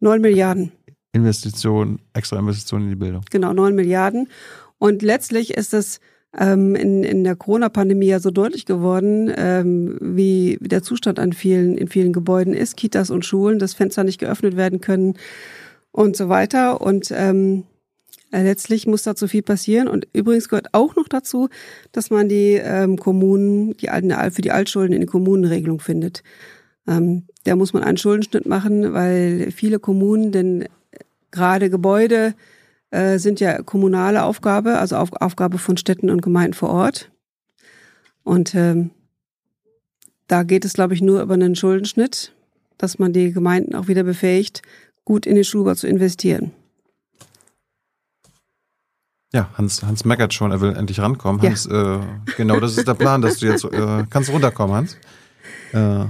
neun 0.00 0.20
Milliarden. 0.20 0.72
Investitionen, 1.12 2.00
extra 2.12 2.38
Investitionen 2.38 2.84
in 2.84 2.90
die 2.90 2.96
Bildung. 2.96 3.22
Genau, 3.30 3.52
neun 3.52 3.74
Milliarden. 3.74 4.28
Und 4.78 5.02
letztlich 5.02 5.54
ist 5.54 5.74
es 5.74 6.00
ähm, 6.36 6.74
in, 6.74 7.02
in 7.02 7.24
der 7.24 7.36
Corona-Pandemie 7.36 8.06
ja 8.06 8.20
so 8.20 8.30
deutlich 8.30 8.66
geworden, 8.66 9.32
ähm, 9.34 9.98
wie, 10.00 10.58
der 10.60 10.82
Zustand 10.82 11.18
an 11.18 11.32
vielen, 11.32 11.78
in 11.78 11.88
vielen 11.88 12.12
Gebäuden 12.12 12.54
ist, 12.54 12.76
Kitas 12.76 13.10
und 13.10 13.24
Schulen, 13.24 13.58
dass 13.58 13.74
Fenster 13.74 14.04
nicht 14.04 14.18
geöffnet 14.18 14.56
werden 14.56 14.80
können 14.80 15.14
und 15.92 16.16
so 16.16 16.28
weiter. 16.28 16.80
Und 16.80 17.10
ähm, 17.14 17.64
äh, 17.64 17.75
letztlich 18.30 18.86
muss 18.86 19.02
dazu 19.02 19.28
viel 19.28 19.42
passieren. 19.42 19.88
Und 19.88 20.08
übrigens 20.12 20.48
gehört 20.48 20.68
auch 20.72 20.96
noch 20.96 21.08
dazu, 21.08 21.48
dass 21.92 22.10
man 22.10 22.28
die 22.28 22.54
ähm, 22.54 22.96
Kommunen, 22.98 23.76
die 23.76 23.88
für 24.30 24.42
die 24.42 24.52
Altschulden 24.52 24.94
in 24.94 25.00
die 25.00 25.06
Kommunenregelung 25.06 25.80
findet. 25.80 26.22
Ähm, 26.86 27.26
da 27.44 27.56
muss 27.56 27.72
man 27.72 27.82
einen 27.82 27.98
Schuldenschnitt 27.98 28.46
machen, 28.46 28.92
weil 28.92 29.50
viele 29.50 29.78
Kommunen, 29.78 30.32
denn 30.32 30.64
gerade 31.30 31.70
Gebäude 31.70 32.34
äh, 32.90 33.18
sind 33.18 33.40
ja 33.40 33.62
kommunale 33.62 34.22
Aufgabe, 34.22 34.78
also 34.78 34.96
Auf, 34.96 35.12
Aufgabe 35.12 35.58
von 35.58 35.76
Städten 35.76 36.10
und 36.10 36.22
Gemeinden 36.22 36.54
vor 36.54 36.70
Ort. 36.70 37.10
Und 38.22 38.54
ähm, 38.54 38.90
da 40.26 40.42
geht 40.42 40.64
es, 40.64 40.72
glaube 40.72 40.94
ich, 40.94 41.02
nur 41.02 41.22
über 41.22 41.34
einen 41.34 41.54
Schuldenschnitt, 41.54 42.32
dass 42.78 42.98
man 42.98 43.12
die 43.12 43.32
Gemeinden 43.32 43.74
auch 43.74 43.88
wieder 43.88 44.02
befähigt, 44.02 44.62
gut 45.04 45.26
in 45.26 45.36
den 45.36 45.44
Schulbau 45.44 45.74
zu 45.74 45.86
investieren. 45.86 46.52
Ja, 49.32 49.48
Hans, 49.58 49.82
Hans 49.82 50.04
meckert 50.04 50.32
schon, 50.34 50.50
er 50.52 50.60
will 50.60 50.74
endlich 50.74 51.00
rankommen. 51.00 51.42
Ja. 51.42 51.50
Hans, 51.50 51.66
äh, 51.66 51.98
genau, 52.36 52.60
das 52.60 52.76
ist 52.76 52.86
der 52.86 52.94
Plan, 52.94 53.20
dass 53.22 53.38
du 53.38 53.46
jetzt 53.46 53.64
äh, 53.64 54.04
kannst 54.08 54.30
runterkommen, 54.30 54.76
Hans. 54.76 54.96
Äh, 55.72 56.06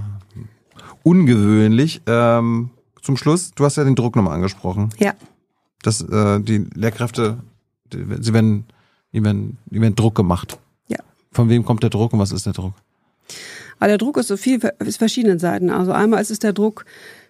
ungewöhnlich. 1.02 2.02
Ähm, 2.06 2.70
zum 3.02 3.16
Schluss, 3.16 3.52
du 3.52 3.64
hast 3.64 3.76
ja 3.76 3.84
den 3.84 3.94
Druck 3.94 4.16
nochmal 4.16 4.34
angesprochen. 4.34 4.90
Ja. 4.98 5.14
Dass 5.82 6.00
äh, 6.02 6.40
die 6.40 6.66
Lehrkräfte 6.74 7.38
Sie 7.92 8.32
werden, 8.32 8.66
die 9.12 9.22
werden, 9.22 9.58
die 9.66 9.80
werden 9.80 9.94
Druck 9.94 10.14
gemacht. 10.14 10.58
Ja. 10.88 10.98
Von 11.32 11.48
wem 11.48 11.64
kommt 11.64 11.82
der 11.82 11.90
Druck 11.90 12.12
und 12.12 12.18
was 12.18 12.32
ist 12.32 12.46
der 12.46 12.52
Druck? 12.52 12.74
Aber 13.78 13.88
der 13.88 13.98
Druck 13.98 14.16
ist 14.16 14.28
so 14.28 14.36
viel, 14.36 14.60
ist 14.78 14.98
verschiedenen 14.98 15.38
Seiten. 15.38 15.70
Also 15.70 15.92
einmal 15.92 16.20
ist 16.22 16.30
es 16.30 16.38
der 16.38 16.52
Druck 16.52 16.84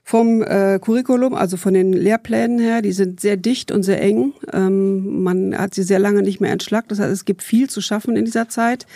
vom 0.09 0.41
äh, 0.41 0.79
Curriculum, 0.81 1.35
also 1.35 1.57
von 1.57 1.75
den 1.75 1.93
Lehrplänen 1.93 2.61
her, 2.61 2.81
die 2.81 2.93
sind 2.93 3.21
sehr 3.21 3.37
dicht 3.37 3.73
und 3.73 3.83
sehr 3.83 4.01
eng. 4.01 4.35
Ähm, 4.53 5.25
man 5.25 5.59
hat 5.59 5.75
sie 5.75 5.83
sehr 5.83 5.99
lange 5.99 6.23
nicht 6.23 6.41
mehr 6.41 6.53
entschlackt. 6.53 6.93
Das 6.93 7.01
heißt, 7.01 7.11
es 7.11 7.25
gibt 7.25 7.43
viel 7.43 7.69
zu 7.69 7.81
schaffen 7.81 8.15
in 8.15 8.25
dieser 8.25 8.49
Zeit. 8.49 8.87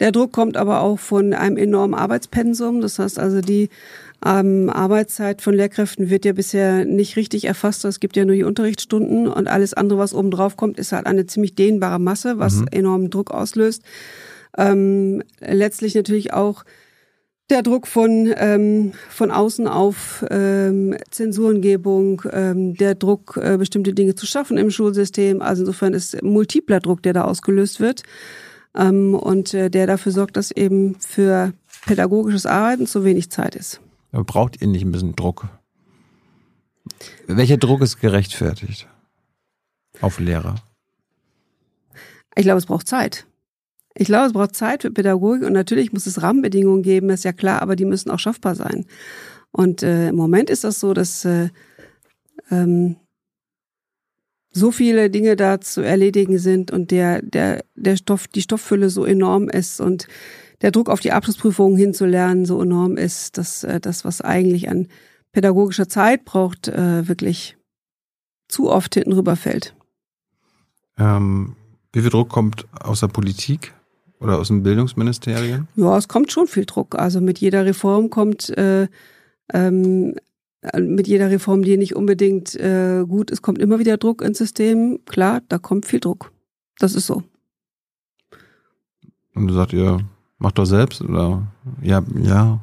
Der 0.00 0.10
Druck 0.10 0.32
kommt 0.32 0.56
aber 0.56 0.80
auch 0.80 0.98
von 0.98 1.34
einem 1.34 1.58
enormen 1.58 1.92
Arbeitspensum. 1.92 2.80
Das 2.80 2.98
heißt 2.98 3.18
also, 3.18 3.42
die 3.42 3.68
ähm, 4.24 4.70
Arbeitszeit 4.70 5.42
von 5.42 5.52
Lehrkräften 5.52 6.08
wird 6.08 6.24
ja 6.24 6.32
bisher 6.32 6.86
nicht 6.86 7.16
richtig 7.16 7.44
erfasst. 7.44 7.84
Es 7.84 8.00
gibt 8.00 8.16
ja 8.16 8.24
nur 8.24 8.34
die 8.34 8.44
Unterrichtsstunden 8.44 9.28
und 9.28 9.48
alles 9.48 9.74
andere, 9.74 9.98
was 9.98 10.14
oben 10.14 10.30
drauf 10.30 10.56
kommt, 10.56 10.78
ist 10.78 10.92
halt 10.92 11.04
eine 11.04 11.26
ziemlich 11.26 11.56
dehnbare 11.56 11.98
Masse, 11.98 12.38
was 12.38 12.54
mhm. 12.54 12.68
enormen 12.70 13.10
Druck 13.10 13.32
auslöst. 13.32 13.82
Ähm, 14.56 15.22
letztlich 15.40 15.94
natürlich 15.94 16.32
auch 16.32 16.64
der 17.50 17.62
Druck 17.62 17.86
von, 17.86 18.32
ähm, 18.36 18.92
von 19.08 19.30
außen 19.30 19.66
auf 19.66 20.24
ähm, 20.30 20.96
Zensurengebung, 21.10 22.22
ähm, 22.30 22.74
der 22.74 22.94
Druck, 22.94 23.38
äh, 23.42 23.56
bestimmte 23.56 23.94
Dinge 23.94 24.14
zu 24.14 24.26
schaffen 24.26 24.58
im 24.58 24.70
Schulsystem. 24.70 25.40
Also 25.40 25.62
insofern 25.62 25.94
ist 25.94 26.22
multipler 26.22 26.80
Druck, 26.80 27.02
der 27.02 27.14
da 27.14 27.24
ausgelöst 27.24 27.80
wird 27.80 28.02
ähm, 28.74 29.14
und 29.14 29.54
äh, 29.54 29.70
der 29.70 29.86
dafür 29.86 30.12
sorgt, 30.12 30.36
dass 30.36 30.50
eben 30.50 30.96
für 31.00 31.52
pädagogisches 31.86 32.44
Arbeiten 32.44 32.86
zu 32.86 33.04
wenig 33.04 33.30
Zeit 33.30 33.54
ist. 33.54 33.80
Aber 34.12 34.24
braucht 34.24 34.60
ihr 34.60 34.68
nicht 34.68 34.84
ein 34.84 34.92
bisschen 34.92 35.16
Druck? 35.16 35.48
Welcher 37.26 37.56
Druck 37.56 37.82
ist 37.82 38.00
gerechtfertigt 38.00 38.88
auf 40.00 40.18
Lehrer? 40.18 40.56
Ich 42.34 42.44
glaube, 42.44 42.58
es 42.58 42.66
braucht 42.66 42.86
Zeit. 42.86 43.27
Ich 44.00 44.06
glaube, 44.06 44.26
es 44.26 44.32
braucht 44.32 44.54
Zeit 44.54 44.82
für 44.82 44.92
Pädagogik 44.92 45.44
und 45.44 45.52
natürlich 45.52 45.92
muss 45.92 46.06
es 46.06 46.22
Rahmenbedingungen 46.22 46.84
geben, 46.84 47.10
ist 47.10 47.24
ja 47.24 47.32
klar, 47.32 47.62
aber 47.62 47.74
die 47.74 47.84
müssen 47.84 48.12
auch 48.12 48.20
schaffbar 48.20 48.54
sein. 48.54 48.86
Und 49.50 49.82
äh, 49.82 50.10
im 50.10 50.14
Moment 50.14 50.50
ist 50.50 50.62
das 50.62 50.78
so, 50.78 50.94
dass 50.94 51.24
äh, 51.24 51.48
ähm, 52.52 52.94
so 54.52 54.70
viele 54.70 55.10
Dinge 55.10 55.34
da 55.34 55.60
zu 55.60 55.80
erledigen 55.80 56.38
sind 56.38 56.70
und 56.70 56.92
der, 56.92 57.22
der, 57.22 57.64
der 57.74 57.96
Stoff, 57.96 58.28
die 58.28 58.42
Stofffülle 58.42 58.88
so 58.88 59.04
enorm 59.04 59.48
ist 59.48 59.80
und 59.80 60.06
der 60.62 60.70
Druck 60.70 60.88
auf 60.88 61.00
die 61.00 61.10
Abschlussprüfungen 61.10 61.76
hinzulernen 61.76 62.44
so 62.44 62.62
enorm 62.62 62.96
ist, 62.96 63.36
dass 63.36 63.64
äh, 63.64 63.80
das, 63.80 64.04
was 64.04 64.20
eigentlich 64.20 64.68
an 64.68 64.86
pädagogischer 65.32 65.88
Zeit 65.88 66.24
braucht, 66.24 66.68
äh, 66.68 67.08
wirklich 67.08 67.56
zu 68.46 68.70
oft 68.70 68.94
hinten 68.94 69.12
rüberfällt. 69.12 69.74
Ähm, 70.98 71.56
wie 71.92 72.00
viel 72.00 72.10
Druck 72.10 72.28
kommt 72.28 72.68
aus 72.80 73.00
der 73.00 73.08
Politik? 73.08 73.74
Oder 74.20 74.38
aus 74.38 74.48
dem 74.48 74.62
Bildungsministerium? 74.62 75.68
Ja, 75.76 75.96
es 75.96 76.08
kommt 76.08 76.32
schon 76.32 76.46
viel 76.46 76.64
Druck. 76.64 76.98
Also 76.98 77.20
mit 77.20 77.38
jeder 77.38 77.64
Reform 77.64 78.10
kommt, 78.10 78.50
äh, 78.50 78.88
ähm, 79.52 80.16
mit 80.76 81.06
jeder 81.06 81.30
Reform, 81.30 81.62
die 81.62 81.76
nicht 81.76 81.94
unbedingt 81.94 82.54
äh, 82.56 83.04
gut 83.06 83.30
ist, 83.30 83.42
kommt 83.42 83.58
immer 83.58 83.78
wieder 83.78 83.96
Druck 83.96 84.22
ins 84.22 84.38
System. 84.38 84.98
Klar, 85.06 85.40
da 85.48 85.58
kommt 85.58 85.86
viel 85.86 86.00
Druck. 86.00 86.32
Das 86.78 86.94
ist 86.94 87.06
so. 87.06 87.22
Und 89.34 89.46
du 89.46 89.54
sagst 89.54 89.72
ihr, 89.72 90.00
macht 90.38 90.58
doch 90.58 90.64
selbst 90.64 91.00
oder 91.00 91.46
ja, 91.80 92.02
ja. 92.20 92.60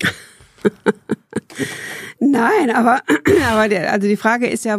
Nein, 2.18 2.70
aber, 2.74 3.02
aber 3.50 3.68
der, 3.68 3.92
also 3.92 4.08
die 4.08 4.16
Frage 4.16 4.48
ist 4.48 4.64
ja, 4.64 4.78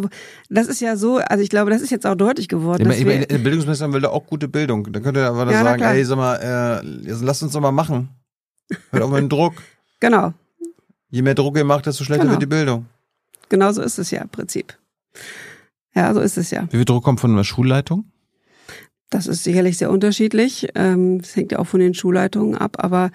das 0.49 0.67
ist 0.67 0.81
ja 0.81 0.95
so, 0.95 1.17
also 1.17 1.43
ich 1.43 1.49
glaube, 1.49 1.71
das 1.71 1.81
ist 1.81 1.89
jetzt 1.89 2.05
auch 2.05 2.15
deutlich 2.15 2.47
geworden. 2.47 2.89
Ja, 2.89 2.91
ich 2.91 3.27
der 3.27 3.37
Bildungsminister 3.37 3.91
will 3.93 4.01
da 4.01 4.09
auch 4.09 4.25
gute 4.27 4.47
Bildung. 4.47 4.91
Dann 4.91 5.03
könnte 5.03 5.21
er 5.21 5.29
aber 5.29 5.51
ja, 5.51 5.63
sagen, 5.63 5.81
ey, 5.81 6.03
sag 6.03 6.17
mal, 6.17 6.81
äh, 6.83 7.11
lasst 7.21 7.43
uns 7.43 7.53
doch 7.53 7.61
mal 7.61 7.71
machen. 7.71 8.09
Hört 8.91 9.03
auf 9.03 9.11
mit 9.11 9.19
dem 9.19 9.29
Druck. 9.29 9.53
Genau. 10.03 10.33
Je 11.11 11.21
mehr 11.21 11.35
Druck 11.35 11.55
ihr 11.57 11.63
macht, 11.63 11.85
desto 11.85 12.03
schlechter 12.03 12.23
genau. 12.23 12.31
wird 12.31 12.41
die 12.41 12.47
Bildung. 12.47 12.87
Genau 13.49 13.71
so 13.71 13.83
ist 13.83 13.99
es 13.99 14.09
ja 14.09 14.23
im 14.23 14.29
Prinzip. 14.29 14.75
Ja, 15.93 16.11
so 16.15 16.21
ist 16.21 16.39
es 16.39 16.49
ja. 16.49 16.63
Wie 16.71 16.77
viel 16.77 16.85
Druck 16.85 17.03
kommt 17.03 17.19
von 17.19 17.35
der 17.35 17.43
Schulleitung? 17.43 18.05
Das 19.11 19.27
ist 19.27 19.43
sicherlich 19.43 19.77
sehr 19.77 19.91
unterschiedlich. 19.91 20.69
Ähm, 20.73 21.19
das 21.19 21.35
hängt 21.35 21.51
ja 21.51 21.59
auch 21.59 21.67
von 21.67 21.81
den 21.81 21.93
Schulleitungen 21.93 22.55
ab, 22.55 22.77
aber 22.79 23.11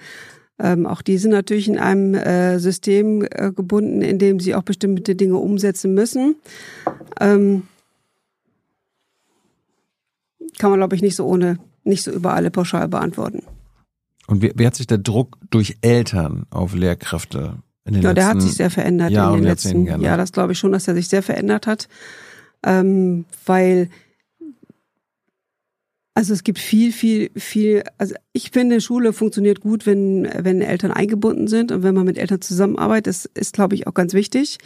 ähm, 0.58 0.86
auch 0.86 1.02
die 1.02 1.18
sind 1.18 1.32
natürlich 1.32 1.68
in 1.68 1.78
einem 1.78 2.14
äh, 2.14 2.58
System 2.58 3.26
äh, 3.30 3.52
gebunden, 3.52 4.00
in 4.00 4.18
dem 4.18 4.40
sie 4.40 4.54
auch 4.54 4.62
bestimmte 4.62 5.14
Dinge 5.14 5.36
umsetzen 5.36 5.92
müssen. 5.92 6.36
Ähm, 7.20 7.64
kann 10.58 10.70
man, 10.70 10.80
glaube 10.80 10.96
ich, 10.96 11.02
nicht 11.02 11.16
so 11.16 11.26
ohne, 11.26 11.58
nicht 11.84 12.02
so 12.02 12.10
über 12.10 12.34
alle 12.34 12.50
pauschal 12.50 12.88
beantworten. 12.88 13.42
Und 14.26 14.42
wie, 14.42 14.52
wie 14.56 14.66
hat 14.66 14.74
sich 14.74 14.86
der 14.86 14.98
Druck 14.98 15.36
durch 15.50 15.76
Eltern 15.82 16.46
auf 16.50 16.74
Lehrkräfte 16.74 17.58
in 17.84 17.94
den 17.94 18.02
ja, 18.02 18.10
letzten 18.10 18.14
der 18.14 18.28
hat 18.28 18.42
sich 18.42 18.54
sehr 18.54 18.70
verändert 18.70 19.10
Jahr 19.10 19.30
in 19.30 19.42
den 19.42 19.44
letzten 19.44 19.84
Jahren. 19.84 20.00
Ja, 20.00 20.16
das 20.16 20.32
glaube 20.32 20.52
ich 20.52 20.58
schon, 20.58 20.72
dass 20.72 20.88
er 20.88 20.94
sich 20.94 21.06
sehr 21.08 21.22
verändert 21.22 21.66
hat, 21.66 21.88
ähm, 22.64 23.26
weil 23.44 23.90
also 26.16 26.32
es 26.32 26.44
gibt 26.44 26.59
viel, 26.59 26.93
viel, 26.93 27.30
viel, 27.36 27.84
also 27.98 28.14
ich 28.32 28.51
finde, 28.51 28.80
Schule 28.80 29.12
funktioniert 29.12 29.60
gut, 29.60 29.84
wenn, 29.84 30.26
wenn 30.38 30.62
Eltern 30.62 30.90
eingebunden 30.90 31.47
sind 31.47 31.70
und 31.72 31.82
wenn 31.82 31.94
man 31.94 32.06
mit 32.06 32.16
Eltern 32.16 32.40
zusammenarbeitet. 32.40 33.09
Das 33.09 33.26
ist, 33.34 33.52
glaube 33.52 33.74
ich, 33.74 33.86
auch 33.86 33.93
ganz 33.93 34.14
wichtig. 34.14 34.56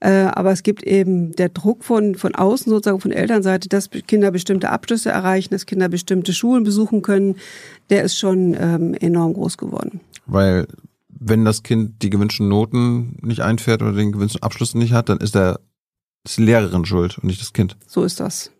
Äh, 0.00 0.30
aber 0.32 0.50
es 0.50 0.62
gibt 0.62 0.82
eben 0.84 1.32
der 1.32 1.50
Druck 1.50 1.84
von, 1.84 2.14
von 2.14 2.34
außen, 2.34 2.70
sozusagen 2.70 3.00
von 3.00 3.12
Elternseite, 3.12 3.68
dass 3.68 3.90
Kinder 3.90 4.30
bestimmte 4.30 4.70
Abschlüsse 4.70 5.10
erreichen, 5.10 5.50
dass 5.50 5.66
Kinder 5.66 5.90
bestimmte 5.90 6.32
Schulen 6.32 6.64
besuchen 6.64 7.02
können, 7.02 7.36
der 7.90 8.02
ist 8.02 8.18
schon 8.18 8.56
ähm, 8.58 8.94
enorm 8.94 9.34
groß 9.34 9.58
geworden. 9.58 10.00
Weil 10.24 10.68
wenn 11.10 11.44
das 11.44 11.62
Kind 11.62 12.02
die 12.02 12.08
gewünschten 12.08 12.48
Noten 12.48 13.18
nicht 13.20 13.42
einfährt 13.42 13.82
oder 13.82 13.92
den 13.92 14.12
gewünschten 14.12 14.42
Abschluss 14.42 14.74
nicht 14.74 14.94
hat, 14.94 15.10
dann 15.10 15.18
ist 15.18 15.34
der 15.34 15.60
ist 16.24 16.38
die 16.38 16.44
Lehrerin 16.44 16.86
schuld 16.86 17.18
und 17.18 17.24
nicht 17.24 17.42
das 17.42 17.52
Kind. 17.52 17.76
So 17.86 18.04
ist 18.04 18.20
das. 18.20 18.52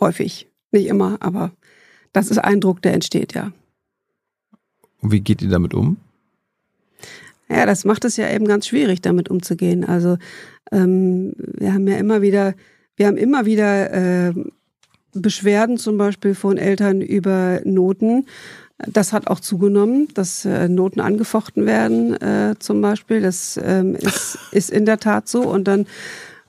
Häufig. 0.00 0.48
Nicht 0.70 0.86
immer, 0.86 1.16
aber 1.20 1.52
das 2.12 2.30
ist 2.30 2.38
ein 2.38 2.60
Druck, 2.60 2.82
der 2.82 2.94
entsteht, 2.94 3.34
ja. 3.34 3.52
Und 5.00 5.12
wie 5.12 5.20
geht 5.20 5.42
ihr 5.42 5.50
damit 5.50 5.74
um? 5.74 5.96
Ja, 7.48 7.64
das 7.64 7.84
macht 7.84 8.04
es 8.04 8.16
ja 8.16 8.30
eben 8.30 8.46
ganz 8.46 8.66
schwierig, 8.66 9.00
damit 9.00 9.30
umzugehen. 9.30 9.84
Also 9.84 10.18
ähm, 10.70 11.32
wir 11.36 11.72
haben 11.72 11.88
ja 11.88 11.96
immer 11.96 12.20
wieder, 12.20 12.54
wir 12.96 13.06
haben 13.06 13.16
immer 13.16 13.46
wieder 13.46 14.28
äh, 14.28 14.34
Beschwerden 15.12 15.78
zum 15.78 15.96
Beispiel 15.96 16.34
von 16.34 16.58
Eltern 16.58 17.00
über 17.00 17.60
Noten. 17.64 18.26
Das 18.78 19.12
hat 19.12 19.26
auch 19.28 19.40
zugenommen, 19.40 20.08
dass 20.14 20.44
äh, 20.44 20.68
Noten 20.68 21.00
angefochten 21.00 21.66
werden, 21.66 22.14
äh, 22.20 22.54
zum 22.58 22.80
Beispiel. 22.80 23.20
Das 23.20 23.58
ähm, 23.62 23.94
ist, 23.96 24.38
ist 24.52 24.70
in 24.70 24.84
der 24.84 24.98
Tat 24.98 25.26
so. 25.28 25.42
Und 25.42 25.64
dann 25.64 25.86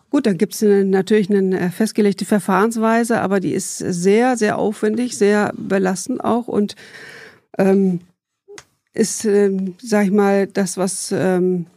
Gut, 0.10 0.26
dann 0.26 0.38
gibt 0.38 0.56
es 0.56 0.62
natürlich 0.62 1.30
eine 1.30 1.72
festgelegte 1.72 2.26
Verfahrensweise, 2.26 3.22
aber 3.22 3.40
die 3.40 3.54
ist 3.54 3.78
sehr, 3.78 4.38
sehr 4.38 4.58
aufwendig, 4.58 5.18
sehr 5.18 5.54
belastend 5.56 6.24
auch 6.24 6.48
und 6.48 6.76
ähm, 7.58 8.02
ist, 8.94 9.26
ähm, 9.26 9.76
sag 9.82 10.06
ich 10.06 10.12
mal, 10.12 10.48
das, 10.48 10.78
was 10.78 11.12
ähm, 11.12 11.68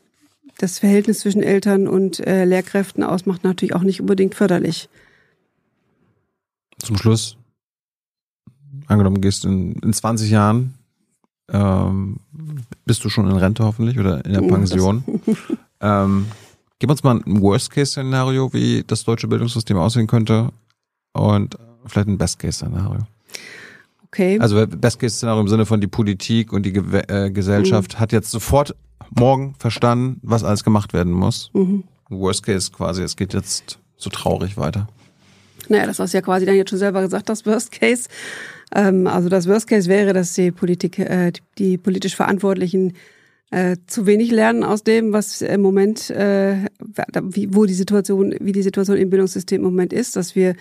das 0.58 0.78
Verhältnis 0.78 1.20
zwischen 1.20 1.42
Eltern 1.42 1.88
und 1.88 2.26
äh, 2.26 2.44
Lehrkräften 2.44 3.02
ausmacht, 3.02 3.44
natürlich 3.44 3.74
auch 3.74 3.82
nicht 3.82 4.00
unbedingt 4.00 4.34
förderlich. 4.34 4.88
Zum 6.78 6.96
Schluss, 6.96 7.36
angenommen, 8.86 9.20
gehst 9.20 9.44
in, 9.44 9.74
in 9.74 9.92
20 9.92 10.30
Jahren, 10.30 10.74
ähm, 11.50 12.16
bist 12.84 13.04
du 13.04 13.08
schon 13.08 13.28
in 13.30 13.36
Rente 13.36 13.64
hoffentlich 13.64 13.98
oder 13.98 14.24
in 14.24 14.32
der 14.32 14.40
Pension. 14.40 15.04
ähm, 15.80 16.26
Gib 16.82 16.90
uns 16.90 17.04
mal 17.04 17.22
ein 17.24 17.40
Worst-Case-Szenario, 17.40 18.52
wie 18.52 18.82
das 18.84 19.04
deutsche 19.04 19.28
Bildungssystem 19.28 19.76
aussehen 19.76 20.08
könnte 20.08 20.48
und 21.12 21.56
vielleicht 21.86 22.08
ein 22.08 22.18
Best-Case-Szenario. 22.18 23.06
Okay. 24.06 24.40
Also 24.40 24.66
Best-Case-Szenario 24.66 25.42
im 25.42 25.46
Sinne 25.46 25.64
von 25.64 25.80
die 25.80 25.86
Politik 25.86 26.52
und 26.52 26.66
die 26.66 26.72
Ge 26.72 27.04
äh, 27.06 27.30
Gesellschaft 27.30 27.94
mhm. 27.94 27.98
hat 28.00 28.10
jetzt 28.10 28.32
sofort 28.32 28.74
morgen 29.10 29.54
verstanden, 29.60 30.18
was 30.24 30.42
alles 30.42 30.64
gemacht 30.64 30.92
werden 30.92 31.12
muss. 31.12 31.52
Mhm. 31.52 31.84
Worst-Case 32.08 32.72
quasi, 32.72 33.02
es 33.02 33.14
geht 33.14 33.32
jetzt 33.32 33.78
so 33.96 34.10
traurig 34.10 34.56
weiter. 34.56 34.88
Naja, 35.68 35.86
das 35.86 36.00
hast 36.00 36.14
du 36.14 36.18
ja 36.18 36.22
quasi 36.22 36.46
dann 36.46 36.56
jetzt 36.56 36.70
schon 36.70 36.80
selber 36.80 37.02
gesagt, 37.02 37.28
das 37.28 37.46
Worst-Case. 37.46 38.08
Ähm, 38.74 39.06
also 39.06 39.28
das 39.28 39.46
Worst-Case 39.46 39.88
wäre, 39.88 40.14
dass 40.14 40.34
die 40.34 40.50
Politik, 40.50 40.98
äh, 40.98 41.30
die 41.58 41.78
politisch 41.78 42.16
Verantwortlichen 42.16 42.94
äh, 43.52 43.76
zu 43.86 44.06
wenig 44.06 44.30
lernen 44.30 44.64
aus 44.64 44.82
dem, 44.82 45.12
was 45.12 45.42
im 45.42 45.60
Moment, 45.60 46.08
äh, 46.08 46.56
wie, 47.22 47.54
wo 47.54 47.66
die 47.66 47.74
Situation, 47.74 48.34
wie 48.40 48.52
die 48.52 48.62
Situation 48.62 48.96
im 48.96 49.10
Bildungssystem 49.10 49.60
im 49.60 49.64
Moment 49.64 49.92
ist, 49.92 50.16
dass 50.16 50.34
wir, 50.34 50.54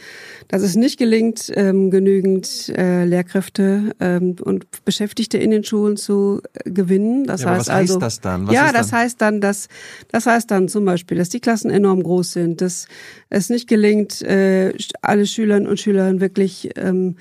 dass 0.49 0.61
es 0.61 0.75
nicht 0.75 0.99
gelingt, 0.99 1.49
ähm, 1.55 1.89
genügend 1.89 2.67
äh, 2.77 3.05
Lehrkräfte 3.05 3.95
ähm, 4.01 4.35
und 4.41 4.65
Beschäftigte 4.83 5.37
in 5.37 5.51
den 5.51 5.63
Schulen 5.63 5.95
zu 5.95 6.41
äh, 6.53 6.69
gewinnen. 6.69 7.23
Das 7.25 7.43
ja, 7.43 7.51
heißt 7.51 7.59
was 7.61 7.69
also, 7.69 7.93
heißt 7.93 8.01
das 8.01 8.19
dann? 8.19 8.47
Was 8.47 8.53
ja, 8.53 8.73
das 8.73 8.89
dann? 8.89 8.99
heißt 8.99 9.21
dann, 9.21 9.41
dass 9.41 9.69
das 10.09 10.25
heißt 10.25 10.51
dann 10.51 10.67
zum 10.67 10.83
Beispiel, 10.83 11.17
dass 11.17 11.29
die 11.29 11.39
Klassen 11.39 11.71
enorm 11.71 12.03
groß 12.03 12.33
sind, 12.33 12.59
dass 12.59 12.89
es 13.29 13.49
nicht 13.49 13.69
gelingt, 13.69 14.21
äh, 14.21 14.73
alle 15.01 15.25
Schülerinnen 15.25 15.69
und 15.69 15.79
Schülern 15.79 16.19
wirklich 16.19 16.71
ähm, 16.75 17.15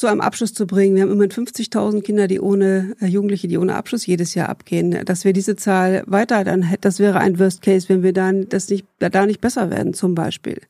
zu 0.00 0.06
einem 0.06 0.22
Abschluss 0.22 0.54
zu 0.54 0.66
bringen. 0.66 0.96
Wir 0.96 1.02
haben 1.02 1.12
immerhin 1.12 1.30
50.000 1.30 2.00
Kinder, 2.00 2.26
die 2.26 2.40
ohne 2.40 2.96
äh, 3.00 3.06
Jugendliche, 3.06 3.48
die 3.48 3.58
ohne 3.58 3.74
Abschluss 3.74 4.06
jedes 4.06 4.34
Jahr 4.34 4.48
abgehen. 4.48 5.04
Dass 5.04 5.24
wir 5.24 5.34
diese 5.34 5.56
Zahl 5.56 6.02
weiter 6.06 6.42
dann 6.42 6.62
hätten, 6.62 6.80
das 6.80 6.98
wäre 6.98 7.20
ein 7.20 7.38
Worst 7.38 7.60
Case, 7.60 7.88
wenn 7.90 8.02
wir 8.02 8.14
dann 8.14 8.48
das 8.48 8.70
nicht 8.70 8.86
da 8.98 9.26
nicht 9.26 9.42
besser 9.42 9.70
werden, 9.70 9.92
zum 9.92 10.14
Beispiel. 10.14 10.62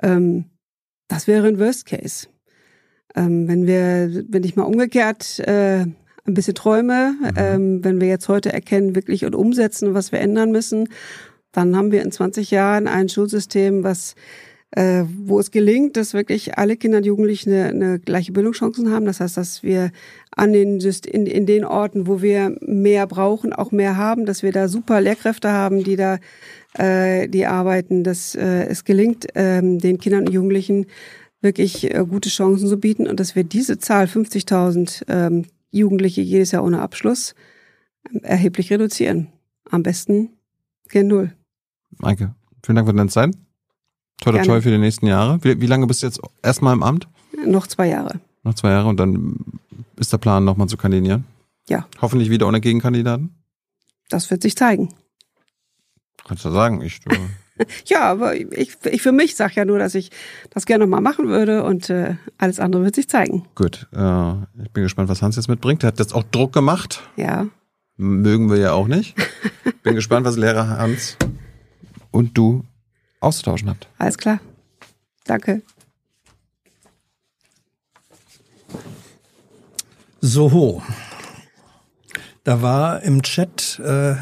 Ähm, 0.00 0.44
das 1.08 1.26
wäre 1.26 1.48
ein 1.48 1.58
Worst 1.58 1.86
Case. 1.86 2.28
Ähm, 3.16 3.48
wenn 3.48 3.66
wir, 3.66 4.24
wenn 4.28 4.44
ich 4.44 4.54
mal 4.54 4.62
umgekehrt 4.62 5.40
äh, 5.40 5.80
ein 5.80 5.94
bisschen 6.34 6.54
träume, 6.54 7.16
mhm. 7.20 7.30
ähm, 7.36 7.84
wenn 7.84 8.00
wir 8.00 8.08
jetzt 8.08 8.28
heute 8.28 8.52
erkennen 8.52 8.94
wirklich 8.94 9.24
und 9.24 9.34
umsetzen, 9.34 9.92
was 9.92 10.12
wir 10.12 10.20
ändern 10.20 10.52
müssen, 10.52 10.88
dann 11.50 11.76
haben 11.76 11.90
wir 11.90 12.02
in 12.02 12.12
20 12.12 12.52
Jahren 12.52 12.86
ein 12.86 13.08
Schulsystem, 13.08 13.82
was 13.82 14.14
äh, 14.72 15.04
wo 15.06 15.38
es 15.38 15.50
gelingt, 15.50 15.96
dass 15.96 16.12
wirklich 16.12 16.58
alle 16.58 16.76
Kinder 16.76 16.98
und 16.98 17.06
Jugendlichen 17.06 17.52
eine, 17.52 17.68
eine 17.68 17.98
gleiche 17.98 18.32
Bildungschancen 18.32 18.90
haben. 18.90 19.06
Das 19.06 19.20
heißt, 19.20 19.36
dass 19.36 19.62
wir 19.62 19.90
an 20.34 20.52
den 20.52 20.80
in, 20.80 21.26
in 21.26 21.46
den 21.46 21.64
Orten, 21.64 22.06
wo 22.06 22.20
wir 22.20 22.56
mehr 22.60 23.06
brauchen, 23.06 23.52
auch 23.52 23.70
mehr 23.70 23.96
haben, 23.96 24.26
dass 24.26 24.42
wir 24.42 24.52
da 24.52 24.68
super 24.68 25.00
Lehrkräfte 25.00 25.50
haben, 25.52 25.84
die 25.84 25.96
da 25.96 26.18
äh, 26.74 27.28
die 27.28 27.46
arbeiten, 27.46 28.04
dass 28.04 28.34
äh, 28.34 28.66
es 28.66 28.84
gelingt, 28.84 29.34
äh, 29.36 29.60
den 29.62 29.98
Kindern 29.98 30.26
und 30.26 30.32
Jugendlichen 30.32 30.86
wirklich 31.40 31.94
äh, 31.94 32.04
gute 32.08 32.28
Chancen 32.28 32.68
zu 32.68 32.78
bieten 32.78 33.06
und 33.06 33.20
dass 33.20 33.36
wir 33.36 33.44
diese 33.44 33.78
Zahl 33.78 34.06
50.000 34.06 35.04
ähm, 35.08 35.44
Jugendliche 35.70 36.20
jedes 36.20 36.52
Jahr 36.52 36.64
ohne 36.64 36.80
Abschluss 36.80 37.34
ähm, 38.10 38.20
erheblich 38.22 38.70
reduzieren. 38.70 39.28
Am 39.70 39.82
besten 39.82 40.30
gen 40.88 41.08
Null. 41.08 41.32
Maike, 41.98 42.34
vielen 42.64 42.76
Dank 42.76 42.88
für 42.88 42.94
deine 42.94 43.10
Zeit. 43.10 43.45
Toi, 44.20 44.32
toi, 44.32 44.42
toi 44.42 44.60
für 44.60 44.70
die 44.70 44.78
nächsten 44.78 45.06
Jahre. 45.06 45.38
Wie, 45.42 45.60
wie 45.60 45.66
lange 45.66 45.86
bist 45.86 46.02
du 46.02 46.06
jetzt 46.06 46.20
erstmal 46.42 46.74
im 46.74 46.82
Amt? 46.82 47.08
Noch 47.44 47.66
zwei 47.66 47.88
Jahre. 47.88 48.20
Noch 48.42 48.54
zwei 48.54 48.70
Jahre 48.70 48.88
und 48.88 48.98
dann 48.98 49.36
ist 49.96 50.12
der 50.12 50.18
Plan, 50.18 50.44
nochmal 50.44 50.68
zu 50.68 50.76
kandidieren? 50.76 51.24
Ja. 51.68 51.86
Hoffentlich 52.00 52.30
wieder 52.30 52.46
ohne 52.46 52.60
Gegenkandidaten? 52.60 53.34
Das 54.08 54.30
wird 54.30 54.42
sich 54.42 54.56
zeigen. 54.56 54.90
Kannst 56.24 56.44
du 56.44 56.50
sagen, 56.50 56.80
ich. 56.80 57.00
Du 57.00 57.10
ja, 57.86 58.02
aber 58.02 58.36
ich, 58.36 58.76
ich 58.84 59.02
für 59.02 59.12
mich 59.12 59.36
sage 59.36 59.54
ja 59.56 59.64
nur, 59.64 59.78
dass 59.78 59.94
ich 59.94 60.10
das 60.50 60.66
gerne 60.66 60.84
nochmal 60.84 61.00
machen 61.00 61.28
würde 61.28 61.64
und 61.64 61.88
äh, 61.90 62.16
alles 62.38 62.60
andere 62.60 62.84
wird 62.84 62.94
sich 62.94 63.08
zeigen. 63.08 63.46
Gut. 63.54 63.88
Äh, 63.94 64.32
ich 64.62 64.70
bin 64.72 64.82
gespannt, 64.82 65.08
was 65.08 65.22
Hans 65.22 65.36
jetzt 65.36 65.48
mitbringt. 65.48 65.82
Er 65.82 65.88
hat 65.88 65.98
jetzt 65.98 66.14
auch 66.14 66.24
Druck 66.24 66.52
gemacht. 66.52 67.02
Ja. 67.16 67.46
Mögen 67.96 68.50
wir 68.50 68.58
ja 68.58 68.72
auch 68.72 68.88
nicht. 68.88 69.14
bin 69.82 69.94
gespannt, 69.94 70.26
was 70.26 70.36
Lehrer 70.36 70.68
Hans 70.68 71.16
und 72.10 72.36
du 72.36 72.64
auszutauschen 73.20 73.68
habt. 73.68 73.88
Alles 73.98 74.18
klar. 74.18 74.40
Danke. 75.24 75.62
So, 80.20 80.82
da 82.44 82.62
war 82.62 83.02
im 83.02 83.22
Chat 83.22 83.80
äh, 83.80 84.16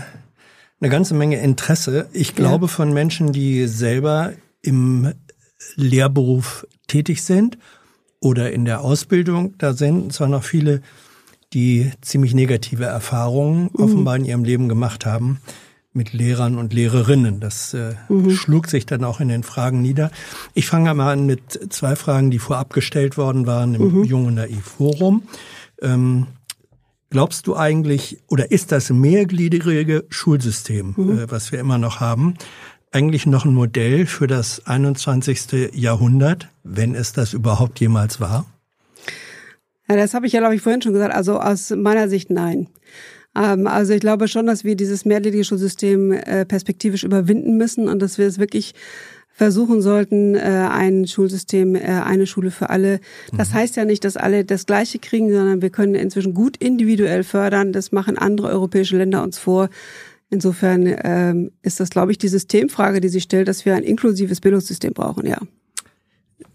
eine 0.81 0.91
ganze 0.91 1.15
Menge 1.15 1.41
Interesse. 1.41 2.09
Ich 2.13 2.35
glaube 2.35 2.67
ja. 2.67 2.69
von 2.73 2.93
Menschen, 2.93 3.33
die 3.33 3.67
selber 3.67 4.33
im 4.61 5.15
Lehrberuf 5.77 6.67
tätig 6.87 7.23
sind 7.23 7.59
oder 8.21 8.53
in 8.53 8.65
der 8.65 8.83
Ausbildung. 8.83 9.57
Da 9.59 9.73
sind 9.73 10.13
zwar 10.13 10.29
noch 10.29 10.45
viele, 10.45 10.83
die 11.53 11.91
ziemlich 12.01 12.35
negative 12.35 12.85
Erfahrungen 12.85 13.71
mhm. 13.73 13.85
offenbar 13.85 14.17
in 14.17 14.25
ihrem 14.25 14.45
Leben 14.45 14.69
gemacht 14.69 15.07
haben 15.07 15.41
mit 15.95 16.13
Lehrern 16.13 16.59
und 16.59 16.73
Lehrerinnen. 16.73 17.41
Das 17.41 17.73
äh, 17.73 17.95
mhm. 18.09 18.31
schlug 18.31 18.67
sich 18.67 18.85
dann 18.85 19.05
auch 19.05 19.21
in 19.21 19.29
den 19.29 19.43
Fragen 19.43 19.81
nieder. 19.81 20.11
Ich 20.53 20.67
fange 20.67 20.93
mal 20.93 21.13
an 21.13 21.27
mit 21.27 21.73
zwei 21.73 21.97
Fragen, 21.97 22.31
die 22.31 22.39
vorab 22.39 22.73
gestellt 22.73 23.17
worden 23.17 23.47
waren 23.47 23.75
im 23.75 24.01
mhm. 24.01 24.05
Jung 24.05 24.27
und 24.27 24.35
Naiv 24.35 24.65
Forum. 24.65 25.23
Ähm, 25.81 26.27
glaubst 27.11 27.47
du 27.47 27.57
eigentlich, 27.57 28.19
oder 28.29 28.51
ist 28.51 28.73
das 28.73 28.91
mehrgliedrige 28.91 30.05
Schulsystem, 30.11 30.95
mhm. 30.97 31.19
äh, 31.19 31.31
was 31.31 31.53
wir 31.53 31.61
immer 31.61 31.79
noch 31.79 32.01
haben, 32.01 32.35
eigentlich 32.91 33.27
noch 33.27 33.45
ein 33.45 33.55
Modell 33.55 34.07
für 34.07 34.27
das 34.27 34.67
21. 34.67 35.73
Jahrhundert, 35.75 36.49
wenn 36.63 36.95
es 36.95 37.13
das 37.13 37.33
überhaupt 37.33 37.81
jemals 37.81 38.21
war? 38.21 38.47
Ja, 39.89 39.97
das 39.97 40.15
habe 40.15 40.27
ich 40.27 40.33
ja, 40.33 40.41
glaube 40.41 40.55
ich, 40.55 40.63
vorhin 40.63 40.83
schon 40.83 40.93
gesagt. 40.93 41.15
Also 41.15 41.41
aus 41.41 41.71
meiner 41.71 42.09
Sicht 42.09 42.31
nein. 42.31 42.69
Ähm, 43.37 43.67
also 43.67 43.93
ich 43.93 44.01
glaube 44.01 44.29
schon, 44.29 44.47
dass 44.47 44.65
wir 44.65 44.77
dieses 44.77 45.05
mehrgliedrige 45.05 45.45
Schulsystem 45.45 46.13
äh, 46.13 46.45
perspektivisch 46.45 47.05
überwinden 47.05 47.57
müssen 47.57 47.89
und 47.89 48.01
dass 48.01 48.19
wir 48.19 48.27
es 48.27 48.39
wirklich 48.39 48.75
versuchen 49.35 49.83
sollten, 49.83 50.37
äh, 50.37 50.69
ein 50.71 51.09
Schulsystem, 51.09 51.75
äh, 51.75 51.81
eine 51.81 52.27
Schule 52.27 52.53
für 52.53 52.71
alle. 52.71 53.01
Das 53.37 53.51
mhm. 53.51 53.55
heißt 53.55 53.77
ja 53.77 53.85
nicht, 53.85 54.05
dass 54.05 54.17
alle 54.17 54.45
das 54.45 54.65
Gleiche 54.65 55.01
kriegen, 55.01 55.31
sondern 55.33 55.61
wir 55.61 55.71
können 55.71 55.97
inzwischen 55.97 56.35
gut 56.35 56.57
individuell 56.59 57.25
fördern. 57.25 57.73
Das 57.73 57.91
machen 57.91 58.17
andere 58.17 58.49
europäische 58.49 58.97
Länder 58.97 59.25
uns 59.25 59.39
vor. 59.39 59.71
Insofern 60.31 60.87
ähm, 61.03 61.51
ist 61.63 61.81
das, 61.81 61.91
glaube 61.91 62.13
ich, 62.13 62.19
die 62.19 62.29
Systemfrage, 62.29 63.01
die 63.01 63.09
sich 63.09 63.25
stellt, 63.25 63.49
dass 63.49 63.65
wir 63.65 63.75
ein 63.75 63.83
inklusives 63.83 64.41
Bildungssystem 64.41 64.93
brauchen, 64.93 65.27
ja. 65.27 65.39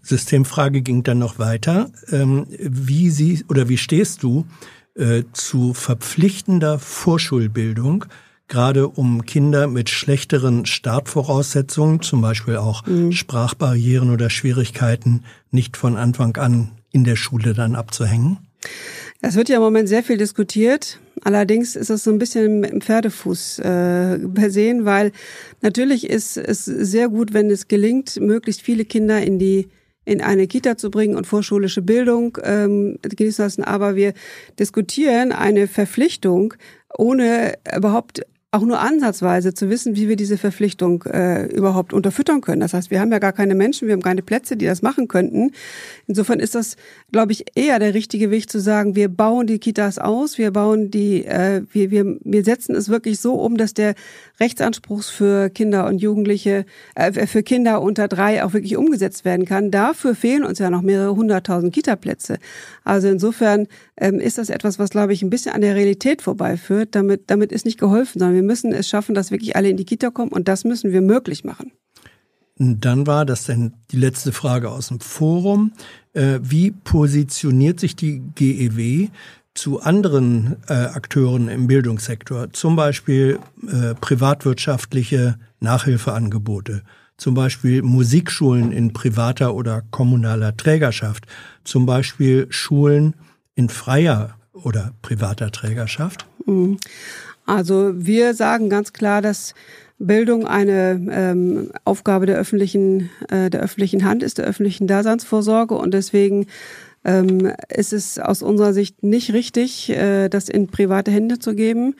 Systemfrage 0.02 0.80
ging 0.80 1.02
dann 1.02 1.18
noch 1.18 1.38
weiter. 1.38 1.90
Ähm, 2.10 2.46
wie 2.58 3.10
sie 3.10 3.44
oder 3.48 3.68
wie 3.68 3.76
stehst 3.76 4.22
du 4.22 4.46
äh, 4.94 5.22
zu 5.32 5.74
verpflichtender 5.74 6.78
Vorschulbildung, 6.78 8.06
gerade 8.48 8.88
um 8.88 9.24
Kinder 9.24 9.66
mit 9.66 9.90
schlechteren 9.90 10.66
Startvoraussetzungen, 10.66 12.02
zum 12.02 12.20
Beispiel 12.20 12.56
auch 12.56 12.84
mhm. 12.86 13.12
Sprachbarrieren 13.12 14.10
oder 14.10 14.30
Schwierigkeiten, 14.30 15.24
nicht 15.50 15.76
von 15.76 15.96
Anfang 15.96 16.36
an 16.36 16.72
in 16.90 17.04
der 17.04 17.16
Schule 17.16 17.54
dann 17.54 17.76
abzuhängen? 17.76 18.38
Es 19.22 19.36
wird 19.36 19.48
ja 19.48 19.56
im 19.56 19.62
Moment 19.62 19.88
sehr 19.88 20.02
viel 20.02 20.16
diskutiert. 20.16 20.98
Allerdings 21.22 21.76
ist 21.76 21.90
es 21.90 22.04
so 22.04 22.10
ein 22.10 22.18
bisschen 22.18 22.64
im 22.64 22.80
Pferdefuß 22.80 23.58
äh, 23.58 24.18
versehen, 24.34 24.86
weil 24.86 25.12
natürlich 25.60 26.08
ist 26.08 26.38
es 26.38 26.64
sehr 26.64 27.08
gut, 27.08 27.34
wenn 27.34 27.50
es 27.50 27.68
gelingt, 27.68 28.18
möglichst 28.20 28.62
viele 28.62 28.86
Kinder 28.86 29.20
in 29.22 29.38
die 29.38 29.68
in 30.10 30.20
eine 30.20 30.48
Kita 30.48 30.76
zu 30.76 30.90
bringen 30.90 31.14
und 31.14 31.28
vorschulische 31.28 31.82
Bildung 31.82 32.36
ähm, 32.42 32.98
genießen 33.02 33.44
lassen. 33.44 33.62
Aber 33.62 33.94
wir 33.94 34.12
diskutieren 34.58 35.30
eine 35.30 35.68
Verpflichtung, 35.68 36.54
ohne 36.98 37.54
überhaupt 37.76 38.22
auch 38.52 38.62
nur 38.62 38.80
ansatzweise 38.80 39.54
zu 39.54 39.70
wissen, 39.70 39.94
wie 39.94 40.08
wir 40.08 40.16
diese 40.16 40.36
Verpflichtung 40.36 41.04
äh, 41.04 41.46
überhaupt 41.46 41.92
unterfüttern 41.92 42.40
können. 42.40 42.60
Das 42.60 42.74
heißt, 42.74 42.90
wir 42.90 42.98
haben 42.98 43.12
ja 43.12 43.20
gar 43.20 43.32
keine 43.32 43.54
Menschen, 43.54 43.86
wir 43.86 43.92
haben 43.92 44.02
keine 44.02 44.22
Plätze, 44.22 44.56
die 44.56 44.66
das 44.66 44.82
machen 44.82 45.06
könnten. 45.06 45.52
Insofern 46.08 46.40
ist 46.40 46.56
das, 46.56 46.74
glaube 47.12 47.30
ich, 47.30 47.44
eher 47.54 47.78
der 47.78 47.94
richtige 47.94 48.32
Weg 48.32 48.50
zu 48.50 48.58
sagen, 48.58 48.96
wir 48.96 49.08
bauen 49.08 49.46
die 49.46 49.60
Kitas 49.60 50.00
aus, 50.00 50.36
wir 50.36 50.50
bauen 50.50 50.90
die, 50.90 51.24
äh, 51.26 51.62
wir, 51.70 51.92
wir, 51.92 52.18
wir 52.24 52.42
setzen 52.42 52.74
es 52.74 52.88
wirklich 52.88 53.20
so 53.20 53.34
um, 53.34 53.56
dass 53.56 53.72
der 53.72 53.94
Rechtsanspruch 54.40 55.04
für 55.04 55.48
Kinder 55.50 55.86
und 55.86 55.98
Jugendliche, 55.98 56.64
äh, 56.96 57.26
für 57.28 57.44
Kinder 57.44 57.80
unter 57.80 58.08
drei 58.08 58.42
auch 58.42 58.52
wirklich 58.52 58.76
umgesetzt 58.76 59.24
werden 59.24 59.46
kann. 59.46 59.70
Dafür 59.70 60.16
fehlen 60.16 60.42
uns 60.42 60.58
ja 60.58 60.70
noch 60.70 60.82
mehrere 60.82 61.14
hunderttausend 61.14 61.72
Kita-Plätze. 61.72 62.38
Also 62.82 63.06
insofern 63.06 63.68
ähm, 63.96 64.18
ist 64.18 64.38
das 64.38 64.50
etwas, 64.50 64.80
was, 64.80 64.90
glaube 64.90 65.12
ich, 65.12 65.22
ein 65.22 65.30
bisschen 65.30 65.52
an 65.52 65.60
der 65.60 65.76
Realität 65.76 66.20
vorbeiführt. 66.20 66.96
Damit, 66.96 67.24
damit 67.28 67.52
ist 67.52 67.64
nicht 67.64 67.78
geholfen, 67.78 68.18
sondern 68.18 68.39
wir 68.40 68.46
müssen 68.46 68.72
es 68.72 68.88
schaffen, 68.88 69.14
dass 69.14 69.30
wirklich 69.30 69.54
alle 69.54 69.68
in 69.68 69.76
die 69.76 69.84
Kita 69.84 70.10
kommen 70.10 70.32
und 70.32 70.48
das 70.48 70.64
müssen 70.64 70.92
wir 70.92 71.02
möglich 71.02 71.44
machen. 71.44 71.72
Dann 72.56 73.06
war 73.06 73.26
das 73.26 73.44
dann 73.44 73.74
die 73.90 73.96
letzte 73.96 74.32
Frage 74.32 74.70
aus 74.70 74.88
dem 74.88 75.00
Forum. 75.00 75.72
Äh, 76.14 76.40
wie 76.42 76.70
positioniert 76.70 77.80
sich 77.80 77.96
die 77.96 78.22
GEW 78.34 79.08
zu 79.54 79.80
anderen 79.80 80.56
äh, 80.68 80.72
Akteuren 80.72 81.48
im 81.48 81.66
Bildungssektor, 81.66 82.52
zum 82.52 82.76
Beispiel 82.76 83.38
äh, 83.66 83.94
privatwirtschaftliche 83.94 85.38
Nachhilfeangebote, 85.60 86.82
zum 87.18 87.34
Beispiel 87.34 87.82
Musikschulen 87.82 88.72
in 88.72 88.94
privater 88.94 89.54
oder 89.54 89.82
kommunaler 89.90 90.56
Trägerschaft, 90.56 91.26
zum 91.64 91.84
Beispiel 91.84 92.46
Schulen 92.48 93.14
in 93.54 93.68
freier 93.68 94.36
oder 94.52 94.92
privater 95.02 95.50
Trägerschaft? 95.50 96.26
Also 97.50 97.90
wir 97.96 98.34
sagen 98.34 98.70
ganz 98.70 98.92
klar, 98.92 99.22
dass 99.22 99.54
Bildung 99.98 100.46
eine 100.46 101.04
ähm, 101.10 101.72
Aufgabe 101.84 102.26
der 102.26 102.38
öffentlichen, 102.38 103.10
äh, 103.28 103.50
der 103.50 103.60
öffentlichen 103.60 104.04
Hand 104.04 104.22
ist, 104.22 104.38
der 104.38 104.44
öffentlichen 104.44 104.86
Daseinsvorsorge 104.86 105.74
und 105.74 105.92
deswegen 105.92 106.46
ähm, 107.04 107.52
ist 107.68 107.92
es 107.92 108.20
aus 108.20 108.42
unserer 108.42 108.72
Sicht 108.72 109.02
nicht 109.02 109.32
richtig, 109.32 109.90
äh, 109.90 110.28
das 110.28 110.48
in 110.48 110.68
private 110.68 111.10
Hände 111.10 111.40
zu 111.40 111.56
geben. 111.56 111.96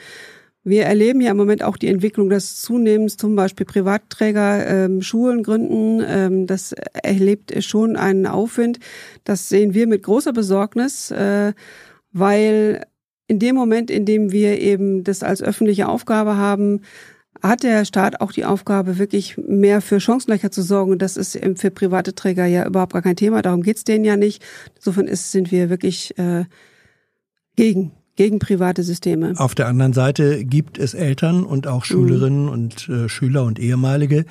wir 0.62 0.84
erleben 0.84 1.20
ja 1.20 1.32
im 1.32 1.36
Moment 1.36 1.64
auch 1.64 1.76
die 1.76 1.88
Entwicklung 1.88 2.28
des 2.28 2.62
zunehmend 2.62 3.18
zum 3.18 3.34
Beispiel 3.34 3.66
Privatträger 3.66 4.66
ähm, 4.68 5.02
Schulen 5.02 5.42
gründen. 5.42 6.00
Ähm, 6.06 6.46
das 6.46 6.76
erlebt 7.02 7.52
schon 7.64 7.96
einen 7.96 8.26
Aufwind. 8.28 8.78
Das 9.24 9.48
sehen 9.48 9.74
wir 9.74 9.88
mit 9.88 10.04
großer 10.04 10.32
Besorgnis, 10.32 11.10
äh, 11.10 11.54
weil 12.12 12.82
in 13.30 13.38
dem 13.38 13.54
Moment, 13.54 13.92
in 13.92 14.04
dem 14.04 14.32
wir 14.32 14.60
eben 14.60 15.04
das 15.04 15.22
als 15.22 15.40
öffentliche 15.40 15.88
Aufgabe 15.88 16.36
haben, 16.36 16.80
hat 17.40 17.62
der 17.62 17.84
Staat 17.84 18.20
auch 18.20 18.32
die 18.32 18.44
Aufgabe, 18.44 18.98
wirklich 18.98 19.36
mehr 19.38 19.80
für 19.80 20.00
Chancenlöcher 20.00 20.50
zu 20.50 20.62
sorgen. 20.62 20.90
Und 20.90 21.00
das 21.00 21.16
ist 21.16 21.38
für 21.54 21.70
private 21.70 22.16
Träger 22.16 22.46
ja 22.46 22.66
überhaupt 22.66 22.92
gar 22.92 23.02
kein 23.02 23.14
Thema. 23.14 23.40
Darum 23.40 23.62
geht's 23.62 23.84
denen 23.84 24.04
ja 24.04 24.16
nicht. 24.16 24.42
Insofern 24.74 25.06
ist, 25.06 25.30
sind 25.30 25.52
wir 25.52 25.70
wirklich 25.70 26.18
äh, 26.18 26.44
gegen 27.54 27.92
gegen 28.16 28.40
private 28.40 28.82
Systeme. 28.82 29.32
Auf 29.36 29.54
der 29.54 29.68
anderen 29.68 29.92
Seite 29.92 30.44
gibt 30.44 30.76
es 30.76 30.92
Eltern 30.92 31.44
und 31.44 31.66
auch 31.66 31.84
Schülerinnen 31.84 32.46
mhm. 32.46 32.50
und 32.50 32.88
äh, 32.88 33.08
Schüler 33.08 33.44
und 33.44 33.58
ehemalige, 33.58 34.26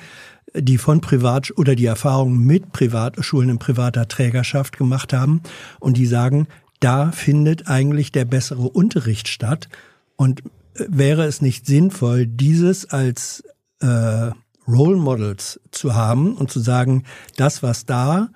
die 0.54 0.78
von 0.78 1.00
Privat 1.00 1.50
oder 1.56 1.74
die 1.74 1.86
Erfahrung 1.86 2.38
mit 2.38 2.70
Privatschulen 2.70 3.48
in 3.48 3.58
privater 3.58 4.06
Trägerschaft 4.06 4.76
gemacht 4.76 5.12
haben 5.12 5.40
und 5.80 5.96
die 5.96 6.06
sagen, 6.06 6.46
da 6.80 7.12
findet 7.12 7.68
eigentlich 7.68 8.10
der 8.12 8.24
bessere 8.24 8.68
Unterricht 8.68 9.28
statt 9.28 9.68
und 10.16 10.40
äh, 10.74 10.86
wäre 10.88 11.24
es 11.24 11.42
nicht 11.42 11.66
sinnvoll, 11.66 12.26
dieses 12.26 12.90
als 12.90 13.44
äh, 13.80 14.30
Role 14.66 14.96
Models 14.96 15.60
zu 15.70 15.94
haben 15.94 16.34
und 16.34 16.50
zu 16.50 16.60
sagen, 16.60 17.04
das, 17.36 17.62
was 17.62 17.86
da 17.86 18.30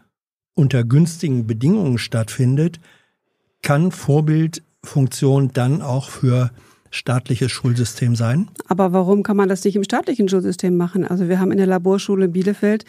unter 0.55 0.85
günstigen 0.85 1.47
Bedingungen 1.47 1.99
stattfindet, 1.99 2.81
kann 3.63 3.91
Vorbild 3.91 4.63
Funktion 4.83 5.51
dann 5.53 5.83
auch 5.83 6.11
für 6.11 6.51
staatliches 6.91 7.51
Schulsystem 7.51 8.15
sein. 8.15 8.49
Aber 8.69 8.93
warum 8.93 9.23
kann 9.23 9.37
man 9.37 9.49
das 9.49 9.65
nicht 9.65 9.75
im 9.75 9.85
staatlichen 9.85 10.29
Schulsystem 10.29 10.77
machen? 10.77 11.05
Also 11.05 11.29
wir 11.29 11.41
haben 11.41 11.51
in 11.51 11.59
der 11.59 11.67
Laborschule 11.67 12.29
Bielefeld 12.29 12.85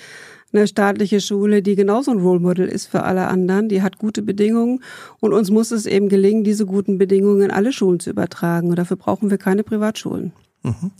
eine 0.55 0.67
staatliche 0.67 1.21
Schule, 1.21 1.61
die 1.61 1.75
genauso 1.75 2.11
ein 2.11 2.19
Role 2.19 2.39
Model 2.39 2.67
ist 2.67 2.87
für 2.87 3.03
alle 3.03 3.27
anderen. 3.27 3.69
Die 3.69 3.81
hat 3.81 3.97
gute 3.97 4.21
Bedingungen 4.21 4.81
und 5.19 5.33
uns 5.33 5.51
muss 5.51 5.71
es 5.71 5.85
eben 5.85 6.09
gelingen, 6.09 6.43
diese 6.43 6.65
guten 6.65 6.97
Bedingungen 6.97 7.43
in 7.43 7.51
alle 7.51 7.73
Schulen 7.73 7.99
zu 7.99 8.09
übertragen. 8.09 8.69
Und 8.69 8.77
dafür 8.77 8.97
brauchen 8.97 9.29
wir 9.29 9.37
keine 9.37 9.63
Privatschulen. 9.63 10.31
Mhm. 10.63 10.91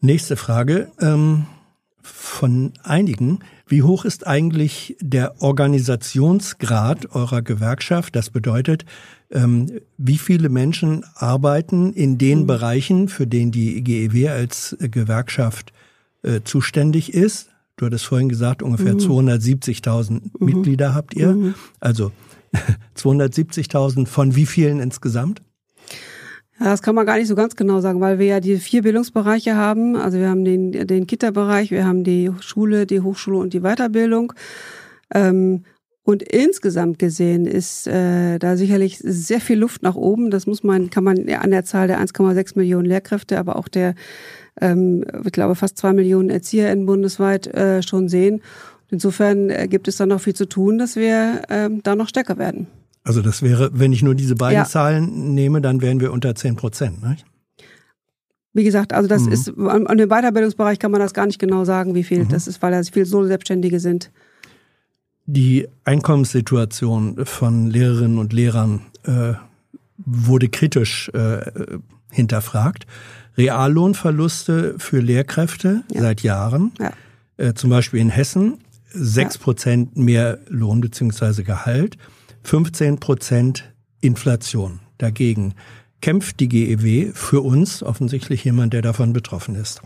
Nächste 0.00 0.36
Frage. 0.36 0.90
Ähm, 1.00 1.46
von 2.02 2.72
einigen. 2.82 3.38
Wie 3.66 3.82
hoch 3.82 4.04
ist 4.04 4.26
eigentlich 4.26 4.96
der 5.00 5.40
Organisationsgrad 5.40 7.14
eurer 7.14 7.42
Gewerkschaft? 7.42 8.16
Das 8.16 8.30
bedeutet, 8.30 8.84
ähm, 9.30 9.70
wie 9.96 10.18
viele 10.18 10.48
Menschen 10.48 11.04
arbeiten 11.14 11.92
in 11.92 12.18
den 12.18 12.40
mhm. 12.40 12.46
Bereichen, 12.46 13.08
für 13.08 13.26
den 13.26 13.52
die 13.52 13.82
GEW 13.82 14.28
als 14.28 14.76
Gewerkschaft 14.80 15.72
äh, 16.22 16.40
zuständig 16.42 17.14
ist? 17.14 17.51
Du 17.82 17.86
hattest 17.86 18.04
vorhin 18.04 18.28
gesagt, 18.28 18.62
ungefähr 18.62 18.94
mhm. 18.94 19.00
270.000 19.00 20.10
mhm. 20.12 20.20
Mitglieder 20.38 20.94
habt 20.94 21.14
ihr. 21.14 21.32
Mhm. 21.32 21.54
Also 21.80 22.12
270.000 22.96 24.06
von 24.06 24.36
wie 24.36 24.46
vielen 24.46 24.78
insgesamt? 24.78 25.42
Ja, 26.60 26.66
das 26.66 26.80
kann 26.80 26.94
man 26.94 27.06
gar 27.06 27.18
nicht 27.18 27.26
so 27.26 27.34
ganz 27.34 27.56
genau 27.56 27.80
sagen, 27.80 28.00
weil 28.00 28.20
wir 28.20 28.26
ja 28.26 28.38
die 28.38 28.58
vier 28.58 28.82
Bildungsbereiche 28.82 29.56
haben. 29.56 29.96
Also 29.96 30.18
wir 30.18 30.28
haben 30.28 30.44
den, 30.44 30.70
den 30.86 31.08
Kita-Bereich, 31.08 31.72
wir 31.72 31.84
haben 31.84 32.04
die 32.04 32.30
Schule, 32.38 32.86
die 32.86 33.00
Hochschule 33.00 33.38
und 33.38 33.52
die 33.52 33.62
Weiterbildung. 33.62 34.32
Ähm, 35.12 35.64
und 36.04 36.22
insgesamt 36.22 37.00
gesehen 37.00 37.46
ist 37.46 37.88
äh, 37.88 38.38
da 38.38 38.56
sicherlich 38.56 38.98
sehr 38.98 39.40
viel 39.40 39.58
Luft 39.58 39.82
nach 39.82 39.96
oben. 39.96 40.30
Das 40.30 40.46
muss 40.46 40.62
man, 40.62 40.88
kann 40.88 41.02
man 41.02 41.28
an 41.28 41.50
der 41.50 41.64
Zahl 41.64 41.88
der 41.88 42.00
1,6 42.00 42.56
Millionen 42.56 42.86
Lehrkräfte, 42.86 43.38
aber 43.40 43.56
auch 43.56 43.66
der, 43.66 43.96
ähm, 44.60 45.04
ich 45.24 45.32
glaube, 45.32 45.54
fast 45.54 45.78
zwei 45.78 45.92
Millionen 45.92 46.30
ErzieherInnen 46.30 46.86
bundesweit 46.86 47.46
äh, 47.48 47.82
schon 47.82 48.08
sehen. 48.08 48.42
Insofern 48.90 49.50
äh, 49.50 49.68
gibt 49.68 49.88
es 49.88 49.96
da 49.96 50.06
noch 50.06 50.20
viel 50.20 50.34
zu 50.34 50.46
tun, 50.46 50.78
dass 50.78 50.96
wir 50.96 51.42
ähm, 51.48 51.82
da 51.82 51.96
noch 51.96 52.08
stärker 52.08 52.38
werden. 52.38 52.66
Also 53.04 53.22
das 53.22 53.42
wäre, 53.42 53.70
wenn 53.72 53.92
ich 53.92 54.02
nur 54.02 54.14
diese 54.14 54.36
beiden 54.36 54.58
ja. 54.58 54.64
Zahlen 54.64 55.34
nehme, 55.34 55.60
dann 55.60 55.80
wären 55.80 56.00
wir 56.00 56.12
unter 56.12 56.34
10 56.34 56.56
Prozent. 56.56 57.02
Ne? 57.02 57.16
Wie 58.52 58.64
gesagt, 58.64 58.92
also 58.92 59.08
das 59.08 59.22
mhm. 59.22 59.32
ist, 59.32 59.52
an, 59.58 59.96
dem 59.96 60.10
Weiterbildungsbereich 60.10 60.78
kann 60.78 60.90
man 60.90 61.00
das 61.00 61.14
gar 61.14 61.26
nicht 61.26 61.38
genau 61.38 61.64
sagen, 61.64 61.94
wie 61.94 62.04
viel 62.04 62.24
mhm. 62.24 62.28
das 62.28 62.46
ist, 62.46 62.60
weil 62.62 62.72
da 62.72 62.82
viel 62.82 63.06
so 63.06 63.24
Selbstständige 63.24 63.80
sind. 63.80 64.10
Die 65.24 65.68
Einkommenssituation 65.84 67.24
von 67.24 67.70
Lehrerinnen 67.70 68.18
und 68.18 68.32
Lehrern 68.32 68.82
äh, 69.04 69.34
wurde 69.96 70.48
kritisch 70.48 71.08
äh, 71.14 71.50
hinterfragt. 72.10 72.86
Reallohnverluste 73.36 74.76
für 74.78 75.00
Lehrkräfte 75.00 75.82
ja. 75.92 76.00
seit 76.00 76.22
Jahren, 76.22 76.72
ja. 76.78 76.92
äh, 77.36 77.54
zum 77.54 77.70
Beispiel 77.70 78.00
in 78.00 78.10
Hessen, 78.10 78.58
sechs 78.90 79.38
Prozent 79.38 79.96
mehr 79.96 80.38
Lohn 80.48 80.80
beziehungsweise 80.80 81.44
Gehalt, 81.44 81.96
15 82.42 82.98
Prozent 82.98 83.72
Inflation. 84.00 84.80
Dagegen 84.98 85.54
kämpft 86.00 86.40
die 86.40 86.48
GEW 86.48 87.12
für 87.14 87.40
uns, 87.40 87.82
offensichtlich 87.82 88.44
jemand, 88.44 88.72
der 88.72 88.82
davon 88.82 89.12
betroffen 89.12 89.54
ist. 89.54 89.80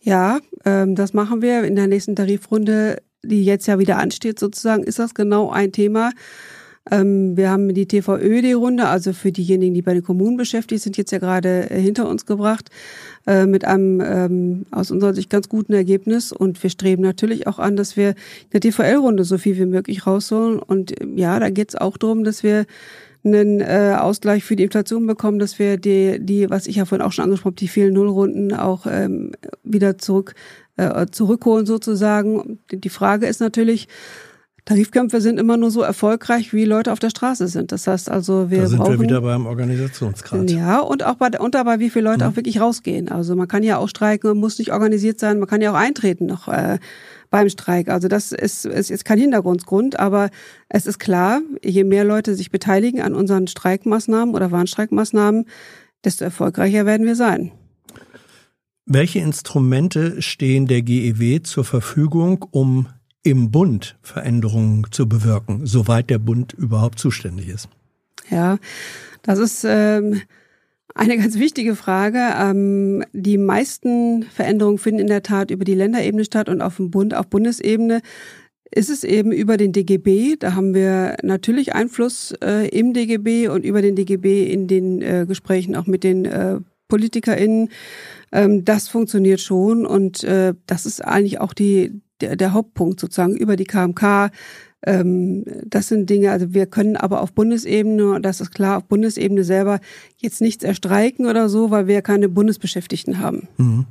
Ja, 0.00 0.38
ähm, 0.64 0.94
das 0.94 1.12
machen 1.12 1.42
wir 1.42 1.64
in 1.64 1.76
der 1.76 1.86
nächsten 1.86 2.14
Tarifrunde 2.14 2.98
die 3.22 3.44
jetzt 3.44 3.66
ja 3.66 3.78
wieder 3.78 3.98
ansteht 3.98 4.38
sozusagen, 4.38 4.82
ist 4.82 4.98
das 4.98 5.14
genau 5.14 5.50
ein 5.50 5.72
Thema. 5.72 6.10
Ähm, 6.90 7.36
wir 7.36 7.50
haben 7.50 7.72
die 7.74 7.86
TVÖD-Runde, 7.86 8.86
also 8.86 9.12
für 9.12 9.32
diejenigen, 9.32 9.74
die 9.74 9.82
bei 9.82 9.92
den 9.92 10.02
Kommunen 10.02 10.36
beschäftigt 10.36 10.82
sind, 10.82 10.96
jetzt 10.96 11.10
ja 11.10 11.18
gerade 11.18 11.70
äh, 11.70 11.80
hinter 11.80 12.08
uns 12.08 12.24
gebracht, 12.24 12.70
äh, 13.26 13.46
mit 13.46 13.64
einem 13.64 14.00
ähm, 14.00 14.66
aus 14.70 14.90
unserer 14.90 15.12
Sicht 15.12 15.28
ganz 15.28 15.48
guten 15.48 15.74
Ergebnis. 15.74 16.32
Und 16.32 16.62
wir 16.62 16.70
streben 16.70 17.02
natürlich 17.02 17.46
auch 17.46 17.58
an, 17.58 17.76
dass 17.76 17.96
wir 17.96 18.10
in 18.10 18.50
der 18.52 18.60
TVL-Runde 18.60 19.24
so 19.24 19.36
viel 19.36 19.58
wie 19.58 19.66
möglich 19.66 20.06
rausholen. 20.06 20.58
Und 20.58 20.94
ja, 21.16 21.38
da 21.38 21.50
geht 21.50 21.70
es 21.70 21.76
auch 21.76 21.98
darum, 21.98 22.24
dass 22.24 22.42
wir 22.42 22.64
einen 23.22 23.60
äh, 23.60 23.96
Ausgleich 23.98 24.44
für 24.44 24.56
die 24.56 24.62
Inflation 24.62 25.06
bekommen, 25.06 25.38
dass 25.38 25.58
wir 25.58 25.76
die, 25.76 26.18
die, 26.20 26.48
was 26.48 26.66
ich 26.66 26.76
ja 26.76 26.86
vorhin 26.86 27.06
auch 27.06 27.12
schon 27.12 27.24
angesprochen 27.24 27.52
habe, 27.52 27.60
die 27.60 27.68
vielen 27.68 27.92
Nullrunden 27.92 28.54
auch 28.54 28.86
ähm, 28.86 29.32
wieder 29.62 29.98
zurück 29.98 30.34
äh, 30.76 31.06
zurückholen 31.10 31.66
sozusagen. 31.66 32.60
Die 32.72 32.88
Frage 32.88 33.26
ist 33.26 33.40
natürlich, 33.40 33.88
Tarifkämpfe 34.64 35.20
sind 35.20 35.38
immer 35.38 35.56
nur 35.56 35.70
so 35.70 35.82
erfolgreich, 35.82 36.52
wie 36.52 36.64
Leute 36.64 36.92
auf 36.92 36.98
der 36.98 37.10
Straße 37.10 37.48
sind. 37.48 37.72
Das 37.72 37.86
heißt 37.86 38.10
also, 38.10 38.50
wir 38.50 38.62
da 38.62 38.66
sind 38.66 38.78
brauchen, 38.78 38.92
wir 38.92 39.00
wieder 39.00 39.20
beim 39.20 39.46
Organisationsgrad. 39.46 40.50
Ja, 40.50 40.80
und 40.80 41.04
auch 41.04 41.14
bei, 41.14 41.30
und 41.38 41.54
dabei, 41.54 41.78
wie 41.78 41.90
viele 41.90 42.10
Leute 42.10 42.22
ja. 42.22 42.30
auch 42.30 42.36
wirklich 42.36 42.60
rausgehen. 42.60 43.08
Also 43.08 43.36
man 43.36 43.48
kann 43.48 43.62
ja 43.62 43.78
auch 43.78 43.88
streiken 43.88 44.30
und 44.30 44.38
muss 44.38 44.58
nicht 44.58 44.72
organisiert 44.72 45.18
sein. 45.18 45.38
Man 45.38 45.48
kann 45.48 45.60
ja 45.60 45.72
auch 45.72 45.76
eintreten 45.76 46.26
noch 46.26 46.48
äh, 46.48 46.78
beim 47.30 47.48
Streik. 47.48 47.88
Also 47.88 48.08
das 48.08 48.32
ist, 48.32 48.66
ist 48.66 48.90
jetzt 48.90 49.04
kein 49.04 49.18
Hintergrundgrund, 49.18 49.98
aber 49.98 50.30
es 50.68 50.86
ist 50.86 50.98
klar, 50.98 51.40
je 51.64 51.84
mehr 51.84 52.04
Leute 52.04 52.34
sich 52.34 52.50
beteiligen 52.50 53.00
an 53.00 53.14
unseren 53.14 53.46
Streikmaßnahmen 53.46 54.34
oder 54.34 54.50
Warnstreikmaßnahmen, 54.50 55.46
desto 56.04 56.24
erfolgreicher 56.24 56.86
werden 56.86 57.06
wir 57.06 57.16
sein. 57.16 57.52
Welche 58.86 59.20
Instrumente 59.20 60.20
stehen 60.20 60.66
der 60.66 60.82
GEW 60.82 61.42
zur 61.42 61.64
Verfügung, 61.64 62.44
um 62.50 62.88
im 63.22 63.50
Bund 63.50 63.96
Veränderungen 64.02 64.86
zu 64.90 65.08
bewirken, 65.08 65.66
soweit 65.66 66.10
der 66.10 66.18
Bund 66.18 66.52
überhaupt 66.52 66.98
zuständig 66.98 67.48
ist? 67.48 67.68
Ja, 68.30 68.58
das 69.22 69.38
ist 69.38 69.64
ähm, 69.68 70.22
eine 70.94 71.16
ganz 71.18 71.38
wichtige 71.38 71.76
Frage. 71.76 72.20
Ähm, 72.38 73.04
die 73.12 73.38
meisten 73.38 74.22
Veränderungen 74.24 74.78
finden 74.78 75.00
in 75.00 75.06
der 75.06 75.22
Tat 75.22 75.50
über 75.50 75.64
die 75.64 75.74
Länderebene 75.74 76.24
statt 76.24 76.48
und 76.48 76.62
auf 76.62 76.76
dem 76.76 76.90
Bund, 76.90 77.14
auf 77.14 77.26
Bundesebene 77.28 78.00
ist 78.72 78.88
es 78.88 79.04
eben 79.04 79.32
über 79.32 79.56
den 79.56 79.72
DGB. 79.72 80.36
Da 80.38 80.54
haben 80.54 80.74
wir 80.74 81.16
natürlich 81.22 81.74
Einfluss 81.74 82.32
äh, 82.42 82.68
im 82.68 82.92
DGB 82.92 83.48
und 83.48 83.64
über 83.64 83.82
den 83.82 83.96
DGB 83.96 84.46
in 84.46 84.68
den 84.68 85.02
äh, 85.02 85.26
Gesprächen 85.26 85.74
auch 85.74 85.86
mit 85.86 86.04
den 86.04 86.24
äh, 86.24 86.60
PolitikerInnen. 86.88 87.70
Ähm, 88.32 88.64
das 88.64 88.88
funktioniert 88.88 89.40
schon 89.40 89.86
und 89.86 90.22
äh, 90.22 90.54
das 90.66 90.86
ist 90.86 91.04
eigentlich 91.04 91.40
auch 91.40 91.52
die, 91.52 92.00
der, 92.20 92.36
der 92.36 92.52
Hauptpunkt 92.52 93.00
sozusagen 93.00 93.36
über 93.36 93.56
die 93.56 93.64
KMK. 93.64 94.30
Ähm, 94.82 95.44
das 95.66 95.88
sind 95.88 96.08
Dinge, 96.08 96.30
also 96.30 96.54
wir 96.54 96.66
können 96.66 96.96
aber 96.96 97.20
auf 97.20 97.32
Bundesebene, 97.32 98.12
und 98.12 98.22
das 98.22 98.40
ist 98.40 98.52
klar, 98.52 98.78
auf 98.78 98.84
Bundesebene 98.84 99.44
selber 99.44 99.80
jetzt 100.16 100.40
nichts 100.40 100.64
erstreiken 100.64 101.26
oder 101.26 101.48
so, 101.48 101.70
weil 101.70 101.86
wir 101.86 102.00
keine 102.02 102.28
Bundesbeschäftigten 102.28 103.18
haben. 103.18 103.48
Mhm. 103.58 103.86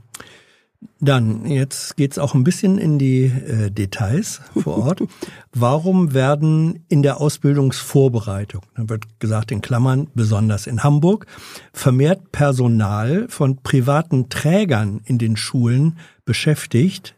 Dann, 1.02 1.46
jetzt 1.46 1.98
geht's 1.98 2.18
auch 2.18 2.34
ein 2.36 2.44
bisschen 2.44 2.78
in 2.78 3.00
die 3.00 3.26
äh, 3.26 3.70
Details 3.70 4.42
vor 4.62 4.78
Ort. 4.78 5.04
Warum 5.54 6.14
werden 6.14 6.84
in 6.88 7.04
der 7.04 7.20
Ausbildungsvorbereitung, 7.20 8.62
da 8.76 8.88
wird 8.90 9.20
gesagt 9.20 9.52
in 9.52 9.62
Klammern, 9.62 10.08
besonders 10.14 10.68
in 10.68 10.84
Hamburg, 10.84 11.26
vermehrt 11.74 12.32
Personal 12.32 13.28
von 13.30 13.58
privaten 13.58 14.30
Trägern 14.30 15.02
in 15.06 15.18
den 15.18 15.38
Schulen 15.38 15.98
beschäftigt, 16.26 17.16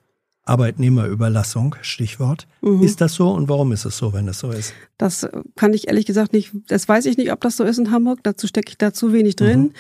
Arbeitnehmerüberlassung, 0.51 1.75
Stichwort. 1.81 2.47
Mhm. 2.61 2.83
Ist 2.83 3.01
das 3.01 3.13
so 3.13 3.31
und 3.31 3.49
warum 3.49 3.71
ist 3.71 3.85
es 3.85 3.97
so, 3.97 4.13
wenn 4.13 4.27
das 4.27 4.39
so 4.39 4.51
ist? 4.51 4.73
Das 4.97 5.27
kann 5.55 5.73
ich 5.73 5.88
ehrlich 5.88 6.05
gesagt 6.05 6.33
nicht, 6.33 6.51
das 6.67 6.88
weiß 6.88 7.05
ich 7.05 7.17
nicht, 7.17 7.31
ob 7.31 7.41
das 7.41 7.57
so 7.57 7.63
ist 7.63 7.77
in 7.77 7.91
Hamburg. 7.91 8.19
Dazu 8.23 8.47
stecke 8.47 8.69
ich 8.69 8.77
da 8.77 8.93
zu 8.93 9.13
wenig 9.13 9.38
drin. 9.38 9.61
Mhm. 9.61 9.71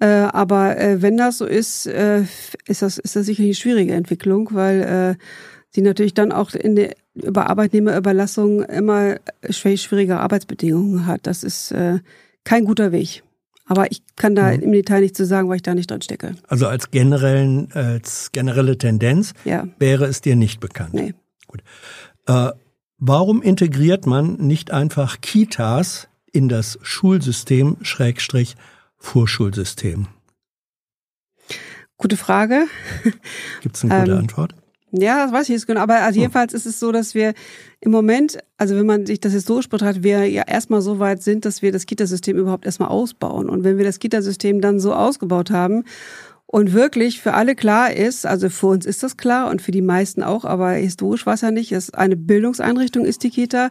Äh, 0.00 0.06
aber 0.06 0.78
äh, 0.78 1.02
wenn 1.02 1.16
das 1.16 1.38
so 1.38 1.44
ist, 1.44 1.86
äh, 1.86 2.22
ist 2.66 2.82
das, 2.82 2.98
ist 2.98 3.14
das 3.14 3.26
sicherlich 3.26 3.50
eine 3.50 3.54
schwierige 3.54 3.92
Entwicklung, 3.92 4.48
weil 4.52 4.80
äh, 4.80 5.24
sie 5.70 5.82
natürlich 5.82 6.14
dann 6.14 6.32
auch 6.32 6.52
in 6.54 6.74
der 6.74 6.94
über 7.14 7.48
Arbeitnehmerüberlassung 7.48 8.64
immer 8.64 9.16
schwierige 9.48 10.18
Arbeitsbedingungen 10.18 11.06
hat. 11.06 11.26
Das 11.28 11.44
ist 11.44 11.70
äh, 11.70 12.00
kein 12.42 12.64
guter 12.64 12.90
Weg. 12.90 13.22
Aber 13.66 13.90
ich 13.90 14.02
kann 14.16 14.34
da 14.34 14.52
mhm. 14.52 14.62
im 14.62 14.72
Detail 14.72 15.00
nicht 15.00 15.16
zu 15.16 15.24
sagen, 15.24 15.48
weil 15.48 15.56
ich 15.56 15.62
da 15.62 15.74
nicht 15.74 15.90
drin 15.90 16.02
stecke. 16.02 16.36
Also 16.48 16.66
als 16.66 16.90
generellen, 16.90 17.72
als 17.72 18.30
generelle 18.32 18.76
Tendenz 18.76 19.32
ja. 19.44 19.66
wäre 19.78 20.04
es 20.06 20.20
dir 20.20 20.36
nicht 20.36 20.60
bekannt. 20.60 20.94
Nee. 20.94 21.14
Gut. 21.46 21.62
Äh, 22.26 22.50
warum 22.98 23.42
integriert 23.42 24.06
man 24.06 24.34
nicht 24.34 24.70
einfach 24.70 25.20
Kitas 25.20 26.08
in 26.32 26.48
das 26.48 26.78
Schulsystem 26.82 27.78
Schrägstrich 27.82 28.56
Vorschulsystem? 28.96 30.08
Gute 31.96 32.16
Frage. 32.16 32.66
Gibt 33.62 33.76
es 33.76 33.84
eine 33.84 34.00
gute 34.00 34.12
ähm, 34.12 34.18
Antwort? 34.18 34.54
Ja, 34.96 35.24
das 35.24 35.32
weiß 35.32 35.42
ich 35.48 35.54
jetzt 35.54 35.66
genau. 35.66 35.80
Aber 35.80 35.96
also 36.02 36.20
jedenfalls 36.20 36.52
ist 36.52 36.66
es 36.66 36.78
so, 36.78 36.92
dass 36.92 37.14
wir 37.14 37.34
im 37.80 37.90
Moment, 37.90 38.38
also 38.58 38.76
wenn 38.76 38.86
man 38.86 39.06
sich 39.06 39.18
das 39.18 39.32
historisch 39.32 39.68
betrachtet, 39.68 40.04
wir 40.04 40.28
ja 40.28 40.42
erstmal 40.46 40.82
so 40.82 41.00
weit 41.00 41.22
sind, 41.22 41.44
dass 41.44 41.62
wir 41.62 41.72
das 41.72 41.86
Kitasystem 41.86 42.38
überhaupt 42.38 42.64
erstmal 42.64 42.90
ausbauen. 42.90 43.48
Und 43.48 43.64
wenn 43.64 43.76
wir 43.76 43.84
das 43.84 43.98
Kitasystem 43.98 44.60
dann 44.60 44.78
so 44.78 44.94
ausgebaut 44.94 45.50
haben 45.50 45.84
und 46.46 46.72
wirklich 46.72 47.20
für 47.20 47.34
alle 47.34 47.56
klar 47.56 47.92
ist, 47.92 48.24
also 48.24 48.48
für 48.50 48.68
uns 48.68 48.86
ist 48.86 49.02
das 49.02 49.16
klar 49.16 49.50
und 49.50 49.60
für 49.60 49.72
die 49.72 49.82
meisten 49.82 50.22
auch, 50.22 50.44
aber 50.44 50.70
historisch 50.70 51.26
war 51.26 51.34
es 51.34 51.40
ja 51.40 51.50
nicht, 51.50 51.72
es 51.72 51.92
eine 51.92 52.16
Bildungseinrichtung 52.16 53.04
ist 53.04 53.24
die 53.24 53.30
Kita, 53.30 53.70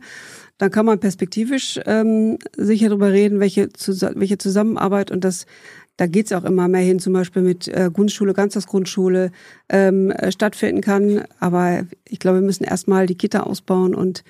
dann 0.58 0.72
kann 0.72 0.85
man 0.85 1.00
perspektivisch 1.00 1.80
ähm, 1.85 2.38
sicher 2.58 2.90
darüber 2.90 3.11
reden, 3.11 3.40
welche, 3.40 3.69
welche 4.16 4.38
Zusammenarbeit 4.38 5.10
und 5.10 5.24
das 5.24 5.45
da 5.97 6.07
geht's 6.07 6.31
auch 6.31 6.43
immer 6.43 6.67
mehr 6.67 6.81
hin, 6.81 6.99
zum 6.99 7.13
Beispiel 7.13 7.41
mit 7.41 7.67
äh, 7.67 7.91
Grundschule, 7.93 8.33
Ganztagsgrundschule 8.33 9.31
ähm, 9.69 10.11
äh, 10.11 10.31
stattfinden 10.31 10.81
kann. 10.81 11.23
Aber 11.39 11.83
ich 12.07 12.19
glaube, 12.19 12.39
wir 12.39 12.45
müssen 12.45 12.63
erstmal 12.63 13.05
die 13.05 13.15
Kita 13.15 13.41
ausbauen 13.41 13.93
und 13.93 14.23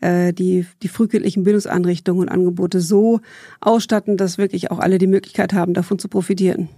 äh, 0.00 0.32
die, 0.32 0.66
die 0.82 0.88
frühkindlichen 0.88 1.44
Bildungseinrichtungen 1.44 2.22
und 2.22 2.28
Angebote 2.30 2.80
so 2.80 3.20
ausstatten, 3.60 4.16
dass 4.16 4.38
wirklich 4.38 4.70
auch 4.70 4.78
alle 4.78 4.98
die 4.98 5.06
Möglichkeit 5.06 5.52
haben, 5.52 5.74
davon 5.74 5.98
zu 5.98 6.08
profitieren. 6.08 6.68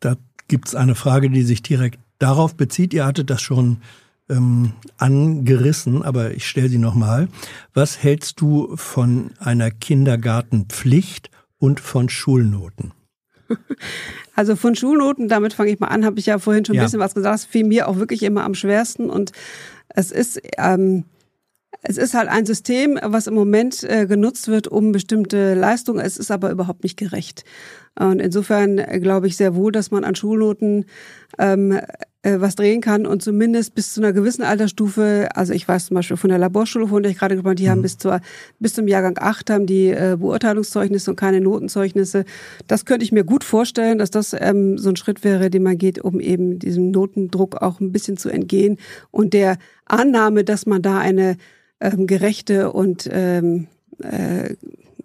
Da 0.00 0.16
gibt's 0.48 0.74
eine 0.74 0.94
Frage, 0.94 1.28
die 1.28 1.42
sich 1.42 1.62
direkt 1.62 1.98
darauf 2.18 2.54
bezieht. 2.54 2.94
Ihr 2.94 3.04
hattet 3.04 3.28
das 3.28 3.42
schon 3.42 3.78
ähm, 4.30 4.72
angerissen, 4.96 6.02
aber 6.02 6.32
ich 6.32 6.46
stelle 6.48 6.70
sie 6.70 6.78
nochmal. 6.78 7.28
Was 7.74 8.02
hältst 8.02 8.40
du 8.40 8.74
von 8.76 9.32
einer 9.38 9.70
Kindergartenpflicht 9.70 11.30
und 11.58 11.80
von 11.80 12.08
Schulnoten? 12.08 12.92
Also 14.36 14.56
von 14.56 14.74
Schulnoten, 14.74 15.28
damit 15.28 15.52
fange 15.52 15.70
ich 15.70 15.78
mal 15.78 15.86
an, 15.86 16.04
habe 16.04 16.18
ich 16.18 16.26
ja 16.26 16.40
vorhin 16.40 16.64
schon 16.64 16.74
ein 16.74 16.78
ja. 16.78 16.82
bisschen 16.84 16.98
was 16.98 17.14
gesagt, 17.14 17.34
das 17.34 17.44
fiel 17.44 17.64
mir 17.64 17.86
auch 17.86 17.98
wirklich 17.98 18.24
immer 18.24 18.42
am 18.42 18.54
schwersten 18.54 19.08
und 19.08 19.30
es 19.88 20.10
ist, 20.10 20.40
ähm, 20.58 21.04
es 21.82 21.98
ist 21.98 22.14
halt 22.14 22.28
ein 22.28 22.44
System, 22.44 22.98
was 23.00 23.28
im 23.28 23.34
Moment 23.34 23.84
äh, 23.84 24.06
genutzt 24.06 24.48
wird, 24.48 24.66
um 24.66 24.90
bestimmte 24.90 25.54
Leistungen. 25.54 26.04
Es 26.04 26.16
ist 26.16 26.30
aber 26.30 26.50
überhaupt 26.50 26.82
nicht 26.82 26.96
gerecht. 26.96 27.44
Und 27.98 28.20
insofern 28.20 28.78
äh, 28.78 28.98
glaube 29.00 29.26
ich 29.26 29.36
sehr 29.36 29.54
wohl, 29.54 29.70
dass 29.70 29.90
man 29.90 30.02
an 30.02 30.14
Schulnoten 30.14 30.86
ähm, 31.38 31.72
äh, 31.72 31.86
was 32.24 32.54
drehen 32.54 32.80
kann 32.80 33.06
und 33.06 33.22
zumindest 33.22 33.74
bis 33.74 33.92
zu 33.92 34.00
einer 34.00 34.12
gewissen 34.12 34.42
Altersstufe, 34.42 35.28
also 35.34 35.52
ich 35.52 35.68
weiß 35.68 35.86
zum 35.86 35.96
Beispiel 35.96 36.16
von 36.16 36.30
der 36.30 36.38
Laborschule, 36.38 36.88
von 36.88 37.02
der 37.02 37.12
ich 37.12 37.18
gerade 37.18 37.34
gesprochen 37.34 37.56
die 37.56 37.64
mhm. 37.64 37.70
haben 37.70 37.82
bis, 37.82 37.98
zur, 37.98 38.20
bis 38.58 38.74
zum 38.74 38.88
Jahrgang 38.88 39.18
8 39.18 39.50
haben 39.50 39.66
die 39.66 39.90
äh, 39.90 40.16
Beurteilungszeugnisse 40.18 41.10
und 41.10 41.16
keine 41.16 41.40
Notenzeugnisse. 41.40 42.24
Das 42.66 42.84
könnte 42.84 43.04
ich 43.04 43.12
mir 43.12 43.24
gut 43.24 43.44
vorstellen, 43.44 43.98
dass 43.98 44.10
das 44.10 44.34
ähm, 44.38 44.78
so 44.78 44.88
ein 44.88 44.96
Schritt 44.96 45.22
wäre, 45.24 45.50
den 45.50 45.62
man 45.62 45.76
geht, 45.76 46.02
um 46.02 46.20
eben 46.20 46.58
diesem 46.58 46.90
Notendruck 46.90 47.60
auch 47.60 47.80
ein 47.80 47.92
bisschen 47.92 48.16
zu 48.16 48.30
entgehen 48.30 48.78
und 49.10 49.34
der 49.34 49.58
Annahme, 49.84 50.44
dass 50.44 50.66
man 50.66 50.82
da 50.82 50.98
eine 50.98 51.36
ähm, 51.80 52.06
gerechte 52.06 52.72
und 52.72 53.08
ähm, 53.12 53.66
äh, 54.02 54.54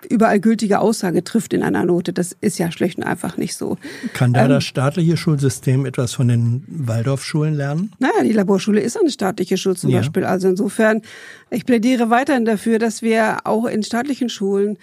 überall 0.09 0.39
gültige 0.39 0.79
Aussage 0.79 1.23
trifft 1.23 1.53
in 1.53 1.63
einer 1.63 1.85
Note. 1.85 2.13
Das 2.13 2.35
ist 2.39 2.59
ja 2.59 2.71
schlecht 2.71 2.97
und 2.97 3.03
einfach 3.03 3.37
nicht 3.37 3.55
so. 3.55 3.77
Kann 4.13 4.33
da 4.33 4.43
ähm, 4.45 4.49
das 4.49 4.63
staatliche 4.63 5.17
Schulsystem 5.17 5.85
etwas 5.85 6.13
von 6.13 6.27
den 6.27 6.63
Waldorfschulen 6.67 7.53
lernen? 7.53 7.91
Naja, 7.99 8.23
die 8.23 8.31
Laborschule 8.31 8.81
ist 8.81 8.99
eine 8.99 9.09
staatliche 9.09 9.57
Schule 9.57 9.75
zum 9.75 9.89
ja. 9.89 9.99
Beispiel. 9.99 10.23
Also 10.23 10.47
insofern, 10.47 11.01
ich 11.49 11.65
plädiere 11.65 12.09
weiterhin 12.09 12.45
dafür, 12.45 12.79
dass 12.79 13.01
wir 13.01 13.39
auch 13.45 13.65
in 13.65 13.83
staatlichen 13.83 14.29
Schulen 14.29 14.77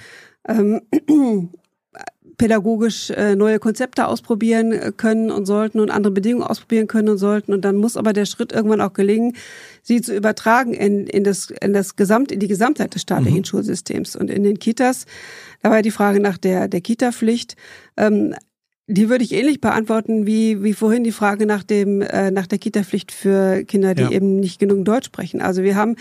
ähm, 0.49 0.83
pädagogisch 2.39 3.11
äh, 3.11 3.35
neue 3.35 3.59
Konzepte 3.59 4.07
ausprobieren 4.07 4.73
äh, 4.73 4.93
können 4.97 5.31
und 5.31 5.47
sollten 5.47 5.81
und 5.81 5.91
andere 5.91 6.13
Bedingungen 6.13 6.47
ausprobieren 6.47 6.87
können 6.87 7.09
und 7.09 7.19
sollten. 7.19 7.53
Und 7.53 7.65
dann 7.65 7.77
muss 7.77 7.97
aber 7.97 8.13
der 8.13 8.27
Schritt 8.27 8.53
irgendwann 8.53 8.81
auch 8.81 8.93
gelingen, 8.93 9.37
sie 9.83 10.01
zu 10.01 10.15
übertragen 10.15 10.75
in, 10.75 11.07
in 11.07 11.25
das, 11.25 11.51
in 11.51 11.73
das 11.73 11.97
Gesamt, 11.97 12.33
in 12.33 12.41
die 12.41 12.49
Gesamtheit 12.49 12.95
des 12.95 13.03
staatlichen 13.03 13.39
mhm. 13.39 13.45
Schulsystems. 13.45 14.17
Und 14.17 14.31
in 14.31 14.43
den 14.43 14.59
Kitas, 14.59 15.07
da 15.63 15.71
war 15.71 15.83
die 15.83 15.91
Frage 15.91 16.21
nach 16.21 16.39
der, 16.39 16.69
der 16.69 16.81
Kita-Pflicht. 16.81 17.57
Ähm, 17.97 18.35
die 18.89 19.09
würde 19.09 19.25
ich 19.25 19.33
ähnlich 19.33 19.61
beantworten 19.61 20.27
wie, 20.27 20.63
wie 20.63 20.73
vorhin 20.73 21.03
die 21.03 21.13
Frage 21.13 21.45
nach 21.45 21.65
dem, 21.65 22.03
äh, 22.03 22.31
nach 22.31 22.47
der 22.47 22.59
Kita-Pflicht 22.59 23.11
für 23.11 23.65
Kinder, 23.65 23.95
die 23.97 24.05
ja. 24.05 24.11
eben 24.11 24.39
nicht 24.39 24.61
genug 24.61 24.85
Deutsch 24.85 25.07
sprechen. 25.07 25.43
Also 25.43 25.65
wir 25.65 25.75
haben 25.75 25.97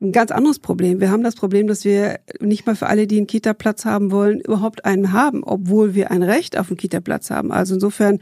ein 0.00 0.12
ganz 0.12 0.30
anderes 0.30 0.58
Problem. 0.58 1.00
Wir 1.00 1.10
haben 1.10 1.22
das 1.22 1.34
Problem, 1.34 1.66
dass 1.66 1.84
wir 1.84 2.18
nicht 2.40 2.66
mal 2.66 2.76
für 2.76 2.86
alle, 2.86 3.06
die 3.06 3.18
einen 3.18 3.26
Kita-Platz 3.26 3.84
haben 3.84 4.10
wollen, 4.10 4.40
überhaupt 4.40 4.86
einen 4.86 5.12
haben, 5.12 5.44
obwohl 5.44 5.94
wir 5.94 6.10
ein 6.10 6.22
Recht 6.22 6.56
auf 6.56 6.70
einen 6.70 6.78
Kita-Platz 6.78 7.30
haben. 7.30 7.52
Also 7.52 7.74
insofern, 7.74 8.20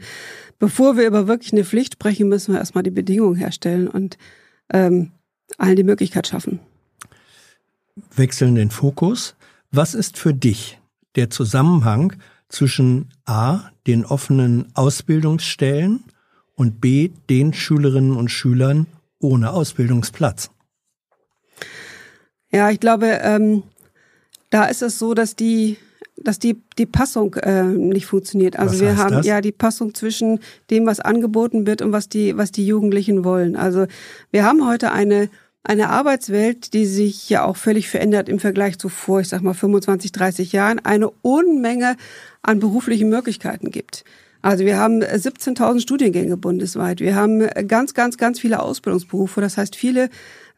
bevor 0.59 0.97
wir 0.97 1.07
über 1.07 1.29
wirklich 1.29 1.53
eine 1.53 1.63
Pflicht 1.63 1.93
sprechen, 1.93 2.27
müssen 2.27 2.53
wir 2.53 2.59
erstmal 2.59 2.83
die 2.83 2.91
Bedingungen 2.91 3.35
herstellen 3.35 3.87
und 3.87 4.17
ähm, 4.73 5.11
allen 5.57 5.77
die 5.77 5.83
Möglichkeit 5.83 6.27
schaffen. 6.27 6.59
Wechseln 8.17 8.55
den 8.55 8.69
Fokus. 8.69 9.35
Was 9.71 9.93
ist 9.93 10.17
für 10.17 10.33
dich 10.33 10.77
der 11.15 11.29
Zusammenhang 11.29 12.13
zwischen 12.49 13.09
A, 13.25 13.69
den 13.87 14.05
offenen 14.05 14.67
Ausbildungsstellen 14.73 16.03
und 16.55 16.81
B, 16.81 17.11
den 17.29 17.53
Schülerinnen 17.53 18.15
und 18.17 18.29
Schülern 18.29 18.87
ohne 19.19 19.51
Ausbildungsplatz? 19.51 20.49
Ja, 22.51 22.69
ich 22.69 22.79
glaube, 22.79 23.19
ähm, 23.21 23.63
da 24.49 24.65
ist 24.65 24.81
es 24.81 24.99
so, 24.99 25.13
dass 25.13 25.35
die 25.35 25.77
dass 26.21 26.37
die 26.37 26.61
die 26.77 26.85
Passung 26.85 27.35
äh, 27.35 27.63
nicht 27.63 28.05
funktioniert. 28.05 28.59
Also 28.59 28.73
was 28.73 28.81
wir 28.81 28.97
haben 28.97 29.15
das? 29.15 29.25
ja 29.25 29.39
die 29.39 29.53
Passung 29.53 29.95
zwischen 29.95 30.39
dem, 30.69 30.85
was 30.85 30.99
angeboten 30.99 31.65
wird 31.65 31.81
und 31.81 31.93
was 31.93 32.09
die 32.09 32.35
was 32.35 32.51
die 32.51 32.65
Jugendlichen 32.65 33.23
wollen. 33.23 33.55
Also 33.55 33.85
wir 34.31 34.43
haben 34.43 34.67
heute 34.67 34.91
eine 34.91 35.29
eine 35.63 35.89
Arbeitswelt, 35.89 36.73
die 36.73 36.85
sich 36.85 37.29
ja 37.29 37.43
auch 37.43 37.57
völlig 37.57 37.89
verändert 37.89 38.29
im 38.29 38.39
Vergleich 38.39 38.79
zu 38.79 38.89
vor, 38.89 39.19
ich 39.19 39.27
sag 39.27 39.41
mal 39.41 39.53
25, 39.53 40.11
30 40.11 40.51
Jahren, 40.53 40.79
eine 40.79 41.09
Unmenge 41.09 41.97
an 42.41 42.59
beruflichen 42.59 43.09
Möglichkeiten 43.09 43.69
gibt. 43.71 44.03
Also 44.41 44.63
wir 44.65 44.77
haben 44.77 45.03
17.000 45.03 45.81
Studiengänge 45.81 46.37
bundesweit. 46.37 47.01
Wir 47.01 47.15
haben 47.15 47.45
ganz, 47.67 47.93
ganz, 47.93 48.17
ganz 48.17 48.39
viele 48.39 48.61
Ausbildungsberufe. 48.61 49.41
Das 49.41 49.57
heißt, 49.57 49.75
viele 49.75 50.09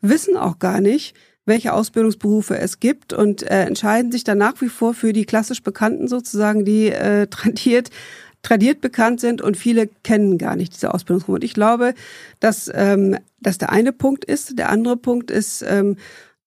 wissen 0.01 0.37
auch 0.37 0.59
gar 0.59 0.81
nicht, 0.81 1.15
welche 1.45 1.73
Ausbildungsberufe 1.73 2.57
es 2.59 2.79
gibt 2.79 3.13
und 3.13 3.41
äh, 3.41 3.63
entscheiden 3.63 4.11
sich 4.11 4.23
dann 4.23 4.37
nach 4.37 4.61
wie 4.61 4.69
vor 4.69 4.93
für 4.93 5.13
die 5.13 5.25
klassisch 5.25 5.63
Bekannten 5.63 6.07
sozusagen, 6.07 6.63
die 6.63 6.89
äh, 6.89 7.25
tradiert 7.29 7.89
tradiert 8.41 8.81
bekannt 8.81 9.19
sind 9.19 9.41
und 9.41 9.57
viele 9.57 9.87
kennen 9.87 10.37
gar 10.37 10.55
nicht 10.55 10.73
diese 10.73 10.93
Ausbildungsberufe. 10.93 11.35
Und 11.35 11.43
ich 11.43 11.53
glaube, 11.53 11.93
dass 12.39 12.71
ähm, 12.73 13.17
das 13.39 13.57
der 13.57 13.71
eine 13.71 13.91
Punkt 13.91 14.25
ist. 14.25 14.57
Der 14.57 14.69
andere 14.69 14.97
Punkt 14.97 15.31
ist, 15.31 15.63
ähm, 15.67 15.97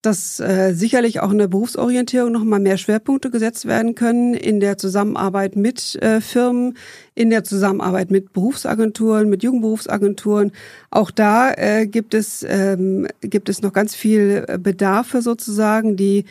dass 0.05 0.39
äh, 0.39 0.75
sicherlich 0.75 1.21
auch 1.21 1.31
in 1.31 1.39
der 1.39 1.49
Berufsorientierung 1.49 2.31
noch 2.31 2.45
mal 2.45 2.61
mehr 2.61 2.77
Schwerpunkte 2.77 3.31
gesetzt 3.31 3.65
werden 3.65 3.95
können 3.95 4.35
in 4.35 4.61
der 4.61 4.77
Zusammenarbeit 4.77 5.57
mit 5.57 5.95
äh, 6.03 6.21
Firmen, 6.21 6.77
in 7.15 7.31
der 7.31 7.43
Zusammenarbeit 7.43 8.11
mit 8.11 8.33
Berufsagenturen, 8.33 9.31
mit 9.31 9.43
Jugendberufsagenturen. 9.43 10.53
Auch 10.91 11.11
da 11.11 11.53
äh, 11.53 11.87
gibt 11.87 12.13
es 12.13 12.45
ähm, 12.47 13.07
gibt 13.21 13.49
es 13.49 13.63
noch 13.63 13.73
ganz 13.73 13.95
viel 13.95 14.45
Bedarfe 14.59 15.23
sozusagen, 15.23 15.97
die 15.97 16.25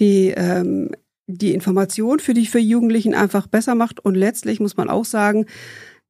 die 0.00 0.34
ähm, 0.36 0.90
die 1.26 1.54
Information 1.54 2.18
für 2.18 2.34
die 2.34 2.46
für 2.46 2.58
Jugendlichen 2.58 3.14
einfach 3.14 3.46
besser 3.46 3.74
macht 3.74 4.00
und 4.04 4.14
letztlich 4.14 4.60
muss 4.60 4.76
man 4.76 4.90
auch 4.90 5.04
sagen, 5.04 5.46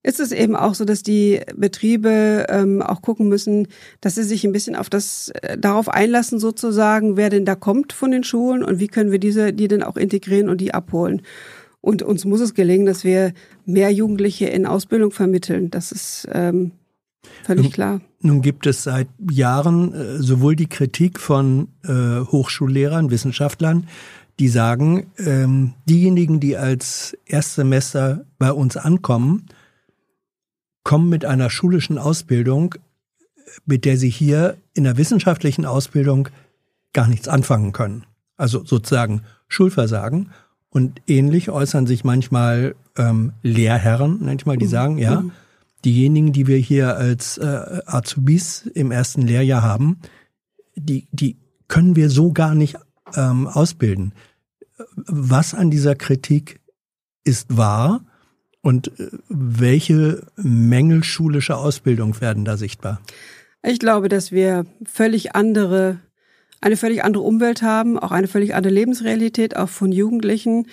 ist 0.04 0.18
es 0.18 0.32
eben 0.32 0.56
auch 0.56 0.74
so, 0.74 0.84
dass 0.84 1.02
die 1.02 1.40
Betriebe 1.56 2.46
ähm, 2.48 2.82
auch 2.82 3.02
gucken 3.02 3.28
müssen, 3.28 3.68
dass 4.00 4.16
sie 4.16 4.24
sich 4.24 4.44
ein 4.44 4.52
bisschen 4.52 4.74
auf 4.74 4.90
das 4.90 5.30
äh, 5.42 5.56
darauf 5.56 5.88
einlassen, 5.88 6.40
sozusagen, 6.40 7.16
wer 7.16 7.30
denn 7.30 7.44
da 7.44 7.54
kommt 7.54 7.92
von 7.92 8.10
den 8.10 8.24
Schulen 8.24 8.64
und 8.64 8.80
wie 8.80 8.88
können 8.88 9.12
wir 9.12 9.20
diese, 9.20 9.52
die 9.52 9.68
denn 9.68 9.82
auch 9.82 9.96
integrieren 9.96 10.48
und 10.48 10.60
die 10.60 10.74
abholen. 10.74 11.22
Und 11.80 12.02
uns 12.02 12.24
muss 12.24 12.40
es 12.40 12.54
gelingen, 12.54 12.86
dass 12.86 13.04
wir 13.04 13.32
mehr 13.64 13.92
Jugendliche 13.92 14.46
in 14.46 14.66
Ausbildung 14.66 15.12
vermitteln. 15.12 15.70
Das 15.70 15.92
ist 15.92 16.28
ähm, 16.32 16.72
Völlig 17.44 17.64
nun, 17.64 17.72
klar. 17.72 18.00
Nun 18.20 18.42
gibt 18.42 18.66
es 18.66 18.82
seit 18.82 19.08
Jahren 19.30 19.92
äh, 19.94 20.22
sowohl 20.22 20.56
die 20.56 20.68
Kritik 20.68 21.20
von 21.20 21.68
äh, 21.84 22.20
Hochschullehrern, 22.20 23.10
Wissenschaftlern, 23.10 23.88
die 24.42 24.48
sagen, 24.48 25.06
ähm, 25.18 25.74
diejenigen, 25.88 26.40
die 26.40 26.56
als 26.56 27.16
Erstsemester 27.26 28.24
bei 28.40 28.50
uns 28.50 28.76
ankommen, 28.76 29.46
kommen 30.82 31.08
mit 31.08 31.24
einer 31.24 31.48
schulischen 31.48 31.96
Ausbildung, 31.96 32.74
mit 33.66 33.84
der 33.84 33.96
sie 33.96 34.10
hier 34.10 34.56
in 34.74 34.82
der 34.82 34.96
wissenschaftlichen 34.96 35.64
Ausbildung 35.64 36.28
gar 36.92 37.06
nichts 37.06 37.28
anfangen 37.28 37.70
können. 37.70 38.04
Also 38.36 38.64
sozusagen 38.64 39.22
Schulversagen. 39.46 40.30
Und 40.70 41.00
ähnlich 41.06 41.48
äußern 41.48 41.86
sich 41.86 42.02
manchmal 42.02 42.74
ähm, 42.98 43.34
Lehrherren, 43.42 44.18
manchmal, 44.24 44.56
die 44.56 44.66
mhm. 44.66 44.70
sagen, 44.70 44.98
ja, 44.98 45.20
mhm. 45.20 45.30
diejenigen, 45.84 46.32
die 46.32 46.48
wir 46.48 46.56
hier 46.56 46.96
als 46.96 47.38
äh, 47.38 47.80
Azubis 47.86 48.66
im 48.74 48.90
ersten 48.90 49.22
Lehrjahr 49.22 49.62
haben, 49.62 49.98
die, 50.74 51.06
die 51.12 51.36
können 51.68 51.94
wir 51.94 52.10
so 52.10 52.32
gar 52.32 52.56
nicht 52.56 52.74
ähm, 53.14 53.46
ausbilden. 53.46 54.12
Was 54.94 55.54
an 55.54 55.70
dieser 55.70 55.94
Kritik 55.94 56.60
ist 57.24 57.56
wahr 57.56 58.04
und 58.62 58.98
äh, 58.98 59.10
welche 59.28 60.26
Mängel 60.36 61.04
schulischer 61.04 61.58
Ausbildung 61.58 62.20
werden 62.20 62.44
da 62.44 62.56
sichtbar? 62.56 63.00
Ich 63.62 63.78
glaube, 63.78 64.08
dass 64.08 64.32
wir 64.32 64.66
völlig 64.84 65.36
andere, 65.36 66.00
eine 66.60 66.76
völlig 66.76 67.04
andere 67.04 67.22
Umwelt 67.22 67.62
haben, 67.62 67.98
auch 67.98 68.10
eine 68.10 68.28
völlig 68.28 68.54
andere 68.54 68.72
Lebensrealität, 68.72 69.56
auch 69.56 69.68
von 69.68 69.92
Jugendlichen, 69.92 70.66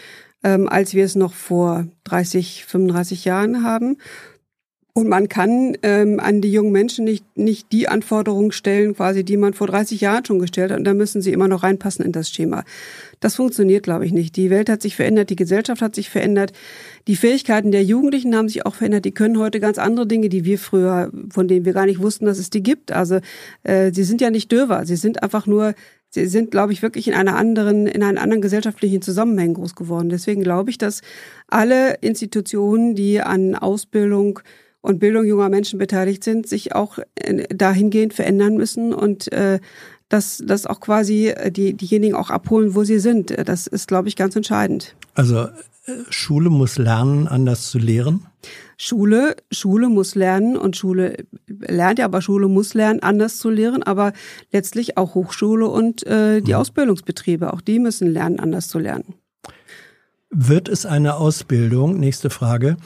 ähm, 0.44 0.68
als 0.68 0.94
wir 0.94 1.06
es 1.06 1.16
noch 1.16 1.34
vor 1.34 1.88
30, 2.06 2.66
35 2.66 3.26
Jahren 3.26 3.64
haben. 3.64 3.98
Und 4.94 5.08
man 5.08 5.30
kann 5.30 5.78
ähm, 5.84 6.20
an 6.20 6.42
die 6.42 6.52
jungen 6.52 6.72
Menschen 6.72 7.06
nicht, 7.06 7.24
nicht 7.38 7.72
die 7.72 7.88
Anforderungen 7.88 8.52
stellen, 8.52 8.96
quasi, 8.96 9.24
die 9.24 9.38
man 9.38 9.54
vor 9.54 9.68
30 9.68 10.02
Jahren 10.02 10.26
schon 10.26 10.40
gestellt 10.40 10.72
hat. 10.72 10.80
Und 10.80 10.84
da 10.84 10.94
müssen 10.94 11.22
sie 11.22 11.32
immer 11.32 11.48
noch 11.48 11.64
reinpassen 11.64 12.04
in 12.04 12.12
das 12.12 12.30
Schema. 12.30 12.64
Das 13.20 13.36
funktioniert, 13.36 13.84
glaube 13.84 14.06
ich, 14.06 14.12
nicht. 14.12 14.36
Die 14.36 14.50
Welt 14.50 14.70
hat 14.70 14.82
sich 14.82 14.96
verändert, 14.96 15.30
die 15.30 15.36
Gesellschaft 15.36 15.82
hat 15.82 15.96
sich 15.96 16.10
verändert. 16.10 16.54
Die 17.08 17.16
Fähigkeiten 17.16 17.72
der 17.72 17.84
Jugendlichen 17.84 18.36
haben 18.36 18.50
sich 18.50 18.66
auch 18.66 18.76
verändert. 18.76 19.06
Die 19.06 19.12
können 19.12 19.38
heute 19.38 19.60
ganz 19.60 19.78
andere 19.78 20.08
Dinge, 20.08 20.28
die 20.28 20.44
wir 20.44 20.58
früher, 20.58 21.12
von 21.30 21.48
denen 21.48 21.66
wir 21.66 21.74
gar 21.74 21.86
nicht 21.86 22.02
wussten, 22.02 22.26
dass 22.26 22.40
es 22.40 22.50
die 22.50 22.64
gibt. 22.64 22.92
Also 22.92 23.20
äh, 23.64 23.92
sie 23.94 24.04
sind 24.04 24.22
ja 24.22 24.32
nicht 24.32 24.52
döver. 24.52 24.86
Sie 24.86 24.96
sind 24.96 25.22
einfach 25.22 25.46
nur 25.46 25.76
sie 26.10 26.26
sind, 26.26 26.50
glaube 26.50 26.74
ich, 26.74 26.82
wirklich 26.82 27.08
in 27.08 27.14
einer 27.14 27.36
anderen, 27.36 27.86
in 27.86 28.02
einem 28.02 28.18
anderen 28.18 28.42
gesellschaftlichen 28.42 29.02
Zusammenhang 29.02 29.54
groß 29.54 29.76
geworden. 29.76 30.10
Deswegen 30.10 30.42
glaube 30.42 30.72
ich, 30.72 30.78
dass 30.78 31.02
alle 31.48 31.96
Institutionen, 32.02 32.96
die 32.96 33.22
an 33.22 33.56
Ausbildung 33.56 34.40
und 34.82 35.00
Bildung 35.00 35.26
junger 35.26 35.50
Menschen 35.50 35.80
beteiligt 35.80 36.24
sind, 36.24 36.48
sich 36.48 36.76
auch 36.76 37.00
äh, 37.16 37.46
dahingehend 37.54 38.14
verändern 38.14 38.56
müssen 38.56 38.94
und 38.94 39.32
äh, 39.32 39.60
dass, 40.10 40.42
dass 40.44 40.66
auch 40.66 40.80
quasi 40.80 41.28
äh, 41.28 41.52
die, 41.52 41.74
diejenigen 41.74 42.16
auch 42.16 42.30
abholen, 42.30 42.76
wo 42.76 42.84
sie 42.84 43.00
sind. 43.00 43.34
Das 43.48 43.68
ist, 43.68 43.88
glaube 43.88 44.08
ich, 44.08 44.16
ganz 44.16 44.36
entscheidend. 44.36 44.96
Also 45.14 45.44
äh, 45.44 45.50
Schule 46.10 46.50
muss 46.50 46.78
lernen, 46.78 47.28
anders 47.28 47.70
zu 47.70 47.78
lehren? 47.78 48.26
Schule, 48.78 49.36
Schule 49.52 49.90
muss 49.90 50.16
lernen 50.16 50.56
und 50.56 50.78
Schule 50.78 51.26
lernt 51.48 52.00
ja, 52.00 52.06
aber 52.06 52.22
Schule 52.22 52.48
muss 52.48 52.74
lernen, 52.74 53.02
anders 53.02 53.38
zu 53.38 53.50
lehren, 53.50 53.84
aber 53.84 54.14
letztlich 54.52 54.98
auch 54.98 55.16
Hochschule 55.16 55.68
und 55.68 56.08
äh, 56.08 56.42
die 56.42 56.54
mhm. 56.54 56.60
Ausbildungsbetriebe, 56.60 57.52
auch 57.52 57.62
die 57.62 57.80
müssen 57.80 58.08
lernen, 58.08 58.40
anders 58.40 58.70
zu 58.70 58.80
lernen. 58.80 59.16
Wird 60.30 60.70
es 60.70 60.86
eine 60.86 61.16
Ausbildung, 61.16 62.00
nächste 62.00 62.30
Frage, 62.30 62.78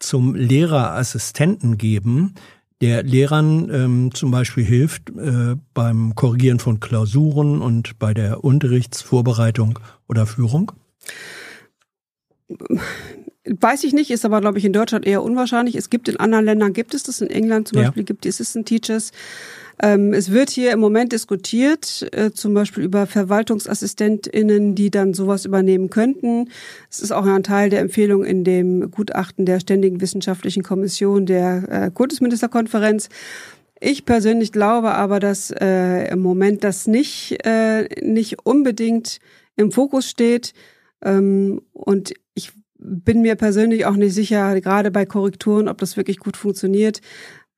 zum 0.00 0.34
Lehrerassistenten 0.34 1.78
geben, 1.78 2.34
der 2.80 3.02
Lehrern 3.02 3.70
ähm, 3.70 4.10
zum 4.14 4.30
Beispiel 4.30 4.64
hilft 4.64 5.10
äh, 5.10 5.56
beim 5.74 6.14
Korrigieren 6.14 6.58
von 6.58 6.80
Klausuren 6.80 7.60
und 7.60 7.98
bei 7.98 8.14
der 8.14 8.42
Unterrichtsvorbereitung 8.42 9.78
oder 10.08 10.26
Führung? 10.26 10.72
Weiß 13.44 13.84
ich 13.84 13.92
nicht, 13.92 14.10
ist 14.10 14.24
aber, 14.24 14.40
glaube 14.40 14.58
ich, 14.58 14.64
in 14.64 14.72
Deutschland 14.72 15.06
eher 15.06 15.22
unwahrscheinlich. 15.22 15.76
Es 15.76 15.90
gibt 15.90 16.08
in 16.08 16.18
anderen 16.18 16.44
Ländern, 16.46 16.72
gibt 16.72 16.94
es 16.94 17.02
das, 17.02 17.20
in 17.20 17.28
England 17.28 17.68
zum 17.68 17.78
ja. 17.78 17.84
Beispiel 17.84 18.04
gibt 18.04 18.24
es 18.24 18.36
Assistant 18.36 18.66
Teachers. 18.66 19.12
Ähm, 19.82 20.12
es 20.12 20.30
wird 20.30 20.50
hier 20.50 20.72
im 20.72 20.80
Moment 20.80 21.12
diskutiert, 21.12 22.06
äh, 22.12 22.32
zum 22.32 22.52
Beispiel 22.54 22.84
über 22.84 23.06
VerwaltungsassistentInnen, 23.06 24.74
die 24.74 24.90
dann 24.90 25.14
sowas 25.14 25.46
übernehmen 25.46 25.88
könnten. 25.88 26.50
Es 26.90 27.00
ist 27.00 27.12
auch 27.12 27.24
ein 27.24 27.42
Teil 27.42 27.70
der 27.70 27.80
Empfehlung 27.80 28.24
in 28.24 28.44
dem 28.44 28.90
Gutachten 28.90 29.46
der 29.46 29.60
Ständigen 29.60 30.00
Wissenschaftlichen 30.00 30.62
Kommission 30.62 31.24
der 31.24 31.64
äh, 31.68 31.90
Kultusministerkonferenz. 31.90 33.08
Ich 33.80 34.04
persönlich 34.04 34.52
glaube 34.52 34.92
aber, 34.92 35.20
dass 35.20 35.50
äh, 35.50 36.10
im 36.10 36.20
Moment 36.20 36.64
das 36.64 36.86
nicht, 36.86 37.38
nicht 38.02 38.44
unbedingt 38.44 39.20
im 39.56 39.72
Fokus 39.72 40.10
steht. 40.10 40.52
Ähm, 41.02 41.62
und 41.72 42.12
ich 42.34 42.52
bin 42.78 43.22
mir 43.22 43.36
persönlich 43.36 43.84
auch 43.86 43.96
nicht 43.96 44.14
sicher, 44.14 44.58
gerade 44.60 44.90
bei 44.90 45.04
Korrekturen, 45.04 45.68
ob 45.68 45.78
das 45.78 45.96
wirklich 45.96 46.18
gut 46.18 46.36
funktioniert. 46.36 47.00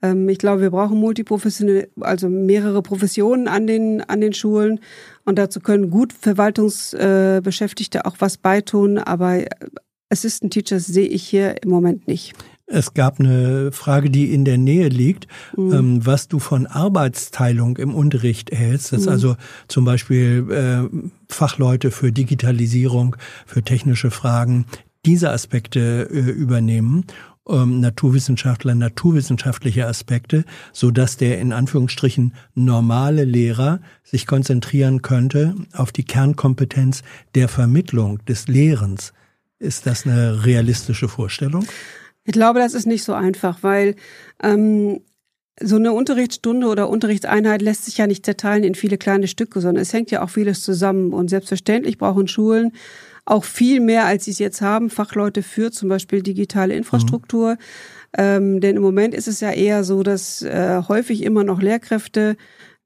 Ähm, 0.03 0.29
ich 0.29 0.39
glaube, 0.39 0.61
wir 0.61 0.71
brauchen 0.71 0.99
multiprofessionelle, 0.99 1.89
also 2.01 2.29
mehrere 2.29 2.83
Professionen 2.83 3.49
an 3.49 3.67
den, 3.67 4.03
an 4.03 4.21
den 4.21 4.35
Schulen. 4.35 4.81
Und 5.25 5.39
dazu 5.39 5.61
können 5.61 5.91
gut 5.91 6.13
Verwaltungsbeschäftigte 6.13 8.05
auch 8.05 8.17
was 8.19 8.37
beitun. 8.37 8.99
Aber 8.99 9.45
Assistant 10.11 10.53
Teachers 10.53 10.87
sehe 10.87 11.07
ich 11.07 11.23
hier 11.27 11.63
im 11.63 11.71
Moment 11.71 12.07
nicht. 12.09 12.35
Es 12.67 12.95
gab 12.95 13.21
eine 13.21 13.71
Frage, 13.71 14.09
die 14.09 14.33
in 14.33 14.47
der 14.47 14.57
Nähe 14.57 14.89
liegt, 14.89 15.27
mhm. 15.57 15.73
ähm, 15.73 16.07
was 16.07 16.29
du 16.29 16.39
von 16.39 16.67
Arbeitsteilung 16.67 17.77
im 17.77 17.95
Unterricht 17.95 18.51
erhältst. 18.51 18.93
Das 18.93 19.03
mhm. 19.03 19.09
also 19.09 19.37
zum 19.69 19.85
Beispiel 19.85 20.47
äh, 20.51 20.99
Fachleute 21.29 21.91
für 21.91 22.13
Digitalisierung, 22.13 23.17
für 23.47 23.63
technische 23.63 24.11
Fragen, 24.11 24.65
diese 25.05 25.31
Aspekte 25.31 26.09
äh, 26.11 26.19
übernehmen 26.19 27.05
ähm, 27.49 27.81
Naturwissenschaftler 27.81 28.75
naturwissenschaftliche 28.75 29.87
Aspekte, 29.87 30.45
so 30.73 30.91
dass 30.91 31.17
der 31.17 31.41
in 31.41 31.53
Anführungsstrichen 31.53 32.35
normale 32.55 33.25
Lehrer 33.25 33.81
sich 34.05 34.27
konzentrieren 34.27 35.03
könnte 35.03 35.55
auf 35.73 35.93
die 35.93 36.05
Kernkompetenz 36.05 37.03
der 37.35 37.49
Vermittlung 37.49 38.25
des 38.27 38.49
Lehrens. 38.49 39.12
Ist 39.59 39.87
das 39.87 40.07
eine 40.07 40.45
realistische 40.45 41.09
Vorstellung? 41.09 41.65
Ich 42.25 42.33
glaube, 42.33 42.61
das 42.61 42.75
ist 42.75 42.87
nicht 42.87 43.05
so 43.05 43.15
einfach, 43.15 43.62
weil 43.62 43.97
ähm, 44.43 45.01
so 45.61 45.77
eine 45.77 45.93
Unterrichtsstunde 45.93 46.67
oder 46.67 46.89
Unterrichtseinheit 46.89 47.62
lässt 47.62 47.85
sich 47.85 47.99
ja 47.99 48.07
nicht 48.07 48.25
zerteilen 48.25 48.65
in 48.65 48.75
viele 48.75 48.99
kleine 48.99 49.29
Stücke, 49.29 49.61
sondern 49.61 49.83
es 49.83 49.93
hängt 49.93 50.11
ja 50.11 50.23
auch 50.23 50.31
vieles 50.31 50.62
zusammen. 50.62 51.12
Und 51.12 51.29
selbstverständlich 51.29 51.99
brauchen 51.99 52.29
Schulen 52.29 52.73
auch 53.25 53.44
viel 53.44 53.81
mehr, 53.81 54.07
als 54.07 54.25
sie 54.25 54.33
es 54.33 54.39
jetzt 54.39 54.60
haben, 54.60 54.91
Fachleute 54.91 55.42
für 55.42 55.70
zum 55.70 55.89
Beispiel 55.89 56.23
digitale 56.23 56.75
Infrastruktur. 56.75 57.52
Mhm. 57.52 57.59
Ähm, 58.18 58.60
denn 58.60 58.76
im 58.76 58.83
Moment 58.83 59.15
ist 59.15 59.28
es 59.28 59.41
ja 59.41 59.51
eher 59.51 59.84
so, 59.84 60.02
dass 60.02 60.42
äh, 60.42 60.83
häufig 60.89 61.23
immer 61.23 61.44
noch 61.44 61.62
Lehrkräfte 61.62 62.36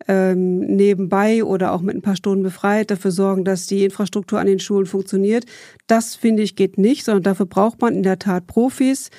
ähm, 0.09 0.59
nebenbei 0.59 1.43
oder 1.43 1.73
auch 1.73 1.81
mit 1.81 1.97
ein 1.97 2.03
paar 2.03 2.17
Stunden 2.17 2.43
befreit 2.43 2.91
dafür 2.91 3.11
sorgen, 3.11 3.45
dass 3.45 3.67
die 3.67 3.85
Infrastruktur 3.85 4.39
an 4.39 4.47
den 4.47 4.59
Schulen 4.59 4.87
funktioniert. 4.87 5.47
Das 5.87 6.15
finde 6.15 6.43
ich 6.43 6.55
geht 6.55 6.77
nicht, 6.77 7.05
sondern 7.05 7.23
dafür 7.23 7.47
braucht 7.47 7.81
man 7.81 7.95
in 7.95 8.03
der 8.03 8.19
Tat 8.19 8.47
Profis. 8.47 9.11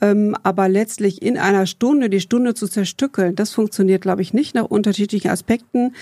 Ähm, 0.00 0.34
aber 0.42 0.68
letztlich 0.68 1.20
in 1.20 1.36
einer 1.36 1.66
Stunde 1.66 2.08
die 2.08 2.20
Stunde 2.20 2.54
zu 2.54 2.66
zerstückeln, 2.66 3.36
das 3.36 3.52
funktioniert, 3.52 4.02
glaube 4.02 4.22
ich, 4.22 4.32
nicht 4.32 4.54
nach 4.54 4.64
unterschiedlichen 4.64 5.30
Aspekten. 5.30 5.94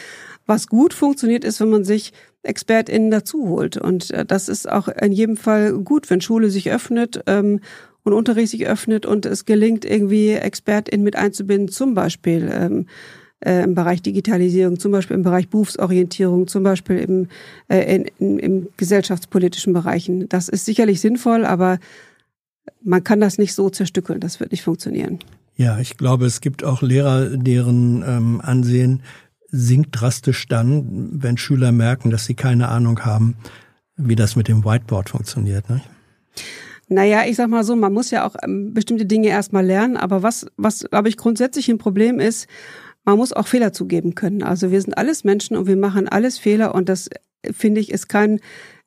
Was 0.47 0.69
gut 0.69 0.95
funktioniert, 0.95 1.45
ist, 1.45 1.61
wenn 1.61 1.71
man 1.71 1.85
sich 1.85 2.13
ExpertInnen 2.43 3.11
dazu 3.11 3.49
holt. 3.49 3.77
Und 3.77 4.11
äh, 4.11 4.25
das 4.25 4.49
ist 4.49 4.71
auch 4.71 4.89
in 4.89 5.13
jedem 5.13 5.37
Fall 5.37 5.73
gut, 5.73 6.11
wenn 6.11 6.21
Schule 6.21 6.51
sich 6.51 6.71
öffnet 6.71 7.23
ähm, 7.27 7.61
und 8.03 8.13
Unterricht 8.13 8.51
sich 8.51 8.67
öffnet 8.67 9.07
und 9.07 9.27
es 9.27 9.45
gelingt, 9.45 9.85
irgendwie 9.85 10.31
ExpertInnen 10.31 11.05
mit 11.05 11.17
einzubinden, 11.17 11.69
zum 11.69 11.95
Beispiel 11.95 12.51
ähm, 12.53 12.87
äh, 13.41 13.65
im 13.65 13.75
Bereich 13.75 14.03
Digitalisierung, 14.03 14.79
zum 14.79 14.93
Beispiel 14.93 15.17
im 15.17 15.23
Bereich 15.23 15.49
Berufsorientierung, 15.49 16.47
zum 16.47 16.63
Beispiel 16.63 16.99
im, 16.99 17.29
äh, 17.69 17.97
in, 17.97 18.07
in, 18.19 18.39
im 18.39 18.69
gesellschaftspolitischen 18.77 19.73
Bereichen. 19.73 20.29
Das 20.29 20.49
ist 20.49 20.65
sicherlich 20.65 21.01
sinnvoll, 21.01 21.45
aber 21.45 21.79
man 22.83 23.05
kann 23.05 23.21
das 23.21 23.39
nicht 23.39 23.55
so 23.55 23.71
zerstückeln. 23.71 24.21
Das 24.21 24.41
wird 24.41 24.53
nicht 24.53 24.63
funktionieren. 24.63 25.19
Ja, 25.57 25.79
ich 25.79 25.99
glaube, 25.99 26.25
es 26.27 26.41
gibt 26.41 26.65
auch 26.65 26.81
Lehrer, 26.81 27.37
deren 27.37 28.03
ähm, 28.07 28.41
Ansehen 28.43 29.03
sinkt 29.51 30.01
drastisch 30.01 30.47
dann, 30.49 31.23
wenn 31.23 31.37
Schüler 31.37 31.73
merken, 31.73 32.11
dass 32.11 32.27
sie 32.27 32.35
keine 32.35 32.69
Ahnung 32.69 33.05
haben, 33.05 33.37
wie 33.97 34.17
das 34.17 34.37
mit 34.37 34.49
dem 34.49 34.65
Whiteboard 34.65 35.11
funktioniert. 35.11 35.69
Ne? 35.69 35.81
Naja, 36.89 37.25
ich 37.27 37.37
sag 37.37 37.49
mal 37.49 37.65
so, 37.65 37.77
man 37.77 37.93
muss 37.93 38.11
ja 38.11 38.27
auch 38.27 38.35
ähm, 38.43 38.75
bestimmte 38.75 39.07
Dinge 39.07 39.29
erstmal 39.29 39.65
lernen, 39.65 39.97
aber 39.97 40.23
was, 40.23 40.47
was, 40.57 40.85
glaube 40.91 41.09
ich, 41.09 41.17
grundsätzlich 41.17 41.69
ein 41.69 41.79
Problem 41.79 42.19
ist, 42.19 42.49
man 43.05 43.17
muss 43.17 43.33
auch 43.33 43.47
Fehler 43.47 43.73
zugeben 43.73 44.15
können. 44.15 44.43
Also 44.43 44.71
wir 44.71 44.81
sind 44.81 44.99
alles 44.99 45.25
Menschen 45.25 45.57
und 45.57 45.67
wir 45.67 45.77
machen 45.77 46.09
alles 46.09 46.39
Fehler 46.39 46.75
und 46.75 46.89
das, 46.89 47.09
finde 47.51 47.81
ich, 47.81 47.91
ist 47.91 48.09
kein, 48.09 48.41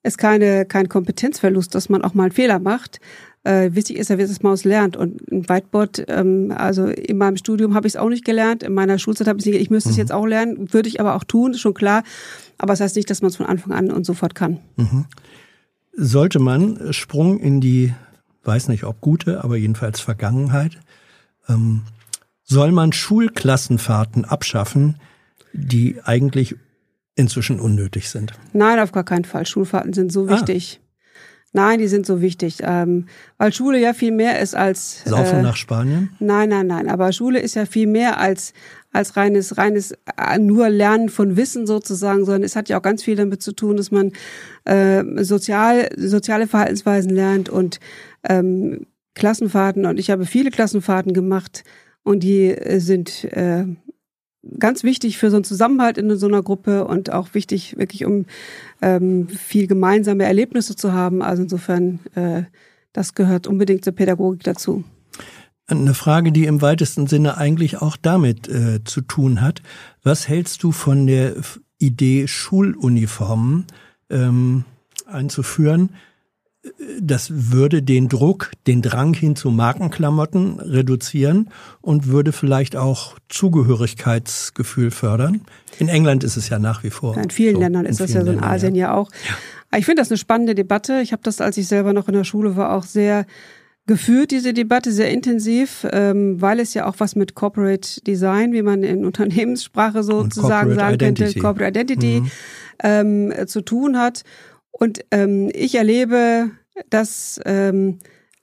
ist 0.04 0.18
keine, 0.18 0.66
kein 0.66 0.90
Kompetenzverlust, 0.90 1.74
dass 1.74 1.90
man 1.90 2.02
auch 2.04 2.14
mal 2.14 2.24
einen 2.24 2.32
Fehler 2.32 2.60
macht, 2.60 3.00
äh, 3.44 3.72
wichtig 3.74 3.98
ist 3.98 4.10
ja, 4.10 4.18
wie 4.18 4.24
das 4.26 4.42
Maus 4.42 4.64
lernt. 4.64 4.96
Und 4.96 5.30
ein 5.32 5.48
Whiteboard, 5.48 6.06
ähm, 6.08 6.54
also 6.56 6.88
in 6.88 7.18
meinem 7.18 7.38
Studium 7.38 7.74
habe 7.74 7.88
ich 7.88 7.94
es 7.94 8.00
auch 8.00 8.10
nicht 8.10 8.26
gelernt, 8.26 8.64
in 8.64 8.74
meiner 8.74 9.00
Schulzeit 9.00 9.28
habe 9.28 9.40
ich 9.40 9.46
es 9.46 9.52
nicht, 9.52 9.62
ich 9.62 9.70
müsste 9.70 9.90
es 9.90 9.96
mhm. 9.96 10.02
jetzt 10.02 10.12
auch 10.12 10.26
lernen, 10.26 10.74
würde 10.74 10.90
ich 10.90 11.00
aber 11.00 11.16
auch 11.16 11.24
tun, 11.24 11.52
ist 11.52 11.62
schon 11.62 11.74
klar. 11.74 12.04
Aber 12.58 12.74
das 12.74 12.80
heißt 12.80 12.96
nicht, 12.96 13.10
dass 13.10 13.22
man 13.22 13.30
es 13.30 13.36
von 13.36 13.46
Anfang 13.46 13.74
an 13.74 13.92
und 13.92 14.06
sofort 14.06 14.36
kann. 14.36 14.60
Mhm. 14.78 15.06
Sollte 15.96 16.40
man 16.40 16.94
Sprung 16.94 17.40
in 17.40 17.62
die, 17.62 17.94
weiß 18.44 18.70
nicht 18.70 18.86
ob 18.86 19.02
gute, 19.02 19.44
aber 19.44 19.58
jedenfalls 19.58 20.00
Vergangenheit, 20.00 20.80
ähm, 21.50 21.82
soll 22.44 22.72
man 22.72 22.94
Schulklassenfahrten 22.94 24.26
abschaffen, 24.26 24.98
die 25.54 25.98
eigentlich 26.04 26.56
inzwischen 27.16 27.60
unnötig 27.60 28.10
sind? 28.10 28.34
Nein, 28.54 28.80
auf 28.80 28.92
gar 28.92 29.04
keinen 29.04 29.26
Fall. 29.26 29.46
Schulfahrten 29.46 29.94
sind 29.94 30.12
so 30.12 30.28
ah. 30.28 30.32
wichtig. 30.32 30.80
Ah. 30.80 30.83
Nein, 31.56 31.78
die 31.78 31.88
sind 31.88 32.08
so 32.08 32.20
wichtig, 32.20 32.58
ähm, 32.62 33.06
weil 33.38 33.54
Schule 33.54 33.80
ja 33.80 33.94
viel 33.94 34.12
mehr 34.12 34.40
ist 34.40 34.56
als 34.56 35.04
Saufen 35.06 35.40
äh, 35.40 35.42
nach 35.44 35.56
Spanien. 35.56 36.10
Nein, 36.20 36.50
nein, 36.50 36.66
nein. 36.66 36.90
Aber 36.90 37.14
Schule 37.14 37.40
ist 37.40 37.56
ja 37.56 37.66
viel 37.66 37.88
mehr 37.88 38.20
als 38.20 38.54
als 38.92 39.18
reines 39.18 39.58
reines 39.58 39.92
äh, 39.92 40.40
nur 40.40 40.70
Lernen 40.70 41.10
von 41.10 41.38
Wissen 41.38 41.68
sozusagen, 41.68 42.26
sondern 42.26 42.44
es 42.44 42.56
hat 42.56 42.70
ja 42.70 42.78
auch 42.78 42.82
ganz 42.82 43.04
viel 43.04 43.16
damit 43.16 43.44
zu 43.44 43.54
tun, 43.54 43.78
dass 43.78 43.92
man 43.92 44.12
äh, 44.66 45.04
sozial 45.24 45.90
soziale 45.96 46.48
Verhaltensweisen 46.48 47.12
lernt 47.12 47.50
und 47.50 47.80
ähm, 48.28 48.88
Klassenfahrten. 49.14 49.86
Und 49.86 50.00
ich 50.00 50.10
habe 50.10 50.26
viele 50.26 50.50
Klassenfahrten 50.50 51.14
gemacht 51.14 51.64
und 52.04 52.24
die 52.24 52.50
äh, 52.50 52.80
sind 52.80 53.26
äh, 53.26 53.66
ganz 54.60 54.84
wichtig 54.84 55.18
für 55.18 55.30
so 55.30 55.38
einen 55.38 55.44
Zusammenhalt 55.44 55.98
in 55.98 56.16
so 56.18 56.28
einer 56.28 56.44
Gruppe 56.44 56.86
und 56.86 57.12
auch 57.12 57.34
wichtig 57.34 57.78
wirklich, 57.78 58.06
um 58.06 58.26
ähm, 58.82 59.28
viel 59.30 59.68
gemeinsame 59.68 60.24
Erlebnisse 60.24 60.76
zu 60.76 60.94
haben. 60.94 61.22
Also 61.22 61.44
insofern, 61.44 62.00
äh, 62.16 62.44
das 62.92 63.16
gehört 63.16 63.48
unbedingt 63.48 63.84
zur 63.84 63.94
Pädagogik 63.94 64.44
dazu. 64.44 64.84
Eine 65.66 65.94
Frage, 65.94 66.32
die 66.32 66.46
im 66.46 66.62
weitesten 66.62 67.08
Sinne 67.08 67.38
eigentlich 67.38 67.82
auch 67.82 67.96
damit 67.96 68.50
äh, 68.50 68.84
zu 68.84 69.02
tun 69.02 69.42
hat. 69.42 69.62
Was 70.04 70.28
hältst 70.28 70.62
du 70.64 70.72
von 70.74 71.08
der 71.08 71.36
Idee, 71.78 72.28
Schuluniformen 72.28 73.66
ähm, 74.10 74.66
einzuführen? 75.06 75.90
Das 77.00 77.52
würde 77.52 77.82
den 77.82 78.08
Druck, 78.08 78.52
den 78.68 78.82
Drang 78.82 79.14
hin 79.14 79.36
zu 79.36 79.50
Markenklamotten 79.50 80.60
reduzieren 80.60 81.50
und 81.82 82.08
würde 82.08 82.32
vielleicht 82.32 82.76
auch 82.76 83.18
Zugehörigkeitsgefühl 83.28 84.92
fördern. 84.92 85.42
In 85.80 85.90
England 85.90 86.24
ist 86.24 86.38
es 86.38 86.50
ja 86.50 86.60
nach 86.60 86.84
wie 86.84 86.90
vor. 86.90 87.18
in 87.18 87.30
vielen 87.30 87.56
so. 87.56 87.62
Ländern 87.62 87.86
ist 87.86 88.00
das 88.00 88.14
ja 88.14 88.24
so, 88.24 88.32
in 88.32 88.42
Asien 88.42 88.76
ja, 88.76 88.88
ja 88.88 88.94
auch. 88.94 89.10
Ja. 89.28 89.78
Ich 89.78 89.86
finde 89.86 90.02
das 90.02 90.12
eine 90.12 90.18
spannende 90.18 90.56
Debatte. 90.56 91.02
Ich 91.02 91.12
habe 91.12 91.24
das, 91.24 91.42
als 91.42 91.58
ich 91.58 91.68
selber 91.68 91.94
noch 91.94 92.08
in 92.08 92.14
der 92.14 92.24
Schule 92.24 92.56
war, 92.56 92.74
auch 92.74 92.84
sehr 92.84 93.26
geführt, 93.86 94.32
diese 94.32 94.54
Debatte, 94.54 94.94
sehr 94.94 95.12
intensiv, 95.12 95.86
ähm, 95.92 96.42
weil 96.42 96.60
es 96.60 96.74
ja 96.74 96.86
auch 96.86 96.96
was 97.00 97.16
mit 97.16 97.36
Corporate 97.36 98.02
Design, 98.02 98.54
wie 98.54 98.62
man 98.62 98.84
in 98.84 99.04
Unternehmenssprache 99.04 100.04
sozusagen 100.04 100.76
sagen 100.76 100.94
Identity. 100.94 101.24
könnte, 101.24 101.40
Corporate 101.40 101.80
Identity 101.80 102.22
mhm. 102.22 102.32
ähm, 102.82 103.34
zu 103.48 103.62
tun 103.62 103.98
hat. 103.98 104.24
Und 104.74 105.06
ähm, 105.12 105.50
ich 105.54 105.76
erlebe, 105.76 106.52
dass, 106.90 107.40
ähm, 107.46 108.00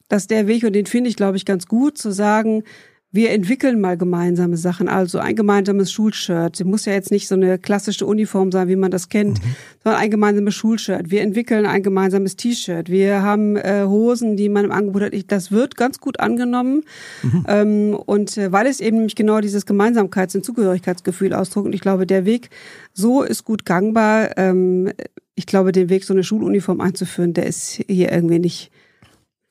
dass 0.09 0.27
der 0.27 0.47
Weg, 0.47 0.65
und 0.65 0.73
den 0.73 0.87
finde 0.87 1.11
ich, 1.11 1.17
glaube 1.17 1.37
ich, 1.37 1.45
ganz 1.45 1.67
gut, 1.67 1.99
zu 1.99 2.13
sagen, 2.13 2.65
wir 3.13 3.31
entwickeln 3.31 3.81
mal 3.81 3.97
gemeinsame 3.97 4.57
Sachen, 4.57 4.89
also 4.89 5.19
ein 5.19 5.35
gemeinsames 5.35 5.91
Schulshirt. 5.91 6.65
Muss 6.65 6.85
ja 6.85 6.93
jetzt 6.93 7.11
nicht 7.11 7.27
so 7.27 7.35
eine 7.35 7.59
klassische 7.59 8.07
Uniform 8.07 8.53
sein, 8.53 8.69
wie 8.69 8.77
man 8.77 8.93
das 8.93 9.09
kennt, 9.09 9.43
mhm. 9.43 9.57
sondern 9.83 10.01
ein 10.01 10.11
gemeinsames 10.13 10.55
Schulshirt. 10.55 11.11
Wir 11.11 11.23
entwickeln 11.23 11.67
ein 11.67 11.83
gemeinsames 11.83 12.37
T-Shirt. 12.37 12.89
Wir 12.89 13.23
haben 13.23 13.57
äh, 13.57 13.85
Hosen, 13.85 14.37
die 14.37 14.49
man 14.49 14.65
im 14.65 14.71
Angebot 14.71 15.03
hat. 15.03 15.13
Das 15.27 15.51
wird 15.51 15.77
ganz 15.77 15.99
gut 15.99 16.21
angenommen. 16.21 16.85
Mhm. 17.23 17.45
Ähm, 17.49 17.95
und 17.95 18.37
äh, 18.37 18.53
weil 18.53 18.69
es 18.69 18.79
eben 18.79 18.99
nämlich 18.99 19.17
genau 19.17 19.41
dieses 19.41 19.67
Gemeinsamkeits- 19.67 20.37
und 20.37 20.45
Zugehörigkeitsgefühl 20.45 21.35
ausdrückt. 21.35 21.67
Und 21.67 21.73
ich 21.73 21.81
glaube, 21.81 22.07
der 22.07 22.25
Weg 22.25 22.51
so 22.93 23.23
ist 23.23 23.45
gut 23.45 23.65
gangbar. 23.65 24.39
Ähm, 24.39 24.93
ich 25.35 25.47
glaube, 25.47 25.73
den 25.73 25.89
Weg, 25.89 26.05
so 26.05 26.15
eine 26.15 26.23
Schuluniform 26.23 26.81
einzuführen, 26.81 27.33
der 27.33 27.47
ist 27.47 27.83
hier 27.89 28.13
irgendwie 28.13 28.39
nicht, 28.39 28.71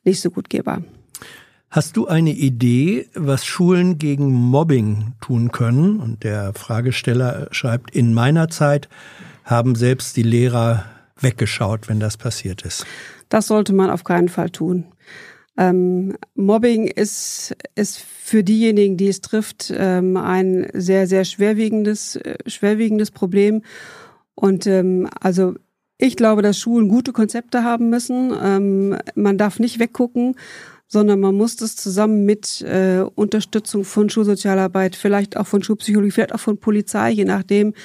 nicht 0.06 0.22
so 0.22 0.30
gut 0.32 0.50
gehbar. 0.50 0.82
Hast 1.72 1.98
du 1.98 2.08
eine 2.08 2.32
Idee, 2.32 3.08
was 3.14 3.46
Schulen 3.46 4.00
gegen 4.00 4.34
Mobbing 4.34 5.14
tun 5.22 5.52
können? 5.52 6.00
Und 6.00 6.24
der 6.24 6.54
Fragesteller 6.56 7.48
schreibt, 7.52 7.96
in 7.96 8.12
meiner 8.16 8.48
Zeit 8.48 8.90
haben 9.44 9.76
selbst 9.76 10.18
die 10.18 10.24
Lehrer 10.24 10.86
weggeschaut, 11.20 11.88
wenn 11.88 12.00
das 12.00 12.18
passiert 12.18 12.64
ist. 12.64 12.88
Das 13.30 13.46
sollte 13.46 13.74
man 13.74 13.92
auf 13.92 14.04
keinen 14.04 14.30
Fall 14.30 14.50
tun. 14.50 14.86
Ähm, 15.58 16.16
Mobbing 16.34 16.88
ist, 16.88 17.56
ist 17.76 18.00
für 18.00 18.44
diejenigen, 18.44 18.98
die 18.98 19.10
es 19.10 19.22
trifft, 19.22 19.72
ähm, 19.76 20.18
ein 20.18 20.68
sehr, 20.74 21.06
sehr 21.06 21.24
schwerwiegendes, 21.24 22.16
äh, 22.16 22.38
schwerwiegendes 22.48 23.12
Problem. 23.12 23.62
Und 24.34 24.66
ähm, 24.66 25.08
also 25.22 25.54
ich 26.00 26.16
glaube, 26.16 26.42
dass 26.42 26.58
Schulen 26.58 26.88
gute 26.88 27.14
Konzepte 27.14 27.64
haben 27.64 27.92
müssen. 27.92 28.34
Ähm, 28.42 28.98
man 29.14 29.38
darf 29.38 29.60
nicht 29.60 29.78
weggucken 29.78 30.36
sondern 30.92 31.20
man 31.20 31.36
muss 31.36 31.56
das 31.56 31.76
zusammen 31.76 32.26
mit 32.26 32.62
äh, 32.62 33.06
Unterstützung 33.14 33.84
von 33.84 34.10
Schulsozialarbeit, 34.10 34.96
vielleicht 34.96 35.38
auch 35.38 35.46
von 35.46 35.62
Schulpsychologie, 35.62 36.10
vielleicht 36.10 36.34
auch 36.34 36.40
von 36.40 36.58
Polizei, 36.58 37.12
je 37.12 37.26
nachdem, 37.26 37.76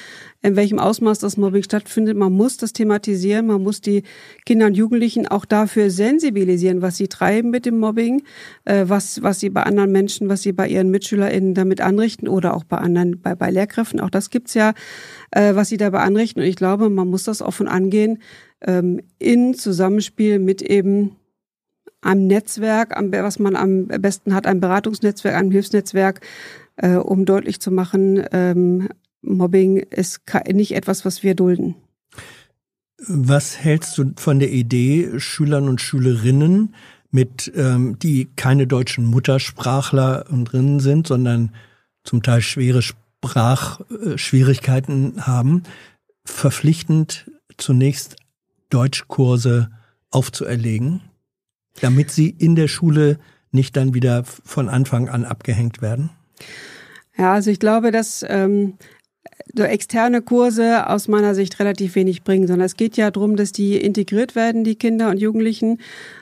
in 0.41 0.55
welchem 0.55 0.79
Ausmaß 0.79 1.19
das 1.19 1.37
Mobbing 1.37 1.61
stattfindet. 1.61 2.17
Man 2.17 2.33
muss 2.33 2.57
das 2.57 2.73
thematisieren, 2.73 3.45
man 3.45 3.61
muss 3.61 3.79
die 3.79 4.01
Kinder 4.43 4.65
und 4.65 4.75
Jugendlichen 4.75 5.27
auch 5.27 5.45
dafür 5.45 5.91
sensibilisieren, 5.91 6.81
was 6.81 6.97
sie 6.97 7.07
treiben 7.07 7.51
mit 7.51 7.67
dem 7.67 7.77
Mobbing, 7.77 8.23
äh, 8.65 8.85
was, 8.87 9.21
was 9.21 9.39
sie 9.39 9.51
bei 9.51 9.61
anderen 9.61 9.91
Menschen, 9.91 10.27
was 10.27 10.41
sie 10.41 10.51
bei 10.51 10.67
ihren 10.67 10.89
MitschülerInnen 10.89 11.53
damit 11.53 11.81
anrichten 11.81 12.27
oder 12.27 12.55
auch 12.55 12.63
bei 12.63 12.79
anderen, 12.79 13.21
bei, 13.21 13.35
bei 13.35 13.51
Lehrkräften, 13.51 13.99
auch 13.99 14.09
das 14.09 14.31
gibt's 14.31 14.55
ja, 14.55 14.73
äh, 15.29 15.53
was 15.53 15.69
sie 15.69 15.77
dabei 15.77 15.99
anrichten. 15.99 16.41
Und 16.41 16.47
ich 16.47 16.55
glaube, 16.55 16.89
man 16.89 17.07
muss 17.07 17.23
das 17.23 17.43
offen 17.43 17.67
angehen, 17.67 18.17
ähm, 18.61 18.99
in 19.19 19.53
Zusammenspiel 19.53 20.39
mit 20.39 20.63
eben 20.63 21.17
am 22.01 22.27
Netzwerk, 22.27 22.95
was 22.95 23.39
man 23.39 23.55
am 23.55 23.87
besten 23.87 24.33
hat, 24.33 24.45
ein 24.45 24.59
Beratungsnetzwerk, 24.59 25.35
ein 25.35 25.51
Hilfsnetzwerk, 25.51 26.21
äh, 26.77 26.95
um 26.95 27.25
deutlich 27.25 27.59
zu 27.59 27.71
machen, 27.71 28.23
ähm, 28.31 28.89
Mobbing 29.21 29.77
ist 29.77 30.21
nicht 30.53 30.75
etwas, 30.75 31.03
was 31.03 31.23
wir 31.23 31.35
dulden. 31.35 31.75
Was 33.07 33.57
hältst 33.57 33.97
du 33.97 34.13
von 34.17 34.39
der 34.39 34.51
Idee, 34.51 35.19
Schülern 35.19 35.67
und 35.67 35.81
Schülerinnen, 35.81 36.75
mit, 37.11 37.51
ähm, 37.55 37.97
die 37.99 38.29
keine 38.35 38.67
deutschen 38.67 39.05
Muttersprachler 39.05 40.25
drin 40.25 40.79
sind, 40.79 41.07
sondern 41.07 41.55
zum 42.03 42.21
Teil 42.21 42.41
schwere 42.41 42.81
Sprachschwierigkeiten 42.81 45.25
haben, 45.25 45.63
verpflichtend 46.25 47.31
zunächst 47.57 48.17
Deutschkurse 48.69 49.69
aufzuerlegen? 50.11 51.01
Damit 51.81 52.11
sie 52.11 52.29
in 52.29 52.55
der 52.55 52.67
Schule 52.67 53.19
nicht 53.51 53.75
dann 53.77 53.93
wieder 53.93 54.23
von 54.23 54.69
Anfang 54.69 55.09
an 55.09 55.25
abgehängt 55.25 55.81
werden? 55.81 56.09
Ja, 57.17 57.33
also 57.33 57.49
ich 57.49 57.59
glaube, 57.59 57.91
dass 57.91 58.25
ähm, 58.27 58.73
so 59.55 59.63
externe 59.63 60.21
Kurse 60.21 60.89
aus 60.89 61.07
meiner 61.07 61.35
Sicht 61.35 61.59
relativ 61.59 61.95
wenig 61.95 62.23
bringen, 62.23 62.47
sondern 62.47 62.65
es 62.65 62.75
geht 62.75 62.97
ja 62.97 63.11
darum, 63.11 63.35
dass 63.35 63.51
die 63.51 63.77
integriert 63.77 64.35
werden, 64.35 64.63
die 64.63 64.75
Kinder 64.75 65.09
und 65.09 65.17
Jugendlichen. 65.17 65.79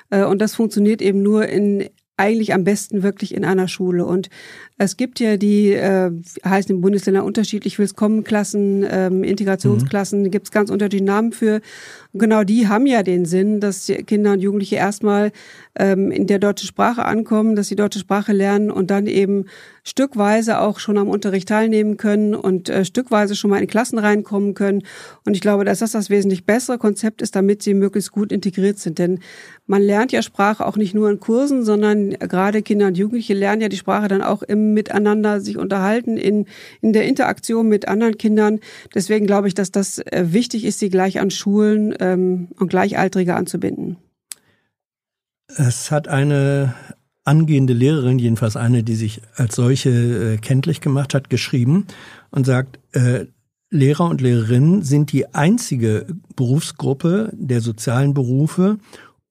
Äh, 0.09 0.23
und 0.23 0.40
das 0.40 0.56
funktioniert 0.56 1.01
eben 1.01 1.23
nur 1.23 1.48
in 1.48 1.90
eigentlich 2.15 2.53
am 2.53 2.64
besten 2.64 3.01
wirklich 3.01 3.33
in 3.33 3.43
einer 3.43 3.67
Schule. 3.67 4.06
Und 4.06 4.30
es 4.77 4.98
gibt 4.98 5.19
ja 5.19 5.38
die, 5.38 5.72
äh, 5.72 6.11
heißen 6.43 6.76
in 6.76 6.82
Bundesländern 6.82 7.24
unterschiedlich, 7.24 7.77
Willkommenklassen, 7.77 8.85
ähm, 8.90 9.24
Integrationsklassen, 9.24 10.24
mhm. 10.24 10.32
gibt 10.32 10.48
es 10.48 10.52
ganz 10.52 10.72
unterschiedliche 10.72 11.06
Namen 11.06 11.32
für. 11.32 11.61
Und 12.11 12.19
genau 12.19 12.43
die 12.43 12.68
haben 12.68 12.88
ja 12.88 13.03
den 13.03 13.26
Sinn, 13.26 13.60
dass 13.60 13.85
die 13.85 13.95
Kinder 14.03 14.34
und 14.34 14.40
Jugendliche 14.40 14.76
erstmal 14.76 15.32
ähm, 15.76 16.11
in 16.11 16.27
der 16.27 16.40
deutschen 16.40 16.68
Sprache 16.68 17.06
ankommen, 17.06 17.56
dass 17.56 17.68
sie 17.68 17.76
deutsche 17.76 18.00
Sprache 18.00 18.34
lernen 18.34 18.72
und 18.72 18.90
dann 18.90 19.06
eben 19.08 19.45
stückweise 19.84 20.60
auch 20.60 20.80
schon 20.80 20.98
am 20.98 21.10
Unterricht 21.10 21.50
teilnehmen 21.50 21.98
können 21.98 22.34
und 22.34 22.69
äh, 22.69 22.85
stückweise 22.85 23.35
schon 23.35 23.50
mal 23.50 23.61
in 23.61 23.68
Klassen 23.68 24.00
reinkommen 24.00 24.53
können. 24.53 24.84
Und 25.26 25.35
ich 25.35 25.42
glaube, 25.42 25.66
dass 25.66 25.80
das 25.80 25.92
das 25.92 26.10
wesentlich 26.10 26.45
bessere 26.45 26.77
Konzept 26.77 27.22
ist, 27.22 27.35
damit 27.35 27.61
sie 27.61 27.74
möglichst 27.74 28.11
gut 28.11 28.32
integriert 28.32 28.80
sind. 28.80 28.98
Denn 28.98 29.19
man 29.68 29.82
lernt 29.82 30.11
ja 30.11 30.22
Sprache 30.22 30.66
auch 30.66 30.77
nicht 30.77 30.93
nur 30.93 31.10
in 31.10 31.19
Kursen, 31.19 31.64
sondern 31.64 32.11
gerade 32.11 32.61
Kinder 32.61 32.88
und 32.88 32.98
Jugendliche 32.98 33.34
lernen 33.34 33.61
ja 33.61 33.69
die 33.69 33.77
Sprache 33.77 34.08
dann 34.08 34.22
auch 34.22 34.42
im 34.42 34.62
Miteinander 34.72 35.42
sich 35.42 35.58
unterhalten, 35.58 36.16
in, 36.17 36.45
in 36.82 36.93
der 36.93 37.06
Interaktion 37.06 37.67
mit 37.67 37.88
anderen 37.88 38.17
Kindern. 38.17 38.59
Deswegen 38.95 39.25
glaube 39.25 39.48
ich, 39.48 39.53
dass 39.53 39.72
das 39.72 40.00
äh, 40.00 40.27
wichtig 40.30 40.64
ist, 40.64 40.80
sie 40.80 40.90
gleich 40.90 41.19
an 41.19 41.32
Schulen 41.32 41.93
ähm, 42.00 42.48
und 42.58 42.69
Gleichaltrige 42.69 43.35
anzubinden. 43.35 43.98
Es 45.48 45.92
hat 45.92 46.08
eine 46.08 46.74
angehende 47.25 47.74
Lehrerin, 47.74 48.19
jedenfalls 48.19 48.56
eine, 48.56 48.83
die 48.83 48.95
sich 48.95 49.22
als 49.35 49.56
solche 49.56 49.90
äh, 49.90 50.38
kenntlich 50.38 50.82
gemacht 50.82 51.14
hat, 51.14 51.30
geschrieben 51.30 51.88
und 52.32 52.45
sagt, 52.45 52.80
äh, 52.93 53.25
Lehrer 53.69 54.08
und 54.08 54.22
Lehrerinnen 54.22 54.83
sind 54.83 55.11
die 55.11 55.33
einzige 55.33 56.06
Berufsgruppe 56.35 57.32
der 57.33 57.59
sozialen 57.59 58.14
Berufe 58.14 58.77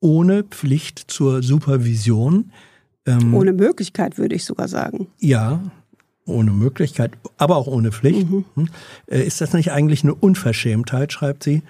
ohne 0.01 0.43
Pflicht 0.43 0.99
zur 0.99 1.45
Supervision. 1.45 2.51
Ähm, 3.07 3.35
ohne 3.35 3.53
Möglichkeit, 3.53 4.19
würde 4.19 4.35
ich 4.35 4.45
sogar 4.45 4.69
sagen. 4.69 5.09
Ja, 5.19 5.61
ohne 6.25 6.53
Möglichkeit, 6.53 7.13
aber 7.37 7.57
auch 7.57 7.67
ohne 7.67 7.93
Pflicht. 7.93 8.31
Mhm. 8.31 8.45
Hm? 8.55 8.69
Äh, 9.07 9.23
ist 9.23 9.41
das 9.41 9.53
nicht 9.53 9.73
eigentlich 9.73 10.05
eine 10.05 10.15
Unverschämtheit, 10.15 11.13
schreibt 11.13 11.43
sie, 11.43 11.63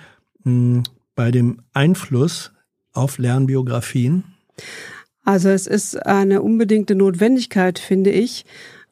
hm, 0.45 0.83
bei 1.15 1.31
dem 1.31 1.63
Einfluss 1.73 2.53
auf 2.93 3.19
Lernbiografien? 3.19 4.25
Also 5.25 5.49
es 5.49 5.67
ist 5.67 6.05
eine 6.07 6.43
unbedingte 6.43 6.95
Notwendigkeit, 6.95 7.79
finde 7.79 8.11
ich, 8.11 8.45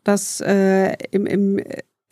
dass 0.05 0.41
äh, 0.41 0.95
im, 1.11 1.27
im 1.27 1.61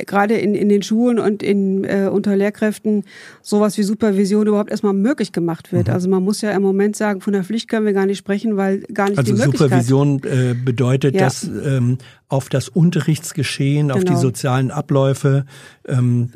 gerade 0.06 0.34
in, 0.34 0.54
in 0.54 0.68
den 0.68 0.82
Schulen 0.82 1.18
und 1.18 1.42
in, 1.42 1.84
äh, 1.84 2.08
unter 2.10 2.36
Lehrkräften 2.36 3.04
sowas 3.42 3.76
wie 3.78 3.82
Supervision 3.82 4.46
überhaupt 4.46 4.70
erstmal 4.70 4.92
möglich 4.92 5.32
gemacht 5.32 5.72
wird. 5.72 5.88
Mhm. 5.88 5.94
Also 5.94 6.08
man 6.08 6.22
muss 6.22 6.40
ja 6.40 6.52
im 6.52 6.62
Moment 6.62 6.96
sagen, 6.96 7.20
von 7.20 7.32
der 7.32 7.44
Pflicht 7.44 7.68
können 7.68 7.84
wir 7.84 7.92
gar 7.92 8.06
nicht 8.06 8.18
sprechen, 8.18 8.56
weil 8.56 8.80
gar 8.80 9.08
nicht 9.08 9.18
also 9.18 9.32
die 9.32 9.38
Möglichkeit. 9.38 9.72
Also 9.72 9.92
Supervision 9.92 10.22
äh, 10.24 10.54
bedeutet, 10.54 11.14
ja. 11.14 11.22
dass 11.22 11.44
ähm, 11.44 11.98
auf 12.28 12.48
das 12.48 12.68
Unterrichtsgeschehen, 12.68 13.88
genau. 13.88 13.94
auf 13.94 14.04
die 14.04 14.08
genau. 14.08 14.20
sozialen 14.20 14.70
Abläufe 14.70 15.46
ähm, 15.86 16.30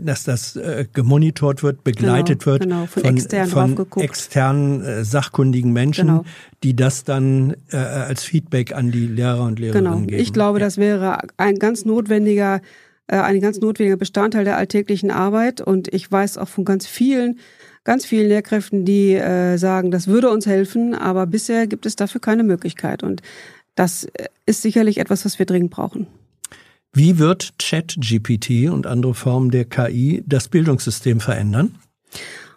dass 0.00 0.24
das 0.24 0.56
äh, 0.56 0.86
gemonitort 0.92 1.62
wird, 1.62 1.82
begleitet 1.82 2.40
genau, 2.40 2.52
wird 2.52 2.62
genau, 2.62 2.86
von, 2.86 3.02
von, 3.02 3.16
extern 3.16 3.48
von 3.48 3.86
externen 4.02 4.84
äh, 4.84 5.04
sachkundigen 5.04 5.72
Menschen, 5.72 6.08
genau. 6.08 6.24
die 6.62 6.76
das 6.76 7.04
dann 7.04 7.56
äh, 7.70 7.76
als 7.76 8.24
Feedback 8.24 8.74
an 8.74 8.90
die 8.90 9.06
Lehrer 9.06 9.44
und 9.44 9.58
Lehrerinnen 9.58 9.92
genau. 9.92 10.06
geben. 10.06 10.20
Ich 10.20 10.32
glaube, 10.32 10.58
ja. 10.58 10.66
das 10.66 10.76
wäre 10.76 11.20
ein 11.36 11.54
ganz 11.54 11.84
notwendiger, 11.84 12.56
äh, 12.56 12.60
ein 13.16 13.40
ganz 13.40 13.60
notwendiger 13.60 13.96
Bestandteil 13.96 14.44
der 14.44 14.56
alltäglichen 14.56 15.10
Arbeit. 15.10 15.60
Und 15.60 15.92
ich 15.92 16.10
weiß 16.10 16.38
auch 16.38 16.48
von 16.48 16.64
ganz 16.64 16.86
vielen, 16.86 17.38
ganz 17.84 18.04
vielen 18.04 18.28
Lehrkräften, 18.28 18.84
die 18.84 19.14
äh, 19.14 19.56
sagen, 19.56 19.90
das 19.90 20.06
würde 20.06 20.30
uns 20.30 20.46
helfen, 20.46 20.94
aber 20.94 21.26
bisher 21.26 21.66
gibt 21.66 21.86
es 21.86 21.96
dafür 21.96 22.20
keine 22.20 22.44
Möglichkeit. 22.44 23.02
Und 23.02 23.22
das 23.74 24.04
äh, 24.04 24.28
ist 24.46 24.62
sicherlich 24.62 24.98
etwas, 24.98 25.24
was 25.24 25.38
wir 25.38 25.46
dringend 25.46 25.70
brauchen. 25.70 26.06
Wie 26.92 27.18
wird 27.18 27.54
ChatGPT 27.58 28.70
und 28.70 28.86
andere 28.86 29.14
Formen 29.14 29.50
der 29.50 29.64
KI 29.64 30.22
das 30.26 30.48
Bildungssystem 30.48 31.20
verändern? 31.20 31.76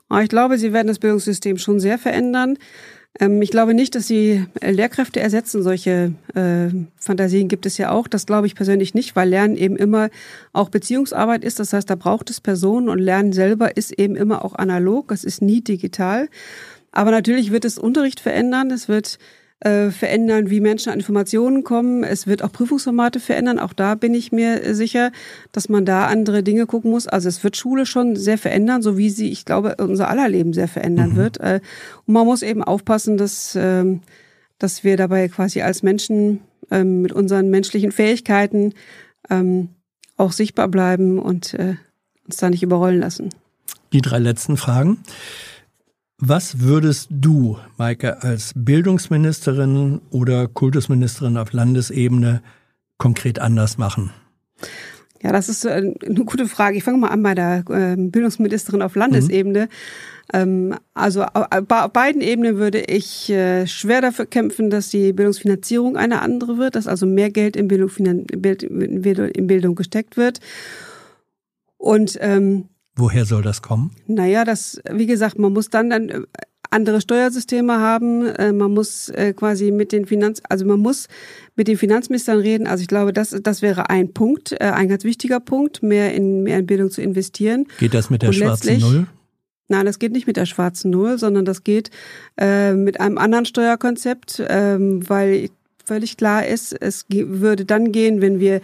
Ah, 0.09 0.21
ich 0.21 0.29
glaube, 0.29 0.57
sie 0.57 0.73
werden 0.73 0.87
das 0.87 0.99
Bildungssystem 0.99 1.57
schon 1.57 1.79
sehr 1.79 1.97
verändern. 1.97 2.57
Ähm, 3.19 3.41
ich 3.41 3.51
glaube 3.51 3.73
nicht, 3.73 3.95
dass 3.95 4.07
sie 4.07 4.45
äh, 4.61 4.71
Lehrkräfte 4.71 5.19
ersetzen. 5.19 5.63
Solche 5.63 6.13
äh, 6.33 6.69
Fantasien 6.97 7.47
gibt 7.47 7.65
es 7.65 7.77
ja 7.77 7.91
auch. 7.91 8.07
Das 8.07 8.25
glaube 8.25 8.47
ich 8.47 8.55
persönlich 8.55 8.93
nicht, 8.93 9.15
weil 9.15 9.29
Lernen 9.29 9.55
eben 9.55 9.75
immer 9.75 10.09
auch 10.53 10.69
Beziehungsarbeit 10.69 11.43
ist. 11.43 11.59
Das 11.59 11.73
heißt, 11.73 11.89
da 11.89 11.95
braucht 11.95 12.29
es 12.29 12.41
Personen 12.41 12.89
und 12.89 12.99
Lernen 12.99 13.33
selber 13.33 13.75
ist 13.77 13.91
eben 13.91 14.15
immer 14.15 14.45
auch 14.45 14.55
analog. 14.55 15.11
Es 15.11 15.23
ist 15.23 15.41
nie 15.41 15.61
digital. 15.61 16.29
Aber 16.91 17.11
natürlich 17.11 17.51
wird 17.51 17.65
es 17.65 17.77
Unterricht 17.77 18.19
verändern. 18.19 18.71
Es 18.71 18.87
wird 18.87 19.17
äh, 19.61 19.91
verändern, 19.91 20.49
wie 20.49 20.59
Menschen 20.59 20.91
an 20.91 20.99
Informationen 20.99 21.63
kommen. 21.63 22.03
Es 22.03 22.25
wird 22.25 22.43
auch 22.43 22.51
Prüfungsformate 22.51 23.19
verändern. 23.19 23.59
Auch 23.59 23.73
da 23.73 23.95
bin 23.95 24.13
ich 24.13 24.31
mir 24.31 24.73
sicher, 24.73 25.11
dass 25.51 25.69
man 25.69 25.85
da 25.85 26.07
andere 26.07 26.41
Dinge 26.41 26.65
gucken 26.65 26.89
muss. 26.89 27.07
Also 27.07 27.29
es 27.29 27.43
wird 27.43 27.55
Schule 27.55 27.85
schon 27.85 28.15
sehr 28.15 28.39
verändern, 28.39 28.81
so 28.81 28.97
wie 28.97 29.11
sie, 29.11 29.29
ich 29.29 29.45
glaube, 29.45 29.75
unser 29.77 30.09
aller 30.09 30.27
Leben 30.27 30.53
sehr 30.53 30.67
verändern 30.67 31.11
mhm. 31.11 31.15
wird. 31.15 31.39
Äh, 31.39 31.59
und 32.05 32.13
man 32.13 32.25
muss 32.25 32.41
eben 32.41 32.63
aufpassen, 32.63 33.17
dass, 33.17 33.55
ähm, 33.55 34.01
dass 34.57 34.83
wir 34.83 34.97
dabei 34.97 35.27
quasi 35.27 35.61
als 35.61 35.83
Menschen 35.83 36.41
ähm, 36.71 37.03
mit 37.03 37.11
unseren 37.11 37.49
menschlichen 37.49 37.91
Fähigkeiten 37.91 38.73
ähm, 39.29 39.69
auch 40.17 40.31
sichtbar 40.31 40.69
bleiben 40.69 41.19
und 41.19 41.53
äh, 41.53 41.75
uns 42.25 42.37
da 42.37 42.49
nicht 42.49 42.63
überrollen 42.63 42.99
lassen. 42.99 43.29
Die 43.93 44.01
drei 44.01 44.17
letzten 44.17 44.57
Fragen. 44.57 45.03
Was 46.23 46.59
würdest 46.59 47.07
du, 47.09 47.57
Maike, 47.77 48.21
als 48.21 48.53
Bildungsministerin 48.55 50.01
oder 50.11 50.47
Kultusministerin 50.47 51.35
auf 51.35 51.51
Landesebene 51.51 52.43
konkret 52.99 53.39
anders 53.39 53.79
machen? 53.79 54.11
Ja, 55.23 55.31
das 55.31 55.49
ist 55.49 55.65
äh, 55.65 55.69
eine 55.69 56.25
gute 56.25 56.45
Frage. 56.45 56.77
Ich 56.77 56.83
fange 56.83 56.99
mal 56.99 57.07
an 57.07 57.23
bei 57.23 57.33
der 57.33 57.63
ähm, 57.71 58.11
Bildungsministerin 58.11 58.83
auf 58.83 58.95
Landesebene. 58.95 59.67
Mhm. 60.31 60.75
Also 60.93 61.23
auf 61.23 61.91
beiden 61.91 62.21
Ebenen 62.21 62.55
würde 62.55 62.79
ich 62.79 63.29
äh, 63.29 63.67
schwer 63.67 63.99
dafür 63.99 64.25
kämpfen, 64.25 64.69
dass 64.69 64.89
die 64.89 65.11
Bildungsfinanzierung 65.11 65.97
eine 65.97 66.21
andere 66.21 66.57
wird, 66.57 66.75
dass 66.75 66.87
also 66.87 67.05
mehr 67.05 67.31
Geld 67.31 67.57
in 67.57 67.67
Bildung, 67.67 67.89
in 67.89 69.47
Bildung 69.47 69.75
gesteckt 69.75 70.15
wird. 70.15 70.39
Und 71.77 72.17
ähm, 72.21 72.69
Woher 72.95 73.25
soll 73.25 73.41
das 73.41 73.61
kommen? 73.61 73.91
Naja, 74.07 74.43
das, 74.43 74.81
wie 74.91 75.05
gesagt, 75.05 75.39
man 75.39 75.53
muss 75.53 75.69
dann 75.69 75.89
dann 75.89 76.09
äh, 76.09 76.21
andere 76.69 77.01
Steuersysteme 77.01 77.79
haben. 77.79 78.25
Äh, 78.25 78.51
man 78.51 78.73
muss 78.73 79.09
äh, 79.09 79.33
quasi 79.33 79.71
mit 79.71 79.91
den 79.91 80.05
Finanz, 80.05 80.41
also 80.49 80.65
man 80.65 80.79
muss 80.79 81.07
mit 81.55 81.67
den 81.67 81.77
Finanzministern 81.77 82.39
reden. 82.39 82.67
Also 82.67 82.81
ich 82.81 82.87
glaube, 82.87 83.13
das, 83.13 83.35
das 83.41 83.61
wäre 83.61 83.89
ein 83.89 84.13
Punkt, 84.13 84.59
ein 84.61 84.87
ganz 84.87 85.03
wichtiger 85.03 85.39
Punkt, 85.39 85.83
mehr 85.83 86.13
in, 86.13 86.43
mehr 86.43 86.59
in 86.59 86.65
Bildung 86.65 86.91
zu 86.91 87.01
investieren. 87.01 87.65
Geht 87.79 87.93
das 87.93 88.09
mit 88.09 88.21
der 88.21 88.29
Und 88.29 88.35
schwarzen 88.35 88.79
Null? 88.79 89.07
Nein, 89.67 89.85
das 89.85 89.99
geht 89.99 90.11
nicht 90.11 90.27
mit 90.27 90.35
der 90.35 90.45
schwarzen 90.45 90.91
Null, 90.91 91.17
sondern 91.17 91.45
das 91.45 91.63
geht 91.63 91.91
mit 92.37 92.99
einem 92.99 93.17
anderen 93.17 93.45
Steuerkonzept, 93.45 94.43
ähm, 94.47 95.07
weil 95.07 95.49
völlig 95.85 96.17
klar 96.17 96.45
ist, 96.45 96.73
es 96.73 97.05
würde 97.09 97.65
dann 97.65 97.91
gehen, 97.91 98.21
wenn 98.21 98.39
wir 98.39 98.61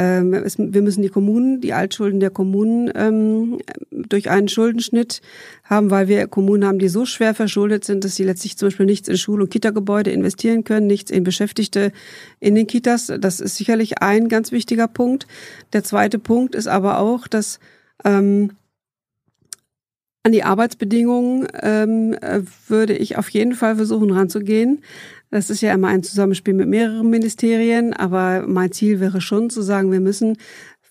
ähm, 0.00 0.32
es, 0.32 0.56
wir 0.58 0.80
müssen 0.80 1.02
die 1.02 1.10
Kommunen, 1.10 1.60
die 1.60 1.74
Altschulden 1.74 2.20
der 2.20 2.30
Kommunen 2.30 2.90
ähm, 2.94 3.58
durch 3.90 4.30
einen 4.30 4.48
Schuldenschnitt 4.48 5.20
haben, 5.62 5.90
weil 5.90 6.08
wir 6.08 6.26
Kommunen 6.26 6.64
haben, 6.64 6.78
die 6.78 6.88
so 6.88 7.04
schwer 7.04 7.34
verschuldet 7.34 7.84
sind, 7.84 8.02
dass 8.02 8.16
sie 8.16 8.24
letztlich 8.24 8.56
zum 8.56 8.68
Beispiel 8.68 8.86
nichts 8.86 9.08
in 9.08 9.18
Schul- 9.18 9.42
und 9.42 9.50
Kita-Gebäude 9.50 10.10
investieren 10.10 10.64
können, 10.64 10.86
nichts 10.86 11.10
in 11.10 11.22
Beschäftigte 11.22 11.92
in 12.38 12.54
den 12.54 12.66
Kitas. 12.66 13.12
Das 13.20 13.40
ist 13.40 13.56
sicherlich 13.56 13.98
ein 14.00 14.30
ganz 14.30 14.52
wichtiger 14.52 14.88
Punkt. 14.88 15.26
Der 15.74 15.84
zweite 15.84 16.18
Punkt 16.18 16.54
ist 16.54 16.66
aber 16.66 16.98
auch, 16.98 17.28
dass 17.28 17.60
ähm, 18.02 18.52
an 20.22 20.32
die 20.32 20.44
Arbeitsbedingungen 20.44 21.46
ähm, 21.60 22.14
äh, 22.22 22.40
würde 22.68 22.96
ich 22.96 23.18
auf 23.18 23.28
jeden 23.28 23.52
Fall 23.52 23.76
versuchen 23.76 24.12
ranzugehen. 24.12 24.82
Das 25.30 25.48
ist 25.48 25.60
ja 25.60 25.72
immer 25.72 25.88
ein 25.88 26.02
Zusammenspiel 26.02 26.54
mit 26.54 26.68
mehreren 26.68 27.08
Ministerien, 27.08 27.92
aber 27.92 28.44
mein 28.46 28.72
Ziel 28.72 28.98
wäre 28.98 29.20
schon 29.20 29.48
zu 29.48 29.62
sagen, 29.62 29.92
wir 29.92 30.00
müssen 30.00 30.36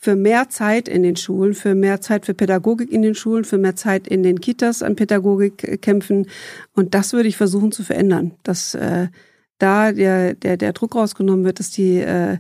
für 0.02 0.16
mehr 0.16 0.48
Zeit 0.48 0.88
in 0.88 1.04
den 1.04 1.18
Schulen, 1.18 1.54
für 1.54 1.76
mehr 1.76 2.00
Zeit 2.00 2.26
für 2.26 2.34
Pädagogik 2.34 2.90
in 2.90 3.02
den 3.02 3.16
Schulen, 3.16 3.44
für 3.44 3.58
mehr 3.58 3.76
Zeit 3.76 4.08
in 4.08 4.24
den 4.24 4.40
Kitas 4.40 4.82
an 4.82 4.96
Pädagogik 4.96 5.82
kämpfen. 5.82 6.28
Und 6.74 6.94
das 6.94 7.12
würde 7.12 7.28
ich 7.28 7.36
versuchen 7.36 7.74
zu 7.74 7.84
verändern, 7.84 8.32
dass 8.44 8.76
äh, 8.76 9.08
da 9.58 9.92
der, 9.92 10.36
der, 10.36 10.56
der 10.56 10.72
Druck 10.72 10.96
rausgenommen 10.96 11.44
wird, 11.44 11.60
dass 11.60 11.72
die 11.72 11.98
äh, 11.98 12.38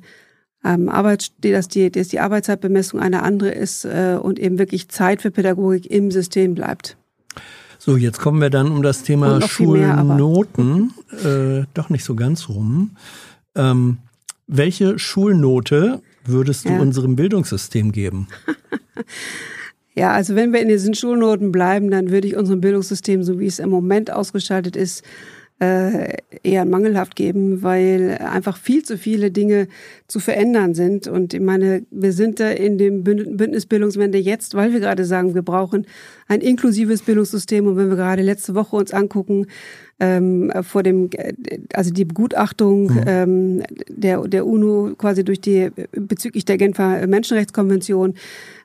ähm, 0.64 0.88
Arbeit, 0.88 1.32
dass 1.44 1.68
die, 1.68 1.92
dass 1.92 2.08
die 2.08 2.22
Arbeitszeitbemessung 2.22 3.02
eine 3.02 3.24
andere 3.24 3.50
ist 3.50 3.84
äh, 3.84 4.18
und 4.22 4.40
eben 4.40 4.58
wirklich 4.58 4.88
Zeit 4.88 5.22
für 5.22 5.32
Pädagogik 5.32 5.92
im 5.92 6.12
System 6.12 6.56
bleibt. 6.56 6.98
So, 7.82 7.96
jetzt 7.96 8.20
kommen 8.20 8.42
wir 8.42 8.50
dann 8.50 8.72
um 8.72 8.84
das 8.84 9.04
Thema 9.04 9.42
Schulnoten, 9.42 10.94
äh, 11.24 11.64
doch 11.74 11.90
nicht 11.90 12.04
so 12.04 12.14
ganz 12.14 12.50
rum. 12.50 12.92
Ähm, 13.56 14.00
welche 14.48 15.00
Schulnote 15.00 16.02
würdest 16.26 16.66
du 16.66 16.74
ja. 16.74 16.80
unserem 16.80 17.16
Bildungssystem 17.16 17.94
geben? 17.94 18.28
ja, 19.96 20.12
also 20.12 20.36
wenn 20.36 20.52
wir 20.52 20.62
in 20.62 20.68
diesen 20.68 20.94
Schulnoten 20.94 21.54
bleiben, 21.54 21.90
dann 21.90 22.12
würde 22.12 22.28
ich 22.28 22.36
unserem 22.36 22.60
Bildungssystem, 22.60 23.24
so 23.24 23.40
wie 23.40 23.48
es 23.48 23.60
im 23.60 23.70
Moment 23.70 24.12
ausgestaltet 24.12 24.76
ist, 24.76 25.06
äh, 25.60 26.18
eher 26.42 26.64
mangelhaft 26.66 27.16
geben, 27.16 27.64
weil 27.64 28.18
einfach 28.20 28.58
viel 28.58 28.84
zu 28.84 28.98
viele 28.98 29.30
Dinge 29.30 29.68
zu 30.08 30.20
verändern 30.20 30.74
sind. 30.74 31.08
Und 31.08 31.34
ich 31.34 31.42
meine, 31.42 31.84
wir 31.92 32.14
sind 32.14 32.40
da 32.40 32.50
in 32.50 32.78
dem 32.78 33.04
Bündnis 33.04 33.66
Bildungswende 33.66 34.18
jetzt, 34.18 34.56
weil 34.56 34.72
wir 34.72 34.80
gerade 34.80 35.04
sagen, 35.04 35.36
wir 35.36 35.42
brauchen 35.42 35.86
ein 36.28 36.42
inklusives 36.42 37.02
Bildungssystem. 37.02 37.68
Und 37.68 37.76
wenn 37.76 37.90
wir 37.90 37.98
gerade 37.98 38.22
letzte 38.22 38.56
Woche 38.56 38.78
uns 38.78 38.94
angucken, 38.94 39.48
ähm, 40.00 40.52
vor 40.62 40.84
dem, 40.84 41.10
also 41.74 41.92
die 41.92 42.06
Begutachtung 42.06 42.94
mhm. 42.94 43.04
ähm, 43.06 43.64
der, 43.88 44.22
der 44.28 44.46
UNO 44.46 44.96
quasi 44.98 45.24
durch 45.24 45.42
die 45.42 45.70
bezüglich 45.92 46.46
der 46.46 46.58
Genfer 46.58 47.06
Menschenrechtskonvention 47.08 48.16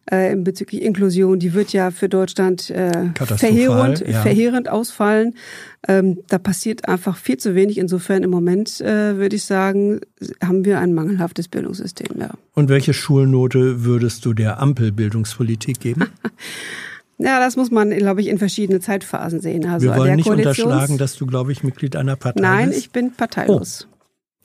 äh, 0.07 0.37
bezüglich 0.37 0.83
Inklusion, 0.83 1.39
die 1.39 1.55
wird 1.55 1.73
ja 1.73 1.91
für 1.91 2.09
Deutschland 2.09 2.71
äh, 2.71 3.11
verheerend, 3.19 4.05
ja. 4.07 4.21
verheerend 4.21 4.69
ausfallen. 4.69 5.35
Ähm, 5.89 6.19
da 6.29 6.39
passiert 6.39 6.89
einfach 6.89 7.17
viel 7.17 7.39
zu 7.39 7.55
wenig. 7.55 7.79
Insofern 7.79 8.23
im 8.23 8.31
Moment 8.31 8.81
äh, 8.81 9.17
würde 9.17 9.37
ich 9.37 9.45
sagen, 9.45 10.01
haben 10.43 10.65
wir 10.65 10.79
ein 10.79 10.93
mangelhaftes 10.93 11.49
Bildungssystem. 11.49 12.21
Ja. 12.21 12.31
Und 12.53 12.69
welche 12.69 12.93
Schulnote 12.93 13.85
würdest 13.85 14.27
du 14.27 14.35
der 14.35 14.61
Ampelbildungspolitik 14.61 15.81
geben? 15.81 16.05
Ja, 17.19 17.39
das 17.39 17.57
muss 17.57 17.71
man, 17.71 17.91
glaube 17.91 18.21
ich, 18.21 18.29
in 18.29 18.39
verschiedene 18.39 18.81
Zeitphasen 18.81 19.41
sehen. 19.41 19.67
Also 19.67 19.87
Wir 19.87 19.97
wollen 19.97 20.17
nicht 20.17 20.29
unterschlagen, 20.29 20.99
dass 20.99 21.17
du, 21.17 21.27
glaube 21.27 21.53
ich, 21.53 21.63
Mitglied 21.63 21.97
einer 21.97 22.17
Partei 22.17 22.41
Nein, 22.41 22.69
bist. 22.69 22.81
ich 22.81 22.91
bin 22.91 23.13
parteilos. 23.13 23.87
Oh. 23.89 23.95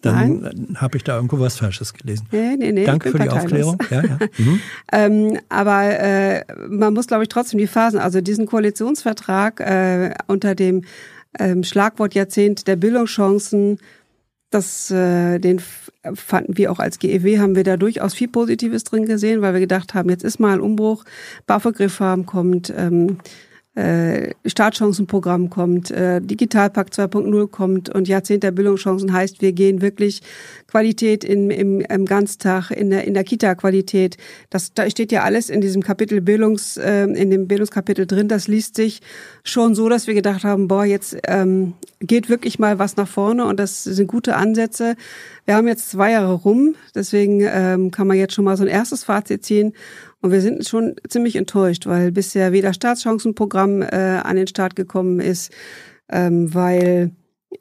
Dann 0.01 0.77
habe 0.77 0.95
ich 0.95 1.03
da 1.03 1.15
irgendwo 1.15 1.39
was 1.39 1.57
Falsches 1.57 1.93
gelesen. 1.93 2.27
Nee, 2.31 2.55
nee, 2.55 2.71
nee, 2.71 2.85
Danke 2.85 3.11
für 3.11 3.19
die 3.19 3.29
Aufklärung. 3.29 3.77
Ja, 3.89 4.01
ja. 4.01 4.17
Mhm. 4.37 4.61
ähm, 4.93 5.39
aber 5.49 5.99
äh, 5.99 6.45
man 6.69 6.93
muss, 6.93 7.07
glaube 7.07 7.23
ich, 7.23 7.29
trotzdem 7.29 7.57
die 7.57 7.67
Phasen, 7.67 7.99
also 7.99 8.21
diesen 8.21 8.45
Koalitionsvertrag 8.45 9.59
äh, 9.59 10.13
unter 10.27 10.55
dem 10.55 10.83
ähm, 11.37 11.63
Schlagwort 11.63 12.15
Jahrzehnt 12.15 12.67
der 12.67 12.77
Bildungschancen. 12.77 13.79
Das, 14.51 14.89
äh, 14.89 15.37
den 15.39 15.61
fanden 16.13 16.57
wir 16.57 16.71
auch 16.71 16.79
als 16.79 16.99
GEW, 16.99 17.39
haben 17.39 17.55
wir 17.55 17.63
da 17.63 17.77
durchaus 17.77 18.13
viel 18.13 18.29
Positives 18.29 18.83
drin 18.83 19.05
gesehen, 19.05 19.41
weil 19.41 19.53
wir 19.53 19.59
gedacht 19.59 19.93
haben, 19.93 20.09
jetzt 20.09 20.23
ist 20.23 20.39
mal 20.39 20.53
ein 20.53 20.61
Umbruch, 20.61 21.03
BAföG-Reform 21.45 22.25
kommt, 22.25 22.73
ähm, 22.75 23.17
äh, 23.79 24.33
Startchancenprogramm 24.45 25.49
kommt, 25.49 25.89
äh, 25.89 26.19
Digitalpakt 26.21 26.93
2.0 26.93 27.47
kommt 27.47 27.89
und 27.89 28.09
Jahrzehnt 28.09 28.43
der 28.43 28.51
Bildungschancen 28.51 29.13
heißt, 29.13 29.41
wir 29.41 29.53
gehen 29.53 29.81
wirklich 29.81 30.21
Qualität 30.67 31.23
in, 31.23 31.49
im, 31.49 31.79
im 31.79 32.05
Ganztag, 32.05 32.71
in 32.71 32.89
der, 32.89 33.05
in 33.05 33.13
der 33.13 33.23
Kita-Qualität. 33.23 34.17
Das 34.49 34.73
da 34.73 34.89
steht 34.89 35.13
ja 35.13 35.23
alles 35.23 35.49
in 35.49 35.61
diesem 35.61 35.81
Kapitel 35.81 36.19
Bildungs, 36.19 36.75
äh, 36.75 37.03
in 37.03 37.29
dem 37.29 37.47
Bildungskapitel 37.47 38.05
drin. 38.05 38.27
Das 38.27 38.49
liest 38.49 38.75
sich 38.75 39.01
schon 39.43 39.75
so, 39.75 39.87
dass 39.87 40.07
wir 40.07 40.13
gedacht 40.13 40.43
haben, 40.43 40.67
boah, 40.67 40.83
jetzt 40.83 41.17
ähm, 41.25 41.73
geht 42.01 42.29
wirklich 42.29 42.59
mal 42.59 42.79
was 42.79 42.97
nach 42.97 43.07
vorne 43.07 43.45
und 43.45 43.59
das 43.59 43.83
sind 43.85 44.07
gute 44.07 44.35
Ansätze. 44.35 44.95
Wir 45.45 45.55
haben 45.55 45.67
jetzt 45.67 45.89
zwei 45.89 46.11
Jahre 46.11 46.33
rum, 46.33 46.75
deswegen 46.93 47.41
ähm, 47.41 47.91
kann 47.91 48.07
man 48.07 48.17
jetzt 48.17 48.33
schon 48.33 48.45
mal 48.45 48.57
so 48.57 48.63
ein 48.63 48.69
erstes 48.69 49.05
Fazit 49.05 49.45
ziehen. 49.45 49.73
Und 50.21 50.31
wir 50.31 50.41
sind 50.41 50.67
schon 50.67 50.95
ziemlich 51.07 51.35
enttäuscht, 51.35 51.85
weil 51.85 52.11
bisher 52.11 52.51
weder 52.51 52.73
Staatschancenprogramm 52.73 53.81
äh, 53.81 54.19
an 54.23 54.35
den 54.35 54.47
Start 54.47 54.75
gekommen 54.75 55.19
ist, 55.19 55.51
ähm, 56.11 56.53
weil 56.53 57.11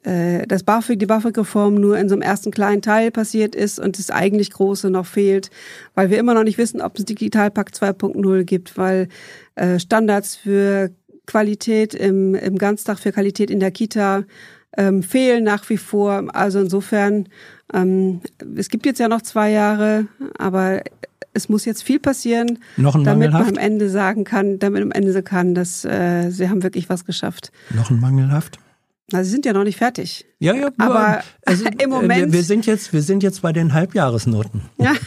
äh, 0.03 0.45
das 0.45 0.63
BAföG, 0.63 0.99
die 0.99 1.05
BAföG-Reform 1.05 1.75
nur 1.75 1.97
in 1.97 2.09
so 2.09 2.15
einem 2.15 2.21
ersten 2.21 2.51
kleinen 2.51 2.81
Teil 2.81 3.11
passiert 3.11 3.55
ist 3.55 3.79
und 3.79 3.97
das 3.97 4.11
eigentlich 4.11 4.51
Große 4.51 4.89
noch 4.89 5.05
fehlt, 5.05 5.49
weil 5.95 6.09
wir 6.09 6.19
immer 6.19 6.33
noch 6.33 6.43
nicht 6.43 6.57
wissen, 6.57 6.81
ob 6.81 6.97
es 6.97 7.05
Digitalpakt 7.05 7.75
2.0 7.75 8.43
gibt, 8.43 8.77
weil 8.77 9.07
äh, 9.55 9.79
Standards 9.79 10.35
für 10.35 10.91
Qualität 11.25 11.93
im, 11.93 12.35
im 12.35 12.57
Ganztag, 12.57 12.99
für 12.99 13.11
Qualität 13.11 13.49
in 13.49 13.59
der 13.59 13.71
Kita 13.71 14.25
ähm, 14.77 15.01
fehlen 15.03 15.43
nach 15.43 15.69
wie 15.69 15.77
vor. 15.77 16.25
Also 16.33 16.59
insofern, 16.59 17.27
ähm, 17.73 18.21
es 18.55 18.69
gibt 18.69 18.85
jetzt 18.85 18.99
ja 18.99 19.07
noch 19.07 19.21
zwei 19.21 19.51
Jahre, 19.51 20.07
aber 20.37 20.81
es 21.39 21.49
muss 21.49 21.65
jetzt 21.65 21.83
viel 21.83 21.99
passieren, 21.99 22.59
damit 22.77 23.31
man 23.31 23.47
am 23.47 23.57
Ende 23.57 23.89
sagen 23.89 24.23
kann, 24.23 24.59
damit 24.59 24.83
am 24.83 24.91
Ende 24.91 25.23
kann, 25.23 25.55
dass 25.55 25.85
äh, 25.85 26.29
sie 26.29 26.49
haben 26.49 26.61
wirklich 26.63 26.89
was 26.89 27.05
geschafft. 27.05 27.51
Noch 27.73 27.89
ein 27.89 27.99
mangelhaft? 27.99 28.59
Na, 29.11 29.23
sie 29.23 29.31
sind 29.31 29.45
ja 29.45 29.53
noch 29.53 29.63
nicht 29.63 29.77
fertig. 29.77 30.25
Ja, 30.39 30.53
ja, 30.53 30.69
aber 30.77 31.21
also, 31.45 31.65
im 31.83 31.89
Moment. 31.89 32.27
Wir, 32.27 32.33
wir, 32.33 32.43
sind 32.43 32.65
jetzt, 32.65 32.93
wir 32.93 33.01
sind 33.01 33.23
jetzt 33.23 33.41
bei 33.41 33.51
den 33.51 33.73
Halbjahresnoten. 33.73 34.61
Ja. 34.77 34.93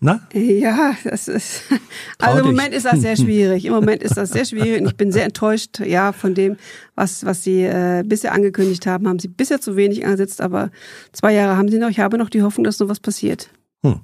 Na? 0.00 0.20
Ja, 0.34 0.96
das 1.04 1.28
ist. 1.28 1.62
Also 2.18 2.40
im 2.40 2.46
Moment 2.46 2.74
ist 2.74 2.86
das 2.86 3.00
sehr 3.00 3.16
schwierig. 3.16 3.64
Im 3.64 3.72
Moment 3.72 4.02
ist 4.02 4.16
das 4.16 4.30
sehr 4.30 4.44
schwierig 4.44 4.80
und 4.80 4.86
ich 4.86 4.96
bin 4.96 5.12
sehr 5.12 5.24
enttäuscht, 5.24 5.80
ja, 5.80 6.12
von 6.12 6.34
dem, 6.34 6.56
was 6.94 7.24
was 7.24 7.42
sie 7.42 7.64
äh, 7.64 8.02
bisher 8.04 8.32
angekündigt 8.32 8.86
haben. 8.86 9.08
Haben 9.08 9.18
sie 9.18 9.28
bisher 9.28 9.60
zu 9.60 9.76
wenig 9.76 10.04
angesetzt, 10.04 10.40
aber 10.40 10.70
zwei 11.12 11.32
Jahre 11.32 11.56
haben 11.56 11.68
sie 11.68 11.78
noch. 11.78 11.88
Ich 11.88 12.00
habe 12.00 12.18
noch 12.18 12.30
die 12.30 12.42
Hoffnung, 12.42 12.64
dass 12.64 12.78
noch 12.80 12.88
was 12.88 13.00
passiert. 13.00 13.50
Hm. 13.84 14.00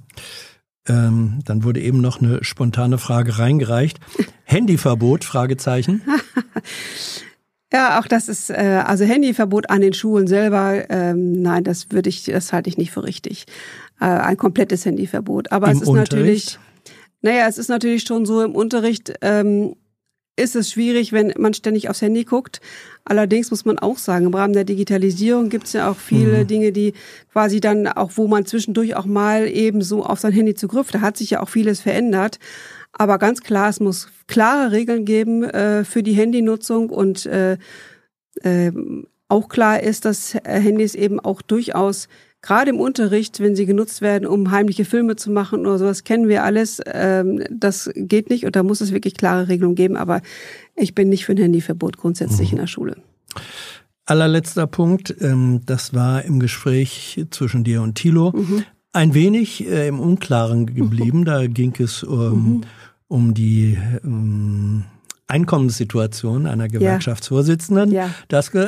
Ähm, 0.88 1.38
dann 1.44 1.64
wurde 1.64 1.80
eben 1.80 2.00
noch 2.00 2.20
eine 2.20 2.44
spontane 2.44 2.98
Frage 2.98 3.38
reingereicht. 3.38 3.98
Handyverbot? 4.44 5.24
Fragezeichen. 5.24 6.02
Ja, 7.72 8.00
auch 8.00 8.08
das 8.08 8.28
ist 8.28 8.50
äh, 8.50 8.82
also 8.84 9.04
Handyverbot 9.04 9.70
an 9.70 9.80
den 9.80 9.92
Schulen 9.92 10.26
selber. 10.26 10.90
Ähm, 10.90 11.40
nein, 11.40 11.62
das 11.62 11.92
würde 11.92 12.08
ich, 12.08 12.24
das 12.24 12.52
halte 12.52 12.68
ich 12.68 12.76
nicht 12.76 12.90
für 12.90 13.04
richtig. 13.04 13.46
Äh, 14.00 14.06
ein 14.06 14.36
komplettes 14.36 14.84
Handyverbot. 14.84 15.52
Aber 15.52 15.68
Im 15.68 15.76
es 15.76 15.82
ist 15.82 15.88
Unterricht? 15.88 16.12
natürlich, 16.12 16.58
naja, 17.22 17.46
es 17.48 17.58
ist 17.58 17.68
natürlich 17.68 18.02
schon 18.02 18.26
so 18.26 18.42
im 18.42 18.56
Unterricht. 18.56 19.12
Ähm, 19.20 19.76
ist 20.36 20.56
es 20.56 20.70
schwierig, 20.70 21.12
wenn 21.12 21.32
man 21.38 21.54
ständig 21.54 21.88
aufs 21.88 22.02
Handy 22.02 22.24
guckt. 22.24 22.60
Allerdings 23.04 23.50
muss 23.50 23.64
man 23.64 23.78
auch 23.78 23.98
sagen, 23.98 24.26
im 24.26 24.34
Rahmen 24.34 24.54
der 24.54 24.64
Digitalisierung 24.64 25.48
gibt 25.48 25.66
es 25.66 25.72
ja 25.72 25.90
auch 25.90 25.96
viele 25.96 26.44
mhm. 26.44 26.46
Dinge, 26.46 26.72
die 26.72 26.94
quasi 27.32 27.60
dann 27.60 27.86
auch, 27.88 28.12
wo 28.14 28.26
man 28.26 28.46
zwischendurch 28.46 28.96
auch 28.96 29.06
mal 29.06 29.46
eben 29.48 29.82
so 29.82 30.04
auf 30.04 30.20
sein 30.20 30.32
Handy 30.32 30.54
zugriff. 30.54 30.90
Da 30.90 31.00
hat 31.00 31.16
sich 31.16 31.30
ja 31.30 31.42
auch 31.42 31.48
vieles 31.48 31.80
verändert. 31.80 32.38
Aber 32.92 33.18
ganz 33.18 33.42
klar, 33.42 33.68
es 33.68 33.80
muss 33.80 34.08
klare 34.26 34.72
Regeln 34.72 35.04
geben 35.04 35.44
äh, 35.44 35.84
für 35.84 36.02
die 36.02 36.12
Handynutzung 36.12 36.90
und 36.90 37.26
äh, 37.26 37.56
äh, 38.42 38.72
auch 39.28 39.48
klar 39.48 39.82
ist, 39.82 40.04
dass 40.04 40.34
Handys 40.44 40.94
eben 40.96 41.20
auch 41.20 41.40
durchaus 41.40 42.08
gerade 42.42 42.70
im 42.70 42.80
Unterricht, 42.80 43.40
wenn 43.40 43.54
sie 43.54 43.66
genutzt 43.66 44.00
werden, 44.00 44.26
um 44.26 44.50
heimliche 44.50 44.84
Filme 44.84 45.16
zu 45.16 45.30
machen 45.30 45.60
oder 45.60 45.78
sowas, 45.78 46.04
kennen 46.04 46.28
wir 46.28 46.44
alles. 46.44 46.80
Ähm, 46.86 47.42
das 47.50 47.90
geht 47.94 48.30
nicht 48.30 48.46
und 48.46 48.56
da 48.56 48.62
muss 48.62 48.80
es 48.80 48.92
wirklich 48.92 49.14
klare 49.14 49.48
Regelungen 49.48 49.76
geben. 49.76 49.96
Aber 49.96 50.22
ich 50.76 50.94
bin 50.94 51.08
nicht 51.08 51.24
für 51.24 51.32
ein 51.32 51.38
Handyverbot 51.38 51.96
grundsätzlich 51.96 52.50
mhm. 52.50 52.58
in 52.58 52.60
der 52.62 52.66
Schule. 52.66 52.96
Allerletzter 54.06 54.66
Punkt, 54.66 55.14
ähm, 55.20 55.60
das 55.66 55.94
war 55.94 56.24
im 56.24 56.40
Gespräch 56.40 57.24
zwischen 57.30 57.62
dir 57.62 57.82
und 57.82 57.94
Thilo. 57.94 58.32
Mhm. 58.32 58.64
Ein 58.92 59.14
wenig 59.14 59.68
äh, 59.68 59.86
im 59.86 60.00
Unklaren 60.00 60.66
geblieben. 60.66 61.20
Mhm. 61.20 61.24
Da 61.30 61.46
ging 61.46 61.74
es 61.78 62.02
um, 62.02 62.54
mhm. 62.54 62.60
um 63.06 63.34
die 63.34 63.78
um, 64.02 64.84
Einkommenssituation 65.30 66.46
einer 66.46 66.68
Gewerkschaftsvorsitzenden. 66.68 67.92
Ja. 67.92 68.10
Das, 68.28 68.52
äh, 68.54 68.66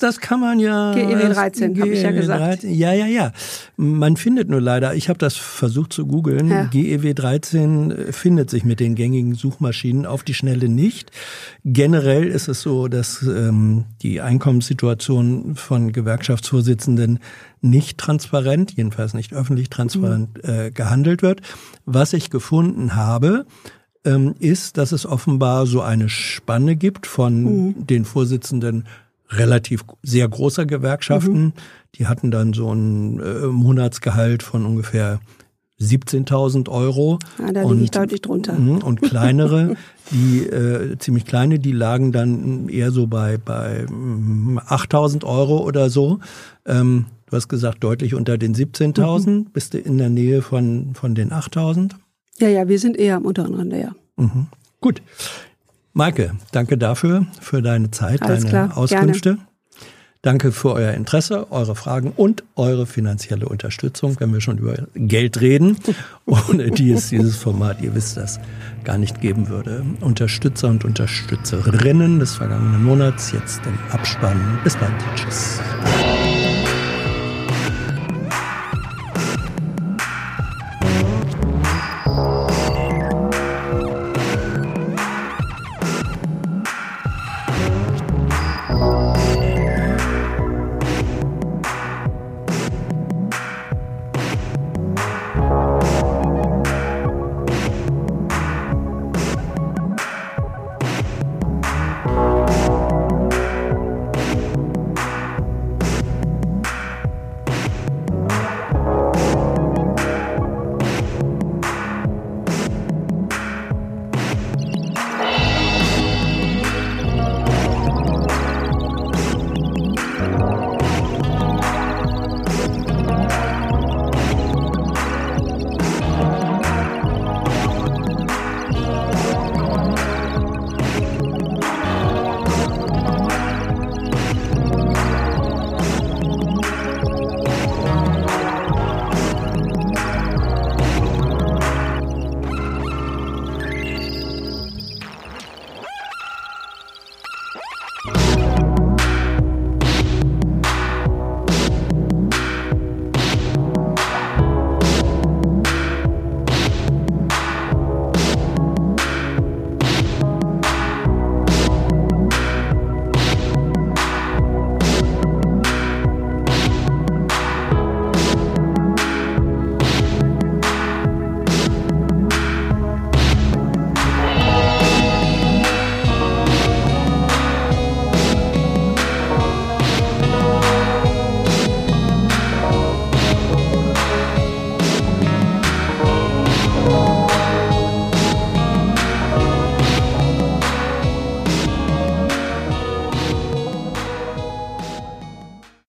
das 0.00 0.20
kann 0.20 0.40
man 0.40 0.58
ja. 0.58 0.92
GEW 0.94 1.32
13, 1.32 1.80
habe 1.80 1.90
ich 1.90 2.02
ja 2.02 2.10
gesagt. 2.12 2.40
13, 2.40 2.74
ja, 2.74 2.92
ja, 2.92 3.06
ja. 3.06 3.32
Man 3.76 4.16
findet 4.16 4.48
nur 4.48 4.60
leider, 4.60 4.94
ich 4.94 5.08
habe 5.08 5.18
das 5.18 5.36
versucht 5.36 5.92
zu 5.92 6.06
googeln, 6.06 6.48
ja. 6.48 6.64
GEW 6.64 7.14
13 7.14 8.12
findet 8.12 8.50
sich 8.50 8.64
mit 8.64 8.80
den 8.80 8.94
gängigen 8.94 9.34
Suchmaschinen 9.34 10.06
auf 10.06 10.22
die 10.22 10.34
Schnelle 10.34 10.68
nicht. 10.68 11.10
Generell 11.64 12.26
ist 12.26 12.48
es 12.48 12.62
so, 12.62 12.88
dass 12.88 13.22
ähm, 13.22 13.84
die 14.02 14.20
Einkommenssituation 14.20 15.56
von 15.56 15.92
Gewerkschaftsvorsitzenden 15.92 17.20
nicht 17.60 17.98
transparent, 17.98 18.72
jedenfalls 18.76 19.14
nicht 19.14 19.32
öffentlich 19.32 19.70
transparent 19.70 20.42
mhm. 20.42 20.50
äh, 20.50 20.70
gehandelt 20.70 21.22
wird. 21.22 21.40
Was 21.84 22.12
ich 22.12 22.30
gefunden 22.30 22.94
habe, 22.94 23.46
ähm, 24.06 24.34
ist, 24.38 24.78
dass 24.78 24.92
es 24.92 25.04
offenbar 25.04 25.66
so 25.66 25.82
eine 25.82 26.08
Spanne 26.08 26.76
gibt 26.76 27.06
von 27.06 27.42
mhm. 27.42 27.86
den 27.86 28.04
Vorsitzenden 28.04 28.84
relativ 29.30 29.84
sehr 30.02 30.28
großer 30.28 30.64
Gewerkschaften. 30.66 31.40
Mhm. 31.40 31.52
Die 31.96 32.06
hatten 32.06 32.30
dann 32.30 32.52
so 32.52 32.72
ein 32.72 33.20
äh, 33.20 33.46
Monatsgehalt 33.46 34.42
von 34.42 34.64
ungefähr 34.64 35.20
17.000 35.80 36.70
Euro. 36.70 37.18
Ja, 37.38 37.52
da 37.52 37.62
liege 37.62 37.84
ich 37.84 37.90
deutlich 37.90 38.22
drunter. 38.22 38.54
Mhm, 38.54 38.78
und 38.78 39.02
kleinere, 39.02 39.76
die 40.10 40.46
äh, 40.46 40.96
ziemlich 40.98 41.26
kleine, 41.26 41.58
die 41.58 41.72
lagen 41.72 42.12
dann 42.12 42.68
eher 42.68 42.92
so 42.92 43.06
bei 43.06 43.36
bei 43.36 43.84
8.000 43.84 45.24
Euro 45.24 45.58
oder 45.58 45.90
so. 45.90 46.20
Ähm, 46.64 47.06
du 47.26 47.36
hast 47.36 47.48
gesagt 47.48 47.84
deutlich 47.84 48.14
unter 48.14 48.38
den 48.38 48.54
17.000. 48.54 49.28
Mhm. 49.28 49.44
Bist 49.52 49.74
du 49.74 49.78
in 49.78 49.98
der 49.98 50.08
Nähe 50.08 50.40
von 50.40 50.94
von 50.94 51.14
den 51.14 51.30
8.000? 51.30 51.92
Ja, 52.38 52.48
ja, 52.48 52.68
wir 52.68 52.78
sind 52.78 52.96
eher 52.96 53.16
am 53.16 53.24
unteren 53.24 53.54
Rande, 53.54 53.80
ja. 53.80 53.94
Mhm. 54.16 54.46
Gut. 54.80 55.02
Maike, 55.92 56.32
danke 56.52 56.76
dafür, 56.76 57.26
für 57.40 57.62
deine 57.62 57.90
Zeit, 57.90 58.22
Alles 58.22 58.40
deine 58.40 58.50
klar, 58.50 58.76
Auskünfte. 58.76 59.36
Gerne. 59.36 59.46
Danke 60.26 60.50
für 60.50 60.72
euer 60.72 60.92
Interesse, 60.92 61.52
eure 61.52 61.76
Fragen 61.76 62.12
und 62.16 62.42
eure 62.56 62.86
finanzielle 62.86 63.48
Unterstützung, 63.48 64.16
wenn 64.18 64.32
wir 64.32 64.40
schon 64.40 64.58
über 64.58 64.74
Geld 64.94 65.40
reden, 65.40 65.78
ohne 66.26 66.72
die 66.72 66.90
es 66.90 67.10
dieses 67.10 67.36
Format, 67.36 67.80
ihr 67.80 67.94
wisst 67.94 68.16
das, 68.16 68.40
gar 68.82 68.98
nicht 68.98 69.20
geben 69.20 69.48
würde. 69.48 69.84
Unterstützer 70.00 70.66
und 70.68 70.84
Unterstützerinnen 70.84 72.18
des 72.18 72.34
vergangenen 72.34 72.82
Monats, 72.82 73.30
jetzt 73.30 73.60
im 73.66 73.78
Abspann. 73.92 74.58
Bis 74.64 74.74
bald. 74.76 74.92
Tschüss. 75.14 75.60